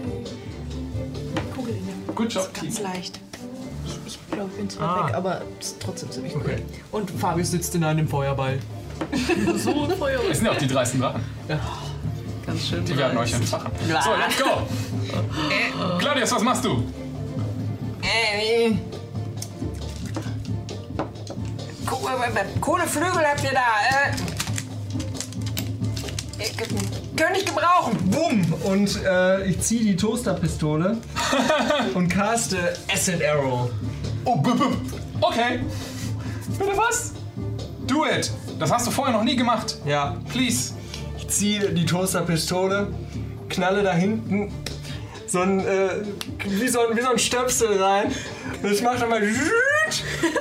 Kugel 1.56 1.76
in 1.76 1.86
dem. 1.86 2.16
Good 2.16 2.34
job, 2.34 2.50
Ganz 2.54 2.76
Timo. 2.78 2.88
leicht. 2.90 3.20
Ich 4.06 4.20
glaube, 4.32 4.50
ich 4.52 4.58
bin 4.58 4.70
zu 4.70 4.80
weit 4.80 4.88
Ah. 4.88 5.08
weg, 5.08 5.16
aber 5.16 5.42
es 5.60 5.68
ist 5.68 5.80
trotzdem 5.80 6.12
ziemlich 6.12 6.36
cool. 6.36 6.42
Okay. 6.44 6.64
Und 6.92 7.12
Fabius 7.12 7.52
sitzt 7.52 7.76
in 7.76 7.84
einem 7.84 8.08
Feuerball. 8.08 8.60
so 9.58 9.84
ein 9.86 9.92
Feuer. 9.98 10.20
Es 10.30 10.38
sind 10.38 10.46
ja 10.48 10.52
auch 10.54 10.58
die 10.58 10.68
dreisten 10.68 11.00
Drachen. 11.02 11.22
Ganz 12.46 12.68
schön. 12.68 12.84
Die 12.86 12.98
werden 12.98 13.18
euch 13.18 13.34
entfachen. 13.34 13.72
So, 13.88 13.94
let's 14.16 14.38
go! 14.42 15.98
Claudius, 16.00 16.32
was 16.32 16.42
machst 16.44 16.66
du? 16.66 16.84
Äh, 18.02 18.72
Ko- 21.86 22.08
äh, 22.08 22.60
Kohleflügel 22.60 23.26
habt 23.28 23.44
ihr 23.44 23.52
da. 23.52 23.60
Äh, 23.60 24.12
äh, 24.12 24.16
könnte 27.16 27.40
ich 27.40 27.46
gebrauchen. 27.46 27.98
Bumm! 28.10 28.54
Und 28.64 29.04
äh, 29.04 29.46
ich 29.46 29.62
ziehe 29.62 29.84
die 29.84 29.96
Toasterpistole 29.96 30.98
und 31.94 32.10
caste 32.10 32.78
Acid 32.92 33.24
Arrow. 33.24 33.70
Oh, 34.26 34.36
b 34.38 34.50
-b 34.50 34.76
okay. 35.22 35.60
Bitte 36.58 36.78
was? 36.78 37.14
Do 37.88 38.06
it! 38.06 38.32
Das 38.60 38.72
hast 38.72 38.88
du 38.88 38.92
vorher 38.92 39.16
noch 39.16 39.24
nie 39.24 39.36
gemacht. 39.36 39.78
Ja, 39.86 40.18
Please. 40.30 40.74
ich 41.18 41.28
ziehe 41.28 41.72
die 41.72 41.86
Toasterpistole, 41.86 42.88
knalle 43.50 43.84
da 43.84 43.94
hinten 43.94 44.52
so 45.28 45.42
ein, 45.42 45.60
äh, 45.60 45.90
wie, 46.46 46.68
so 46.68 46.80
ein, 46.80 46.98
wie 46.98 47.02
so 47.02 47.10
ein 47.10 47.20
Stöpsel 47.20 47.82
rein. 47.82 48.12
Und 48.62 48.72
es 48.72 48.82
macht 48.82 49.02
dann 49.02 49.10
mal 49.10 49.22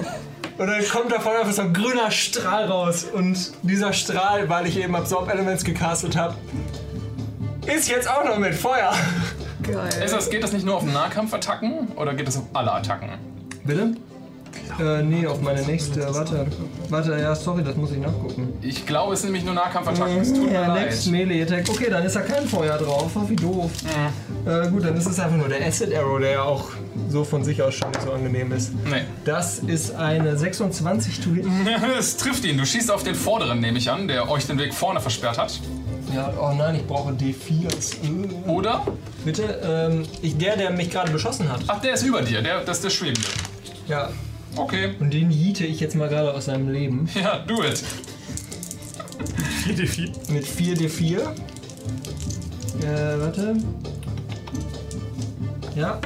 und 0.59 0.67
dann 0.67 0.85
kommt 0.89 1.12
davon 1.12 1.33
einfach 1.37 1.53
so 1.53 1.62
ein 1.62 1.73
grüner 1.73 2.11
Strahl 2.11 2.65
raus. 2.67 3.05
Und 3.12 3.53
dieser 3.62 3.93
Strahl, 3.93 4.49
weil 4.49 4.67
ich 4.67 4.78
eben 4.78 4.95
Absorb 4.95 5.33
Elements 5.33 5.65
gecastet 5.65 6.17
habe, 6.17 6.35
ist 7.67 7.89
jetzt 7.89 8.11
auch 8.11 8.25
noch 8.25 8.39
mit 8.39 8.55
Feuer. 8.55 8.93
Geil. 9.62 9.89
Ist 10.05 10.15
das, 10.15 10.31
geht 10.31 10.43
das 10.43 10.53
nicht 10.53 10.65
nur 10.65 10.77
auf 10.77 10.85
Nahkampfattacken 10.85 11.89
oder 11.97 12.15
geht 12.15 12.27
das 12.28 12.37
auf 12.39 12.45
alle 12.55 12.73
Attacken? 12.73 13.11
Bitte? 13.65 13.95
Äh, 14.81 15.03
nee, 15.03 15.27
auf 15.27 15.41
meine 15.41 15.62
nächste. 15.62 16.03
Warte. 16.15 16.47
Warte, 16.89 17.19
ja, 17.19 17.35
sorry, 17.35 17.62
das 17.65 17.75
muss 17.77 17.91
ich 17.91 17.99
nachgucken. 17.99 18.53
Ich 18.62 18.87
glaube, 18.87 19.15
es 19.15 19.20
sind 19.20 19.28
nämlich 19.31 19.45
nur 19.45 19.55
Nahkampfattacken. 19.55 20.19
Es 20.20 20.33
tut 20.33 20.47
mir 20.47 20.53
Ja, 20.53 20.67
leid. 20.69 20.85
next 20.87 21.07
Melee 21.09 21.43
Attack. 21.43 21.67
Okay, 21.69 21.89
dann 21.91 22.05
ist 22.05 22.17
da 22.17 22.20
kein 22.20 22.47
Feuer 22.47 22.78
drauf. 22.78 23.11
Oh, 23.15 23.28
wie 23.28 23.37
doof. 23.37 23.70
Äh, 24.47 24.68
gut, 24.70 24.84
dann 24.84 24.97
ist 24.97 25.07
es 25.07 25.18
einfach 25.20 25.36
nur 25.36 25.49
der 25.49 25.67
Acid 25.67 25.94
Arrow, 25.94 26.18
der 26.20 26.31
ja 26.31 26.42
auch 26.42 26.65
so 27.10 27.25
von 27.25 27.44
sich 27.44 27.62
aus 27.62 27.75
schon 27.75 27.91
nicht 27.91 28.02
so 28.02 28.12
angenehm 28.12 28.52
ist. 28.52 28.73
Nee. 28.84 29.02
Das 29.25 29.58
ist 29.58 29.94
eine 29.94 30.36
26 30.36 31.20
to 31.20 31.31
hit. 31.31 31.47
Es 31.99 32.17
trifft 32.17 32.44
ihn. 32.44 32.57
Du 32.57 32.65
schießt 32.65 32.91
auf 32.91 33.02
den 33.02 33.15
vorderen, 33.15 33.60
nehme 33.60 33.78
ich 33.78 33.91
an, 33.91 34.08
der 34.08 34.31
euch 34.31 34.47
den 34.47 34.58
Weg 34.58 34.73
vorne 34.73 35.00
versperrt 35.00 35.39
hat. 35.39 35.60
Ja, 36.15 36.33
oh 36.41 36.55
nein, 36.55 36.76
ich 36.76 36.86
brauche 36.86 37.12
D4s. 37.12 37.97
Äh, 38.02 38.49
Oder? 38.50 38.86
Bitte, 39.25 39.42
ähm, 39.62 40.05
ich, 40.23 40.39
der, 40.39 40.57
der 40.57 40.70
mich 40.70 40.91
gerade 40.91 41.10
beschossen 41.12 41.50
hat. 41.52 41.60
Ach, 41.67 41.81
der 41.83 41.94
ist 41.94 42.02
über 42.02 42.23
dir. 42.23 42.41
Der, 42.41 42.65
das 42.65 42.78
ist 42.78 42.84
der 42.84 42.91
Schwebende. 42.91 43.28
Ja, 43.86 44.08
Okay. 44.57 44.94
und 44.99 45.12
den 45.12 45.31
jiete 45.31 45.67
ich 45.67 45.78
jetzt 45.81 45.94
mal 45.94 46.08
gerade 46.08 46.33
aus 46.33 46.47
seinem 46.47 46.70
Leben. 46.70 47.08
Ja, 47.15 47.41
do 47.47 47.62
it. 47.62 47.83
4D4. 49.67 50.33
Mit 50.33 50.47
4D4. 50.47 51.18
Äh, 51.18 53.20
warte. 53.20 53.57
Ja, 55.78 56.00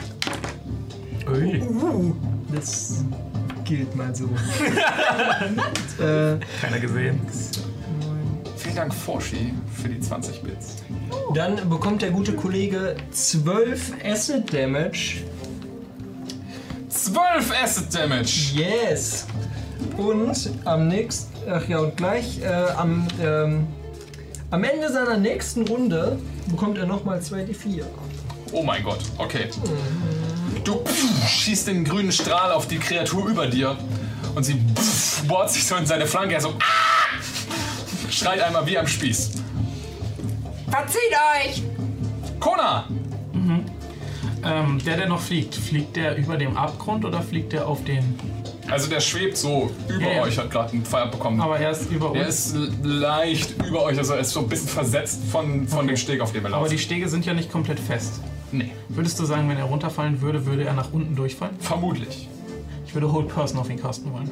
Ui. 1.30 1.62
uh, 1.62 2.14
das 2.52 3.06
gilt 3.64 3.96
mal 3.96 4.14
so. 4.14 4.24
äh, 5.98 6.36
Keiner 6.60 6.78
gesehen. 6.78 7.18
Vielen 8.58 8.76
Dank, 8.76 8.92
Forschi, 8.92 9.54
für 9.74 9.88
die 9.88 9.98
20 9.98 10.42
Bits. 10.42 10.76
Dann 11.34 11.70
bekommt 11.70 12.02
der 12.02 12.10
gute 12.10 12.34
Kollege 12.34 12.96
12 13.12 13.92
Acid 14.04 14.52
Damage. 14.52 15.22
12 16.90 17.62
Acid 17.64 17.94
Damage. 17.94 18.52
Yes! 18.54 19.26
Und 19.96 20.50
am 20.66 20.88
nächsten, 20.88 21.32
ach 21.50 21.66
ja, 21.66 21.78
und 21.78 21.96
gleich 21.96 22.42
äh, 22.42 22.46
am, 22.76 23.08
ähm, 23.22 23.66
am 24.50 24.64
Ende 24.64 24.92
seiner 24.92 25.16
nächsten 25.16 25.66
Runde 25.66 26.18
bekommt 26.50 26.76
er 26.76 26.84
nochmal 26.84 27.20
2d4. 27.20 27.84
Oh 28.52 28.62
mein 28.62 28.82
Gott, 28.84 29.00
okay. 29.18 29.48
Du 30.64 30.76
pff, 30.84 31.28
schießt 31.28 31.68
den 31.68 31.84
grünen 31.84 32.12
Strahl 32.12 32.52
auf 32.52 32.68
die 32.68 32.78
Kreatur 32.78 33.26
über 33.28 33.46
dir 33.46 33.76
und 34.34 34.44
sie 34.44 34.54
pff, 34.74 35.22
bohrt 35.26 35.50
sich 35.50 35.64
so 35.66 35.74
in 35.76 35.86
seine 35.86 36.06
Flanke. 36.06 36.34
Er 36.34 36.40
so 36.40 36.50
ah! 36.50 38.10
schreit 38.10 38.40
einmal 38.42 38.66
wie 38.66 38.78
am 38.78 38.86
Spieß. 38.86 39.30
Verzieht 40.70 41.00
euch! 41.46 41.62
Kona! 42.40 42.84
Ähm, 44.44 44.80
der, 44.84 44.96
der 44.96 45.08
noch 45.08 45.20
fliegt, 45.20 45.54
fliegt 45.54 45.94
der 45.94 46.16
über 46.16 46.36
dem 46.36 46.56
Abgrund 46.56 47.04
oder 47.04 47.22
fliegt 47.22 47.52
der 47.52 47.66
auf 47.68 47.84
den. 47.84 48.18
Also 48.68 48.88
der 48.88 49.00
schwebt 49.00 49.36
so 49.36 49.70
über 49.88 50.00
Ja, 50.02 50.16
ja. 50.16 50.22
euch, 50.22 50.36
hat 50.38 50.50
gerade 50.50 50.72
einen 50.72 50.84
Pfeil 50.84 51.02
abbekommen. 51.02 51.40
Aber 51.40 51.58
er 51.58 51.70
ist 51.70 51.90
über 51.92 52.06
er 52.14 52.26
uns. 52.26 52.46
ist 52.46 52.54
l- 52.56 52.72
leicht 52.82 53.54
über 53.64 53.82
euch, 53.84 53.98
also 53.98 54.14
er 54.14 54.20
ist 54.20 54.30
so 54.30 54.40
ein 54.40 54.48
bisschen 54.48 54.68
versetzt 54.68 55.20
von, 55.30 55.68
von 55.68 55.86
dem 55.86 55.96
Steg, 55.96 56.20
auf 56.20 56.32
dem 56.32 56.44
er 56.46 56.54
Aber 56.54 56.68
die. 56.68 56.78
Stege 56.78 57.08
sind 57.08 57.24
ja 57.24 57.34
nicht 57.34 57.52
komplett 57.52 57.78
fest. 57.78 58.14
Nee, 58.52 58.70
Würdest 58.88 59.18
du 59.18 59.24
sagen, 59.24 59.48
wenn 59.48 59.56
er 59.56 59.64
runterfallen 59.64 60.20
würde, 60.20 60.44
würde 60.46 60.64
er 60.64 60.74
nach 60.74 60.92
unten 60.92 61.16
durchfallen? 61.16 61.56
vermutlich. 61.58 62.28
Ich 62.86 62.94
würde 62.94 63.10
Hold 63.10 63.28
Person 63.28 63.58
auf 63.58 63.70
ihn 63.70 63.80
casten 63.80 64.12
wollen. 64.12 64.30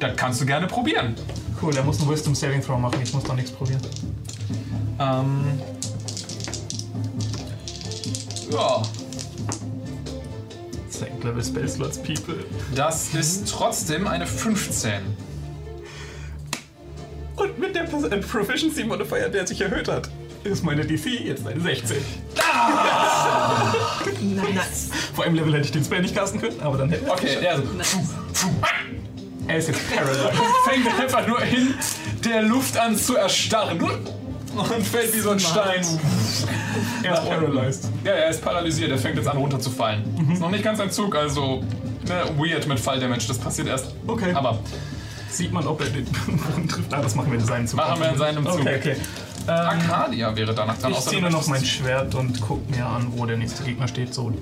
Das 0.00 0.16
kannst 0.16 0.40
du 0.40 0.46
gerne 0.46 0.66
probieren. 0.66 1.14
Cool, 1.60 1.76
er 1.76 1.82
muss 1.82 2.00
einen 2.00 2.08
Wisdom 2.10 2.34
Saving 2.34 2.62
Throw 2.62 2.78
machen. 2.78 3.00
Ich 3.02 3.12
muss 3.12 3.24
doch 3.24 3.34
nichts 3.34 3.50
probieren. 3.50 3.80
Ähm. 4.98 5.60
Ja, 8.50 8.80
Second 10.88 11.22
Level 11.24 11.44
Spell 11.44 11.68
Slots, 11.68 11.98
People. 11.98 12.36
das 12.74 13.14
ist 13.14 13.48
trotzdem 13.50 14.06
eine 14.06 14.26
15. 14.26 14.92
Und 17.36 17.58
mit 17.58 17.74
der 17.76 17.82
Proficiency 17.82 18.84
Modifier, 18.84 19.28
der 19.28 19.46
sich 19.46 19.60
erhöht 19.60 19.86
hat, 19.88 20.08
ist 20.48 20.64
meine 20.64 20.84
DC 20.84 21.06
jetzt 21.24 21.46
eine 21.46 21.60
16. 21.60 21.96
Nice. 24.20 24.88
Vor 25.14 25.24
einem 25.24 25.34
Level 25.34 25.52
hätte 25.54 25.64
ich 25.66 25.72
den 25.72 25.84
Spell 25.84 26.02
nicht 26.02 26.14
casten 26.14 26.40
können, 26.40 26.60
aber 26.60 26.78
dann 26.78 26.90
hätte 26.90 27.04
ich. 27.04 27.10
Okay, 27.10 27.36
er, 27.42 27.58
so, 27.58 28.48
Er 29.46 29.58
ist 29.58 29.68
jetzt 29.68 29.80
paralyzed. 29.94 30.32
fängt 30.64 31.00
einfach 31.00 31.26
nur 31.26 31.42
in 31.42 31.74
der 32.24 32.42
Luft 32.42 32.76
an 32.78 32.96
zu 32.96 33.16
erstarren 33.16 33.80
und 33.80 34.86
fällt 34.86 35.14
wie 35.14 35.20
so 35.20 35.30
ein 35.30 35.40
Stein. 35.40 35.84
Er 37.02 37.14
ist 37.14 37.28
paralyzed. 37.28 37.88
Ja, 38.04 38.12
er 38.12 38.30
ist 38.30 38.42
paralysiert, 38.42 38.90
er 38.90 38.98
fängt 38.98 39.16
jetzt 39.16 39.28
an 39.28 39.36
runterzufallen. 39.36 40.02
Ist 40.32 40.40
noch 40.40 40.50
nicht 40.50 40.64
ganz 40.64 40.80
ein 40.80 40.90
Zug, 40.90 41.14
also 41.14 41.62
ne, 42.06 42.24
weird 42.36 42.66
mit 42.66 42.80
Falldamage, 42.80 43.26
das 43.28 43.38
passiert 43.38 43.68
erst. 43.68 43.94
Okay. 44.06 44.32
Aber 44.34 44.58
Sieht 45.30 45.52
man, 45.52 45.66
ob 45.66 45.78
er 45.82 45.88
den 45.90 46.06
Boden 46.06 46.66
trifft. 46.68 46.92
Ah, 46.92 47.02
das 47.02 47.14
machen 47.14 47.30
wir 47.30 47.38
in 47.38 47.44
seinem 47.44 47.66
Zug. 47.66 47.76
machen 47.76 48.00
wir 48.00 48.08
in 48.08 48.16
seinem 48.18 48.46
Zug. 48.46 48.60
Okay, 48.60 48.76
okay. 48.78 48.96
Arcadia 49.48 50.34
wäre 50.36 50.54
danach 50.54 50.78
dran. 50.78 50.92
Ich 50.92 51.00
ziehe 51.00 51.20
nur 51.20 51.30
noch 51.30 51.46
mein 51.46 51.64
Schwert 51.64 52.14
und 52.14 52.40
guck 52.40 52.68
mir 52.70 52.86
an, 52.86 53.12
wo 53.16 53.26
der 53.26 53.36
nächste 53.36 53.62
Gegner 53.64 53.88
steht. 53.88 54.14
So. 54.14 54.32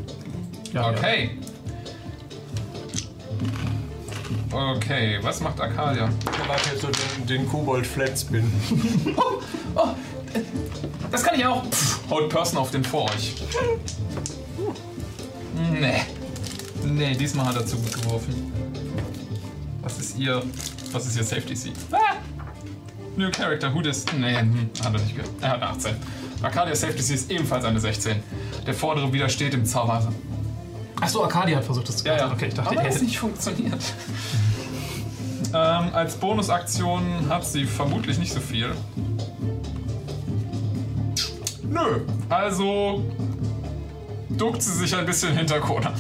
Ja, 0.73 0.91
Okay. 0.91 1.39
Okay, 4.53 5.19
was 5.23 5.41
macht 5.41 5.61
Arcadia? 5.61 6.09
Ich 6.09 6.49
mache 6.49 6.71
jetzt 6.71 6.81
so 6.81 6.89
den, 6.89 7.27
den 7.27 7.49
Kobold 7.49 7.87
Flat 7.87 8.19
Spin. 8.19 8.51
Das 11.11 11.23
kann 11.23 11.39
ich 11.39 11.47
auch. 11.47 11.65
Pff, 11.71 12.01
Hold 12.11 12.29
Person 12.29 12.59
auf 12.59 12.71
den 12.71 12.85
vor 12.85 13.05
euch. 13.11 13.37
Nee. 15.81 16.03
Nee, 16.85 17.15
diesmal 17.15 17.47
hat 17.47 17.57
er 17.57 17.65
zu 17.65 17.77
gut 17.77 18.03
geworfen. 18.03 18.53
Was 19.83 19.99
ist 19.99 20.19
ihr. 20.19 20.43
Was 20.93 21.07
ist 21.07 21.17
ihr 21.17 21.25
Safety 21.25 21.55
C? 21.55 21.73
Ah! 21.93 22.17
New 23.17 23.31
Character, 23.31 23.73
who 23.75 23.81
this? 23.83 24.05
Nee, 24.19 24.39
hm, 24.39 24.71
hat 24.85 24.93
er 24.95 25.01
nicht 25.01 25.17
gehört. 25.17 25.31
Er 25.41 25.51
hat 25.51 25.63
eine 25.63 25.71
18. 25.71 25.97
Arcadia 26.43 26.75
Safety 26.75 27.03
C 27.03 27.15
ist 27.15 27.31
ebenfalls 27.31 27.65
eine 27.65 27.81
16. 27.81 28.23
Der 28.67 28.75
vordere 28.75 29.13
widersteht 29.13 29.53
dem 29.55 29.65
Zauber. 29.65 30.13
Achso, 31.01 31.23
Arcadia 31.25 31.57
hat 31.59 31.65
versucht, 31.65 31.89
das 31.89 31.99
zu 31.99 32.07
Ja, 32.07 32.17
ja. 32.17 32.33
Okay, 32.33 32.47
ich 32.49 32.55
dachte, 32.55 32.71
Aber 32.71 32.83
er 32.83 32.89
es 32.91 33.01
nicht 33.03 33.19
funktioniert. 33.19 33.81
ähm, 35.55 35.91
als 35.93 36.15
Bonusaktion 36.17 37.03
hat 37.29 37.47
sie 37.47 37.65
vermutlich 37.65 38.19
nicht 38.19 38.33
so 38.33 38.41
viel. 38.41 38.71
Nö. 41.63 42.01
Also 42.29 43.05
duckt 44.31 44.63
sie 44.63 44.73
sich 44.73 44.95
ein 44.95 45.07
bisschen 45.07 45.37
hinter 45.37 45.61
Kona. 45.61 45.93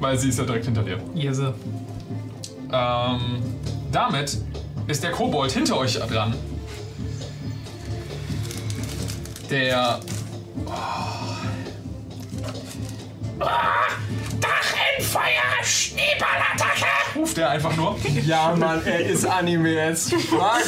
Weil 0.00 0.18
sie 0.18 0.28
ist 0.28 0.38
ja 0.38 0.44
direkt 0.44 0.64
hinter 0.64 0.82
dir. 0.82 0.98
Jese. 1.14 1.54
Ähm, 2.72 3.20
damit 3.90 4.38
ist 4.88 5.02
der 5.02 5.12
Kobold 5.12 5.52
hinter 5.52 5.76
euch 5.76 5.94
dran. 5.98 6.34
Der. 9.50 10.00
Dachenfeuer, 14.40 15.62
Schneeballattacke! 15.62 16.86
Ruft 17.16 17.38
er 17.38 17.50
einfach 17.50 17.76
nur. 17.76 17.96
Ja, 18.26 18.54
Mann, 18.56 18.84
er 18.84 19.00
ist 19.00 19.24
Anime 19.26 19.94
fuck. 19.96 20.62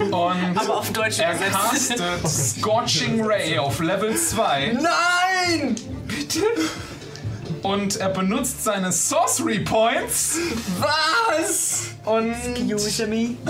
Und 0.00 0.58
Aber 0.58 0.76
auf 0.78 0.92
Deutsch 0.92 1.18
er 1.18 1.34
übersetzt. 1.34 1.96
castet 1.98 2.28
Scorching 2.28 3.22
Ray 3.22 3.58
auf 3.58 3.80
Level 3.80 4.16
2 4.16 4.78
Nein! 4.80 5.76
und 7.62 7.96
er 7.96 8.08
benutzt 8.08 8.64
seine 8.64 8.92
Sorcery 8.92 9.60
Points 9.60 10.38
Was? 10.78 11.89
Und. 12.10 12.34
Use 12.70 13.06
me. 13.06 13.36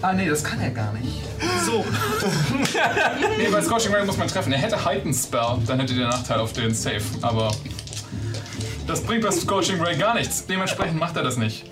Ah, 0.00 0.12
nee, 0.12 0.28
das 0.28 0.44
kann 0.44 0.60
er 0.60 0.70
gar 0.70 0.92
nicht. 0.92 1.24
So. 1.66 1.84
nee, 3.38 3.48
bei 3.50 3.60
Scorching 3.60 3.92
Ray 3.92 4.06
muss 4.06 4.16
man 4.16 4.28
treffen. 4.28 4.52
Er 4.52 4.58
hätte 4.60 4.84
Heighten 4.84 5.12
Spell, 5.12 5.58
dann 5.66 5.80
hätte 5.80 5.92
der 5.94 6.06
Nachteil 6.06 6.38
auf 6.38 6.52
den 6.52 6.72
Safe. 6.72 7.02
Aber 7.20 7.50
das 8.86 9.02
bringt 9.02 9.24
bei 9.24 9.32
Scorching 9.32 9.80
Ray 9.80 9.96
gar 9.96 10.14
nichts. 10.14 10.46
Dementsprechend 10.46 11.00
macht 11.00 11.16
er 11.16 11.24
das 11.24 11.36
nicht. 11.36 11.64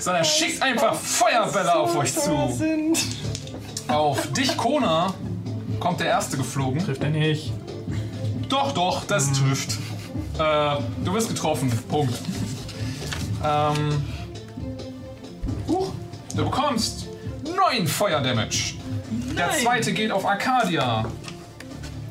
Sondern 0.00 0.22
er 0.22 0.24
schickt 0.24 0.62
einfach 0.62 0.94
Feuerbälle 0.94 1.74
auf 1.74 1.94
euch 1.96 2.14
zu. 2.14 2.30
Auf 3.88 4.32
dich, 4.32 4.56
Kona, 4.56 5.12
kommt 5.78 6.00
der 6.00 6.06
erste 6.06 6.38
geflogen. 6.38 6.82
Trifft 6.82 7.04
er 7.04 7.10
nicht. 7.10 7.52
Doch, 8.48 8.72
doch, 8.72 9.04
das 9.04 9.30
trifft. 9.32 9.72
Äh, 10.38 10.76
du 11.04 11.12
wirst 11.12 11.28
getroffen. 11.28 11.70
Punkt. 11.90 12.14
Ähm, 13.44 14.02
Du 16.36 16.44
bekommst 16.44 17.06
9 17.44 17.86
Feuerdamage. 17.86 18.74
Der 19.36 19.50
zweite 19.52 19.92
geht 19.94 20.10
auf 20.10 20.26
Arcadia. 20.26 21.06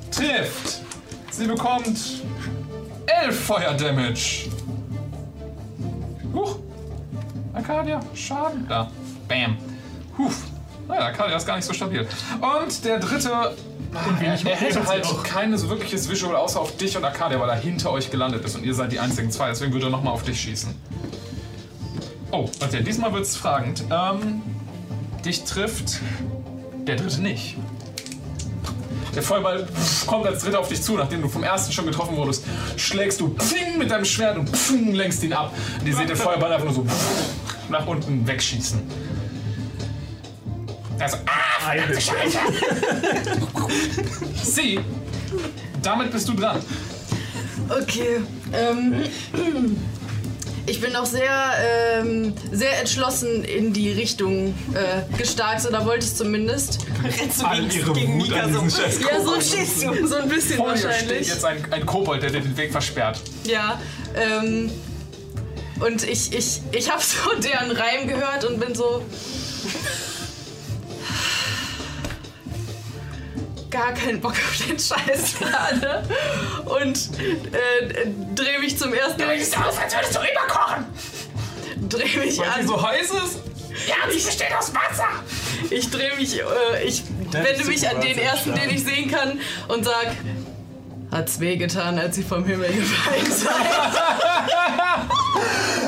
Trifft. 0.10 0.82
Sie 1.30 1.46
bekommt 1.46 2.24
11 3.06 3.40
Feuerdamage. 3.40 4.50
Huch. 6.34 6.58
Arcadia, 7.54 8.00
Schaden. 8.16 8.66
Da. 8.68 8.90
Bam. 9.28 9.58
Huf. 10.18 10.44
Naja, 10.88 11.02
Arcadia 11.02 11.38
ist 11.38 11.46
gar 11.46 11.58
nicht 11.58 11.66
so 11.66 11.74
stabil. 11.74 12.08
Und 12.42 12.84
der 12.84 13.00
dritte. 13.00 13.30
er, 13.30 13.54
er 14.24 14.56
hätte 14.56 14.88
halt 14.88 15.06
kein 15.24 15.56
so 15.56 15.70
wirkliches 15.70 16.10
Visual 16.10 16.36
außer 16.36 16.60
auf 16.60 16.76
dich 16.78 16.98
und 16.98 17.04
Arcadia, 17.06 17.40
weil 17.40 17.50
er 17.50 17.58
hinter 17.58 17.92
euch 17.92 18.10
gelandet 18.10 18.44
ist 18.44 18.56
und 18.56 18.64
ihr 18.66 18.74
seid 18.74 18.92
die 18.92 19.00
einzigen 19.00 19.30
zwei. 19.32 19.50
Deswegen 19.50 19.72
würde 19.72 19.88
er 19.88 19.92
nochmal 19.92 20.14
auf 20.14 20.24
dich 20.24 20.42
schießen. 20.42 20.74
Oh, 22.36 22.50
okay, 22.62 22.84
diesmal 22.84 23.14
wird's 23.14 23.38
fragend. 23.38 23.86
Ähm, 23.90 24.42
dich 25.24 25.46
trifft 25.46 26.02
der 26.86 26.98
dritte 26.98 27.22
nicht. 27.22 27.56
Der 29.16 29.24
Feuerball 29.24 29.66
kommt 30.06 30.28
als 30.28 30.44
dritter 30.44 30.60
auf 30.60 30.68
dich 30.68 30.82
zu, 30.82 30.98
nachdem 30.98 31.22
du 31.22 31.30
vom 31.30 31.44
ersten 31.44 31.72
schon 31.72 31.86
getroffen 31.86 32.18
wurdest. 32.18 32.44
Schlägst 32.76 33.22
du 33.22 33.30
pfing, 33.30 33.78
mit 33.78 33.90
deinem 33.90 34.04
Schwert 34.04 34.38
und 34.38 34.50
pfing, 34.50 34.94
lenkst 34.94 35.24
ihn 35.24 35.32
ab. 35.32 35.54
Und 35.80 35.88
ihr 35.88 35.96
seht 35.96 36.10
den 36.10 36.18
Feuerball 36.18 36.52
einfach 36.52 36.66
nur 36.66 36.74
so 36.74 36.86
nach 37.70 37.88
unten 37.88 38.28
wegschießen. 38.28 38.82
Also, 41.00 41.18
ah, 41.26 41.62
verdammte 41.62 42.02
Scheiße! 42.02 42.38
Sie, 44.44 44.82
damit 45.82 46.12
bist 46.12 46.28
du 46.28 46.34
dran. 46.34 46.60
Okay. 47.70 48.18
Ähm, 48.52 49.06
ich 50.68 50.82
bin 50.82 50.96
auch 50.96 51.06
sehr, 51.06 51.52
ähm, 52.00 52.34
sehr 52.52 52.80
entschlossen 52.80 53.44
in 53.44 53.74
die 53.74 53.92
Richtung 53.92 54.54
äh, 54.74 55.18
gestarkt, 55.18 55.66
oder 55.66 55.86
wollte 55.86 56.06
ich 56.06 56.16
zumindest. 56.16 56.80
Rennst 57.04 57.42
du 57.42 57.46
All 57.46 57.62
gegen, 57.62 57.72
ihre 57.72 57.94
gegen 57.94 58.20
Wut 58.20 58.30
Mika 58.30 58.50
so. 58.50 58.62
diesen 58.62 58.72
scheiß 58.72 59.00
Ja, 59.02 59.22
so 59.22 59.36
schießt 59.36 59.84
du. 59.84 60.08
So 60.08 60.16
ein 60.16 60.30
bisschen 60.30 60.58
Vor 60.58 60.68
wahrscheinlich. 60.68 61.28
jetzt 61.28 61.46
ein, 61.46 61.66
ein 61.72 61.86
Kobold, 61.86 62.24
der 62.24 62.32
dir 62.32 62.42
den 62.42 62.58
Weg 62.58 62.72
versperrt. 62.72 63.22
Ja. 63.46 63.80
Ähm, 64.16 64.72
und 65.80 66.04
ich, 66.04 66.34
ich, 66.34 66.62
ich 66.72 66.92
habe 66.92 67.02
so 67.04 67.40
deren 67.42 67.72
Reim 67.72 68.08
gehört 68.08 68.46
und 68.46 68.60
bin 68.60 68.74
so. 68.74 69.04
Gar 73.76 73.94
keinen 73.94 74.22
Bock 74.22 74.32
auf 74.32 74.66
den 74.66 74.80
Scheiß 74.80 75.36
gerade. 75.38 76.08
Und 76.64 77.10
äh, 77.20 78.08
drehe 78.34 78.60
mich 78.60 78.78
zum 78.78 78.94
ersten 78.94 79.20
Mal. 79.20 79.36
aus, 79.36 79.78
als 79.78 79.94
würdest 79.94 80.16
du 80.16 80.20
überkochen! 80.20 80.86
Dreh 81.90 82.20
mich 82.20 82.40
Weil 82.40 82.62
an. 82.62 82.68
so 82.68 82.82
heiß 82.82 83.10
ist? 83.12 83.40
Ja, 83.86 84.10
sie 84.10 84.26
besteht 84.26 84.56
aus 84.58 84.74
Wasser! 84.74 85.10
Ich 85.70 85.90
drehe 85.90 86.16
mich, 86.16 86.40
äh, 86.40 86.84
ich 86.86 87.04
wende 87.32 87.66
mich 87.66 87.90
an 87.90 88.00
den 88.00 88.18
ersten, 88.18 88.56
den 88.56 88.70
ich 88.70 88.86
sehen 88.86 89.12
kann 89.12 89.42
und 89.68 89.84
sag, 89.84 90.08
hat's 91.16 91.40
wehgetan, 91.40 91.98
als 91.98 92.16
sie 92.16 92.24
vom 92.24 92.46
Himmel 92.46 92.72
gefallen 92.72 93.32
seid. 93.32 93.52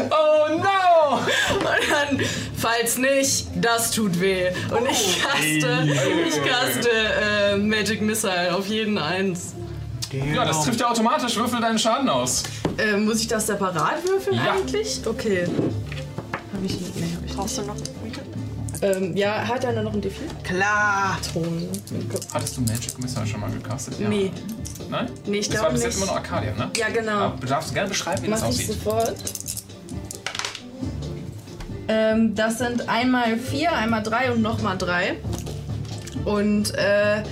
Oh 0.10 0.54
no! 0.58 1.18
Und 1.18 2.18
dann, 2.20 2.26
falls 2.56 2.98
nicht, 2.98 3.48
das 3.56 3.92
tut 3.92 4.20
weh. 4.20 4.50
Und 4.70 4.90
ich 4.90 5.22
caste, 5.22 5.88
ich 6.28 6.44
caste 6.46 6.90
äh, 6.90 7.58
Magic 7.58 8.02
Missile 8.02 8.54
auf 8.56 8.68
jeden 8.68 8.98
eins. 8.98 9.54
Ja, 10.12 10.46
das 10.46 10.64
trifft 10.64 10.80
ja 10.80 10.90
automatisch. 10.90 11.36
Würfel 11.36 11.60
deinen 11.62 11.80
Schaden 11.80 12.08
aus. 12.10 12.44
Äh, 12.78 12.98
muss 12.98 13.20
ich 13.22 13.28
das 13.28 13.48
separat 13.48 14.08
würfeln 14.08 14.38
Ja. 14.38 14.54
eigentlich? 14.54 15.02
Okay. 15.06 15.48
Hab 16.54 16.64
ich 16.64 16.80
nicht. 16.80 16.96
Nee, 16.96 17.08
hab 17.16 17.26
ich 17.26 17.36
Brauchst 17.36 17.58
du 17.58 17.62
noch 17.64 17.76
nicht. 17.76 17.92
Ähm, 18.82 19.18
ja, 19.18 19.48
hat 19.48 19.66
einer 19.66 19.82
noch 19.82 19.94
ein 19.94 20.02
D4? 20.02 20.44
Klar. 20.44 21.18
Hattest 22.34 22.58
du 22.58 22.62
Magic 22.62 23.00
Missile 23.00 23.26
schon 23.26 23.40
mal 23.42 23.50
gecastet? 23.52 24.00
Ja. 24.00 24.08
Nee. 24.08 24.32
Nein? 24.90 25.10
Nee, 25.26 25.38
ich 25.40 25.50
das 25.50 25.62
war 25.62 25.72
bis 25.72 25.82
nicht. 25.82 25.92
jetzt 25.92 25.98
immer 25.98 26.08
nur 26.08 26.16
Arcadia, 26.16 26.54
ne? 26.54 26.72
Ja, 26.78 26.90
genau. 26.90 27.12
Aber 27.12 27.38
du 27.40 27.48
darfst 27.48 27.74
gerne 27.74 27.90
beschreiben, 27.90 28.24
wie 28.24 28.28
das 28.30 28.42
Mach 28.42 28.50
ich 28.50 28.56
aussieht. 28.56 28.68
sofort. 28.68 29.16
Ähm, 31.90 32.36
das 32.36 32.58
sind 32.58 32.90
einmal 32.90 33.38
vier, 33.38 33.72
einmal 33.74 34.04
drei 34.04 34.32
und 34.32 34.42
nochmal 34.42 34.78
drei. 34.78 35.18
Und 36.26 36.74
äh, 36.76 37.24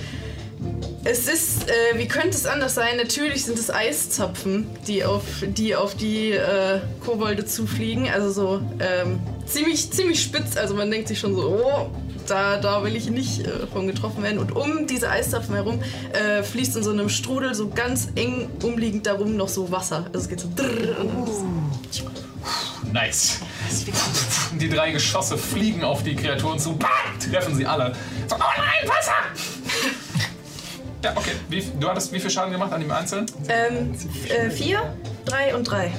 es 1.04 1.28
ist, 1.28 1.68
äh, 1.68 1.98
wie 1.98 2.08
könnte 2.08 2.30
es 2.30 2.46
anders 2.46 2.74
sein? 2.74 2.96
Natürlich 2.96 3.44
sind 3.44 3.58
es 3.58 3.70
Eiszapfen, 3.70 4.66
die 4.86 5.04
auf 5.04 5.24
die, 5.46 5.76
auf 5.76 5.94
die 5.94 6.32
äh, 6.32 6.80
Kobolde 7.04 7.44
zufliegen. 7.44 8.08
Also 8.08 8.30
so 8.30 8.62
ähm, 8.80 9.20
ziemlich, 9.44 9.90
ziemlich 9.92 10.22
spitz. 10.22 10.56
Also 10.56 10.74
man 10.74 10.90
denkt 10.90 11.08
sich 11.08 11.18
schon 11.18 11.34
so, 11.34 11.60
oh, 11.62 11.90
da, 12.30 12.58
da 12.58 12.82
will 12.82 12.96
ich 12.96 13.10
nicht 13.10 13.46
äh, 13.46 13.66
von 13.72 13.86
getroffen 13.86 14.22
werden. 14.22 14.38
Und 14.38 14.52
um 14.54 14.86
diese 14.86 15.10
Eiszapfen 15.10 15.54
herum 15.54 15.80
äh, 16.12 16.42
fließt 16.42 16.76
in 16.76 16.82
so 16.82 16.90
einem 16.90 17.08
Strudel 17.08 17.54
so 17.54 17.68
ganz 17.68 18.08
eng 18.14 18.48
umliegend 18.62 19.06
darum 19.06 19.36
noch 19.36 19.48
so 19.48 19.70
Wasser. 19.70 20.06
Also 20.12 20.18
es 20.18 20.28
geht 20.28 20.40
so 20.40 20.48
dann 20.54 20.98
Nice. 22.92 23.40
Die 24.60 24.68
drei 24.68 24.92
Geschosse 24.92 25.36
fliegen 25.36 25.82
auf 25.82 26.02
die 26.02 26.14
Kreaturen 26.14 26.58
zu. 26.58 26.76
Bam! 26.76 26.88
Treffen 27.30 27.54
sie 27.54 27.66
alle. 27.66 27.92
So, 28.28 28.36
oh 28.36 28.38
nein, 28.38 28.88
Wasser! 28.88 29.12
ja, 31.02 31.12
okay. 31.16 31.32
Wie, 31.48 31.64
du 31.78 31.88
hattest 31.88 32.12
wie 32.12 32.20
viel 32.20 32.30
Schaden 32.30 32.52
gemacht 32.52 32.72
an 32.72 32.80
dem 32.80 32.90
Einzelnen? 32.90 33.26
Ähm, 33.48 33.94
äh, 34.28 34.50
vier, 34.50 34.96
drei 35.24 35.54
und 35.54 35.64
drei. 35.64 35.92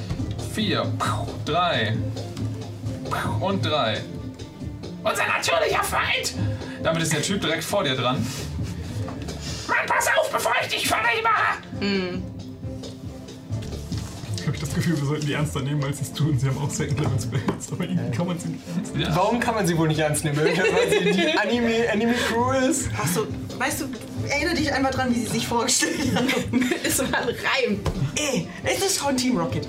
Vier, 0.53 0.91
drei 1.45 1.97
und 3.41 3.65
drei. 3.65 4.01
Unser 5.09 5.25
natürlicher 5.27 5.83
Feind! 5.83 6.33
Damit 6.83 7.03
ist 7.03 7.13
der 7.13 7.21
Typ 7.21 7.41
direkt 7.41 7.63
vor 7.63 7.83
dir 7.83 7.95
dran. 7.95 8.25
Mann, 9.67 9.77
pass 9.87 10.07
auf, 10.17 10.31
bevor 10.31 10.53
ich 10.61 10.67
dich 10.67 10.87
fertig 10.87 11.23
mache! 11.23 11.59
Ich 14.37 14.47
habe 14.47 14.57
das 14.59 14.73
Gefühl, 14.73 14.97
wir 14.97 15.05
sollten 15.05 15.25
die 15.25 15.33
ernster 15.33 15.61
nehmen, 15.61 15.83
als 15.83 15.97
sie 15.97 16.03
es 16.05 16.13
tun. 16.13 16.39
Sie 16.39 16.47
haben 16.47 16.57
auch 16.57 16.69
Second 16.69 16.99
Level 16.99 17.19
Spells, 17.19 17.71
aber 17.71 17.83
irgendwie 17.83 18.15
kann 18.15 18.27
man 18.27 18.39
sie 18.39 18.47
nicht 18.49 18.63
ernst 18.75 18.95
nehmen. 18.95 19.11
Warum 19.13 19.39
kann 19.39 19.55
man 19.55 19.67
sie 19.67 19.77
wohl 19.77 19.87
nicht 19.89 19.99
ernst 19.99 20.23
nehmen? 20.23 20.37
Weil 20.37 20.89
sie 20.89 21.11
die 21.11 21.37
Anime, 21.37 21.89
Anime 21.91 22.13
Crew 22.13 22.51
ist? 22.51 22.89
Hast 22.97 23.17
du, 23.17 23.27
weißt 23.57 23.81
du, 23.81 23.85
erinnere 24.29 24.55
dich 24.55 24.71
einmal 24.71 24.91
dran, 24.91 25.13
wie 25.13 25.19
sie 25.19 25.27
sich 25.27 25.47
vorgestellt 25.47 26.15
haben. 26.15 26.71
ist 26.83 27.11
mal 27.11 27.21
ein 27.21 27.27
Reim. 27.27 27.79
Ey, 28.15 28.47
es 28.63 28.79
ist 28.79 28.99
schon 28.99 29.17
Team 29.17 29.37
Rocket. 29.37 29.67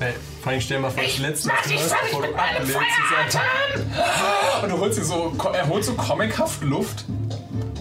Hey, 0.00 0.14
vor 0.48 0.52
allem 0.54 0.60
stell 0.62 0.80
mal 0.80 0.90
vor, 0.90 1.02
das 1.02 1.18
letzte 1.18 1.48
Mal, 1.48 1.56
Mach 1.58 1.70
dich 1.70 1.78
fertig 1.78 2.10
bevor 2.10 2.22
du 2.22 2.34
ablehnst! 2.34 3.38
Und 4.62 4.70
du 4.70 4.78
holst 4.78 4.98
dir 4.98 5.04
so, 5.04 5.36
er 5.52 5.68
holt 5.68 5.84
so 5.84 5.92
comichaft 5.92 6.62
Luft 6.62 7.04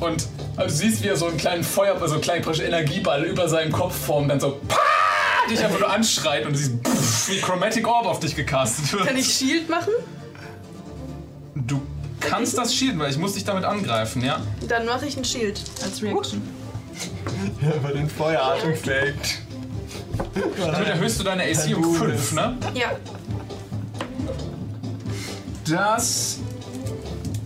und 0.02 0.28
du 0.58 0.70
siehst, 0.70 1.02
wie 1.02 1.08
er 1.08 1.16
so 1.16 1.28
einen 1.28 1.38
kleinen 1.38 1.64
Feuer, 1.64 1.98
so 2.06 2.16
einen 2.16 2.22
kleinen 2.22 2.44
Energieball 2.44 3.24
über 3.24 3.48
seinem 3.48 3.72
Kopf 3.72 3.96
formt, 3.98 4.30
dann 4.30 4.42
so 4.42 4.60
Pah! 4.68 4.78
dich 5.50 5.64
einfach 5.64 5.80
nur 5.80 5.90
anschreit 5.90 6.46
und 6.46 6.52
du 6.52 6.58
siehst, 6.58 6.74
pff, 6.86 7.30
wie 7.30 7.40
Chromatic 7.40 7.88
Orb 7.88 8.06
auf 8.06 8.20
dich 8.20 8.36
gecastet 8.36 8.92
wird. 8.92 9.06
Kann 9.08 9.16
ich 9.16 9.34
Shield 9.34 9.70
machen? 9.70 9.94
Du 11.56 11.82
kannst 12.20 12.58
das 12.58 12.76
shielden, 12.76 13.00
weil 13.00 13.12
ich 13.12 13.18
muss 13.18 13.36
dich 13.36 13.46
damit 13.46 13.64
angreifen, 13.64 14.22
ja? 14.26 14.42
Dann 14.68 14.86
mache 14.86 15.06
ich 15.06 15.16
ein 15.16 15.24
Shield 15.24 15.62
als 15.86 16.02
Reaction. 16.02 16.42
Ja, 17.62 17.72
aber 17.82 17.94
den 17.94 18.10
Feueratem 18.10 18.76
faked. 18.76 19.47
Damit 20.72 20.88
erhöhst 20.88 21.20
du 21.20 21.24
deine 21.24 21.44
AC 21.44 21.76
um 21.76 21.82
Tabu 21.84 21.94
5, 21.94 22.14
ist- 22.16 22.34
ne? 22.34 22.58
Ja. 22.74 22.92
Das 25.70 26.40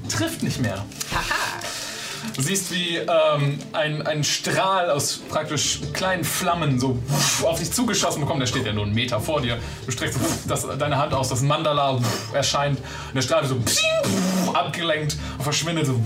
trifft 0.09 0.43
nicht 0.43 0.59
mehr. 0.61 0.85
Du 2.35 2.41
siehst, 2.43 2.72
wie 2.72 2.98
ähm, 2.98 3.59
ein, 3.74 4.06
ein 4.08 4.24
Strahl 4.24 4.90
aus 4.90 5.19
praktisch 5.30 5.80
kleinen 5.93 6.24
Flammen 6.24 6.80
so 6.80 6.98
auf 7.43 7.59
dich 7.59 7.72
zugeschossen 7.74 8.22
bekommt. 8.22 8.41
Der 8.41 8.48
steht 8.48 8.66
ja 8.66 8.74
nur 8.74 8.85
einen 8.85 8.93
Meter 8.93 9.19
vor 9.19 9.41
dir. 9.41 9.58
Du 9.85 9.91
streckst 9.91 10.17
das, 10.48 10.66
deine 10.77 10.98
Hand 10.98 11.14
aus, 11.14 11.30
das 11.30 11.41
Mandala 11.41 12.00
erscheint 12.33 12.77
und 12.80 13.16
der 13.16 13.22
Strahl 13.22 13.48
wird 13.50 13.69
so 13.69 14.53
abgelenkt 14.53 15.17
und 15.38 15.43
verschwindet 15.43 15.88
so. 15.88 16.00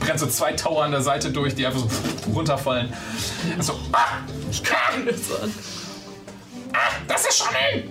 Brennt 0.00 0.20
so 0.20 0.26
zwei 0.26 0.52
Tower 0.52 0.84
an 0.84 0.92
der 0.92 1.02
Seite 1.02 1.30
durch, 1.30 1.54
die 1.54 1.66
einfach 1.66 1.80
so 1.80 1.88
runterfallen. 2.32 2.92
So, 3.60 3.72
ah, 3.92 4.18
ich 4.50 4.62
kann. 4.62 5.04
So 5.06 5.34
an. 5.42 5.52
Ah, 6.78 6.92
das 7.08 7.24
ist 7.26 7.38
schon 7.38 7.54
hin. 7.70 7.90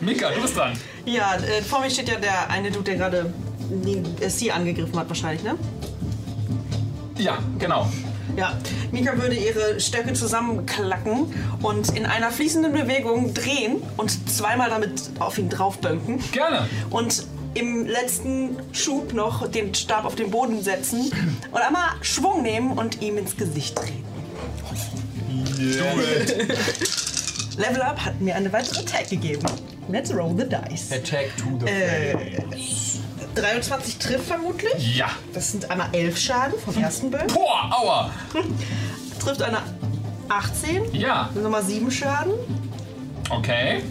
Mika, 0.00 0.30
du 0.30 0.42
bist 0.42 0.56
dran. 0.56 0.72
Ja, 1.06 1.36
äh, 1.36 1.62
vor 1.62 1.80
mir 1.80 1.90
steht 1.90 2.08
ja 2.08 2.16
der 2.16 2.50
eine 2.50 2.70
Dude, 2.70 2.84
der 2.84 2.96
gerade 2.96 3.32
die- 3.70 4.02
äh, 4.22 4.28
sie 4.28 4.52
angegriffen 4.52 4.98
hat 4.98 5.08
wahrscheinlich, 5.08 5.42
ne? 5.42 5.54
Ja, 7.16 7.38
genau. 7.58 7.88
Ja, 8.36 8.58
Mika 8.90 9.16
würde 9.16 9.36
ihre 9.36 9.80
Stöcke 9.80 10.12
zusammenklacken 10.12 11.32
und 11.62 11.96
in 11.96 12.04
einer 12.04 12.30
fließenden 12.30 12.72
Bewegung 12.72 13.32
drehen 13.32 13.82
und 13.96 14.10
zweimal 14.30 14.68
damit 14.70 15.10
auf 15.20 15.38
ihn 15.38 15.48
draufbönken. 15.48 16.20
Gerne. 16.32 16.68
Und 16.90 17.24
im 17.54 17.86
letzten 17.86 18.56
Schub 18.72 19.12
noch 19.12 19.46
den 19.48 19.72
Stab 19.74 20.04
auf 20.04 20.16
den 20.16 20.30
Boden 20.30 20.60
setzen 20.62 21.12
und 21.52 21.60
einmal 21.60 21.90
Schwung 22.02 22.42
nehmen 22.42 22.72
und 22.76 23.00
ihm 23.00 23.16
ins 23.18 23.36
Gesicht 23.36 23.78
drehen. 23.78 24.04
Level 27.56 27.82
Up 27.82 28.04
hat 28.04 28.20
mir 28.20 28.34
eine 28.34 28.52
weitere 28.52 28.84
Tag 28.84 29.08
gegeben. 29.08 29.46
Let's 29.88 30.12
roll 30.12 30.34
the 30.36 30.44
dice. 30.44 30.92
Attack 30.92 31.36
to 31.36 31.58
the 31.60 31.66
Äh, 31.66 32.16
23 33.34 33.98
trifft 33.98 34.26
vermutlich. 34.26 34.96
Ja. 34.96 35.10
Das 35.32 35.52
sind 35.52 35.70
einmal 35.70 35.88
11 35.92 36.18
Schaden 36.18 36.58
vom 36.58 36.76
ersten 36.82 37.10
Bögen. 37.10 37.26
Boah, 37.28 37.70
aua. 37.70 38.10
Trifft 39.20 39.42
eine 39.42 39.58
18. 40.28 40.94
Ja. 40.94 41.30
Nochmal 41.34 41.62
7 41.62 41.90
Schaden. 41.90 42.32
Okay. 43.30 43.82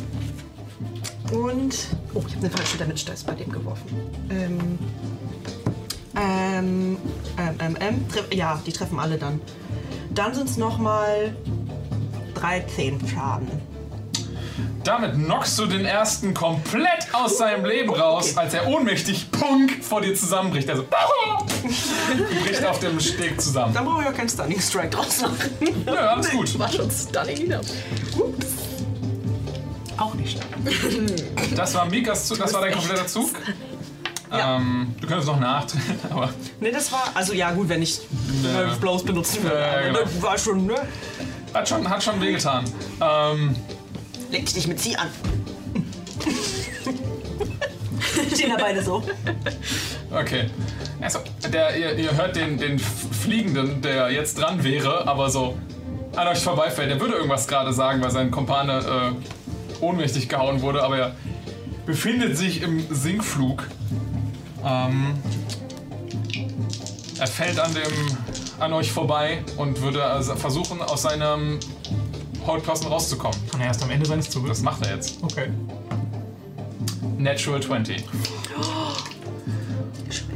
Und. 1.32 1.88
Oh, 2.14 2.24
ich 2.28 2.36
habe 2.36 2.48
eine 2.48 2.50
falsche 2.50 2.78
Damage 2.78 3.06
Dice 3.06 3.24
bei 3.24 3.34
dem 3.34 3.52
geworfen. 3.52 3.88
Ähm. 4.30 4.80
Ähm. 6.16 6.98
Ähm, 7.38 7.56
ähm, 7.60 7.78
ähm. 7.80 8.06
Ja, 8.32 8.62
die 8.66 8.72
treffen 8.72 9.00
alle 9.00 9.18
dann. 9.18 9.42
Dann 10.12 10.34
sind 10.34 10.50
es 10.50 10.58
nochmal 10.58 11.36
13 12.44 13.00
Schaden. 13.08 13.48
Damit 14.84 15.14
knockst 15.14 15.58
du 15.58 15.66
den 15.66 15.86
ersten 15.86 16.34
komplett 16.34 17.08
aus 17.14 17.38
seinem 17.38 17.64
Leben 17.64 17.90
raus, 17.90 18.36
als 18.36 18.54
er 18.54 18.68
ohnmächtig 18.68 19.32
punk 19.32 19.82
vor 19.82 20.02
dir 20.02 20.14
zusammenbricht. 20.14 20.70
Also 20.70 20.84
bricht 22.44 22.66
auf 22.66 22.80
dem 22.80 23.00
Steg 23.00 23.40
zusammen. 23.40 23.74
Dann 23.74 23.86
brauche 23.86 24.02
ich 24.02 24.10
auch 24.10 24.14
keinen 24.14 24.28
Stunning 24.28 24.60
Strike 24.60 24.90
draus 24.90 25.22
machen. 25.22 25.38
Ja, 25.86 25.94
alles 25.94 26.32
gut. 26.32 26.60
War 26.60 26.70
schon 26.70 26.92
stunning 26.92 27.50
enough. 27.50 27.66
Auch 29.96 30.14
nicht. 30.16 30.38
Das 31.56 31.74
war 31.76 31.86
Mikas 31.86 32.28
Zug, 32.28 32.40
das 32.40 32.54
war 32.54 32.60
dein 32.60 32.74
kompletter 32.74 33.08
Zug. 33.08 33.30
Ja. 34.34 34.58
Ähm, 34.58 34.96
du 35.00 35.08
könntest 35.08 35.28
noch 35.28 35.40
nachtreten, 35.40 36.00
aber 36.10 36.34
Ne, 36.60 36.72
das 36.72 36.92
war. 36.92 37.12
Also 37.14 37.34
ja, 37.34 37.52
gut, 37.52 37.70
wenn 37.70 37.84
ich 37.84 38.00
äh, 38.00 38.76
Blows 38.80 39.04
benutzen 39.04 39.44
würde. 39.44 39.60
Ja, 39.60 39.82
genau. 39.82 40.00
das 40.00 40.22
war 40.22 40.38
schon, 40.38 40.66
ne? 40.66 40.76
Hat 41.54 41.70
schon, 41.70 41.90
hat 41.90 42.04
schon 42.04 42.22
wehgetan. 42.22 42.66
Ähm, 43.02 43.56
Leg 44.32 44.46
dich 44.46 44.56
nicht 44.56 44.68
mit 44.68 44.80
sie 44.80 44.96
an. 44.96 45.10
Stehen 48.34 48.50
da 48.50 48.58
beide 48.60 48.84
so. 48.84 49.04
okay. 50.12 50.50
Also, 51.02 51.20
der, 51.52 51.78
ihr, 51.78 51.96
ihr 51.98 52.18
hört 52.18 52.36
den, 52.36 52.58
den 52.58 52.80
Fliegenden, 52.80 53.82
der 53.82 54.12
jetzt 54.12 54.40
dran 54.40 54.64
wäre, 54.64 55.08
aber 55.08 55.30
so 55.30 55.58
an 56.16 56.28
euch 56.28 56.40
vorbeifällt. 56.40 56.90
Der 56.90 57.00
würde 57.00 57.14
irgendwas 57.16 57.48
gerade 57.48 57.74
sagen, 57.74 58.02
weil 58.02 58.12
sein 58.12 58.32
Kumpane 58.32 58.80
äh, 58.80 59.12
ohnmächtig 59.84 60.30
gehauen 60.30 60.62
wurde, 60.62 60.84
aber 60.84 60.98
er 60.98 61.16
befindet 61.86 62.38
sich 62.38 62.62
im 62.62 62.86
Sinkflug. 62.94 63.68
Ähm, 64.66 65.16
er 67.20 67.28
fällt 67.28 67.60
an, 67.60 67.74
dem, 67.74 68.18
an 68.60 68.74
euch 68.74 68.92
vorbei 68.92 69.44
und 69.58 69.82
würde 69.82 70.04
also 70.04 70.36
versuchen, 70.36 70.82
aus 70.82 71.04
seinem 71.04 71.60
Holdposten 72.46 72.88
rauszukommen. 72.90 73.38
Und 73.54 73.62
er 73.62 73.68
erst 73.68 73.84
am 73.84 73.90
Ende 73.90 74.06
seines 74.06 74.30
Zuges. 74.30 74.50
Das 74.50 74.62
macht 74.62 74.86
er 74.86 74.96
jetzt. 74.96 75.24
Okay. 75.24 75.50
Natural 77.18 77.62
20. 77.62 78.04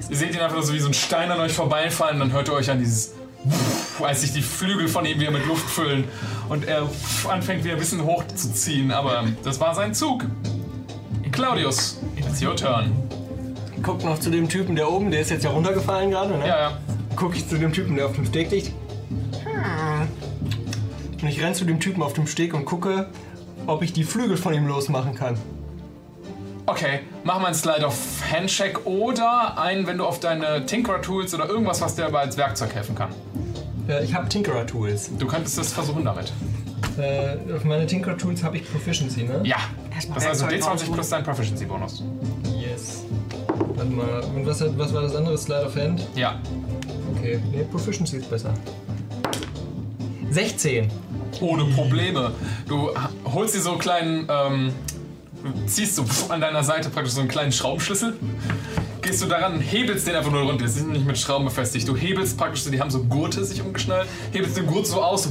Ihr 0.09 0.15
seht 0.15 0.33
ihn 0.33 0.39
einfach 0.39 0.55
nur 0.55 0.63
so 0.63 0.73
wie 0.73 0.79
so 0.79 0.87
ein 0.87 0.93
Stein 0.93 1.29
an 1.31 1.39
euch 1.39 1.51
vorbeifallen, 1.51 2.19
dann 2.19 2.31
hört 2.31 2.47
ihr 2.47 2.53
euch 2.53 2.69
an 2.69 2.79
dieses 2.79 3.13
als 4.03 4.21
sich 4.21 4.33
die 4.33 4.41
Flügel 4.41 4.87
von 4.87 5.05
ihm 5.05 5.19
wieder 5.19 5.31
mit 5.31 5.45
Luft 5.45 5.69
füllen 5.69 6.05
und 6.49 6.65
er 6.65 6.87
anfängt 7.29 7.63
wieder 7.63 7.73
ein 7.73 7.79
bisschen 7.79 8.03
hochzuziehen, 8.03 8.91
aber 8.91 9.23
das 9.43 9.59
war 9.59 9.73
sein 9.73 9.93
Zug. 9.93 10.25
Claudius, 11.31 11.99
it's 12.15 12.41
your 12.41 12.55
turn. 12.55 12.91
Guckt 13.83 14.03
noch 14.03 14.19
zu 14.19 14.29
dem 14.29 14.49
Typen, 14.49 14.75
der 14.75 14.91
oben, 14.91 15.11
der 15.11 15.21
ist 15.21 15.29
jetzt 15.29 15.43
ja 15.43 15.51
runtergefallen 15.51 16.11
gerade, 16.11 16.37
ne? 16.37 16.47
Ja, 16.47 16.59
ja. 16.59 16.77
Guck 17.17 17.35
ich 17.35 17.47
zu 17.49 17.57
dem 17.57 17.73
Typen, 17.73 17.95
der 17.95 18.05
auf 18.05 18.15
dem 18.15 18.25
Steg 18.25 18.51
liegt. 18.51 18.67
Hm. 19.43 20.07
Und 21.19 21.27
ich 21.27 21.41
renn 21.41 21.55
zu 21.55 21.65
dem 21.65 21.79
Typen 21.79 22.03
auf 22.03 22.13
dem 22.13 22.27
Steg 22.27 22.53
und 22.53 22.65
gucke, 22.65 23.09
ob 23.65 23.81
ich 23.81 23.91
die 23.91 24.03
Flügel 24.03 24.37
von 24.37 24.53
ihm 24.53 24.67
losmachen 24.67 25.15
kann. 25.15 25.35
Okay, 26.67 26.99
mach 27.23 27.39
mal 27.39 27.47
einen 27.47 27.55
Slide 27.55 27.87
auf 27.87 28.21
Handcheck 28.31 28.85
oder 28.85 29.57
einen, 29.57 29.87
wenn 29.87 29.97
du 29.97 30.05
auf 30.05 30.19
deine 30.19 30.65
Tinkerer 30.67 31.01
Tools 31.01 31.33
oder 31.33 31.49
irgendwas, 31.49 31.81
was 31.81 31.95
dir 31.95 32.05
aber 32.05 32.19
als 32.19 32.37
Werkzeug 32.37 32.75
helfen 32.75 32.93
kann. 32.93 33.09
Ja, 33.87 33.99
ich 33.99 34.13
habe 34.13 34.29
Tinkerer 34.29 34.67
Tools. 34.67 35.09
Du 35.17 35.25
könntest 35.25 35.57
das 35.57 35.73
versuchen 35.73 36.05
damit. 36.05 36.31
Äh, 36.99 37.37
auf 37.55 37.63
meine 37.63 37.87
Tinkerer 37.87 38.17
Tools 38.17 38.43
habe 38.43 38.57
ich 38.57 38.69
Proficiency, 38.69 39.23
ne? 39.23 39.41
Ja. 39.43 39.57
Das 39.95 40.05
ist 40.05 40.27
also 40.27 40.45
Werkzeug 40.45 40.51
D20 40.51 40.71
rausholen. 40.71 40.93
plus 40.93 41.09
dein 41.09 41.23
Proficiency-Bonus. 41.23 42.03
Yes. 42.59 43.05
Warte 43.75 43.89
mal, 43.89 44.23
und 44.35 44.45
was, 44.45 44.61
hat, 44.61 44.77
was 44.77 44.93
war 44.93 45.01
das 45.01 45.15
andere? 45.15 45.37
Slide 45.37 45.65
of 45.65 45.75
Hand? 45.75 46.07
Ja. 46.15 46.39
Okay, 47.27 47.41
nee, 47.51 47.64
Proficiency 47.64 48.17
ist 48.17 48.30
besser. 48.30 48.53
16. 50.31 50.89
Ohne 51.41 51.65
Probleme. 51.65 52.31
Du 52.69 52.89
holst 53.25 53.53
dir 53.53 53.59
so 53.59 53.72
einen 53.72 53.80
kleinen, 53.80 54.27
ähm, 54.30 54.73
du 55.43 55.65
ziehst 55.65 55.95
so 55.95 56.06
an 56.30 56.39
deiner 56.39 56.64
Seite 56.64 56.89
praktisch 56.89 57.14
so 57.14 57.19
einen 57.19 57.27
kleinen 57.27 57.51
Schraubenschlüssel. 57.51 58.14
Gehst 59.01 59.22
du 59.22 59.25
daran 59.25 59.56
und 59.56 59.59
hebelst 59.59 60.07
den 60.07 60.15
einfach 60.15 60.31
nur 60.31 60.43
runter. 60.43 60.69
Sie 60.69 60.80
sind 60.80 60.93
nicht 60.93 61.06
mit 61.06 61.17
Schrauben 61.17 61.43
befestigt. 61.43 61.85
Du 61.85 61.97
hebelst 61.97 62.38
praktisch 62.38 62.64
so, 62.64 62.72
die 62.72 62.80
haben 62.80 62.91
so 62.91 63.03
Gurte 63.03 63.43
sich 63.43 63.61
umgeschnallt, 63.61 64.07
hebelst 64.31 64.56
den 64.56 64.65
Gurt 64.65 64.88
so 64.88 65.01
aus, 65.01 65.30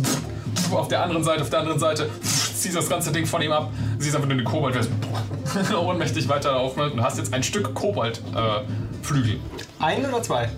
auf 0.70 0.89
der 0.89 1.02
anderen 1.02 1.25
Seite, 1.25 1.42
auf 1.42 1.50
der 1.50 1.60
anderen 1.60 1.78
Seite, 1.78 2.10
ziehst 2.23 2.76
das 2.76 2.91
ganze 2.91 3.10
Ding 3.10 3.25
von 3.25 3.41
ihm 3.41 3.52
ab, 3.52 3.73
siehst 3.99 4.15
einfach 4.15 4.28
nur 4.28 4.36
den 4.36 4.76
ist 4.76 5.73
ohnmächtig 5.75 6.28
weiter 6.28 6.57
aufmacht 6.57 6.92
und 6.92 7.02
hast 7.02 7.16
jetzt 7.16 7.33
ein 7.33 7.42
Stück 7.42 7.73
Kobold-Flügel. 7.73 9.34
Äh. 9.34 9.39
Ein 9.78 10.05
oder 10.05 10.23
zwei? 10.23 10.50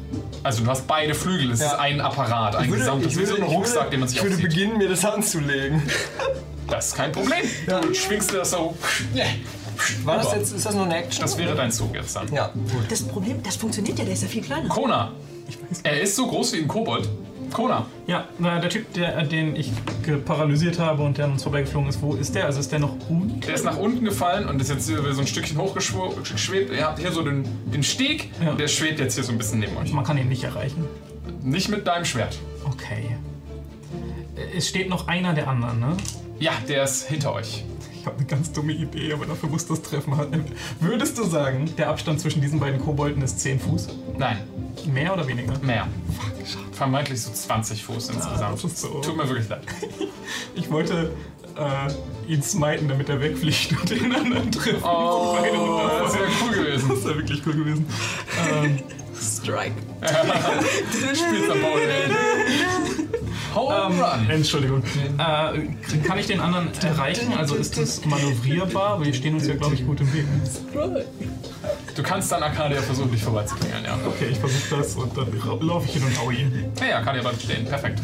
Also 0.43 0.65
du 0.65 0.71
hast 0.71 0.87
beide 0.87 1.15
Flügel, 1.15 1.51
es 1.53 1.61
Ja. 1.61 1.67
ist 1.69 1.75
ein 1.75 2.01
Apparat, 2.01 2.57
ein 2.57 2.71
gesamtes, 2.71 3.17
wie 3.19 3.25
so 3.27 3.37
ein 3.37 3.43
Rucksack, 3.43 3.91
den 3.91 4.01
man 4.01 4.09
sich 4.09 4.19
ich 4.19 4.23
würde 4.25 4.37
aufzieht. 4.37 4.51
beginnen, 4.51 4.79
mir 4.79 4.89
das 4.89 5.05
anzulegen. 5.05 5.83
Das 6.71 6.89
ist 6.89 6.97
kein 6.97 7.11
Problem. 7.13 7.39
Du 7.67 7.95
schwingst 7.95 8.35
das 8.35 8.51
so. 8.51 8.77
War 10.05 10.19
das 10.19 10.35
jetzt, 10.35 10.53
ist 10.55 10.67
das 10.67 10.75
noch 10.75 10.85
eine 10.85 10.97
Action? 10.99 11.23
Das 11.23 11.39
wäre 11.39 11.55
dein 11.55 11.73
Zug 11.73 11.95
jetzt 11.95 12.15
dann. 12.15 12.31
Ja, 12.31 12.49
gut. 12.53 12.91
Das 12.91 13.03
Problem, 13.05 13.43
das 13.43 13.57
funktioniert 13.57 13.99
ja, 13.99 14.05
der 14.05 14.13
ist 14.13 14.23
ja 14.25 14.29
viel 14.29 14.43
kleiner. 14.43 14.69
Kona. 14.69 15.13
Er 15.83 16.03
ist 16.03 16.15
so 16.15 16.27
groß 16.27 16.53
wie 16.53 16.59
ein 16.59 16.69
Kobold. 16.69 17.09
Kona. 17.53 17.87
Ja, 18.07 18.25
na, 18.39 18.59
der 18.61 18.71
Typ, 18.71 18.93
der, 18.95 19.23
den 19.25 19.57
ich 19.57 19.71
paralysiert 20.25 20.79
habe 20.79 21.03
und 21.03 21.19
der 21.19 21.27
an 21.27 21.33
uns 21.33 21.43
vorbeigeflogen 21.43 21.89
ist, 21.89 22.01
wo 22.03 22.15
ist 22.15 22.35
der? 22.35 22.47
Also 22.47 22.61
ist 22.61 22.71
der 22.73 22.79
noch 22.79 22.95
unten? 23.09 23.41
Der 23.41 23.55
ist 23.55 23.65
nach 23.65 23.77
unten 23.77 24.05
gefallen 24.05 24.49
und 24.49 24.61
ist 24.61 24.71
jetzt 24.71 24.87
so 24.87 24.95
ein 25.21 25.27
Stückchen 25.27 25.59
hochgeschwebt. 25.59 26.73
Ihr 26.73 26.85
habt 26.85 26.99
hier 26.99 27.13
so 27.13 27.23
den, 27.23 27.45
den 27.71 27.83
Steg 27.83 28.31
Ja. 28.43 28.51
und 28.53 28.61
der 28.61 28.69
schwebt 28.69 28.99
jetzt 29.01 29.15
hier 29.15 29.25
so 29.25 29.33
ein 29.33 29.39
bisschen 29.39 29.59
neben 29.61 29.77
euch. 29.77 29.93
Man 29.93 30.05
kann 30.05 30.17
ihn 30.19 30.29
nicht 30.29 30.45
erreichen. 30.45 30.85
Nicht 31.43 31.69
mit 31.69 31.87
deinem 31.87 32.05
Schwert. 32.05 32.39
Okay. 32.65 33.17
Äh, 34.37 34.57
Es 34.57 34.69
steht 34.69 34.89
noch 34.89 35.09
einer 35.09 35.33
der 35.35 35.49
anderen, 35.49 35.81
ne? 35.81 35.97
Ja, 36.39 36.53
der 36.69 36.85
ist 36.85 37.09
hinter 37.09 37.33
euch. 37.35 37.65
Ich 38.09 38.15
habe 38.15 38.21
eine 38.21 38.27
ganz 38.27 38.51
dumme 38.53 38.73
Idee, 38.73 39.13
aber 39.13 39.27
dafür 39.27 39.51
muss 39.51 39.67
das 39.67 39.83
Treffen 39.83 40.17
halten. 40.17 40.43
Würdest 40.81 41.19
du 41.19 41.25
sagen, 41.25 41.71
der 41.77 41.91
Abstand 41.91 42.19
zwischen 42.21 42.41
diesen 42.41 42.59
beiden 42.59 42.81
Kobolden 42.81 43.21
ist 43.23 43.39
10 43.41 43.61
Fuß? 43.61 43.89
Nein, 44.17 44.39
Mehr 44.87 45.13
oder 45.13 45.27
weniger? 45.29 45.59
mehr. 45.59 45.87
Vermeintlich 46.73 47.21
so 47.21 47.31
20 47.31 47.85
Fuß 47.85 48.09
insgesamt. 48.09 48.55
das 48.55 48.65
ist 48.65 48.79
so. 48.81 49.01
Tut 49.03 49.15
mir 49.15 49.29
wirklich 49.29 49.49
leid. 49.51 49.61
Ich 50.55 50.71
wollte 50.71 51.13
äh, 51.57 52.33
ihn 52.33 52.43
smiten, 52.43 52.89
damit 52.89 53.11
er 53.11 53.21
wegfliegt 53.21 53.73
und 53.79 53.91
den 53.91 54.15
anderen 54.15 54.51
trifft. 54.51 54.83
Oh, 54.83 55.37
das 56.03 56.15
wäre 56.15 56.25
cool 56.47 56.65
gewesen. 56.65 56.89
Das 56.89 57.05
wäre 57.05 57.17
wirklich 57.17 57.43
cool 57.47 57.55
gewesen. 57.57 57.87
Ähm, 58.55 58.79
Strike. 59.21 59.75
Spielst 61.15 61.51
am 61.51 61.61
Bowl. 61.61 61.81
Home 63.55 64.03
Run. 64.03 64.31
Entschuldigung. 64.31 64.83
Äh, 65.19 65.99
kann 66.07 66.19
ich 66.19 66.27
den 66.27 66.41
anderen 66.41 66.69
erreichen? 66.83 67.33
Also 67.37 67.55
ist 67.57 67.77
das 67.79 68.05
manövrierbar? 68.05 69.03
Wir 69.05 69.13
stehen 69.15 69.35
uns 69.35 69.47
ja, 69.47 69.55
glaube 69.55 69.75
ich, 69.75 69.85
gut 69.87 70.01
im 70.01 70.13
Weg. 70.13 70.25
Du 71.95 72.03
kannst 72.03 72.31
dann 72.31 72.43
Arcadia 72.43 72.81
versuchen, 72.83 73.11
dich 73.11 73.23
vorbeizuklingeln, 73.23 73.85
ja. 73.85 73.99
Okay, 74.07 74.29
ich 74.31 74.39
versuche 74.39 74.77
das 74.77 74.95
und 74.95 75.17
dann 75.17 75.27
laufe 75.67 75.87
ich 75.87 75.95
hin 75.95 76.03
und 76.05 76.19
hau 76.21 76.31
ihn. 76.31 76.65
Ja, 76.81 76.87
ja, 76.87 76.97
Arcadia 76.99 77.23
bleibt 77.23 77.43
stehen. 77.43 77.65
Perfekt. 77.65 78.01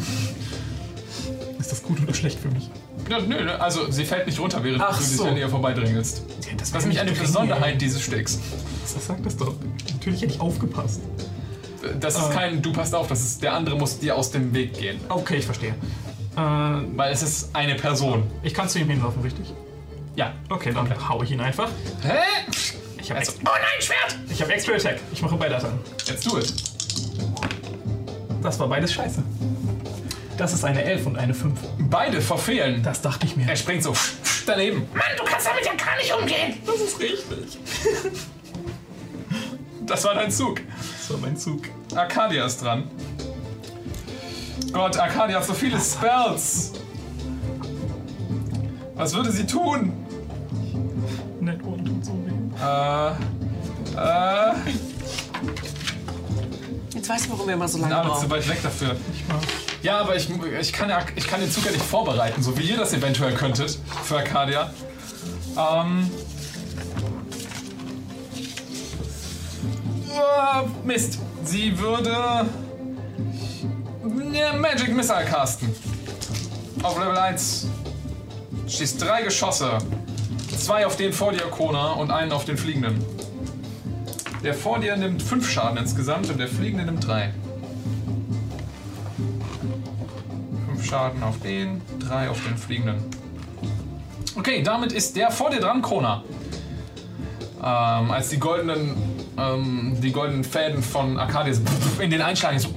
Ist 1.59 1.71
das 1.71 1.81
gut 1.81 2.01
oder 2.03 2.13
schlecht 2.13 2.39
für 2.39 2.49
mich? 2.49 2.69
Ja, 3.09 3.19
nö, 3.19 3.43
nö, 3.43 3.51
also 3.51 3.89
sie 3.91 4.03
fällt 4.05 4.25
nicht 4.27 4.39
runter, 4.39 4.63
während 4.63 4.81
Ach 4.81 4.97
du 4.97 5.03
dich 5.03 5.15
so. 5.17 5.25
an 5.25 5.37
ihr 5.37 5.49
vorbeidrängelst. 5.49 6.23
Ja, 6.45 6.51
Das 6.57 6.69
ist 6.69 6.79
nämlich 6.81 6.99
eine 6.99 7.11
Besonderheit 7.11 7.73
ey. 7.73 7.77
dieses 7.77 8.01
Stegs. 8.01 8.39
Das 8.93 9.07
sagt 9.07 9.25
das 9.25 9.37
doch. 9.37 9.53
Natürlich 9.93 10.21
hätte 10.21 10.33
ich 10.33 10.39
aufgepasst. 10.41 11.01
Das 11.99 12.15
ist 12.15 12.23
Ah. 12.23 12.29
kein, 12.33 12.61
du 12.61 12.71
passt 12.73 12.93
auf, 12.95 13.07
das 13.07 13.21
ist, 13.21 13.43
der 13.43 13.53
andere 13.53 13.75
muss 13.77 13.99
dir 13.99 14.15
aus 14.15 14.31
dem 14.31 14.53
Weg 14.53 14.73
gehen. 14.77 14.99
Okay, 15.09 15.37
ich 15.37 15.45
verstehe. 15.45 15.75
Äh, 16.35 16.39
Weil 16.39 17.13
es 17.13 17.21
ist 17.21 17.49
eine 17.55 17.75
Person. 17.75 18.23
ich 18.43 18.53
kann 18.53 18.67
zu 18.67 18.79
ihm 18.79 18.89
hinlaufen, 18.89 19.21
richtig? 19.21 19.53
Ja. 20.15 20.33
Okay, 20.49 20.71
dann 20.73 20.89
hau 21.09 21.21
ich 21.23 21.31
ihn 21.31 21.39
einfach. 21.41 21.69
Hä? 22.01 22.13
Ich 23.01 23.09
habe 23.11 23.19
Also, 23.19 23.33
oh 23.41 23.43
nein, 23.45 23.79
Schwert! 23.81 24.17
ich 24.29 24.41
hab 24.41 24.49
Extra 24.49 24.73
Attack. 24.73 24.99
Ich 25.13 25.21
mache 25.21 25.35
beide 25.35 25.55
Attacken. 25.57 25.79
Jetzt 26.05 26.25
du 26.25 26.37
es. 26.37 26.53
Das 28.41 28.59
war 28.59 28.67
beides 28.67 28.93
scheiße. 28.93 29.21
Das 30.37 30.53
ist 30.53 30.65
eine 30.65 30.83
11 30.83 31.05
und 31.05 31.17
eine 31.17 31.33
5. 31.33 31.57
Beide 31.79 32.19
verfehlen. 32.21 32.83
Das 32.83 33.01
dachte 33.01 33.25
ich 33.25 33.35
mir. 33.37 33.47
Er 33.47 33.55
springt 33.55 33.83
so 33.83 33.93
daneben. 34.45 34.87
Mann, 34.93 35.03
du 35.17 35.23
kannst 35.23 35.47
damit 35.47 35.65
ja 35.65 35.73
gar 35.73 35.95
nicht 35.97 36.13
umgehen. 36.13 36.57
Das 36.65 36.75
ist 36.81 36.99
richtig. 36.99 37.57
Das 39.85 40.03
war 40.03 40.15
dein 40.15 40.31
Zug. 40.31 40.61
Das 41.07 41.13
war 41.13 41.21
mein 41.21 41.37
Zug. 41.37 41.61
Arcadia 41.93 42.47
ist 42.47 42.63
dran. 42.63 42.89
Gott, 44.73 44.97
Arcadia 44.97 45.37
hat 45.37 45.45
so 45.45 45.53
viele 45.53 45.79
Spells. 45.79 46.71
Was 48.95 49.13
würde 49.13 49.31
sie 49.31 49.45
tun? 49.45 49.93
Net 51.39 51.63
One 51.63 51.83
tut 51.83 52.03
so 52.03 52.13
weh. 52.25 52.31
Äh, 52.59 53.11
äh, 53.95 54.53
Jetzt 56.95 57.07
weißt 57.07 57.27
du, 57.27 57.31
warum 57.33 57.45
wir 57.45 57.53
immer 57.53 57.67
so 57.67 57.77
lange 57.77 57.93
na, 57.93 58.01
zu 58.01 58.09
brauchen. 58.09 58.29
weit 58.31 58.49
weg 58.49 58.63
dafür. 58.63 58.95
Ja, 59.83 59.99
aber 59.99 60.15
ich, 60.15 60.27
ich, 60.59 60.73
kann 60.73 60.89
ja, 60.89 61.05
ich 61.15 61.27
kann 61.27 61.39
den 61.39 61.51
Zug 61.51 61.65
ja 61.65 61.71
nicht 61.71 61.85
vorbereiten, 61.85 62.41
so 62.41 62.57
wie 62.57 62.63
ihr 62.63 62.77
das 62.77 62.93
eventuell 62.93 63.35
könntet 63.35 63.77
für 64.05 64.17
Arcadia. 64.17 64.73
Ähm. 65.55 66.09
Mist. 70.83 71.19
Sie 71.43 71.77
würde. 71.79 72.45
Magic 74.59 74.95
Missile 74.95 75.25
casten. 75.25 75.75
Auf 76.83 76.97
Level 76.97 77.17
1. 77.17 77.67
Schießt 78.67 79.01
drei 79.01 79.23
Geschosse. 79.23 79.77
Zwei 80.57 80.85
auf 80.85 80.95
den 80.95 81.13
vor 81.13 81.31
dir, 81.31 81.43
Kona, 81.43 81.93
und 81.93 82.11
einen 82.11 82.31
auf 82.31 82.45
den 82.45 82.57
Fliegenden. 82.57 83.03
Der 84.43 84.53
vor 84.53 84.79
dir 84.79 84.95
nimmt 84.95 85.21
fünf 85.21 85.49
Schaden 85.49 85.77
insgesamt 85.77 86.29
und 86.29 86.39
der 86.39 86.47
Fliegende 86.47 86.85
nimmt 86.85 87.05
drei. 87.05 87.33
Fünf 90.67 90.85
Schaden 90.85 91.23
auf 91.23 91.39
den, 91.39 91.81
drei 91.99 92.29
auf 92.29 92.43
den 92.43 92.57
Fliegenden. 92.57 93.03
Okay, 94.37 94.63
damit 94.63 94.91
ist 94.91 95.15
der 95.15 95.31
vor 95.31 95.49
dir 95.49 95.59
dran, 95.59 95.81
Kona. 95.81 96.23
Ähm, 97.63 98.11
als 98.11 98.29
die 98.29 98.37
goldenen, 98.39 98.95
ähm, 99.37 99.97
die 100.01 100.11
goldenen 100.11 100.43
Fäden 100.43 100.83
von 100.83 101.17
Arcadius 101.17 101.61
in 101.99 102.09
den 102.09 102.21
einschlagen. 102.21 102.59
So. 102.59 102.69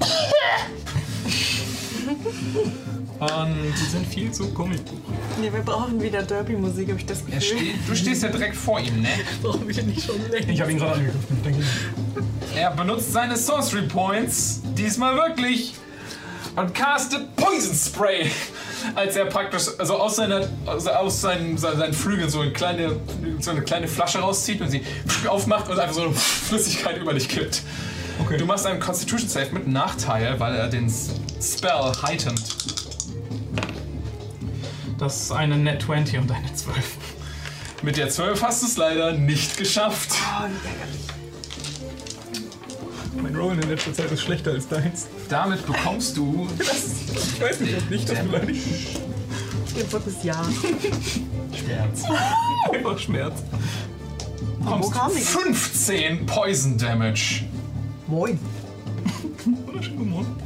Und 3.20 3.74
Die 3.76 3.84
sind 3.90 4.06
viel 4.06 4.30
zu 4.30 4.48
Comic. 4.54 4.80
Nee, 5.40 5.52
wir 5.52 5.62
brauchen 5.62 6.00
wieder 6.00 6.22
Derby-Musik, 6.22 6.88
habe 6.88 7.00
ich 7.00 7.06
das 7.06 7.24
Gefühl. 7.26 7.40
steht, 7.40 7.74
du 7.88 7.96
stehst 7.96 8.22
ja 8.22 8.28
direkt 8.28 8.56
vor 8.56 8.78
ihm, 8.78 9.02
ne? 9.02 9.08
brauchen 9.42 9.66
wir 9.66 9.82
nicht 9.82 10.06
schon 10.06 10.20
länger. 10.30 10.48
Ich 10.48 10.60
habe 10.60 10.70
ihn 10.70 10.78
gerade 10.78 10.92
angegriffen. 10.92 11.42
Denke 11.44 11.60
ich. 11.60 12.56
Er 12.56 12.70
benutzt 12.70 13.12
seine 13.12 13.36
Sorcery 13.36 13.82
Points, 13.82 14.62
diesmal 14.76 15.16
wirklich, 15.16 15.74
und 16.54 16.72
castet 16.74 17.34
Poison 17.36 17.74
Spray. 17.74 18.30
Als 18.94 19.16
er 19.16 19.26
praktisch 19.26 19.66
also 19.78 19.96
aus, 19.96 20.16
seiner, 20.16 20.48
also 20.66 20.90
aus 20.90 21.20
seinen, 21.20 21.58
seinen 21.58 21.92
Flügeln 21.92 22.30
so 22.30 22.40
eine, 22.40 22.52
kleine, 22.52 22.96
so 23.40 23.50
eine 23.50 23.62
kleine 23.62 23.88
Flasche 23.88 24.18
rauszieht 24.18 24.60
und 24.60 24.70
sie 24.70 24.82
aufmacht 25.26 25.68
und 25.68 25.78
einfach 25.78 25.94
so 25.94 26.02
eine 26.02 26.12
Flüssigkeit 26.12 26.98
über 26.98 27.14
dich 27.14 27.28
kippt. 27.28 27.62
Okay. 28.20 28.36
Du 28.36 28.46
machst 28.46 28.66
einen 28.66 28.80
Constitution 28.80 29.28
Save 29.28 29.50
mit 29.52 29.68
Nachteil, 29.68 30.38
weil 30.40 30.54
er 30.54 30.68
den 30.68 30.92
Spell 31.40 31.92
heightened. 32.02 32.42
Das 34.98 35.22
ist 35.22 35.32
eine 35.32 35.56
Net 35.56 35.82
20 35.82 36.18
und 36.18 36.30
eine 36.30 36.52
12. 36.52 36.76
Mit 37.82 37.96
der 37.96 38.08
12 38.08 38.42
hast 38.42 38.62
du 38.62 38.66
es 38.66 38.76
leider 38.76 39.12
nicht 39.12 39.56
geschafft. 39.56 40.10
Mein 43.22 43.34
Rollen 43.36 43.60
in 43.60 43.68
letzter 43.68 43.92
Zeit 43.92 44.10
ist 44.12 44.22
schlechter 44.22 44.52
als 44.52 44.68
deins. 44.68 45.06
Damit 45.28 45.66
bekommst 45.66 46.16
du 46.16 46.46
Ich 46.58 47.40
weiß 47.40 47.60
nicht, 47.60 47.76
ob 47.76 47.90
nicht 47.90 48.08
das 48.08 48.18
beleidigt. 48.20 49.00
Antwort 49.80 50.06
ist 50.06 50.24
ja. 50.24 50.34
Schmerz. 51.54 52.02
Einfach 52.72 52.98
Schmerz. 52.98 53.42
bekommst 54.58 54.92
kam 54.92 55.12
die? 55.14 55.20
15 55.20 56.26
Poison 56.26 56.78
Damage. 56.78 57.44
Moin. 58.06 58.38
Wunderschönen 59.66 60.10
Morgen. 60.10 60.36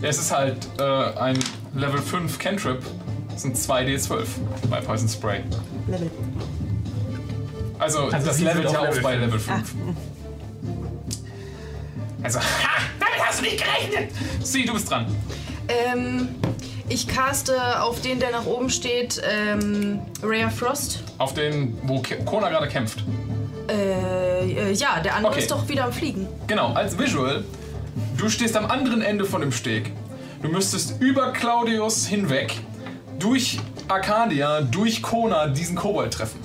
Ja, 0.00 0.08
es 0.08 0.18
ist 0.18 0.32
halt 0.32 0.68
äh, 0.78 0.82
ein 0.82 1.38
Level 1.74 2.00
5 2.00 2.38
Cantrip. 2.38 2.82
Das 3.30 3.42
sind 3.42 3.56
2d12 3.56 4.24
bei 4.70 4.80
Poison 4.80 5.08
Spray. 5.08 5.42
Level. 5.86 6.10
Also, 7.78 8.04
Also 8.04 8.26
das 8.26 8.40
levelt 8.40 8.70
ja 8.72 8.82
Level 8.82 9.00
bei 9.02 9.12
fünf. 9.12 9.26
Level 9.26 9.38
5. 9.38 9.74
Also, 12.26 12.40
ha, 12.40 12.80
damit 12.98 13.24
hast 13.24 13.38
du 13.38 13.44
nicht 13.44 13.56
gerechnet! 13.62 14.10
Sie, 14.42 14.64
du 14.64 14.72
bist 14.72 14.90
dran. 14.90 15.06
Ähm, 15.68 16.28
ich 16.88 17.06
caste 17.06 17.80
auf 17.80 18.00
den, 18.00 18.18
der 18.18 18.32
nach 18.32 18.46
oben 18.46 18.68
steht, 18.68 19.22
ähm, 19.24 20.00
Rare 20.24 20.50
Frost. 20.50 21.04
Auf 21.18 21.34
den, 21.34 21.78
wo 21.84 22.00
Ke- 22.00 22.16
Kona 22.24 22.48
gerade 22.48 22.66
kämpft. 22.66 23.04
Äh, 23.68 24.50
äh, 24.50 24.72
ja, 24.72 24.98
der 24.98 25.14
andere 25.14 25.34
Okay. 25.34 25.40
ist 25.42 25.52
doch 25.52 25.68
wieder 25.68 25.84
am 25.84 25.92
Fliegen. 25.92 26.26
Genau, 26.48 26.72
als 26.72 26.98
Visual, 26.98 27.44
du 28.16 28.28
stehst 28.28 28.56
am 28.56 28.66
anderen 28.66 29.02
Ende 29.02 29.24
von 29.24 29.40
dem 29.40 29.52
Steg. 29.52 29.92
Du 30.42 30.48
müsstest 30.48 31.00
über 31.00 31.32
Claudius 31.32 32.06
hinweg, 32.08 32.54
durch 33.20 33.60
Arcadia, 33.86 34.62
durch 34.62 35.00
Kona 35.00 35.46
diesen 35.46 35.76
Kobold 35.76 36.12
treffen. 36.14 36.40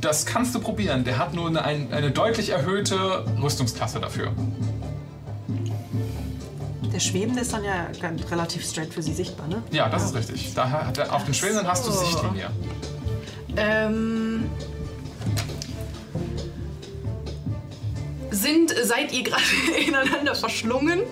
Das 0.00 0.24
kannst 0.24 0.54
du 0.54 0.60
probieren. 0.60 1.04
Der 1.04 1.18
hat 1.18 1.34
nur 1.34 1.48
eine, 1.48 1.62
ein- 1.66 1.92
eine 1.92 2.10
deutlich 2.12 2.48
erhöhte 2.48 3.26
Rüstungsklasse 3.42 4.00
dafür. 4.00 4.32
Der 6.92 7.00
Schwebende 7.00 7.40
ist 7.40 7.52
dann 7.52 7.64
ja 7.64 7.88
relativ 8.30 8.64
straight 8.68 8.92
für 8.92 9.02
sie 9.02 9.14
sichtbar, 9.14 9.48
ne? 9.48 9.62
Ja, 9.70 9.88
das 9.88 10.04
ist 10.04 10.14
richtig. 10.14 10.52
Da 10.54 10.68
hat 10.68 10.98
er, 10.98 11.14
auf 11.14 11.24
den 11.24 11.32
Schwelen 11.32 11.66
hast 11.66 11.86
du. 11.86 11.90
Sichtlinie. 11.90 12.50
Ähm. 13.56 14.50
Sind, 18.30 18.74
seid 18.82 19.12
ihr 19.12 19.22
gerade 19.22 19.42
ineinander 19.86 20.34
verschlungen? 20.34 21.02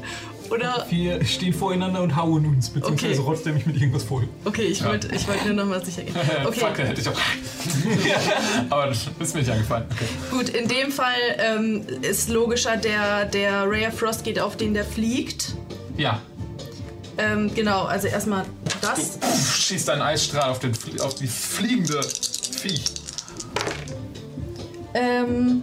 Oder. 0.50 0.84
Wir 0.90 1.24
stehen 1.24 1.54
voreinander 1.54 2.02
und 2.02 2.16
hauen 2.16 2.44
uns, 2.46 2.70
beziehungsweise 2.70 3.20
Okay. 3.20 3.30
rotzt 3.30 3.46
er 3.46 3.52
mich 3.52 3.66
mit 3.66 3.76
irgendwas 3.76 4.02
voll. 4.02 4.28
Okay, 4.44 4.62
ich 4.62 4.84
wollte 4.84 5.08
ich 5.14 5.26
wollt 5.28 5.44
nur 5.44 5.54
noch 5.54 5.66
mal 5.66 5.84
sicher 5.84 6.02
gehen. 6.02 6.14
Okay, 6.46 6.60
Fackel 6.60 6.86
hätte 6.88 7.00
ich 7.00 7.08
auch. 7.08 7.14
Aber 8.70 8.86
das 8.86 9.06
ist 9.18 9.34
mir 9.34 9.40
nicht 9.40 9.50
angefallen. 9.52 9.84
Okay. 9.92 10.04
gut, 10.30 10.48
in 10.50 10.66
dem 10.68 10.90
Fall 10.90 11.14
ähm, 11.38 11.86
ist 12.02 12.28
logischer, 12.28 12.76
der, 12.76 13.26
der 13.26 13.62
Rare 13.64 13.92
Frost 13.92 14.24
geht 14.24 14.40
auf 14.40 14.56
den, 14.56 14.74
der 14.74 14.84
fliegt. 14.84 15.54
Ja, 15.96 16.20
Ähm, 17.18 17.52
genau, 17.54 17.84
also 17.84 18.06
erstmal 18.08 18.44
du 18.64 18.74
das. 18.80 19.18
pff, 19.20 19.56
schießt 19.56 19.90
einen 19.90 20.02
Eisstrahl 20.02 20.50
auf, 20.50 20.58
den, 20.58 20.72
auf 21.00 21.14
die 21.14 21.26
fliegende 21.26 22.00
Viech. 22.02 22.84
Ähm, 24.94 25.62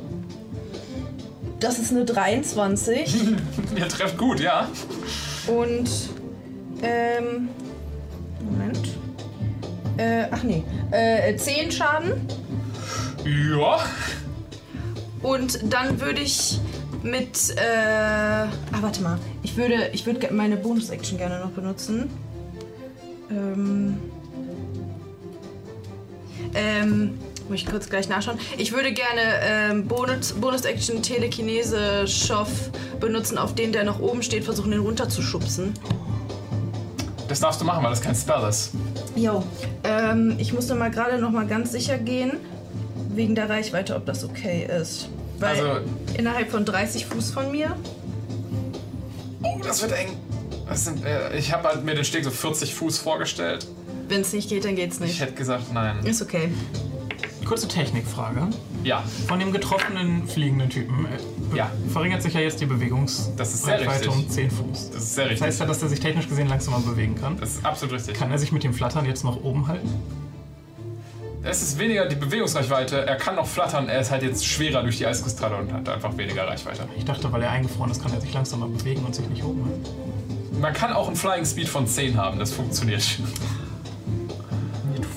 das 1.60 1.80
ist 1.80 1.92
eine 1.92 2.06
23. 2.06 3.16
Ihr 3.76 3.88
trefft 3.88 4.18
gut, 4.18 4.40
ja. 4.40 4.70
Und, 5.48 5.90
ähm, 6.82 7.50
Moment. 8.44 8.98
Äh, 9.98 10.28
ach 10.30 10.44
nee, 10.44 10.64
äh, 10.92 11.36
10 11.36 11.72
Schaden. 11.72 12.14
Ja. 13.26 13.80
Und 15.24 15.74
dann 15.74 16.00
würde 16.00 16.22
ich 16.22 16.60
mit, 17.02 17.56
äh, 17.58 17.62
ah, 17.62 18.48
warte 18.82 19.02
mal. 19.02 19.18
Ich 19.44 19.58
würde, 19.58 19.90
ich 19.94 20.06
würde 20.06 20.32
meine 20.32 20.58
Bonus-Action 20.58 21.18
gerne 21.18 21.40
noch 21.40 21.52
benutzen. 21.52 22.10
Ähm, 23.32 23.98
ähm, 26.54 27.18
muss 27.50 27.60
ich 27.60 27.66
kurz 27.66 27.90
gleich 27.90 28.10
nachschauen. 28.10 28.38
Ich 28.58 28.72
würde 28.74 28.92
gerne 28.92 29.22
ähm, 29.42 29.88
Bonus- 29.88 30.34
Bonus-Action 30.34 31.02
Telekinese 31.02 32.08
Schoff 32.08 32.70
benutzen, 33.00 33.38
auf 33.38 33.56
den, 33.56 33.72
der 33.72 33.84
noch 33.84 34.00
oben 34.00 34.24
steht, 34.24 34.44
versuchen 34.44 34.72
den 34.72 34.82
runterzuschubsen. 34.82 35.74
Das 37.28 37.40
darfst 37.42 37.60
du 37.60 37.66
machen, 37.66 37.84
weil 37.84 37.90
das 37.92 38.02
kein 38.02 38.16
Spell 38.16 38.48
ist. 38.48 38.72
Jo. 39.16 39.44
Ähm, 39.84 40.36
ich 40.38 40.54
muss 40.54 40.68
noch 40.70 40.78
mal 40.78 40.90
gerade 40.92 41.20
noch 41.20 41.32
mal 41.32 41.46
ganz 41.46 41.72
sicher 41.72 41.98
gehen, 41.98 42.34
wegen 43.14 43.36
der 43.36 43.50
Reichweite, 43.50 43.96
ob 43.96 44.06
das 44.06 44.24
okay 44.24 44.68
ist. 44.82 45.10
Weil 45.40 45.60
Also- 45.60 45.82
innerhalb 46.18 46.50
von 46.50 46.64
30 46.66 47.06
Fuß 47.06 47.32
von 47.32 47.52
mir. 47.52 47.76
Oh, 49.44 49.60
das 49.64 49.82
wird 49.82 49.92
eng. 49.94 50.18
Das 50.68 50.86
sind, 50.86 51.06
äh, 51.06 51.38
ich 51.38 51.54
habe 51.54 51.68
halt 51.68 51.84
mir 51.86 51.96
den 51.96 52.04
Steg 52.06 52.24
so 52.24 52.30
40 52.32 52.74
Fuß 52.76 52.98
vorgestellt. 52.98 53.68
Wenn 54.10 54.22
es 54.22 54.34
nicht 54.34 54.50
geht, 54.50 54.64
dann 54.66 54.76
geht's 54.76 54.96
Ich 54.96 55.02
nicht. 55.02 55.20
hätte 55.22 55.34
gesagt, 55.34 55.74
nein. 55.74 56.06
Ist 56.06 56.22
okay. 56.22 56.50
Kurze 57.48 57.68
Technikfrage. 57.68 58.48
Ja, 58.84 59.04
Von 59.28 59.40
dem 59.40 59.52
getroffenen 59.52 60.28
fliegenden 60.28 60.70
Typen 60.70 61.06
äh, 61.06 61.56
Ja. 61.58 61.72
verringert 61.92 62.22
sich 62.22 62.34
ja 62.34 62.42
jetzt 62.42 62.60
die 62.60 62.66
Bewegungs 62.66 63.32
Das 63.38 63.54
ist 63.54 63.64
sehr 63.64 63.76
Reichweite 63.80 64.08
richtig. 64.10 64.26
um 64.26 64.30
10 64.30 64.52
Fuß. 64.52 64.90
das 64.92 65.04
ist 65.04 65.16
sehr 65.16 65.24
Das 65.26 65.32
richtig. 65.32 65.48
heißt 65.48 65.60
ja, 65.62 65.66
dass 65.66 65.82
er 65.82 65.90
sich 65.90 66.00
technisch 66.00 66.28
gesehen 66.28 66.48
langsamer 66.48 66.80
bewegen 66.80 67.16
kann. 67.16 67.38
Das 67.40 67.52
ist 67.56 67.66
absolut 67.66 67.96
richtig. 67.96 68.16
Kann 68.16 68.32
er 68.32 68.38
sich 68.38 68.52
mit 68.52 68.64
dem 68.64 68.74
Flattern 68.74 69.06
jetzt 69.06 69.24
nach 69.24 69.38
oben 69.38 69.68
halten? 69.68 69.90
Es 71.44 71.62
ist 71.62 71.80
weniger 71.80 72.06
die 72.08 72.16
Bewegungsreichweite. 72.18 73.06
Er 73.08 73.16
kann 73.16 73.36
noch 73.36 73.48
flattern. 73.48 73.88
Er 73.88 74.02
ist 74.02 74.12
halt 74.12 74.24
jetzt 74.24 74.46
schwerer 74.46 74.82
durch 74.84 74.98
die 74.98 75.06
Eiskristalle 75.08 75.56
und 75.56 75.72
hat 75.72 75.88
einfach 75.88 76.18
weniger 76.18 76.46
Reichweite. 76.46 76.88
Ich 76.98 77.06
dachte, 77.06 77.32
weil 77.32 77.42
er 77.44 77.52
eingefroren 77.52 77.90
ist, 77.92 78.02
kann 78.04 78.12
er 78.12 78.20
sich 78.20 78.34
langsamer 78.34 78.68
bewegen 78.68 79.06
und 79.06 79.16
sich 79.16 79.28
nicht 79.30 79.44
oben 79.46 79.64
halten. 79.64 80.60
Man 80.60 80.74
kann 80.74 80.92
auch 80.92 81.08
einen 81.08 81.16
Flying 81.16 81.46
Speed 81.46 81.70
von 81.70 81.88
10 81.88 82.18
haben. 82.18 82.40
Das 82.40 82.52
funktioniert. 82.52 83.08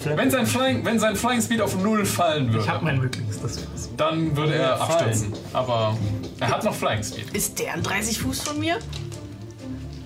Wenn 0.04 0.30
sein 0.30 0.46
Flying, 0.46 0.84
wenn 0.84 0.98
sein 0.98 1.14
Flying 1.16 1.42
Speed 1.42 1.60
auf 1.60 1.76
0 1.76 2.06
fallen 2.06 2.48
Ich 2.50 2.56
habe 2.68 2.72
würde, 2.78 2.84
mein 2.84 2.98
Möglichstes. 3.00 3.40
Das 3.74 3.90
dann 3.96 4.34
würde 4.36 4.54
er 4.54 4.76
Fallen. 4.78 4.90
abstürzen. 4.92 5.32
Aber 5.52 5.96
er 6.40 6.48
hat 6.48 6.64
noch 6.64 6.74
Flying 6.74 7.02
Speed. 7.02 7.30
Ist 7.34 7.58
der 7.58 7.74
an 7.74 7.82
30 7.82 8.18
Fuß 8.18 8.40
von 8.42 8.58
mir? 8.58 8.78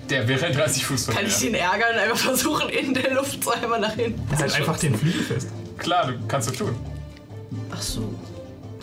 Der 0.09 0.27
wäre 0.27 0.51
30 0.51 0.85
Fuß 0.85 1.05
von 1.05 1.13
Kann 1.15 1.23
mir. 1.23 1.29
ich 1.29 1.37
den 1.39 1.55
ärgern 1.55 1.93
und 1.93 1.99
einfach 1.99 2.17
versuchen, 2.17 2.69
in 2.69 2.93
der 2.93 3.13
Luft 3.13 3.43
so 3.43 3.51
einmal 3.51 3.79
nach 3.79 3.93
hinten 3.95 4.21
halt 4.37 4.49
zu 4.51 4.57
einfach 4.57 4.77
den 4.77 4.95
Flügel 4.95 5.21
fest. 5.23 5.47
Klar, 5.77 6.07
du 6.07 6.13
kannst 6.27 6.49
du 6.49 6.53
tun. 6.53 6.75
Ach 7.71 7.81
so. 7.81 8.13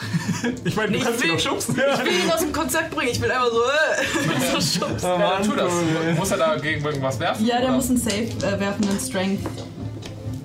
Ich 0.64 0.74
meine, 0.74 0.90
du 0.92 0.98
Ich 0.98 1.04
kannst 1.04 1.22
ihn 1.22 1.28
will- 1.30 1.36
doch 1.36 1.42
schubsen. 1.44 1.76
Ich 1.76 2.04
will 2.04 2.24
ihn 2.24 2.30
aus 2.32 2.40
dem 2.40 2.52
Konzept 2.52 2.90
bringen. 2.90 3.10
Ich 3.12 3.20
will 3.20 3.30
einfach 3.30 3.50
so. 3.52 3.60
Äh, 3.62 4.60
so 4.60 4.78
schubsen. 4.80 4.98
Oh, 5.10 5.18
Ja, 5.20 5.30
dann 5.38 5.42
tu 5.44 5.54
das. 5.54 5.72
Muss 6.16 6.30
er 6.32 6.38
da 6.38 6.56
gegen 6.56 6.84
irgendwas 6.84 7.20
werfen? 7.20 7.46
Ja, 7.46 7.58
der 7.58 7.66
oder? 7.68 7.76
muss 7.76 7.88
einen 7.90 7.98
Safe 7.98 8.16
äh, 8.22 8.58
werfen, 8.60 8.88
einen 8.88 8.98
Strength. 8.98 9.46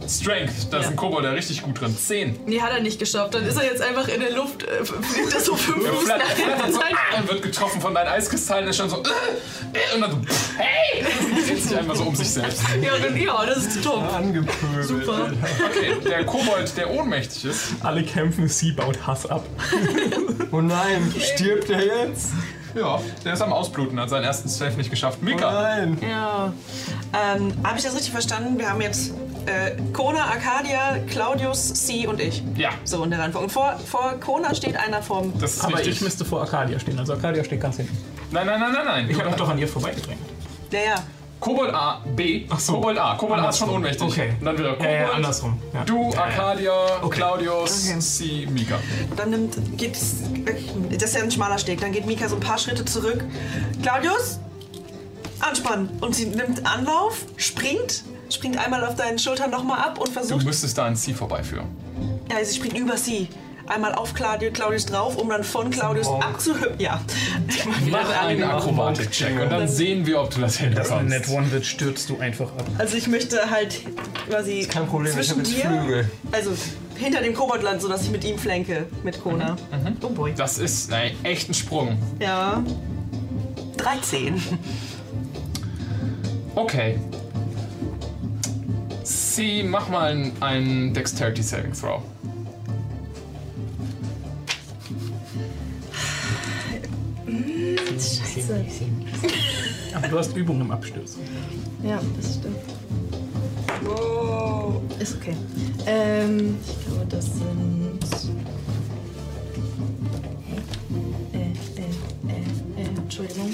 Strength, 0.10 0.72
da 0.72 0.80
ist 0.80 0.88
ein 0.88 0.96
Kobold, 0.96 1.26
der 1.26 1.34
richtig 1.34 1.62
gut 1.62 1.80
drin. 1.80 1.96
10. 1.98 2.40
Nee, 2.46 2.62
hat 2.62 2.72
er 2.72 2.82
nicht 2.82 3.00
geschafft. 3.00 3.34
Dann 3.34 3.46
ist 3.46 3.58
er 3.58 3.66
jetzt 3.66 3.82
einfach 3.82 4.08
in 4.08 4.22
der 4.22 4.32
Luft, 4.32 4.64
äh, 4.64 4.86
fliegt 4.86 5.34
er 5.34 5.40
so 5.40 5.56
fünf 5.56 5.86
Er 5.86 5.94
Fuß 5.94 6.04
flattert, 6.04 6.28
nach 6.28 6.36
flattert 6.36 6.66
hinten. 6.66 6.74
so 6.74 6.82
ah, 6.82 7.20
und 7.20 7.30
wird 7.30 7.42
getroffen 7.42 7.82
von 7.82 7.94
deinen 7.94 8.08
Eiskristallen, 8.08 8.68
ist 8.68 8.78
schon 8.78 8.90
so. 8.90 8.98
Äh, 8.98 9.78
äh, 9.78 9.96
und 9.96 10.02
dann 10.02 10.12
so. 10.12 10.18
Hey! 10.58 11.04
Dreht 11.46 11.64
sich 11.64 11.78
einmal 11.78 11.96
so 11.96 12.04
um 12.04 12.16
sich 12.16 12.30
selbst. 12.30 12.62
Ja, 12.82 12.98
dann, 12.98 13.18
ja, 13.18 13.46
das 13.46 13.66
ist 13.66 13.84
top. 13.84 14.04
Angepöbelt. 14.14 14.86
Super. 14.86 15.32
Okay, 15.70 15.96
der 16.04 16.26
Kobold, 16.26 16.76
der 16.78 16.92
ohnmächtig 16.92 17.46
ist, 17.46 17.64
Alle 17.82 18.04
kämpfen, 18.04 18.48
sie 18.48 18.72
baut 18.72 19.06
Hass 19.06 19.26
ab. 19.26 19.46
Oh 20.52 20.62
nein, 20.62 21.14
stirbt 21.20 21.70
er 21.70 21.86
jetzt? 21.86 22.30
ja, 22.74 23.00
der 23.26 23.34
ist 23.34 23.42
am 23.42 23.52
Ausbluten, 23.52 24.00
hat 24.00 24.10
seinen 24.10 24.24
ersten 24.24 24.48
Safe 24.48 24.78
nicht 24.78 24.90
geschafft. 24.90 25.20
Oh 25.22 25.26
Mika, 25.26 25.52
nein. 25.52 25.98
Ja. 26.02 26.54
Ähm, 27.14 27.54
Habe 27.64 27.78
ich 27.78 27.84
das 27.84 27.94
richtig 27.94 28.12
verstanden? 28.12 28.58
Wir 28.58 28.70
haben 28.70 28.82
jetzt 28.82 29.14
äh, 29.48 29.76
Kona, 29.94 30.26
Arcadia, 30.26 31.00
Claudius, 31.10 31.74
C 31.74 32.06
und 32.08 32.20
ich. 32.22 32.44
ja, 32.56 32.70
So 32.84 33.04
in 33.04 33.10
der 33.10 33.20
Reihenfolge. 33.20 33.46
Und 33.46 33.52
vor, 33.52 33.78
vor 33.86 34.14
Kona 34.20 34.54
steht 34.54 34.76
einer 34.78 35.02
vom. 35.02 35.34
das 35.40 35.56
ist 35.56 35.64
Aber 35.66 35.78
richtig. 35.78 35.96
ich 35.96 36.02
müsste 36.02 36.26
vor 36.26 36.42
Arcadia 36.42 36.80
stehen. 36.80 37.00
Also 37.00 37.14
Arcadia 37.14 37.44
steht 37.44 37.62
ganz 37.62 37.78
hinten. 37.78 37.98
nein, 38.32 38.46
nein, 38.46 38.60
nein, 38.60 38.72
nein, 38.74 38.86
nein. 38.86 39.10
Ich 39.10 39.20
habe 39.24 39.36
doch 39.36 39.50
an 39.50 39.58
ihr 39.58 39.68
vorbeigedrängt. 39.68 40.20
Ja, 40.72 40.80
ja. 40.80 40.96
Kobold 41.40 41.72
A, 41.72 42.02
B. 42.16 42.46
Ach 42.50 42.60
so. 42.60 42.74
Kobold 42.74 42.98
A. 42.98 43.16
Kobold 43.16 43.40
A 43.42 43.50
ist 43.50 43.60
schon 43.60 43.70
ohnmächtig. 43.70 44.02
Okay. 44.08 44.34
Und 44.40 44.46
dann 44.46 44.58
wieder 44.58 44.72
Kobold. 44.72 44.90
Ja, 44.90 45.02
ja, 45.02 45.12
andersrum. 45.12 45.62
Ja. 45.72 45.84
Du, 45.86 46.12
Arcadia, 46.16 46.72
Okay. 47.04 47.16
Claudius, 47.18 47.90
Okay. 47.90 48.00
C, 48.00 48.48
Mika. 48.50 48.80
Dann 49.16 49.30
nimmt, 49.30 49.56
geht, 49.78 49.96
das 49.96 51.04
ist 51.04 51.16
ja 51.16 51.22
ein 51.22 51.30
schmaler 51.32 51.60
Steg. 51.60 51.80
Dann 51.80 51.92
geht 51.92 52.08
Mika 52.08 52.28
so 52.28 52.36
ein 52.36 52.42
paar 52.42 52.58
Schritte 52.58 52.84
zurück. 52.86 53.24
Claudius, 53.84 54.40
anspannen. 55.40 55.90
Und 56.02 56.16
sie 56.16 56.26
nimmt 56.26 56.66
Anlauf, 56.66 57.26
springt, 57.38 58.04
springt 58.30 58.58
einmal 58.58 58.84
auf 58.86 58.96
deinen 58.96 59.20
Schultern 59.20 59.50
nochmal 59.52 59.80
ab 59.80 59.98
und 60.00 60.08
Du 60.10 60.12
versucht. 60.14 60.46
müsstest 60.46 60.78
da 60.78 60.86
an 60.86 60.96
C 60.96 61.14
vorbeiführen. 61.14 61.66
Ja, 62.32 62.44
sie 62.44 62.56
springt 62.56 62.78
über 62.78 62.98
sie. 62.98 63.28
Einmal 63.68 63.94
auf 63.96 64.14
Claudius, 64.14 64.54
Claudius 64.54 64.86
drauf, 64.86 65.18
um 65.18 65.28
dann 65.28 65.44
von 65.44 65.70
Claudius 65.70 66.08
abzuhüpfen. 66.08 66.80
Ja. 66.80 67.02
Mach 67.92 68.10
einen 68.24 68.44
Akrobatik-Check 68.44 69.42
und 69.42 69.50
dann 69.52 69.68
sehen 69.68 70.06
wir, 70.06 70.22
ob 70.22 70.34
du 70.34 70.40
das 70.40 70.56
hinbekommst. 70.58 71.10
Net 71.10 71.28
One 71.28 71.52
wird, 71.52 71.66
stürzt 71.66 72.10
du 72.10 72.18
einfach 72.18 72.46
ab. 72.58 72.66
Also 72.78 72.96
ich 72.96 73.08
möchte 73.10 73.50
halt 73.50 73.82
quasi 74.30 74.66
Kein 74.72 74.88
Problem, 74.88 75.08
ich 75.12 75.16
zwischen 75.28 75.32
habe 75.32 75.42
jetzt 75.50 75.64
dir, 75.64 75.70
Flügel. 75.82 76.12
also 76.32 76.52
hinter 76.96 77.22
dem 77.22 77.34
Koboldland, 77.34 77.82
sodass 77.82 78.04
ich 78.04 78.10
mit 78.10 78.24
ihm 78.24 78.38
flanke, 78.40 78.86
mit 79.04 79.22
Kona. 79.22 79.58
Oh 80.02 80.10
boy. 80.10 80.34
Das 80.38 80.60
ist 80.60 80.94
ein 80.94 81.12
echter 81.24 81.54
Sprung. 81.54 81.98
Ja. 82.22 82.64
13. 83.76 84.42
Okay. 86.56 86.98
C, 89.38 89.62
mach 89.62 89.88
mal 89.90 90.10
einen- 90.14 90.42
einen 90.42 90.94
Dexterity 90.96 91.44
Saving 91.44 91.72
Throw. 91.72 92.02
Aber 99.94 100.08
du 100.08 100.18
hast 100.20 100.36
Übung 100.36 100.62
im 100.62 100.72
Abstürzen. 100.72 101.22
Ja, 101.84 102.00
das 102.20 102.36
stimmt. 102.36 102.58
Ist 105.00 105.16
okay. 105.16 105.36
Ähm, 105.86 106.58
ich 106.68 106.86
glaube, 106.88 107.06
das 107.10 107.26
sind. 107.26 108.00
Äh, 111.34 111.38
äh, 111.38 112.82
äh, 112.82 112.84
äh, 112.84 112.88
Entschuldigung. 112.98 113.54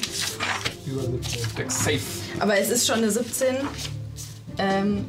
Dex 1.58 1.78
Safe. 1.84 2.00
Aber 2.40 2.58
es 2.58 2.70
ist 2.70 2.88
schon 2.88 2.98
eine 2.98 3.12
17. 3.12 3.56
Ähm, 4.58 5.06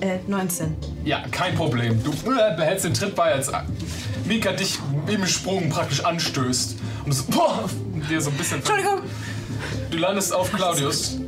äh, 0.00 0.18
19. 0.26 0.76
Ja, 1.04 1.24
kein 1.30 1.54
Problem. 1.54 2.02
Du 2.02 2.10
äh, 2.10 2.56
behältst 2.56 2.84
den 2.84 2.94
Tritt 2.94 3.14
bei, 3.14 3.32
als 3.32 3.50
Mika 4.24 4.52
dich 4.52 4.78
im 5.06 5.26
Sprung 5.26 5.68
praktisch 5.68 6.04
anstößt. 6.04 6.76
Und 7.04 7.12
so, 7.12 7.24
boah, 7.30 7.68
dir 8.08 8.20
so 8.20 8.30
ein 8.30 8.36
bisschen. 8.36 8.58
Entschuldigung. 8.58 9.00
Du 9.90 9.98
landest 9.98 10.32
auf 10.32 10.52
Claudius 10.52 11.18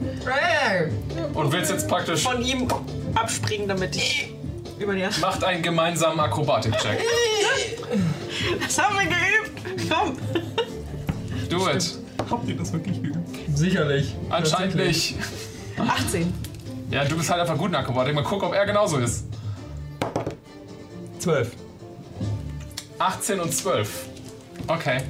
und 1.35 1.53
willst 1.53 1.71
jetzt 1.71 1.89
praktisch. 1.89 2.23
Von 2.23 2.43
ihm 2.43 2.69
abspringen, 3.15 3.67
damit 3.67 3.97
ich 3.97 4.33
über 4.79 4.95
die 4.95 5.05
Macht 5.21 5.43
einen 5.45 5.63
gemeinsamen 5.63 6.21
Akrobatik-Check. 6.21 7.01
Das 8.61 8.79
haben 8.79 8.97
wir 8.99 9.07
geübt. 9.07 9.91
Komm. 9.91 10.17
Do 11.49 11.69
it. 11.69 11.99
Habt 12.31 12.49
ihr 12.49 12.57
das 12.57 12.73
wirklich 12.73 13.03
geübt? 13.03 13.19
Sicherlich. 13.55 14.15
Anscheinend 14.29 14.77
nicht. 14.77 15.17
18. 15.77 16.33
Ja, 16.91 17.05
du 17.05 17.17
bist 17.17 17.31
halt 17.31 17.41
einfach 17.41 17.57
gut 17.57 17.71
in 17.71 17.77
Akrobatik. 17.77 18.15
Mal 18.15 18.25
gucken, 18.25 18.49
ob 18.49 18.55
er 18.55 18.67
genauso 18.67 18.99
ist. 18.99 19.25
12. 21.21 21.53
18 22.99 23.41
und 23.41 23.55
12. 23.55 24.07
Okay. 24.67 25.03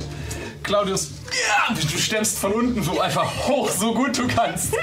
Claudius, 0.62 1.10
ja, 1.30 1.74
du 1.74 1.98
stemmst 1.98 2.38
von 2.38 2.52
unten 2.52 2.82
so 2.82 3.00
einfach 3.00 3.48
hoch, 3.48 3.68
so 3.70 3.94
gut 3.94 4.16
du 4.18 4.28
kannst. 4.28 4.74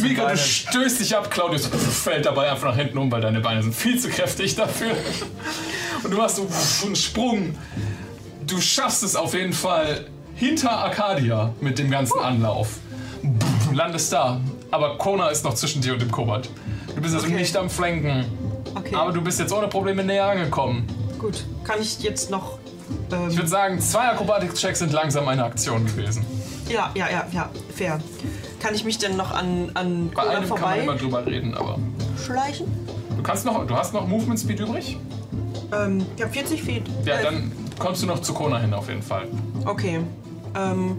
Mika, 0.00 0.30
du 0.30 0.36
stößt 0.38 1.00
dich 1.00 1.16
ab. 1.16 1.30
Claudius 1.30 1.66
fällt 1.66 2.26
dabei 2.26 2.50
einfach 2.50 2.68
nach 2.68 2.76
hinten 2.76 2.96
um, 2.98 3.10
weil 3.10 3.20
deine 3.20 3.40
Beine 3.40 3.62
sind 3.62 3.74
viel 3.74 3.98
zu 3.98 4.08
kräftig 4.08 4.54
dafür. 4.54 4.92
Und 6.02 6.10
du 6.12 6.16
machst 6.16 6.36
so 6.36 6.86
einen 6.86 6.96
Sprung. 6.96 7.56
Du 8.46 8.60
schaffst 8.60 9.02
es 9.02 9.16
auf 9.16 9.34
jeden 9.34 9.52
Fall 9.52 10.06
hinter 10.36 10.70
Arcadia 10.70 11.52
mit 11.60 11.78
dem 11.78 11.90
ganzen 11.90 12.20
Anlauf. 12.20 12.78
Landest 13.72 14.12
da. 14.12 14.40
Aber 14.70 14.98
Kona 14.98 15.28
ist 15.28 15.44
noch 15.44 15.54
zwischen 15.54 15.80
dir 15.82 15.92
und 15.94 16.02
dem 16.02 16.10
Kobold. 16.10 16.48
Du 16.94 17.00
bist 17.00 17.14
also 17.14 17.26
Okay. 17.26 17.36
nicht 17.36 17.56
am 17.56 17.70
Flanken. 17.70 18.24
Okay. 18.74 18.94
Aber 18.94 19.12
du 19.12 19.22
bist 19.22 19.38
jetzt 19.38 19.52
ohne 19.52 19.68
Probleme 19.68 20.02
näher 20.04 20.26
angekommen. 20.26 20.86
Gut. 21.18 21.44
Kann 21.64 21.80
ich 21.80 22.00
jetzt 22.00 22.30
noch. 22.30 22.58
Ich 23.08 23.14
Ähm, 23.16 23.36
würde 23.36 23.48
sagen, 23.48 23.80
zwei 23.80 24.08
Akrobatik-Checks 24.10 24.78
sind 24.80 24.92
langsam 24.92 25.26
eine 25.28 25.44
Aktion 25.44 25.84
gewesen. 25.86 26.24
ja, 26.68 26.90
ja, 26.94 27.08
ja, 27.10 27.26
ja. 27.32 27.50
Fair. 27.74 28.00
Kann 28.60 28.74
ich 28.74 28.84
mich 28.84 28.98
denn 28.98 29.16
noch 29.16 29.32
an, 29.32 29.70
an 29.74 30.10
Bei 30.14 30.22
Kona 30.22 30.36
einem 30.38 30.48
kann 30.48 30.60
man 30.60 30.78
immer 30.80 30.92
vorbei 30.98 30.98
drüber 30.98 31.26
reden, 31.26 31.54
aber 31.54 31.78
schleichen? 32.24 32.66
du 33.16 33.22
kannst 33.22 33.44
noch, 33.44 33.66
du 33.66 33.74
hast 33.76 33.92
noch 33.94 34.06
Movement 34.06 34.38
Speed 34.40 34.60
übrig? 34.60 34.98
Ähm, 35.76 36.04
ich 36.16 36.22
habe 36.22 36.32
40 36.32 36.62
Feet. 36.62 36.82
Ja, 37.04 37.16
Äh, 37.16 37.22
dann 37.24 37.52
kommst 37.78 38.02
du 38.02 38.06
noch 38.06 38.20
zu 38.20 38.32
Kona 38.34 38.58
hin 38.58 38.72
auf 38.74 38.88
jeden 38.88 39.02
Fall. 39.02 39.26
Okay. 39.64 40.00
Ähm. 40.56 40.96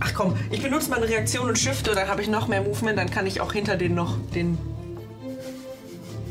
Ach 0.00 0.12
komm, 0.14 0.36
ich 0.50 0.62
benutze 0.62 0.90
meine 0.90 1.08
Reaktion 1.08 1.48
und 1.48 1.58
Shifte, 1.58 1.92
dann 1.94 2.08
habe 2.08 2.22
ich 2.22 2.28
noch 2.28 2.48
mehr 2.48 2.62
Movement, 2.62 2.98
dann 2.98 3.10
kann 3.10 3.26
ich 3.26 3.40
auch 3.40 3.52
hinter 3.52 3.76
den 3.76 3.94
noch 3.94 4.16
den. 4.34 4.58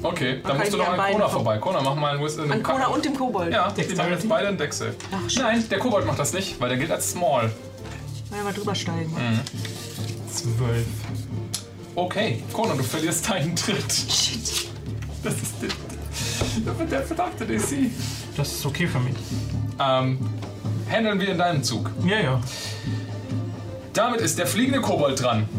Okay, 0.03 0.41
dann 0.45 0.57
musst 0.57 0.73
du 0.73 0.77
noch 0.77 0.87
an 0.89 1.11
Kona 1.11 1.25
vor- 1.25 1.29
vorbei. 1.29 1.57
Kona, 1.57 1.81
mach 1.81 1.95
mal 1.95 2.13
einen 2.15 2.23
Wisdom. 2.23 2.51
An 2.51 2.61
Kona 2.61 2.87
und 2.87 3.03
dem 3.03 3.15
Kobold. 3.15 3.51
Ja, 3.51 3.71
die 3.71 3.95
machen 3.95 4.11
jetzt 4.11 4.29
beide 4.29 4.47
einen 4.49 4.57
Deck 4.57 4.71
Save. 4.73 4.93
Nein, 5.37 5.63
der 5.69 5.79
Kobold 5.79 6.05
macht 6.05 6.19
das 6.19 6.33
nicht, 6.33 6.59
weil 6.61 6.69
der 6.69 6.77
gilt 6.77 6.91
als 6.91 7.11
Small. 7.11 7.51
Mal 8.29 8.43
mal 8.43 8.53
drüber 8.53 8.75
steigen. 8.75 9.11
Mhm. 9.11 9.39
Zwölf. 10.31 10.85
Okay, 11.95 12.43
Kona, 12.53 12.75
du 12.75 12.83
verlierst 12.83 13.27
deinen 13.27 13.55
Tritt. 13.55 13.91
Shit. 13.91 14.67
Das 15.23 15.33
ist 15.33 15.53
der, 15.61 16.85
der 16.85 17.01
verdammte 17.01 17.45
DC. 17.45 17.89
Das 18.37 18.51
ist 18.51 18.65
okay 18.67 18.85
für 18.87 18.99
mich. 18.99 19.15
Ähm, 19.79 20.19
handeln 20.89 21.19
wir 21.19 21.29
in 21.29 21.39
deinem 21.39 21.63
Zug. 21.63 21.89
Ja, 22.05 22.19
ja. 22.19 22.41
Damit 23.97 24.21
ist 24.21 24.37
der 24.37 24.45
fliegende 24.45 24.79
Kobold 24.79 25.19
dran. 25.23 25.49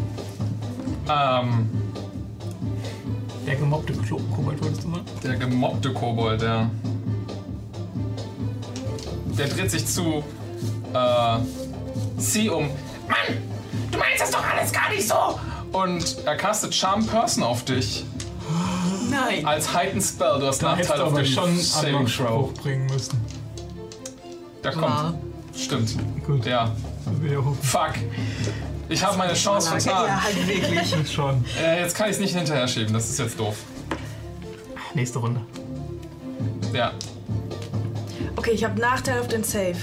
Ähm, 1.09 1.69
Der 3.45 3.57
gemobbte 3.57 3.91
Klo 3.91 4.17
Kobold, 4.33 4.63
wolltest 4.63 4.85
du 4.85 4.91
sagen? 4.91 5.05
Der 5.21 5.35
gemobbte 5.35 5.91
Kobold, 5.91 6.41
der. 6.41 6.69
Der 9.37 9.47
dreht 9.49 9.69
sich 9.69 9.85
zu 9.85 10.23
äh, 10.93 11.37
Sie 12.17 12.49
um. 12.49 12.69
Mann, 13.09 13.37
du 13.91 13.97
meinst 13.97 14.21
das 14.21 14.31
doch 14.31 14.43
alles 14.45 14.71
gar 14.71 14.89
nicht 14.89 15.05
so! 15.05 15.37
Und 15.73 16.19
er 16.25 16.37
castet 16.37 16.73
Charm 16.73 17.05
Person 17.05 17.43
auf 17.43 17.65
dich. 17.65 18.05
Nein. 19.09 19.45
Als 19.45 19.73
Heightened 19.73 20.03
Spell. 20.03 20.39
Du 20.39 20.47
hast 20.47 20.63
Da 20.63 20.77
Nachteil 20.77 21.01
auf 21.01 21.13
den 21.13 21.25
schon 21.25 21.57
Saving 21.57 22.05
Throw. 22.05 22.07
Spruch 22.09 22.53
bringen 22.53 22.85
müssen. 22.85 23.19
Der 24.63 24.71
kommt. 24.71 25.15
Stimmt. 25.53 25.97
Gut. 26.25 26.45
Ja. 26.45 26.71
Fuck. 27.61 27.93
Ich 28.89 29.03
habe 29.03 29.17
meine 29.17 29.33
Chance 29.33 29.69
vertan. 29.69 30.07
Ja, 30.07 30.23
halt 30.23 30.47
wirklich. 30.47 31.11
Schon. 31.13 31.45
Äh, 31.61 31.81
jetzt 31.81 31.95
kann 31.95 32.07
ich 32.07 32.15
es 32.15 32.19
nicht 32.19 32.35
hinterher 32.35 32.67
schieben. 32.67 32.93
Das 32.93 33.09
ist 33.09 33.19
jetzt 33.19 33.39
doof. 33.39 33.55
Nächste 34.95 35.19
Runde. 35.19 35.41
Ja. 36.73 36.91
Okay, 38.35 38.51
ich 38.51 38.63
habe 38.63 38.79
Nachteil 38.79 39.19
auf 39.19 39.27
den 39.27 39.43
Save. 39.43 39.75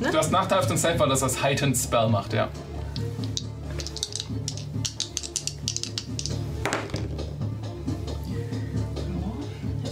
Du 0.00 0.16
hast 0.16 0.30
Nachteil 0.30 0.60
auf 0.60 0.66
den 0.66 0.76
Save, 0.76 0.98
weil 0.98 1.08
das 1.08 1.22
als 1.22 1.42
Heightened 1.42 1.76
Spell 1.76 2.08
macht, 2.08 2.32
ja. 2.32 2.48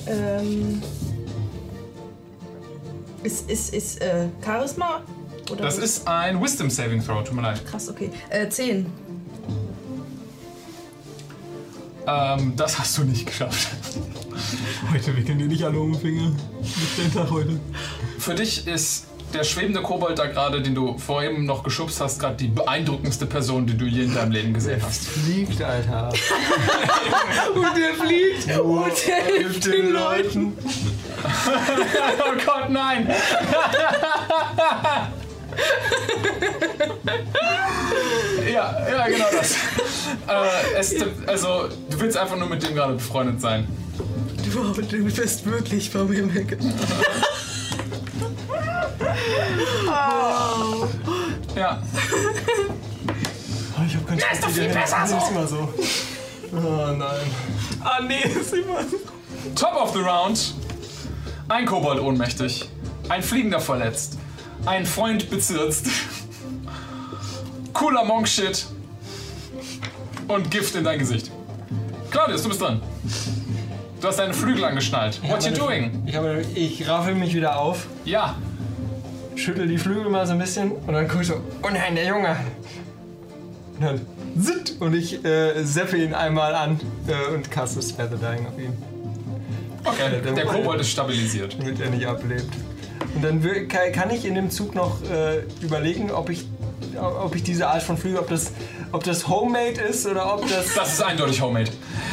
Ähm. 0.07 0.83
Ist, 3.25 3.51
ist, 3.51 3.75
ist, 3.75 4.01
äh, 4.01 4.29
Charisma? 4.45 5.03
Oder 5.51 5.63
Das 5.63 5.79
ist 5.79 6.07
ein 6.07 6.43
Wisdom 6.43 6.71
Saving 6.71 7.05
Throw, 7.05 7.25
tut 7.25 7.35
mir 7.35 7.43
leid. 7.43 7.65
Krass, 7.67 7.89
okay. 7.89 8.11
Äh, 8.31 8.49
10. 8.49 8.87
Ähm, 12.07 12.55
das 12.57 12.79
hast 12.79 12.97
du 12.99 13.05
nicht 13.05 13.27
geschafft. 13.27 13.69
Heute 14.93 15.17
wickeln 15.17 15.39
die 15.39 15.45
nicht 15.45 15.65
alle 15.65 15.79
um 15.79 15.93
den 15.93 16.01
Finger. 16.01 16.33
Nicht 16.61 16.99
den 16.99 17.13
Tag 17.13 17.31
heute. 17.31 17.61
Für 18.19 18.35
dich 18.35 18.67
ist 18.67 19.07
der 19.35 19.45
schwebende 19.45 19.83
Kobold 19.83 20.19
da 20.19 20.27
gerade, 20.27 20.63
den 20.63 20.75
du 20.75 20.97
vorhin 20.97 21.45
noch 21.45 21.63
geschubst 21.63 22.01
hast, 22.01 22.19
gerade 22.19 22.37
die 22.37 22.49
beeindruckendste 22.49 23.27
Person, 23.27 23.67
die 23.67 23.77
du 23.77 23.85
je 23.85 24.05
in 24.05 24.15
deinem 24.15 24.33
Leben 24.33 24.55
gesehen 24.55 24.81
hast. 24.83 25.07
Fliegt, 25.07 25.61
Alter. 25.63 26.09
Und 27.55 27.77
der 27.77 27.95
fliegt. 27.95 28.59
Und 28.59 29.07
der 29.07 29.25
hilft 29.25 29.67
den 29.67 29.91
Leuten. 29.91 30.57
oh 32.19 32.33
Gott, 32.47 32.71
nein! 32.71 33.13
Ja, 38.53 38.89
ja, 38.91 39.09
genau 39.09 39.27
das. 39.33 39.53
Äh, 39.53 40.79
es, 40.79 40.95
also, 41.27 41.69
du 41.91 42.01
willst 42.01 42.17
einfach 42.17 42.37
nur 42.37 42.49
mit 42.49 42.63
dem 42.63 42.75
gerade 42.75 42.95
befreundet 42.95 43.41
sein. 43.41 43.67
Du, 44.53 44.73
du 44.73 45.05
bist 45.05 45.45
wirklich 45.45 45.91
vom 45.91 46.11
Himmel 46.13 46.45
gefallen. 46.45 46.75
Ja. 51.55 51.83
Oh, 53.77 53.83
ich 53.87 53.97
hab 53.97 54.07
keinen 54.07 54.21
Spaß. 54.21 54.33
ist 54.33 54.45
doch 54.45 54.51
viel 54.51 54.69
besser 54.69 55.07
so. 55.07 55.17
Ist 55.17 55.31
immer 55.31 55.47
so. 55.47 55.75
Oh 56.53 56.93
nein. 56.97 57.31
Ah, 57.83 58.01
nee, 58.07 58.23
ist 58.23 58.55
immer. 58.55 58.81
Top 59.55 59.75
of 59.75 59.93
the 59.93 60.01
round. 60.01 60.55
Ein 61.49 61.67
Kobold 61.67 62.01
ohnmächtig. 62.01 62.69
Ein 63.09 63.23
Fliegender 63.23 63.61
verletzt. 63.61 64.19
Ein 64.67 64.87
Freund 64.87 65.31
bezirzt. 65.31 65.87
Cooler 67.73 68.05
Monk-Shit. 68.05 68.67
Und 70.27 70.51
Gift 70.51 70.75
in 70.75 70.85
dein 70.85 70.99
Gesicht. 70.99 71.31
Claudius, 72.11 72.43
du 72.43 72.49
bist 72.49 72.61
dran. 72.61 72.83
Du 74.01 74.07
hast 74.09 74.19
deine 74.19 74.35
Flügel 74.35 74.65
angeschnallt. 74.65 75.21
What 75.29 75.45
you 75.45 75.53
doing? 75.53 76.03
Ich, 76.07 76.15
habe, 76.15 76.43
ich 76.55 76.89
raffel 76.89 77.15
mich 77.15 77.35
wieder 77.35 77.59
auf, 77.59 77.87
Ja, 78.05 78.37
schüttel 79.35 79.67
die 79.67 79.79
Flügel 79.79 80.11
mal 80.11 80.27
so 80.27 80.33
ein 80.33 80.39
bisschen 80.39 80.73
und 80.73 80.93
dann 80.93 81.09
guck 81.09 81.23
ich 81.23 81.29
so, 81.29 81.35
oh 81.63 81.69
nein, 81.73 81.95
der 81.95 82.07
Junge. 82.07 82.37
Und 83.77 83.85
dann 83.85 84.01
zitt 84.41 84.77
und 84.81 84.95
ich 84.95 85.25
äh, 85.25 85.65
seppe 85.65 85.97
ihn 85.97 86.15
einmal 86.15 86.55
an 86.55 86.81
äh, 87.07 87.35
und 87.35 87.51
caste 87.51 87.83
Spare 87.83 88.11
the 88.11 88.17
Dying 88.17 88.47
auf 88.47 88.59
ihn, 88.59 88.77
okay. 89.85 90.21
Der 90.35 90.45
Kobold 90.45 90.81
ist 90.81 90.91
stabilisiert. 90.91 91.57
damit 91.59 91.81
er 91.81 91.91
nicht 91.91 92.07
ablebt. 92.07 92.49
Und 93.19 93.25
dann 93.25 93.93
kann 93.93 94.11
ich 94.11 94.25
in 94.25 94.37
dem 94.37 94.49
Zug 94.49 94.77
noch 94.77 95.03
äh, 95.11 95.41
überlegen, 95.61 96.13
ob 96.13 96.31
ich, 96.31 96.47
ob 96.97 97.35
ich 97.35 97.43
diese 97.43 97.67
Art 97.67 97.83
von 97.83 97.99
Flügel, 97.99 98.21
ob 98.21 98.29
das, 98.29 98.53
ob 98.93 99.03
das 99.03 99.27
Homemade 99.27 99.81
ist 99.91 100.07
oder 100.07 100.35
ob 100.35 100.49
das 100.49 100.73
Das 100.77 100.93
ist 100.93 101.03
eindeutig 101.03 101.41
Homemade. 101.41 101.73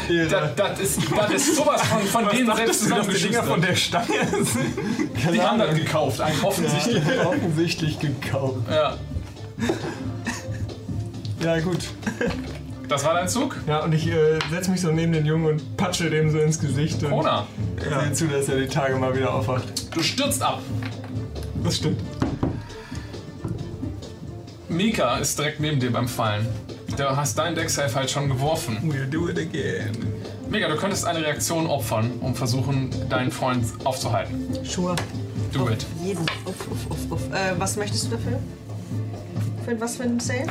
ihre 0.09 0.27
Das, 0.27 0.55
das, 0.55 0.79
ist, 0.79 0.99
das 1.15 1.31
ist 1.31 1.57
sowas 1.57 1.79
von, 1.83 2.01
von 2.01 2.29
denen 2.29 2.51
selbst 2.55 2.89
dass 2.89 3.07
die 3.07 3.13
Dinger 3.13 3.43
von 3.43 3.61
zusammengeschustert. 3.61 3.69
der 3.69 3.75
Stange 3.75 4.45
sind. 4.45 5.35
Die 5.35 5.41
haben 5.41 5.59
das 5.59 5.75
gekauft, 5.75 6.21
eigentlich 6.21 6.43
offensichtlich. 6.43 7.03
offensichtlich 7.23 7.99
gekauft. 7.99 8.57
Ja. 8.67 8.97
Ja 11.43 11.59
gut. 11.59 11.83
Das 12.87 13.03
war 13.05 13.13
dein 13.13 13.27
Zug? 13.27 13.57
Ja, 13.67 13.83
und 13.83 13.93
ich 13.93 14.07
äh, 14.07 14.39
setze 14.49 14.71
mich 14.71 14.81
so 14.81 14.91
neben 14.91 15.11
den 15.11 15.25
Jungen 15.25 15.45
und 15.45 15.77
patsche 15.77 16.09
dem 16.09 16.31
so 16.31 16.39
ins 16.39 16.59
Gesicht 16.59 17.03
und 17.03 17.11
Kona, 17.11 17.45
sehe 17.77 18.13
zu, 18.13 18.27
dass 18.27 18.49
er 18.49 18.57
die 18.57 18.67
Tage 18.67 18.95
mal 18.95 19.15
wieder 19.15 19.33
aufwacht. 19.33 19.95
du 19.95 20.01
stürzt 20.01 20.41
ab. 20.41 20.61
Das 21.65 21.77
stimmt. 21.77 21.99
Mika 24.69 25.17
ist 25.17 25.37
direkt 25.37 25.59
neben 25.59 25.79
dir 25.79 25.91
beim 25.91 26.07
Fallen. 26.07 26.47
Du 26.97 27.03
hast 27.03 27.37
deinen 27.37 27.55
Deck-Safe 27.55 27.93
halt 27.95 28.09
schon 28.09 28.29
geworfen. 28.29 28.77
We'll 28.83 29.09
do 29.09 29.27
it 29.29 29.37
again. 29.37 29.91
Mika, 30.49 30.67
du 30.69 30.75
könntest 30.75 31.05
eine 31.05 31.19
Reaktion 31.19 31.67
opfern, 31.67 32.11
um 32.21 32.35
versuchen, 32.35 32.89
deinen 33.09 33.31
Freund 33.31 33.65
aufzuhalten. 33.83 34.47
Sure. 34.63 34.95
Do 35.51 35.69
it. 35.69 35.85
Jeden. 36.03 36.21
Uff, 36.45 36.67
uff, 36.71 36.85
uff, 36.91 37.11
uff. 37.11 37.21
Äh, 37.33 37.59
was 37.59 37.75
möchtest 37.77 38.05
du 38.07 38.11
dafür? 38.11 38.39
Für 39.65 39.81
was 39.81 39.95
für 39.97 40.03
ein 40.03 40.19
Save? 40.19 40.45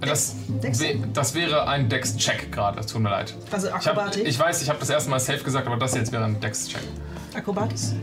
Das, 0.00 0.34
Dex? 0.62 0.80
wä- 0.80 0.98
das 1.12 1.34
wäre 1.34 1.68
ein 1.68 1.88
Dex-Check 1.88 2.50
gerade, 2.52 2.84
tut 2.86 3.02
mir 3.02 3.10
leid. 3.10 3.34
Also 3.50 3.66
Ich, 3.68 3.72
hab, 3.74 3.86
Akrobatik? 3.86 4.26
ich 4.26 4.38
weiß, 4.38 4.62
ich 4.62 4.68
habe 4.68 4.78
das 4.80 4.88
erste 4.90 5.10
Mal 5.10 5.20
Safe 5.20 5.42
gesagt, 5.44 5.66
aber 5.66 5.76
das 5.76 5.94
jetzt 5.94 6.12
wäre 6.12 6.24
ein 6.24 6.40
Dex-Check. 6.40 6.80
Akrobatis? 7.34 7.94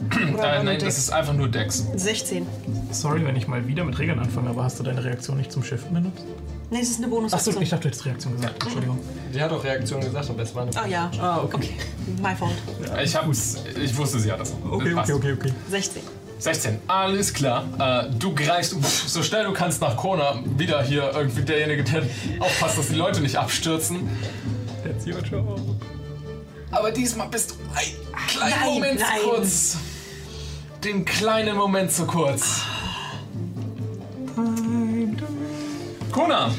Äh, 0.00 0.62
nein, 0.62 0.66
Dex? 0.66 0.84
das 0.84 0.98
ist 0.98 1.10
einfach 1.10 1.32
nur 1.32 1.48
Dex. 1.48 1.84
16. 1.96 2.46
Sorry, 2.92 3.24
wenn 3.24 3.36
ich 3.36 3.48
mal 3.48 3.66
wieder 3.66 3.84
mit 3.84 3.98
Regeln 3.98 4.18
anfange, 4.18 4.50
aber 4.50 4.64
hast 4.64 4.78
du 4.78 4.84
deine 4.84 5.02
Reaktion 5.02 5.36
nicht 5.36 5.50
zum 5.50 5.64
Shiften 5.64 5.92
benutzt? 5.92 6.24
Nee, 6.70 6.80
es 6.80 6.90
ist 6.90 6.96
eine 6.98 7.06
Achso, 7.06 7.16
Bonusaktion. 7.16 7.62
ich 7.62 7.70
dachte, 7.70 7.82
du 7.82 7.88
hättest 7.88 8.04
Reaktion 8.06 8.36
gesagt. 8.36 8.62
Entschuldigung. 8.62 8.98
Die 9.34 9.42
hat 9.42 9.50
auch 9.50 9.64
Reaktion 9.64 10.00
gesagt, 10.00 10.30
aber 10.30 10.42
es 10.42 10.54
war 10.54 10.62
eine. 10.62 10.76
Ah 10.76 10.86
ja. 10.86 11.10
Ah, 11.20 11.38
okay. 11.38 11.56
Okay. 11.56 11.70
My 12.22 12.34
fault. 12.36 12.52
Ich, 13.02 13.16
hab's, 13.16 13.56
ich 13.82 13.96
wusste, 13.96 14.18
sie 14.20 14.30
hat 14.30 14.40
das. 14.40 14.54
Okay, 14.70 14.94
Passt. 14.94 15.10
okay, 15.10 15.32
okay, 15.32 15.48
okay. 15.48 15.52
16. 15.70 16.02
16, 16.40 16.78
alles 16.86 17.34
klar. 17.34 17.64
Äh, 17.78 18.10
du 18.16 18.32
greifst 18.32 18.76
so 19.08 19.22
schnell 19.24 19.44
du 19.44 19.52
kannst 19.52 19.80
nach 19.80 19.96
Kona. 19.96 20.38
Wieder 20.56 20.82
hier 20.82 21.10
irgendwie 21.14 21.42
derjenige, 21.42 21.82
der 21.82 22.02
aufpasst, 22.38 22.78
dass 22.78 22.88
die 22.88 22.94
Leute 22.94 23.20
nicht 23.20 23.36
abstürzen. 23.36 24.08
That's 24.84 25.04
your 25.06 25.20
job. 25.22 25.58
Aber 26.70 26.90
diesmal 26.90 27.28
bist 27.28 27.52
du 27.52 27.54
einen 27.74 28.26
kleinen 28.28 28.50
Nein, 28.60 28.74
Moment 28.74 29.00
nein. 29.00 29.18
kurz. 29.24 29.76
Den 30.84 31.04
kleinen 31.04 31.56
Moment 31.56 31.90
zu 31.90 32.06
kurz. 32.06 32.62
Kona, 36.12 36.52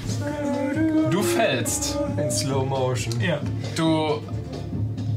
du 1.09 1.23
fällst. 1.23 1.97
In 2.17 2.29
Slow 2.29 2.65
Motion. 2.65 3.13
Ja. 3.21 3.39
Du 3.77 4.21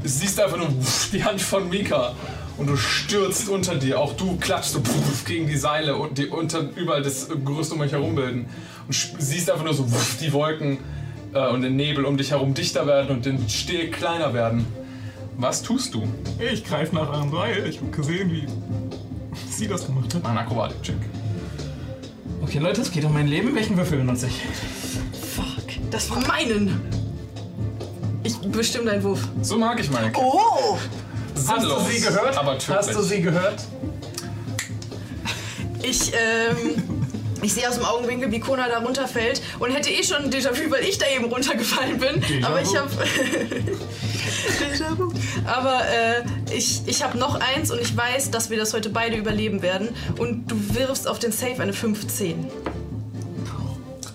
siehst 0.05 0.39
einfach 0.41 0.57
nur 0.57 0.69
die 1.13 1.25
Hand 1.25 1.41
von 1.41 1.69
Mika 1.69 2.15
und 2.59 2.69
du 2.69 2.77
stürzt 2.77 3.49
unter 3.49 3.75
dir. 3.75 3.99
Auch 3.99 4.13
du 4.13 4.37
klatschst 4.37 4.75
so 4.75 4.83
gegen 5.27 5.49
die 5.49 5.57
Seile 5.57 5.97
und 5.97 6.19
die 6.19 6.29
unter 6.29 6.61
überall 6.77 7.03
das 7.03 7.29
Gerüst 7.29 7.73
um 7.73 7.81
euch 7.81 7.93
herum 7.93 8.15
bilden. 8.15 8.47
Und 8.87 8.95
siehst 9.19 9.51
einfach 9.51 9.65
nur 9.65 9.75
so 9.75 9.85
die 10.21 10.33
Wolken 10.33 10.79
äh, 11.35 11.49
und 11.49 11.63
den 11.63 11.75
Nebel 11.75 12.05
um 12.05 12.17
dich 12.17 12.31
herum 12.31 12.55
dichter 12.55 12.87
werden 12.87 13.11
und 13.11 13.27
den 13.27 13.49
Steg 13.49 13.95
kleiner 13.95 14.33
werden. 14.33 14.65
Was 15.37 15.63
tust 15.63 15.95
du? 15.95 16.07
Ich 16.39 16.65
greife 16.65 16.95
nach 16.95 17.11
einem 17.13 17.31
Seil. 17.31 17.67
Ich 17.69 17.79
habe 17.81 17.91
gesehen, 17.91 18.31
wie 18.31 18.47
sie 19.51 19.67
das 19.67 19.87
gemacht 19.87 20.15
hat. 20.15 20.25
Einen 20.25 20.39
Akrobatik-Check. 20.39 20.97
Okay, 22.43 22.59
Leute, 22.59 22.83
es 22.83 22.91
geht 22.91 23.05
um 23.05 23.13
mein 23.13 23.29
Leben. 23.29 23.55
Welchen 23.55 23.77
Würfel 23.77 23.99
benutze 23.99 24.27
ich? 24.27 24.41
Fuck. 25.35 25.91
Das 25.91 26.11
war 26.11 26.21
meinen. 26.27 26.81
Ich 28.25 28.39
bestimme 28.39 28.91
deinen 28.91 29.03
Wurf. 29.03 29.27
So 29.43 29.59
mag 29.59 29.81
ich 29.81 29.91
meine 29.91 30.13
Kinder. 30.13 30.29
Oh! 30.33 30.79
Sinnlos, 31.35 31.49
Hast 31.49 31.89
du 31.89 31.93
sie 31.93 32.01
gehört? 32.01 32.37
Aber 32.37 32.59
tödlich. 32.59 32.77
Hast 32.77 32.95
du 32.95 33.03
sie 33.03 33.23
gehört? 33.23 33.65
Ich, 35.83 36.13
ähm. 36.13 36.92
Ich 37.43 37.55
sehe 37.55 37.69
aus 37.69 37.75
dem 37.75 37.85
Augenwinkel, 37.85 38.31
wie 38.31 38.39
Kona 38.39 38.69
da 38.69 38.79
runterfällt 38.79 39.43
und 39.59 39.73
hätte 39.73 39.91
eh 39.91 40.05
schon 40.05 40.19
ein 40.19 40.31
Déjà-vu, 40.31 40.71
weil 40.71 40.85
ich 40.85 40.99
da 40.99 41.07
eben 41.15 41.25
runtergefallen 41.25 41.99
bin. 41.99 42.45
aber 42.45 42.63
ich 42.63 42.77
habe 42.77 42.89
Déjà-vu. 44.61 45.13
Aber 45.45 45.81
äh, 45.85 46.23
ich, 46.57 46.83
ich 46.87 47.03
habe 47.03 47.19
noch 47.19 47.41
eins 47.41 47.73
und 47.73 47.81
ich 47.81 47.97
weiß, 47.97 48.31
dass 48.31 48.51
wir 48.51 48.59
das 48.59 48.73
heute 48.75 48.91
beide 48.91 49.17
überleben 49.17 49.61
werden. 49.61 49.89
Und 50.19 50.51
du 50.51 50.57
wirfst 50.75 51.09
auf 51.09 51.19
den 51.19 51.33
Safe 51.33 51.61
eine 51.61 51.73
15. 51.73 52.47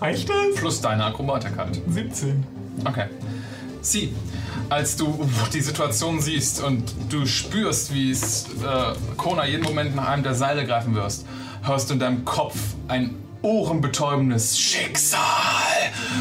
Reicht 0.00 0.28
das? 0.28 0.54
Plus 0.56 0.80
deine 0.80 1.04
Akrobatik 1.04 1.56
halt. 1.58 1.80
17. 1.86 2.46
Okay. 2.84 3.06
Sie, 3.82 4.14
als 4.70 4.96
du 4.96 5.28
die 5.52 5.60
Situation 5.60 6.20
siehst 6.22 6.62
und 6.62 6.82
du 7.10 7.26
spürst, 7.26 7.92
wie 7.92 8.10
es 8.10 8.46
äh, 8.64 9.16
Kona 9.18 9.46
jeden 9.46 9.64
Moment 9.64 9.94
nach 9.94 10.08
einem 10.08 10.22
der 10.22 10.34
Seile 10.34 10.64
greifen 10.64 10.94
wirst, 10.94 11.26
hörst 11.62 11.90
du 11.90 11.94
in 11.94 12.00
deinem 12.00 12.24
Kopf 12.24 12.56
ein 12.88 13.14
ohrenbetäubendes 13.42 14.58
Schicksal 14.58 15.20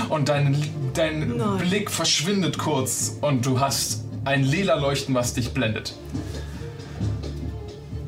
und 0.10 0.30
dein, 0.30 0.64
dein 0.94 1.38
Nein. 1.38 1.58
Blick 1.58 1.90
verschwindet 1.92 2.58
kurz 2.58 3.18
und 3.22 3.46
du 3.46 3.60
hast 3.60 4.04
ein 4.26 4.44
lila 4.44 4.76
Leuchten, 4.76 5.16
was 5.16 5.34
dich 5.34 5.54
blendet. 5.54 5.94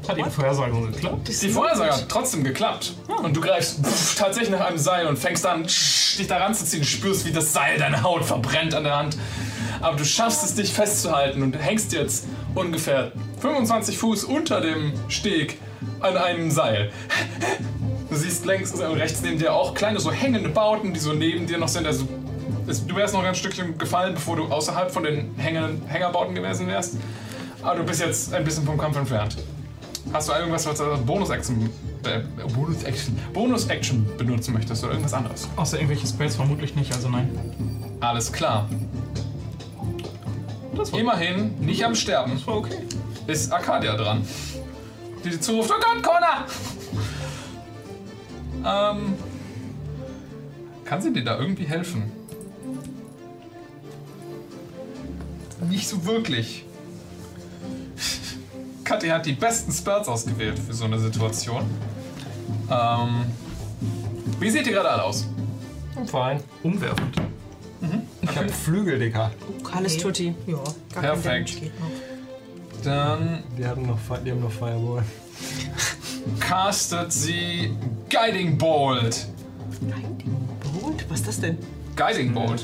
Hat 0.08 0.18
die 0.18 0.24
Vorhersage 0.24 0.82
geklappt? 0.92 1.30
Die 1.42 1.50
Vorhersage 1.50 1.94
hat 1.94 2.10
trotzdem 2.10 2.44
geklappt. 2.44 2.94
Und 3.22 3.36
du 3.36 3.42
greifst 3.42 3.86
pff, 3.86 4.16
tatsächlich 4.16 4.50
nach 4.50 4.66
einem 4.66 4.80
Seil 4.80 5.06
und 5.06 5.20
fängst 5.20 5.46
an, 5.46 5.64
dich 5.64 6.26
da 6.28 6.38
ranzuziehen. 6.38 6.82
Du 6.82 6.88
spürst, 6.88 7.26
wie 7.26 7.32
das 7.32 7.54
Seil 7.54 7.78
deine 7.78 8.02
Haut 8.02 8.26
verbrennt 8.26 8.74
an 8.74 8.86
der 8.86 8.98
Hand. 8.98 9.18
Aber 9.82 9.98
du 9.98 10.06
schaffst 10.06 10.44
es, 10.44 10.56
dich 10.56 10.74
festzuhalten 10.74 11.44
und 11.44 11.54
hängst 11.54 11.94
jetzt 11.94 12.26
ungefähr 12.56 13.12
25 13.40 13.98
Fuß 13.98 14.24
unter 14.24 14.62
dem 14.62 14.94
Steg 15.10 15.60
an 16.00 16.18
einem 16.18 16.52
Seil. 16.52 16.92
Du 18.10 18.16
siehst 18.16 18.46
längs 18.46 18.74
und 18.74 18.82
rechts 18.82 19.22
neben 19.22 19.38
dir 19.38 19.54
auch 19.54 19.74
kleine 19.74 20.00
so 20.00 20.12
hängende 20.12 20.50
Bauten, 20.50 20.94
die 20.94 21.00
so 21.00 21.14
neben 21.14 21.46
dir 21.46 21.58
noch 21.58 21.68
sind. 21.68 21.86
Also 21.86 22.08
du 22.66 22.96
wärst 22.96 23.14
noch 23.14 23.22
ein 23.22 23.26
ganz 23.26 23.38
Stückchen 23.38 23.78
gefallen, 23.78 24.16
bevor 24.16 24.36
du 24.36 24.46
außerhalb 24.46 24.92
von 24.92 25.04
den 25.04 25.36
hängenden 25.38 25.86
Hängerbauten 25.88 26.34
gewesen 26.34 26.68
wärst. 26.68 26.98
Aber 27.62 27.76
du 27.76 27.84
bist 27.84 28.02
jetzt 28.02 28.34
ein 28.34 28.44
bisschen 28.44 28.66
vom 28.66 28.78
Kampf 28.78 28.98
entfernt. 28.98 29.38
Hast 30.12 30.30
du 30.30 30.34
irgendwas, 30.34 30.66
was 30.66 30.78
du 30.78 30.86
als 30.86 31.02
Bonus-Action 31.02 31.70
äh, 32.04 32.22
Bonus-Action 32.56 33.20
Bonus-Action 33.34 34.10
benutzen 34.18 34.54
möchtest 34.54 34.84
oder 34.84 34.94
irgendwas 34.94 35.14
anderes? 35.14 35.48
Außer 35.56 35.78
irgendwelche 35.78 36.08
Spells 36.08 36.36
vermutlich 36.36 36.76
nicht, 36.76 36.94
also 36.94 37.10
nein. 37.10 37.30
Alles 38.00 38.32
klar. 38.32 38.68
Das 40.76 40.92
war, 40.92 41.00
Immerhin 41.00 41.60
nicht 41.60 41.84
am 41.84 41.94
Sterben 41.94 42.34
das 42.34 42.48
war 42.48 42.58
okay. 42.58 42.78
ist 43.28 43.52
Arcadia 43.52 43.96
dran. 43.96 44.26
Die 45.24 45.30
dir 45.30 45.42
zuruft, 45.42 45.72
oh 45.72 45.80
Gott, 45.80 46.04
Connor! 46.04 46.46
Ähm, 48.66 49.14
kann 50.86 51.02
sie 51.02 51.14
dir 51.14 51.24
da 51.24 51.40
irgendwie 51.40 51.66
helfen? 51.66 52.12
Nicht 55.70 55.88
so 55.88 56.06
wirklich. 56.06 56.66
Kathi 58.84 59.10
hat 59.10 59.26
die 59.26 59.34
besten 59.34 59.72
Spells 59.72 60.08
ausgewählt 60.08 60.58
für 60.58 60.74
so 60.74 60.86
eine 60.86 61.00
Situation. 61.00 61.70
Ähm, 62.72 63.26
wie 64.40 64.50
seht 64.50 64.68
ihr 64.68 64.74
gerade 64.74 64.90
alle 64.90 65.04
aus? 65.04 65.28
Fein. 66.08 66.42
Umwerfend. 66.64 67.18
Ich 68.22 68.38
hab 68.38 68.50
Flügel, 68.52 69.00
Digga. 69.00 69.32
Alles 69.72 69.98
Tutti. 69.98 70.34
Ja. 70.48 70.58
Gar 70.94 71.02
Perfekt. 71.02 71.24
kein 71.24 71.24
Damage 71.24 71.60
geht 71.60 71.80
noch. 71.80 72.09
Dann 72.84 73.44
Die 73.58 73.66
haben 73.66 73.86
noch, 73.86 74.00
Fi- 74.00 74.24
die 74.24 74.32
haben 74.32 74.42
noch 74.42 74.52
Fireball. 74.52 75.04
castet 76.40 77.12
sie 77.12 77.76
Guiding 78.10 78.58
Bolt. 78.58 79.28
Gut, 80.82 81.06
was 81.10 81.20
ist 81.20 81.28
das 81.28 81.40
denn? 81.42 81.58
Guiding 81.96 82.34
Bolt. 82.34 82.64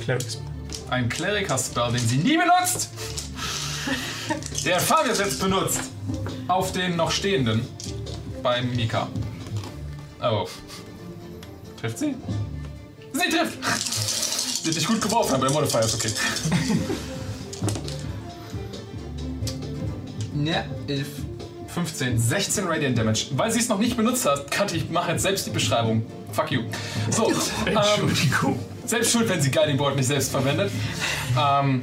Ein 0.90 1.10
Kleriker-Spell, 1.10 1.92
den 1.94 2.08
sie 2.08 2.18
nie 2.18 2.38
benutzt. 2.38 2.90
Der 4.66 4.80
Fabius 4.80 5.20
jetzt 5.20 5.40
benutzt. 5.40 5.80
Auf 6.48 6.72
den 6.72 6.96
noch 6.96 7.12
stehenden. 7.12 7.68
Bei 8.42 8.62
Mika. 8.62 9.08
Oh. 10.22 10.48
Trifft 11.80 12.00
sie? 12.00 12.16
Sie 13.14 13.30
trifft! 13.30 13.58
Sie 14.64 14.70
hat 14.70 14.76
nicht 14.76 14.88
gut 14.88 15.02
geworfen, 15.02 15.36
aber 15.36 15.46
der 15.48 15.54
Modifier 15.56 15.82
ist 15.82 15.96
okay. 15.96 16.10
Ja, 20.46 20.66
11, 20.88 21.08
15, 21.68 22.18
16 22.18 22.68
Radiant 22.68 22.98
Damage. 22.98 23.26
Weil 23.32 23.52
sie 23.52 23.60
es 23.60 23.70
noch 23.70 23.80
nicht 23.80 23.98
benutzt 23.98 24.26
hat, 24.26 24.50
Kathi, 24.50 24.78
ich 24.78 24.90
mache 24.90 25.12
jetzt 25.12 25.24
selbst 25.24 25.46
die 25.46 25.52
Beschreibung. 25.52 26.06
Fuck 26.32 26.52
you. 26.52 26.62
So, 27.10 27.30
ähm, 27.66 27.78
Entschuldigung. 27.78 28.60
selbst 28.86 29.12
schuld, 29.12 29.28
wenn 29.30 29.42
sie 29.42 29.52
Guiding 29.52 29.78
Bolt 29.78 29.96
nicht 29.96 30.08
selbst 30.08 30.32
verwendet. 30.32 30.72
Ähm, 31.38 31.82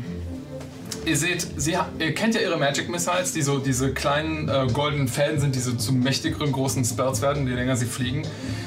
ihr 1.04 1.16
seht, 1.16 1.46
sie 1.56 1.76
ihr 1.98 2.14
kennt 2.14 2.34
ja 2.34 2.40
ihre 2.40 2.56
Magic 2.56 2.88
Missiles, 2.88 3.32
die 3.32 3.42
so 3.42 3.58
diese 3.58 3.92
kleinen 3.92 4.48
äh, 4.48 4.66
goldenen 4.72 5.08
Fäden 5.08 5.40
sind, 5.40 5.54
die 5.54 5.60
so 5.60 5.72
zu 5.72 5.92
mächtigeren 5.92 6.52
großen 6.52 6.84
Spells 6.84 7.20
werden, 7.20 7.46
je 7.46 7.54
länger 7.54 7.76
sie 7.76 7.86
fliegen. 7.86 8.22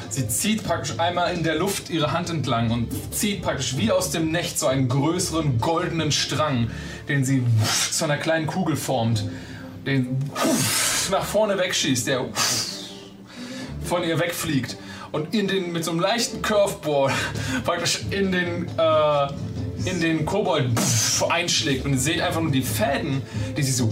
Sie 0.09 0.27
zieht 0.27 0.63
praktisch 0.63 0.99
einmal 0.99 1.33
in 1.33 1.43
der 1.43 1.55
Luft 1.55 1.89
ihre 1.89 2.11
Hand 2.11 2.29
entlang 2.29 2.71
und 2.71 2.87
zieht 3.13 3.41
praktisch 3.41 3.77
wie 3.77 3.91
aus 3.91 4.11
dem 4.11 4.31
Necht 4.31 4.59
so 4.59 4.67
einen 4.67 4.87
größeren 4.87 5.59
goldenen 5.59 6.11
Strang, 6.11 6.69
den 7.09 7.25
sie 7.25 7.43
zu 7.91 8.03
einer 8.03 8.17
kleinen 8.17 8.47
Kugel 8.47 8.75
formt, 8.75 9.25
den 9.85 10.17
nach 11.11 11.23
vorne 11.23 11.57
wegschießt, 11.57 12.07
der 12.07 12.25
von 13.83 14.03
ihr 14.03 14.19
wegfliegt 14.19 14.77
und 15.11 15.33
in 15.33 15.47
den 15.47 15.71
mit 15.71 15.83
so 15.85 15.91
einem 15.91 15.99
leichten 15.99 16.41
Curveball 16.41 17.11
praktisch 17.63 18.01
in 18.09 18.31
den 18.31 18.67
äh, 18.77 19.27
in 19.89 20.01
den 20.01 20.25
Kobold 20.25 20.71
einschlägt 21.29 21.85
und 21.85 21.91
ihr 21.93 21.99
seht 21.99 22.19
einfach 22.19 22.41
nur 22.41 22.51
die 22.51 22.63
Fäden, 22.63 23.21
die 23.55 23.61
sie 23.61 23.71
so 23.71 23.89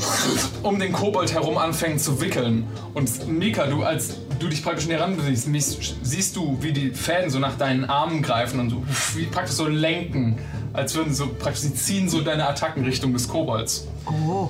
um 0.64 0.80
den 0.80 0.92
Kobold 0.92 1.32
herum 1.34 1.58
anfangen 1.60 2.00
zu 2.00 2.20
wickeln. 2.20 2.66
Und 2.96 3.28
Mika, 3.28 3.68
du 3.68 3.84
als 3.84 4.16
du 4.40 4.48
dich 4.50 4.64
praktisch 4.64 4.88
näher 4.88 5.02
ran 5.02 5.16
bewegst, 5.16 5.48
mies- 5.48 5.94
siehst 6.02 6.36
du, 6.36 6.58
wie 6.62 6.72
die 6.74 6.90
Fäden 6.90 7.30
so 7.30 7.38
nach 7.38 7.58
deinen 7.60 7.86
Armen 7.86 8.24
greifen 8.24 8.60
und 8.60 8.72
so 8.72 8.84
wie 9.16 9.26
praktisch 9.26 9.54
so 9.56 9.68
lenken, 9.68 10.40
als 10.74 10.96
würden 10.96 11.14
so 11.14 11.28
praktisch 11.28 11.62
sie 11.62 11.76
ziehen 11.76 12.10
so 12.10 12.22
deine 12.22 12.48
Attacken 12.48 12.84
Richtung 12.86 13.14
des 13.14 13.28
Kobolds. 13.28 13.86
Oh. 14.08 14.50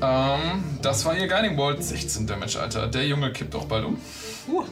Ähm, 0.00 0.78
das 0.82 1.04
war 1.04 1.16
ihr 1.16 1.26
Guiding 1.26 1.56
Bolt. 1.56 1.82
16 1.82 2.26
Damage, 2.26 2.60
Alter. 2.60 2.86
Der 2.86 3.06
Junge 3.06 3.32
kippt 3.32 3.54
auch 3.54 3.64
bald 3.64 3.84
um. 3.84 3.98
Uh. 4.48 4.64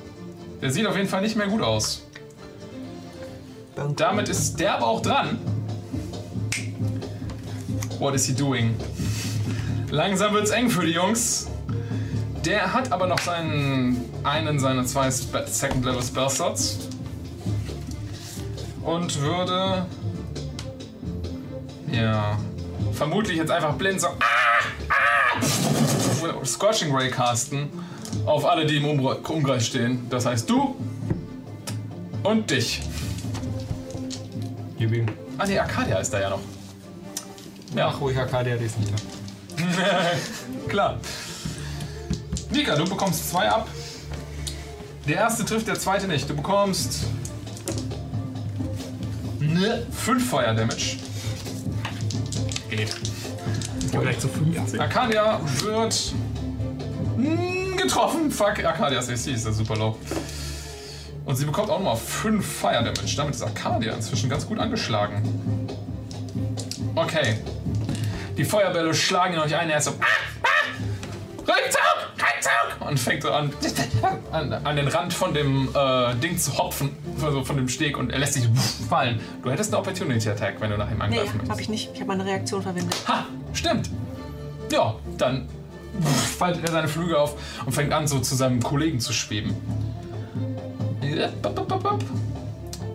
Der 0.61 0.71
sieht 0.71 0.87
auf 0.87 0.97
jeden 0.97 1.09
Fall 1.09 1.23
nicht 1.23 1.37
mehr 1.37 1.49
gut 1.49 1.63
aus. 1.63 2.03
Damit 3.97 4.29
ist 4.29 4.59
der 4.59 4.77
aber 4.77 4.87
auch 4.87 5.03
dran. 5.03 5.39
What 7.99 8.15
is 8.15 8.27
he 8.27 8.35
doing? 8.35 8.75
Langsam 9.91 10.35
wird's 10.35 10.51
eng 10.51 10.71
für 10.71 10.85
die 10.85 10.93
Jungs. 10.93 11.49
Der 12.45 12.73
hat 12.73 12.93
aber 12.93 13.07
noch 13.07 13.19
seinen 13.19 14.05
einen 14.23 14.59
seiner 14.59 14.85
zwei 14.85 15.11
Spe 15.11 15.45
Second 15.47 15.85
Level 15.85 16.03
Spell 16.03 16.31
Slots. 16.31 16.79
Und 18.83 19.21
würde. 19.21 19.87
Ja. 21.91 22.39
Vermutlich 22.93 23.37
jetzt 23.37 23.51
einfach 23.51 23.75
blind 23.75 24.01
so. 24.01 24.09
Ah, 24.09 24.13
ah, 24.21 24.46
Scorching 26.45 26.95
Ray 26.95 27.11
casten 27.11 27.69
auf 28.25 28.45
alle, 28.45 28.67
die 28.67 28.77
im 28.77 28.85
Umkreis 28.85 29.67
stehen. 29.67 30.07
Das 30.09 30.27
heißt 30.27 30.49
du 30.49 30.77
und 32.23 32.51
dich. 32.51 32.83
Gib 34.79 34.93
ihm. 34.93 35.07
Ah 35.39 35.47
ne, 35.47 35.61
Arcadia 35.61 35.99
ist 35.99 36.13
da 36.13 36.21
ja 36.21 36.31
noch. 36.31 36.41
Ja, 37.75 37.89
Ach, 37.89 38.01
ruhig, 38.01 38.17
Arcadia, 38.19 38.57
die 38.57 38.65
ist 38.65 38.79
nicht 38.79 38.93
da. 38.93 40.69
klar. 40.69 40.99
Nika, 42.51 42.75
du 42.75 42.85
bekommst 42.85 43.31
zwei 43.31 43.49
ab. 43.49 43.69
Der 45.07 45.17
erste 45.17 45.45
trifft, 45.45 45.69
der 45.69 45.79
zweite 45.79 46.09
nicht. 46.09 46.29
Du 46.29 46.35
bekommst 46.35 47.05
ne, 49.41 49.87
fünf 49.91 50.29
Fire 50.29 50.55
Damage. 50.55 50.97
Geht. 52.71 52.97
Vielleicht 54.01 54.21
zu 54.21 54.29
15. 54.29 54.81
Arcadia 54.81 55.41
wird 55.63 56.15
mm, 57.17 57.77
getroffen. 57.77 58.31
Fuck, 58.31 58.65
Arcadias 58.65 59.09
AC 59.09 59.27
ist 59.29 59.47
ja 59.47 59.53
super 59.53 59.77
low. 59.77 59.97
Und 61.25 61.37
sie 61.37 61.45
bekommt 61.45 61.71
auch 61.71 61.79
nochmal 61.79 61.97
5 61.97 62.45
Fire 62.45 62.85
Damage. 62.85 63.17
Damit 63.17 63.35
ist 63.35 63.43
Arcadia 63.43 63.95
inzwischen 63.95 64.31
ganz 64.31 64.47
gut 64.47 64.59
angeschlagen. 64.59 65.23
Okay. 66.95 67.39
Die 68.37 68.45
Feuerbälle 68.45 68.95
schlagen 68.95 69.35
in 69.35 69.41
euch 69.41 69.55
ein. 69.57 69.71
Er 69.71 69.79
ist 69.79 69.85
so. 69.85 69.93
Ah, 69.93 70.05
ah, 70.43 70.47
Rückzug! 71.47 71.81
Rückzug! 72.17 72.89
Und 72.89 72.99
fängt 73.01 73.23
so 73.23 73.31
an, 73.33 73.53
an, 74.33 74.53
an 74.53 74.77
den 74.77 74.89
Rand 74.89 75.13
von 75.13 75.33
dem 75.35 75.69
äh, 75.75 76.15
Ding 76.17 76.39
zu 76.39 76.57
hopfen. 76.57 76.91
Also 77.23 77.45
von 77.45 77.57
dem 77.57 77.69
Steg. 77.69 77.97
Und 77.99 78.11
er 78.11 78.19
lässt 78.19 78.35
sich 78.35 78.47
fallen. 78.89 79.21
Du 79.43 79.51
hättest 79.51 79.73
eine 79.73 79.81
Opportunity 79.81 80.29
Attack, 80.29 80.61
wenn 80.61 80.71
du 80.71 80.77
nach 80.77 80.91
ihm 80.91 80.99
Nee, 80.99 81.05
angreifen 81.05 81.33
hab 81.41 81.49
möchtest. 81.49 81.61
ich 81.61 81.69
nicht. 81.69 81.91
Ich 81.95 82.01
habe 82.01 82.09
meine 82.09 82.25
Reaktion 82.25 82.63
verwendet. 82.63 82.95
Ha, 83.09 83.25
stimmt. 83.53 83.91
Ja, 84.71 84.95
dann 85.19 85.49
faltet 86.39 86.65
er 86.65 86.73
seine 86.73 86.89
Flügel 86.89 87.17
auf 87.17 87.37
und 87.65 87.73
fängt 87.73 87.93
an, 87.93 88.07
so 88.07 88.19
zu 88.19 88.35
seinem 88.35 88.63
Kollegen 88.63 89.01
zu 89.01 89.13
schweben. 89.13 89.55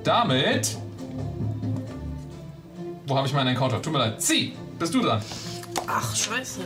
Damit. 0.03 0.77
Wo 3.07 3.15
habe 3.17 3.27
ich 3.27 3.33
meinen 3.33 3.47
Encounter? 3.47 3.81
Tut 3.81 3.93
mir 3.93 3.99
leid. 3.99 4.21
Sie, 4.21 4.53
bist 4.80 4.93
du 4.93 5.01
dran. 5.01 5.21
Ach, 5.88 6.15
scheiße. 6.15 6.61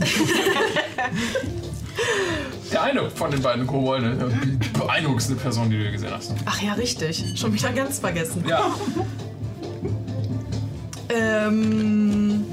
Der 2.72 2.82
eine 2.82 3.08
von 3.10 3.30
den 3.30 3.40
beiden 3.40 3.66
Kobolden, 3.66 4.58
die 4.60 4.68
beeindruckendste 4.78 5.36
Person, 5.36 5.70
die 5.70 5.78
du 5.78 5.84
je 5.84 5.92
gesehen 5.92 6.10
hast. 6.12 6.34
Ach 6.44 6.60
ja, 6.60 6.74
richtig. 6.74 7.24
Schon 7.36 7.54
wieder 7.54 7.72
ganz 7.72 8.00
vergessen. 8.00 8.44
Ja, 8.46 8.74
Ähm. 11.08 12.44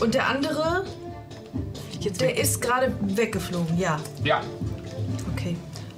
Und 0.00 0.14
der 0.14 0.28
andere, 0.28 0.84
Jetzt 2.00 2.20
der 2.20 2.38
ist 2.38 2.62
gerade 2.62 2.94
weggeflogen, 3.00 3.76
ja. 3.76 3.98
ja. 4.22 4.40
Okay. 5.32 5.56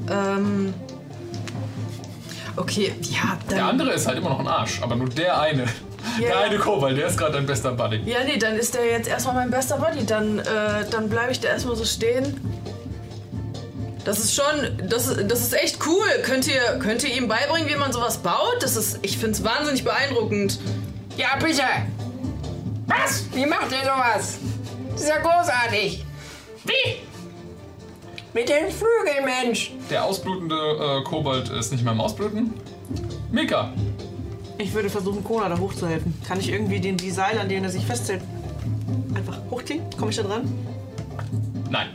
Ähm. 0.09 0.73
Okay, 2.57 2.93
ja, 3.03 3.39
dann. 3.47 3.57
Der 3.57 3.67
andere 3.67 3.93
ist 3.93 4.07
halt 4.07 4.19
immer 4.19 4.31
noch 4.31 4.41
ein 4.41 4.49
Arsch, 4.49 4.81
aber 4.83 4.97
nur 4.97 5.09
der 5.09 5.41
eine. 5.41 5.67
Der 6.21 6.29
Ja. 6.29 6.41
eine 6.41 6.59
Kobold, 6.59 6.97
der 6.97 7.07
ist 7.07 7.17
gerade 7.19 7.33
dein 7.35 7.47
bester 7.47 7.73
Buddy. 7.73 8.03
Ja, 8.07 8.19
nee, 8.25 8.37
dann 8.39 8.57
ist 8.57 8.75
der 8.75 8.87
jetzt 8.87 9.09
erstmal 9.09 9.35
mein 9.35 9.51
bester 9.51 9.77
Buddy. 9.79 10.05
Dann, 10.07 10.39
äh, 10.39 10.45
dann 10.91 11.09
bleibe 11.09 11.33
ich 11.33 11.41
da 11.41 11.49
erstmal 11.49 11.77
so 11.77 11.85
stehen. 11.85 12.39
Das 14.05 14.19
ist 14.19 14.35
schon, 14.35 14.89
das, 14.89 15.09
ist- 15.09 15.31
das 15.31 15.41
ist 15.41 15.53
echt 15.55 15.79
cool. 15.87 16.07
Könnt 16.25 16.47
ihr, 16.49 16.79
könnt 16.81 17.05
ihr 17.05 17.15
ihm 17.15 17.29
beibringen, 17.29 17.69
wie 17.69 17.77
man 17.77 17.93
sowas 17.93 18.19
baut? 18.19 18.57
Das 18.61 18.77
ist, 18.77 18.99
ich 19.03 19.19
finde 19.19 19.33
es 19.33 19.45
wahnsinnig 19.45 19.85
beeindruckend. 19.85 20.59
Ja, 21.17 21.37
bitte! 21.39 21.63
Was? 22.87 23.25
Wie 23.35 23.45
macht 23.47 23.71
ihr 23.71 23.79
sowas? 23.83 24.39
Das 24.93 25.03
ist 25.03 25.09
ja 25.09 25.19
großartig! 25.19 26.05
Wie? 26.65 26.97
Mit 28.33 28.49
den 28.49 28.71
Flügeln, 28.71 29.25
Mensch! 29.25 29.73
Der 29.91 30.05
ausblutende 30.05 30.55
äh, 30.57 31.03
Kobold 31.05 31.49
ist 31.51 31.71
nicht 31.73 31.85
mehr 31.85 31.93
im 31.93 32.01
Ausbluten. 32.01 32.55
Mika, 33.31 33.73
Ich 34.61 34.75
würde 34.75 34.91
versuchen, 34.91 35.25
Kona 35.25 35.49
da 35.49 35.59
hochzuhelfen. 35.59 36.15
Kann 36.27 36.39
ich 36.39 36.51
irgendwie 36.51 36.81
den, 36.81 36.97
die 36.97 37.11
Seile, 37.11 37.41
an 37.41 37.49
denen 37.49 37.65
er 37.65 37.71
sich 37.71 37.85
festhält, 37.87 38.21
einfach 39.15 39.39
hochkriegen? 39.51 39.85
Komme 39.97 40.11
ich 40.11 40.17
da 40.17 40.23
dran? 40.25 40.53
Nein. 41.71 41.89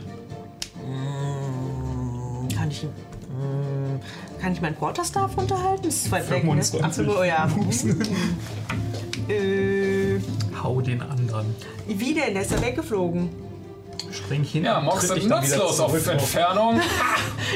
Kann 2.56 2.70
ich 2.70 2.82
ihn. 2.84 2.88
mm, 2.88 4.40
Kann 4.40 4.52
ich 4.52 4.60
meinen 4.60 4.76
Quarterstaff 4.76 5.36
runterhalten? 5.36 5.84
Das 5.84 5.94
ist 5.94 6.10
weit 6.10 6.28
weg, 6.30 6.44
ne? 6.44 6.62
25. 6.62 6.80
Ach 6.82 6.92
so, 6.92 7.02
oh 7.20 7.22
ja. 7.22 7.48
äh, 9.32 10.18
Hau 10.62 10.80
den 10.80 11.02
anderen. 11.02 11.46
wie 11.86 12.14
denn? 12.14 12.34
Der 12.34 12.42
ist 12.42 12.50
ja 12.50 12.60
weggeflogen. 12.60 13.28
Spring 14.12 14.44
hin. 14.44 14.64
Ja, 14.64 14.78
und 14.78 14.84
Mox 14.86 15.06
sind 15.06 15.16
dich 15.16 15.28
dann 15.28 15.44
wieder 15.44 15.56
nutzlos 15.56 15.80
auf 15.80 16.06
Entfernung. 16.08 16.80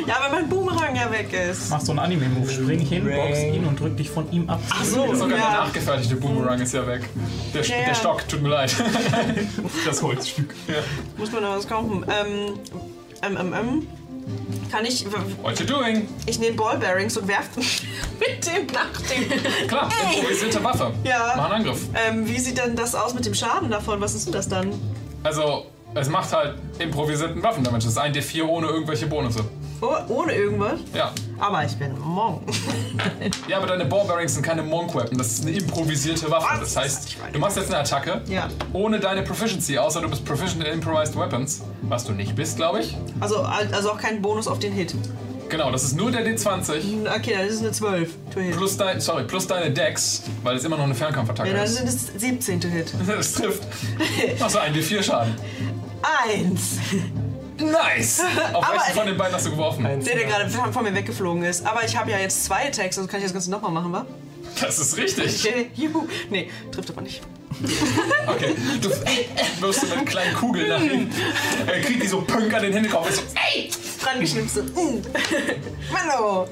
Ja, 0.06 0.18
weil 0.20 0.30
mein 0.30 0.48
Boomerang 0.48 0.94
ja 0.94 1.10
weg 1.10 1.32
ist. 1.32 1.68
Mach 1.68 1.80
so 1.80 1.90
einen 1.92 1.98
Anime-Move. 1.98 2.48
Spring 2.48 2.78
hin, 2.78 3.04
box 3.04 3.38
ihn 3.40 3.64
und 3.64 3.78
drück 3.78 3.96
dich 3.96 4.08
von 4.08 4.30
ihm 4.30 4.48
ab. 4.48 4.60
Ach 4.70 4.84
so, 4.84 5.12
Sogar 5.14 5.28
der 5.28 5.38
ja. 5.38 5.50
nachgefertigte 5.64 6.14
Boomerang 6.16 6.60
ist 6.60 6.72
ja 6.72 6.86
weg. 6.86 7.08
Der, 7.52 7.62
Ja, 7.64 7.76
ja. 7.76 7.84
der 7.86 7.94
Stock, 7.94 8.26
tut 8.28 8.40
mir 8.40 8.50
leid. 8.50 8.74
Das 9.84 10.00
Holzstück. 10.00 10.54
Muss 11.16 11.32
man 11.32 11.42
da 11.42 11.56
was 11.56 11.66
kaufen. 11.66 12.04
Ähm, 12.08 12.54
ähm, 13.22 13.36
ähm, 13.38 13.54
ähm. 13.54 13.86
Kann 14.70 14.84
ich. 14.84 15.04
What 15.42 15.58
you 15.58 15.66
doing? 15.66 16.06
Ich 16.26 16.38
nehme 16.38 16.56
Ballbearings 16.56 17.16
und 17.16 17.26
werfe 17.26 17.60
mit 18.20 18.46
dem 18.46 18.66
nach 18.72 19.00
dem. 19.02 19.66
Klar, 19.68 19.88
improvisierte 20.14 20.62
Waffe. 20.62 20.92
Ja. 21.02 21.34
Mach 21.36 21.44
einen 21.46 21.54
Angriff. 21.54 21.80
Ähm, 22.08 22.28
wie 22.28 22.38
sieht 22.38 22.58
denn 22.58 22.76
das 22.76 22.94
aus 22.94 23.14
mit 23.14 23.26
dem 23.26 23.34
Schaden 23.34 23.70
davon? 23.70 24.00
Was 24.00 24.14
ist 24.14 24.26
denn 24.26 24.32
das 24.32 24.48
dann? 24.48 24.72
Also, 25.24 25.66
es 25.94 26.08
macht 26.08 26.32
halt 26.32 26.54
improvisierten 26.78 27.42
Waffendamage. 27.42 27.84
Das 27.84 27.92
ist 27.92 27.98
ein 27.98 28.12
D4 28.14 28.44
ohne 28.44 28.68
irgendwelche 28.68 29.06
Bonusse. 29.06 29.44
Oh, 29.82 29.94
ohne 30.08 30.34
irgendwas? 30.34 30.78
Ja. 30.94 31.10
Aber 31.38 31.64
ich 31.64 31.74
bin 31.76 31.98
Monk. 31.98 32.42
Ja, 33.48 33.56
aber 33.58 33.66
deine 33.66 33.84
Ballbearings 33.86 34.34
sind 34.34 34.42
keine 34.44 34.62
Monk 34.62 34.94
Weapon. 34.94 35.16
Das 35.18 35.28
ist 35.28 35.42
eine 35.42 35.52
improvisierte 35.56 36.30
Waffe. 36.30 36.46
Was? 36.60 36.74
Das 36.74 36.76
heißt, 36.76 37.16
du 37.32 37.38
machst 37.38 37.56
jetzt 37.56 37.68
eine 37.70 37.78
Attacke 37.78 38.20
Ja. 38.28 38.48
ohne 38.72 39.00
deine 39.00 39.22
Proficiency, 39.22 39.78
außer 39.78 40.00
du 40.02 40.08
bist 40.10 40.24
Proficient 40.24 40.64
in 40.64 40.74
Improvised 40.74 41.16
Weapons. 41.16 41.62
Was 41.82 42.04
du 42.04 42.12
nicht 42.12 42.34
bist, 42.36 42.56
glaube 42.56 42.80
ich. 42.80 42.96
Also, 43.20 43.38
also 43.38 43.92
auch 43.92 43.98
kein 43.98 44.20
Bonus 44.22 44.48
auf 44.48 44.58
den 44.58 44.72
Hit. 44.72 44.94
Genau, 45.48 45.72
das 45.72 45.82
ist 45.82 45.96
nur 45.96 46.10
der 46.12 46.24
D20 46.26 47.06
Okay, 47.16 47.34
dann 47.36 47.46
ist 47.46 47.58
eine 47.60 47.72
12 47.72 48.10
to 48.32 48.40
Hit. 48.40 48.56
plus, 48.56 48.76
dein, 48.76 49.00
sorry, 49.00 49.24
plus 49.24 49.46
deine 49.48 49.70
Dex, 49.72 50.22
weil 50.44 50.56
es 50.56 50.64
immer 50.64 50.76
noch 50.76 50.84
eine 50.84 50.94
Fernkampfattacke 50.94 51.48
Ja, 51.50 51.56
dann 51.56 51.64
ist. 51.64 51.76
sind 51.76 51.88
es 51.88 52.06
17 52.20 52.60
to 52.60 52.68
Hit. 52.68 52.92
Das 53.06 53.32
trifft. 53.32 53.62
Achso, 54.40 54.58
ein 54.58 54.74
D4 54.74 55.02
Schaden. 55.02 55.34
Eins! 56.02 56.78
Nice! 57.58 58.20
Auf 58.52 58.64
Aber- 58.64 58.78
welchen 58.78 58.94
von 58.94 59.06
den 59.06 59.16
beiden 59.18 59.34
hast 59.34 59.46
du 59.46 59.50
geworfen? 59.50 59.84
Der, 59.84 59.98
der 59.98 60.24
gerade 60.24 60.48
von 60.48 60.82
mir 60.84 60.94
weggeflogen 60.94 61.42
ist. 61.42 61.66
Aber 61.66 61.84
ich 61.84 61.96
habe 61.96 62.10
ja 62.10 62.18
jetzt 62.18 62.44
zwei 62.44 62.68
Attacks, 62.68 62.96
also 62.98 63.06
kann 63.08 63.18
ich 63.20 63.24
das 63.24 63.32
Ganze 63.32 63.50
nochmal 63.50 63.70
machen, 63.70 63.92
wa? 63.92 64.06
Das 64.60 64.78
ist 64.78 64.96
richtig. 64.96 65.44
Okay, 65.46 65.70
juhu. 65.74 66.06
Nee, 66.30 66.50
trifft 66.72 66.90
aber 66.90 67.02
nicht. 67.02 67.20
Okay, 68.26 68.54
du 68.80 68.88
wirst 69.60 69.82
mit 69.94 70.06
kleinen 70.06 70.34
Kugeln 70.34 70.68
nach 70.68 70.80
hinten. 70.80 71.12
Er 71.66 71.80
kriegt 71.80 72.02
die 72.02 72.06
so 72.06 72.20
punk 72.22 72.52
an 72.54 72.62
den 72.62 72.72
Hinterkopf. 72.72 73.10
So, 73.10 73.22
ey! 73.54 73.70
Dran 74.02 74.20
geschnipselt. 74.20 74.74
Mm. 74.74 75.02
Hallo! 75.94 76.46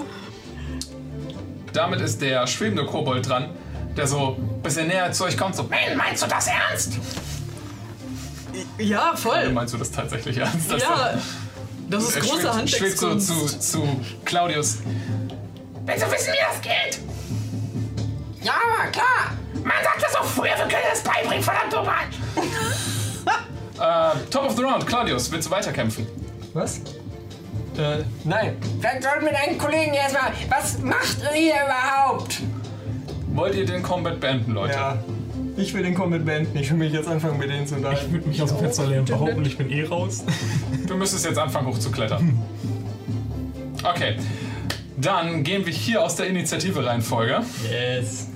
Damit 1.72 2.00
ist 2.00 2.20
der 2.20 2.46
schwebende 2.46 2.84
Kobold 2.84 3.28
dran, 3.28 3.50
der 3.96 4.06
so 4.06 4.36
ein 4.38 4.62
bisschen 4.62 4.88
näher 4.88 5.12
zu 5.12 5.24
euch 5.24 5.36
kommt. 5.36 5.54
So, 5.54 5.62
"Man, 5.64 5.96
meinst 5.96 6.22
du 6.22 6.26
das 6.26 6.48
ernst? 6.48 6.94
Ja, 8.78 9.14
voll. 9.16 9.50
Meinst 9.50 9.74
du 9.74 9.78
das 9.78 9.90
tatsächlich 9.90 10.36
ernst? 10.38 10.70
Das 10.70 10.82
Ja, 10.82 11.14
das 11.88 12.04
ist 12.04 12.20
große 12.20 12.40
schwebt, 12.40 12.70
schwebt 12.70 12.98
so 12.98 13.08
Handwerkskunst. 13.10 13.62
zu, 13.72 13.82
zu 13.82 14.00
Claudius. 14.24 14.78
Willst 15.86 16.06
du 16.06 16.12
wissen, 16.12 16.32
wie 16.32 16.38
das 16.52 16.60
geht? 16.60 17.00
Ja, 18.42 18.52
klar. 18.92 19.32
Man 19.54 19.82
sagt 19.82 20.02
das 20.02 20.14
auch 20.16 20.24
früher, 20.24 20.56
wir 20.56 20.68
können 20.68 20.84
das 20.90 21.02
beibringen, 21.02 21.42
verdammt 21.42 21.72
nochmal. 21.72 22.04
äh, 24.14 24.30
Top 24.30 24.44
of 24.44 24.56
the 24.56 24.62
Round, 24.62 24.86
Claudius, 24.86 25.30
willst 25.32 25.48
du 25.48 25.50
weiterkämpfen? 25.52 26.06
Was? 26.54 26.78
Äh, 27.76 28.04
nein. 28.24 28.56
Vielleicht 28.80 29.02
sollten 29.02 29.24
wir 29.24 29.32
deinen 29.32 29.58
Kollegen 29.58 29.94
erstmal. 29.94 30.32
Was 30.48 30.78
macht 30.78 31.18
ihr 31.34 31.54
überhaupt? 31.54 32.40
Wollt 33.28 33.54
ihr 33.54 33.66
den 33.66 33.82
Combat 33.82 34.18
beenden, 34.20 34.52
Leute? 34.52 34.74
Ja. 34.74 34.98
Ich 35.58 35.74
will 35.74 35.82
den 35.82 35.94
Combat 35.94 36.24
beenden. 36.24 36.56
Ich 36.56 36.70
will 36.70 36.78
mich 36.78 36.92
jetzt 36.92 37.08
anfangen, 37.08 37.36
mit 37.38 37.50
denen 37.50 37.66
zu 37.66 37.74
Ich 37.74 37.78
unterhalten. 37.78 38.12
würde 38.12 38.28
mich 38.28 38.40
aus 38.40 38.50
dem 38.50 38.58
Fenster 38.58 38.86
lehnen 38.86 39.00
und 39.00 39.08
behaupten, 39.08 39.44
ich 39.44 39.58
bin 39.58 39.70
eh 39.70 39.84
raus. 39.84 40.24
Du 40.86 40.96
müsstest 40.96 41.24
jetzt 41.24 41.38
anfangen 41.38 41.66
hochzuklettern. 41.66 42.38
Okay. 43.82 44.16
Dann 44.96 45.42
gehen 45.42 45.66
wir 45.66 45.72
hier 45.72 46.02
aus 46.02 46.14
der 46.16 46.26
Initiative-Reihenfolge. 46.28 47.40
Yes. 47.70 48.28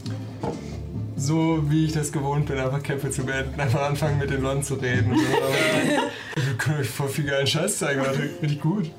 So 1.17 1.63
wie 1.71 1.87
ich 1.87 1.93
das 1.93 2.11
gewohnt 2.11 2.47
bin, 2.47 2.59
einfach 2.59 2.83
Kämpfe 2.83 3.11
zu 3.11 3.25
beenden. 3.25 3.59
Einfach 3.61 3.83
anfangen, 3.83 4.19
mit 4.19 4.31
den 4.31 4.43
Leuten 4.43 4.65
zu 4.65 4.75
reden. 4.75 5.13
Wir 5.15 6.55
können 6.59 6.81
euch 6.81 6.89
voll 6.89 7.09
viel 7.09 7.25
geilen 7.27 7.47
Scheiß 7.47 7.79
zeigen, 7.79 8.01
Leute. 8.05 8.31
Richtig 8.43 8.61
gut. 8.61 8.91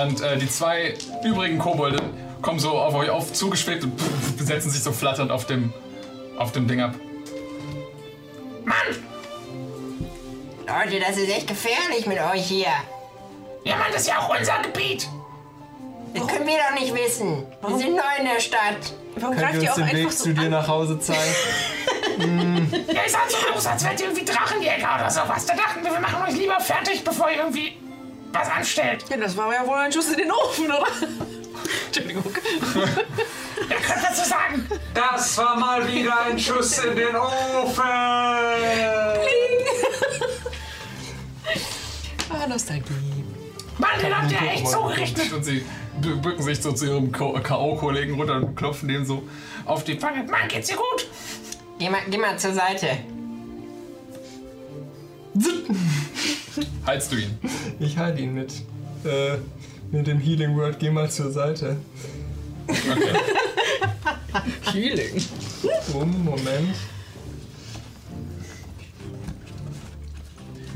Und 0.00 0.20
äh, 0.20 0.38
die 0.38 0.48
zwei 0.48 0.94
übrigen 1.24 1.58
Kobolde 1.58 2.00
kommen 2.42 2.58
so 2.58 2.70
auf 2.70 2.94
euch 2.94 3.10
auf 3.10 3.32
zugeschwebt 3.32 3.84
und 3.84 3.92
setzen 4.38 4.70
sich 4.70 4.82
so 4.82 4.92
flatternd 4.92 5.30
auf 5.30 5.46
dem, 5.46 5.72
auf 6.36 6.52
dem 6.52 6.68
Ding 6.68 6.80
ab. 6.80 6.94
Mann! 8.64 8.76
Leute, 10.66 11.00
das 11.00 11.16
ist 11.16 11.30
echt 11.30 11.46
gefährlich 11.46 12.06
mit 12.06 12.18
euch 12.20 12.44
hier. 12.46 12.68
Ja, 13.64 13.76
Mann, 13.76 13.88
das 13.92 14.02
ist 14.02 14.08
ja 14.08 14.18
auch 14.18 14.36
unser 14.36 14.58
Gebiet. 14.62 15.08
Das 16.14 16.26
können 16.26 16.46
wir 16.46 16.56
doch 16.56 16.80
nicht 16.80 16.94
wissen. 16.94 17.46
Wir 17.66 17.78
sind 17.78 17.96
neu 17.96 18.02
in 18.18 18.24
der 18.24 18.40
Stadt. 18.40 18.94
Warum 19.16 19.36
greift 19.36 19.62
ihr 19.62 19.70
auch 19.70 19.74
den 19.76 19.84
einfach 19.84 19.98
Weg 19.98 20.12
so 20.12 20.24
zu 20.24 20.34
dir 20.34 20.42
an? 20.42 20.50
nach 20.50 20.68
Hause 20.68 20.98
zeigen? 20.98 21.20
Ja, 22.18 23.04
ihr 23.04 23.10
seid 23.10 23.30
so 23.30 23.36
aus, 23.54 23.64
als 23.66 23.84
wärt 23.84 24.00
ihr 24.00 24.06
irgendwie 24.06 24.24
Drachenjäger 24.24 24.96
oder 24.96 25.08
sowas. 25.08 25.46
Da 25.46 25.54
dachten 25.54 25.84
wir, 25.84 25.92
wir 25.92 26.00
machen 26.00 26.20
euch 26.26 26.36
lieber 26.36 26.58
fertig, 26.58 27.04
bevor 27.04 27.30
ihr 27.30 27.38
irgendwie 27.38 27.76
was 28.32 28.50
anstellt. 28.50 29.04
Ja, 29.08 29.16
das 29.18 29.36
war 29.36 29.52
ja 29.52 29.64
wohl 29.64 29.76
ein 29.76 29.92
Schuss 29.92 30.10
in 30.10 30.18
den 30.18 30.32
Ofen, 30.32 30.66
oder? 30.66 30.86
Entschuldigung. 31.86 32.24
Wer 32.74 33.76
könnte 33.78 34.06
dazu 34.08 34.28
sagen? 34.28 34.68
Das 34.94 35.38
war 35.38 35.58
mal 35.58 35.86
wieder 35.86 36.20
ein 36.22 36.38
Schuss 36.38 36.78
in 36.78 36.96
den 36.96 37.16
Ofen. 37.16 37.82
Ah, 42.30 42.46
Nostalgie. 42.48 43.24
Mann, 43.78 43.90
den 44.02 44.16
habt 44.16 44.30
ihr 44.30 44.42
echt 44.42 44.68
so 44.68 44.84
gerechnet. 44.84 45.32
Und 45.32 45.44
sie 45.44 45.64
bücken 46.00 46.42
sich 46.42 46.60
so 46.60 46.72
zu 46.72 46.86
ihrem 46.86 47.12
K.O.-Kollegen 47.12 48.14
runter 48.16 48.36
und 48.36 48.54
klopfen 48.56 48.88
dem 48.88 49.04
so 49.04 49.22
auf 49.64 49.84
die 49.84 50.00
Wange. 50.02 50.24
Mann, 50.24 50.48
geht's 50.48 50.68
dir 50.68 50.76
gut? 50.76 51.08
Geh 51.78 51.88
mal, 51.88 52.00
geh 52.08 52.18
mal 52.18 52.38
zur 52.38 52.52
Seite. 52.54 52.88
Haltst 56.86 57.12
du 57.12 57.16
ihn? 57.16 57.38
Ich 57.78 57.96
halte 57.96 58.20
ihn 58.22 58.34
mit, 58.34 58.52
äh, 59.04 59.36
mit 59.90 60.06
dem 60.06 60.18
Healing 60.20 60.56
Word. 60.56 60.78
Geh 60.78 60.90
mal 60.90 61.10
zur 61.10 61.30
Seite. 61.30 61.76
Okay. 62.68 63.12
Healing. 64.72 65.22
Um, 65.94 66.24
Moment. 66.24 66.76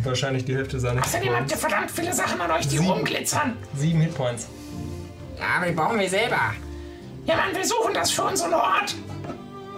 Wahrscheinlich 0.02 0.44
die 0.44 0.55
Hälfte 0.57 0.81
seines 0.81 1.05
Außerdem 1.05 1.34
habt 1.34 1.50
ihr 1.50 1.57
verdammt 1.57 1.91
viele 1.91 2.12
Sachen 2.12 2.41
an 2.41 2.50
euch, 2.50 2.66
die 2.66 2.78
Sieben. 2.78 2.91
rumglitzern. 2.91 3.57
Sieben 3.76 4.00
Hitpoints. 4.00 4.49
Ja, 5.39 5.44
aber 5.58 5.66
die 5.66 5.73
brauchen 5.73 5.99
wir 6.00 6.08
selber. 6.08 6.55
Ja, 7.24 7.36
Mann, 7.36 7.55
wir 7.55 7.65
suchen 7.65 7.94
das 7.94 8.10
für 8.10 8.24
unseren 8.24 8.55
Ort. 8.55 8.97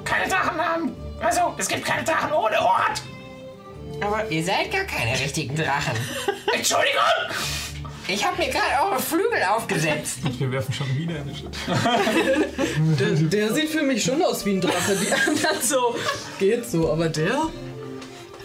Keine 0.05 0.29
Drachen 0.29 0.59
haben. 0.59 0.93
Also, 1.21 1.55
es 1.59 1.69
gibt 1.69 1.85
keine 1.85 2.05
Drachen 2.05 2.33
ohne 2.33 2.59
Ort. 2.61 3.03
Aber 4.01 4.29
ihr 4.31 4.43
seid 4.43 4.73
gar 4.73 4.85
keine 4.85 5.13
richtigen 5.19 5.55
Drachen. 5.55 5.95
Entschuldigung! 6.55 7.03
Ich 8.07 8.25
habe 8.25 8.37
mir 8.37 8.49
gerade 8.51 8.67
eure 8.91 9.01
Flügel 9.01 9.43
aufgesetzt. 9.51 10.19
Wir 10.39 10.53
werfen 10.53 10.73
schon 10.75 10.95
wieder 10.97 11.17
in 11.17 11.29
die 11.29 11.35
Shit. 11.35 11.49
Der, 13.01 13.11
der 13.47 13.53
sieht 13.55 13.71
für 13.71 13.83
mich 13.83 14.05
schon 14.05 14.23
aus 14.23 14.45
wie 14.45 14.53
ein 14.57 14.61
Drache. 14.61 14.95
Die 14.97 15.11
anderen 15.13 15.61
so, 15.63 15.95
geht 16.39 16.69
so, 16.69 16.93
aber 16.93 17.09
der? 17.09 17.49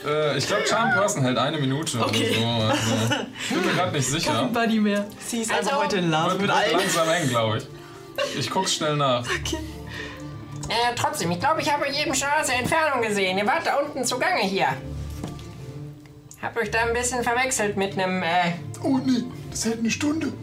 Äh, 0.05 0.38
ich 0.38 0.47
glaube, 0.47 0.65
Charm 0.65 0.91
Person 0.93 1.23
hält 1.23 1.38
eine 1.38 1.57
Minute 1.57 1.99
Okay. 1.99 2.38
oder 2.38 2.73
so. 2.73 2.93
Also, 2.93 3.15
ich 3.43 3.49
bin 3.49 3.65
mir 3.65 3.73
gerade 3.73 3.91
nicht 3.97 4.07
sicher. 4.07 4.31
Kein 4.33 4.53
Buddy 4.53 4.79
mehr. 4.79 5.05
Sie 5.27 5.41
ist 5.41 5.51
Also, 5.51 5.71
einfach 5.71 5.83
heute 5.83 5.97
in 5.97 6.09
Love 6.09 6.31
mit 6.33 6.41
wird 6.43 6.51
allen. 6.51 6.71
langsam 6.77 7.09
eng, 7.09 7.27
glaube 7.27 7.57
ich. 7.57 7.67
Ich 8.39 8.49
guck's 8.49 8.73
schnell 8.75 8.95
nach. 8.95 9.25
Äh, 9.25 10.95
trotzdem, 10.95 11.31
ich 11.31 11.39
glaube, 11.39 11.61
ich 11.61 11.69
habe 11.71 11.83
euch 11.85 11.99
eben 12.01 12.13
schon 12.15 12.29
aus 12.39 12.47
der 12.47 12.59
Entfernung 12.59 13.01
gesehen. 13.01 13.38
Ihr 13.38 13.45
wart 13.45 13.65
da 13.65 13.75
unten 13.75 14.05
zugange 14.05 14.41
hier. 14.41 14.67
Hab 16.41 16.55
euch 16.55 16.71
da 16.71 16.79
ein 16.85 16.93
bisschen 16.93 17.23
verwechselt 17.23 17.75
mit 17.75 17.97
einem, 17.97 18.23
äh, 18.23 18.53
Oh 18.81 18.97
nee, 19.05 19.23
das 19.50 19.66
hält 19.66 19.80
eine 19.80 19.92
Stunde. 19.92 20.34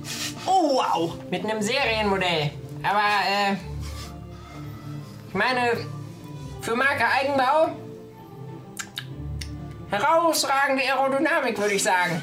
Oh, 0.46 0.74
wow. 0.76 1.14
mit 1.30 1.44
einem 1.44 1.62
Serienmodell. 1.62 2.50
Aber, 2.82 3.00
äh, 3.28 3.56
ich 5.28 5.34
meine, 5.34 5.86
für 6.60 6.76
Marke 6.76 7.04
Eigenbau 7.06 7.76
herausragende 9.90 10.82
Aerodynamik, 10.82 11.58
würde 11.58 11.74
ich 11.74 11.82
sagen. 11.82 12.22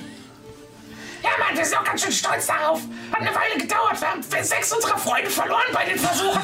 Ja, 1.24 1.30
Mann, 1.40 1.58
wir 1.58 1.64
sind 1.64 1.78
auch 1.78 1.84
ganz 1.86 2.02
schön 2.02 2.12
stolz 2.12 2.48
darauf. 2.48 2.82
Hat 3.12 3.22
eine 3.22 3.34
Weile 3.34 3.58
gedauert. 3.58 4.00
Wir 4.00 4.10
haben 4.10 4.22
sechs 4.22 4.74
unserer 4.74 4.98
Freunde 4.98 5.30
verloren 5.30 5.64
bei 5.72 5.86
den 5.86 5.98
Versuchen. 5.98 6.42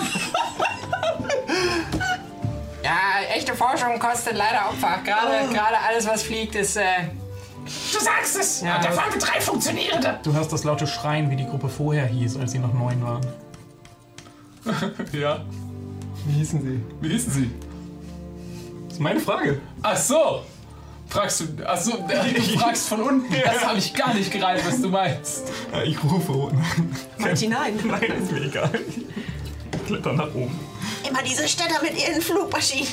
Ja, 2.81 3.21
echte 3.35 3.53
Forschung 3.55 3.99
kostet 3.99 4.35
leider 4.35 4.69
Opfer. 4.69 5.01
Gerade 5.03 5.53
gerade 5.53 5.77
alles, 5.85 6.07
was 6.07 6.23
fliegt, 6.23 6.55
ist. 6.55 6.77
Äh, 6.77 7.09
Du 7.93 7.99
sagst 8.03 8.35
es. 8.37 8.61
Ja, 8.61 8.83
waren 8.83 9.13
wir 9.13 9.19
drei 9.19 9.39
Funktionierende. 9.39 10.19
Du 10.23 10.33
hörst 10.33 10.51
das 10.51 10.63
laute 10.63 10.87
Schreien, 10.87 11.29
wie 11.29 11.35
die 11.35 11.45
Gruppe 11.45 11.69
vorher 11.69 12.05
hieß, 12.05 12.37
als 12.37 12.51
sie 12.51 12.59
noch 12.59 12.73
neun 12.73 13.01
waren. 13.03 13.25
Ja. 15.13 15.43
Wie 16.25 16.33
hießen 16.33 16.61
sie? 16.61 16.81
Wie 17.01 17.09
hießen 17.09 17.31
sie? 17.31 17.51
Das 18.85 18.93
ist 18.95 18.99
meine 18.99 19.19
Frage. 19.19 19.61
Ach 19.81 19.97
so. 19.97 20.43
Fragst 21.07 21.39
du. 21.39 21.45
Ach 21.65 21.77
so, 21.77 21.91
du 21.97 22.41
fragst 22.59 22.87
von 22.87 23.01
unten. 23.01 23.33
Das 23.43 23.65
habe 23.65 23.79
ich 23.79 23.93
gar 23.93 24.13
nicht 24.13 24.31
gereiht, 24.31 24.61
was 24.65 24.81
du 24.81 24.89
meinst. 24.89 25.51
Ja, 25.71 25.81
ich 25.81 26.03
rufe. 26.03 26.51
Marty, 27.17 27.47
nein. 27.47 27.79
Nein, 27.83 28.03
ist 28.21 28.31
mir 28.31 28.41
egal. 28.41 28.69
Ich 29.71 29.85
kletter 29.87 30.13
nach 30.13 30.27
oben. 30.35 30.59
Immer 31.09 31.23
diese 31.23 31.47
Städter 31.47 31.81
mit 31.81 31.97
ihren 31.97 32.21
Flugmaschinen. 32.21 32.87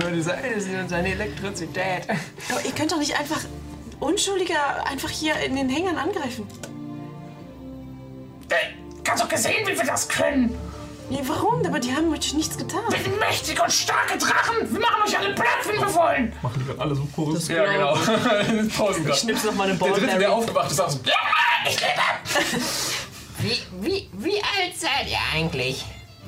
nur 0.00 0.10
diese 0.12 0.34
Eisen 0.34 0.80
und 0.80 0.88
seine 0.88 1.12
Elektrizität. 1.12 2.02
Aber 2.50 2.64
ihr 2.64 2.72
könnt 2.72 2.92
doch 2.92 2.98
nicht 2.98 3.18
einfach 3.18 3.40
Unschuldige 4.00 4.56
einfach 4.86 5.10
hier 5.10 5.36
in 5.36 5.56
den 5.56 5.68
Hängern 5.68 5.96
angreifen. 5.96 6.46
Äh, 8.48 8.80
Ganz 9.04 9.20
doch 9.20 9.28
gesehen, 9.28 9.66
wie 9.66 9.76
wir 9.76 9.84
das 9.84 10.08
können. 10.08 10.56
Nee, 11.08 11.20
warum? 11.24 11.64
Aber 11.66 11.80
die 11.80 11.92
haben 11.92 12.12
euch 12.12 12.32
nichts 12.34 12.56
getan. 12.56 12.82
Wir 12.88 12.98
sind 12.98 13.18
mächtige 13.18 13.62
und 13.62 13.72
starke 13.72 14.16
Drachen. 14.16 14.72
Wir 14.72 14.80
machen 14.80 15.02
euch 15.04 15.18
alle 15.18 15.34
platt, 15.34 15.46
wenn 15.66 15.80
wir 15.80 15.94
wollen. 15.94 16.32
Machen 16.40 16.60
die 16.60 16.66
gerade 16.66 16.80
alle 16.80 16.94
so 16.94 17.04
Kurs. 17.16 17.48
Ja, 17.48 17.64
genau. 17.64 17.94
Pausen 18.76 19.08
Ich 19.08 19.16
schnipp's 19.16 19.42
noch 19.42 19.54
mal 19.54 19.68
eine 19.68 19.76
Der 19.76 19.92
dritte, 19.92 20.18
der 20.18 20.32
aufgewacht 20.32 20.70
ist, 20.70 20.80
auch 20.80 20.90
so. 20.90 21.00
Ja, 21.04 21.14
ich 21.68 21.80
lebe. 21.80 22.54
Wie, 23.38 23.58
wie, 23.80 24.10
wie 24.12 24.36
alt 24.36 24.78
seid 24.78 25.10
ihr 25.10 25.18
eigentlich? 25.34 25.84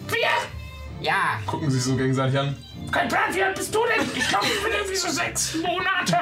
Wir. 0.08 0.61
Ja, 1.02 1.40
Gucken 1.46 1.70
sich 1.70 1.82
so 1.82 1.96
gegenseitig 1.96 2.38
an. 2.38 2.56
Kein 2.90 3.08
Plan, 3.08 3.34
wie 3.34 3.42
alt 3.42 3.56
bist 3.56 3.74
du 3.74 3.80
denn? 3.84 4.06
Ich 4.14 4.28
glaube, 4.28 4.46
ich 4.46 4.62
bin 4.62 4.72
irgendwie 4.72 4.96
so 4.96 5.08
sechs 5.08 5.54
Monate. 5.56 6.16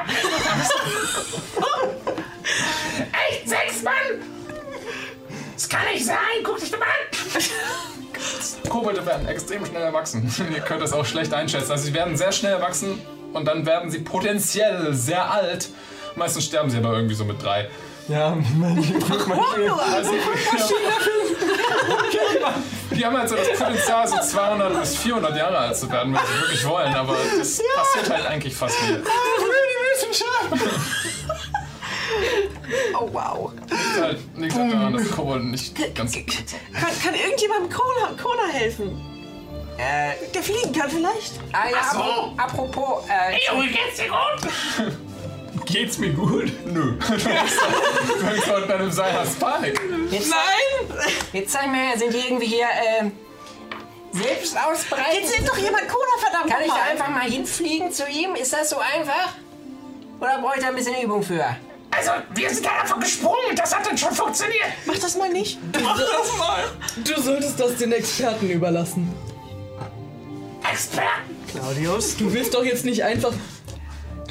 Echt, 3.29 3.47
sechs, 3.47 3.83
Mann? 3.83 3.93
Das 5.53 5.69
kann 5.69 5.85
nicht 5.93 6.05
sein. 6.05 6.15
Guck 6.43 6.59
dich 6.59 6.71
doch 6.71 6.79
mal 6.79 6.85
an. 6.85 8.69
Kobolde 8.69 9.05
werden 9.05 9.27
extrem 9.27 9.65
schnell 9.65 9.83
erwachsen. 9.83 10.33
Ihr 10.53 10.61
könnt 10.61 10.81
das 10.81 10.93
auch 10.93 11.05
schlecht 11.05 11.33
einschätzen. 11.33 11.71
Also 11.71 11.85
sie 11.85 11.93
werden 11.93 12.17
sehr 12.17 12.31
schnell 12.31 12.53
erwachsen 12.53 12.99
und 13.33 13.45
dann 13.45 13.65
werden 13.65 13.91
sie 13.91 13.99
potenziell 13.99 14.93
sehr 14.93 15.29
alt. 15.29 15.69
Meistens 16.15 16.45
sterben 16.45 16.69
sie 16.69 16.77
aber 16.77 16.93
irgendwie 16.93 17.15
so 17.15 17.25
mit 17.25 17.41
drei. 17.43 17.69
Ja, 18.07 18.35
manche 18.57 18.99
Flugmaschinen. 18.99 19.71
Also, 19.71 20.11
die 22.91 23.05
haben 23.05 23.17
halt 23.17 23.29
so 23.29 23.35
das 23.35 23.47
Potenzial, 23.57 24.07
so 24.07 24.17
200 24.19 24.79
bis 24.81 24.97
400 24.97 25.37
Jahre 25.37 25.57
alt 25.57 25.77
zu 25.77 25.89
werden, 25.91 26.13
wenn 26.13 26.21
sie 26.21 26.41
wirklich 26.41 26.65
wollen. 26.67 26.93
Aber 26.93 27.15
das 27.37 27.61
passiert 27.75 28.09
halt 28.09 28.25
eigentlich 28.27 28.53
fast 28.55 28.75
nie. 28.83 28.97
Oh, 32.99 33.09
wow. 33.11 33.51
Liegt 33.69 34.01
halt, 34.01 34.19
liegt 34.37 34.55
halt 34.55 34.73
daran, 34.73 34.93
dass 34.93 35.11
Kobolde 35.11 35.45
nicht 35.45 35.75
ganz... 35.95 36.13
Kann, 36.13 36.23
kann 37.03 37.15
irgendjemandem 37.15 37.69
Kona, 37.69 38.11
Kona 38.21 38.47
helfen? 38.51 38.99
äh, 39.77 40.11
Der 40.33 40.43
fliegen 40.43 40.71
kann 40.73 40.89
vielleicht? 40.89 41.33
ah, 41.53 41.69
ja 41.69 41.77
Ach 41.81 41.93
so. 41.93 41.99
apro- 41.99 42.37
apropos, 42.39 43.05
äh, 43.07 43.33
Hey, 43.33 43.41
Junge, 43.49 43.67
geht's 43.67 43.97
dir 43.97 44.09
gut? 44.09 44.97
Geht's 45.65 45.97
mir 45.97 46.11
gut? 46.13 46.51
Nö. 46.65 46.97
Du 47.07 48.27
hängst 48.27 48.47
da 48.47 48.57
unter 48.57 48.75
einem 48.75 48.91
Seil, 48.91 49.13
hast 49.13 49.39
Panik. 49.39 49.79
jetzt, 50.11 50.29
Nein! 50.29 50.97
Jetzt 51.33 51.51
sag 51.51 51.67
mal, 51.67 51.97
sind 51.97 52.13
die 52.13 52.19
irgendwie 52.19 52.45
hier, 52.45 52.65
äh, 52.65 53.09
selbst 54.13 54.55
ausbreiten? 54.57 55.05
Jetzt 55.13 55.35
nimmt 55.35 55.49
doch 55.49 55.57
jemand 55.57 55.87
Kona, 55.87 56.17
verdammt 56.19 56.51
Kann 56.51 56.61
ich 56.63 56.71
da 56.71 56.83
einfach 56.91 57.09
mal 57.09 57.29
hinfliegen 57.29 57.91
zu 57.91 58.07
ihm? 58.07 58.35
Ist 58.35 58.53
das 58.53 58.69
so 58.69 58.77
einfach? 58.77 59.33
Oder 60.19 60.39
brauche 60.39 60.57
ich 60.57 60.61
da 60.61 60.69
ein 60.69 60.75
bisschen 60.75 61.01
Übung 61.01 61.23
für? 61.23 61.43
Also, 61.91 62.11
wir 62.33 62.49
sind 62.49 62.65
da 62.65 62.81
einfach 62.81 62.99
gesprungen. 62.99 63.55
Das 63.55 63.75
hat 63.75 63.85
dann 63.85 63.97
schon 63.97 64.13
funktioniert. 64.13 64.67
Mach 64.85 64.97
das 64.97 65.17
mal 65.17 65.29
nicht. 65.29 65.59
Du 67.03 67.21
solltest 67.21 67.59
das 67.59 67.75
den 67.77 67.91
Experten 67.91 68.49
überlassen. 68.49 69.13
Experten. 70.71 71.35
Claudius. 71.51 72.15
Du 72.17 72.31
willst 72.31 72.53
doch 72.53 72.63
jetzt 72.63 72.85
nicht 72.85 73.03
einfach. 73.03 73.33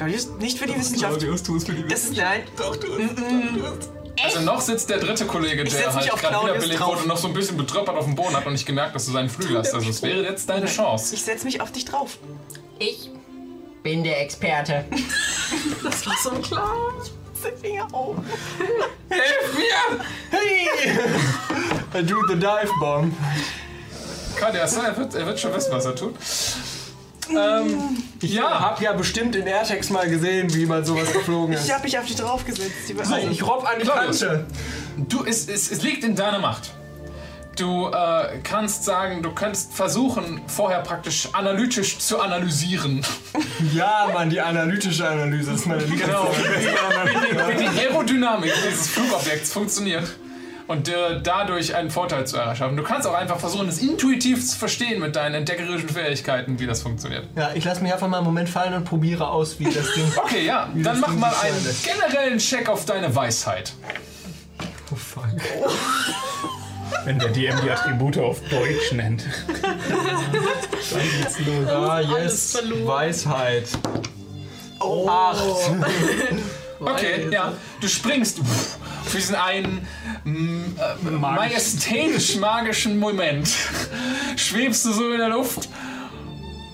Claudius, 0.01 0.29
nicht 0.39 0.57
für 0.57 0.65
die 0.65 0.75
Wissenschaft. 0.75 1.19
Claudius, 1.19 1.43
tu 1.43 1.57
es 1.57 1.63
für 1.63 1.73
die 1.73 1.87
Das 1.87 2.03
ist, 2.05 2.17
nein. 2.17 2.41
Doch, 2.57 2.75
du 2.75 2.87
es. 2.87 3.89
Also 4.23 4.41
noch 4.41 4.59
sitzt 4.61 4.89
der 4.89 4.97
dritte 4.97 5.25
Kollege, 5.25 5.63
Ich 5.63 5.73
der 5.73 5.87
mich 5.87 5.95
halt 5.95 6.11
auf 6.13 6.21
gerade 6.21 6.33
Claudius 6.33 6.55
wiederbelebt 6.55 6.79
drauf. 6.81 6.89
wurde 6.89 7.01
und 7.01 7.07
noch 7.07 7.17
so 7.17 7.27
ein 7.27 7.33
bisschen 7.33 7.57
betröppert 7.57 7.95
auf 7.95 8.05
dem 8.05 8.15
Boden 8.15 8.35
hat 8.35 8.45
und 8.45 8.53
nicht 8.53 8.65
gemerkt, 8.65 8.95
dass 8.95 9.05
du 9.05 9.11
seinen 9.11 9.29
Flügel 9.29 9.57
hast. 9.57 9.73
Also 9.73 9.89
es 9.89 10.01
wäre 10.01 10.23
jetzt 10.23 10.49
deine 10.49 10.65
Chance. 10.65 11.13
Ich 11.15 11.21
setz 11.21 11.43
mich 11.43 11.61
auf 11.61 11.71
dich 11.71 11.85
drauf. 11.85 12.17
Ich 12.79 13.09
bin 13.83 14.03
der 14.03 14.21
Experte. 14.21 14.85
Das 15.83 16.05
war 16.05 16.15
so 16.23 16.29
klar. 16.41 16.73
Der 17.43 17.57
Finger 17.57 17.87
hoch. 17.91 18.15
I 21.93 22.03
do 22.03 22.25
the 22.27 22.35
dive 22.35 22.71
bomb. 22.79 23.13
Katja, 24.35 24.67
so, 24.67 24.81
er, 24.81 24.95
wird, 24.95 25.13
er 25.15 25.25
wird 25.25 25.39
schon 25.39 25.53
wissen, 25.53 25.71
was 25.71 25.85
er 25.85 25.95
tut. 25.95 26.15
Ähm, 27.37 27.97
Ich 28.21 28.33
ja, 28.33 28.59
hab 28.59 28.81
ja 28.81 28.93
bestimmt 28.93 29.35
in 29.35 29.47
Airtex 29.47 29.89
mal 29.89 30.09
gesehen, 30.09 30.53
wie 30.53 30.65
mal 30.65 30.85
sowas 30.85 31.11
geflogen 31.13 31.53
ist. 31.53 31.65
Ich 31.65 31.73
hab 31.73 31.83
mich 31.83 31.97
auf 31.97 32.05
dich 32.05 32.15
draufgesetzt. 32.15 32.71
Die 32.89 32.93
So, 33.03 33.15
ich 33.15 33.43
robb 33.45 33.65
an 33.67 33.79
die. 33.81 33.87
Kante. 33.87 34.45
du, 34.97 35.23
es, 35.25 35.47
es, 35.47 35.71
es 35.71 35.81
liegt 35.81 36.03
in 36.03 36.15
deiner 36.15 36.39
Macht. 36.39 36.71
Du 37.57 37.87
äh, 37.89 38.39
kannst 38.43 38.85
sagen, 38.85 39.21
du 39.21 39.31
könntest 39.31 39.73
versuchen, 39.73 40.41
vorher 40.47 40.79
praktisch 40.79 41.27
analytisch 41.33 41.99
zu 41.99 42.19
analysieren. 42.19 43.05
Ja, 43.75 44.09
Mann, 44.11 44.31
die 44.31 44.41
analytische 44.41 45.07
Analyse 45.07 45.51
ist 45.51 45.67
meine 45.67 45.83
Genau, 45.83 46.31
Lieblingsfolge. 46.31 47.59
wie 47.59 47.63
die 47.63 47.79
Aerodynamik 47.79 48.51
dieses 48.67 48.87
Flugobjekts 48.87 49.53
funktioniert 49.53 50.03
und 50.67 50.87
dir 50.87 51.19
dadurch 51.21 51.75
einen 51.75 51.89
Vorteil 51.89 52.25
zu 52.25 52.37
erschaffen. 52.37 52.77
Du 52.77 52.83
kannst 52.83 53.07
auch 53.07 53.13
einfach 53.13 53.39
versuchen, 53.39 53.67
es 53.67 53.81
intuitiv 53.81 54.45
zu 54.47 54.57
verstehen 54.57 54.99
mit 54.99 55.15
deinen 55.15 55.35
entdeckerischen 55.35 55.89
Fähigkeiten, 55.89 56.59
wie 56.59 56.67
das 56.67 56.81
funktioniert. 56.81 57.25
Ja, 57.35 57.51
ich 57.53 57.63
lasse 57.63 57.81
mich 57.81 57.91
einfach 57.93 58.07
mal 58.07 58.17
einen 58.17 58.25
Moment 58.25 58.49
fallen 58.49 58.73
und 58.73 58.85
probiere 58.85 59.27
aus, 59.29 59.59
wie 59.59 59.65
das 59.65 59.93
Ding. 59.93 60.11
Okay, 60.23 60.45
ja, 60.45 60.69
dann 60.73 60.83
das 60.83 60.99
mach 60.99 61.09
Ding 61.09 61.19
mal 61.19 61.33
einen 61.41 61.75
generellen 61.83 62.37
Check 62.37 62.69
auf 62.69 62.85
deine 62.85 63.13
Weisheit. 63.15 63.73
Oh 64.91 64.95
fuck. 64.95 65.25
Wenn 67.05 67.17
der 67.17 67.29
DM 67.29 67.59
die 67.63 67.71
Attribute 67.71 68.17
auf 68.17 68.39
Deutsch 68.49 68.91
nennt. 68.91 69.25
Ah, 71.67 71.99
yes. 71.99 72.57
Weisheit. 72.85 73.65
Oh. 74.79 75.07
Acht. 75.07 75.41
Okay, 76.79 77.29
ja, 77.31 77.53
du 77.79 77.87
springst 77.87 78.39
pff, 78.39 78.77
für 79.05 79.17
diesen 79.17 79.35
einen 79.35 79.87
mm, 80.23 80.63
äh, 81.07 81.11
majestätisch-magischen 81.11 82.99
Moment. 82.99 83.49
Schwebst 84.35 84.85
du 84.85 84.93
so 84.93 85.11
in 85.11 85.19
der 85.19 85.29
Luft 85.29 85.69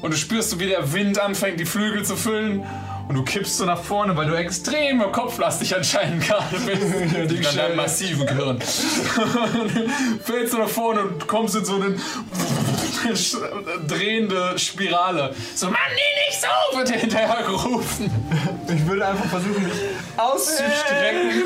und 0.01 0.11
du 0.11 0.17
spürst, 0.17 0.59
wie 0.59 0.67
der 0.67 0.93
Wind 0.93 1.19
anfängt, 1.19 1.59
die 1.59 1.65
Flügel 1.65 2.03
zu 2.05 2.15
füllen. 2.15 2.63
Und 3.07 3.15
du 3.15 3.23
kippst 3.23 3.57
so 3.57 3.65
nach 3.65 3.81
vorne, 3.81 4.15
weil 4.17 4.27
du 4.27 4.35
extrem 4.35 4.99
kopflastig 5.11 5.75
anscheinend 5.75 6.25
gerade 6.25 6.59
bist. 6.59 6.81
Wegen 7.29 7.45
an 7.45 7.55
deinem 7.55 7.75
massiven 7.77 8.25
Gehirn. 8.25 8.59
Fällst 10.23 10.53
du 10.53 10.57
nach 10.57 10.67
vorne 10.67 11.01
und 11.01 11.27
kommst 11.27 11.55
in 11.55 11.65
so 11.65 11.75
eine 11.75 11.95
drehende 13.87 14.59
Spirale. 14.59 15.33
So, 15.55 15.67
Mann, 15.67 15.75
nee, 15.95 16.27
nicht 16.27 16.41
so, 16.41 16.77
wird 16.77 16.89
dir 16.89 16.97
hinterher 16.97 17.43
gerufen. 17.43 18.11
Ich 18.67 18.85
würde 18.85 19.07
einfach 19.07 19.25
versuchen, 19.25 19.63
mich 19.63 19.73
auszustrecken, 20.17 21.43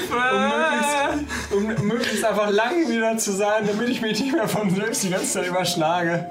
um 1.51 1.67
möglichst, 1.69 1.79
um 1.79 1.87
möglichst 1.87 2.25
einfach 2.25 2.49
lang 2.49 2.89
wieder 2.89 3.17
zu 3.17 3.31
sein, 3.33 3.67
damit 3.67 3.89
ich 3.89 4.01
mich 4.01 4.19
nicht 4.19 4.33
mehr 4.33 4.47
von 4.47 4.73
selbst 4.73 5.03
die 5.03 5.11
ganze 5.11 5.31
Zeit 5.31 5.47
überschlage. 5.47 6.29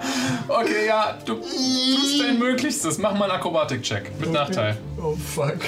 Okay, 0.48 0.86
ja, 0.86 1.16
du 1.24 1.34
tust 1.34 2.20
dein 2.20 2.38
Möglichstes. 2.38 2.98
Mach 2.98 3.14
mal 3.14 3.30
einen 3.30 3.38
Akrobatik-Check 3.38 4.18
mit 4.18 4.32
Nachteil. 4.32 4.76
Oh 5.02 5.16
fuck. 5.16 5.58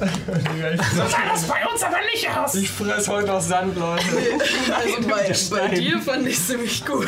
So 0.00 1.06
sah 1.08 1.28
das 1.32 1.44
bei 1.44 1.66
uns 1.72 1.82
aber 1.82 1.96
nicht 2.12 2.28
aus. 2.28 2.54
ich 2.56 2.70
fress 2.70 3.08
heute 3.08 3.28
noch 3.28 3.40
Sand, 3.40 3.76
Leute. 3.78 4.04
Also 4.74 5.08
bei, 5.08 5.32
bei 5.68 5.74
dir 5.74 5.98
fand 6.00 6.26
ich 6.26 6.44
ziemlich 6.44 6.82
cool. 6.88 7.06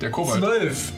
Der 0.00 0.10
Kobold. 0.10 0.40
Zwölf. 0.40 0.92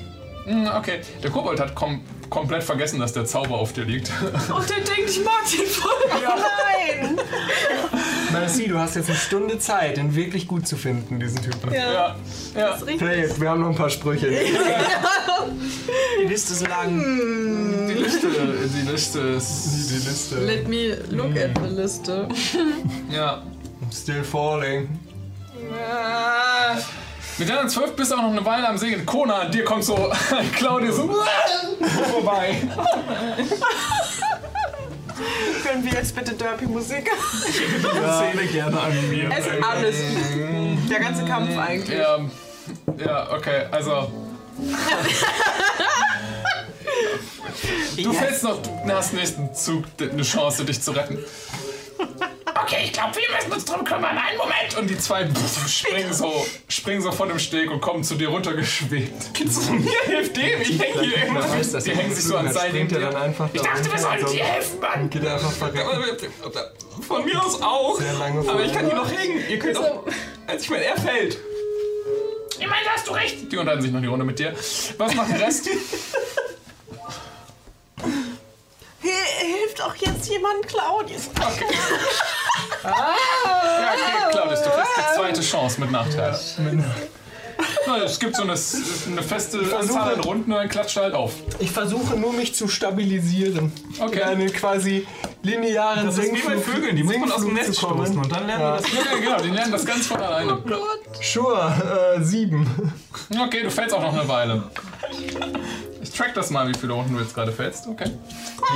Hm, 0.45 0.69
Okay, 0.77 1.01
der 1.23 1.31
Kobold 1.31 1.61
hat 1.61 1.75
kom 1.75 2.03
komplett 2.31 2.63
vergessen, 2.65 2.99
dass 3.01 3.13
der 3.13 3.25
Zauber 3.25 3.57
auf 3.57 3.73
dir 3.73 3.85
liegt. 3.85 4.11
Und 4.55 4.69
der 4.71 4.81
denkt, 4.81 5.11
ich 5.11 5.25
mag 5.25 5.43
den 5.51 5.67
voll. 5.67 5.91
Nein! 6.09 7.19
Merci, 8.41 8.69
du 8.69 8.79
hast 8.79 8.97
jetzt 8.97 9.09
eine 9.09 9.19
Stunde 9.19 9.59
Zeit, 9.59 9.97
den 9.97 10.15
wirklich 10.15 10.47
gut 10.47 10.67
zu 10.67 10.77
finden, 10.77 11.19
diesen 11.21 11.41
Typen. 11.43 11.73
ja, 11.73 12.15
ja. 12.55 12.77
Play 12.99 13.25
it, 13.25 13.41
wir 13.41 13.51
haben 13.51 13.61
noch 13.63 13.71
ein 13.71 13.75
paar 13.75 13.91
Sprüche. 13.91 14.29
Die 14.29 16.25
Liste 16.27 16.53
ist 16.55 16.69
lang. 16.69 16.99
Die 17.89 17.95
Liste, 17.95 18.27
die 18.75 18.91
Liste 18.91 19.19
ist. 19.21 19.91
Die 19.91 20.09
Liste. 20.09 20.45
Let 20.45 20.69
me 20.69 20.97
look 21.11 21.37
at 21.37 21.51
the 21.63 21.69
Liste. 21.75 22.29
Ja. 23.11 23.43
Still 23.93 24.25
falling. 24.25 24.89
Mit 27.39 27.49
deiner 27.49 27.69
12 27.69 27.95
bist 27.97 28.11
du 28.11 28.17
auch 28.17 28.23
noch 28.23 28.31
eine 28.33 28.45
Weile 28.45 28.69
am 28.69 28.79
Singen. 28.79 29.05
Kona, 29.07 29.45
dir 29.47 29.65
kommt 29.65 29.85
so 29.85 29.95
Claudia 30.57 30.91
so 30.93 31.09
vorbei. 32.13 32.57
Können 35.63 35.85
wir 35.85 35.93
jetzt 35.93 36.15
bitte 36.15 36.35
Derpy-Musik? 36.35 37.11
Szene 37.11 38.47
gerne 38.53 38.81
animieren. 38.81 39.33
Es 39.33 39.47
ist 39.47 39.63
alles. 39.63 39.97
Der 40.91 41.01
ganze 41.01 41.25
Kampf 41.25 41.57
eigentlich. 41.57 41.99
Ja, 41.99 42.19
ja, 42.99 43.33
okay, 43.33 43.67
also. 43.71 44.11
Du 47.97 48.13
fällst 48.13 48.43
noch, 48.45 48.61
du 48.63 48.93
hast 48.93 49.15
nächsten 49.15 49.53
Zug 49.55 49.85
eine 49.99 50.23
Chance, 50.23 50.65
dich 50.65 50.81
zu 50.81 50.93
retten. 50.93 51.19
Okay, 52.63 52.77
ich 52.85 52.93
glaube, 52.93 53.15
wir 53.17 53.37
müssen 53.37 53.53
uns 53.53 53.65
drum 53.65 53.85
kümmern. 53.85 54.17
Einen 54.17 54.39
Moment. 54.39 54.77
Und 54.79 54.89
die 54.89 54.99
zwei 54.99 55.29
springen 55.69 56.13
so, 56.13 56.47
springen 56.69 57.03
so 57.03 57.13
von 57.13 57.29
dem 57.29 57.39
Steg 57.39 57.71
und 57.71 57.81
kommen 57.81 58.03
zu 58.03 58.15
dir 58.15 58.29
runtergeschwebt. 58.29 59.35
Geht's 59.35 59.69
mir 59.69 59.91
hilft 60.05 60.37
dem? 60.37 60.63
Ich 60.63 60.79
häng 60.81 61.01
hier 61.01 61.27
immer. 61.27 61.43
Die 61.43 61.91
hängen 61.95 62.15
sich 62.15 62.25
so 62.25 62.37
an 62.37 62.53
Seilen 62.53 62.91
er 62.91 63.35
Ich 63.53 63.61
dachte, 63.63 63.93
wir 63.93 63.99
sollten 63.99 64.33
dir 64.33 64.45
helfen, 64.45 64.81
Mann. 64.81 65.11
Geht 65.11 65.25
er 65.25 65.35
einfach 65.35 65.53
verrecken. 65.53 66.33
Von 67.07 67.25
mir 67.25 67.45
aus 67.45 67.61
auch. 67.61 67.99
Sehr 68.01 68.15
lange 68.15 68.49
Aber 68.49 68.63
ich 68.65 68.73
kann 68.73 68.87
hier 68.87 68.95
noch 68.97 69.11
hängen. 69.11 69.45
Ihr 69.49 69.59
könnt 69.59 69.77
auch. 69.79 70.05
Also 70.47 70.63
ich 70.65 70.71
meine, 70.71 70.85
er 70.85 70.97
fällt. 70.97 71.39
Ich 72.59 72.67
meine, 72.67 72.85
da 72.85 72.91
hast 72.93 73.07
du 73.07 73.13
recht. 73.13 73.53
Die 73.53 73.57
unterhalten 73.59 73.83
sich 73.83 73.93
noch 73.93 74.01
die 74.01 74.07
Runde 74.07 74.25
mit 74.25 74.39
dir. 74.39 74.55
Was 74.97 75.15
macht 75.15 75.31
der 75.31 75.41
Rest? 75.41 75.69
Hi- 79.03 79.47
Hilft 79.59 79.83
auch 79.83 79.95
jetzt 79.97 80.29
jemand, 80.29 80.67
Claudius? 80.67 81.29
Ja, 82.87 83.93
okay, 83.93 84.31
Claudius, 84.31 84.63
du 84.63 84.71
kriegst 84.71 84.91
die 84.97 85.17
zweite 85.17 85.41
Chance 85.41 85.81
mit 85.81 85.91
Nachteil. 85.91 86.39
Na, 87.87 87.99
es 87.99 88.19
gibt 88.19 88.37
so 88.37 88.43
eine, 88.43 88.53
eine 88.53 89.23
feste 89.23 89.59
Anzahl 89.79 90.15
an 90.15 90.21
Runden 90.21 90.53
und 90.53 90.59
dann 90.59 90.69
klatscht 90.69 90.97
er 90.97 91.05
halt 91.05 91.15
auf. 91.15 91.33
Ich 91.59 91.71
versuche 91.71 92.17
nur 92.17 92.33
mich 92.33 92.55
zu 92.55 92.69
stabilisieren. 92.69 93.73
Okay. 93.99 94.21
In 94.21 94.23
einen 94.25 94.53
quasi 94.53 95.07
linearen 95.43 96.07
Das 96.07 96.19
ist 96.19 96.35
wie 96.35 96.43
bei 96.43 96.59
Vögeln, 96.59 96.97
die 96.97 97.05
muss 97.05 97.17
man 97.17 97.33
aus 97.33 97.43
dem 97.43 97.55
kommen. 97.55 97.73
stoßen 97.73 98.19
und 98.19 98.33
dann 98.33 98.47
lernen 98.47 98.63
wir 98.63 98.77
das. 98.77 98.93
Ja, 98.93 99.19
genau, 99.19 99.41
die 99.41 99.51
lernen 99.51 99.73
das 99.73 99.87
ganz 99.87 100.07
von 100.07 100.21
alleine. 100.21 100.59
Sure, 101.23 102.17
äh, 102.17 102.23
sieben. 102.23 102.93
Okay, 103.39 103.63
du 103.63 103.71
fällst 103.71 103.95
auch 103.95 104.03
noch 104.03 104.13
eine 104.13 104.29
Weile. 104.29 104.65
Ich 106.17 106.23
track 106.23 106.33
das 106.33 106.49
mal, 106.49 106.67
wie 106.67 106.73
viele 106.73 106.95
Runden 106.95 107.13
du 107.15 107.21
jetzt 107.21 107.35
gerade 107.35 107.53
fällst. 107.53 107.87
Okay. 107.89 108.11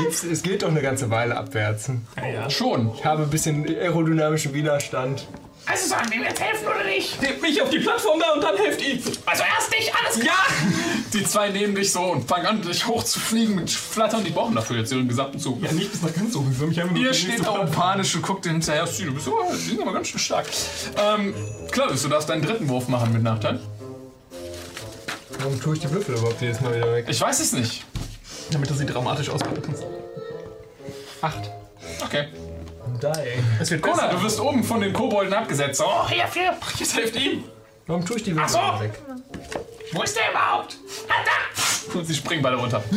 Jetzt, 0.05 0.25
es 0.25 0.43
geht 0.43 0.63
doch 0.63 0.69
eine 0.69 0.83
ganze 0.83 1.09
Weile 1.09 1.39
abwärts. 1.39 1.91
Schon. 2.51 2.93
Ich 2.95 3.03
habe 3.07 3.23
ein 3.23 3.31
bisschen 3.31 3.65
aerodynamischen 3.67 4.53
Widerstand. 4.53 5.27
Also 5.65 5.89
sollen 5.89 6.03
wir 6.11 6.17
ihm 6.19 6.25
jetzt 6.25 6.39
helfen 6.39 6.67
oder 6.67 6.85
nicht? 6.85 7.23
Nehmt 7.23 7.41
mich 7.41 7.63
auf 7.63 7.71
die 7.71 7.79
Plattform 7.79 8.21
da 8.21 8.35
und 8.35 8.43
dann 8.45 8.59
helft 8.59 8.83
ihm. 8.83 9.01
Also 9.25 9.43
erst 9.57 9.73
dich, 9.73 9.91
alles 9.95 10.21
klar. 10.21 10.45
Die 11.15 11.25
zwei 11.25 11.49
nehmen 11.49 11.75
dich 11.75 11.91
so 11.93 12.03
und 12.03 12.29
fangen 12.29 12.45
an, 12.45 12.61
dich 12.61 12.87
hochzufliegen 12.87 13.55
mit 13.55 13.71
Flattern. 13.71 14.23
Die 14.23 14.33
brauchen 14.33 14.55
dafür 14.55 14.77
jetzt 14.77 14.93
ihren 14.93 15.09
gesamten 15.09 15.39
Zug. 15.39 15.63
Ja, 15.63 15.73
nicht 15.73 15.93
bis 15.93 16.03
nach 16.03 16.15
ganz 16.15 16.37
oben. 16.37 16.55
Mich 16.69 16.79
einfach 16.79 16.95
Ihr 16.95 17.15
steht 17.15 17.39
da 17.39 17.53
Plattform. 17.53 17.71
panisch 17.71 18.15
und 18.17 18.21
guckt 18.23 18.45
dir 18.45 18.51
hinterher. 18.51 18.85
Du 18.85 19.15
bist 19.15 19.27
die 19.27 19.71
sind 19.71 19.81
aber 19.81 19.95
ganz 19.95 20.09
schön 20.09 20.21
stark. 20.21 20.45
Ähm, 20.99 21.33
Claudius, 21.71 22.03
du 22.03 22.09
darfst 22.09 22.29
deinen 22.29 22.43
dritten 22.43 22.69
Wurf 22.69 22.89
machen 22.89 23.15
mit 23.15 23.23
Nachteil. 23.23 23.61
Warum 25.43 25.61
tue 25.61 25.75
ich 25.75 25.81
die 25.81 25.91
Würfel 25.91 26.15
überhaupt 26.17 26.41
jedes 26.41 26.61
Mal 26.61 26.75
wieder 26.77 26.93
weg? 26.95 27.07
Ich 27.09 27.21
weiß 27.21 27.41
es 27.41 27.53
nicht. 27.53 27.85
Damit 28.51 28.69
du 28.69 28.75
sie 28.75 28.85
dramatisch 28.87 29.29
ausmachen 29.31 29.63
kannst. 29.63 29.85
Acht. 31.23 31.51
Okay. 32.05 32.29
Die. 33.03 33.07
Es 33.61 33.71
wird 33.71 33.83
Kona, 33.83 34.09
du 34.09 34.23
wirst 34.23 34.41
oben 34.41 34.63
von 34.65 34.81
den 34.81 34.93
Kobolden 34.93 35.33
abgesetzt. 35.33 35.83
Oh, 35.85 36.07
Hier, 36.09 36.25
hier. 36.33 36.57
jetzt 36.79 36.93
hilft 36.93 37.17
ihm. 37.17 37.45
Warum 37.87 38.05
tue 38.05 38.17
ich 38.17 38.23
die 38.25 38.35
Würfel 38.37 38.59
Ach 38.61 38.79
so. 38.79 38.85
weg? 38.85 38.93
Wo 39.93 40.03
ist 40.03 40.17
der 40.17 40.31
überhaupt? 40.31 40.77
Da. 41.09 41.99
Und 41.99 42.05
sie 42.07 42.15
springen 42.15 42.43
beide 42.43 42.57
runter. 42.57 42.83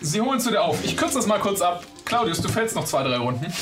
Sie 0.00 0.20
holen 0.20 0.38
zu 0.38 0.50
dir 0.50 0.62
auf. 0.62 0.84
Ich 0.84 0.96
kürze 0.96 1.14
das 1.16 1.26
mal 1.26 1.40
kurz 1.40 1.60
ab. 1.60 1.84
Claudius, 2.04 2.40
du 2.40 2.48
fällst 2.48 2.76
noch 2.76 2.84
zwei, 2.84 3.02
drei 3.02 3.16
Runden. 3.16 3.52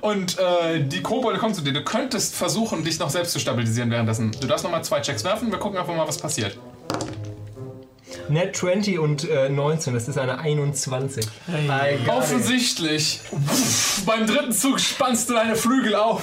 Und 0.00 0.38
äh, 0.38 0.82
die 0.84 1.02
Kobolde 1.02 1.38
kommen 1.38 1.54
zu 1.54 1.62
dir. 1.62 1.72
Du 1.72 1.82
könntest 1.82 2.34
versuchen, 2.34 2.84
dich 2.84 2.98
noch 2.98 3.10
selbst 3.10 3.32
zu 3.32 3.38
stabilisieren 3.38 3.90
währenddessen. 3.90 4.32
Du 4.40 4.46
darfst 4.46 4.64
noch 4.64 4.70
mal 4.70 4.82
zwei 4.82 5.00
Checks 5.00 5.24
werfen. 5.24 5.50
Wir 5.50 5.58
gucken 5.58 5.78
einfach 5.78 5.94
mal, 5.94 6.06
was 6.06 6.18
passiert. 6.18 6.58
Net 8.28 8.56
20 8.56 8.98
und 8.98 9.28
äh, 9.28 9.48
19, 9.48 9.94
das 9.94 10.08
ist 10.08 10.18
eine 10.18 10.38
21. 10.38 11.26
Hey. 11.46 11.98
Offensichtlich. 12.08 13.20
Beim 14.04 14.26
dritten 14.26 14.52
Zug 14.52 14.80
spannst 14.80 15.30
du 15.30 15.34
deine 15.34 15.54
Flügel 15.54 15.94
auf. 15.94 16.22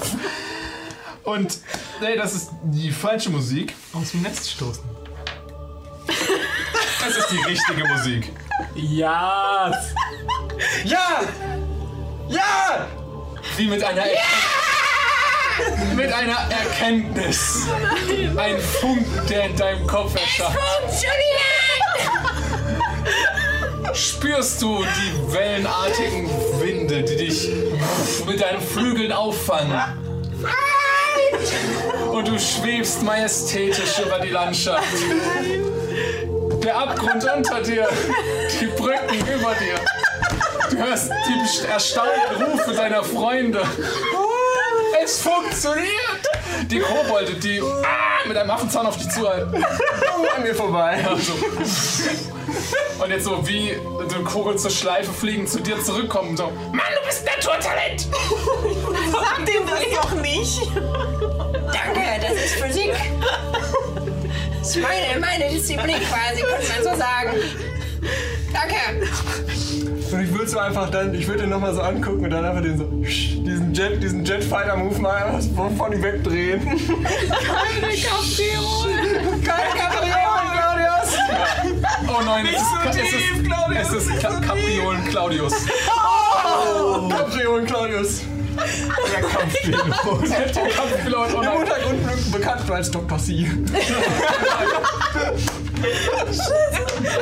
Und, 1.24 1.60
nee, 2.02 2.18
das 2.18 2.34
ist 2.36 2.50
die 2.64 2.92
falsche 2.92 3.30
Musik. 3.30 3.74
aus 3.94 4.12
dem 4.12 4.22
Nest 4.24 4.52
stoßen. 4.52 4.84
Das 6.06 7.18
ist 7.18 7.32
die 7.32 7.40
richtige 7.50 7.88
Musik. 7.88 8.32
Ja! 8.76 9.72
Ja! 10.84 11.22
Ja! 12.30 12.88
Wie 13.58 13.68
mit 13.68 13.84
einer 13.84 14.02
Erkenntnis. 14.02 15.96
Mit 15.96 16.12
einer 16.12 16.38
Erkenntnis. 16.50 17.68
Ein 18.38 18.60
Funken, 18.60 19.28
der 19.28 19.46
in 19.46 19.56
deinem 19.56 19.86
Kopf 19.88 20.16
erscheint. 20.16 20.58
Spürst 23.94 24.62
du 24.62 24.84
die 24.84 25.34
wellenartigen 25.34 26.30
Winde, 26.60 27.04
die 27.04 27.16
dich 27.16 27.50
mit 28.26 28.42
deinen 28.42 28.62
Flügeln 28.62 29.12
auffangen? 29.12 29.80
Und 32.12 32.28
du 32.28 32.40
schwebst 32.40 33.04
majestätisch 33.04 34.00
über 34.00 34.20
die 34.20 34.30
Landschaft. 34.30 34.88
Der 36.64 36.78
Abgrund 36.78 37.24
unter 37.24 37.62
dir, 37.62 37.88
die 38.60 38.68
Brücken 38.68 39.20
über 39.20 39.54
dir. 39.56 39.80
Du 40.70 40.78
hörst 40.78 41.12
die 41.12 41.68
erstaunten 41.68 42.44
Rufe 42.44 42.74
deiner 42.74 43.04
Freunde. 43.04 43.64
Es 45.04 45.22
funktioniert! 45.22 45.88
Die 46.68 46.80
Kobolde, 46.80 47.34
die 47.34 47.62
ah, 47.62 48.28
mit 48.28 48.38
einem 48.38 48.52
Affenzahn 48.52 48.86
auf 48.86 48.98
dich 48.98 49.10
zuhalten. 49.10 49.64
An 50.36 50.44
mir 50.44 50.56
vorbei. 50.56 51.06
Also. 51.08 51.34
Und 53.04 53.10
jetzt 53.10 53.26
so 53.26 53.46
wie 53.48 53.78
den 54.12 54.24
Kobold 54.24 54.60
zur 54.60 54.72
Schleife 54.72 55.12
fliegen, 55.12 55.46
zu 55.46 55.60
dir 55.60 55.82
zurückkommen. 55.84 56.38
So, 56.38 56.46
Mann, 56.72 56.82
du 56.96 57.06
bist 57.06 57.28
ein 57.28 57.36
Naturtalent. 57.36 58.08
Sag 59.12 59.46
dem 59.46 59.66
das 59.66 60.02
doch 60.02 60.12
nicht. 60.22 60.72
Danke, 61.74 62.02
das 62.22 62.46
ist 62.46 62.56
Physik. 62.56 62.94
Das 64.60 64.76
ist 64.76 64.82
meine, 64.82 65.20
meine 65.20 65.50
Disziplin 65.50 65.98
quasi, 66.10 66.42
könnte 66.42 66.68
man 66.70 66.84
so 66.84 67.00
sagen. 67.00 67.73
Danke. 68.52 68.76
Und 70.12 70.24
ich 70.24 70.32
würde 70.32 70.48
so 70.48 70.60
einfach 70.60 70.90
dann, 70.92 71.14
ich 71.16 71.28
würde 71.28 71.42
den 71.42 71.50
nochmal 71.50 71.74
so 71.74 71.82
angucken 71.82 72.26
und 72.26 72.30
dann 72.30 72.46
einfach 72.46 72.62
den 72.62 72.78
so, 72.78 72.86
diesen 72.86 73.74
Jet, 73.74 74.02
diesen 74.02 74.24
Jetfighter-Move 74.24 75.00
mal 75.00 75.24
einfach 75.24 75.72
von 75.78 75.92
ihm 75.92 76.04
wegdrehen. 76.04 76.62
Keine 76.62 77.94
Kapriolen! 77.96 79.44
Keine 79.44 79.80
Kapriolen, 79.80 80.50
Claudius! 80.54 81.18
oh 82.08 82.22
nein, 82.26 82.46
es 82.48 82.62
ist, 82.62 82.68
es 82.90 83.94
ist, 83.94 83.98
es 83.98 84.08
ist 84.08 84.22
Ka 84.22 84.40
Kapriolen 84.40 85.04
Claudius. 85.06 85.54
Kapriolen, 87.10 87.66
Claudius! 87.66 88.22
Der 88.56 89.22
Kampfpilot. 89.22 90.30
Der 90.30 90.70
Kampfpilot, 90.70 91.30
Im. 91.30 91.36
Untergrund 91.38 92.32
bekannt 92.32 92.72
als 92.72 92.92
Dr. 92.92 93.18
C. 93.18 93.48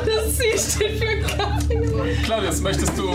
Das 0.06 0.36
C 0.36 0.56
steht 0.56 1.02
für 1.02 1.36
Kaffee. 1.36 2.22
Claudius, 2.22 2.60
möchtest 2.60 2.96
du 2.96 3.10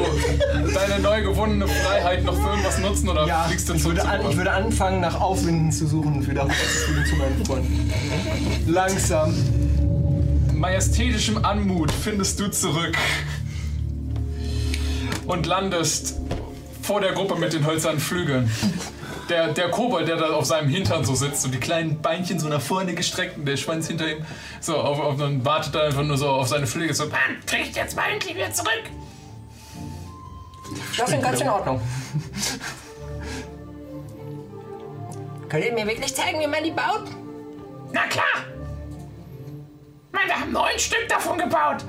deine 0.74 1.00
neu 1.02 1.22
gewonnene 1.24 1.68
Freiheit 1.68 2.24
noch 2.24 2.36
für 2.36 2.50
irgendwas 2.50 2.78
nutzen 2.80 3.10
oder 3.10 3.28
fliegst 3.48 3.70
du 3.70 3.74
ich 3.74 3.84
würde, 3.86 4.06
an, 4.06 4.22
ich 4.30 4.38
würde 4.38 4.52
anfangen, 4.52 5.02
nach 5.02 5.20
Aufwinden 5.20 5.72
zu 5.72 5.88
suchen 5.88 6.26
wieder 6.28 6.44
rüberzufliegen 6.44 7.06
zu 7.06 7.16
meinen 7.16 7.46
Freunden. 7.46 7.94
Langsam. 8.68 9.34
majestätischem 10.54 11.46
Anmut 11.46 11.92
findest 11.92 12.40
du 12.40 12.50
zurück 12.50 12.98
und 15.28 15.46
landest 15.46 16.16
vor 16.88 17.02
der 17.02 17.12
Gruppe 17.12 17.36
mit 17.36 17.52
den 17.52 17.68
hölzernen 17.68 18.00
Flügeln. 18.00 18.50
Der, 19.28 19.50
der 19.50 19.70
Kobold, 19.70 20.08
der 20.08 20.16
da 20.16 20.30
auf 20.30 20.46
seinem 20.46 20.70
Hintern 20.70 21.04
so 21.04 21.16
sitzt, 21.16 21.42
so 21.42 21.50
die 21.50 21.60
kleinen 21.60 22.02
Beinchen 22.02 22.40
so 22.40 22.48
nach 22.48 22.62
vorne 22.62 22.96
gestreckt 22.96 23.38
und 23.38 23.46
der 23.46 23.58
Schwanz 23.58 23.88
hinter 23.88 24.08
ihm, 24.08 24.26
so 24.62 24.78
auf, 24.78 24.98
auf, 24.98 25.20
und 25.20 25.44
wartet 25.44 25.76
da 25.76 25.84
einfach 25.84 26.04
nur 26.04 26.18
so 26.18 26.30
auf 26.30 26.48
seine 26.48 26.66
Flügel. 26.66 26.96
So, 26.96 27.08
Mann, 27.08 27.20
krieg 27.46 27.68
ich 27.70 27.76
jetzt 27.76 27.98
mal 27.98 28.10
endlich 28.10 28.36
wieder 28.36 28.54
zurück. 28.54 28.84
Das 30.98 31.12
ist 31.12 31.22
ganz 31.22 31.42
in 31.42 31.50
Ordnung. 31.50 31.82
Könnt 35.50 35.66
ihr 35.66 35.74
mir 35.74 35.88
wirklich 35.88 36.16
zeigen, 36.16 36.40
wie 36.40 36.48
man 36.48 36.64
die 36.64 36.72
baut? 36.72 37.10
Na 37.92 38.08
klar. 38.08 38.46
Mann, 40.14 40.28
wir 40.28 40.40
haben 40.40 40.54
neun 40.54 40.80
Stück 40.80 41.06
davon 41.10 41.38
gebaut. 41.38 41.84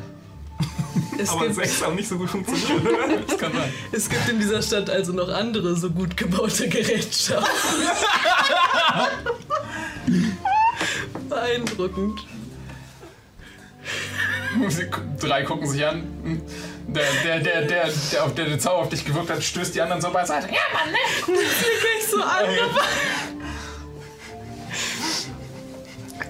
Es 1.19 1.31
Aber 1.31 1.43
gibt, 1.43 1.57
sechs 1.57 1.85
haben 1.85 1.97
nicht 1.97 2.09
so 2.09 2.17
gut 2.17 2.31
funktioniert, 2.31 2.81
oder? 2.81 3.19
Das 3.27 3.39
kann 3.39 3.53
sein. 3.53 3.73
es 3.93 4.09
gibt 4.09 4.29
in 4.29 4.39
dieser 4.39 4.63
Stadt 4.63 4.89
also 4.89 5.13
noch 5.13 5.29
andere 5.29 5.75
so 5.75 5.91
gut 5.91 6.17
gebaute 6.17 6.69
Gerätschaften. 6.69 7.49
Beeindruckend. 11.29 12.21
Sie, 14.69 14.87
drei 15.21 15.43
gucken 15.43 15.69
sich 15.69 15.85
an. 15.85 16.43
Der, 16.87 17.05
der, 17.25 17.41
der, 17.41 17.63
der, 17.67 17.91
der, 18.13 18.25
auf 18.25 18.35
der 18.35 18.47
den 18.47 18.61
Zauber 18.61 18.79
auf 18.79 18.89
dich 18.89 19.05
gewirkt 19.05 19.29
hat, 19.29 19.43
stößt 19.43 19.75
die 19.75 19.83
anderen 19.83 20.01
so 20.01 20.11
beiseite. 20.11 20.47
Ja, 20.47 20.61
Mann, 20.73 20.91
ne? 20.91 20.99
Ich 21.99 22.07
so 22.07 22.23
angefangen. 22.23 23.38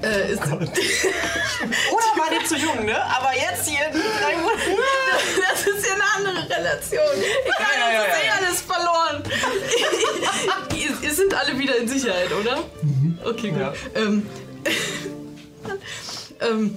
Äh, 0.02 0.32
ist, 0.32 0.42
Oder 0.46 0.52
war 0.56 2.30
die 2.30 2.44
zu 2.44 2.56
jung, 2.56 2.84
ne? 2.84 2.96
Aber 3.04 3.34
jetzt 3.34 3.68
hier 3.68 3.86
die 3.92 3.98
drei 3.98 4.36
Monate. 4.36 4.60
das 5.50 5.66
ist 5.66 5.86
ja 5.86 5.94
eine 5.94 6.04
andere 6.16 6.56
Relation. 6.56 7.00
Egal, 7.44 7.66
Ja, 7.78 7.92
ja, 7.92 7.92
ja, 7.92 8.04
eh 8.04 8.26
ja. 8.26 8.32
alles 8.38 8.60
verloren. 8.60 9.22
ihr, 11.02 11.14
sind 11.14 11.34
alle 11.34 11.58
wieder 11.58 11.76
in 11.76 11.88
Sicherheit, 11.88 12.30
oder? 12.32 12.64
Okay, 13.24 13.50
gut. 13.50 13.60
Ja. 13.60 13.72
Ähm, 13.96 14.26
ähm, 16.40 16.76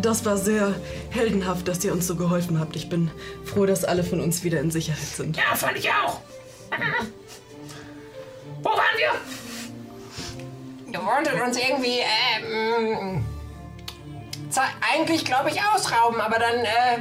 das 0.00 0.24
war 0.24 0.36
sehr 0.36 0.74
heldenhaft, 1.10 1.66
dass 1.68 1.84
ihr 1.84 1.92
uns 1.92 2.06
so 2.06 2.16
geholfen 2.16 2.60
habt. 2.60 2.76
Ich 2.76 2.88
bin 2.88 3.10
froh, 3.44 3.66
dass 3.66 3.84
alle 3.84 4.04
von 4.04 4.20
uns 4.20 4.44
wieder 4.44 4.60
in 4.60 4.70
Sicherheit 4.70 5.00
sind. 5.00 5.36
Ja, 5.36 5.54
fand 5.54 5.78
ich 5.78 5.88
auch. 5.90 6.20
Wo 8.62 8.70
waren 8.70 8.96
wir? 8.98 9.10
Ihr 10.92 11.00
wolltet 11.04 11.40
uns 11.40 11.56
irgendwie, 11.56 12.00
ähm, 12.00 13.24
ze- 14.50 14.60
eigentlich 14.92 15.24
glaube 15.24 15.50
ich 15.50 15.60
ausrauben, 15.62 16.20
aber 16.20 16.38
dann, 16.38 16.56
äh, 16.56 16.98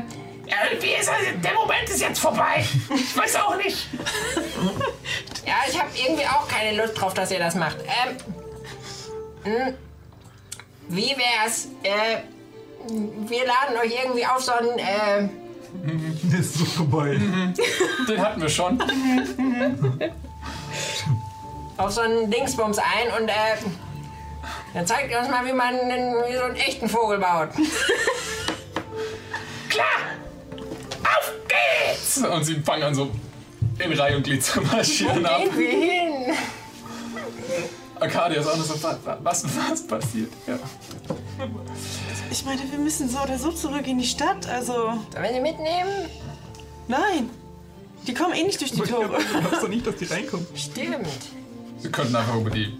irgendwie 0.73 0.93
ist 0.99 1.09
also, 1.09 1.25
der 1.43 1.53
Moment 1.53 1.89
ist 1.89 2.01
jetzt 2.01 2.19
vorbei. 2.19 2.65
Ich 2.93 3.15
weiß 3.17 3.35
auch 3.37 3.55
nicht. 3.57 3.87
ja, 5.45 5.53
ich 5.69 5.79
habe 5.79 5.89
irgendwie 5.95 6.25
auch 6.25 6.47
keine 6.47 6.75
Lust 6.81 6.99
drauf, 6.99 7.13
dass 7.13 7.31
ihr 7.31 7.39
das 7.39 7.55
macht. 7.55 7.77
Ähm, 7.81 8.17
mh, 9.53 9.73
wie 10.89 11.15
wär's, 11.17 11.67
äh, 11.83 12.21
wir 13.27 13.45
laden 13.45 13.77
euch 13.83 13.93
irgendwie 14.03 14.25
auf 14.25 14.41
so 14.43 14.51
einen, 14.53 14.79
äh, 14.79 15.29
Ist 16.37 16.55
so 16.55 16.65
vorbei. 16.65 17.17
Den 18.09 18.21
hatten 18.21 18.41
wir 18.41 18.49
schon. 18.49 18.77
auf 21.81 21.91
so 21.91 22.01
einen 22.01 22.29
Dingsbums 22.31 22.77
ein 22.77 23.21
und, 23.21 23.29
äh, 23.29 23.33
dann 24.73 24.87
zeigt 24.87 25.11
ihr 25.11 25.19
uns 25.19 25.29
mal, 25.29 25.45
wie 25.45 25.53
man 25.53 25.77
einen, 25.79 26.15
wie 26.27 26.35
so 26.35 26.43
einen 26.43 26.55
echten 26.55 26.89
Vogel 26.89 27.19
baut. 27.19 27.49
Klar. 29.69 29.85
Auf 31.03 31.31
geht's. 31.47 32.17
Und 32.17 32.43
sie 32.43 32.55
fangen 32.61 32.83
an 32.83 32.95
so 32.95 33.09
in 33.79 33.93
Reihe 33.93 34.17
und 34.17 34.23
Glied 34.23 34.43
zu 34.43 34.61
marschieren 34.61 35.25
ab. 35.25 35.41
Gehen 35.43 35.57
wir 35.57 35.69
hin. 35.69 36.33
Arcadia 37.99 38.41
ist 38.41 38.47
auch 38.47 38.57
noch 38.57 38.65
so, 38.65 38.81
wa- 38.83 38.97
wa- 39.03 39.17
was, 39.21 39.43
was 39.45 39.85
passiert? 39.85 40.31
Ja. 40.47 40.57
Ich 42.31 42.43
meine, 42.45 42.61
wir 42.71 42.79
müssen 42.79 43.07
so 43.09 43.19
oder 43.19 43.37
so 43.37 43.51
zurück 43.51 43.85
in 43.87 43.99
die 43.99 44.07
Stadt. 44.07 44.47
Also, 44.47 44.73
Sollen 44.73 45.23
wir 45.23 45.33
sie 45.33 45.39
mitnehmen? 45.39 46.09
nein. 46.87 47.29
Die 48.07 48.13
kommen 48.15 48.33
eh 48.33 48.41
nicht 48.43 48.59
durch 48.59 48.71
die 48.71 48.81
Tore. 48.81 49.19
Ich 49.19 49.29
glaubst 49.29 49.61
doch 49.63 49.67
nicht, 49.67 49.85
dass 49.85 49.95
die 49.97 50.05
reinkommen. 50.05 50.47
Stimmt. 50.55 51.07
Wir 51.81 51.91
könnten 51.91 52.15
einfach 52.15 52.35
über 52.35 52.49
die 52.49 52.73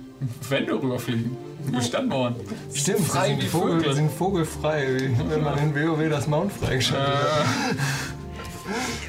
Wände 0.50 0.74
rüberfliegen. 0.74 1.36
Über 1.68 1.82
Stadtmauern. 1.82 2.36
Stimmt, 2.74 3.02
Frei 3.02 3.30
sie 3.30 3.38
wie 3.38 3.42
sind, 3.42 3.52
Vogel, 3.52 3.80
Vögel. 3.80 3.94
sind 3.94 4.12
vogelfrei, 4.12 4.88
wie 4.98 5.30
wenn 5.30 5.44
man 5.44 5.58
in 5.60 5.76
WoW 5.76 6.10
das 6.10 6.28
Mount 6.28 6.52
freigeschaltet 6.52 7.14
hat. 7.14 7.46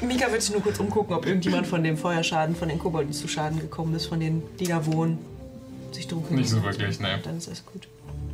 Mika 0.01 0.31
wird 0.31 0.41
sich 0.41 0.51
nur 0.53 0.61
kurz 0.61 0.79
umgucken, 0.79 1.15
ob 1.15 1.25
irgendjemand 1.25 1.65
von 1.67 1.83
dem 1.83 1.97
Feuerschaden, 1.97 2.55
von 2.55 2.69
den 2.69 2.79
Kobolden 2.79 3.13
zu 3.13 3.27
Schaden 3.27 3.59
gekommen 3.59 3.95
ist, 3.95 4.07
von 4.07 4.19
denen, 4.19 4.43
die 4.59 4.65
da 4.65 4.85
wohnen. 4.85 5.17
Sich 5.91 6.07
drum 6.07 6.23
kümmern. 6.23 6.41
Nicht 6.41 6.49
so 6.49 6.61
wirklich, 6.63 6.99
ne. 6.99 7.19
Dann 7.23 7.37
ist 7.37 7.47
alles 7.47 7.65
gut. 7.65 7.87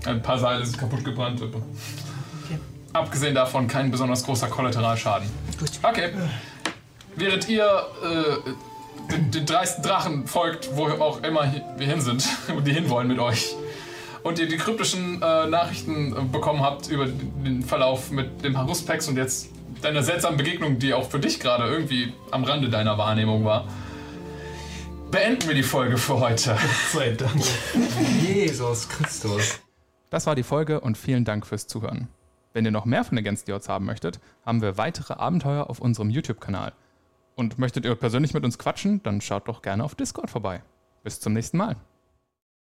Ein 0.05 0.21
paar 0.21 0.39
Seile 0.39 0.65
sind 0.65 0.77
kaputt 0.77 1.03
gebrannt. 1.03 1.41
aber 1.41 1.61
Abgesehen 2.93 3.35
davon 3.35 3.67
kein 3.67 3.91
besonders 3.91 4.23
großer 4.23 4.47
Kollateralschaden. 4.47 5.29
Okay. 5.83 6.09
Während 7.15 7.47
ihr 7.49 7.65
äh, 8.03 8.49
den, 9.11 9.31
den 9.31 9.45
dreisten 9.45 9.83
Drachen 9.83 10.27
folgt, 10.27 10.75
wo 10.75 10.85
auch 10.87 11.23
immer 11.23 11.51
wir 11.77 11.87
hin 11.87 12.01
sind 12.01 12.27
und 12.55 12.65
die 12.65 12.73
hinwollen 12.73 13.07
mit 13.07 13.19
euch, 13.19 13.55
und 14.23 14.39
ihr 14.39 14.47
die 14.47 14.57
kryptischen 14.57 15.21
äh, 15.21 15.47
Nachrichten 15.47 16.13
äh, 16.13 16.21
bekommen 16.21 16.61
habt 16.61 16.87
über 16.89 17.05
den 17.07 17.63
Verlauf 17.63 18.11
mit 18.11 18.43
dem 18.43 18.57
Haruspex 18.57 19.07
und 19.07 19.17
jetzt 19.17 19.49
deiner 19.81 20.03
seltsamen 20.03 20.37
Begegnung, 20.37 20.79
die 20.79 20.93
auch 20.93 21.09
für 21.09 21.19
dich 21.19 21.39
gerade 21.39 21.65
irgendwie 21.65 22.13
am 22.31 22.43
Rande 22.43 22.69
deiner 22.69 22.97
Wahrnehmung 22.97 23.45
war, 23.45 23.67
beenden 25.11 25.47
wir 25.47 25.55
die 25.55 25.63
Folge 25.63 25.97
für 25.97 26.19
heute. 26.19 26.57
Sei 26.91 27.11
Dank. 27.11 27.41
Jesus 28.21 28.89
Christus. 28.89 29.59
Das 30.09 30.25
war 30.25 30.35
die 30.35 30.43
Folge 30.43 30.81
und 30.81 30.97
vielen 30.97 31.23
Dank 31.23 31.45
fürs 31.45 31.67
Zuhören. 31.67 32.07
Wenn 32.53 32.65
ihr 32.65 32.71
noch 32.71 32.85
mehr 32.85 33.03
von 33.03 33.17
Against 33.17 33.45
the 33.45 33.53
Odds 33.53 33.69
haben 33.69 33.85
möchtet, 33.85 34.19
haben 34.45 34.61
wir 34.61 34.77
weitere 34.77 35.13
Abenteuer 35.13 35.69
auf 35.69 35.79
unserem 35.79 36.09
YouTube-Kanal. 36.09 36.73
Und 37.39 37.57
möchtet 37.57 37.85
ihr 37.85 37.95
persönlich 37.95 38.33
mit 38.33 38.43
uns 38.43 38.57
quatschen, 38.57 39.01
dann 39.01 39.21
schaut 39.21 39.47
doch 39.47 39.61
gerne 39.61 39.85
auf 39.85 39.95
Discord 39.95 40.29
vorbei. 40.29 40.61
Bis 41.03 41.21
zum 41.21 41.31
nächsten 41.31 41.55
Mal. 41.55 41.77